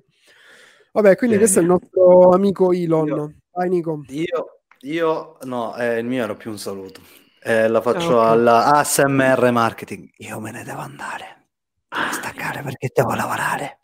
Vabbè, 0.94 1.16
quindi 1.16 1.38
questo 1.38 1.58
è 1.58 1.62
il 1.62 1.68
nostro 1.68 2.30
amico 2.30 2.70
Elon. 2.70 3.06
Io, 3.08 3.34
Vai 3.50 3.68
Nico. 3.68 4.04
Io, 4.10 4.60
io 4.82 5.38
no, 5.42 5.76
eh, 5.76 5.98
il 5.98 6.06
mio 6.06 6.22
era 6.22 6.34
più 6.34 6.52
un 6.52 6.58
saluto. 6.58 7.00
Eh, 7.42 7.66
la 7.66 7.80
faccio 7.80 8.20
ah, 8.20 8.26
okay. 8.26 8.32
alla 8.32 8.64
ASMR 8.74 9.50
Marketing. 9.50 10.08
Io 10.18 10.38
me 10.38 10.52
ne 10.52 10.62
devo 10.62 10.78
andare. 10.78 11.46
Devo 11.88 12.12
staccare 12.12 12.62
perché 12.62 12.90
devo 12.94 13.12
lavorare. 13.14 13.80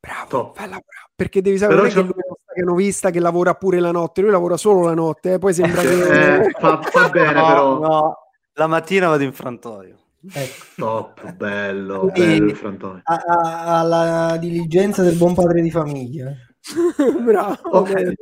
Bravo, 0.00 0.52
bravo. 0.52 0.82
Perché 1.14 1.42
devi 1.42 1.58
sapere 1.58 1.90
che 1.90 2.00
lui 2.00 2.10
è 2.10 2.26
uno 2.26 2.38
stacanovista 2.44 3.10
che 3.10 3.20
lavora 3.20 3.54
pure 3.54 3.78
la 3.78 3.92
notte. 3.92 4.20
Lui 4.20 4.30
lavora 4.32 4.56
solo 4.56 4.84
la 4.84 4.94
notte, 4.94 5.34
eh? 5.34 5.38
poi 5.38 5.54
sembra 5.54 5.82
che... 5.82 6.40
Eh, 6.40 6.50
fa, 6.58 6.82
fa, 6.82 7.08
bene 7.08 7.32
no, 7.34 7.46
però. 7.46 7.78
No, 7.78 8.16
la 8.54 8.66
mattina 8.66 9.06
vado 9.06 9.22
in 9.22 9.32
frantoio. 9.32 9.96
Ecco. 10.32 10.64
Top, 10.74 11.32
bello, 11.34 12.10
bello 12.12 12.46
il 12.46 12.56
frantoio. 12.56 13.02
Alla 13.04 14.36
diligenza 14.38 15.04
del 15.04 15.14
buon 15.16 15.34
padre 15.34 15.62
di 15.62 15.70
famiglia. 15.70 16.32
Bravo. 17.24 17.56
Okay. 17.78 18.14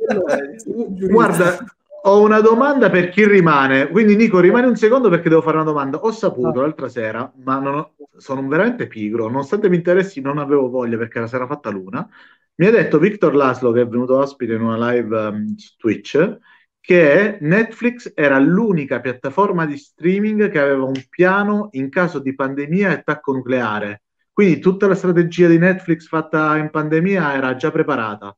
Guarda, 1.09 1.57
ho 2.03 2.21
una 2.21 2.39
domanda 2.39 2.89
per 2.89 3.09
chi 3.09 3.25
rimane. 3.27 3.89
Quindi, 3.89 4.15
Nico, 4.15 4.39
rimani 4.39 4.67
un 4.67 4.75
secondo 4.75 5.09
perché 5.09 5.29
devo 5.29 5.41
fare 5.41 5.57
una 5.57 5.65
domanda. 5.65 5.99
Ho 5.99 6.11
saputo 6.11 6.59
ah. 6.59 6.61
l'altra 6.61 6.87
sera, 6.87 7.31
ma 7.43 7.59
ho, 7.59 7.93
sono 8.17 8.47
veramente 8.47 8.87
pigro. 8.87 9.27
Nonostante 9.27 9.69
mi 9.69 9.75
interessi, 9.77 10.21
non 10.21 10.37
avevo 10.37 10.69
voglia 10.69 10.97
perché 10.97 11.17
era 11.17 11.27
sera 11.27 11.47
fatta 11.47 11.69
l'una. 11.69 12.07
Mi 12.55 12.65
ha 12.65 12.71
detto 12.71 12.97
Victor 12.97 13.35
Laszlo, 13.35 13.71
che 13.71 13.81
è 13.81 13.87
venuto 13.87 14.17
ospite 14.17 14.53
in 14.53 14.61
una 14.61 14.91
live 14.91 15.15
um, 15.15 15.55
su 15.55 15.75
Twitch, 15.77 16.39
che 16.79 17.37
Netflix 17.41 18.11
era 18.15 18.39
l'unica 18.39 18.99
piattaforma 18.99 19.65
di 19.65 19.77
streaming 19.77 20.49
che 20.49 20.59
aveva 20.59 20.85
un 20.85 21.03
piano 21.09 21.67
in 21.71 21.89
caso 21.89 22.19
di 22.19 22.33
pandemia 22.33 22.89
e 22.89 22.93
attacco 22.93 23.33
nucleare. 23.33 24.03
Quindi 24.37 24.59
tutta 24.59 24.85
la 24.85 24.93
strategia 24.93 25.47
di 25.47 25.57
Netflix 25.57 26.05
fatta 26.07 26.57
in 26.57 26.69
pandemia 26.69 27.33
era 27.33 27.55
già 27.55 27.71
preparata. 27.71 28.37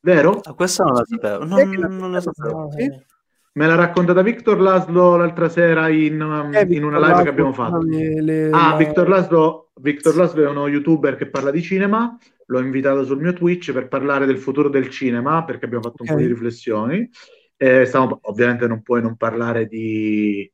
Vero? 0.00 0.40
Ah, 0.42 0.54
questo 0.54 0.84
non 0.84 0.94
la 0.94 1.04
sapevo. 1.04 1.44
Non, 1.44 1.96
non 1.98 2.12
la 2.12 2.20
sapevo. 2.22 2.70
Sì? 2.74 2.90
Me 3.52 3.66
l'ha 3.66 3.74
raccontata 3.74 4.22
Victor 4.22 4.58
Laszlo 4.58 5.16
l'altra 5.16 5.50
sera 5.50 5.90
in, 5.90 6.18
um, 6.18 6.54
eh, 6.54 6.66
in 6.70 6.82
una 6.82 6.96
live 6.96 7.10
Laszlo, 7.10 7.22
che 7.24 7.28
abbiamo 7.28 7.52
fatto. 7.52 7.82
Le, 7.82 8.22
le, 8.22 8.48
ah, 8.52 8.70
la... 8.70 8.76
Victor 8.78 9.06
Laszlo, 9.06 9.70
Victor 9.82 10.16
Laszlo 10.16 10.44
è 10.44 10.48
uno 10.48 10.66
youtuber 10.66 11.16
che 11.16 11.28
parla 11.28 11.50
di 11.50 11.60
cinema. 11.60 12.16
L'ho 12.46 12.60
invitato 12.60 13.04
sul 13.04 13.20
mio 13.20 13.34
Twitch 13.34 13.70
per 13.72 13.88
parlare 13.88 14.24
del 14.24 14.38
futuro 14.38 14.70
del 14.70 14.88
cinema 14.88 15.44
perché 15.44 15.66
abbiamo 15.66 15.82
fatto 15.82 16.04
okay. 16.04 16.14
un 16.14 16.22
po' 16.22 16.26
di 16.26 16.32
riflessioni. 16.32 17.10
Eh, 17.54 17.84
stiamo, 17.84 18.18
ovviamente 18.22 18.66
non 18.66 18.80
puoi 18.80 19.02
non 19.02 19.14
parlare 19.18 19.66
di, 19.66 20.50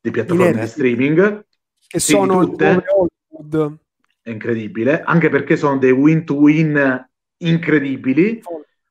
di 0.00 0.10
piattaforme 0.12 0.60
di 0.60 0.66
streaming 0.68 1.44
che 1.88 1.98
sì, 1.98 2.12
sono 2.12 2.46
tutte. 2.46 2.84
Hollywood 2.86 3.80
è 4.22 4.30
incredibile, 4.30 5.02
anche 5.02 5.28
perché 5.28 5.56
sono 5.56 5.78
dei 5.78 5.90
win-to-win 5.90 7.08
incredibili. 7.38 8.40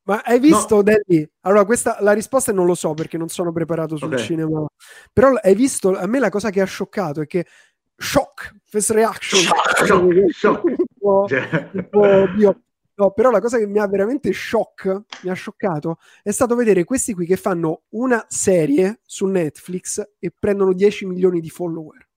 Ma 0.03 0.21
hai 0.23 0.39
visto, 0.39 0.75
no. 0.75 0.83
Danny? 0.83 1.27
Allora, 1.41 1.65
questa 1.65 1.97
la 2.01 2.11
risposta 2.11 2.51
non 2.51 2.65
lo 2.65 2.75
so 2.75 2.93
perché 2.93 3.17
non 3.17 3.29
sono 3.29 3.51
preparato 3.51 3.95
sul 3.95 4.11
okay. 4.11 4.23
cinema. 4.23 4.65
Però 5.13 5.33
hai 5.41 5.55
visto, 5.55 5.97
a 5.97 6.05
me 6.05 6.19
la 6.19 6.29
cosa 6.29 6.49
che 6.49 6.59
ha 6.59 6.65
scioccato 6.65 7.21
è 7.21 7.27
che 7.27 7.45
shock, 7.95 8.55
first 8.65 8.91
reaction. 8.91 9.41
Shock, 9.41 9.85
shock, 9.85 10.31
shock. 10.31 10.63
un 10.65 10.75
po', 10.99 11.25
un 11.71 11.87
po' 11.89 12.55
No, 13.01 13.09
però 13.11 13.31
la 13.31 13.39
cosa 13.39 13.57
che 13.57 13.65
mi 13.65 13.79
ha 13.79 13.87
veramente 13.87 14.31
shock, 14.31 14.85
mi 15.23 15.31
ha 15.31 15.33
scioccato, 15.33 15.97
è 16.21 16.29
stato 16.29 16.53
vedere 16.53 16.83
questi 16.83 17.15
qui 17.15 17.25
che 17.25 17.35
fanno 17.35 17.83
una 17.89 18.23
serie 18.27 18.99
su 19.03 19.25
Netflix 19.25 20.07
e 20.19 20.31
prendono 20.37 20.71
10 20.71 21.07
milioni 21.07 21.39
di 21.39 21.49
follower. 21.49 22.07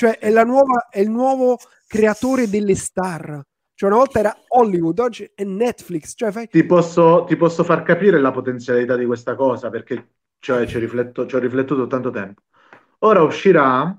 Cioè 0.00 0.18
è, 0.18 0.30
la 0.30 0.44
nuova, 0.44 0.88
è 0.88 0.98
il 1.00 1.10
nuovo 1.10 1.58
creatore 1.86 2.48
delle 2.48 2.74
star. 2.74 3.38
Cioè 3.74 3.90
una 3.90 3.98
volta 3.98 4.18
era 4.18 4.34
Hollywood, 4.48 4.98
oggi 4.98 5.30
è 5.34 5.44
Netflix. 5.44 6.14
Cioè 6.16 6.30
fai... 6.32 6.48
ti, 6.48 6.64
posso, 6.64 7.24
ti 7.28 7.36
posso 7.36 7.64
far 7.64 7.82
capire 7.82 8.18
la 8.18 8.30
potenzialità 8.30 8.96
di 8.96 9.04
questa 9.04 9.34
cosa 9.34 9.68
perché 9.68 10.12
cioè, 10.38 10.66
ci, 10.66 10.78
rifletto, 10.78 11.26
ci 11.26 11.34
ho 11.34 11.38
riflettuto 11.38 11.86
tanto 11.86 12.08
tempo. 12.08 12.40
Ora 13.00 13.20
uscirà 13.20 13.94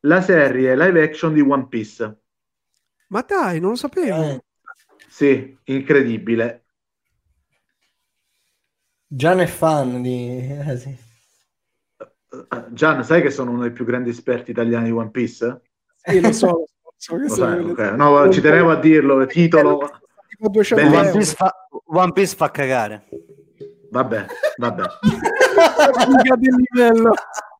la 0.00 0.22
serie 0.22 0.74
live 0.74 1.02
action 1.02 1.34
di 1.34 1.42
One 1.42 1.68
Piece. 1.68 2.20
Ma 3.08 3.20
dai, 3.20 3.60
non 3.60 3.72
lo 3.72 3.76
sapevo. 3.76 4.22
Eh. 4.22 4.42
Sì, 5.06 5.54
incredibile. 5.64 6.64
Gian 9.06 9.40
è 9.40 9.46
fan 9.46 10.00
di... 10.00 10.48
Eh, 10.48 10.76
sì. 10.80 11.10
Gian, 12.70 13.04
sai 13.04 13.20
che 13.20 13.30
sono 13.30 13.50
uno 13.50 13.62
dei 13.62 13.72
più 13.72 13.84
grandi 13.84 14.10
esperti 14.10 14.52
italiani 14.52 14.86
di 14.86 14.92
One 14.92 15.10
Piece? 15.10 15.60
Sì, 16.02 16.20
lo 16.20 16.32
so. 16.32 16.64
so 16.96 17.16
lo 17.16 17.28
sai, 17.28 17.62
okay. 17.62 17.94
no, 17.96 18.30
ci 18.30 18.40
tenevo 18.40 18.70
a 18.70 18.76
dirlo, 18.76 19.26
titolo... 19.26 19.90
One 20.40 21.10
Piece, 21.12 21.34
fa, 21.36 21.54
One 21.86 22.12
Piece 22.12 22.34
fa 22.34 22.50
cagare. 22.50 23.06
Vabbè, 23.90 24.26
vabbè. 24.56 24.82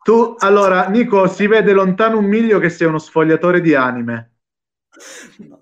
tu, 0.03 0.35
allora, 0.39 0.89
Nico, 0.89 1.29
si 1.29 1.47
vede 1.47 1.73
lontano 1.73 2.19
un 2.19 2.25
miglio 2.25 2.59
che 2.59 2.71
sei 2.71 2.89
uno 2.89 2.99
sfogliatore 2.99 3.61
di 3.61 3.75
anime. 3.75 4.33
No. 5.49 5.62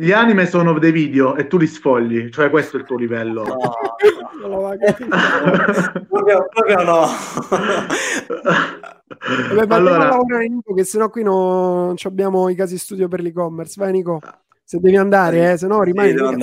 Gli 0.00 0.12
anime 0.12 0.46
sono 0.46 0.78
dei 0.78 0.92
video 0.92 1.36
e 1.36 1.46
tu 1.46 1.58
li 1.58 1.66
sfogli, 1.66 2.30
cioè 2.30 2.48
questo 2.48 2.78
è 2.78 2.80
il 2.80 2.86
tuo 2.86 2.96
livello. 2.96 3.42
No, 3.42 3.58
no. 4.48 4.74
proprio, 6.08 6.46
proprio 6.48 6.82
no. 6.82 7.06
Vabbè, 9.48 9.66
ma 9.66 9.74
allora... 9.74 10.08
lavorare 10.08 10.48
Nico, 10.48 10.72
che 10.72 10.84
sennò 10.84 11.10
qui 11.10 11.22
non 11.22 11.94
abbiamo 12.02 12.48
i 12.48 12.54
casi 12.54 12.78
studio 12.78 13.08
per 13.08 13.20
l'e-commerce. 13.20 13.74
Vai 13.76 13.92
Nico, 13.92 14.20
se 14.64 14.78
devi 14.80 14.96
andare, 14.96 15.52
eh, 15.52 15.58
se 15.58 15.66
no 15.66 15.82
rimani. 15.82 16.16
Sì, 16.16 16.38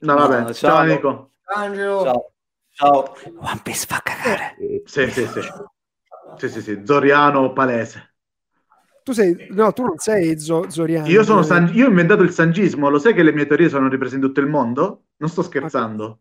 No, 0.00 0.14
vabbè, 0.14 0.40
no, 0.40 0.54
ciao, 0.54 0.54
ciao 0.54 0.82
Nico. 0.84 1.30
Angelo. 1.54 2.04
Ciao. 2.04 2.32
Ciao. 2.70 3.16
One 3.38 3.60
Piece 3.64 3.84
fa 3.86 4.00
cagare. 4.02 4.54
Sì, 4.86 5.10
sì, 5.10 5.26
sì. 5.26 5.40
Sì, 6.36 6.48
sì, 6.48 6.62
sì. 6.62 6.80
Zoriano 6.84 7.52
palese. 7.52 8.07
Tu 9.08 9.14
sei, 9.14 9.48
no, 9.52 9.72
tu 9.72 9.84
non 9.84 9.96
sei 9.96 10.38
zo- 10.38 10.68
Zoriano. 10.68 11.08
Io, 11.08 11.22
sono 11.22 11.42
san... 11.42 11.70
Io 11.72 11.86
ho 11.86 11.88
inventato 11.88 12.22
il 12.22 12.30
sangismo. 12.30 12.90
Lo 12.90 12.98
sai 12.98 13.14
che 13.14 13.22
le 13.22 13.32
mie 13.32 13.46
teorie 13.46 13.70
sono 13.70 13.88
riprese 13.88 14.16
in 14.16 14.20
tutto 14.20 14.40
il 14.40 14.48
mondo? 14.48 15.04
Non 15.16 15.30
sto 15.30 15.40
scherzando. 15.40 16.18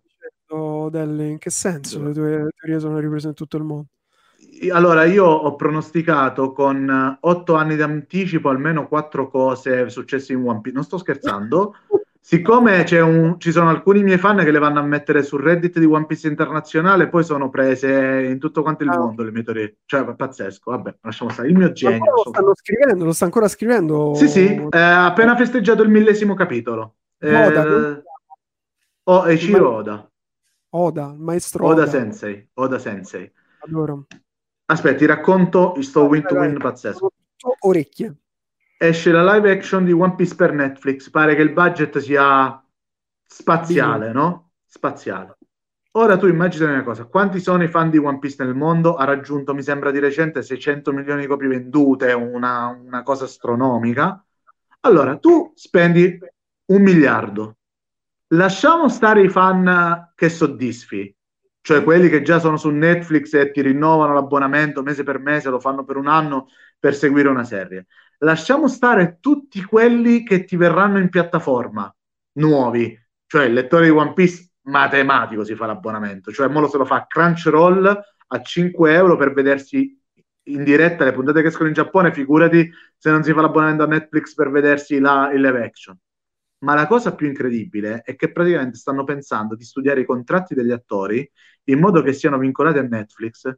Delle... 0.90 1.28
In 1.28 1.38
che 1.38 1.50
senso 1.50 2.02
le 2.02 2.14
tue 2.14 2.48
teorie 2.58 2.80
sono 2.80 2.98
riprese 3.00 3.28
in 3.28 3.34
tutto 3.34 3.58
il 3.58 3.64
mondo? 3.64 3.88
Allora, 4.72 5.04
io 5.04 5.26
ho 5.26 5.56
pronosticato 5.58 6.54
con 6.54 7.18
otto 7.20 7.56
anni 7.56 7.76
di 7.76 7.82
anticipo 7.82 8.48
almeno 8.48 8.88
quattro 8.88 9.30
cose 9.30 9.90
successe 9.90 10.32
in 10.32 10.48
One 10.48 10.62
Piece. 10.62 10.76
Non 10.76 10.86
sto 10.86 10.98
scherzando. 10.98 11.76
Siccome 12.28 12.86
un, 12.92 13.40
ci 13.40 13.54
sono 13.54 13.70
alcuni 13.70 14.04
miei 14.04 14.18
fan 14.18 14.36
che 14.44 14.52
le 14.52 14.60
vanno 14.60 14.80
a 14.80 14.84
mettere 14.84 15.24
sul 15.24 15.42
Reddit 15.42 15.80
di 15.80 15.86
One 15.86 16.06
Piece 16.08 16.28
internazionale, 16.28 17.08
poi 17.08 17.24
sono 17.24 17.50
prese 17.50 18.26
in 18.30 18.38
tutto 18.38 18.64
quanto 18.64 18.84
il 18.84 18.90
ah. 18.90 18.98
mondo 18.98 19.24
le 19.24 19.32
mie 19.32 19.44
teorie. 19.44 19.78
Cioè, 19.86 20.14
pazzesco. 20.14 20.72
Vabbè, 20.72 20.98
lasciamo 21.04 21.30
stare. 21.30 21.48
Il 21.48 21.56
mio 21.56 21.72
genio. 21.72 22.16
lo 22.16 22.30
stanno 22.30 22.54
scrivendo, 22.54 23.06
lo 23.06 23.14
sta 23.14 23.24
ancora 23.24 23.48
scrivendo. 23.48 24.14
Sì, 24.16 24.28
sì, 24.28 24.46
eh, 24.46 24.78
ha 24.78 25.06
appena 25.06 25.38
festeggiato 25.38 25.84
il 25.84 25.90
millesimo 25.90 26.34
capitolo. 26.34 26.96
Oda, 27.18 27.66
eh, 27.66 28.04
oh, 29.04 29.26
Eiichiro 29.26 29.76
Oda. 29.76 30.12
Oda, 30.72 31.16
maestro 31.18 31.66
Oda. 31.66 31.84
Oda 31.84 31.90
Sensei. 31.90 32.50
Oda 32.56 32.78
Sensei. 32.78 33.32
Adoro. 33.60 34.06
Aspetta, 34.66 34.98
ti 34.98 35.06
racconto 35.06 35.82
sto 35.82 36.04
win 36.04 36.24
to 36.24 36.36
win 36.36 36.58
pazzesco. 36.58 37.10
Orecchie 37.60 38.14
esce 38.78 39.12
la 39.12 39.34
live 39.34 39.52
action 39.52 39.84
di 39.84 39.92
One 39.92 40.16
Piece 40.16 40.36
per 40.36 40.54
Netflix. 40.54 41.10
Pare 41.10 41.36
che 41.36 41.42
il 41.42 41.52
budget 41.52 41.98
sia 41.98 42.64
spaziale, 43.26 44.12
no? 44.12 44.52
Spaziale. 44.66 45.38
Ora 45.92 46.16
tu 46.16 46.28
immagina 46.28 46.72
una 46.72 46.84
cosa, 46.84 47.06
quanti 47.06 47.40
sono 47.40 47.64
i 47.64 47.68
fan 47.68 47.90
di 47.90 47.98
One 47.98 48.20
Piece 48.20 48.44
nel 48.44 48.54
mondo? 48.54 48.96
Ha 48.96 49.04
raggiunto, 49.04 49.56
mi 49.56 49.64
sembra 49.64 49.90
di 49.90 49.98
recente, 49.98 50.44
600 50.44 50.94
milioni 50.94 51.22
di 51.22 51.28
copie 51.28 51.48
vendute, 51.48 52.14
una, 52.14 52.68
una 52.68 53.02
cosa 53.02 53.26
astronomica. 53.26 54.24
Allora, 54.82 55.18
tu 55.18 55.52
spendi 55.56 56.20
un 56.66 56.82
miliardo. 56.84 57.58
Lasciamo 58.28 58.90
stare 58.90 59.22
i 59.24 59.30
fan 59.30 60.12
che 60.14 60.30
soddisfi, 60.30 61.16
cioè 61.62 61.84
quelli 61.84 62.10
che 62.10 62.22
già 62.22 62.40
sono 62.40 62.58
su 62.58 62.70
Netflix 62.70 63.34
e 63.34 63.50
ti 63.52 63.62
rinnovano 63.62 64.14
l'abbonamento 64.14 64.84
mese 64.84 65.02
per 65.04 65.18
mese, 65.18 65.50
lo 65.50 65.60
fanno 65.60 65.84
per 65.84 65.96
un 65.96 66.08
anno 66.08 66.48
per 66.78 66.94
seguire 66.94 67.30
una 67.30 67.46
serie 67.46 67.88
lasciamo 68.20 68.68
stare 68.68 69.18
tutti 69.20 69.64
quelli 69.64 70.24
che 70.24 70.44
ti 70.44 70.56
verranno 70.56 71.00
in 71.00 71.10
piattaforma 71.10 71.94
nuovi, 72.34 72.98
cioè 73.26 73.46
il 73.46 73.54
lettore 73.54 73.86
di 73.86 73.92
One 73.92 74.14
Piece 74.14 74.52
matematico 74.64 75.44
si 75.44 75.56
fa 75.56 75.66
l'abbonamento, 75.66 76.32
cioè 76.32 76.48
mo 76.48 76.60
lo 76.60 76.68
se 76.68 76.78
lo 76.78 76.86
fa 76.86 77.06
Crunchyroll 77.08 77.86
a 78.30 78.42
5 78.42 78.94
euro 78.94 79.16
per 79.16 79.34
vedersi 79.34 79.98
in 80.48 80.64
diretta 80.64 81.04
le 81.04 81.14
puntate 81.14 81.42
che 81.42 81.48
escono 81.48 81.68
in 81.68 81.74
Giappone, 81.74 82.14
figurati 82.14 82.70
se 82.98 83.12
non 83.12 83.24
si 83.24 83.34
fa 83.34 83.42
l'abbonamento 83.42 83.84
a 83.84 83.88
Netflix 83.88 84.34
per 84.34 84.50
vedersi 84.50 85.00
la, 85.00 85.32
il 85.34 85.42
live 85.42 85.64
action. 85.64 85.98
Ma 86.60 86.74
la 86.74 86.88
cosa 86.88 87.14
più 87.14 87.28
incredibile 87.28 88.02
è 88.02 88.16
che 88.16 88.32
praticamente 88.32 88.78
stanno 88.78 89.04
pensando 89.04 89.56
di 89.56 89.64
studiare 89.64 90.02
i 90.02 90.06
contratti 90.06 90.56
degli 90.56 90.72
attori 90.72 91.30
in 91.66 91.80
modo 91.80 92.02
che 92.02 92.14
siano 92.14 92.38
vincolati 92.38 92.80
a 92.80 92.84
Netflix. 92.84 93.54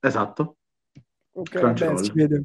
Esatto. 0.00 0.56
Ok. 1.32 1.72
Beh, 1.72 1.98
si 1.98 2.12
vede. 2.12 2.42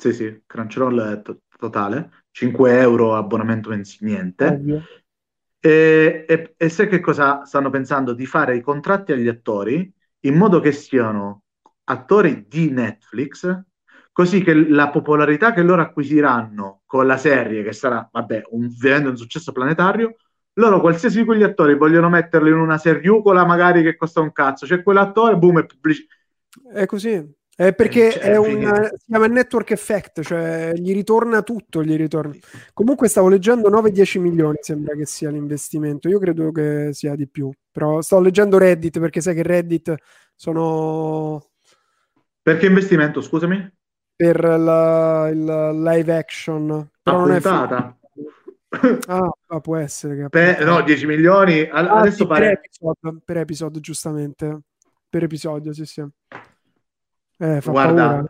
Sì, 0.00 0.12
sì, 0.12 0.42
Crunchyroll 0.46 1.00
è 1.12 1.22
to- 1.22 1.40
totale, 1.58 2.24
5 2.30 2.78
euro 2.78 3.16
abbonamento 3.16 3.68
mensile, 3.70 4.10
niente. 4.10 4.66
E, 5.60 6.24
e, 6.28 6.54
e 6.56 6.68
sai 6.68 6.88
che 6.88 7.00
cosa 7.00 7.44
stanno 7.44 7.70
pensando? 7.70 8.12
Di 8.12 8.26
fare 8.26 8.56
i 8.56 8.60
contratti 8.60 9.12
agli 9.12 9.26
attori 9.28 9.92
in 10.20 10.34
modo 10.36 10.60
che 10.60 10.70
siano 10.72 11.42
attori 11.84 12.46
di 12.48 12.70
Netflix, 12.70 13.60
così 14.12 14.42
che 14.42 14.54
la 14.54 14.90
popolarità 14.90 15.52
che 15.52 15.62
loro 15.62 15.82
acquisiranno 15.82 16.82
con 16.86 17.06
la 17.06 17.16
serie, 17.16 17.62
che 17.64 17.72
sarà, 17.72 18.08
vabbè, 18.10 18.42
un, 18.50 18.68
un 18.80 19.16
successo 19.16 19.50
planetario, 19.52 20.16
loro 20.54 20.80
qualsiasi 20.80 21.18
di 21.18 21.24
quegli 21.24 21.42
attori 21.42 21.76
vogliono 21.76 22.08
metterlo 22.08 22.48
in 22.48 22.56
una 22.58 22.78
seriucola 22.78 23.44
magari 23.44 23.82
che 23.82 23.96
costa 23.96 24.20
un 24.20 24.32
cazzo, 24.32 24.66
c'è 24.66 24.82
quell'attore, 24.82 25.36
boom, 25.36 25.60
è 25.60 25.66
pubblicità. 25.66 26.14
È 26.72 26.86
così, 26.86 27.36
eh, 27.60 27.72
perché 27.72 28.12
cioè, 28.12 28.22
è 28.22 28.36
un, 28.36 28.88
si 28.96 29.06
chiama 29.06 29.26
network 29.26 29.72
effect, 29.72 30.22
cioè 30.22 30.72
gli 30.76 30.92
ritorna 30.92 31.42
tutto, 31.42 31.82
gli 31.82 31.96
ritorna. 31.96 32.32
Comunque 32.72 33.08
stavo 33.08 33.26
leggendo 33.28 33.68
9-10 33.68 34.20
milioni, 34.20 34.58
sembra 34.60 34.94
che 34.94 35.04
sia 35.06 35.28
l'investimento. 35.30 36.08
Io 36.08 36.20
credo 36.20 36.52
che 36.52 36.90
sia 36.92 37.16
di 37.16 37.26
più, 37.26 37.50
però 37.72 38.00
stavo 38.00 38.22
leggendo 38.22 38.58
Reddit 38.58 39.00
perché 39.00 39.20
sai 39.20 39.34
che 39.34 39.42
Reddit 39.42 39.92
sono... 40.36 41.48
Perché 42.40 42.66
investimento, 42.66 43.20
scusami? 43.20 43.68
Per 44.14 44.40
la, 44.40 45.28
il 45.32 45.82
live 45.82 46.16
action. 46.16 46.88
Però 47.02 47.26
non 47.26 47.30
puntata. 47.40 47.98
è... 48.00 48.98
Ah, 49.08 49.30
ah, 49.46 49.60
può 49.60 49.76
essere. 49.76 50.28
Beh, 50.28 50.62
no, 50.62 50.82
10 50.82 51.06
milioni. 51.06 51.62
Ah, 51.62 51.98
adesso 51.98 52.18
sì, 52.18 52.26
pare... 52.26 52.44
per, 52.44 52.52
episodio, 52.52 53.20
per 53.24 53.36
episodio, 53.38 53.80
giustamente. 53.80 54.60
Per 55.08 55.22
episodio, 55.24 55.72
sì, 55.72 55.86
sì. 55.86 56.06
Eh, 57.38 57.60
guarda, 57.64 58.28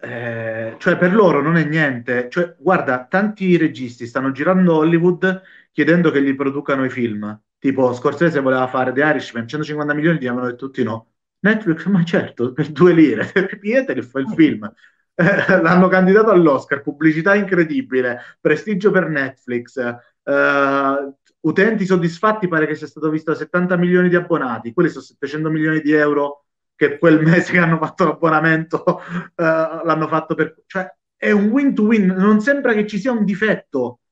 eh, 0.00 0.74
cioè 0.78 0.96
per 0.96 1.14
loro 1.14 1.40
non 1.40 1.56
è 1.56 1.64
niente. 1.64 2.28
Cioè, 2.28 2.56
guarda, 2.58 3.06
tanti 3.06 3.56
registi 3.56 4.06
stanno 4.06 4.32
girando 4.32 4.76
Hollywood 4.76 5.42
chiedendo 5.72 6.10
che 6.10 6.22
gli 6.22 6.34
producano 6.34 6.84
i 6.84 6.90
film. 6.90 7.40
Tipo 7.58 7.92
Scorsese 7.92 8.40
voleva 8.40 8.66
fare 8.68 8.92
The 8.92 9.00
Irishman, 9.00 9.46
150 9.48 9.94
milioni, 9.94 10.18
gli 10.18 10.26
avevano 10.26 10.50
detto 10.50 10.66
tutti 10.66 10.82
no. 10.82 11.12
Netflix, 11.40 11.86
ma 11.86 12.02
certo, 12.04 12.52
per 12.52 12.70
due 12.70 12.92
lire, 12.92 13.30
Piete 13.60 13.94
che 13.94 14.02
fa 14.02 14.20
il 14.20 14.28
film. 14.34 14.70
Eh, 15.14 15.60
l'hanno 15.60 15.88
candidato 15.88 16.30
all'Oscar, 16.30 16.80
pubblicità 16.80 17.34
incredibile, 17.34 18.20
prestigio 18.40 18.90
per 18.90 19.08
Netflix, 19.08 19.76
eh, 19.76 21.14
utenti 21.40 21.86
soddisfatti, 21.86 22.48
pare 22.48 22.66
che 22.66 22.74
sia 22.76 22.86
stato 22.86 23.10
visto 23.10 23.32
da 23.32 23.36
70 23.36 23.76
milioni 23.76 24.08
di 24.08 24.16
abbonati, 24.16 24.72
quelli 24.72 24.88
sono 24.90 25.04
700 25.04 25.50
milioni 25.50 25.80
di 25.80 25.92
euro 25.92 26.44
che 26.78 26.96
quel 26.96 27.20
mese 27.20 27.50
che 27.50 27.58
hanno 27.58 27.76
fatto 27.76 28.04
l'abbonamento 28.04 28.84
uh, 28.86 29.32
l'hanno 29.34 30.06
fatto 30.06 30.36
per... 30.36 30.62
Cioè, 30.64 30.88
è 31.16 31.32
un 31.32 31.48
win-to-win, 31.48 32.06
non 32.06 32.40
sembra 32.40 32.72
che 32.72 32.86
ci 32.86 33.00
sia 33.00 33.10
un 33.10 33.24
difetto, 33.24 34.02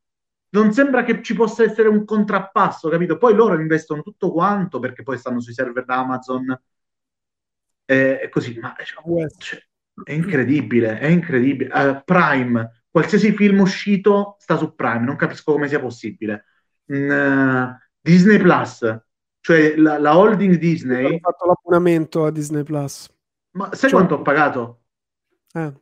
non 0.48 0.72
sembra 0.72 1.04
che 1.04 1.22
ci 1.22 1.34
possa 1.34 1.62
essere 1.62 1.86
un 1.86 2.04
contrappasso, 2.04 2.88
capito? 2.88 3.18
Poi 3.18 3.34
loro 3.34 3.60
investono 3.60 4.02
tutto 4.02 4.32
quanto 4.32 4.80
perché 4.80 5.04
poi 5.04 5.16
stanno 5.16 5.40
sui 5.40 5.52
server 5.52 5.84
da 5.84 5.98
Amazon 5.98 6.60
e, 7.84 8.20
e 8.24 8.28
così, 8.28 8.58
ma 8.58 8.74
cioè, 8.82 9.28
cioè, 9.38 9.62
è 10.02 10.12
incredibile, 10.12 10.98
è 10.98 11.06
incredibile. 11.06 11.70
Uh, 11.72 12.02
Prime, 12.04 12.82
qualsiasi 12.90 13.32
film 13.32 13.60
uscito 13.60 14.34
sta 14.40 14.56
su 14.56 14.74
Prime, 14.74 15.04
non 15.04 15.14
capisco 15.14 15.52
come 15.52 15.68
sia 15.68 15.78
possibile. 15.78 16.46
Mm, 16.92 17.10
uh, 17.10 17.76
Disney 18.00 18.38
Plus, 18.38 18.82
cioè 19.46 19.76
la, 19.76 19.96
la 19.96 20.18
holding 20.18 20.56
Disney... 20.56 21.04
Ho 21.04 21.18
fatto 21.18 21.46
l'abbonamento 21.46 22.24
a 22.24 22.32
Disney 22.32 22.64
Plus. 22.64 23.08
Ma 23.52 23.66
sai 23.66 23.90
cioè... 23.90 23.90
quanto 23.90 24.16
ho 24.16 24.22
pagato? 24.22 24.80
Eh. 25.52 25.72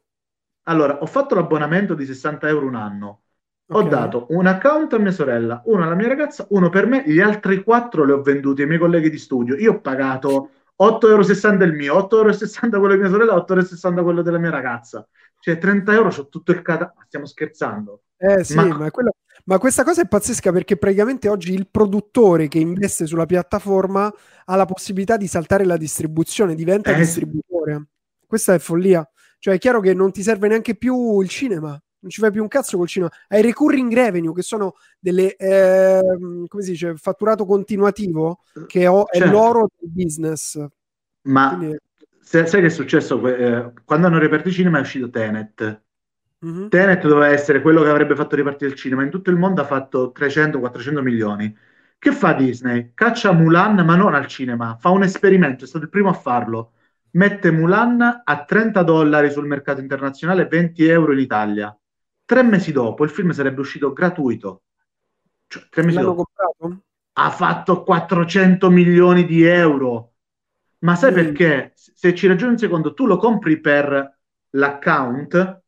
Allora, 0.64 0.98
ho 1.00 1.06
fatto 1.06 1.34
l'abbonamento 1.34 1.94
di 1.94 2.04
60 2.04 2.46
euro 2.46 2.66
un 2.66 2.74
anno. 2.74 3.22
Okay. 3.66 3.86
Ho 3.86 3.88
dato 3.88 4.26
un 4.28 4.44
account 4.44 4.92
a 4.92 4.98
mia 4.98 5.12
sorella, 5.12 5.62
uno 5.64 5.82
alla 5.82 5.94
mia 5.94 6.08
ragazza, 6.08 6.46
uno 6.50 6.68
per 6.68 6.84
me, 6.86 7.04
gli 7.06 7.20
altri 7.20 7.64
quattro 7.64 8.04
li 8.04 8.12
ho 8.12 8.20
venduti 8.20 8.60
ai 8.60 8.68
miei 8.68 8.78
colleghi 8.78 9.08
di 9.08 9.16
studio. 9.16 9.56
Io 9.56 9.72
ho 9.72 9.80
pagato 9.80 10.50
8,60 10.82 11.52
euro 11.52 11.64
il 11.64 11.72
mio, 11.72 11.94
8,60 11.94 12.64
euro 12.64 12.80
quello 12.80 12.94
di 12.96 13.00
mia 13.00 13.08
sorella, 13.08 13.34
8,60 13.36 13.86
euro 13.88 14.02
quello 14.02 14.20
della 14.20 14.38
mia 14.38 14.50
ragazza. 14.50 15.08
Cioè 15.40 15.56
30 15.56 15.90
euro, 15.94 16.10
c'ho 16.10 16.28
tutto 16.28 16.52
il 16.52 16.60
catalogo. 16.60 17.00
Stiamo 17.06 17.24
scherzando. 17.24 18.02
Eh 18.18 18.44
sì, 18.44 18.56
ma, 18.56 18.66
ma 18.66 18.90
quello, 18.90 19.14
ma 19.44 19.58
questa 19.58 19.84
cosa 19.84 20.02
è 20.02 20.08
pazzesca 20.08 20.52
perché 20.52 20.76
praticamente 20.76 21.28
oggi 21.28 21.52
il 21.52 21.68
produttore 21.68 22.48
che 22.48 22.58
investe 22.58 23.06
sulla 23.06 23.26
piattaforma 23.26 24.12
ha 24.46 24.56
la 24.56 24.64
possibilità 24.64 25.16
di 25.16 25.26
saltare 25.26 25.64
la 25.64 25.76
distribuzione, 25.76 26.54
diventa 26.54 26.92
eh. 26.92 26.96
distributore. 26.96 27.88
Questa 28.26 28.54
è 28.54 28.58
follia. 28.58 29.06
Cioè 29.38 29.54
è 29.54 29.58
chiaro 29.58 29.80
che 29.80 29.92
non 29.92 30.10
ti 30.12 30.22
serve 30.22 30.48
neanche 30.48 30.74
più 30.76 31.20
il 31.20 31.28
cinema, 31.28 31.68
non 32.04 32.10
ci 32.10 32.20
fai 32.20 32.30
più 32.30 32.40
un 32.40 32.48
cazzo 32.48 32.78
col 32.78 32.88
cinema. 32.88 33.10
Hai 33.28 33.42
recurring 33.42 33.92
revenue 33.92 34.32
che 34.32 34.40
sono 34.40 34.74
delle, 34.98 35.36
eh, 35.36 36.00
come 36.46 36.62
si 36.62 36.70
dice, 36.70 36.96
fatturato 36.96 37.44
continuativo 37.44 38.40
che 38.66 38.86
ho, 38.86 39.04
certo. 39.10 39.28
è 39.28 39.30
l'oro 39.30 39.68
del 39.78 39.90
business. 39.90 40.64
Ma 41.22 41.56
Quindi... 41.56 41.78
sai 42.20 42.46
che 42.46 42.64
è 42.64 42.70
successo? 42.70 43.26
Eh, 43.26 43.72
quando 43.84 44.06
hanno 44.06 44.18
reperto 44.18 44.50
cinema 44.50 44.78
è 44.78 44.80
uscito 44.80 45.10
Tenet 45.10 45.83
Mm-hmm. 46.44 46.68
Tenet 46.68 47.06
doveva 47.06 47.28
essere 47.28 47.62
quello 47.62 47.82
che 47.82 47.88
avrebbe 47.88 48.14
fatto 48.14 48.36
ripartire 48.36 48.70
il 48.70 48.76
cinema. 48.76 49.02
In 49.02 49.10
tutto 49.10 49.30
il 49.30 49.36
mondo 49.36 49.62
ha 49.62 49.64
fatto 49.64 50.12
300-400 50.14 51.00
milioni. 51.00 51.56
Che 51.98 52.12
fa 52.12 52.34
Disney? 52.34 52.92
Caccia 52.94 53.32
Mulan, 53.32 53.76
ma 53.84 53.96
non 53.96 54.14
al 54.14 54.26
cinema. 54.26 54.76
Fa 54.78 54.90
un 54.90 55.02
esperimento, 55.02 55.64
è 55.64 55.66
stato 55.66 55.84
il 55.84 55.90
primo 55.90 56.10
a 56.10 56.14
farlo. 56.14 56.72
Mette 57.12 57.50
Mulan 57.50 58.22
a 58.24 58.44
30 58.44 58.82
dollari 58.82 59.30
sul 59.30 59.46
mercato 59.46 59.80
internazionale, 59.80 60.46
20 60.46 60.84
euro 60.86 61.12
in 61.12 61.20
Italia. 61.20 61.76
Tre 62.24 62.42
mesi 62.42 62.72
dopo 62.72 63.04
il 63.04 63.10
film 63.10 63.30
sarebbe 63.30 63.60
uscito 63.60 63.92
gratuito. 63.92 64.62
Cioè, 65.46 65.66
tre 65.70 65.82
mesi 65.82 65.96
L'hanno 65.96 66.08
dopo. 66.08 66.24
comprato? 66.24 66.84
ha 67.16 67.30
fatto 67.30 67.82
400 67.82 68.70
milioni 68.70 69.24
di 69.24 69.44
euro. 69.44 70.14
Ma 70.80 70.96
sai 70.96 71.12
mm. 71.12 71.14
perché? 71.14 71.72
Se 71.74 72.14
ci 72.14 72.26
ragioni 72.26 72.52
un 72.52 72.58
secondo, 72.58 72.94
tu 72.94 73.06
lo 73.06 73.16
compri 73.16 73.60
per 73.60 74.18
l'account 74.50 75.62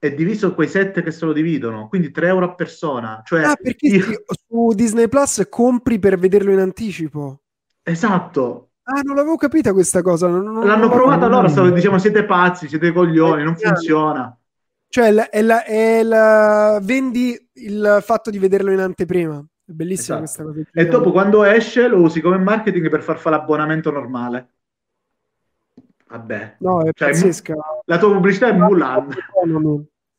è 0.00 0.14
diviso 0.14 0.54
quei 0.54 0.66
set 0.66 1.02
che 1.02 1.10
se 1.10 1.26
lo 1.26 1.34
dividono, 1.34 1.86
quindi 1.86 2.10
3 2.10 2.28
euro 2.28 2.46
a 2.46 2.54
persona. 2.54 3.20
Cioè, 3.22 3.42
ah, 3.42 3.54
perché 3.54 3.86
io... 3.86 4.04
su 4.48 4.72
Disney 4.72 5.08
Plus 5.08 5.46
compri 5.50 5.98
per 5.98 6.18
vederlo 6.18 6.52
in 6.52 6.58
anticipo? 6.58 7.42
Esatto. 7.82 8.70
Ah, 8.84 9.02
non 9.02 9.14
l'avevo 9.14 9.36
capita 9.36 9.74
questa 9.74 10.00
cosa. 10.00 10.26
Non, 10.26 10.42
non, 10.42 10.66
L'hanno 10.66 10.86
non 10.86 10.90
provata 10.90 11.26
loro, 11.26 11.48
stavo 11.48 11.68
diciamo 11.68 11.98
siete 11.98 12.24
pazzi, 12.24 12.66
siete 12.66 12.92
coglioni, 12.92 13.44
non 13.44 13.54
funziona. 13.56 14.34
Cioè, 14.88 15.08
è 15.08 15.12
la, 15.12 15.28
è 15.28 15.42
la, 15.42 15.64
è 15.64 16.02
la, 16.02 16.80
vendi 16.82 17.38
il 17.52 17.98
fatto 18.02 18.30
di 18.30 18.38
vederlo 18.38 18.72
in 18.72 18.80
anteprima. 18.80 19.36
È 19.36 19.70
bellissima 19.70 20.22
esatto. 20.22 20.50
questa 20.50 20.64
cosa. 20.70 20.80
E 20.80 20.90
dopo 20.90 21.12
quando 21.12 21.44
esce 21.44 21.86
lo 21.88 22.00
usi 22.00 22.22
come 22.22 22.38
marketing 22.38 22.88
per 22.88 23.02
far 23.02 23.18
fare 23.18 23.36
l'abbonamento 23.36 23.90
normale. 23.90 24.48
Vabbè. 26.10 26.56
No, 26.58 26.82
è 26.82 26.90
cioè, 26.92 27.10
pazzesca. 27.10 27.54
La 27.84 27.98
tua 27.98 28.12
pubblicità 28.12 28.48
è 28.48 28.52
Mulan. 28.52 29.08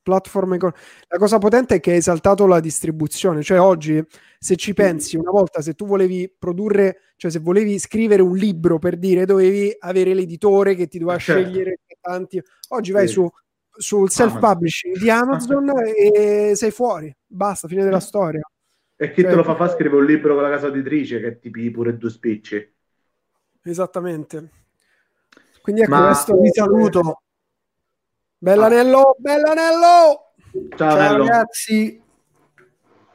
Platform 0.03 0.53
econ- 0.53 0.73
La 1.09 1.17
cosa 1.17 1.37
potente 1.37 1.75
è 1.75 1.79
che 1.79 1.91
hai 1.91 1.97
esaltato 1.97 2.47
la 2.47 2.59
distribuzione, 2.59 3.43
cioè 3.43 3.59
oggi 3.59 4.03
se 4.39 4.55
ci 4.55 4.73
pensi, 4.73 5.15
una 5.15 5.29
volta 5.29 5.61
se 5.61 5.73
tu 5.73 5.85
volevi 5.85 6.33
produrre, 6.39 7.01
cioè 7.17 7.29
se 7.29 7.37
volevi 7.37 7.77
scrivere 7.77 8.23
un 8.23 8.35
libro 8.35 8.79
per 8.79 8.97
dire, 8.97 9.25
dovevi 9.25 9.75
avere 9.77 10.15
l'editore 10.15 10.73
che 10.73 10.87
ti 10.87 10.97
doveva 10.97 11.19
certo. 11.19 11.43
scegliere 11.43 11.79
tanti. 11.99 12.41
Oggi 12.69 12.91
vai 12.91 13.07
sì. 13.07 13.13
su 13.13 13.29
sul 13.73 14.09
self-publishing 14.09 14.97
di 14.97 15.09
Amazon 15.09 15.71
e 15.95 16.53
sei 16.55 16.71
fuori, 16.71 17.15
basta, 17.25 17.67
fine 17.67 17.83
della 17.83 17.99
storia. 17.99 18.41
E 18.95 19.11
chi 19.11 19.21
cioè, 19.21 19.31
te 19.31 19.35
lo 19.35 19.43
fa 19.43 19.55
fare 19.55 19.71
scrivere 19.71 20.01
un 20.01 20.05
libro 20.05 20.33
con 20.33 20.43
la 20.43 20.49
casa 20.49 20.67
editrice 20.67 21.19
che 21.19 21.39
ti 21.39 21.49
pigli 21.49 21.71
pure 21.71 21.97
due 21.97 22.09
spicci. 22.09 22.73
Esattamente. 23.63 24.60
Quindi 25.61 25.81
ecco, 25.81 25.91
Ma... 25.91 26.05
questo 26.07 26.39
vi 26.39 26.49
saluto. 26.51 27.21
Bellanello, 28.37 29.15
bellanello! 29.19 30.33
Ciao, 30.75 30.97
Ciao 30.97 31.17
ragazzi. 31.17 32.01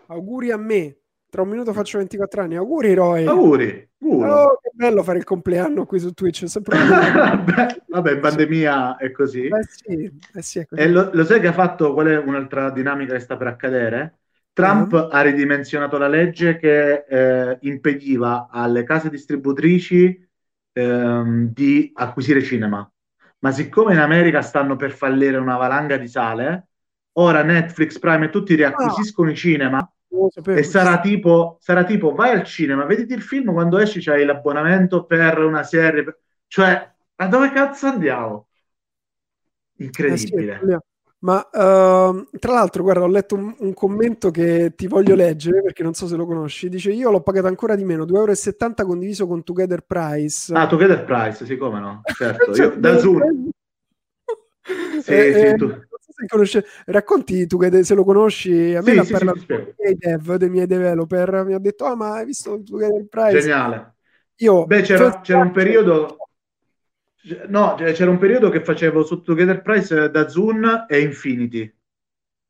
Auguri 0.06 0.50
a 0.52 0.56
me. 0.56 0.96
Tra 1.28 1.42
un 1.42 1.48
minuto 1.48 1.72
faccio 1.72 1.98
24 1.98 2.42
anni. 2.42 2.56
Auguri, 2.56 2.94
Roy. 2.94 3.26
Auguri. 3.26 3.90
Oh, 3.98 4.58
che 4.62 4.70
bello 4.72 5.02
fare 5.02 5.18
il 5.18 5.24
compleanno 5.24 5.84
qui 5.84 5.98
su 5.98 6.12
Twitch. 6.12 6.48
Sempre 6.48 6.78
Vabbè, 7.88 8.12
in 8.12 8.20
pandemia 8.20 8.96
è 8.96 9.10
così. 9.10 9.46
Eh 9.46 9.66
sì, 9.68 10.10
eh 10.34 10.42
sì, 10.42 10.60
è 10.60 10.66
così. 10.66 10.80
E 10.80 10.88
lo, 10.88 11.10
lo, 11.12 11.24
sai 11.24 11.40
che 11.40 11.48
ha 11.48 11.52
fatto? 11.52 11.92
Qual 11.92 12.06
è 12.06 12.16
un'altra 12.16 12.70
dinamica 12.70 13.14
che 13.14 13.20
sta 13.20 13.36
per 13.36 13.48
accadere? 13.48 14.18
Trump 14.52 14.92
uh-huh. 14.92 15.08
ha 15.10 15.20
ridimensionato 15.20 15.98
la 15.98 16.08
legge 16.08 16.56
che 16.56 17.04
eh, 17.06 17.58
impediva 17.62 18.48
alle 18.50 18.84
case 18.84 19.10
distributrici 19.10 20.25
ehm, 20.76 21.52
di 21.52 21.90
acquisire 21.94 22.42
cinema. 22.42 22.88
Ma 23.38 23.50
siccome 23.50 23.94
in 23.94 23.98
America 23.98 24.42
stanno 24.42 24.76
per 24.76 24.92
fallire 24.92 25.38
una 25.38 25.56
valanga 25.56 25.96
di 25.96 26.08
sale, 26.08 26.68
ora 27.12 27.42
Netflix, 27.42 27.98
Prime 27.98 28.26
e 28.26 28.30
tutti 28.30 28.54
riacquisiscono 28.54 29.28
oh. 29.28 29.32
i 29.32 29.36
cinema 29.36 29.90
e 30.44 30.62
sarà 30.62 31.00
tipo, 31.00 31.58
sarà 31.60 31.84
tipo 31.84 32.12
vai 32.12 32.30
al 32.30 32.44
cinema, 32.44 32.84
vediti 32.84 33.12
il 33.14 33.22
film, 33.22 33.52
quando 33.52 33.78
esci 33.78 34.00
c'hai 34.00 34.24
l'abbonamento 34.24 35.04
per 35.04 35.38
una 35.38 35.62
serie, 35.62 36.20
cioè, 36.46 36.90
a 37.16 37.26
dove 37.26 37.50
cazzo 37.50 37.86
andiamo? 37.86 38.48
Incredibile. 39.78 40.54
Eh 40.54 40.66
sì, 40.66 40.76
ma 41.26 41.38
uh, 41.38 42.28
tra 42.38 42.52
l'altro, 42.52 42.84
guarda, 42.84 43.02
ho 43.02 43.08
letto 43.08 43.34
un, 43.34 43.52
un, 43.58 43.74
commento 43.74 44.30
che 44.30 44.74
ti 44.76 44.86
voglio 44.86 45.16
leggere 45.16 45.60
perché 45.60 45.82
non 45.82 45.92
so 45.92 46.06
se 46.06 46.14
lo 46.14 46.24
conosci. 46.24 46.68
Dice: 46.68 46.92
Io 46.92 47.10
l'ho 47.10 47.20
pagato 47.20 47.48
ancora 47.48 47.74
di 47.74 47.82
meno, 47.82 48.04
2,70 48.04 48.58
euro 48.58 48.86
condiviso 48.86 49.26
con 49.26 49.42
Together 49.42 49.80
Price. 49.80 50.54
Ah, 50.54 50.68
Together 50.68 51.04
Price, 51.04 51.44
sì, 51.44 51.56
come 51.56 51.80
no? 51.80 52.02
Certo, 52.16 52.54
cioè, 52.54 52.66
io 52.66 52.74
da 52.78 52.96
Zoom. 52.98 53.50
sì, 55.02 55.10
eh, 55.12 55.32
sì, 55.32 55.40
eh, 55.40 55.54
tu. 55.56 55.68
Se 56.16 56.26
conosce... 56.28 56.64
Racconti 56.86 57.46
tu 57.48 57.58
se 57.82 57.94
lo 57.94 58.04
conosci. 58.04 58.74
A 58.76 58.80
me 58.80 58.90
sì, 58.90 58.94
l'ha 58.94 59.04
sì, 59.04 59.12
parlato 59.12 59.38
sì, 59.40 59.46
dei 59.46 59.74
miei 59.76 59.96
dev, 59.98 60.34
dei 60.36 60.48
miei 60.48 60.66
developer. 60.66 61.44
Mi 61.44 61.54
ha 61.54 61.58
detto: 61.58 61.86
Ah, 61.86 61.96
ma 61.96 62.14
hai 62.14 62.24
visto 62.24 62.62
Together 62.62 63.04
Price? 63.08 63.40
Geniale. 63.40 63.94
Io, 64.36 64.64
Beh, 64.64 64.82
c'era, 64.82 65.20
c'era 65.22 65.40
un 65.40 65.50
periodo 65.50 66.25
No, 67.48 67.74
c'era 67.74 68.10
un 68.10 68.18
periodo 68.18 68.50
che 68.50 68.62
facevo 68.62 69.02
su 69.04 69.22
Together 69.22 69.60
Price 69.62 70.10
da 70.10 70.28
Zoom 70.28 70.86
e 70.88 71.00
Infinity. 71.00 71.74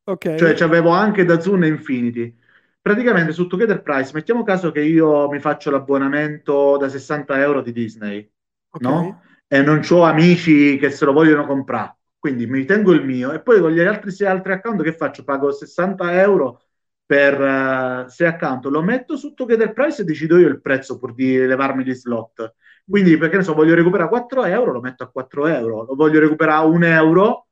Ok. 0.03 0.35
Cioè 0.35 0.55
avevo 0.61 0.89
anche 0.91 1.25
da 1.25 1.39
Zoom 1.39 1.63
e 1.63 1.67
Infinity. 1.67 2.35
Praticamente 2.79 3.33
su 3.33 3.47
Together 3.47 3.81
Price, 3.81 4.11
mettiamo 4.13 4.43
caso 4.43 4.71
che 4.71 4.81
io 4.81 5.27
mi 5.29 5.39
faccio 5.39 5.71
l'abbonamento 5.71 6.77
da 6.77 6.87
60 6.87 7.41
euro 7.41 7.61
di 7.61 7.73
Disney, 7.73 8.31
okay. 8.69 8.91
no? 8.91 9.21
E 9.47 9.61
non 9.61 9.81
ho 9.89 10.03
amici 10.03 10.77
che 10.77 10.89
se 10.91 11.05
lo 11.05 11.11
vogliono 11.11 11.45
comprare. 11.45 11.95
Quindi 12.19 12.45
mi 12.45 12.63
tengo 12.65 12.93
il 12.93 13.03
mio 13.03 13.31
e 13.33 13.41
poi 13.41 13.59
con 13.59 13.71
gli 13.71 13.79
altri 13.79 14.11
sei 14.11 14.27
altri 14.27 14.53
account 14.53 14.83
che 14.83 14.93
faccio? 14.93 15.23
Pago 15.23 15.51
60 15.51 16.21
euro 16.21 16.61
per 17.05 17.39
uh, 17.39 18.05
eh, 18.09 18.25
account, 18.25 18.65
lo 18.65 18.81
metto 18.81 19.15
su 19.15 19.33
Together 19.33 19.73
Price 19.73 20.01
e 20.01 20.05
decido 20.05 20.37
io 20.37 20.47
il 20.47 20.61
prezzo 20.61 20.97
pur 20.97 21.13
di 21.13 21.37
levarmi 21.37 21.83
gli 21.83 21.93
slot. 21.93 22.53
Quindi, 22.89 23.17
perché 23.17 23.37
ne 23.37 23.43
so, 23.43 23.53
voglio 23.53 23.75
recuperare 23.75 24.09
4 24.09 24.45
euro, 24.45 24.71
lo 24.71 24.79
metto 24.79 25.03
a 25.03 25.09
4 25.09 25.47
euro. 25.47 25.83
Lo 25.83 25.95
voglio 25.95 26.19
recuperare 26.19 26.63
a 26.63 26.65
1 26.65 26.85
euro, 26.85 27.47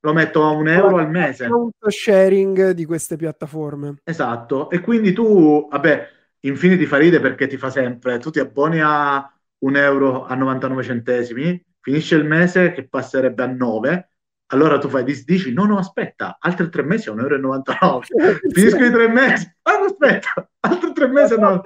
lo 0.00 0.12
metto 0.12 0.42
a 0.42 0.50
1 0.50 0.70
euro 0.70 0.96
al 0.96 1.08
mese. 1.08 1.44
Account 1.44 1.88
sharing 1.88 2.70
di 2.70 2.84
queste 2.84 3.16
piattaforme. 3.16 3.98
Esatto. 4.02 4.70
E 4.70 4.80
quindi 4.80 5.12
tu, 5.12 5.68
vabbè, 5.70 6.08
Infinity 6.40 6.86
fa 6.86 6.96
ride 6.96 7.20
perché 7.20 7.46
ti 7.46 7.56
fa 7.56 7.70
sempre, 7.70 8.18
tu 8.18 8.30
ti 8.30 8.40
abboni 8.40 8.80
a 8.82 9.32
1 9.58 9.78
euro 9.78 10.24
a 10.24 10.34
99 10.34 10.82
centesimi, 10.82 11.64
finisce 11.80 12.16
il 12.16 12.24
mese 12.24 12.72
che 12.72 12.88
passerebbe 12.88 13.44
a 13.44 13.46
9, 13.46 14.10
allora 14.46 14.78
tu 14.78 14.88
fai 14.88 15.04
disdici, 15.04 15.52
no, 15.52 15.66
no, 15.66 15.78
aspetta, 15.78 16.38
altri 16.40 16.68
tre 16.68 16.82
mesi 16.82 17.08
a 17.08 17.12
1,99 17.12 17.76
euro. 17.80 18.00
Finisco 18.52 18.84
i 18.84 18.90
tre 18.90 19.08
mesi, 19.08 19.54
ah, 19.62 19.84
aspetta, 19.84 20.50
altri 20.60 20.92
tre 20.92 21.06
mesi 21.06 21.38
no. 21.38 21.62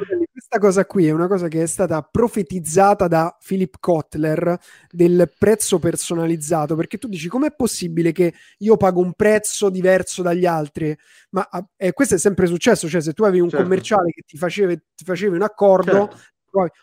Questa 0.49 0.65
cosa 0.65 0.87
qui 0.87 1.09
è 1.09 1.11
una 1.11 1.27
cosa 1.27 1.49
che 1.49 1.61
è 1.61 1.67
stata 1.67 2.03
profetizzata 2.03 3.09
da 3.09 3.37
Philip 3.45 3.79
Kotler 3.81 4.57
del 4.89 5.29
prezzo 5.37 5.81
personalizzato, 5.81 6.77
perché 6.77 6.99
tu 6.99 7.09
dici 7.09 7.27
com'è 7.27 7.53
possibile 7.53 8.13
che 8.13 8.33
io 8.59 8.77
pago 8.77 9.01
un 9.01 9.15
prezzo 9.15 9.71
diverso 9.71 10.23
dagli 10.23 10.47
altri? 10.47 10.97
Ma 11.31 11.49
eh, 11.77 11.93
questo 11.93 12.15
è 12.15 12.19
sempre 12.19 12.47
successo, 12.47 12.89
cioè 12.89 13.01
se 13.01 13.13
tu 13.13 13.25
avevi 13.25 13.41
un 13.41 13.49
certo. 13.49 13.65
commerciale 13.65 14.13
che 14.13 14.23
ti, 14.25 14.37
facevi, 14.37 14.81
ti 14.95 15.05
facevi 15.05 15.35
un 15.35 15.43
accordo, 15.43 16.11
certo 16.11 16.19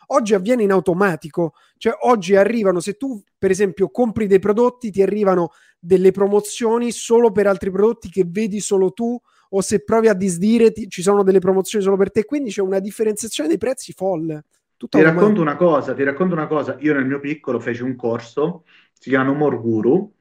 Oggi 0.07 0.35
avviene 0.35 0.61
in 0.61 0.71
automatico, 0.71 1.53
cioè 1.77 1.95
oggi 2.01 2.35
arrivano, 2.35 2.79
se 2.79 2.93
tu 2.93 3.23
per 3.35 3.49
esempio 3.49 3.89
compri 3.89 4.27
dei 4.27 4.37
prodotti, 4.37 4.91
ti 4.91 5.01
arrivano 5.01 5.49
delle 5.79 6.11
promozioni 6.11 6.91
solo 6.91 7.31
per 7.31 7.47
altri 7.47 7.71
prodotti 7.71 8.09
che 8.09 8.23
vedi 8.27 8.59
solo 8.59 8.91
tu 8.91 9.19
o 9.55 9.61
se 9.61 9.83
provi 9.83 10.07
a 10.07 10.13
disdire 10.13 10.71
ti, 10.71 10.89
ci 10.89 11.01
sono 11.01 11.23
delle 11.23 11.39
promozioni 11.39 11.83
solo 11.83 11.97
per 11.97 12.11
te, 12.11 12.25
quindi 12.25 12.49
c'è 12.49 12.61
una 12.61 12.79
differenziazione 12.79 13.49
dei 13.49 13.57
prezzi 13.57 13.93
folle. 13.93 14.45
Tutto 14.75 14.97
ti 14.97 15.03
racconto 15.03 15.41
una 15.41 15.55
cosa, 15.55 15.93
ti 15.93 16.03
racconto 16.03 16.33
una 16.33 16.47
cosa, 16.47 16.75
io 16.79 16.93
nel 16.93 17.05
mio 17.05 17.19
piccolo 17.19 17.59
feci 17.59 17.83
un 17.83 17.95
corso, 17.95 18.65
si 18.93 19.09
chiama 19.09 19.25
No 19.25 19.33
More 19.35 19.57
Guru, 19.57 20.13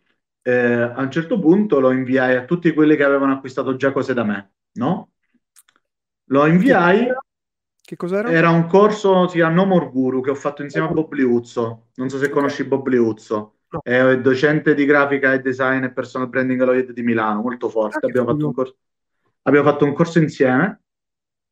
eh, 0.43 0.83
a 0.83 1.01
un 1.01 1.11
certo 1.11 1.39
punto 1.39 1.81
lo 1.81 1.91
inviai 1.91 2.36
a 2.36 2.44
tutti 2.44 2.73
quelli 2.73 2.94
che 2.94 3.05
avevano 3.05 3.33
acquistato 3.33 3.75
già 3.77 3.91
cose 3.91 4.15
da 4.15 4.25
me, 4.25 4.52
no? 4.73 5.11
Lo 6.27 6.47
inviai 6.47 7.09
che 7.85 7.97
cos'era? 7.97 8.31
Era 8.31 8.51
un 8.51 8.67
corso, 8.67 9.27
si 9.28 9.36
chiama 9.36 9.55
No 9.55 9.65
More 9.65 9.91
Guru, 9.91 10.20
che 10.20 10.31
ho 10.31 10.35
fatto 10.35 10.62
insieme 10.62 10.86
a 10.86 10.91
Bob 10.91 11.12
Liuzzo. 11.12 11.89
Non 11.97 12.09
so 12.09 12.19
se 12.19 12.28
conosci 12.31 12.65
Bob 12.65 12.86
Liuzzo. 12.86 13.57
No. 13.69 13.81
È 13.83 14.20
docente 14.20 14.75
di 14.75 14.85
grafica 14.85 15.33
e 15.33 15.41
design 15.41 15.83
e 15.85 15.93
personal 15.93 16.28
branding 16.28 16.61
all'OIED 16.61 16.93
di 16.93 17.02
Milano, 17.02 17.41
molto 17.41 17.69
forte. 17.69 18.07
Ah, 18.07 18.09
abbiamo, 18.09 18.28
fatto 18.28 18.52
corso... 18.52 18.77
abbiamo, 19.43 19.69
fatto 19.71 19.85
un 19.85 19.93
corso 19.93 20.19
insieme 20.19 20.83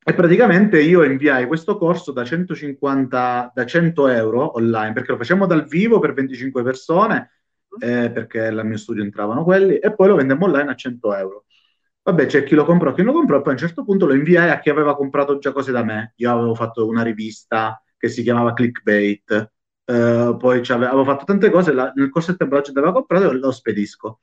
e 0.02 0.14
praticamente 0.14 0.80
io 0.80 1.02
inviai 1.02 1.46
questo 1.46 1.76
corso 1.76 2.10
da 2.12 2.24
150, 2.24 3.52
da 3.54 3.66
100 3.66 4.08
euro 4.08 4.56
online, 4.56 4.92
perché 4.92 5.12
lo 5.12 5.18
facciamo 5.18 5.46
dal 5.46 5.66
vivo 5.66 5.98
per 5.98 6.14
25 6.14 6.62
persone, 6.62 7.30
mm. 7.76 7.88
eh, 7.88 8.10
perché 8.10 8.46
al 8.46 8.66
mio 8.66 8.78
studio 8.78 9.02
entravano 9.02 9.44
quelli, 9.44 9.78
e 9.78 9.94
poi 9.94 10.08
lo 10.08 10.16
vendemmo 10.16 10.46
online 10.46 10.70
a 10.70 10.74
100 10.74 11.14
euro. 11.14 11.44
Vabbè, 12.02 12.26
c'è 12.26 12.44
chi 12.44 12.54
lo 12.54 12.64
comprò, 12.64 12.92
chi 12.94 13.02
non 13.02 13.12
lo 13.12 13.18
comprò, 13.18 13.38
e 13.38 13.42
poi 13.42 13.50
a 13.50 13.54
un 13.54 13.60
certo 13.60 13.84
punto 13.84 14.06
lo 14.06 14.14
inviai 14.14 14.48
a 14.50 14.58
chi 14.58 14.70
aveva 14.70 14.96
comprato 14.96 15.38
già 15.38 15.52
cose 15.52 15.70
da 15.70 15.84
me. 15.84 16.14
Io 16.16 16.32
avevo 16.32 16.54
fatto 16.54 16.86
una 16.86 17.02
rivista 17.02 17.82
che 17.98 18.08
si 18.08 18.22
chiamava 18.22 18.54
Clickbait, 18.54 19.52
uh, 19.84 20.36
poi 20.38 20.62
avevo 20.66 21.04
fatto 21.04 21.24
tante 21.24 21.50
cose, 21.50 21.72
la, 21.72 21.92
nel 21.94 22.08
corso 22.08 22.28
del 22.28 22.38
tempo 22.38 22.54
la 22.54 22.62
gente 22.62 22.78
aveva 22.80 22.94
comprato 22.94 23.30
e 23.30 23.34
lo 23.34 23.50
spedisco. 23.52 24.18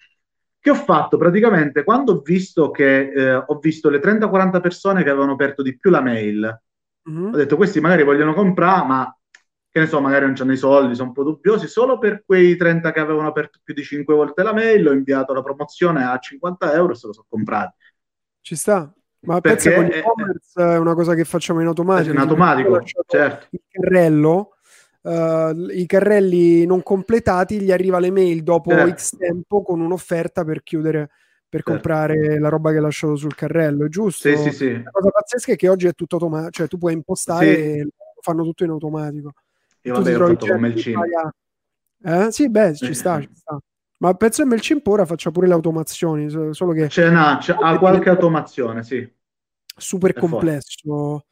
Che 0.59 0.69
ho 0.69 0.75
fatto 0.75 1.17
praticamente 1.17 1.83
quando 1.83 2.13
ho 2.13 2.21
visto 2.21 2.71
che 2.71 3.11
eh, 3.11 3.35
ho 3.35 3.57
visto 3.59 3.89
le 3.89 3.99
30-40 3.99 4.59
persone 4.59 5.03
che 5.03 5.09
avevano 5.09 5.33
aperto 5.33 5.61
di 5.61 5.77
più 5.77 5.89
la 5.89 6.01
mail, 6.01 6.61
mm-hmm. 7.09 7.33
ho 7.33 7.37
detto 7.37 7.55
questi 7.55 7.79
magari 7.79 8.03
vogliono 8.03 8.33
comprare, 8.33 8.85
ma 8.85 9.17
che 9.69 9.79
ne 9.79 9.87
so, 9.87 10.01
magari 10.01 10.25
non 10.25 10.35
hanno 10.37 10.53
i 10.53 10.57
soldi, 10.57 10.95
sono 10.95 11.09
un 11.09 11.13
po' 11.13 11.23
dubbiosi, 11.23 11.67
solo 11.67 11.99
per 11.99 12.23
quei 12.25 12.55
30 12.55 12.91
che 12.91 12.99
avevano 12.99 13.27
aperto 13.27 13.59
più 13.63 13.73
di 13.73 13.83
5 13.83 14.15
volte 14.15 14.41
la 14.41 14.53
mail 14.53 14.87
ho 14.87 14.91
inviato 14.91 15.33
la 15.33 15.43
promozione 15.43 16.03
a 16.03 16.17
50 16.17 16.73
euro 16.73 16.93
e 16.93 16.95
se 16.95 17.07
lo 17.07 17.13
sono 17.13 17.27
comprati. 17.29 17.75
Ci 18.41 18.55
sta. 18.55 18.91
Ma 19.19 19.41
pensa 19.41 19.73
con 19.73 19.85
l'e-commerce 19.85 20.61
è, 20.61 20.73
è 20.73 20.77
una 20.77 20.93
cosa 20.93 21.13
che 21.13 21.25
facciamo 21.25 21.59
in 21.61 21.67
automatico. 21.67 22.13
In 22.13 22.19
automatico, 22.19 22.81
certo. 23.05 23.47
Il 23.51 23.61
carrello, 23.69 24.56
uh, 25.07 25.69
i 25.69 25.85
carrelli 25.85 26.65
non 26.65 26.83
completati, 26.83 27.61
gli 27.61 27.71
arriva 27.71 27.99
l'email 27.99 28.43
dopo 28.43 28.71
certo. 28.71 28.93
X 28.93 29.17
tempo 29.17 29.61
con 29.61 29.79
un'offerta 29.79 30.43
per 30.43 30.63
chiudere 30.63 31.09
per 31.49 31.63
certo. 31.63 31.71
comprare 31.71 32.39
la 32.39 32.49
roba 32.49 32.71
che 32.71 32.77
hai 32.77 32.81
lasciato 32.81 33.15
sul 33.15 33.33
carrello, 33.33 33.87
giusto? 33.87 34.27
Sì, 34.27 34.35
sì, 34.37 34.51
sì. 34.51 34.83
La 34.83 34.91
cosa 34.91 35.09
pazzesca 35.09 35.53
è 35.53 35.55
che 35.55 35.69
oggi 35.69 35.87
è 35.87 35.93
tutto 35.93 36.15
automatico, 36.15 36.51
cioè 36.51 36.67
tu 36.67 36.77
puoi 36.77 36.93
impostare 36.93 37.45
sì. 37.45 37.61
e 37.61 37.87
fanno 38.21 38.43
tutto 38.43 38.65
in 38.65 38.71
automatico. 38.71 39.31
Io 39.83 39.93
vabbè, 39.93 40.21
ho 40.21 40.27
fatto 40.27 40.47
con 40.47 40.59
MailChimp. 40.59 41.03
Eh? 42.03 42.31
Sì, 42.31 42.49
beh, 42.49 42.75
ci 42.75 42.93
sta, 42.93 43.21
ci 43.21 43.29
sta. 43.33 43.57
Ma 43.99 44.13
penso 44.13 44.43
che 44.43 44.49
MailChimp 44.49 44.85
ora 44.87 45.05
faccia 45.05 45.31
pure 45.31 45.47
le 45.47 45.53
automazioni, 45.53 46.29
solo 46.29 46.73
che... 46.73 46.87
C'è, 46.87 47.09
no, 47.09 47.37
c'è, 47.39 47.55
ha 47.57 47.79
qualche 47.79 48.09
automazione, 48.09 48.83
sì. 48.83 49.09
Super 49.79 50.11
è 50.11 50.19
complesso. 50.19 50.81
Forte. 50.83 51.25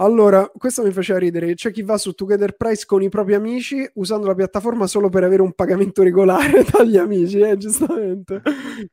Allora, 0.00 0.48
questo 0.56 0.82
mi 0.82 0.92
faceva 0.92 1.18
ridere. 1.18 1.54
C'è 1.54 1.72
chi 1.72 1.82
va 1.82 1.98
su 1.98 2.12
Together 2.12 2.56
Price 2.56 2.86
con 2.86 3.02
i 3.02 3.08
propri 3.08 3.34
amici 3.34 3.88
usando 3.94 4.26
la 4.26 4.34
piattaforma 4.34 4.86
solo 4.86 5.08
per 5.08 5.24
avere 5.24 5.42
un 5.42 5.52
pagamento 5.52 6.02
regolare 6.02 6.64
dagli 6.70 6.96
amici, 6.96 7.40
eh, 7.40 7.56
giustamente. 7.56 8.42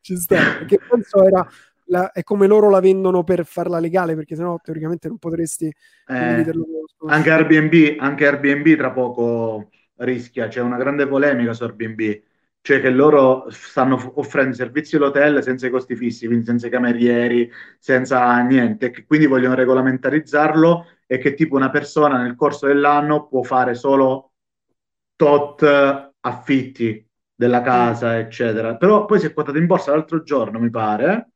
Ci 0.02 0.16
sta. 0.18 0.36
Perché 0.58 0.80
penso 0.90 1.24
era 1.24 1.48
la, 1.86 2.12
è 2.12 2.24
come 2.24 2.48
loro 2.48 2.70
la 2.70 2.80
vendono 2.80 3.24
per 3.24 3.46
farla 3.46 3.80
legale, 3.80 4.16
perché 4.16 4.36
sennò 4.36 4.60
teoricamente 4.64 5.08
non 5.08 5.18
potresti 5.18 5.72
eh, 6.08 6.46
anche 7.08 7.32
Airbnb, 7.32 8.00
anche 8.00 8.26
Airbnb 8.26 8.76
tra 8.76 8.92
poco 8.92 9.70
rischia, 9.98 10.48
c'è 10.48 10.62
una 10.62 10.78
grande 10.78 11.08
polemica 11.08 11.54
su 11.54 11.64
Airbnb, 11.64 12.22
cioè 12.62 12.82
che 12.82 12.90
loro 12.90 13.46
stanno 13.50 14.14
offrendo 14.16 14.56
servizi 14.56 14.96
all'hotel 14.96 15.44
senza 15.44 15.68
i 15.68 15.70
costi 15.70 15.96
fissi, 15.96 16.26
quindi 16.26 16.46
senza 16.46 16.66
i 16.68 16.72
camerieri, 16.72 17.50
senza 17.78 18.40
niente, 18.42 18.90
che 18.90 19.06
quindi 19.06 19.28
vogliono 19.28 19.54
regolamentarizzarlo 19.54 20.88
e 21.06 21.18
che 21.18 21.34
tipo 21.34 21.56
una 21.56 21.70
persona 21.70 22.22
nel 22.22 22.36
corso 22.36 22.68
dell'anno 22.68 23.28
può 23.28 23.44
fare 23.44 23.76
solo 23.76 24.32
tot 25.16 25.64
affitti 26.20 27.08
della 27.36 27.62
casa, 27.62 28.18
eccetera. 28.18 28.76
Però 28.78 29.06
poi 29.06 29.20
si 29.20 29.28
è 29.28 29.34
quotato 29.34 29.58
in 29.58 29.66
borsa 29.66 29.92
l'altro 29.92 30.24
giorno, 30.24 30.60
mi 30.60 30.70
pare, 30.70 31.32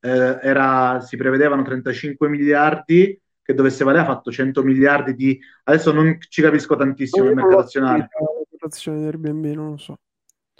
eh, 0.00 0.38
era, 0.42 1.00
si 1.00 1.16
prevedevano 1.16 1.62
35 1.62 2.28
miliardi 2.28 3.20
che 3.42 3.54
dovesse 3.54 3.84
valere, 3.84 4.02
ha 4.02 4.06
fatto 4.06 4.32
100 4.32 4.62
miliardi 4.64 5.14
di... 5.14 5.38
Adesso 5.64 5.92
non 5.92 6.18
ci 6.18 6.42
capisco 6.42 6.74
tantissimo 6.74 7.28
il 7.28 7.34
mercato 7.34 7.58
azionario. 7.58 8.08
La 8.58 8.92
di 8.92 9.04
Airbnb 9.04 9.44
non 9.54 9.70
lo 9.70 9.76
so. 9.76 10.00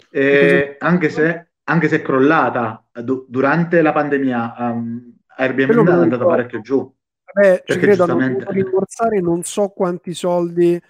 Eh, 0.09 0.77
anche, 0.79 1.09
se, 1.09 1.49
anche, 1.63 1.89
se, 1.89 1.97
è 1.97 2.01
crollata 2.01 2.87
du- 3.03 3.25
durante 3.27 3.81
la 3.81 3.91
pandemia, 3.91 4.55
um, 4.57 5.17
Airbnb 5.35 5.85
è 5.85 5.91
andata 5.91 6.25
parecchio 6.25 6.61
giù. 6.61 6.95
Beh, 7.33 7.63
ci 7.65 7.77
credo, 7.77 8.05
giustamente... 8.05 8.43
hanno 8.45 8.51
rimborsare 8.51 9.19
non 9.19 9.43
so 9.43 9.69
quanti 9.69 10.13
soldi 10.13 10.81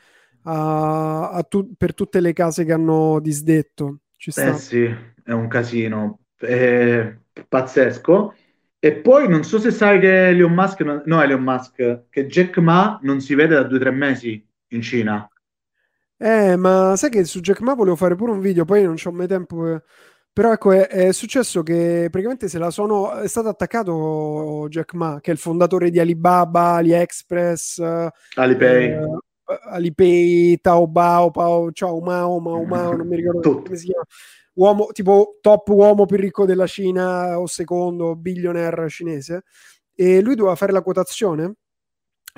a, 0.43 1.29
a 1.31 1.43
tu- 1.43 1.75
per 1.75 1.93
tutte 1.93 2.19
le 2.19 2.33
case 2.33 2.63
che 2.63 2.73
hanno 2.73 3.19
disdetto. 3.19 3.99
Ci 4.15 4.31
sta. 4.31 4.49
Eh 4.49 4.53
sì, 4.53 4.95
è 5.23 5.31
un 5.31 5.47
casino. 5.47 6.19
È 6.35 7.15
pazzesco. 7.47 8.33
E 8.79 8.93
poi 8.93 9.27
non 9.27 9.43
so 9.43 9.59
se 9.59 9.71
sai 9.71 9.99
che 9.99 10.29
Elon 10.29 10.53
Musk, 10.53 10.81
no 10.81 11.21
Elon 11.21 11.41
Musk, 11.41 12.03
che 12.09 12.25
Jack 12.27 12.57
Ma 12.59 12.99
non 13.01 13.19
si 13.19 13.33
vede 13.33 13.55
da 13.55 13.63
due 13.63 13.77
o 13.77 13.79
tre 13.79 13.91
mesi 13.91 14.47
in 14.69 14.81
Cina. 14.81 15.27
Eh, 16.19 16.55
ma 16.55 16.95
sai 16.95 17.09
che 17.09 17.25
su 17.25 17.39
Jack 17.41 17.61
Ma 17.61 17.75
volevo 17.75 17.95
fare 17.95 18.15
pure 18.15 18.31
un 18.31 18.39
video, 18.39 18.65
poi 18.65 18.83
non 18.83 18.95
c'ho 18.95 19.11
mai 19.11 19.27
tempo. 19.27 19.81
Per... 20.37 20.43
Però 20.43 20.51
ecco, 20.51 20.71
è, 20.71 20.87
è, 20.87 21.11
successo 21.13 21.63
che 21.63 22.09
praticamente 22.11 22.47
se 22.47 22.59
la 22.59 22.69
sono... 22.69 23.11
è 23.13 23.27
stato 23.27 23.47
attaccato 23.47 24.67
Jack 24.69 24.93
Ma, 24.93 25.19
che 25.19 25.31
è 25.31 25.33
il 25.33 25.39
fondatore 25.39 25.89
di 25.89 25.99
Alibaba, 25.99 26.75
AliExpress, 26.75 27.81
Alipay. 28.35 28.85
Eh, 28.91 29.07
Alipay, 29.71 30.59
Taobao, 30.61 31.31
Pao, 31.31 31.71
Ciao 31.71 31.99
Mao, 32.01 32.39
Mao 32.39 32.63
Mao, 32.65 32.93
non 32.97 33.07
mi 33.07 33.15
ricordo 33.15 33.63
come 33.63 33.75
si 33.75 33.85
chiama 33.85 34.03
uomo, 34.53 34.87
tipo 34.91 35.37
top 35.41 35.69
uomo 35.69 36.05
più 36.05 36.17
ricco 36.17 36.45
della 36.45 36.67
Cina 36.67 37.39
o 37.39 37.47
secondo 37.47 38.15
billionaire 38.15 38.89
cinese 38.89 39.43
e 39.93 40.21
lui 40.21 40.35
doveva 40.35 40.55
fare 40.55 40.71
la 40.71 40.81
quotazione 40.81 41.55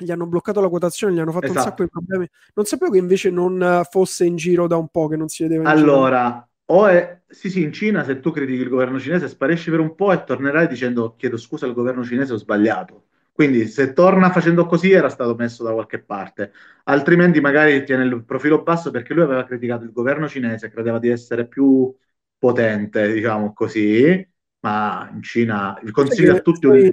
gli 0.00 0.10
hanno 0.10 0.26
bloccato 0.26 0.62
la 0.62 0.68
quotazione, 0.68 1.12
gli 1.12 1.18
hanno 1.18 1.30
fatto 1.30 1.46
esatto. 1.46 1.58
un 1.58 1.64
sacco 1.66 1.82
di 1.82 1.88
problemi. 1.90 2.28
Non 2.54 2.64
sapevo 2.64 2.90
che 2.90 2.98
invece 2.98 3.28
non 3.28 3.82
fosse 3.90 4.24
in 4.24 4.36
giro 4.36 4.66
da 4.66 4.78
un 4.78 4.88
po', 4.88 5.08
che 5.08 5.16
non 5.16 5.28
si 5.28 5.42
vedeva 5.42 5.68
Allora, 5.68 6.48
o 6.70 6.86
è 6.86 7.20
sì, 7.30 7.48
sì, 7.48 7.62
in 7.62 7.72
Cina 7.72 8.02
se 8.02 8.18
tu 8.18 8.32
critichi 8.32 8.62
il 8.62 8.68
governo 8.68 8.98
cinese 8.98 9.28
sparisci 9.28 9.70
per 9.70 9.78
un 9.78 9.94
po' 9.94 10.12
e 10.12 10.24
tornerai 10.24 10.66
dicendo 10.66 11.14
chiedo 11.16 11.36
scusa 11.36 11.66
al 11.66 11.74
governo 11.74 12.04
cinese, 12.04 12.32
ho 12.32 12.36
sbagliato. 12.36 13.04
Quindi 13.32 13.66
se 13.66 13.92
torna 13.92 14.30
facendo 14.30 14.66
così 14.66 14.90
era 14.90 15.08
stato 15.08 15.34
messo 15.34 15.62
da 15.62 15.72
qualche 15.72 16.00
parte, 16.00 16.52
altrimenti 16.84 17.40
magari 17.40 17.84
tiene 17.84 18.04
il 18.04 18.24
profilo 18.24 18.62
basso 18.62 18.90
perché 18.90 19.14
lui 19.14 19.22
aveva 19.22 19.44
criticato 19.44 19.84
il 19.84 19.92
governo 19.92 20.28
cinese, 20.28 20.70
credeva 20.70 20.98
di 20.98 21.08
essere 21.08 21.46
più 21.46 21.94
potente, 22.36 23.12
diciamo 23.12 23.52
così, 23.52 24.28
ma 24.60 25.08
in 25.14 25.22
Cina 25.22 25.78
il 25.82 25.90
consiglio 25.92 26.36
a 26.36 26.40
tutti... 26.40 26.66
Un... 26.66 26.90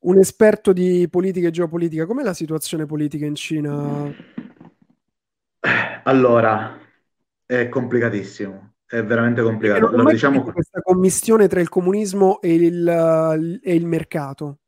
un 0.00 0.18
esperto 0.18 0.72
di 0.72 1.06
politica 1.08 1.48
e 1.48 1.52
geopolitica, 1.52 2.06
com'è 2.06 2.22
la 2.22 2.34
situazione 2.34 2.86
politica 2.86 3.24
in 3.24 3.34
Cina? 3.36 4.12
Allora, 6.02 6.78
è 7.46 7.68
complicatissimo, 7.68 8.74
è 8.86 9.02
veramente 9.02 9.42
complicato. 9.42 9.94
Non 9.94 10.06
diciamo... 10.06 10.42
questa 10.42 10.80
commissione 10.80 11.48
tra 11.48 11.60
il 11.60 11.68
comunismo 11.68 12.40
e 12.40 12.54
il, 12.54 13.60
e 13.62 13.74
il 13.74 13.86
mercato. 13.86 14.58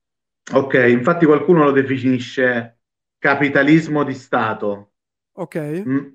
Ok, 0.52 0.74
infatti 0.88 1.26
qualcuno 1.26 1.64
lo 1.64 1.70
definisce 1.70 2.80
capitalismo 3.18 4.02
di 4.04 4.14
Stato. 4.14 4.92
Ok. 5.32 5.56
Mm? 5.86 6.06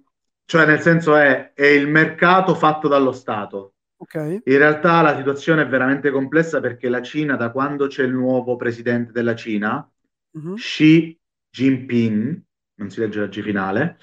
Cioè, 0.45 0.65
nel 0.65 0.81
senso 0.81 1.15
è, 1.15 1.53
è 1.53 1.65
il 1.65 1.87
mercato 1.87 2.55
fatto 2.55 2.87
dallo 2.87 3.11
Stato. 3.11 3.75
Okay. 3.95 4.41
In 4.43 4.57
realtà 4.57 5.01
la 5.01 5.15
situazione 5.15 5.61
è 5.61 5.67
veramente 5.67 6.11
complessa 6.11 6.59
perché 6.59 6.89
la 6.89 7.01
Cina, 7.01 7.37
da 7.37 7.51
quando 7.51 7.87
c'è 7.87 8.03
il 8.03 8.11
nuovo 8.11 8.57
presidente 8.57 9.13
della 9.13 9.33
Cina, 9.33 9.89
uh-huh. 10.31 10.55
Xi 10.55 11.17
Jinping, 11.49 12.41
non 12.75 12.89
si 12.89 12.99
legge 12.99 13.21
la 13.21 13.27
G 13.27 13.41
finale, 13.41 13.97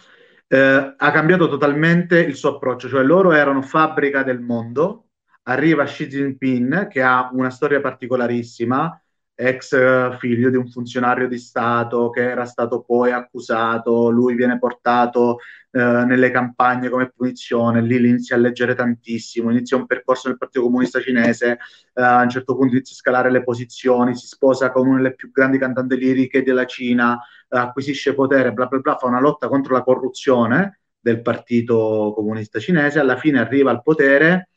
eh, 0.52 0.94
ha 0.96 1.10
cambiato 1.12 1.48
totalmente 1.48 2.18
il 2.18 2.34
suo 2.34 2.56
approccio, 2.56 2.88
cioè 2.88 3.04
loro 3.04 3.30
erano 3.30 3.62
fabbrica 3.62 4.24
del 4.24 4.40
mondo, 4.40 5.10
arriva 5.44 5.84
Xi 5.84 6.08
Jinping 6.08 6.88
che 6.88 7.02
ha 7.02 7.30
una 7.32 7.50
storia 7.50 7.80
particolarissima, 7.80 9.00
ex 9.40 9.72
eh, 9.72 10.16
figlio 10.18 10.50
di 10.50 10.56
un 10.56 10.68
funzionario 10.68 11.26
di 11.26 11.38
Stato 11.38 12.10
che 12.10 12.28
era 12.28 12.44
stato 12.44 12.82
poi 12.82 13.10
accusato, 13.10 14.10
lui 14.10 14.34
viene 14.34 14.58
portato 14.58 15.38
eh, 15.70 15.78
nelle 15.78 16.30
campagne 16.30 16.88
come 16.88 17.10
punizione, 17.10 17.80
lì 17.80 17.96
inizia 17.96 18.36
a 18.36 18.38
leggere 18.38 18.74
tantissimo, 18.74 19.50
inizia 19.50 19.76
un 19.76 19.86
percorso 19.86 20.28
nel 20.28 20.36
Partito 20.36 20.64
Comunista 20.64 21.00
Cinese, 21.00 21.58
eh, 21.94 22.02
a 22.02 22.22
un 22.22 22.28
certo 22.28 22.54
punto 22.54 22.74
inizia 22.74 22.94
a 22.94 22.98
scalare 22.98 23.30
le 23.30 23.42
posizioni, 23.42 24.14
si 24.14 24.26
sposa 24.26 24.70
con 24.70 24.86
una 24.86 24.96
delle 24.98 25.14
più 25.14 25.30
grandi 25.30 25.58
cantanti 25.58 25.96
liriche 25.96 26.42
della 26.42 26.66
Cina, 26.66 27.18
eh, 27.48 27.58
acquisisce 27.58 28.14
potere, 28.14 28.52
bla 28.52 28.66
bla 28.66 28.78
bla, 28.78 28.96
fa 28.96 29.06
una 29.06 29.20
lotta 29.20 29.48
contro 29.48 29.74
la 29.74 29.82
corruzione 29.82 30.80
del 31.00 31.22
Partito 31.22 32.12
Comunista 32.14 32.58
Cinese, 32.58 32.98
alla 32.98 33.16
fine 33.16 33.38
arriva 33.38 33.70
al 33.70 33.82
potere 33.82 34.50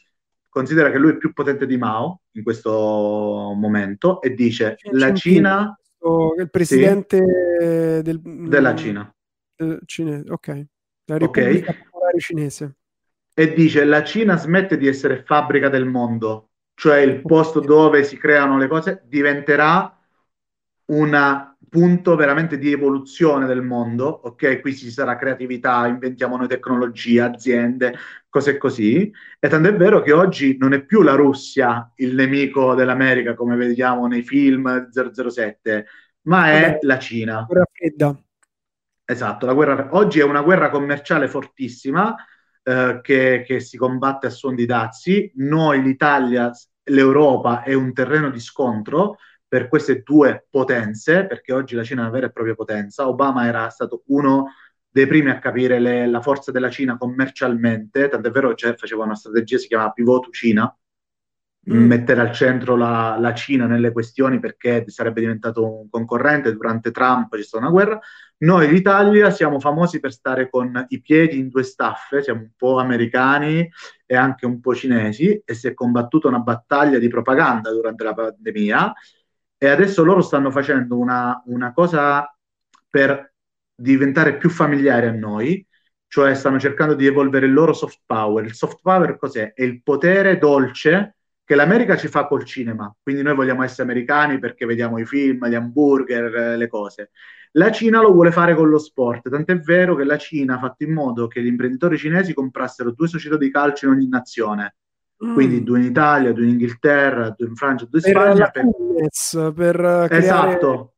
considera 0.54 0.92
che 0.92 0.98
lui 0.98 1.12
è 1.12 1.18
più 1.18 1.34
potente 1.34 1.66
di 1.66 1.78
Mao 1.78 2.22
in 2.34 2.44
questo 2.44 2.72
momento 3.56 4.22
e 4.22 4.34
dice 4.34 4.76
C'è 4.76 4.92
la 4.92 5.14
Cina 5.14 5.78
il 6.38 6.50
presidente 6.50 7.18
sì, 7.18 8.02
del, 8.02 8.22
della 8.22 8.76
Cina. 8.76 9.14
Cinese, 9.86 10.30
ok. 10.30 10.66
La 11.06 11.18
Repubblica 11.18 11.72
okay. 11.72 11.84
Popolare 11.84 12.20
Cinese. 12.20 12.76
E 13.34 13.54
dice 13.54 13.84
la 13.86 14.04
Cina 14.04 14.38
smette 14.38 14.78
di 14.78 14.88
essere 14.88 15.24
fabbrica 15.24 15.70
del 15.70 15.86
mondo 15.86 16.50
cioè 16.76 17.00
il 17.00 17.22
posto 17.22 17.60
dove 17.60 18.04
si 18.04 18.18
creano 18.18 18.58
le 18.58 18.68
cose 18.68 19.04
diventerà 19.06 19.98
una 20.86 21.53
punto 21.74 22.16
veramente 22.16 22.60
di 22.60 22.72
evoluzione 22.72 23.48
del 23.48 23.64
mondo, 23.64 24.06
ok? 24.06 24.62
Qui 24.62 24.76
ci 24.76 24.92
sarà 24.92 25.16
creatività, 25.16 25.88
inventiamo 25.88 26.36
nuove 26.36 26.54
tecnologie, 26.54 27.22
aziende, 27.22 27.98
cose 28.30 28.58
così. 28.58 29.12
E 29.40 29.50
tanto 29.50 29.70
è 29.70 29.76
vero 29.76 30.04
che 30.04 30.12
oggi 30.12 30.56
non 30.60 30.74
è 30.74 30.86
più 30.86 31.02
la 31.02 31.16
Russia 31.16 31.92
il 31.96 32.14
nemico 32.14 32.76
dell'America, 32.76 33.34
come 33.34 33.56
vediamo 33.56 34.06
nei 34.06 34.22
film 34.22 34.88
007, 34.92 35.88
ma 36.28 36.52
è 36.52 36.62
Vabbè, 36.62 36.80
la 36.82 37.00
Cina. 37.00 37.34
La 37.34 37.46
guerra 37.48 37.66
fredda. 37.72 38.24
Esatto, 39.06 39.46
la 39.48 39.54
guerra, 39.54 39.88
oggi 39.94 40.20
è 40.20 40.24
una 40.24 40.44
guerra 40.44 40.70
commerciale 40.70 41.28
fortissima 41.28 42.16
eh, 42.62 43.00
che, 43.02 43.44
che 43.48 43.60
si 43.60 43.78
combatte 43.78 44.28
a 44.28 44.30
suon 44.30 44.54
di 44.54 44.68
dazi. 44.68 45.32
Noi, 45.38 45.82
l'Italia, 45.82 46.52
l'Europa 46.84 47.64
è 47.64 47.74
un 47.74 47.94
terreno 47.94 48.30
di 48.30 48.40
scontro 48.40 49.18
per 49.54 49.68
queste 49.68 50.02
due 50.02 50.48
potenze, 50.50 51.28
perché 51.28 51.54
oggi 51.54 51.76
la 51.76 51.84
Cina 51.84 52.02
è 52.02 52.04
una 52.06 52.14
vera 52.14 52.26
e 52.26 52.32
propria 52.32 52.56
potenza. 52.56 53.08
Obama 53.08 53.46
era 53.46 53.70
stato 53.70 54.02
uno 54.08 54.54
dei 54.90 55.06
primi 55.06 55.30
a 55.30 55.38
capire 55.38 55.78
le, 55.78 56.08
la 56.08 56.22
forza 56.22 56.52
della 56.52 56.72
Cina 56.72 56.98
commercialmente, 56.98 58.08
tant'è 58.08 58.32
vero 58.32 58.52
che 58.56 58.76
faceva 58.76 59.04
una 59.04 59.14
strategia, 59.14 59.60
si 59.60 59.68
chiamava 59.68 59.92
Pivot 59.92 60.32
Cina, 60.32 60.76
mm. 61.72 61.86
mettere 61.86 62.22
al 62.22 62.32
centro 62.32 62.76
la, 62.76 63.16
la, 63.20 63.32
Cina 63.36 63.68
nelle 63.68 63.92
questioni 63.92 64.40
perché 64.40 64.86
sarebbe 64.88 65.20
diventato 65.20 65.82
un 65.82 65.88
concorrente, 65.88 66.52
durante 66.52 66.90
Trump 66.90 67.36
c'è 67.36 67.44
stata 67.44 67.64
una 67.64 67.72
guerra. 67.72 68.00
Noi 68.38 68.68
l'Italia 68.68 69.30
siamo 69.30 69.60
famosi 69.60 70.00
per 70.00 70.14
stare 70.14 70.50
con 70.50 70.84
i 70.88 71.00
piedi 71.00 71.38
in 71.38 71.50
due 71.50 71.62
staffe, 71.62 72.24
siamo 72.24 72.40
un 72.40 72.52
po' 72.58 72.80
americani 72.80 73.70
e 74.04 74.16
anche 74.16 74.48
un 74.48 74.60
po' 74.60 74.74
cinesi 74.74 75.44
e 75.46 75.54
si 75.54 75.68
è 75.68 75.76
combattuta 75.76 76.28
una 76.28 76.40
battaglia 76.40 76.98
di 76.98 77.08
propaganda 77.08 77.70
durante 77.70 78.04
la 78.04 78.16
pandemia 78.16 78.94
e 79.64 79.70
adesso 79.70 80.04
loro 80.04 80.20
stanno 80.20 80.52
facendo 80.52 80.98
una, 80.98 81.42
una 81.46 81.72
cosa 81.72 82.30
per 82.90 83.34
diventare 83.74 84.36
più 84.36 84.50
familiari 84.50 85.08
a 85.08 85.14
noi, 85.14 85.66
cioè 86.06 86.36
stanno 86.36 86.60
cercando 86.60 86.96
di 86.96 87.06
evolvere 87.06 87.46
il 87.46 87.54
loro 87.54 87.72
soft 87.72 88.02
power. 88.06 88.44
Il 88.44 88.56
soft 88.56 88.80
power 88.82 89.16
cos'è? 89.16 89.54
È 89.54 89.64
il 89.64 89.82
potere 89.82 90.38
dolce 90.38 91.16
che 91.46 91.56
l'America 91.56 91.96
ci 91.96 92.10
fa 92.10 92.28
col 92.28 92.44
cinema, 92.44 92.94
quindi 93.02 93.22
noi 93.22 93.36
vogliamo 93.36 93.64
essere 93.64 93.84
americani 93.84 94.38
perché 94.38 94.66
vediamo 94.66 94.98
i 95.00 95.06
film, 95.06 95.48
gli 95.48 95.56
hamburger, 95.56 96.58
le 96.58 96.68
cose. 96.68 97.12
La 97.54 97.72
Cina 97.72 98.02
lo 98.02 98.12
vuole 98.12 98.32
fare 98.34 98.56
con 98.56 98.68
lo 98.68 98.80
sport, 98.80 99.30
tant'è 99.30 99.60
vero 99.60 99.96
che 99.96 100.04
la 100.04 100.18
Cina 100.18 100.56
ha 100.56 100.60
fatto 100.60 100.84
in 100.84 100.92
modo 100.92 101.28
che 101.28 101.42
gli 101.42 101.48
imprenditori 101.48 101.98
cinesi 101.98 102.34
comprassero 102.34 102.92
due 102.92 103.08
società 103.08 103.38
di 103.38 103.50
calcio 103.50 103.86
in 103.86 103.94
ogni 103.94 104.10
nazione, 104.10 104.76
mm. 105.24 105.34
quindi 105.34 105.64
due 105.64 105.80
in 105.80 105.86
Italia, 105.86 106.32
due 106.32 106.44
in 106.44 106.52
Inghilterra, 106.52 107.34
due 107.38 107.48
in 107.48 107.56
Francia, 107.56 107.86
due 107.90 108.00
in 108.04 108.12
Spagna. 108.12 108.50
Per, 108.50 108.64
per, 108.72 109.54
per 109.54 109.76
creare... 109.76 110.18
Esatto, 110.18 110.94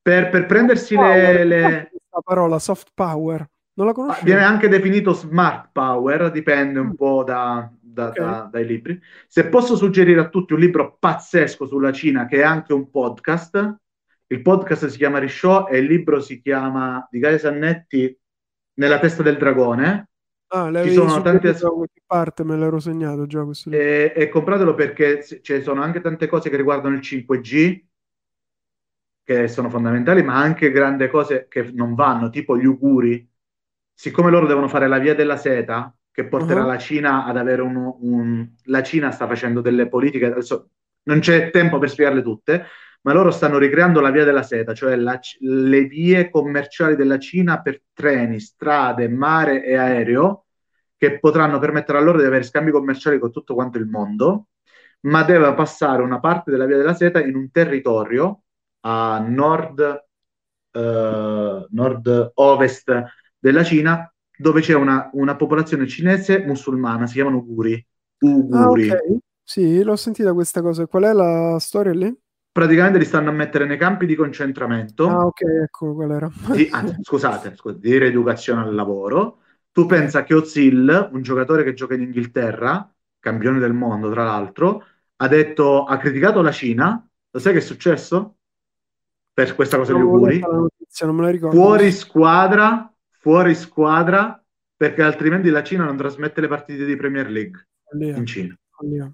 per, 0.00 0.30
per 0.30 0.46
prendersi 0.46 0.96
le, 0.96 1.44
le... 1.44 1.92
La 2.10 2.20
parola 2.22 2.58
soft 2.58 2.90
power, 2.94 3.48
non 3.74 3.86
la 3.86 3.92
conosco. 3.92 4.24
Viene 4.24 4.42
anche 4.44 4.68
definito 4.68 5.12
smart 5.12 5.70
power, 5.72 6.30
dipende 6.30 6.78
un 6.78 6.88
mm. 6.88 6.94
po' 6.94 7.24
da, 7.24 7.70
da, 7.80 8.08
okay. 8.08 8.24
da, 8.24 8.48
dai 8.50 8.66
libri. 8.66 9.00
Se 9.26 9.46
posso 9.48 9.76
suggerire 9.76 10.20
a 10.20 10.28
tutti 10.28 10.52
un 10.52 10.60
libro 10.60 10.96
pazzesco 10.98 11.66
sulla 11.66 11.92
Cina, 11.92 12.26
che 12.26 12.38
è 12.38 12.42
anche 12.42 12.72
un 12.72 12.90
podcast, 12.90 13.76
il 14.26 14.42
podcast 14.42 14.86
si 14.86 14.96
chiama 14.96 15.18
Rishow 15.18 15.68
e 15.70 15.78
il 15.78 15.86
libro 15.86 16.20
si 16.20 16.40
chiama 16.40 17.06
di 17.10 17.18
Gaia 17.18 17.38
Sannetti 17.38 18.18
Nella 18.74 18.98
testa 18.98 19.22
del 19.22 19.36
dragone. 19.36 20.08
Ah, 20.54 20.70
ci 20.82 20.92
sono 20.92 21.22
tante 21.22 21.48
as- 21.48 21.66
parte, 22.06 22.44
me 22.44 22.58
l'ero 22.58 22.78
segnato 22.78 23.26
già 23.26 23.42
questo. 23.42 23.70
E, 23.70 24.12
e 24.14 24.28
compratelo 24.28 24.74
perché 24.74 25.24
ci 25.24 25.62
sono 25.62 25.82
anche 25.82 26.02
tante 26.02 26.26
cose 26.26 26.50
che 26.50 26.56
riguardano 26.56 26.94
il 26.94 27.00
5G 27.00 27.84
che 29.24 29.48
sono 29.48 29.70
fondamentali, 29.70 30.22
ma 30.22 30.36
anche 30.36 30.70
grandi 30.70 31.08
cose 31.08 31.46
che 31.48 31.70
non 31.72 31.94
vanno, 31.94 32.28
tipo 32.28 32.58
gli 32.58 32.66
uguri. 32.66 33.26
Siccome 33.94 34.30
loro 34.30 34.46
devono 34.46 34.68
fare 34.68 34.88
la 34.88 34.98
via 34.98 35.14
della 35.14 35.36
seta, 35.36 35.94
che 36.10 36.26
porterà 36.26 36.60
uh-huh. 36.60 36.66
la 36.66 36.78
Cina 36.78 37.24
ad 37.24 37.36
avere 37.38 37.62
un, 37.62 37.94
un, 38.00 38.48
La 38.64 38.82
Cina 38.82 39.10
sta 39.10 39.26
facendo 39.26 39.60
delle 39.60 39.88
politiche, 39.88 40.26
adesso 40.26 40.70
non 41.04 41.20
c'è 41.20 41.50
tempo 41.50 41.78
per 41.78 41.88
spiegarle 41.88 42.22
tutte, 42.22 42.66
ma 43.02 43.12
loro 43.12 43.30
stanno 43.30 43.58
ricreando 43.58 44.00
la 44.00 44.10
via 44.10 44.24
della 44.24 44.42
seta, 44.42 44.74
cioè 44.74 44.96
la, 44.96 45.18
le 45.40 45.84
vie 45.84 46.30
commerciali 46.30 46.96
della 46.96 47.18
Cina 47.18 47.60
per 47.60 47.82
treni, 47.92 48.38
strade, 48.40 49.08
mare 49.08 49.64
e 49.64 49.76
aereo, 49.76 50.41
che 51.02 51.18
potranno 51.18 51.58
permettere 51.58 51.98
a 51.98 52.00
loro 52.00 52.20
di 52.20 52.26
avere 52.26 52.44
scambi 52.44 52.70
commerciali 52.70 53.18
con 53.18 53.32
tutto 53.32 53.54
quanto 53.54 53.76
il 53.76 53.88
mondo, 53.88 54.46
ma 55.00 55.24
deve 55.24 55.52
passare 55.52 56.00
una 56.00 56.20
parte 56.20 56.52
della 56.52 56.64
via 56.64 56.76
della 56.76 56.94
seta 56.94 57.20
in 57.20 57.34
un 57.34 57.50
territorio 57.50 58.42
a 58.82 59.18
nord, 59.18 60.04
eh, 60.70 61.66
nord-ovest 61.68 63.02
della 63.36 63.64
Cina 63.64 64.08
dove 64.38 64.60
c'è 64.60 64.74
una, 64.74 65.10
una 65.14 65.34
popolazione 65.34 65.88
cinese 65.88 66.44
musulmana, 66.46 67.08
si 67.08 67.14
chiamano 67.14 67.38
Uguri. 67.38 67.84
Uguri. 68.20 68.90
Ah, 68.90 68.94
okay. 68.94 69.18
Sì, 69.42 69.82
l'ho 69.82 69.96
sentita 69.96 70.32
questa 70.32 70.62
cosa. 70.62 70.86
Qual 70.86 71.02
è 71.02 71.12
la 71.12 71.56
storia 71.58 71.92
lì? 71.92 72.16
Praticamente 72.52 72.98
li 72.98 73.04
stanno 73.04 73.30
a 73.30 73.32
mettere 73.32 73.66
nei 73.66 73.76
campi 73.76 74.06
di 74.06 74.14
concentramento. 74.14 75.08
Ah, 75.08 75.26
ok, 75.26 75.40
ecco 75.64 75.94
qual 75.94 76.12
era. 76.12 76.30
Di, 76.52 76.68
anzi, 76.70 76.94
scusate, 77.02 77.56
scusate, 77.56 77.80
di 77.80 77.98
rieducazione 77.98 78.60
al 78.62 78.72
lavoro. 78.72 79.38
Tu 79.72 79.86
pensa 79.86 80.22
che 80.22 80.34
Ozil, 80.34 81.08
un 81.12 81.22
giocatore 81.22 81.64
che 81.64 81.72
gioca 81.72 81.94
in 81.94 82.02
Inghilterra, 82.02 82.88
campione 83.18 83.58
del 83.58 83.72
mondo 83.72 84.10
tra 84.10 84.24
l'altro, 84.24 84.84
ha 85.16 85.28
detto, 85.28 85.84
ha 85.84 85.96
criticato 85.96 86.42
la 86.42 86.52
Cina. 86.52 87.08
Lo 87.30 87.38
sai 87.38 87.52
che 87.52 87.58
è 87.58 87.62
successo? 87.62 88.36
Per 89.32 89.54
questa 89.54 89.78
cosa 89.78 89.92
non 89.92 90.02
di 90.02 90.06
Uguri. 90.06 90.38
Notizia, 90.40 91.06
non 91.06 91.16
me 91.16 91.22
la 91.22 91.30
ricordo. 91.30 91.56
Fuori 91.56 91.90
squadra 91.90 92.92
fuori 93.22 93.54
squadra 93.54 94.44
perché 94.76 95.00
altrimenti 95.00 95.48
la 95.48 95.62
Cina 95.62 95.84
non 95.84 95.96
trasmette 95.96 96.40
le 96.40 96.48
partite 96.48 96.84
di 96.84 96.96
Premier 96.96 97.30
League 97.30 97.68
Follia. 97.84 98.16
in 98.16 98.26
Cina. 98.26 98.58
Follia. 98.68 99.12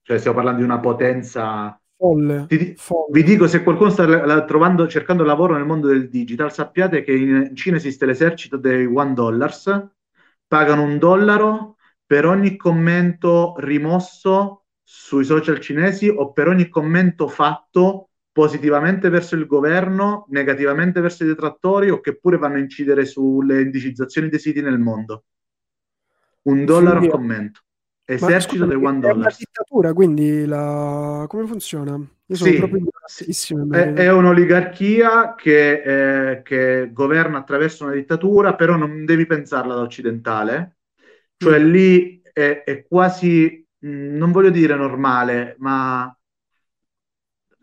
Cioè 0.00 0.18
stiamo 0.18 0.36
parlando 0.36 0.60
di 0.60 0.64
una 0.64 0.80
potenza 0.80 1.78
folle. 1.96 2.46
Ti, 2.48 2.74
folle. 2.76 3.06
Vi 3.10 3.22
dico, 3.22 3.46
se 3.46 3.62
qualcuno 3.62 3.90
sta 3.90 4.06
la, 4.06 4.44
trovando, 4.44 4.86
cercando 4.86 5.24
lavoro 5.24 5.54
nel 5.54 5.64
mondo 5.64 5.88
del 5.88 6.08
digital, 6.08 6.52
sappiate 6.52 7.02
che 7.02 7.12
in 7.12 7.50
Cina 7.54 7.76
esiste 7.76 8.06
l'esercito 8.06 8.56
dei 8.56 8.86
one 8.86 9.14
dollars, 9.14 9.88
pagano 10.46 10.82
un 10.82 10.98
dollaro 10.98 11.76
per 12.06 12.26
ogni 12.26 12.56
commento 12.56 13.54
rimosso 13.58 14.64
sui 14.82 15.24
social 15.24 15.60
cinesi 15.60 16.08
o 16.08 16.32
per 16.32 16.48
ogni 16.48 16.68
commento 16.68 17.26
fatto 17.28 18.10
positivamente 18.30 19.08
verso 19.08 19.36
il 19.36 19.46
governo, 19.46 20.26
negativamente 20.28 21.00
verso 21.00 21.24
i 21.24 21.28
detrattori 21.28 21.88
o 21.90 22.00
che 22.00 22.18
pure 22.18 22.36
vanno 22.36 22.56
a 22.56 22.60
incidere 22.60 23.06
sulle 23.06 23.62
indicizzazioni 23.62 24.28
dei 24.28 24.40
siti 24.40 24.60
nel 24.60 24.78
mondo. 24.78 25.24
Un 26.42 26.64
dollaro 26.64 26.98
a 26.98 27.08
commento. 27.08 27.63
Esercito 28.06 28.66
del 28.66 28.76
one 28.76 29.00
dollar. 29.00 29.14
È 29.14 29.18
una 29.18 29.34
dittatura, 29.36 29.92
quindi 29.94 30.44
la... 30.44 31.24
come 31.26 31.46
funziona? 31.46 31.94
Io 32.26 32.36
sono 32.36 32.50
sì, 32.50 32.56
proprio 32.58 32.80
sì. 33.06 33.54
È, 33.70 33.92
è, 33.92 34.12
un'oligarchia 34.12 35.34
che, 35.34 36.30
eh, 36.30 36.42
che, 36.42 36.90
governa 36.92 37.38
attraverso 37.38 37.84
una 37.84 37.94
dittatura, 37.94 38.54
però 38.54 38.76
non 38.76 39.04
devi 39.04 39.26
pensarla 39.26 39.74
da 39.74 39.80
occidentale. 39.80 40.76
Cioè 41.36 41.58
mm. 41.58 41.70
lì 41.70 42.22
è, 42.32 42.62
è 42.64 42.86
quasi, 42.86 43.66
mh, 43.78 43.88
mm, 43.88 44.16
non 44.16 44.32
voglio 44.32 44.50
dire 44.50 44.74
normale, 44.74 45.56
ma 45.58 46.14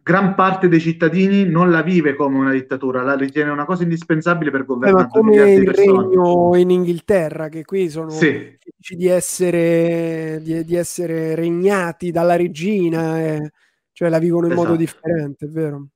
gran 0.03 0.35
parte 0.35 0.67
dei 0.67 0.79
cittadini 0.79 1.45
non 1.45 1.69
la 1.69 1.81
vive 1.81 2.15
come 2.15 2.37
una 2.37 2.51
dittatura, 2.51 3.03
la 3.03 3.15
ritiene 3.15 3.51
una 3.51 3.65
cosa 3.65 3.83
indispensabile 3.83 4.51
per 4.51 4.65
governare. 4.65 5.03
Eh, 5.03 5.05
ma 5.05 5.09
come 5.09 5.51
il 5.51 5.67
regno 5.69 6.55
in 6.55 6.69
Inghilterra, 6.69 7.49
che 7.49 7.63
qui 7.63 7.89
sono 7.89 8.09
sì. 8.09 8.57
di, 8.95 9.07
essere, 9.07 10.39
di, 10.41 10.63
di, 10.63 10.75
essere 10.75 11.35
regnati 11.35 12.11
dalla 12.11 12.35
regina, 12.35 13.19
eh, 13.19 13.51
cioè 13.91 14.09
la 14.09 14.19
vivono 14.19 14.47
in 14.47 14.53
esatto. 14.53 14.67
modo 14.67 14.77
differente, 14.77 15.45
è 15.45 15.49
vero? 15.49 15.87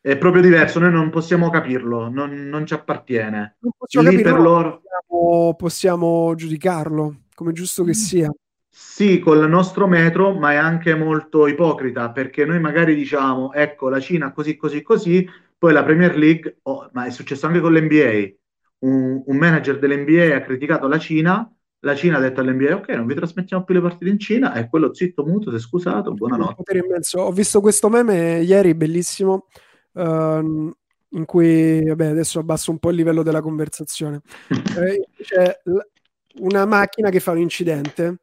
È 0.00 0.16
proprio 0.16 0.40
diverso, 0.40 0.78
noi 0.78 0.92
non 0.92 1.10
possiamo 1.10 1.50
capirlo, 1.50 2.08
non, 2.08 2.30
non 2.48 2.64
ci 2.64 2.72
appartiene. 2.72 3.56
Non 3.60 3.72
possiamo 3.76 4.08
capirlo, 4.08 4.32
per 4.32 4.40
loro... 4.40 4.80
possiamo, 4.80 5.54
possiamo 5.54 6.34
giudicarlo, 6.34 7.16
come 7.34 7.52
giusto 7.52 7.82
che 7.84 7.90
mm. 7.90 7.92
sia. 7.92 8.30
Sì, 8.70 9.18
col 9.18 9.48
nostro 9.48 9.86
metro, 9.86 10.34
ma 10.34 10.52
è 10.52 10.56
anche 10.56 10.94
molto 10.94 11.46
ipocrita 11.46 12.10
perché 12.10 12.44
noi 12.44 12.60
magari 12.60 12.94
diciamo, 12.94 13.52
ecco, 13.52 13.88
la 13.88 14.00
Cina 14.00 14.32
così, 14.32 14.56
così, 14.56 14.82
così, 14.82 15.28
poi 15.56 15.72
la 15.72 15.82
Premier 15.82 16.16
League, 16.16 16.58
oh, 16.62 16.88
ma 16.92 17.06
è 17.06 17.10
successo 17.10 17.46
anche 17.46 17.60
con 17.60 17.72
l'NBA, 17.72 18.28
un, 18.80 19.22
un 19.24 19.36
manager 19.36 19.78
dell'NBA 19.78 20.36
ha 20.36 20.42
criticato 20.42 20.86
la 20.86 20.98
Cina, 20.98 21.50
la 21.80 21.94
Cina 21.94 22.18
ha 22.18 22.20
detto 22.20 22.40
all'NBA, 22.40 22.74
ok, 22.74 22.88
non 22.90 23.06
vi 23.06 23.14
trasmettiamo 23.14 23.64
più 23.64 23.74
le 23.74 23.80
partite 23.80 24.10
in 24.10 24.18
Cina, 24.18 24.52
e 24.54 24.68
quello 24.68 24.92
zitto, 24.92 25.24
muto, 25.24 25.50
si 25.50 25.56
è 25.56 25.60
scusato, 25.60 26.12
buonanotte. 26.12 26.82
Ho 27.14 27.32
visto 27.32 27.60
questo 27.60 27.88
meme 27.88 28.40
ieri, 28.40 28.74
bellissimo, 28.74 29.46
uh, 29.92 30.02
in 31.10 31.24
cui, 31.24 31.84
vabbè, 31.84 32.06
adesso 32.06 32.38
abbasso 32.40 32.70
un 32.70 32.78
po' 32.78 32.90
il 32.90 32.96
livello 32.96 33.22
della 33.22 33.40
conversazione. 33.40 34.20
eh, 34.78 35.08
c'è 35.22 35.60
una 36.40 36.66
macchina 36.66 37.10
che 37.10 37.20
fa 37.20 37.32
un 37.32 37.38
incidente 37.38 38.18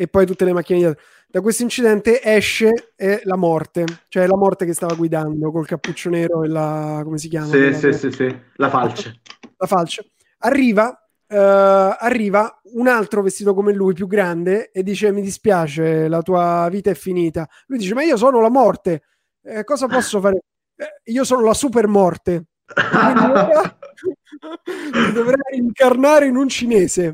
e 0.00 0.06
poi 0.06 0.26
tutte 0.26 0.44
le 0.44 0.52
macchine 0.52 0.78
dietro. 0.78 1.02
Da 1.26 1.40
questo 1.40 1.64
incidente 1.64 2.22
esce 2.22 2.92
e 2.94 3.20
la 3.24 3.36
morte, 3.36 3.84
cioè 4.06 4.28
la 4.28 4.36
morte 4.36 4.64
che 4.64 4.72
stava 4.72 4.94
guidando 4.94 5.50
col 5.50 5.66
cappuccio 5.66 6.08
nero 6.08 6.44
e 6.44 6.48
la 6.48 7.00
come 7.02 7.18
si 7.18 7.28
chiama? 7.28 7.48
Sì, 7.48 7.74
sì, 7.74 7.92
sì, 7.92 8.12
sì, 8.12 8.40
la 8.54 8.70
falce. 8.70 9.20
La 9.56 9.66
falce. 9.66 10.12
Arriva, 10.38 10.88
uh, 10.88 11.34
arriva 11.34 12.60
un 12.74 12.86
altro 12.86 13.22
vestito 13.22 13.54
come 13.54 13.74
lui, 13.74 13.92
più 13.92 14.06
grande, 14.06 14.70
e 14.70 14.84
dice: 14.84 15.10
Mi 15.10 15.20
dispiace, 15.20 16.06
la 16.06 16.22
tua 16.22 16.68
vita 16.70 16.90
è 16.90 16.94
finita. 16.94 17.48
Lui 17.66 17.78
dice: 17.78 17.92
Ma 17.92 18.04
io 18.04 18.16
sono 18.16 18.40
la 18.40 18.50
morte, 18.50 19.02
eh, 19.42 19.64
cosa 19.64 19.88
posso 19.88 20.20
fare? 20.20 20.44
Eh, 20.76 21.10
io 21.10 21.24
sono 21.24 21.42
la 21.42 21.54
super 21.54 21.88
morte. 21.88 22.44
dovrei 25.12 25.58
incarnare 25.58 26.26
in 26.26 26.36
un 26.36 26.48
cinese. 26.48 27.12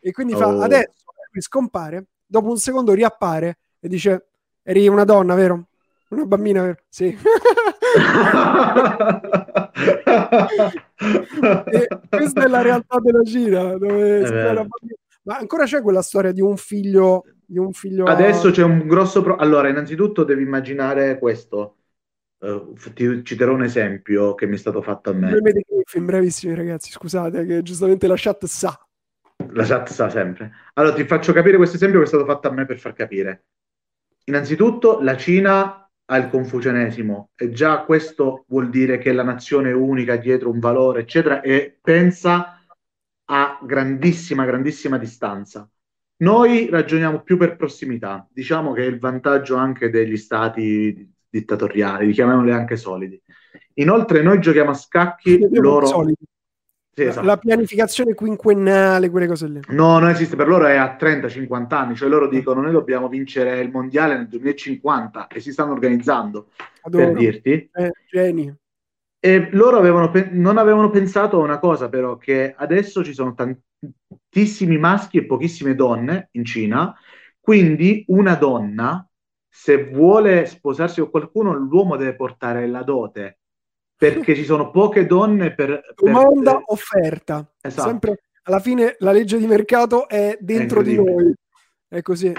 E 0.00 0.12
quindi 0.12 0.32
oh. 0.32 0.38
fa 0.38 0.64
adesso 0.64 1.05
poi 1.36 1.42
scompare, 1.42 2.06
dopo 2.24 2.48
un 2.48 2.56
secondo 2.56 2.94
riappare 2.94 3.58
e 3.78 3.88
dice 3.88 4.28
eri 4.62 4.88
una 4.88 5.04
donna, 5.04 5.34
vero? 5.34 5.66
Una 6.08 6.24
bambina, 6.24 6.62
vero? 6.62 6.78
Sì. 6.88 7.14
questa 12.08 12.44
è 12.44 12.48
la 12.48 12.62
realtà 12.62 12.98
della 13.00 13.22
Cina, 13.24 13.76
dove 13.76 14.66
Ma 15.22 15.36
ancora 15.36 15.64
c'è 15.64 15.82
quella 15.82 16.02
storia 16.02 16.32
di 16.32 16.40
un 16.40 16.56
figlio... 16.56 17.24
Di 17.48 17.58
un 17.58 17.72
figlio 17.72 18.06
Adesso 18.06 18.48
a... 18.48 18.50
c'è 18.50 18.64
un 18.64 18.88
grosso... 18.88 19.22
Pro... 19.22 19.36
Allora, 19.36 19.68
innanzitutto 19.68 20.24
devi 20.24 20.42
immaginare 20.42 21.16
questo. 21.18 21.76
Uh, 22.38 22.74
ti 22.92 23.24
citerò 23.24 23.54
un 23.54 23.62
esempio 23.62 24.34
che 24.34 24.46
mi 24.46 24.56
è 24.56 24.58
stato 24.58 24.82
fatto 24.82 25.10
a 25.10 25.12
me. 25.12 25.32
Film 25.84 26.06
brevissimi 26.06 26.54
ragazzi, 26.54 26.90
scusate 26.90 27.46
che 27.46 27.62
giustamente 27.62 28.06
la 28.08 28.14
chat 28.16 28.44
sa. 28.46 28.85
La 29.56 29.64
chat 29.64 29.88
sa 29.88 30.10
sempre. 30.10 30.52
Allora 30.74 30.94
ti 30.94 31.04
faccio 31.04 31.32
capire 31.32 31.56
questo 31.56 31.76
esempio 31.76 31.98
che 31.98 32.04
è 32.04 32.08
stato 32.08 32.26
fatto 32.26 32.48
a 32.48 32.52
me 32.52 32.66
per 32.66 32.78
far 32.78 32.92
capire. 32.92 33.46
Innanzitutto 34.24 35.00
la 35.00 35.16
Cina 35.16 35.90
ha 36.08 36.16
il 36.18 36.28
confucianesimo 36.28 37.30
e 37.34 37.50
già 37.50 37.82
questo 37.84 38.44
vuol 38.48 38.68
dire 38.68 38.98
che 38.98 39.12
la 39.12 39.22
nazione 39.22 39.70
è 39.70 39.74
unica 39.74 40.16
dietro 40.16 40.50
un 40.50 40.58
valore, 40.58 41.00
eccetera, 41.00 41.40
e 41.40 41.78
pensa 41.80 42.60
a 43.24 43.58
grandissima, 43.62 44.44
grandissima 44.44 44.98
distanza. 44.98 45.68
Noi 46.18 46.68
ragioniamo 46.68 47.22
più 47.22 47.38
per 47.38 47.56
prossimità, 47.56 48.28
diciamo 48.30 48.72
che 48.72 48.82
è 48.82 48.86
il 48.86 48.98
vantaggio 48.98 49.56
anche 49.56 49.88
degli 49.88 50.18
stati 50.18 51.14
dittatoriali, 51.28 52.12
chiamiamoli 52.12 52.52
anche 52.52 52.76
solidi. 52.76 53.20
Inoltre 53.74 54.22
noi 54.22 54.38
giochiamo 54.38 54.70
a 54.70 54.74
scacchi, 54.74 55.38
loro... 55.52 55.86
Solidi. 55.86 56.24
Sì, 56.96 57.02
esatto. 57.02 57.26
La 57.26 57.36
pianificazione 57.36 58.14
quinquennale, 58.14 59.10
quelle 59.10 59.26
cose 59.26 59.46
lì. 59.48 59.60
No, 59.68 59.98
non 59.98 60.08
esiste, 60.08 60.34
per 60.34 60.48
loro 60.48 60.64
è 60.64 60.76
a 60.76 60.96
30-50 60.98 61.76
anni, 61.76 61.94
cioè 61.94 62.08
loro 62.08 62.26
dicono 62.26 62.62
noi 62.62 62.72
dobbiamo 62.72 63.06
vincere 63.08 63.60
il 63.60 63.70
mondiale 63.70 64.16
nel 64.16 64.28
2050 64.28 65.26
e 65.26 65.40
si 65.40 65.52
stanno 65.52 65.72
organizzando, 65.72 66.48
Adoro. 66.80 67.04
per 67.04 67.16
dirti. 67.18 67.68
Eh, 67.70 67.92
geni. 68.10 68.50
E 69.20 69.48
loro 69.52 69.76
avevano 69.76 70.10
pe- 70.10 70.30
non 70.32 70.56
avevano 70.56 70.88
pensato 70.88 71.38
a 71.38 71.44
una 71.44 71.58
cosa 71.58 71.90
però, 71.90 72.16
che 72.16 72.54
adesso 72.56 73.04
ci 73.04 73.12
sono 73.12 73.34
tantissimi 73.34 74.78
maschi 74.78 75.18
e 75.18 75.26
pochissime 75.26 75.74
donne 75.74 76.30
in 76.32 76.46
Cina, 76.46 76.94
quindi 77.38 78.06
una 78.08 78.36
donna, 78.36 79.06
se 79.46 79.90
vuole 79.90 80.46
sposarsi 80.46 81.00
con 81.00 81.10
qualcuno, 81.10 81.52
l'uomo 81.52 81.96
deve 81.96 82.14
portare 82.14 82.66
la 82.66 82.82
dote 82.82 83.40
perché 83.96 84.34
ci 84.34 84.44
sono 84.44 84.70
poche 84.70 85.06
donne 85.06 85.54
per... 85.54 85.80
Domanda, 85.94 86.52
per... 86.52 86.62
offerta. 86.66 87.50
Esatto. 87.60 87.88
Sempre, 87.88 88.20
alla 88.42 88.60
fine 88.60 88.96
la 88.98 89.12
legge 89.12 89.38
di 89.38 89.46
mercato 89.46 90.08
è 90.08 90.36
dentro 90.40 90.80
è 90.80 90.84
di 90.84 90.96
noi. 90.96 91.34
È 91.88 92.02
così. 92.02 92.32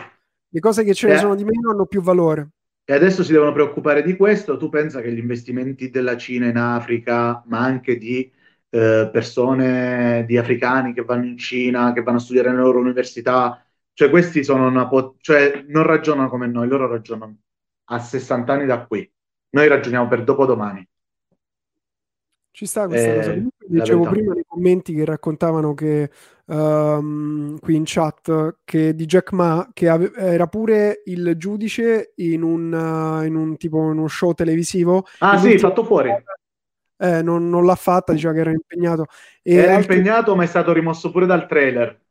Le 0.50 0.60
cose 0.60 0.84
che 0.84 0.94
ce 0.94 1.08
ne 1.08 1.16
eh. 1.16 1.18
sono 1.18 1.36
di 1.36 1.44
meno 1.44 1.72
hanno 1.72 1.86
più 1.86 2.02
valore. 2.02 2.50
E 2.86 2.94
adesso 2.94 3.24
si 3.24 3.34
devono 3.34 3.52
preoccupare 3.52 4.02
di 4.02 4.16
questo. 4.16 4.56
Tu 4.56 4.69
pensa 4.69 5.02
che 5.02 5.11
gli 5.11 5.18
investimenti 5.18 5.90
della 5.90 6.16
Cina 6.16 6.48
in 6.48 6.58
Africa, 6.58 7.44
ma 7.48 7.60
anche 7.60 7.98
di 7.98 8.32
eh, 8.69 9.10
persone, 9.11 10.24
di 10.26 10.38
africani 10.38 10.94
che 10.94 11.03
vanno 11.03 11.26
in 11.26 11.38
Cina, 11.38 11.92
che 11.92 12.02
vanno 12.02 12.18
a 12.18 12.22
studiare 12.22 12.50
nelle 12.50 12.61
loro 12.61 12.80
università, 12.80 13.61
cioè 13.94 14.10
questi 14.10 14.44
sono 14.44 14.68
una 14.68 14.88
po- 14.88 15.16
cioè 15.19 15.66
non 15.68 15.84
ragionano 15.84 16.30
come 16.30 16.48
noi, 16.48 16.68
loro 16.68 16.88
ragionano 16.88 17.38
a 17.86 18.00
60 18.00 18.53
anni 18.53 18.66
da 18.66 18.86
qui. 18.86 19.10
Noi 19.50 19.68
ragioniamo 19.68 20.08
per 20.08 20.24
dopodomani. 20.24 20.88
Ci 22.58 22.66
sta 22.66 22.88
questa 22.88 23.11
eh, 23.11 23.16
cosa. 23.18 23.34
dicevo 23.68 24.00
verità. 24.00 24.10
prima 24.10 24.34
nei 24.34 24.44
commenti 24.48 24.92
che 24.95 25.06
raccontavano 25.06 25.76
che 25.76 26.10
um, 26.45 27.60
qui 27.60 27.76
in 27.76 27.84
chat 27.86 28.56
che 28.66 28.95
di 28.95 29.06
Jack 29.06 29.32
Ma 29.34 29.69
che 29.72 29.88
ave- 29.88 30.11
era 30.16 30.48
pure 30.48 31.03
il 31.06 31.36
giudice 31.38 32.14
in 32.16 32.42
un, 32.42 32.74
uh, 32.74 33.24
in 33.24 33.36
un 33.36 33.58
tipo 33.58 33.77
uno 33.77 34.08
show 34.08 34.34
televisivo. 34.34 35.06
Ah, 35.19 35.38
sì, 35.38 35.56
fatto 35.60 35.84
fuori. 35.84 36.10
Eh, 36.98 37.22
non, 37.22 37.48
non, 37.48 37.64
l'ha 37.64 37.76
fatta, 37.76 38.11
diceva 38.11 38.34
che 38.34 38.40
era 38.40 38.50
impegnato. 38.50 39.06
E 39.44 39.53
era 39.53 39.76
altri... 39.76 39.98
impegnato, 39.98 40.36
ma 40.36 40.42
è 40.42 40.48
stato 40.48 40.74
rimosso 40.74 41.11
pure 41.11 41.27
dal 41.27 41.45
trailer. 41.45 42.02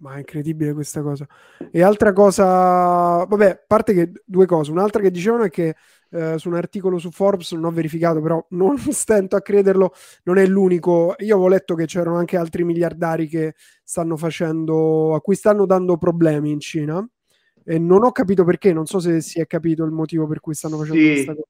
Ma 0.00 0.16
è 0.16 0.18
incredibile 0.18 0.74
questa 0.74 1.00
cosa. 1.00 1.26
E 1.70 1.82
altra 1.82 2.12
cosa, 2.12 3.24
vabbè, 3.24 3.48
a 3.48 3.64
parte 3.66 3.94
che 3.94 4.12
due 4.22 4.44
cose. 4.44 4.70
Un'altra 4.70 5.00
che 5.00 5.10
dicevano 5.10 5.44
è 5.44 5.48
che 5.48 5.76
eh, 6.10 6.38
su 6.38 6.48
un 6.48 6.56
articolo 6.56 6.98
su 6.98 7.10
Forbes, 7.10 7.52
non 7.52 7.64
ho 7.64 7.70
verificato, 7.70 8.20
però 8.20 8.44
non 8.50 8.76
stento 8.90 9.36
a 9.36 9.40
crederlo, 9.40 9.92
non 10.24 10.38
è 10.38 10.46
l'unico. 10.46 11.14
Io 11.18 11.34
avevo 11.34 11.48
letto 11.48 11.74
che 11.74 11.86
c'erano 11.86 12.16
anche 12.16 12.36
altri 12.36 12.64
miliardari 12.64 13.28
che 13.28 13.54
stanno 13.82 14.16
facendo, 14.16 15.14
a 15.14 15.20
cui 15.20 15.36
stanno 15.36 15.66
dando 15.66 15.96
problemi 15.96 16.50
in 16.50 16.60
Cina. 16.60 17.06
E 17.62 17.78
non 17.78 18.04
ho 18.04 18.10
capito 18.10 18.44
perché, 18.44 18.72
non 18.72 18.86
so 18.86 18.98
se 18.98 19.20
si 19.20 19.40
è 19.40 19.46
capito 19.46 19.84
il 19.84 19.92
motivo 19.92 20.26
per 20.26 20.40
cui 20.40 20.54
stanno 20.54 20.78
facendo 20.78 21.00
sì, 21.00 21.12
questa 21.12 21.34
cosa. 21.34 21.48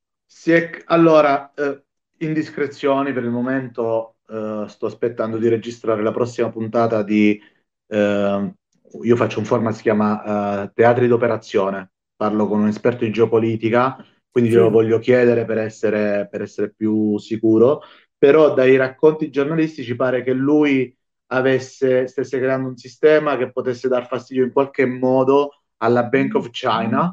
È, 0.56 0.82
allora, 0.86 1.52
eh, 1.55 1.82
indiscrezioni 2.18 3.12
per 3.12 3.24
il 3.24 3.30
momento, 3.30 4.16
eh, 4.28 4.64
sto 4.68 4.86
aspettando 4.86 5.39
di 5.39 5.48
registrare 5.48 6.02
la 6.02 6.12
prossima 6.12 6.50
puntata 6.50 7.02
di... 7.02 7.40
Eh, 7.86 8.55
io 9.02 9.14
faccio 9.14 9.39
un 9.39 9.44
format 9.44 9.70
che 9.70 9.76
si 9.76 9.82
chiama 9.84 10.64
uh, 10.64 10.70
Teatri 10.74 11.06
d'operazione, 11.06 11.92
parlo 12.16 12.48
con 12.48 12.58
un 12.58 12.66
esperto 12.66 13.05
di 13.05 13.12
geopolitica 13.12 14.05
quindi 14.31 14.50
sì. 14.50 14.57
glielo 14.57 14.70
voglio 14.70 14.99
chiedere 14.99 15.44
per 15.44 15.59
essere, 15.59 16.28
per 16.31 16.42
essere 16.42 16.73
più 16.73 17.18
sicuro, 17.18 17.83
però 18.17 18.55
dai 18.55 18.76
racconti 18.76 19.31
giornalistici 19.31 19.97
pare 19.97 20.23
che 20.23 20.33
lui 20.33 20.97
avesse, 21.33 22.07
stesse 22.07 22.39
creando 22.39 22.68
un 22.68 22.76
sistema 22.76 23.36
che 23.36 23.50
potesse 23.50 23.89
dar 23.89 24.07
fastidio 24.07 24.44
in 24.44 24.52
qualche 24.52 24.86
modo 24.86 25.62
alla 25.78 26.05
Bank 26.05 26.34
of 26.34 26.50
China, 26.50 27.10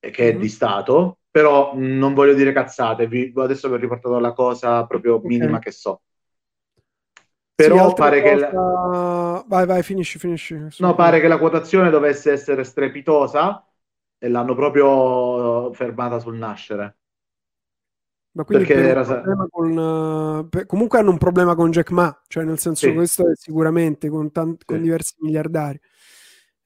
che 0.00 0.10
è 0.10 0.30
mm-hmm. 0.30 0.40
di 0.40 0.48
Stato, 0.48 1.18
però 1.30 1.72
non 1.74 2.14
voglio 2.14 2.34
dire 2.34 2.52
cazzate, 2.52 3.06
vi, 3.06 3.32
adesso 3.36 3.68
vi 3.68 3.74
ho 3.74 3.78
riportato 3.78 4.18
la 4.18 4.32
cosa 4.32 4.84
proprio 4.86 5.16
okay. 5.16 5.28
minima 5.28 5.58
che 5.58 5.70
so. 5.70 6.02
Però 7.54 7.88
sì, 7.88 7.94
pare 7.94 8.22
cosa... 8.22 8.48
che... 8.48 8.54
La... 8.54 9.44
Vai, 9.46 9.66
vai, 9.66 9.82
finisci, 9.82 10.18
finisci. 10.18 10.56
No, 10.78 10.94
pare 10.94 11.20
che 11.20 11.28
la 11.28 11.38
quotazione 11.38 11.90
dovesse 11.90 12.30
essere 12.30 12.62
strepitosa, 12.62 13.64
e 14.18 14.28
l'hanno 14.28 14.54
proprio 14.54 15.72
fermata 15.72 16.18
sul 16.18 16.36
nascere. 16.36 16.96
Ma 18.32 18.44
quindi 18.44 18.66
Perché 18.66 18.88
era... 18.88 19.22
con, 19.48 19.76
uh, 19.76 20.66
comunque 20.66 20.98
hanno 20.98 21.10
un 21.10 21.18
problema 21.18 21.54
con 21.54 21.70
Jack 21.70 21.90
Ma, 21.90 22.22
cioè 22.28 22.44
nel 22.44 22.58
senso 22.58 22.86
sì. 22.86 22.94
questo 22.94 23.28
è 23.30 23.34
sicuramente 23.34 24.08
con, 24.08 24.30
tanti, 24.30 24.58
sì. 24.58 24.64
con 24.66 24.82
diversi 24.82 25.14
miliardari. 25.18 25.80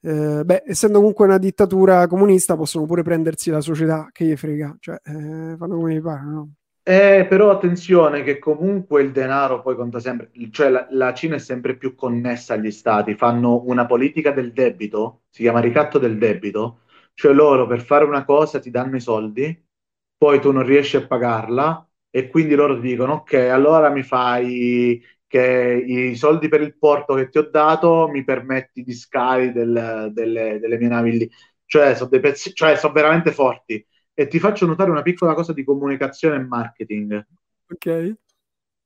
Eh, 0.05 0.43
beh, 0.43 0.63
essendo 0.65 0.97
comunque 0.97 1.25
una 1.25 1.37
dittatura 1.37 2.05
comunista, 2.07 2.57
possono 2.57 2.85
pure 2.85 3.03
prendersi 3.03 3.49
la 3.49 3.61
società 3.61 4.09
che 4.11 4.25
gli 4.25 4.35
frega, 4.35 4.75
cioè 4.79 4.99
eh, 5.01 5.55
fanno 5.57 5.75
come 5.75 5.95
gli 5.95 6.01
pare, 6.01 6.25
no? 6.25 6.49
Eh, 6.85 7.25
però 7.29 7.49
attenzione 7.49 8.23
che 8.23 8.37
comunque 8.37 9.01
il 9.01 9.13
denaro 9.13 9.61
poi 9.61 9.77
conta 9.77 10.01
sempre, 10.01 10.29
cioè 10.51 10.67
la, 10.67 10.85
la, 10.89 11.13
Cina 11.13 11.35
è 11.35 11.39
sempre 11.39 11.77
più 11.77 11.95
connessa 11.95 12.55
agli 12.55 12.71
stati, 12.71 13.15
fanno 13.15 13.63
una 13.65 13.85
politica 13.85 14.31
del 14.31 14.51
debito, 14.51 15.21
si 15.29 15.43
chiama 15.43 15.61
ricatto 15.61 15.97
del 15.97 16.17
debito, 16.17 16.79
cioè 17.13 17.33
loro 17.33 17.67
per 17.67 17.81
fare 17.81 18.05
una 18.05 18.25
cosa 18.25 18.59
ti 18.59 18.69
danno 18.69 18.95
i 18.95 19.01
soldi, 19.01 19.65
poi 20.17 20.39
tu 20.39 20.51
non 20.51 20.63
riesci 20.65 20.97
a 20.97 21.05
pagarla 21.05 21.87
e 22.09 22.29
quindi 22.29 22.55
loro 22.55 22.79
ti 22.79 22.87
dicono 22.87 23.13
ok, 23.13 23.33
allora 23.33 23.89
mi 23.89 24.03
fai 24.03 25.01
che 25.33 25.83
i 25.87 26.15
soldi 26.15 26.47
per 26.47 26.61
il 26.61 26.77
porto 26.77 27.15
che 27.15 27.27
ti 27.27 27.39
ho 27.39 27.49
dato 27.49 28.07
mi 28.07 28.23
permetti 28.23 28.83
di 28.83 28.93
scali 28.93 29.51
del, 29.51 30.11
delle, 30.13 30.59
delle, 30.59 30.77
mie 30.77 30.87
navi 30.87 31.17
lì. 31.17 31.31
Cioè 31.65 31.95
sono, 31.95 32.09
pezzi, 32.19 32.53
cioè, 32.53 32.75
sono 32.75 32.93
veramente 32.93 33.31
forti. 33.31 33.83
E 34.13 34.27
ti 34.27 34.37
faccio 34.37 34.67
notare 34.67 34.91
una 34.91 35.01
piccola 35.01 35.33
cosa 35.33 35.51
di 35.51 35.63
comunicazione 35.63 36.35
e 36.35 36.45
marketing. 36.45 37.27
Ok. 37.67 38.13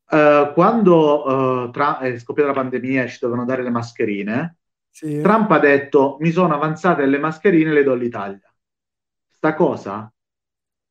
Uh, 0.10 0.54
quando 0.54 1.66
uh, 1.66 1.70
tra- 1.70 2.00
è 2.00 2.18
scoppiata 2.18 2.52
la 2.52 2.56
pandemia 2.56 3.04
e 3.04 3.10
ci 3.10 3.18
dovevano 3.20 3.46
dare 3.46 3.62
le 3.62 3.70
mascherine, 3.70 4.58
sì. 4.98 5.22
Trump 5.22 5.52
ha 5.52 5.60
detto 5.60 6.18
mi 6.22 6.32
sono 6.32 6.56
avanzate 6.56 7.06
le 7.06 7.20
mascherine, 7.20 7.72
le 7.72 7.84
do 7.84 7.92
all'Italia. 7.92 8.52
Sta 9.30 9.54
cosa 9.54 10.12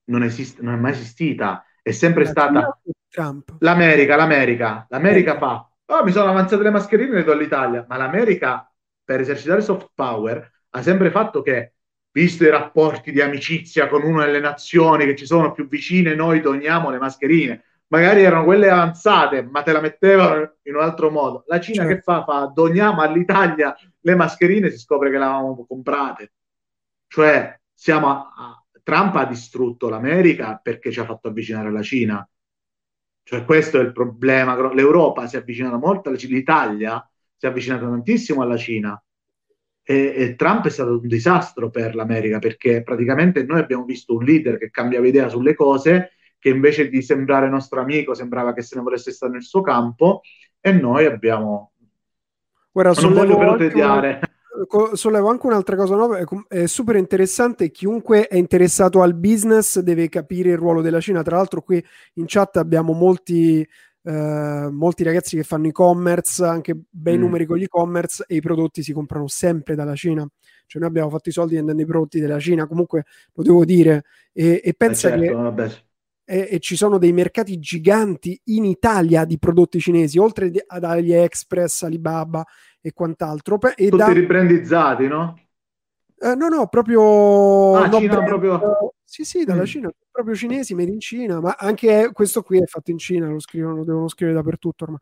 non, 0.04 0.22
esiste, 0.22 0.62
non 0.62 0.74
è 0.74 0.76
mai 0.76 0.92
esistita, 0.92 1.64
è 1.82 1.90
sempre 1.90 2.22
la 2.22 2.30
stata 2.30 2.80
Trump. 3.08 3.56
l'America, 3.58 4.14
l'America, 4.14 4.86
l'America 4.90 5.34
eh. 5.34 5.38
fa 5.38 5.68
oh, 5.86 6.04
mi 6.04 6.12
sono 6.12 6.30
avanzate 6.30 6.62
le 6.62 6.70
mascherine, 6.70 7.16
le 7.16 7.24
do 7.24 7.32
all'Italia, 7.32 7.84
ma 7.88 7.96
l'America 7.96 8.72
per 9.02 9.18
esercitare 9.18 9.60
soft 9.60 9.90
power 9.92 10.52
ha 10.70 10.82
sempre 10.82 11.10
fatto 11.10 11.42
che 11.42 11.72
visto 12.12 12.44
i 12.44 12.50
rapporti 12.50 13.10
di 13.10 13.20
amicizia 13.20 13.88
con 13.88 14.04
una 14.04 14.24
delle 14.24 14.38
nazioni 14.38 15.04
che 15.04 15.16
ci 15.16 15.26
sono 15.26 15.50
più 15.50 15.66
vicine, 15.66 16.14
noi 16.14 16.40
doniamo 16.40 16.90
le 16.90 16.98
mascherine 16.98 17.64
magari 17.88 18.22
erano 18.22 18.44
quelle 18.44 18.70
avanzate, 18.70 19.42
ma 19.42 19.62
te 19.62 19.72
la 19.72 19.80
mettevano 19.80 20.56
in 20.62 20.74
un 20.74 20.82
altro 20.82 21.10
modo. 21.10 21.44
La 21.46 21.60
Cina 21.60 21.84
certo. 21.84 21.94
che 21.94 22.00
fa? 22.02 22.24
Fa 22.24 22.50
doniamo 22.52 23.00
all'Italia 23.00 23.76
le 24.06 24.14
mascherine, 24.14 24.70
si 24.70 24.78
scopre 24.78 25.10
che 25.10 25.18
le 25.18 25.24
avevamo 25.24 25.66
comprate. 25.66 26.32
Cioè, 27.08 27.58
siamo 27.74 28.08
a, 28.08 28.32
a, 28.36 28.64
Trump 28.84 29.16
ha 29.16 29.26
distrutto 29.26 29.88
l'America 29.88 30.60
perché 30.62 30.92
ci 30.92 31.00
ha 31.00 31.04
fatto 31.04 31.26
avvicinare 31.26 31.68
alla 31.68 31.82
Cina. 31.82 32.28
Cioè, 33.24 33.44
questo 33.44 33.80
è 33.80 33.82
il 33.82 33.90
problema. 33.90 34.72
L'Europa 34.72 35.26
si 35.26 35.34
è 35.34 35.40
avvicinata 35.40 35.76
molto 35.76 36.10
l'Italia 36.10 37.04
si 37.38 37.46
è 37.46 37.48
avvicinata 37.48 37.84
tantissimo 37.86 38.42
alla 38.42 38.56
Cina. 38.56 39.00
E, 39.82 40.14
e, 40.16 40.34
Trump 40.36 40.66
è 40.66 40.70
stato 40.70 40.98
un 40.98 41.06
disastro 41.06 41.70
per 41.70 41.94
l'America 41.96 42.38
perché 42.38 42.82
praticamente 42.82 43.44
noi 43.44 43.58
abbiamo 43.60 43.84
visto 43.84 44.14
un 44.14 44.24
leader 44.24 44.58
che 44.58 44.70
cambiava 44.70 45.06
idea 45.06 45.28
sulle 45.28 45.54
cose 45.54 46.12
che 46.38 46.48
invece 46.48 46.88
di 46.88 47.02
sembrare 47.02 47.48
nostro 47.48 47.80
amico 47.80 48.14
sembrava 48.14 48.52
che 48.52 48.62
se 48.62 48.76
ne 48.76 48.82
volesse 48.82 49.12
stare 49.12 49.32
nel 49.32 49.42
suo 49.42 49.60
campo 49.60 50.22
e 50.60 50.72
noi 50.72 51.06
abbiamo 51.06 51.72
Guarda, 52.76 53.00
non 53.00 53.14
voglio 53.14 53.38
però 53.38 53.56
tediare. 53.56 54.20
sollevo 54.92 55.30
anche 55.30 55.46
un'altra 55.46 55.76
cosa 55.76 55.94
nuova, 55.94 56.18
è, 56.46 56.66
super 56.66 56.96
interessante. 56.96 57.70
Chiunque 57.70 58.28
è 58.28 58.36
interessato 58.36 59.00
al 59.00 59.14
business 59.14 59.78
deve 59.78 60.10
capire 60.10 60.50
il 60.50 60.58
ruolo 60.58 60.82
della 60.82 61.00
Cina. 61.00 61.22
Tra 61.22 61.36
l'altro, 61.36 61.62
qui 61.62 61.82
in 62.14 62.24
chat 62.26 62.58
abbiamo 62.58 62.92
molti, 62.92 63.66
eh, 64.02 64.68
molti 64.70 65.04
ragazzi 65.04 65.36
che 65.36 65.42
fanno 65.42 65.68
e-commerce, 65.68 66.44
anche 66.44 66.78
bei 66.90 67.16
Mm. 67.16 67.20
numeri 67.20 67.46
con 67.46 67.56
gli 67.56 67.62
e-commerce, 67.62 68.24
e 68.28 68.36
i 68.36 68.40
prodotti 68.42 68.82
si 68.82 68.92
comprano 68.92 69.26
sempre 69.26 69.74
dalla 69.74 69.94
Cina. 69.94 70.28
Cioè, 70.66 70.78
noi 70.82 70.90
abbiamo 70.90 71.08
fatto 71.08 71.30
i 71.30 71.32
soldi 71.32 71.54
vendendo 71.54 71.80
i 71.80 71.86
prodotti 71.86 72.20
della 72.20 72.38
Cina, 72.38 72.66
comunque 72.66 73.04
lo 73.32 73.42
devo 73.42 73.64
dire. 73.64 74.04
E, 74.34 74.60
e 74.62 74.68
Eh, 74.68 74.74
pensa 74.74 75.08
certo, 75.08 75.24
che 75.24 75.32
vabbè. 75.32 75.70
E, 76.26 76.48
e 76.50 76.58
ci 76.58 76.76
sono 76.76 76.98
dei 76.98 77.12
mercati 77.12 77.58
giganti 77.58 78.38
in 78.46 78.64
Italia 78.64 79.24
di 79.24 79.38
prodotti 79.38 79.78
cinesi, 79.78 80.18
oltre 80.18 80.50
ad 80.66 80.84
AliExpress, 80.84 81.82
Alibaba 81.84 82.44
e 82.80 82.92
quant'altro. 82.92 83.58
E 83.76 83.88
Tutti 83.88 83.96
da, 83.96 84.12
ribrandizzati, 84.12 85.06
no? 85.06 85.38
eh, 86.18 86.34
no, 86.34 86.48
no, 86.48 86.66
proprio, 86.66 87.74
Ah, 87.74 87.86
no 87.86 87.98
Cina 87.98 88.14
brand, 88.14 88.28
proprio- 88.28 88.94
sì, 89.04 89.22
sì, 89.24 89.44
dalla 89.44 89.62
Mm. 89.62 89.66
Cina, 89.66 89.90
proprio 90.10 90.34
cinesi, 90.34 90.74
made 90.74 90.90
in 90.90 90.98
Cina, 91.00 91.40
ma 91.40 91.54
anche 91.56 92.10
questo 92.12 92.42
qui 92.42 92.58
è 92.60 92.66
fatto 92.66 92.90
in 92.90 92.98
Cina, 92.98 93.28
lo 93.28 93.38
scrivono, 93.38 93.76
lo 93.76 93.84
devono 93.84 94.08
scrivere 94.08 94.36
dappertutto 94.36 94.84
ormai. 94.84 94.98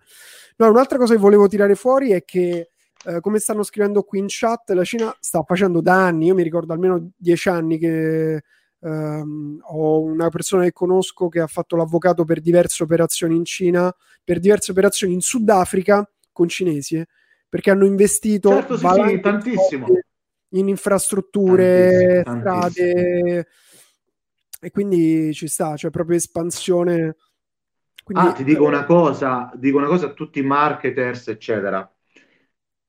No, 0.57 0.69
un'altra 0.69 0.99
cosa 0.99 1.15
che 1.15 1.21
volevo 1.21 1.49
tirare 1.49 1.75
fuori 1.75 2.11
è 2.11 2.23
che, 2.25 2.71
eh, 3.07 3.21
come 3.21 3.39
stanno 3.39 3.63
scrivendo 3.63 4.03
qui 4.03 4.19
in 4.19 4.27
chat, 4.29 4.71
la 4.71 4.85
Cina 4.85 5.15
sta 5.21 5.43
facendo 5.43 5.81
da 5.81 6.05
anni, 6.07 6.27
io 6.27 6.35
mi 6.35 6.43
ricordo 6.43 6.73
almeno 6.75 7.13
dieci 7.17 7.49
anni 7.49 7.79
che 7.79 8.43
ehm, 8.85 9.61
ho 9.63 10.03
una 10.03 10.29
persona 10.29 10.65
che 10.65 10.73
conosco 10.73 11.29
che 11.29 11.41
ha 11.41 11.47
fatto 11.47 11.77
l'avvocato 11.77 12.25
per 12.25 12.41
diverse 12.41 12.83
operazioni 12.83 13.35
in 13.35 13.45
Cina, 13.45 13.95
per 14.23 14.39
diverse 14.39 14.71
operazioni 14.71 15.15
in 15.15 15.21
Sudafrica 15.21 16.09
con 16.33 16.49
cinesi, 16.49 16.97
eh, 16.97 17.07
perché 17.49 17.71
hanno 17.71 17.87
investito 17.87 18.51
Certo, 18.51 18.77
sì, 18.77 18.87
sì, 18.87 19.21
tantissimo. 19.21 19.87
in 20.51 20.69
infrastrutture, 20.69 22.23
Tantissimo, 22.25 22.69
strade 22.69 23.47
e 24.61 24.71
quindi 24.71 25.33
ci 25.35 25.47
sta, 25.47 25.75
c'è 25.75 25.91
proprio 25.91 26.17
espansione. 26.17 27.17
Quindi, 28.03 28.27
Ah, 28.29 28.33
ti 28.33 28.45
dico 28.45 28.65
eh, 28.65 28.69
una 28.69 28.85
cosa, 28.85 29.51
dico 29.55 29.79
una 29.79 29.87
cosa 29.87 30.07
a 30.07 30.13
tutti 30.13 30.39
i 30.39 30.43
marketers, 30.43 31.29
eccetera. 31.29 31.89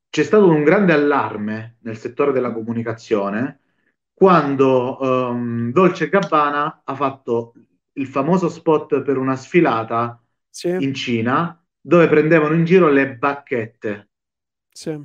C'è 0.10 0.24
stato 0.24 0.48
un 0.48 0.64
grande 0.64 0.94
allarme 0.94 1.78
nel 1.82 1.98
settore 1.98 2.32
della 2.32 2.54
comunicazione 2.54 3.60
quando 4.16 4.98
ehm, 5.00 5.72
Dolce 5.74 6.08
Gabbana 6.08 6.84
ha 6.86 6.96
fatto 6.96 7.54
il 7.94 8.08
famoso 8.08 8.48
spot 8.48 9.02
per 9.02 9.18
una 9.18 9.36
sfilata 9.36 10.24
sì, 10.50 10.70
in 10.70 10.94
Cina 10.94 11.62
dove 11.80 12.08
prendevano 12.08 12.56
in 12.56 12.64
giro 12.64 12.88
le 12.90 13.16
bacchette. 13.18 14.10
sì. 14.72 14.98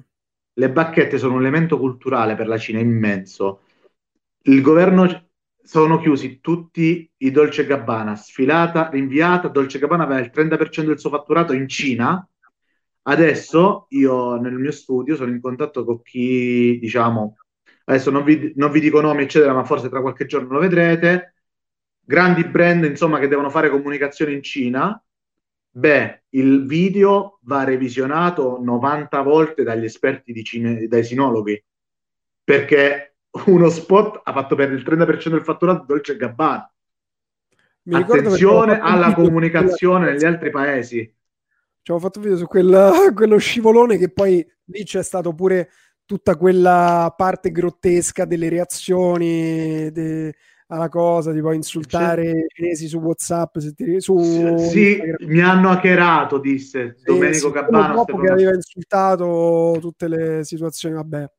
Le 0.53 0.71
bacchette 0.71 1.19
sono 1.19 1.35
un 1.35 1.41
elemento 1.41 1.79
culturale 1.79 2.37
per 2.37 2.47
la 2.47 2.59
Cina 2.59 2.81
immenso. 2.81 3.63
Il 4.43 4.61
governo 4.61 5.29
sono 5.63 5.99
chiusi 5.99 6.41
tutti 6.41 7.11
i 7.19 7.31
Dolce 7.31 7.67
Gabbana, 7.67 8.15
sfilata 8.15 8.89
rinviata. 8.91 9.49
Dolce 9.49 9.79
Gabbana 9.79 10.05
aveva 10.05 10.21
il 10.21 10.31
30% 10.33 10.87
del 10.87 10.99
suo 10.99 11.11
fatturato 11.11 11.53
in 11.53 11.67
Cina. 11.69 12.27
Adesso 13.03 13.87
io 13.91 14.37
nel 14.37 14.55
mio 14.55 14.73
studio 14.73 15.17
sono 15.17 15.31
in 15.31 15.41
contatto 15.41 15.85
con 15.85 16.03
chi, 16.03 16.79
diciamo, 16.79 17.37
adesso 17.91 18.11
non 18.11 18.23
vi, 18.23 18.53
non 18.57 18.71
vi 18.71 18.81
dico 18.81 19.01
nomi, 19.01 19.25
eccetera, 19.25 19.53
ma 19.53 19.65
forse 19.65 19.89
tra 19.89 20.01
qualche 20.01 20.27
giorno 20.27 20.53
lo 20.53 20.61
vedrete. 20.61 21.35
Grandi 22.01 22.45
brand, 22.45 22.85
insomma, 22.85 23.19
che 23.19 23.29
devono 23.29 23.51
fare 23.51 23.69
comunicazione 23.69 24.33
in 24.33 24.43
Cina. 24.43 25.03
Beh, 25.73 26.23
il 26.31 26.67
video 26.67 27.39
va 27.43 27.65
revisionato 27.65 28.59
90 28.61 29.23
volte 29.23 29.63
dagli 29.63 29.85
esperti 29.85 30.33
di 30.33 30.43
cine, 30.45 30.87
dai 30.87 31.05
sinologhi, 31.05 31.63
perché 32.43 33.17
uno 33.47 33.69
spot 33.69 34.21
ha 34.25 34.33
fatto 34.33 34.55
perdere 34.55 34.81
il 34.81 34.87
30% 34.87 35.29
del 35.31 35.45
fatturato 35.45 35.85
Dolce 35.87 36.17
Gabbana. 36.17 36.73
Mi 37.83 37.95
Attenzione 37.97 38.79
alla 38.79 39.15
comunicazione 39.15 40.11
negli 40.11 40.25
altri 40.25 40.51
paesi. 40.51 40.99
Ci 41.83 41.91
avevo 41.91 42.07
fatto 42.07 42.19
un 42.19 42.25
video 42.25 42.39
su 42.39 42.47
quel- 42.47 43.13
quello 43.15 43.39
scivolone 43.39 43.97
che 43.97 44.11
poi 44.11 44.47
lì 44.65 44.85
c'è 44.85 45.03
stato 45.03 45.33
pure 45.35 45.71
tutta 46.11 46.35
quella 46.37 47.15
parte 47.17 47.53
grottesca 47.53 48.25
delle 48.25 48.49
reazioni 48.49 49.93
de- 49.93 50.35
alla 50.67 50.89
cosa, 50.89 51.33
tipo 51.33 51.53
insultare 51.53 52.31
i 52.31 52.47
cinesi 52.49 52.89
su 52.89 52.99
WhatsApp, 52.99 53.59
ti- 53.77 54.01
su 54.01 54.19
Sì, 54.19 54.89
Instagram. 54.91 55.29
mi 55.31 55.41
hanno 55.41 55.71
hackerato, 55.71 56.39
disse 56.39 56.97
Domenico 57.05 57.47
sì, 57.47 57.53
Gabbano. 57.53 57.95
dopo 57.95 58.19
che 58.19 58.29
aveva 58.29 58.53
insultato 58.53 59.77
tutte 59.81 60.09
le 60.09 60.43
situazioni, 60.45 60.97
vabbè. 60.97 61.31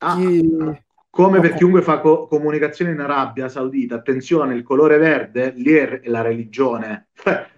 Ah, 0.00 0.14
Chi- 0.16 0.82
come 1.08 1.40
per 1.40 1.54
chiunque 1.54 1.80
fa 1.80 2.00
co- 2.00 2.26
comunicazione 2.26 2.90
in 2.90 3.00
Arabia 3.00 3.48
Saudita, 3.48 3.94
attenzione, 3.94 4.54
il 4.54 4.62
colore 4.62 4.98
verde 4.98 5.50
lì 5.56 5.72
è 5.72 6.02
la 6.04 6.20
religione. 6.20 7.08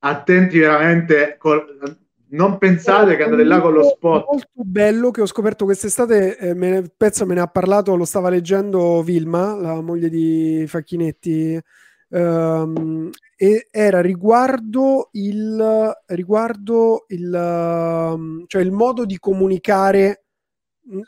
Attenti 0.00 0.58
veramente, 0.60 1.34
col- 1.38 2.06
non 2.30 2.58
pensate 2.58 3.16
che 3.16 3.22
andate 3.22 3.44
là 3.44 3.60
con 3.60 3.72
lo 3.72 3.84
spot. 3.84 4.26
molto 4.26 4.48
bello 4.54 5.10
che 5.10 5.22
ho 5.22 5.26
scoperto 5.26 5.64
quest'estate 5.64 6.36
eh, 6.36 6.54
me 6.54 6.70
ne, 6.70 6.92
Pezza 6.94 7.24
me 7.24 7.34
ne 7.34 7.40
ha 7.40 7.46
parlato 7.46 7.96
lo 7.96 8.04
stava 8.04 8.28
leggendo 8.28 9.02
Vilma 9.02 9.54
la 9.54 9.80
moglie 9.80 10.08
di 10.08 10.64
Facchinetti 10.66 11.58
ehm, 12.10 13.10
e 13.36 13.68
era 13.70 14.00
riguardo 14.00 15.08
il 15.12 15.92
riguardo 16.06 17.04
il 17.08 17.32
ehm, 17.32 18.44
cioè 18.46 18.62
il 18.62 18.72
modo 18.72 19.04
di 19.04 19.18
comunicare 19.18 20.24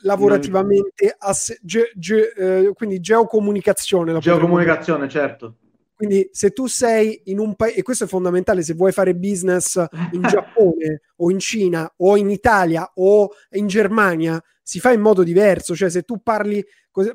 lavorativamente 0.03 1.15
a 1.17 1.33
se- 1.33 1.59
ge- 1.63 1.91
ge- 1.95 2.33
eh, 2.37 2.73
quindi 2.75 3.01
geocomunicazione 3.01 4.19
Geocomunicazione, 4.19 5.09
certo. 5.09 5.57
Quindi 6.01 6.31
se 6.33 6.53
tu 6.53 6.67
sei 6.67 7.21
in 7.25 7.39
un 7.39 7.55
paese, 7.57 7.81
e 7.81 7.83
questo 7.83 8.05
è 8.05 8.07
fondamentale 8.07 8.63
se 8.63 8.73
vuoi 8.73 8.91
fare 8.91 9.15
business 9.15 9.77
in 10.13 10.23
Giappone 10.33 11.03
o 11.17 11.31
in 11.31 11.39
Cina 11.39 11.93
o 11.99 12.17
in 12.17 12.31
Italia 12.31 12.91
o 12.95 13.29
in 13.51 13.67
Germania, 13.67 14.43
si 14.63 14.81
fa 14.81 14.93
in 14.93 15.03
modo 15.03 15.23
diverso. 15.23 15.77
Cioè 15.77 15.91
se 15.91 16.01
tu 16.05 16.23
parli, 16.23 16.65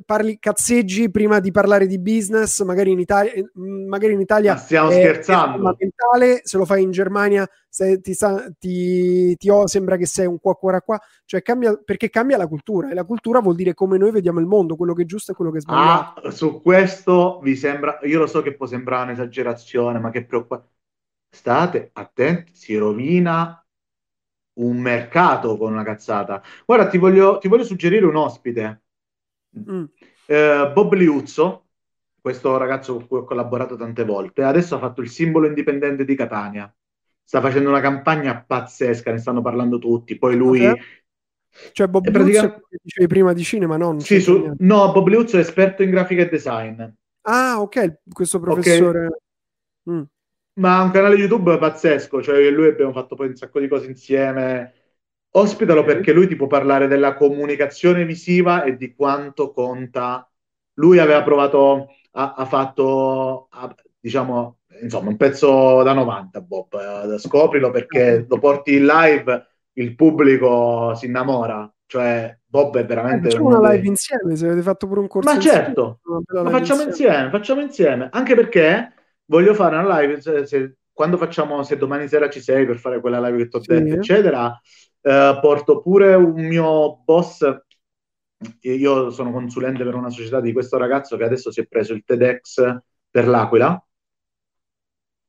parli 0.05 0.39
cazzeggi 0.39 1.09
prima 1.11 1.39
di 1.39 1.51
parlare 1.51 1.87
di 1.87 1.99
business, 1.99 2.63
magari 2.63 2.91
in 2.91 2.99
Italia, 2.99 3.31
eh, 3.33 3.45
magari 3.87 4.13
in 4.13 4.21
Italia 4.21 4.53
Ma 4.53 4.59
stiamo 4.59 4.89
è- 4.89 4.93
scherzando. 4.93 5.51
è 5.51 5.59
fondamentale, 5.61 6.41
se 6.43 6.57
lo 6.57 6.65
fai 6.65 6.83
in 6.83 6.91
Germania 6.91 7.47
se 7.67 7.99
ti, 7.99 8.15
ti- 8.57 9.35
ti- 9.35 9.49
oh, 9.49 9.67
sembra 9.67 9.97
che 9.97 10.05
sei 10.05 10.25
un 10.27 10.39
qua 10.39 10.55
qua 10.55 10.79
qua, 10.81 10.99
cioè 11.25 11.41
cambia, 11.41 11.75
perché 11.83 12.09
cambia 12.09 12.37
la 12.37 12.47
cultura 12.47 12.89
e 12.89 12.93
la 12.93 13.03
cultura 13.03 13.41
vuol 13.41 13.55
dire 13.55 13.73
come 13.73 13.97
noi 13.97 14.11
vediamo 14.11 14.39
il 14.39 14.45
mondo, 14.45 14.77
quello 14.77 14.93
che 14.93 15.01
è 15.03 15.05
giusto 15.05 15.33
e 15.33 15.35
quello 15.35 15.51
che 15.51 15.57
è 15.57 15.61
sbagliato. 15.61 16.21
Ah, 16.21 16.31
su 16.31 16.61
questo 16.61 17.39
vi 17.41 17.55
sembra, 17.55 17.99
io 18.03 18.19
lo 18.19 18.27
so 18.27 18.41
che 18.41 18.53
può 18.55 18.65
sembrare 18.65 19.03
un'esagerazione, 19.03 19.99
ma 19.99 20.09
che 20.09 20.25
preoccupa. 20.25 20.65
State 21.29 21.89
attenti, 21.93 22.55
si 22.55 22.77
rovina 22.77 23.59
un 24.59 24.77
mercato 24.77 25.57
con 25.57 25.73
una 25.73 25.83
cazzata. 25.83 26.41
Guarda, 26.65 26.87
ti 26.87 26.97
voglio, 26.97 27.37
ti 27.39 27.47
voglio 27.49 27.63
suggerire 27.65 28.05
un 28.05 28.15
ospite. 28.15 28.83
Mm. 29.59 29.83
Eh, 30.27 30.71
Bob 30.73 30.93
Liuzzo, 30.93 31.65
questo 32.19 32.57
ragazzo 32.57 32.95
con 32.95 33.07
cui 33.07 33.17
ho 33.19 33.23
collaborato 33.23 33.75
tante 33.75 34.03
volte, 34.03 34.43
adesso 34.43 34.75
ha 34.75 34.79
fatto 34.79 35.01
il 35.01 35.09
simbolo 35.09 35.47
indipendente 35.47 36.05
di 36.05 36.15
Catania. 36.15 36.73
Sta 37.23 37.41
facendo 37.41 37.69
una 37.69 37.81
campagna 37.81 38.43
pazzesca, 38.45 39.11
ne 39.11 39.17
stanno 39.17 39.41
parlando 39.41 39.79
tutti. 39.79 40.17
Poi 40.17 40.35
lui, 40.35 40.65
Ok. 40.67 40.77
Cioè 41.71 41.87
Bob 41.87 42.11
praticamente- 42.11 42.65
che 42.69 42.77
dicevi 42.81 43.07
prima 43.07 43.31
di 43.31 43.43
cinema, 43.43 43.77
no? 43.77 43.91
Non 43.91 44.01
sì, 44.01 44.19
su- 44.19 44.53
no, 44.57 44.91
Bob 44.91 45.07
Liuzzo 45.07 45.37
è 45.37 45.39
esperto 45.39 45.83
in 45.83 45.89
grafica 45.89 46.23
e 46.23 46.27
design. 46.27 46.83
Ah, 47.21 47.61
ok, 47.61 47.99
questo 48.11 48.39
professore. 48.41 49.21
Mm. 49.89 50.01
Ma 50.55 50.77
ha 50.79 50.83
un 50.83 50.91
canale 50.91 51.15
YouTube 51.15 51.57
pazzesco, 51.57 52.21
cioè 52.21 52.39
io 52.39 52.47
e 52.47 52.51
lui 52.51 52.67
abbiamo 52.67 52.91
fatto 52.91 53.15
poi 53.15 53.27
un 53.27 53.35
sacco 53.35 53.59
di 53.59 53.67
cose 53.69 53.87
insieme. 53.87 54.73
Ospitalo 55.37 55.81
Ok. 55.81 55.85
perché 55.85 56.13
lui 56.13 56.27
ti 56.27 56.35
può 56.35 56.47
parlare 56.47 56.87
della 56.87 57.13
comunicazione 57.15 58.05
visiva 58.05 58.63
e 58.63 58.77
di 58.77 58.93
quanto 58.93 59.51
conta. 59.51 60.29
Lui 60.75 60.97
aveva 60.99 61.23
provato, 61.23 61.87
ha, 62.11 62.33
ha 62.37 62.45
fatto, 62.45 63.47
ha- 63.51 63.75
diciamo, 63.99 64.59
insomma, 64.81 65.09
un 65.09 65.17
pezzo 65.17 65.83
da 65.83 65.93
90, 65.93 66.39
Bob. 66.41 66.73
Eh, 67.13 67.19
Scoprilo 67.19 67.69
perché 67.71 68.25
lo 68.27 68.39
porti 68.39 68.75
in 68.75 68.85
live, 68.85 69.47
il 69.73 69.95
pubblico 69.95 70.93
si 70.95 71.07
innamora. 71.07 71.69
Cioè, 71.85 72.39
Bob 72.45 72.77
è 72.77 72.85
veramente 72.85 73.29
facciamo 73.29 73.57
una 73.57 73.59
dei- 73.69 73.77
live 73.77 73.87
insieme, 73.89 74.35
se 74.35 74.45
avete 74.45 74.61
fatto 74.61 74.87
pure 74.87 75.01
un 75.01 75.07
corso 75.07 75.29
Ma 75.29 75.35
insieme, 75.35 75.57
certo, 75.65 75.99
live 76.29 76.49
facciamo 76.49 76.81
insieme, 76.81 77.29
facciamo 77.29 77.61
insieme, 77.61 78.09
anche 78.11 78.35
perché 78.35 78.93
voglio 79.25 79.53
fare 79.53 79.75
una 79.77 79.99
live, 79.99 80.19
se, 80.21 80.45
se- 80.45 80.77
quando 80.91 81.17
facciamo, 81.17 81.61
se 81.63 81.77
domani 81.77 82.07
sera 82.07 82.29
ci 82.29 82.39
sei 82.41 82.65
per 82.65 82.77
fare 82.79 83.01
quella 83.01 83.19
live 83.19 83.37
che 83.43 83.47
ti 83.49 83.55
ho 83.57 83.61
Sì. 83.61 83.67
detto, 83.67 83.95
eccetera, 83.95 84.59
eh, 85.05 85.37
porto 85.39 85.81
pure 85.81 86.15
un 86.15 86.47
mio 86.47 87.01
boss, 87.03 87.45
io 88.61 89.11
sono 89.11 89.31
consulente 89.31 89.83
per 89.83 89.93
una 89.93 90.09
società 90.09 90.41
di 90.41 90.51
questo 90.51 90.77
ragazzo 90.77 91.15
che 91.15 91.23
adesso 91.23 91.51
si 91.51 91.61
è 91.61 91.67
preso 91.67 91.93
il 91.93 92.03
TEDx 92.03 92.75
per 93.11 93.27
l'Aquila, 93.27 93.85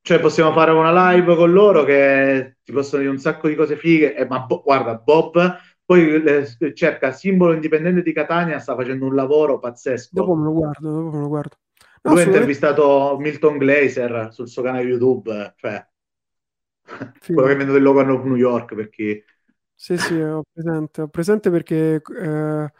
cioè 0.00 0.18
possiamo 0.18 0.52
fare 0.52 0.70
una 0.70 1.12
live 1.12 1.36
con 1.36 1.52
loro 1.52 1.84
che 1.84 2.56
ti 2.62 2.72
possono 2.72 3.02
dire 3.02 3.12
un 3.12 3.20
sacco 3.20 3.48
di 3.48 3.54
cose 3.54 3.76
fighe, 3.76 4.16
eh, 4.16 4.26
ma 4.26 4.40
Bo- 4.40 4.62
guarda, 4.62 4.94
Bob 4.94 5.58
poi 5.84 6.22
le, 6.22 6.46
cerca 6.72 7.12
simbolo 7.12 7.52
indipendente 7.52 8.02
di 8.02 8.12
Catania, 8.14 8.58
sta 8.58 8.74
facendo 8.74 9.04
un 9.04 9.14
lavoro 9.14 9.58
pazzesco. 9.58 10.08
Dopo 10.10 10.34
me 10.34 10.44
lo 10.44 10.52
guardo, 10.52 10.90
dopo 10.90 11.10
me 11.10 11.20
lo 11.20 11.28
guardo. 11.28 11.56
No, 12.02 12.12
Lui 12.12 12.22
ha 12.22 12.24
intervistato 12.24 13.16
Milton 13.20 13.58
Glaser 13.58 14.28
sul 14.32 14.48
suo 14.48 14.62
canale 14.62 14.84
YouTube, 14.84 15.54
cioè 15.56 15.86
sì. 17.20 17.34
quello 17.34 17.48
che 17.48 17.56
vende 17.56 17.72
del 17.72 17.82
logo 17.82 18.00
a 18.00 18.04
New 18.04 18.36
York 18.36 18.74
perché... 18.74 19.22
Sì, 19.78 19.98
sì, 19.98 20.18
ho 20.18 20.42
presente, 20.50 21.02
ho 21.02 21.08
presente 21.08 21.50
perché 21.50 22.00
eh, 22.00 22.72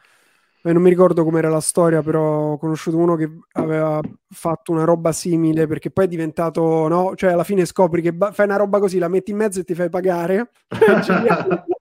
non 0.73 0.83
mi 0.83 0.89
ricordo 0.89 1.25
com'era 1.25 1.50
la 1.50 1.60
storia, 1.60 2.02
però 2.02 2.52
ho 2.52 2.58
conosciuto 2.58 2.97
uno 2.97 3.16
che 3.16 3.31
aveva 3.52 4.00
fatto 4.31 4.73
una 4.73 4.84
roba 4.84 5.12
simile 5.12 5.66
perché 5.66 5.91
poi 5.91 6.07
è 6.07 6.08
diventato, 6.08 6.89
no? 6.89 7.15
Cioè 7.15 7.33
alla 7.33 7.44
fine 7.44 7.66
scopri 7.66 8.00
che 8.00 8.15
ba- 8.15 8.33
fai 8.33 8.47
una 8.47 8.57
roba 8.57 8.78
così, 8.81 8.99
la 8.99 9.08
metti 9.08 9.31
in 9.31 9.36
mezzo 9.36 9.60
e 9.60 9.65
ti 9.65 9.75
fai 9.75 9.91
pagare. 9.91 10.50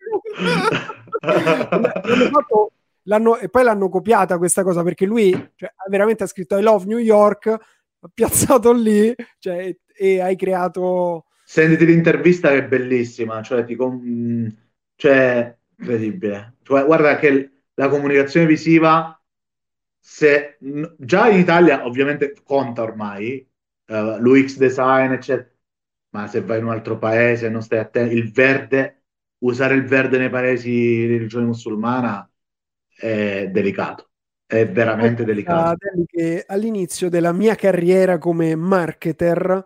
l'hanno 3.08 3.38
e 3.38 3.50
poi 3.50 3.64
l'hanno 3.64 3.90
copiata 3.90 4.38
questa 4.38 4.64
cosa 4.64 4.84
perché 4.84 5.06
lui 5.06 5.32
cioè, 5.56 5.74
veramente 5.90 6.24
ha 6.24 6.28
scritto 6.28 6.58
I 6.58 6.62
love 6.62 6.86
New 6.86 6.98
York, 6.98 7.48
ha 7.48 8.10
piazzato 8.14 8.74
lì 8.74 9.14
cioè, 9.40 9.58
e, 9.58 9.80
e, 9.96 10.22
hai 10.22 10.36
creato. 10.36 11.26
Sentiti 11.44 11.86
l'intervista 11.86 12.50
che 12.50 12.58
è 12.58 12.68
bellissima, 12.68 13.42
cioè, 13.42 13.64
ti 13.64 13.76
com... 13.76 14.64
cioè 14.96 15.56
incredibile. 15.78 16.56
Cioè, 16.64 16.86
guarda 16.86 17.18
che 17.18 17.52
la 17.74 17.90
comunicazione 17.90 18.46
visiva, 18.46 19.20
se 20.00 20.58
già 20.98 21.30
in 21.30 21.40
Italia 21.40 21.86
ovviamente 21.86 22.34
conta 22.44 22.84
ormai, 22.84 23.48
uh, 23.88 24.18
l'UX 24.20 24.58
design, 24.58 25.12
eccetera, 25.12 25.50
ma 26.10 26.28
se 26.28 26.42
vai 26.42 26.60
in 26.60 26.66
un 26.66 26.72
altro 26.72 26.98
paese 26.98 27.50
non 27.50 27.62
stai 27.62 27.80
attento, 27.80 28.14
il 28.14 28.32
verde 28.32 29.02
usare 29.40 29.76
il 29.76 29.86
verde 29.86 30.18
nei 30.18 30.30
paesi 30.30 30.70
di 30.70 31.08
religione 31.08 31.46
musulmana 31.46 32.30
è 32.98 33.50
delicato, 33.52 34.10
è 34.46 34.68
veramente 34.68 35.24
eh, 35.24 35.26
delicato. 35.26 35.78
Che 36.06 36.44
all'inizio 36.48 37.10
della 37.10 37.34
mia 37.34 37.56
carriera 37.56 38.18
come 38.18 38.56
marketer, 38.56 39.64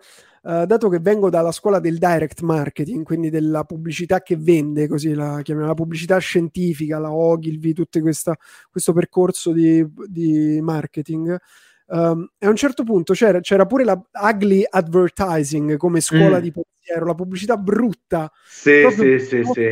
uh, 0.49 0.65
dato 0.65 0.89
che 0.89 0.99
vengo 0.99 1.29
dalla 1.29 1.51
scuola 1.51 1.79
del 1.79 1.97
direct 1.97 2.41
marketing, 2.41 3.03
quindi 3.03 3.29
della 3.29 3.63
pubblicità 3.63 4.21
che 4.21 4.35
vende, 4.35 4.87
così 4.87 5.13
la 5.13 5.41
chiamiamo 5.43 5.69
la 5.69 5.75
pubblicità 5.75 6.17
scientifica, 6.17 6.97
la 6.97 7.11
Ogilvy, 7.11 7.73
tutto 7.73 7.99
questa, 8.01 8.35
questo 8.69 8.93
percorso 8.93 9.51
di, 9.51 9.85
di 10.07 10.59
marketing, 10.61 11.37
Um, 11.91 12.29
e 12.37 12.45
a 12.45 12.49
un 12.49 12.55
certo 12.55 12.83
punto 12.83 13.13
c'era, 13.13 13.39
c'era, 13.39 13.65
pure 13.65 13.83
la 13.83 13.99
ugly 14.21 14.63
advertising 14.69 15.75
come 15.75 16.01
scuola 16.01 16.37
mm. 16.37 16.41
di 16.41 16.51
pensiero, 16.51 17.05
la 17.05 17.15
pubblicità 17.15 17.57
brutta. 17.57 18.31
Sì, 18.45 18.87
sì, 18.91 19.19
sì, 19.19 19.43
sì. 19.43 19.71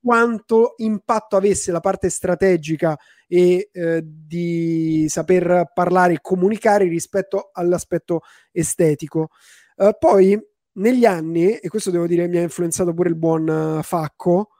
quanto 0.00 0.74
impatto 0.76 1.36
avesse 1.36 1.72
la 1.72 1.80
parte 1.80 2.08
strategica 2.08 2.96
e 3.26 3.68
eh, 3.72 4.00
di 4.04 5.06
saper 5.08 5.72
parlare 5.74 6.14
e 6.14 6.18
comunicare 6.20 6.86
rispetto 6.86 7.50
all'aspetto 7.52 8.20
estetico. 8.52 9.30
Uh, 9.76 9.90
poi 9.98 10.38
negli 10.72 11.04
anni, 11.04 11.56
e 11.56 11.68
questo 11.68 11.90
devo 11.90 12.06
dire 12.06 12.28
mi 12.28 12.38
ha 12.38 12.42
influenzato 12.42 12.92
pure 12.92 13.08
il 13.08 13.16
buon 13.16 13.48
uh, 13.48 13.82
Facco, 13.82 14.50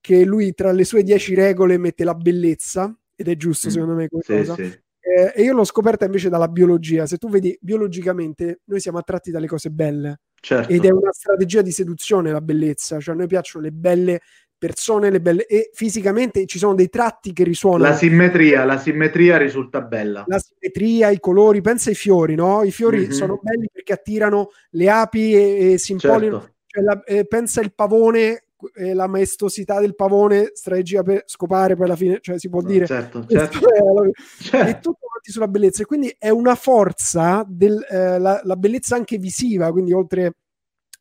che 0.00 0.24
lui 0.24 0.54
tra 0.54 0.72
le 0.72 0.84
sue 0.84 1.02
dieci 1.02 1.34
regole 1.34 1.76
mette 1.78 2.04
la 2.04 2.14
bellezza, 2.14 2.96
ed 3.14 3.28
è 3.28 3.36
giusto 3.36 3.68
mm. 3.68 3.70
secondo 3.70 3.94
me 3.94 4.08
come 4.08 4.22
sì, 4.22 4.36
cosa. 4.36 4.54
Sì 4.54 4.80
eh, 5.08 5.32
e 5.34 5.42
io 5.42 5.54
l'ho 5.54 5.64
scoperta 5.64 6.04
invece 6.04 6.28
dalla 6.28 6.48
biologia. 6.48 7.06
Se 7.06 7.16
tu 7.16 7.30
vedi 7.30 7.56
biologicamente, 7.60 8.60
noi 8.64 8.78
siamo 8.78 8.98
attratti 8.98 9.30
dalle 9.30 9.46
cose 9.46 9.70
belle. 9.70 10.20
Certo. 10.38 10.70
Ed 10.70 10.84
è 10.84 10.90
una 10.90 11.12
strategia 11.12 11.62
di 11.62 11.70
seduzione 11.70 12.30
la 12.30 12.42
bellezza. 12.42 13.00
Cioè, 13.00 13.14
a 13.14 13.16
noi 13.18 13.26
piacciono 13.26 13.64
le 13.64 13.72
belle 13.72 14.20
persone, 14.58 15.10
le 15.10 15.20
belle... 15.20 15.46
E 15.46 15.70
fisicamente 15.72 16.44
ci 16.46 16.58
sono 16.58 16.74
dei 16.74 16.88
tratti 16.88 17.32
che 17.32 17.44
risuonano. 17.44 17.90
La 17.90 17.96
simmetria, 17.96 18.64
la 18.64 18.78
simmetria 18.78 19.36
risulta 19.36 19.80
bella. 19.80 20.24
La 20.26 20.38
simmetria, 20.38 21.10
i 21.10 21.20
colori, 21.20 21.60
pensa 21.60 21.90
ai 21.90 21.94
fiori, 21.94 22.34
no? 22.34 22.62
I 22.62 22.70
fiori 22.70 22.98
mm-hmm. 22.98 23.10
sono 23.10 23.38
belli 23.40 23.68
perché 23.72 23.92
attirano 23.92 24.50
le 24.70 24.90
api 24.90 25.34
e, 25.34 25.72
e 25.72 25.78
si 25.78 25.92
impollino. 25.92 26.40
Certo. 26.40 26.54
Cioè, 26.66 26.82
la, 26.82 27.02
eh, 27.04 27.26
pensa 27.26 27.60
il 27.60 27.72
pavone 27.72 28.42
eh, 28.74 28.92
la 28.92 29.06
maestosità 29.06 29.78
del 29.78 29.94
pavone, 29.94 30.50
strategia 30.52 31.02
per 31.02 31.22
scopare 31.26 31.76
poi 31.76 31.84
alla 31.84 31.96
fine, 31.96 32.18
cioè 32.20 32.38
si 32.38 32.48
può 32.48 32.60
dire 32.60 32.86
certo, 32.86 33.24
certo. 33.26 33.58
È, 33.58 34.10
certo. 34.42 34.56
è 34.66 34.74
tutto 34.80 35.06
avanti 35.06 35.30
sulla 35.30 35.48
bellezza 35.48 35.82
e 35.82 35.86
quindi 35.86 36.14
è 36.18 36.30
una 36.30 36.56
forza 36.56 37.44
del, 37.46 37.84
eh, 37.88 38.18
la, 38.18 38.40
la, 38.42 38.56
bellezza 38.56 38.96
anche 38.96 39.18
visiva, 39.18 39.70
quindi 39.70 39.92
oltre 39.92 40.32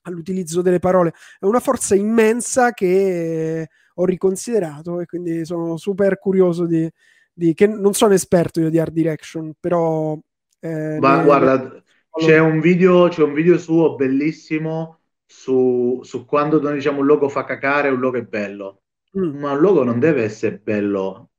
all'utilizzo 0.08 0.62
delle 0.62 0.80
parole, 0.80 1.14
è 1.40 1.46
una 1.46 1.60
forza 1.60 1.96
immensa 1.96 2.72
che 2.72 3.68
ho 3.94 4.06
riconsiderato 4.06 5.00
e 5.00 5.06
quindi 5.06 5.46
sono 5.46 5.78
super 5.78 6.20
curioso 6.20 6.66
di, 6.66 6.90
di 7.34 7.54
che 7.54 7.68
non 7.68 7.94
sono 7.94 8.14
esperto 8.14 8.60
io 8.60 8.70
di 8.70 8.80
art 8.80 8.92
direction, 8.92 9.54
però 9.60 10.18
eh, 10.60 10.98
ma 11.00 11.18
ne, 11.18 11.24
guarda, 11.24 11.84
c'è 12.12 12.40
un 12.40 12.60
video, 12.60 13.08
c'è 13.10 13.22
un 13.22 13.34
video 13.34 13.58
suo 13.58 13.96
bellissimo 13.96 15.00
su, 15.26 16.00
su 16.04 16.26
quando 16.26 16.62
noi 16.62 16.76
diciamo 16.76 17.00
un 17.00 17.06
logo 17.06 17.30
fa 17.30 17.44
cacare, 17.44 17.90
un 17.90 18.00
logo 18.00 18.18
è 18.18 18.24
bello. 18.24 18.82
Mm. 19.18 19.40
Ma 19.40 19.52
un 19.52 19.60
logo 19.60 19.84
non 19.84 20.00
deve 20.00 20.24
essere 20.24 20.58
bello. 20.58 21.30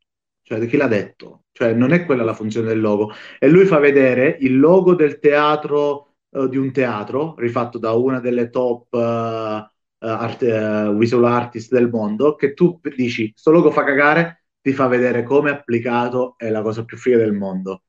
Cioè, 0.43 0.67
chi 0.67 0.77
l'ha 0.77 0.87
detto? 0.87 1.45
Cioè, 1.53 1.73
non 1.73 1.93
è 1.93 2.05
quella 2.07 2.23
la 2.25 2.35
funzione 2.35 2.69
del 2.69 2.81
logo. 2.81 3.13
E 3.39 3.49
lui 3.49 3.67
fa 3.67 3.79
vedere 3.79 4.37
il 4.41 4.59
logo 4.59 4.95
del 4.95 5.19
teatro, 5.19 6.08
uh, 6.31 6.49
di 6.49 6.57
un 6.57 6.73
teatro, 6.73 7.35
rifatto 7.37 7.79
da 7.79 7.93
una 7.93 8.21
delle 8.21 8.51
top 8.51 8.93
uh, 8.93 9.69
art, 9.99 10.43
uh, 10.43 10.97
visual 10.97 11.25
artist 11.25 11.73
del 11.73 11.89
mondo, 11.89 12.35
che 12.35 12.55
tu 12.55 12.81
dici, 12.97 13.33
sto 13.35 13.51
logo 13.51 13.71
fa 13.71 13.85
cagare, 13.85 14.45
ti 14.61 14.73
fa 14.73 14.87
vedere 14.87 15.23
come 15.23 15.51
applicato 15.51 16.35
è 16.37 16.51
la 16.51 16.63
cosa 16.63 16.85
più 16.85 16.97
figa 16.97 17.17
del 17.17 17.33
mondo. 17.33 17.83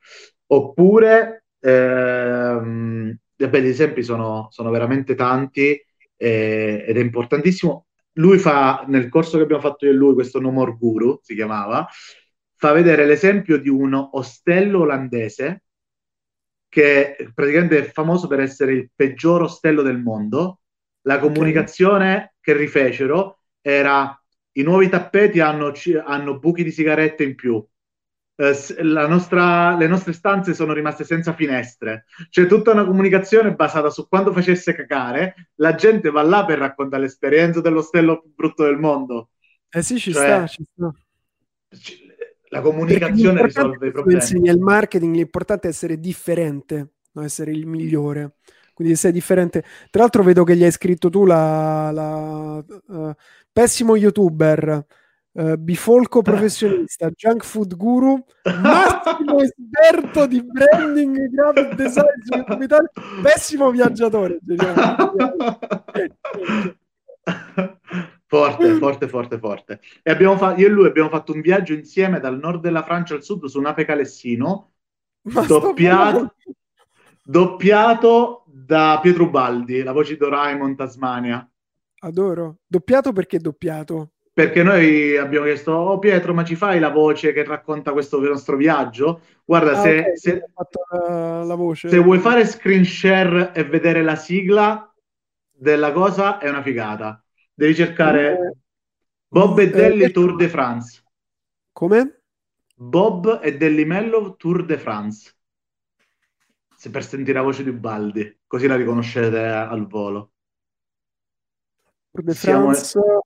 Oppure, 0.47 1.45
ehm, 1.59 3.17
beh, 3.35 3.61
gli 3.61 3.67
esempi 3.67 4.03
sono, 4.03 4.47
sono 4.51 4.69
veramente 4.71 5.15
tanti 5.15 5.79
eh, 6.15 6.85
ed 6.87 6.97
è 6.97 6.99
importantissimo. 6.99 7.87
Lui 8.13 8.37
fa, 8.37 8.85
nel 8.87 9.09
corso 9.09 9.37
che 9.37 9.43
abbiamo 9.43 9.61
fatto 9.61 9.85
io 9.85 9.91
e 9.91 9.95
lui, 9.95 10.13
questo 10.13 10.39
No 10.39 10.51
More 10.51 10.75
Guru 10.77 11.19
si 11.21 11.35
chiamava, 11.35 11.87
fa 12.55 12.71
vedere 12.73 13.05
l'esempio 13.05 13.57
di 13.57 13.69
un 13.69 13.93
ostello 14.11 14.81
olandese 14.81 15.63
che 16.69 17.31
praticamente 17.33 17.79
è 17.79 17.91
famoso 17.91 18.27
per 18.27 18.39
essere 18.39 18.73
il 18.73 18.89
peggior 18.95 19.41
ostello 19.41 19.81
del 19.81 19.99
mondo. 19.99 20.61
La 21.01 21.19
comunicazione 21.19 22.35
che 22.39 22.53
rifecero 22.55 23.39
era 23.59 24.15
i 24.53 24.61
nuovi 24.61 24.87
tappeti 24.87 25.39
hanno, 25.39 25.73
hanno 26.05 26.39
buchi 26.39 26.63
di 26.63 26.71
sigarette 26.71 27.23
in 27.23 27.35
più, 27.35 27.65
eh, 28.39 28.83
nostra, 28.83 29.75
le 29.75 29.87
nostre 29.87 30.13
stanze 30.13 30.53
sono 30.53 30.71
rimaste 30.71 31.03
senza 31.03 31.33
finestre. 31.33 32.05
C'è 32.29 32.45
tutta 32.45 32.71
una 32.71 32.85
comunicazione 32.85 33.53
basata 33.53 33.89
su 33.89 34.07
quando 34.07 34.31
facesse 34.31 34.73
cacare. 34.73 35.51
La 35.55 35.75
gente 35.75 36.09
va 36.09 36.21
là 36.21 36.45
per 36.45 36.59
raccontare 36.59 37.01
l'esperienza 37.01 37.59
dell'ostello 37.59 38.21
più 38.21 38.33
brutto 38.33 38.63
del 38.63 38.77
mondo. 38.77 39.31
Eh 39.69 39.81
sì, 39.81 39.99
ci 39.99 40.13
cioè, 40.13 40.23
sta, 40.23 40.47
ci 40.47 40.63
sta. 40.63 40.93
La 42.49 42.61
comunicazione 42.61 43.43
risolve 43.43 43.87
i 43.87 43.91
problemi. 43.91 44.19
Insegna 44.19 44.51
il 44.51 44.59
marketing, 44.59 45.15
l'importante 45.15 45.67
è 45.67 45.71
essere 45.71 45.99
differente, 45.99 46.93
non 47.11 47.25
essere 47.25 47.51
il 47.51 47.65
migliore. 47.65 48.35
Quindi 48.73 48.95
se 48.95 49.01
sei 49.01 49.11
differente. 49.11 49.63
Tra 49.89 50.01
l'altro 50.01 50.23
vedo 50.23 50.43
che 50.43 50.55
gli 50.55 50.63
hai 50.63 50.71
scritto 50.71 51.09
tu 51.09 51.25
la, 51.25 51.91
la 51.91 52.63
uh, 52.87 53.13
pessimo 53.51 53.95
youtuber 53.95 54.85
Uh, 55.31 55.57
bifolco 55.57 56.23
professionista, 56.23 57.07
junk 57.15 57.45
food 57.45 57.75
guru, 57.75 58.19
massimo 58.61 59.39
esperto 59.39 60.25
di 60.25 60.43
branding 60.43 61.15
e 61.15 61.29
graphic 61.29 61.75
design 61.75 62.19
su 62.25 62.35
YouTube 62.35 62.89
pessimo 63.21 63.69
viaggiatore. 63.69 64.39
forte, 68.29 68.75
forte, 68.75 69.07
forte, 69.07 69.39
forte. 69.39 69.79
E 70.03 70.11
abbiamo 70.11 70.37
fatto, 70.37 70.61
io 70.61 70.67
e 70.67 70.69
lui 70.69 70.85
abbiamo 70.85 71.09
fatto 71.09 71.33
un 71.33 71.41
viaggio 71.41 71.73
insieme 71.73 72.19
dal 72.19 72.37
nord 72.37 72.61
della 72.61 72.83
Francia 72.83 73.15
al 73.15 73.23
sud 73.23 73.45
su 73.45 73.57
un'ape 73.57 73.85
calessino, 73.85 74.73
doppiato, 75.47 76.35
doppiato 77.23 78.43
da 78.45 78.99
Pietro 79.01 79.31
Baldi, 79.31 79.81
la 79.81 79.93
voce 79.93 80.13
di 80.13 80.19
Doraemon 80.19 80.75
Tasmania. 80.75 81.49
Adoro. 82.01 82.57
Doppiato 82.67 83.11
perché 83.13 83.39
doppiato? 83.39 84.11
perché 84.31 84.63
noi 84.63 85.17
abbiamo 85.17 85.47
chiesto, 85.47 85.73
oh 85.73 85.99
Pietro, 85.99 86.33
ma 86.33 86.45
ci 86.45 86.55
fai 86.55 86.79
la 86.79 86.91
voce 86.91 87.33
che 87.33 87.43
racconta 87.43 87.91
questo 87.91 88.21
nostro 88.21 88.55
viaggio? 88.55 89.19
Guarda, 89.43 89.71
ah, 89.71 89.81
se, 89.81 89.99
okay, 89.99 90.17
se, 90.17 90.43
la, 90.91 91.43
la 91.43 91.57
se 91.73 91.97
vuoi 91.97 92.19
fare 92.19 92.45
screen 92.45 92.85
share 92.85 93.51
e 93.53 93.65
vedere 93.65 94.01
la 94.01 94.15
sigla 94.15 94.93
della 95.51 95.91
cosa, 95.91 96.37
è 96.37 96.47
una 96.47 96.61
figata. 96.61 97.21
Devi 97.59 97.75
cercare 97.75 98.31
eh, 98.31 98.53
Bob 99.27 99.59
e 99.59 99.69
Delli 99.69 100.03
eh, 100.03 100.11
Tour 100.11 100.37
de 100.37 100.47
France. 100.47 101.03
Come? 101.73 102.21
Bob 102.73 103.41
e 103.43 103.57
Dellimello 103.57 104.37
Tour 104.37 104.63
de 104.63 104.77
France. 104.77 105.35
Se 106.73 106.89
per 106.89 107.03
sentire 107.03 107.33
la 107.33 107.43
voce 107.43 107.65
di 107.65 107.73
Baldi, 107.73 108.39
così 108.47 108.65
la 108.65 108.77
riconoscete 108.77 109.39
al 109.39 109.85
volo. 109.87 110.31
Tour 112.11 112.23
de 112.23 112.33
France... 112.33 112.85
Siamo 112.85 113.23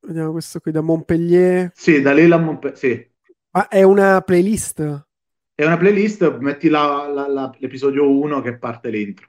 Vediamo 0.00 0.32
questo 0.32 0.58
qui 0.58 0.72
da 0.72 0.80
Montpellier. 0.80 1.70
Sì, 1.72 2.00
da 2.00 2.12
Lille 2.12 2.34
a 2.34 2.38
Montpellier. 2.38 2.78
Sì. 2.78 3.10
Ma 3.50 3.68
è 3.68 3.84
una 3.84 4.22
playlist? 4.22 5.06
È 5.54 5.64
una 5.64 5.76
playlist, 5.76 6.38
metti 6.38 6.68
la, 6.68 7.06
la, 7.06 7.28
la, 7.28 7.54
l'episodio 7.58 8.10
1 8.10 8.40
che 8.40 8.58
parte 8.58 8.90
l'intro. 8.90 9.28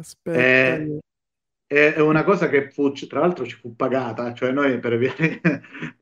Aspetta. 0.00 0.38
È, 0.38 1.94
è 1.94 2.00
una 2.00 2.24
cosa 2.24 2.48
che 2.48 2.70
fu, 2.70 2.90
tra 2.92 3.20
l'altro 3.20 3.46
ci 3.46 3.54
fu 3.54 3.76
pagata, 3.76 4.32
cioè 4.34 4.50
noi 4.50 4.80
per 4.80 4.98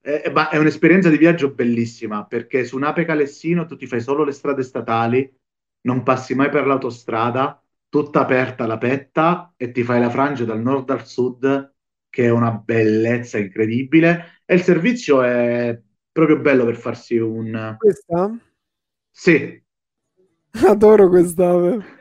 è, 0.01 0.23
è 0.51 0.57
un'esperienza 0.57 1.10
di 1.10 1.18
viaggio 1.18 1.52
bellissima 1.52 2.25
perché 2.25 2.65
su 2.65 2.78
Nape 2.78 3.05
Calessino 3.05 3.67
tu 3.67 3.77
ti 3.77 3.86
fai 3.86 4.01
solo 4.01 4.25
le 4.25 4.33
strade 4.33 4.62
statali, 4.62 5.31
non 5.83 6.02
passi 6.05 6.35
mai 6.35 6.49
per 6.49 6.67
l'autostrada, 6.67 7.62
tutta 7.89 8.20
aperta 8.20 8.67
la 8.67 8.78
petta 8.78 9.52
e 9.57 9.73
ti 9.73 9.83
fai 9.83 10.01
la 10.01 10.10
frangia 10.10 10.44
dal 10.44 10.62
nord 10.62 10.89
al 10.91 11.07
sud 11.07 11.75
che 12.09 12.25
è 12.25 12.31
una 12.31 12.52
bellezza 12.52 13.36
incredibile 13.36 14.43
e 14.47 14.55
il 14.55 14.62
servizio 14.62 15.23
è 15.23 15.78
proprio 16.10 16.39
bello 16.39 16.65
per 16.65 16.77
farsi 16.77 17.18
un... 17.18 17.75
Questa? 17.77 18.39
Sì. 19.10 19.62
Adoro 20.65 21.09
questa. 21.09 21.97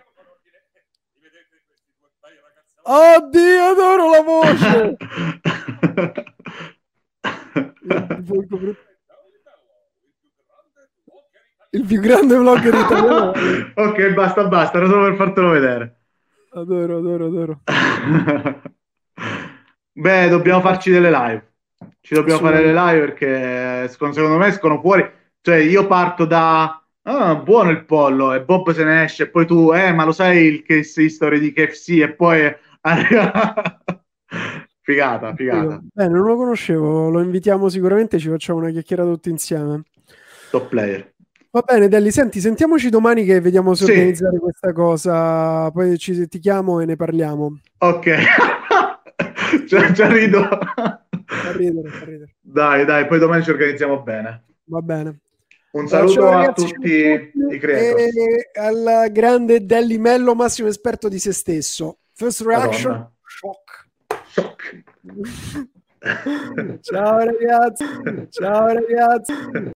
Oddio, 2.90 3.64
adoro 3.64 4.10
la 4.10 4.22
voce! 4.22 4.96
Il 11.72 11.86
più 11.86 12.00
grande 12.00 12.38
vlogger 12.38 12.74
italiano. 12.74 13.34
ok, 13.76 14.14
basta, 14.14 14.48
basta, 14.48 14.78
era 14.78 14.88
solo 14.88 15.08
per 15.08 15.16
fartelo 15.16 15.50
vedere. 15.50 16.00
Adoro, 16.54 17.00
adoro, 17.00 17.26
adoro. 17.26 17.60
Beh, 19.92 20.30
dobbiamo 20.30 20.62
farci 20.62 20.90
delle 20.90 21.12
live. 21.12 21.46
Ci 22.00 22.14
dobbiamo 22.14 22.40
fare 22.40 22.64
le 22.64 22.74
live 22.74 23.00
perché 23.06 23.90
secondo 23.90 24.38
me 24.38 24.48
escono 24.48 24.80
fuori. 24.80 25.06
Cioè, 25.42 25.58
io 25.58 25.86
parto 25.88 26.24
da 26.24 26.82
ah, 27.02 27.36
buono 27.36 27.70
il 27.70 27.84
pollo 27.84 28.34
e 28.34 28.42
Bob 28.42 28.72
se 28.72 28.86
ne 28.86 29.04
esce, 29.04 29.24
e 29.24 29.28
poi 29.28 29.46
tu, 29.46 29.74
eh, 29.74 29.92
ma 29.92 30.06
lo 30.06 30.14
sai 30.14 30.46
il 30.46 30.64
case 30.64 31.04
history 31.04 31.40
di 31.40 31.52
KFC 31.52 31.90
e 32.02 32.14
poi 32.14 32.56
figata, 34.82 35.36
figata. 35.36 35.82
Bene, 35.94 36.10
non 36.10 36.26
lo 36.26 36.36
conoscevo, 36.36 37.10
lo 37.10 37.22
invitiamo 37.22 37.70
sicuramente, 37.70 38.20
ci 38.20 38.30
facciamo 38.30 38.60
una 38.60 38.70
chiacchierata 38.70 39.10
tutti 39.10 39.30
insieme. 39.30 39.84
Top 40.52 40.68
player. 40.70 41.14
Va 41.50 41.62
bene, 41.62 41.88
Delli, 41.88 42.12
senti, 42.12 42.40
sentiamoci 42.40 42.90
domani 42.90 43.24
che 43.26 43.40
vediamo 43.40 43.74
se 43.74 43.86
sì. 43.86 43.92
organizzare 43.92 44.38
questa 44.38 44.74
cosa, 44.74 45.72
poi 45.72 45.98
ci, 45.98 46.28
ti 46.28 46.40
chiamo 46.40 46.80
e 46.82 46.86
ne 46.86 46.96
parliamo. 46.96 47.60
Ok, 47.80 48.16
già, 49.66 49.92
già 49.92 50.08
rido. 50.08 50.48
Fa 51.26 51.52
ridere, 51.54 51.90
fa 51.90 52.06
ridere. 52.06 52.36
Dai, 52.40 52.86
dai, 52.86 53.08
poi 53.08 53.20
domani 53.20 53.44
ci 53.44 53.50
organizziamo 53.50 54.02
bene. 54.02 54.44
Va 54.66 54.82
bene. 54.82 55.20
Un 55.72 55.88
saluto 55.88 56.14
Ciao, 56.14 56.30
ragazzi, 56.32 56.64
a 56.64 56.68
tutti 56.68 57.32
i 57.54 57.60
creator. 57.60 58.00
E 58.00 58.50
al 58.60 59.10
grande 59.12 59.66
Delli 59.66 59.98
Mello, 59.98 60.34
massimo 60.36 60.68
esperto 60.68 61.10
di 61.10 61.20
se 61.20 61.34
stesso. 61.34 61.98
First 62.18 62.42
reaction, 62.42 62.92
Madonna. 62.92 63.12
shock. 63.28 63.88
Shock. 64.34 64.84
Ciao 66.82 67.18
ragazzi. 67.20 67.86
Ciao 68.32 68.68
ragazzi. 68.68 69.34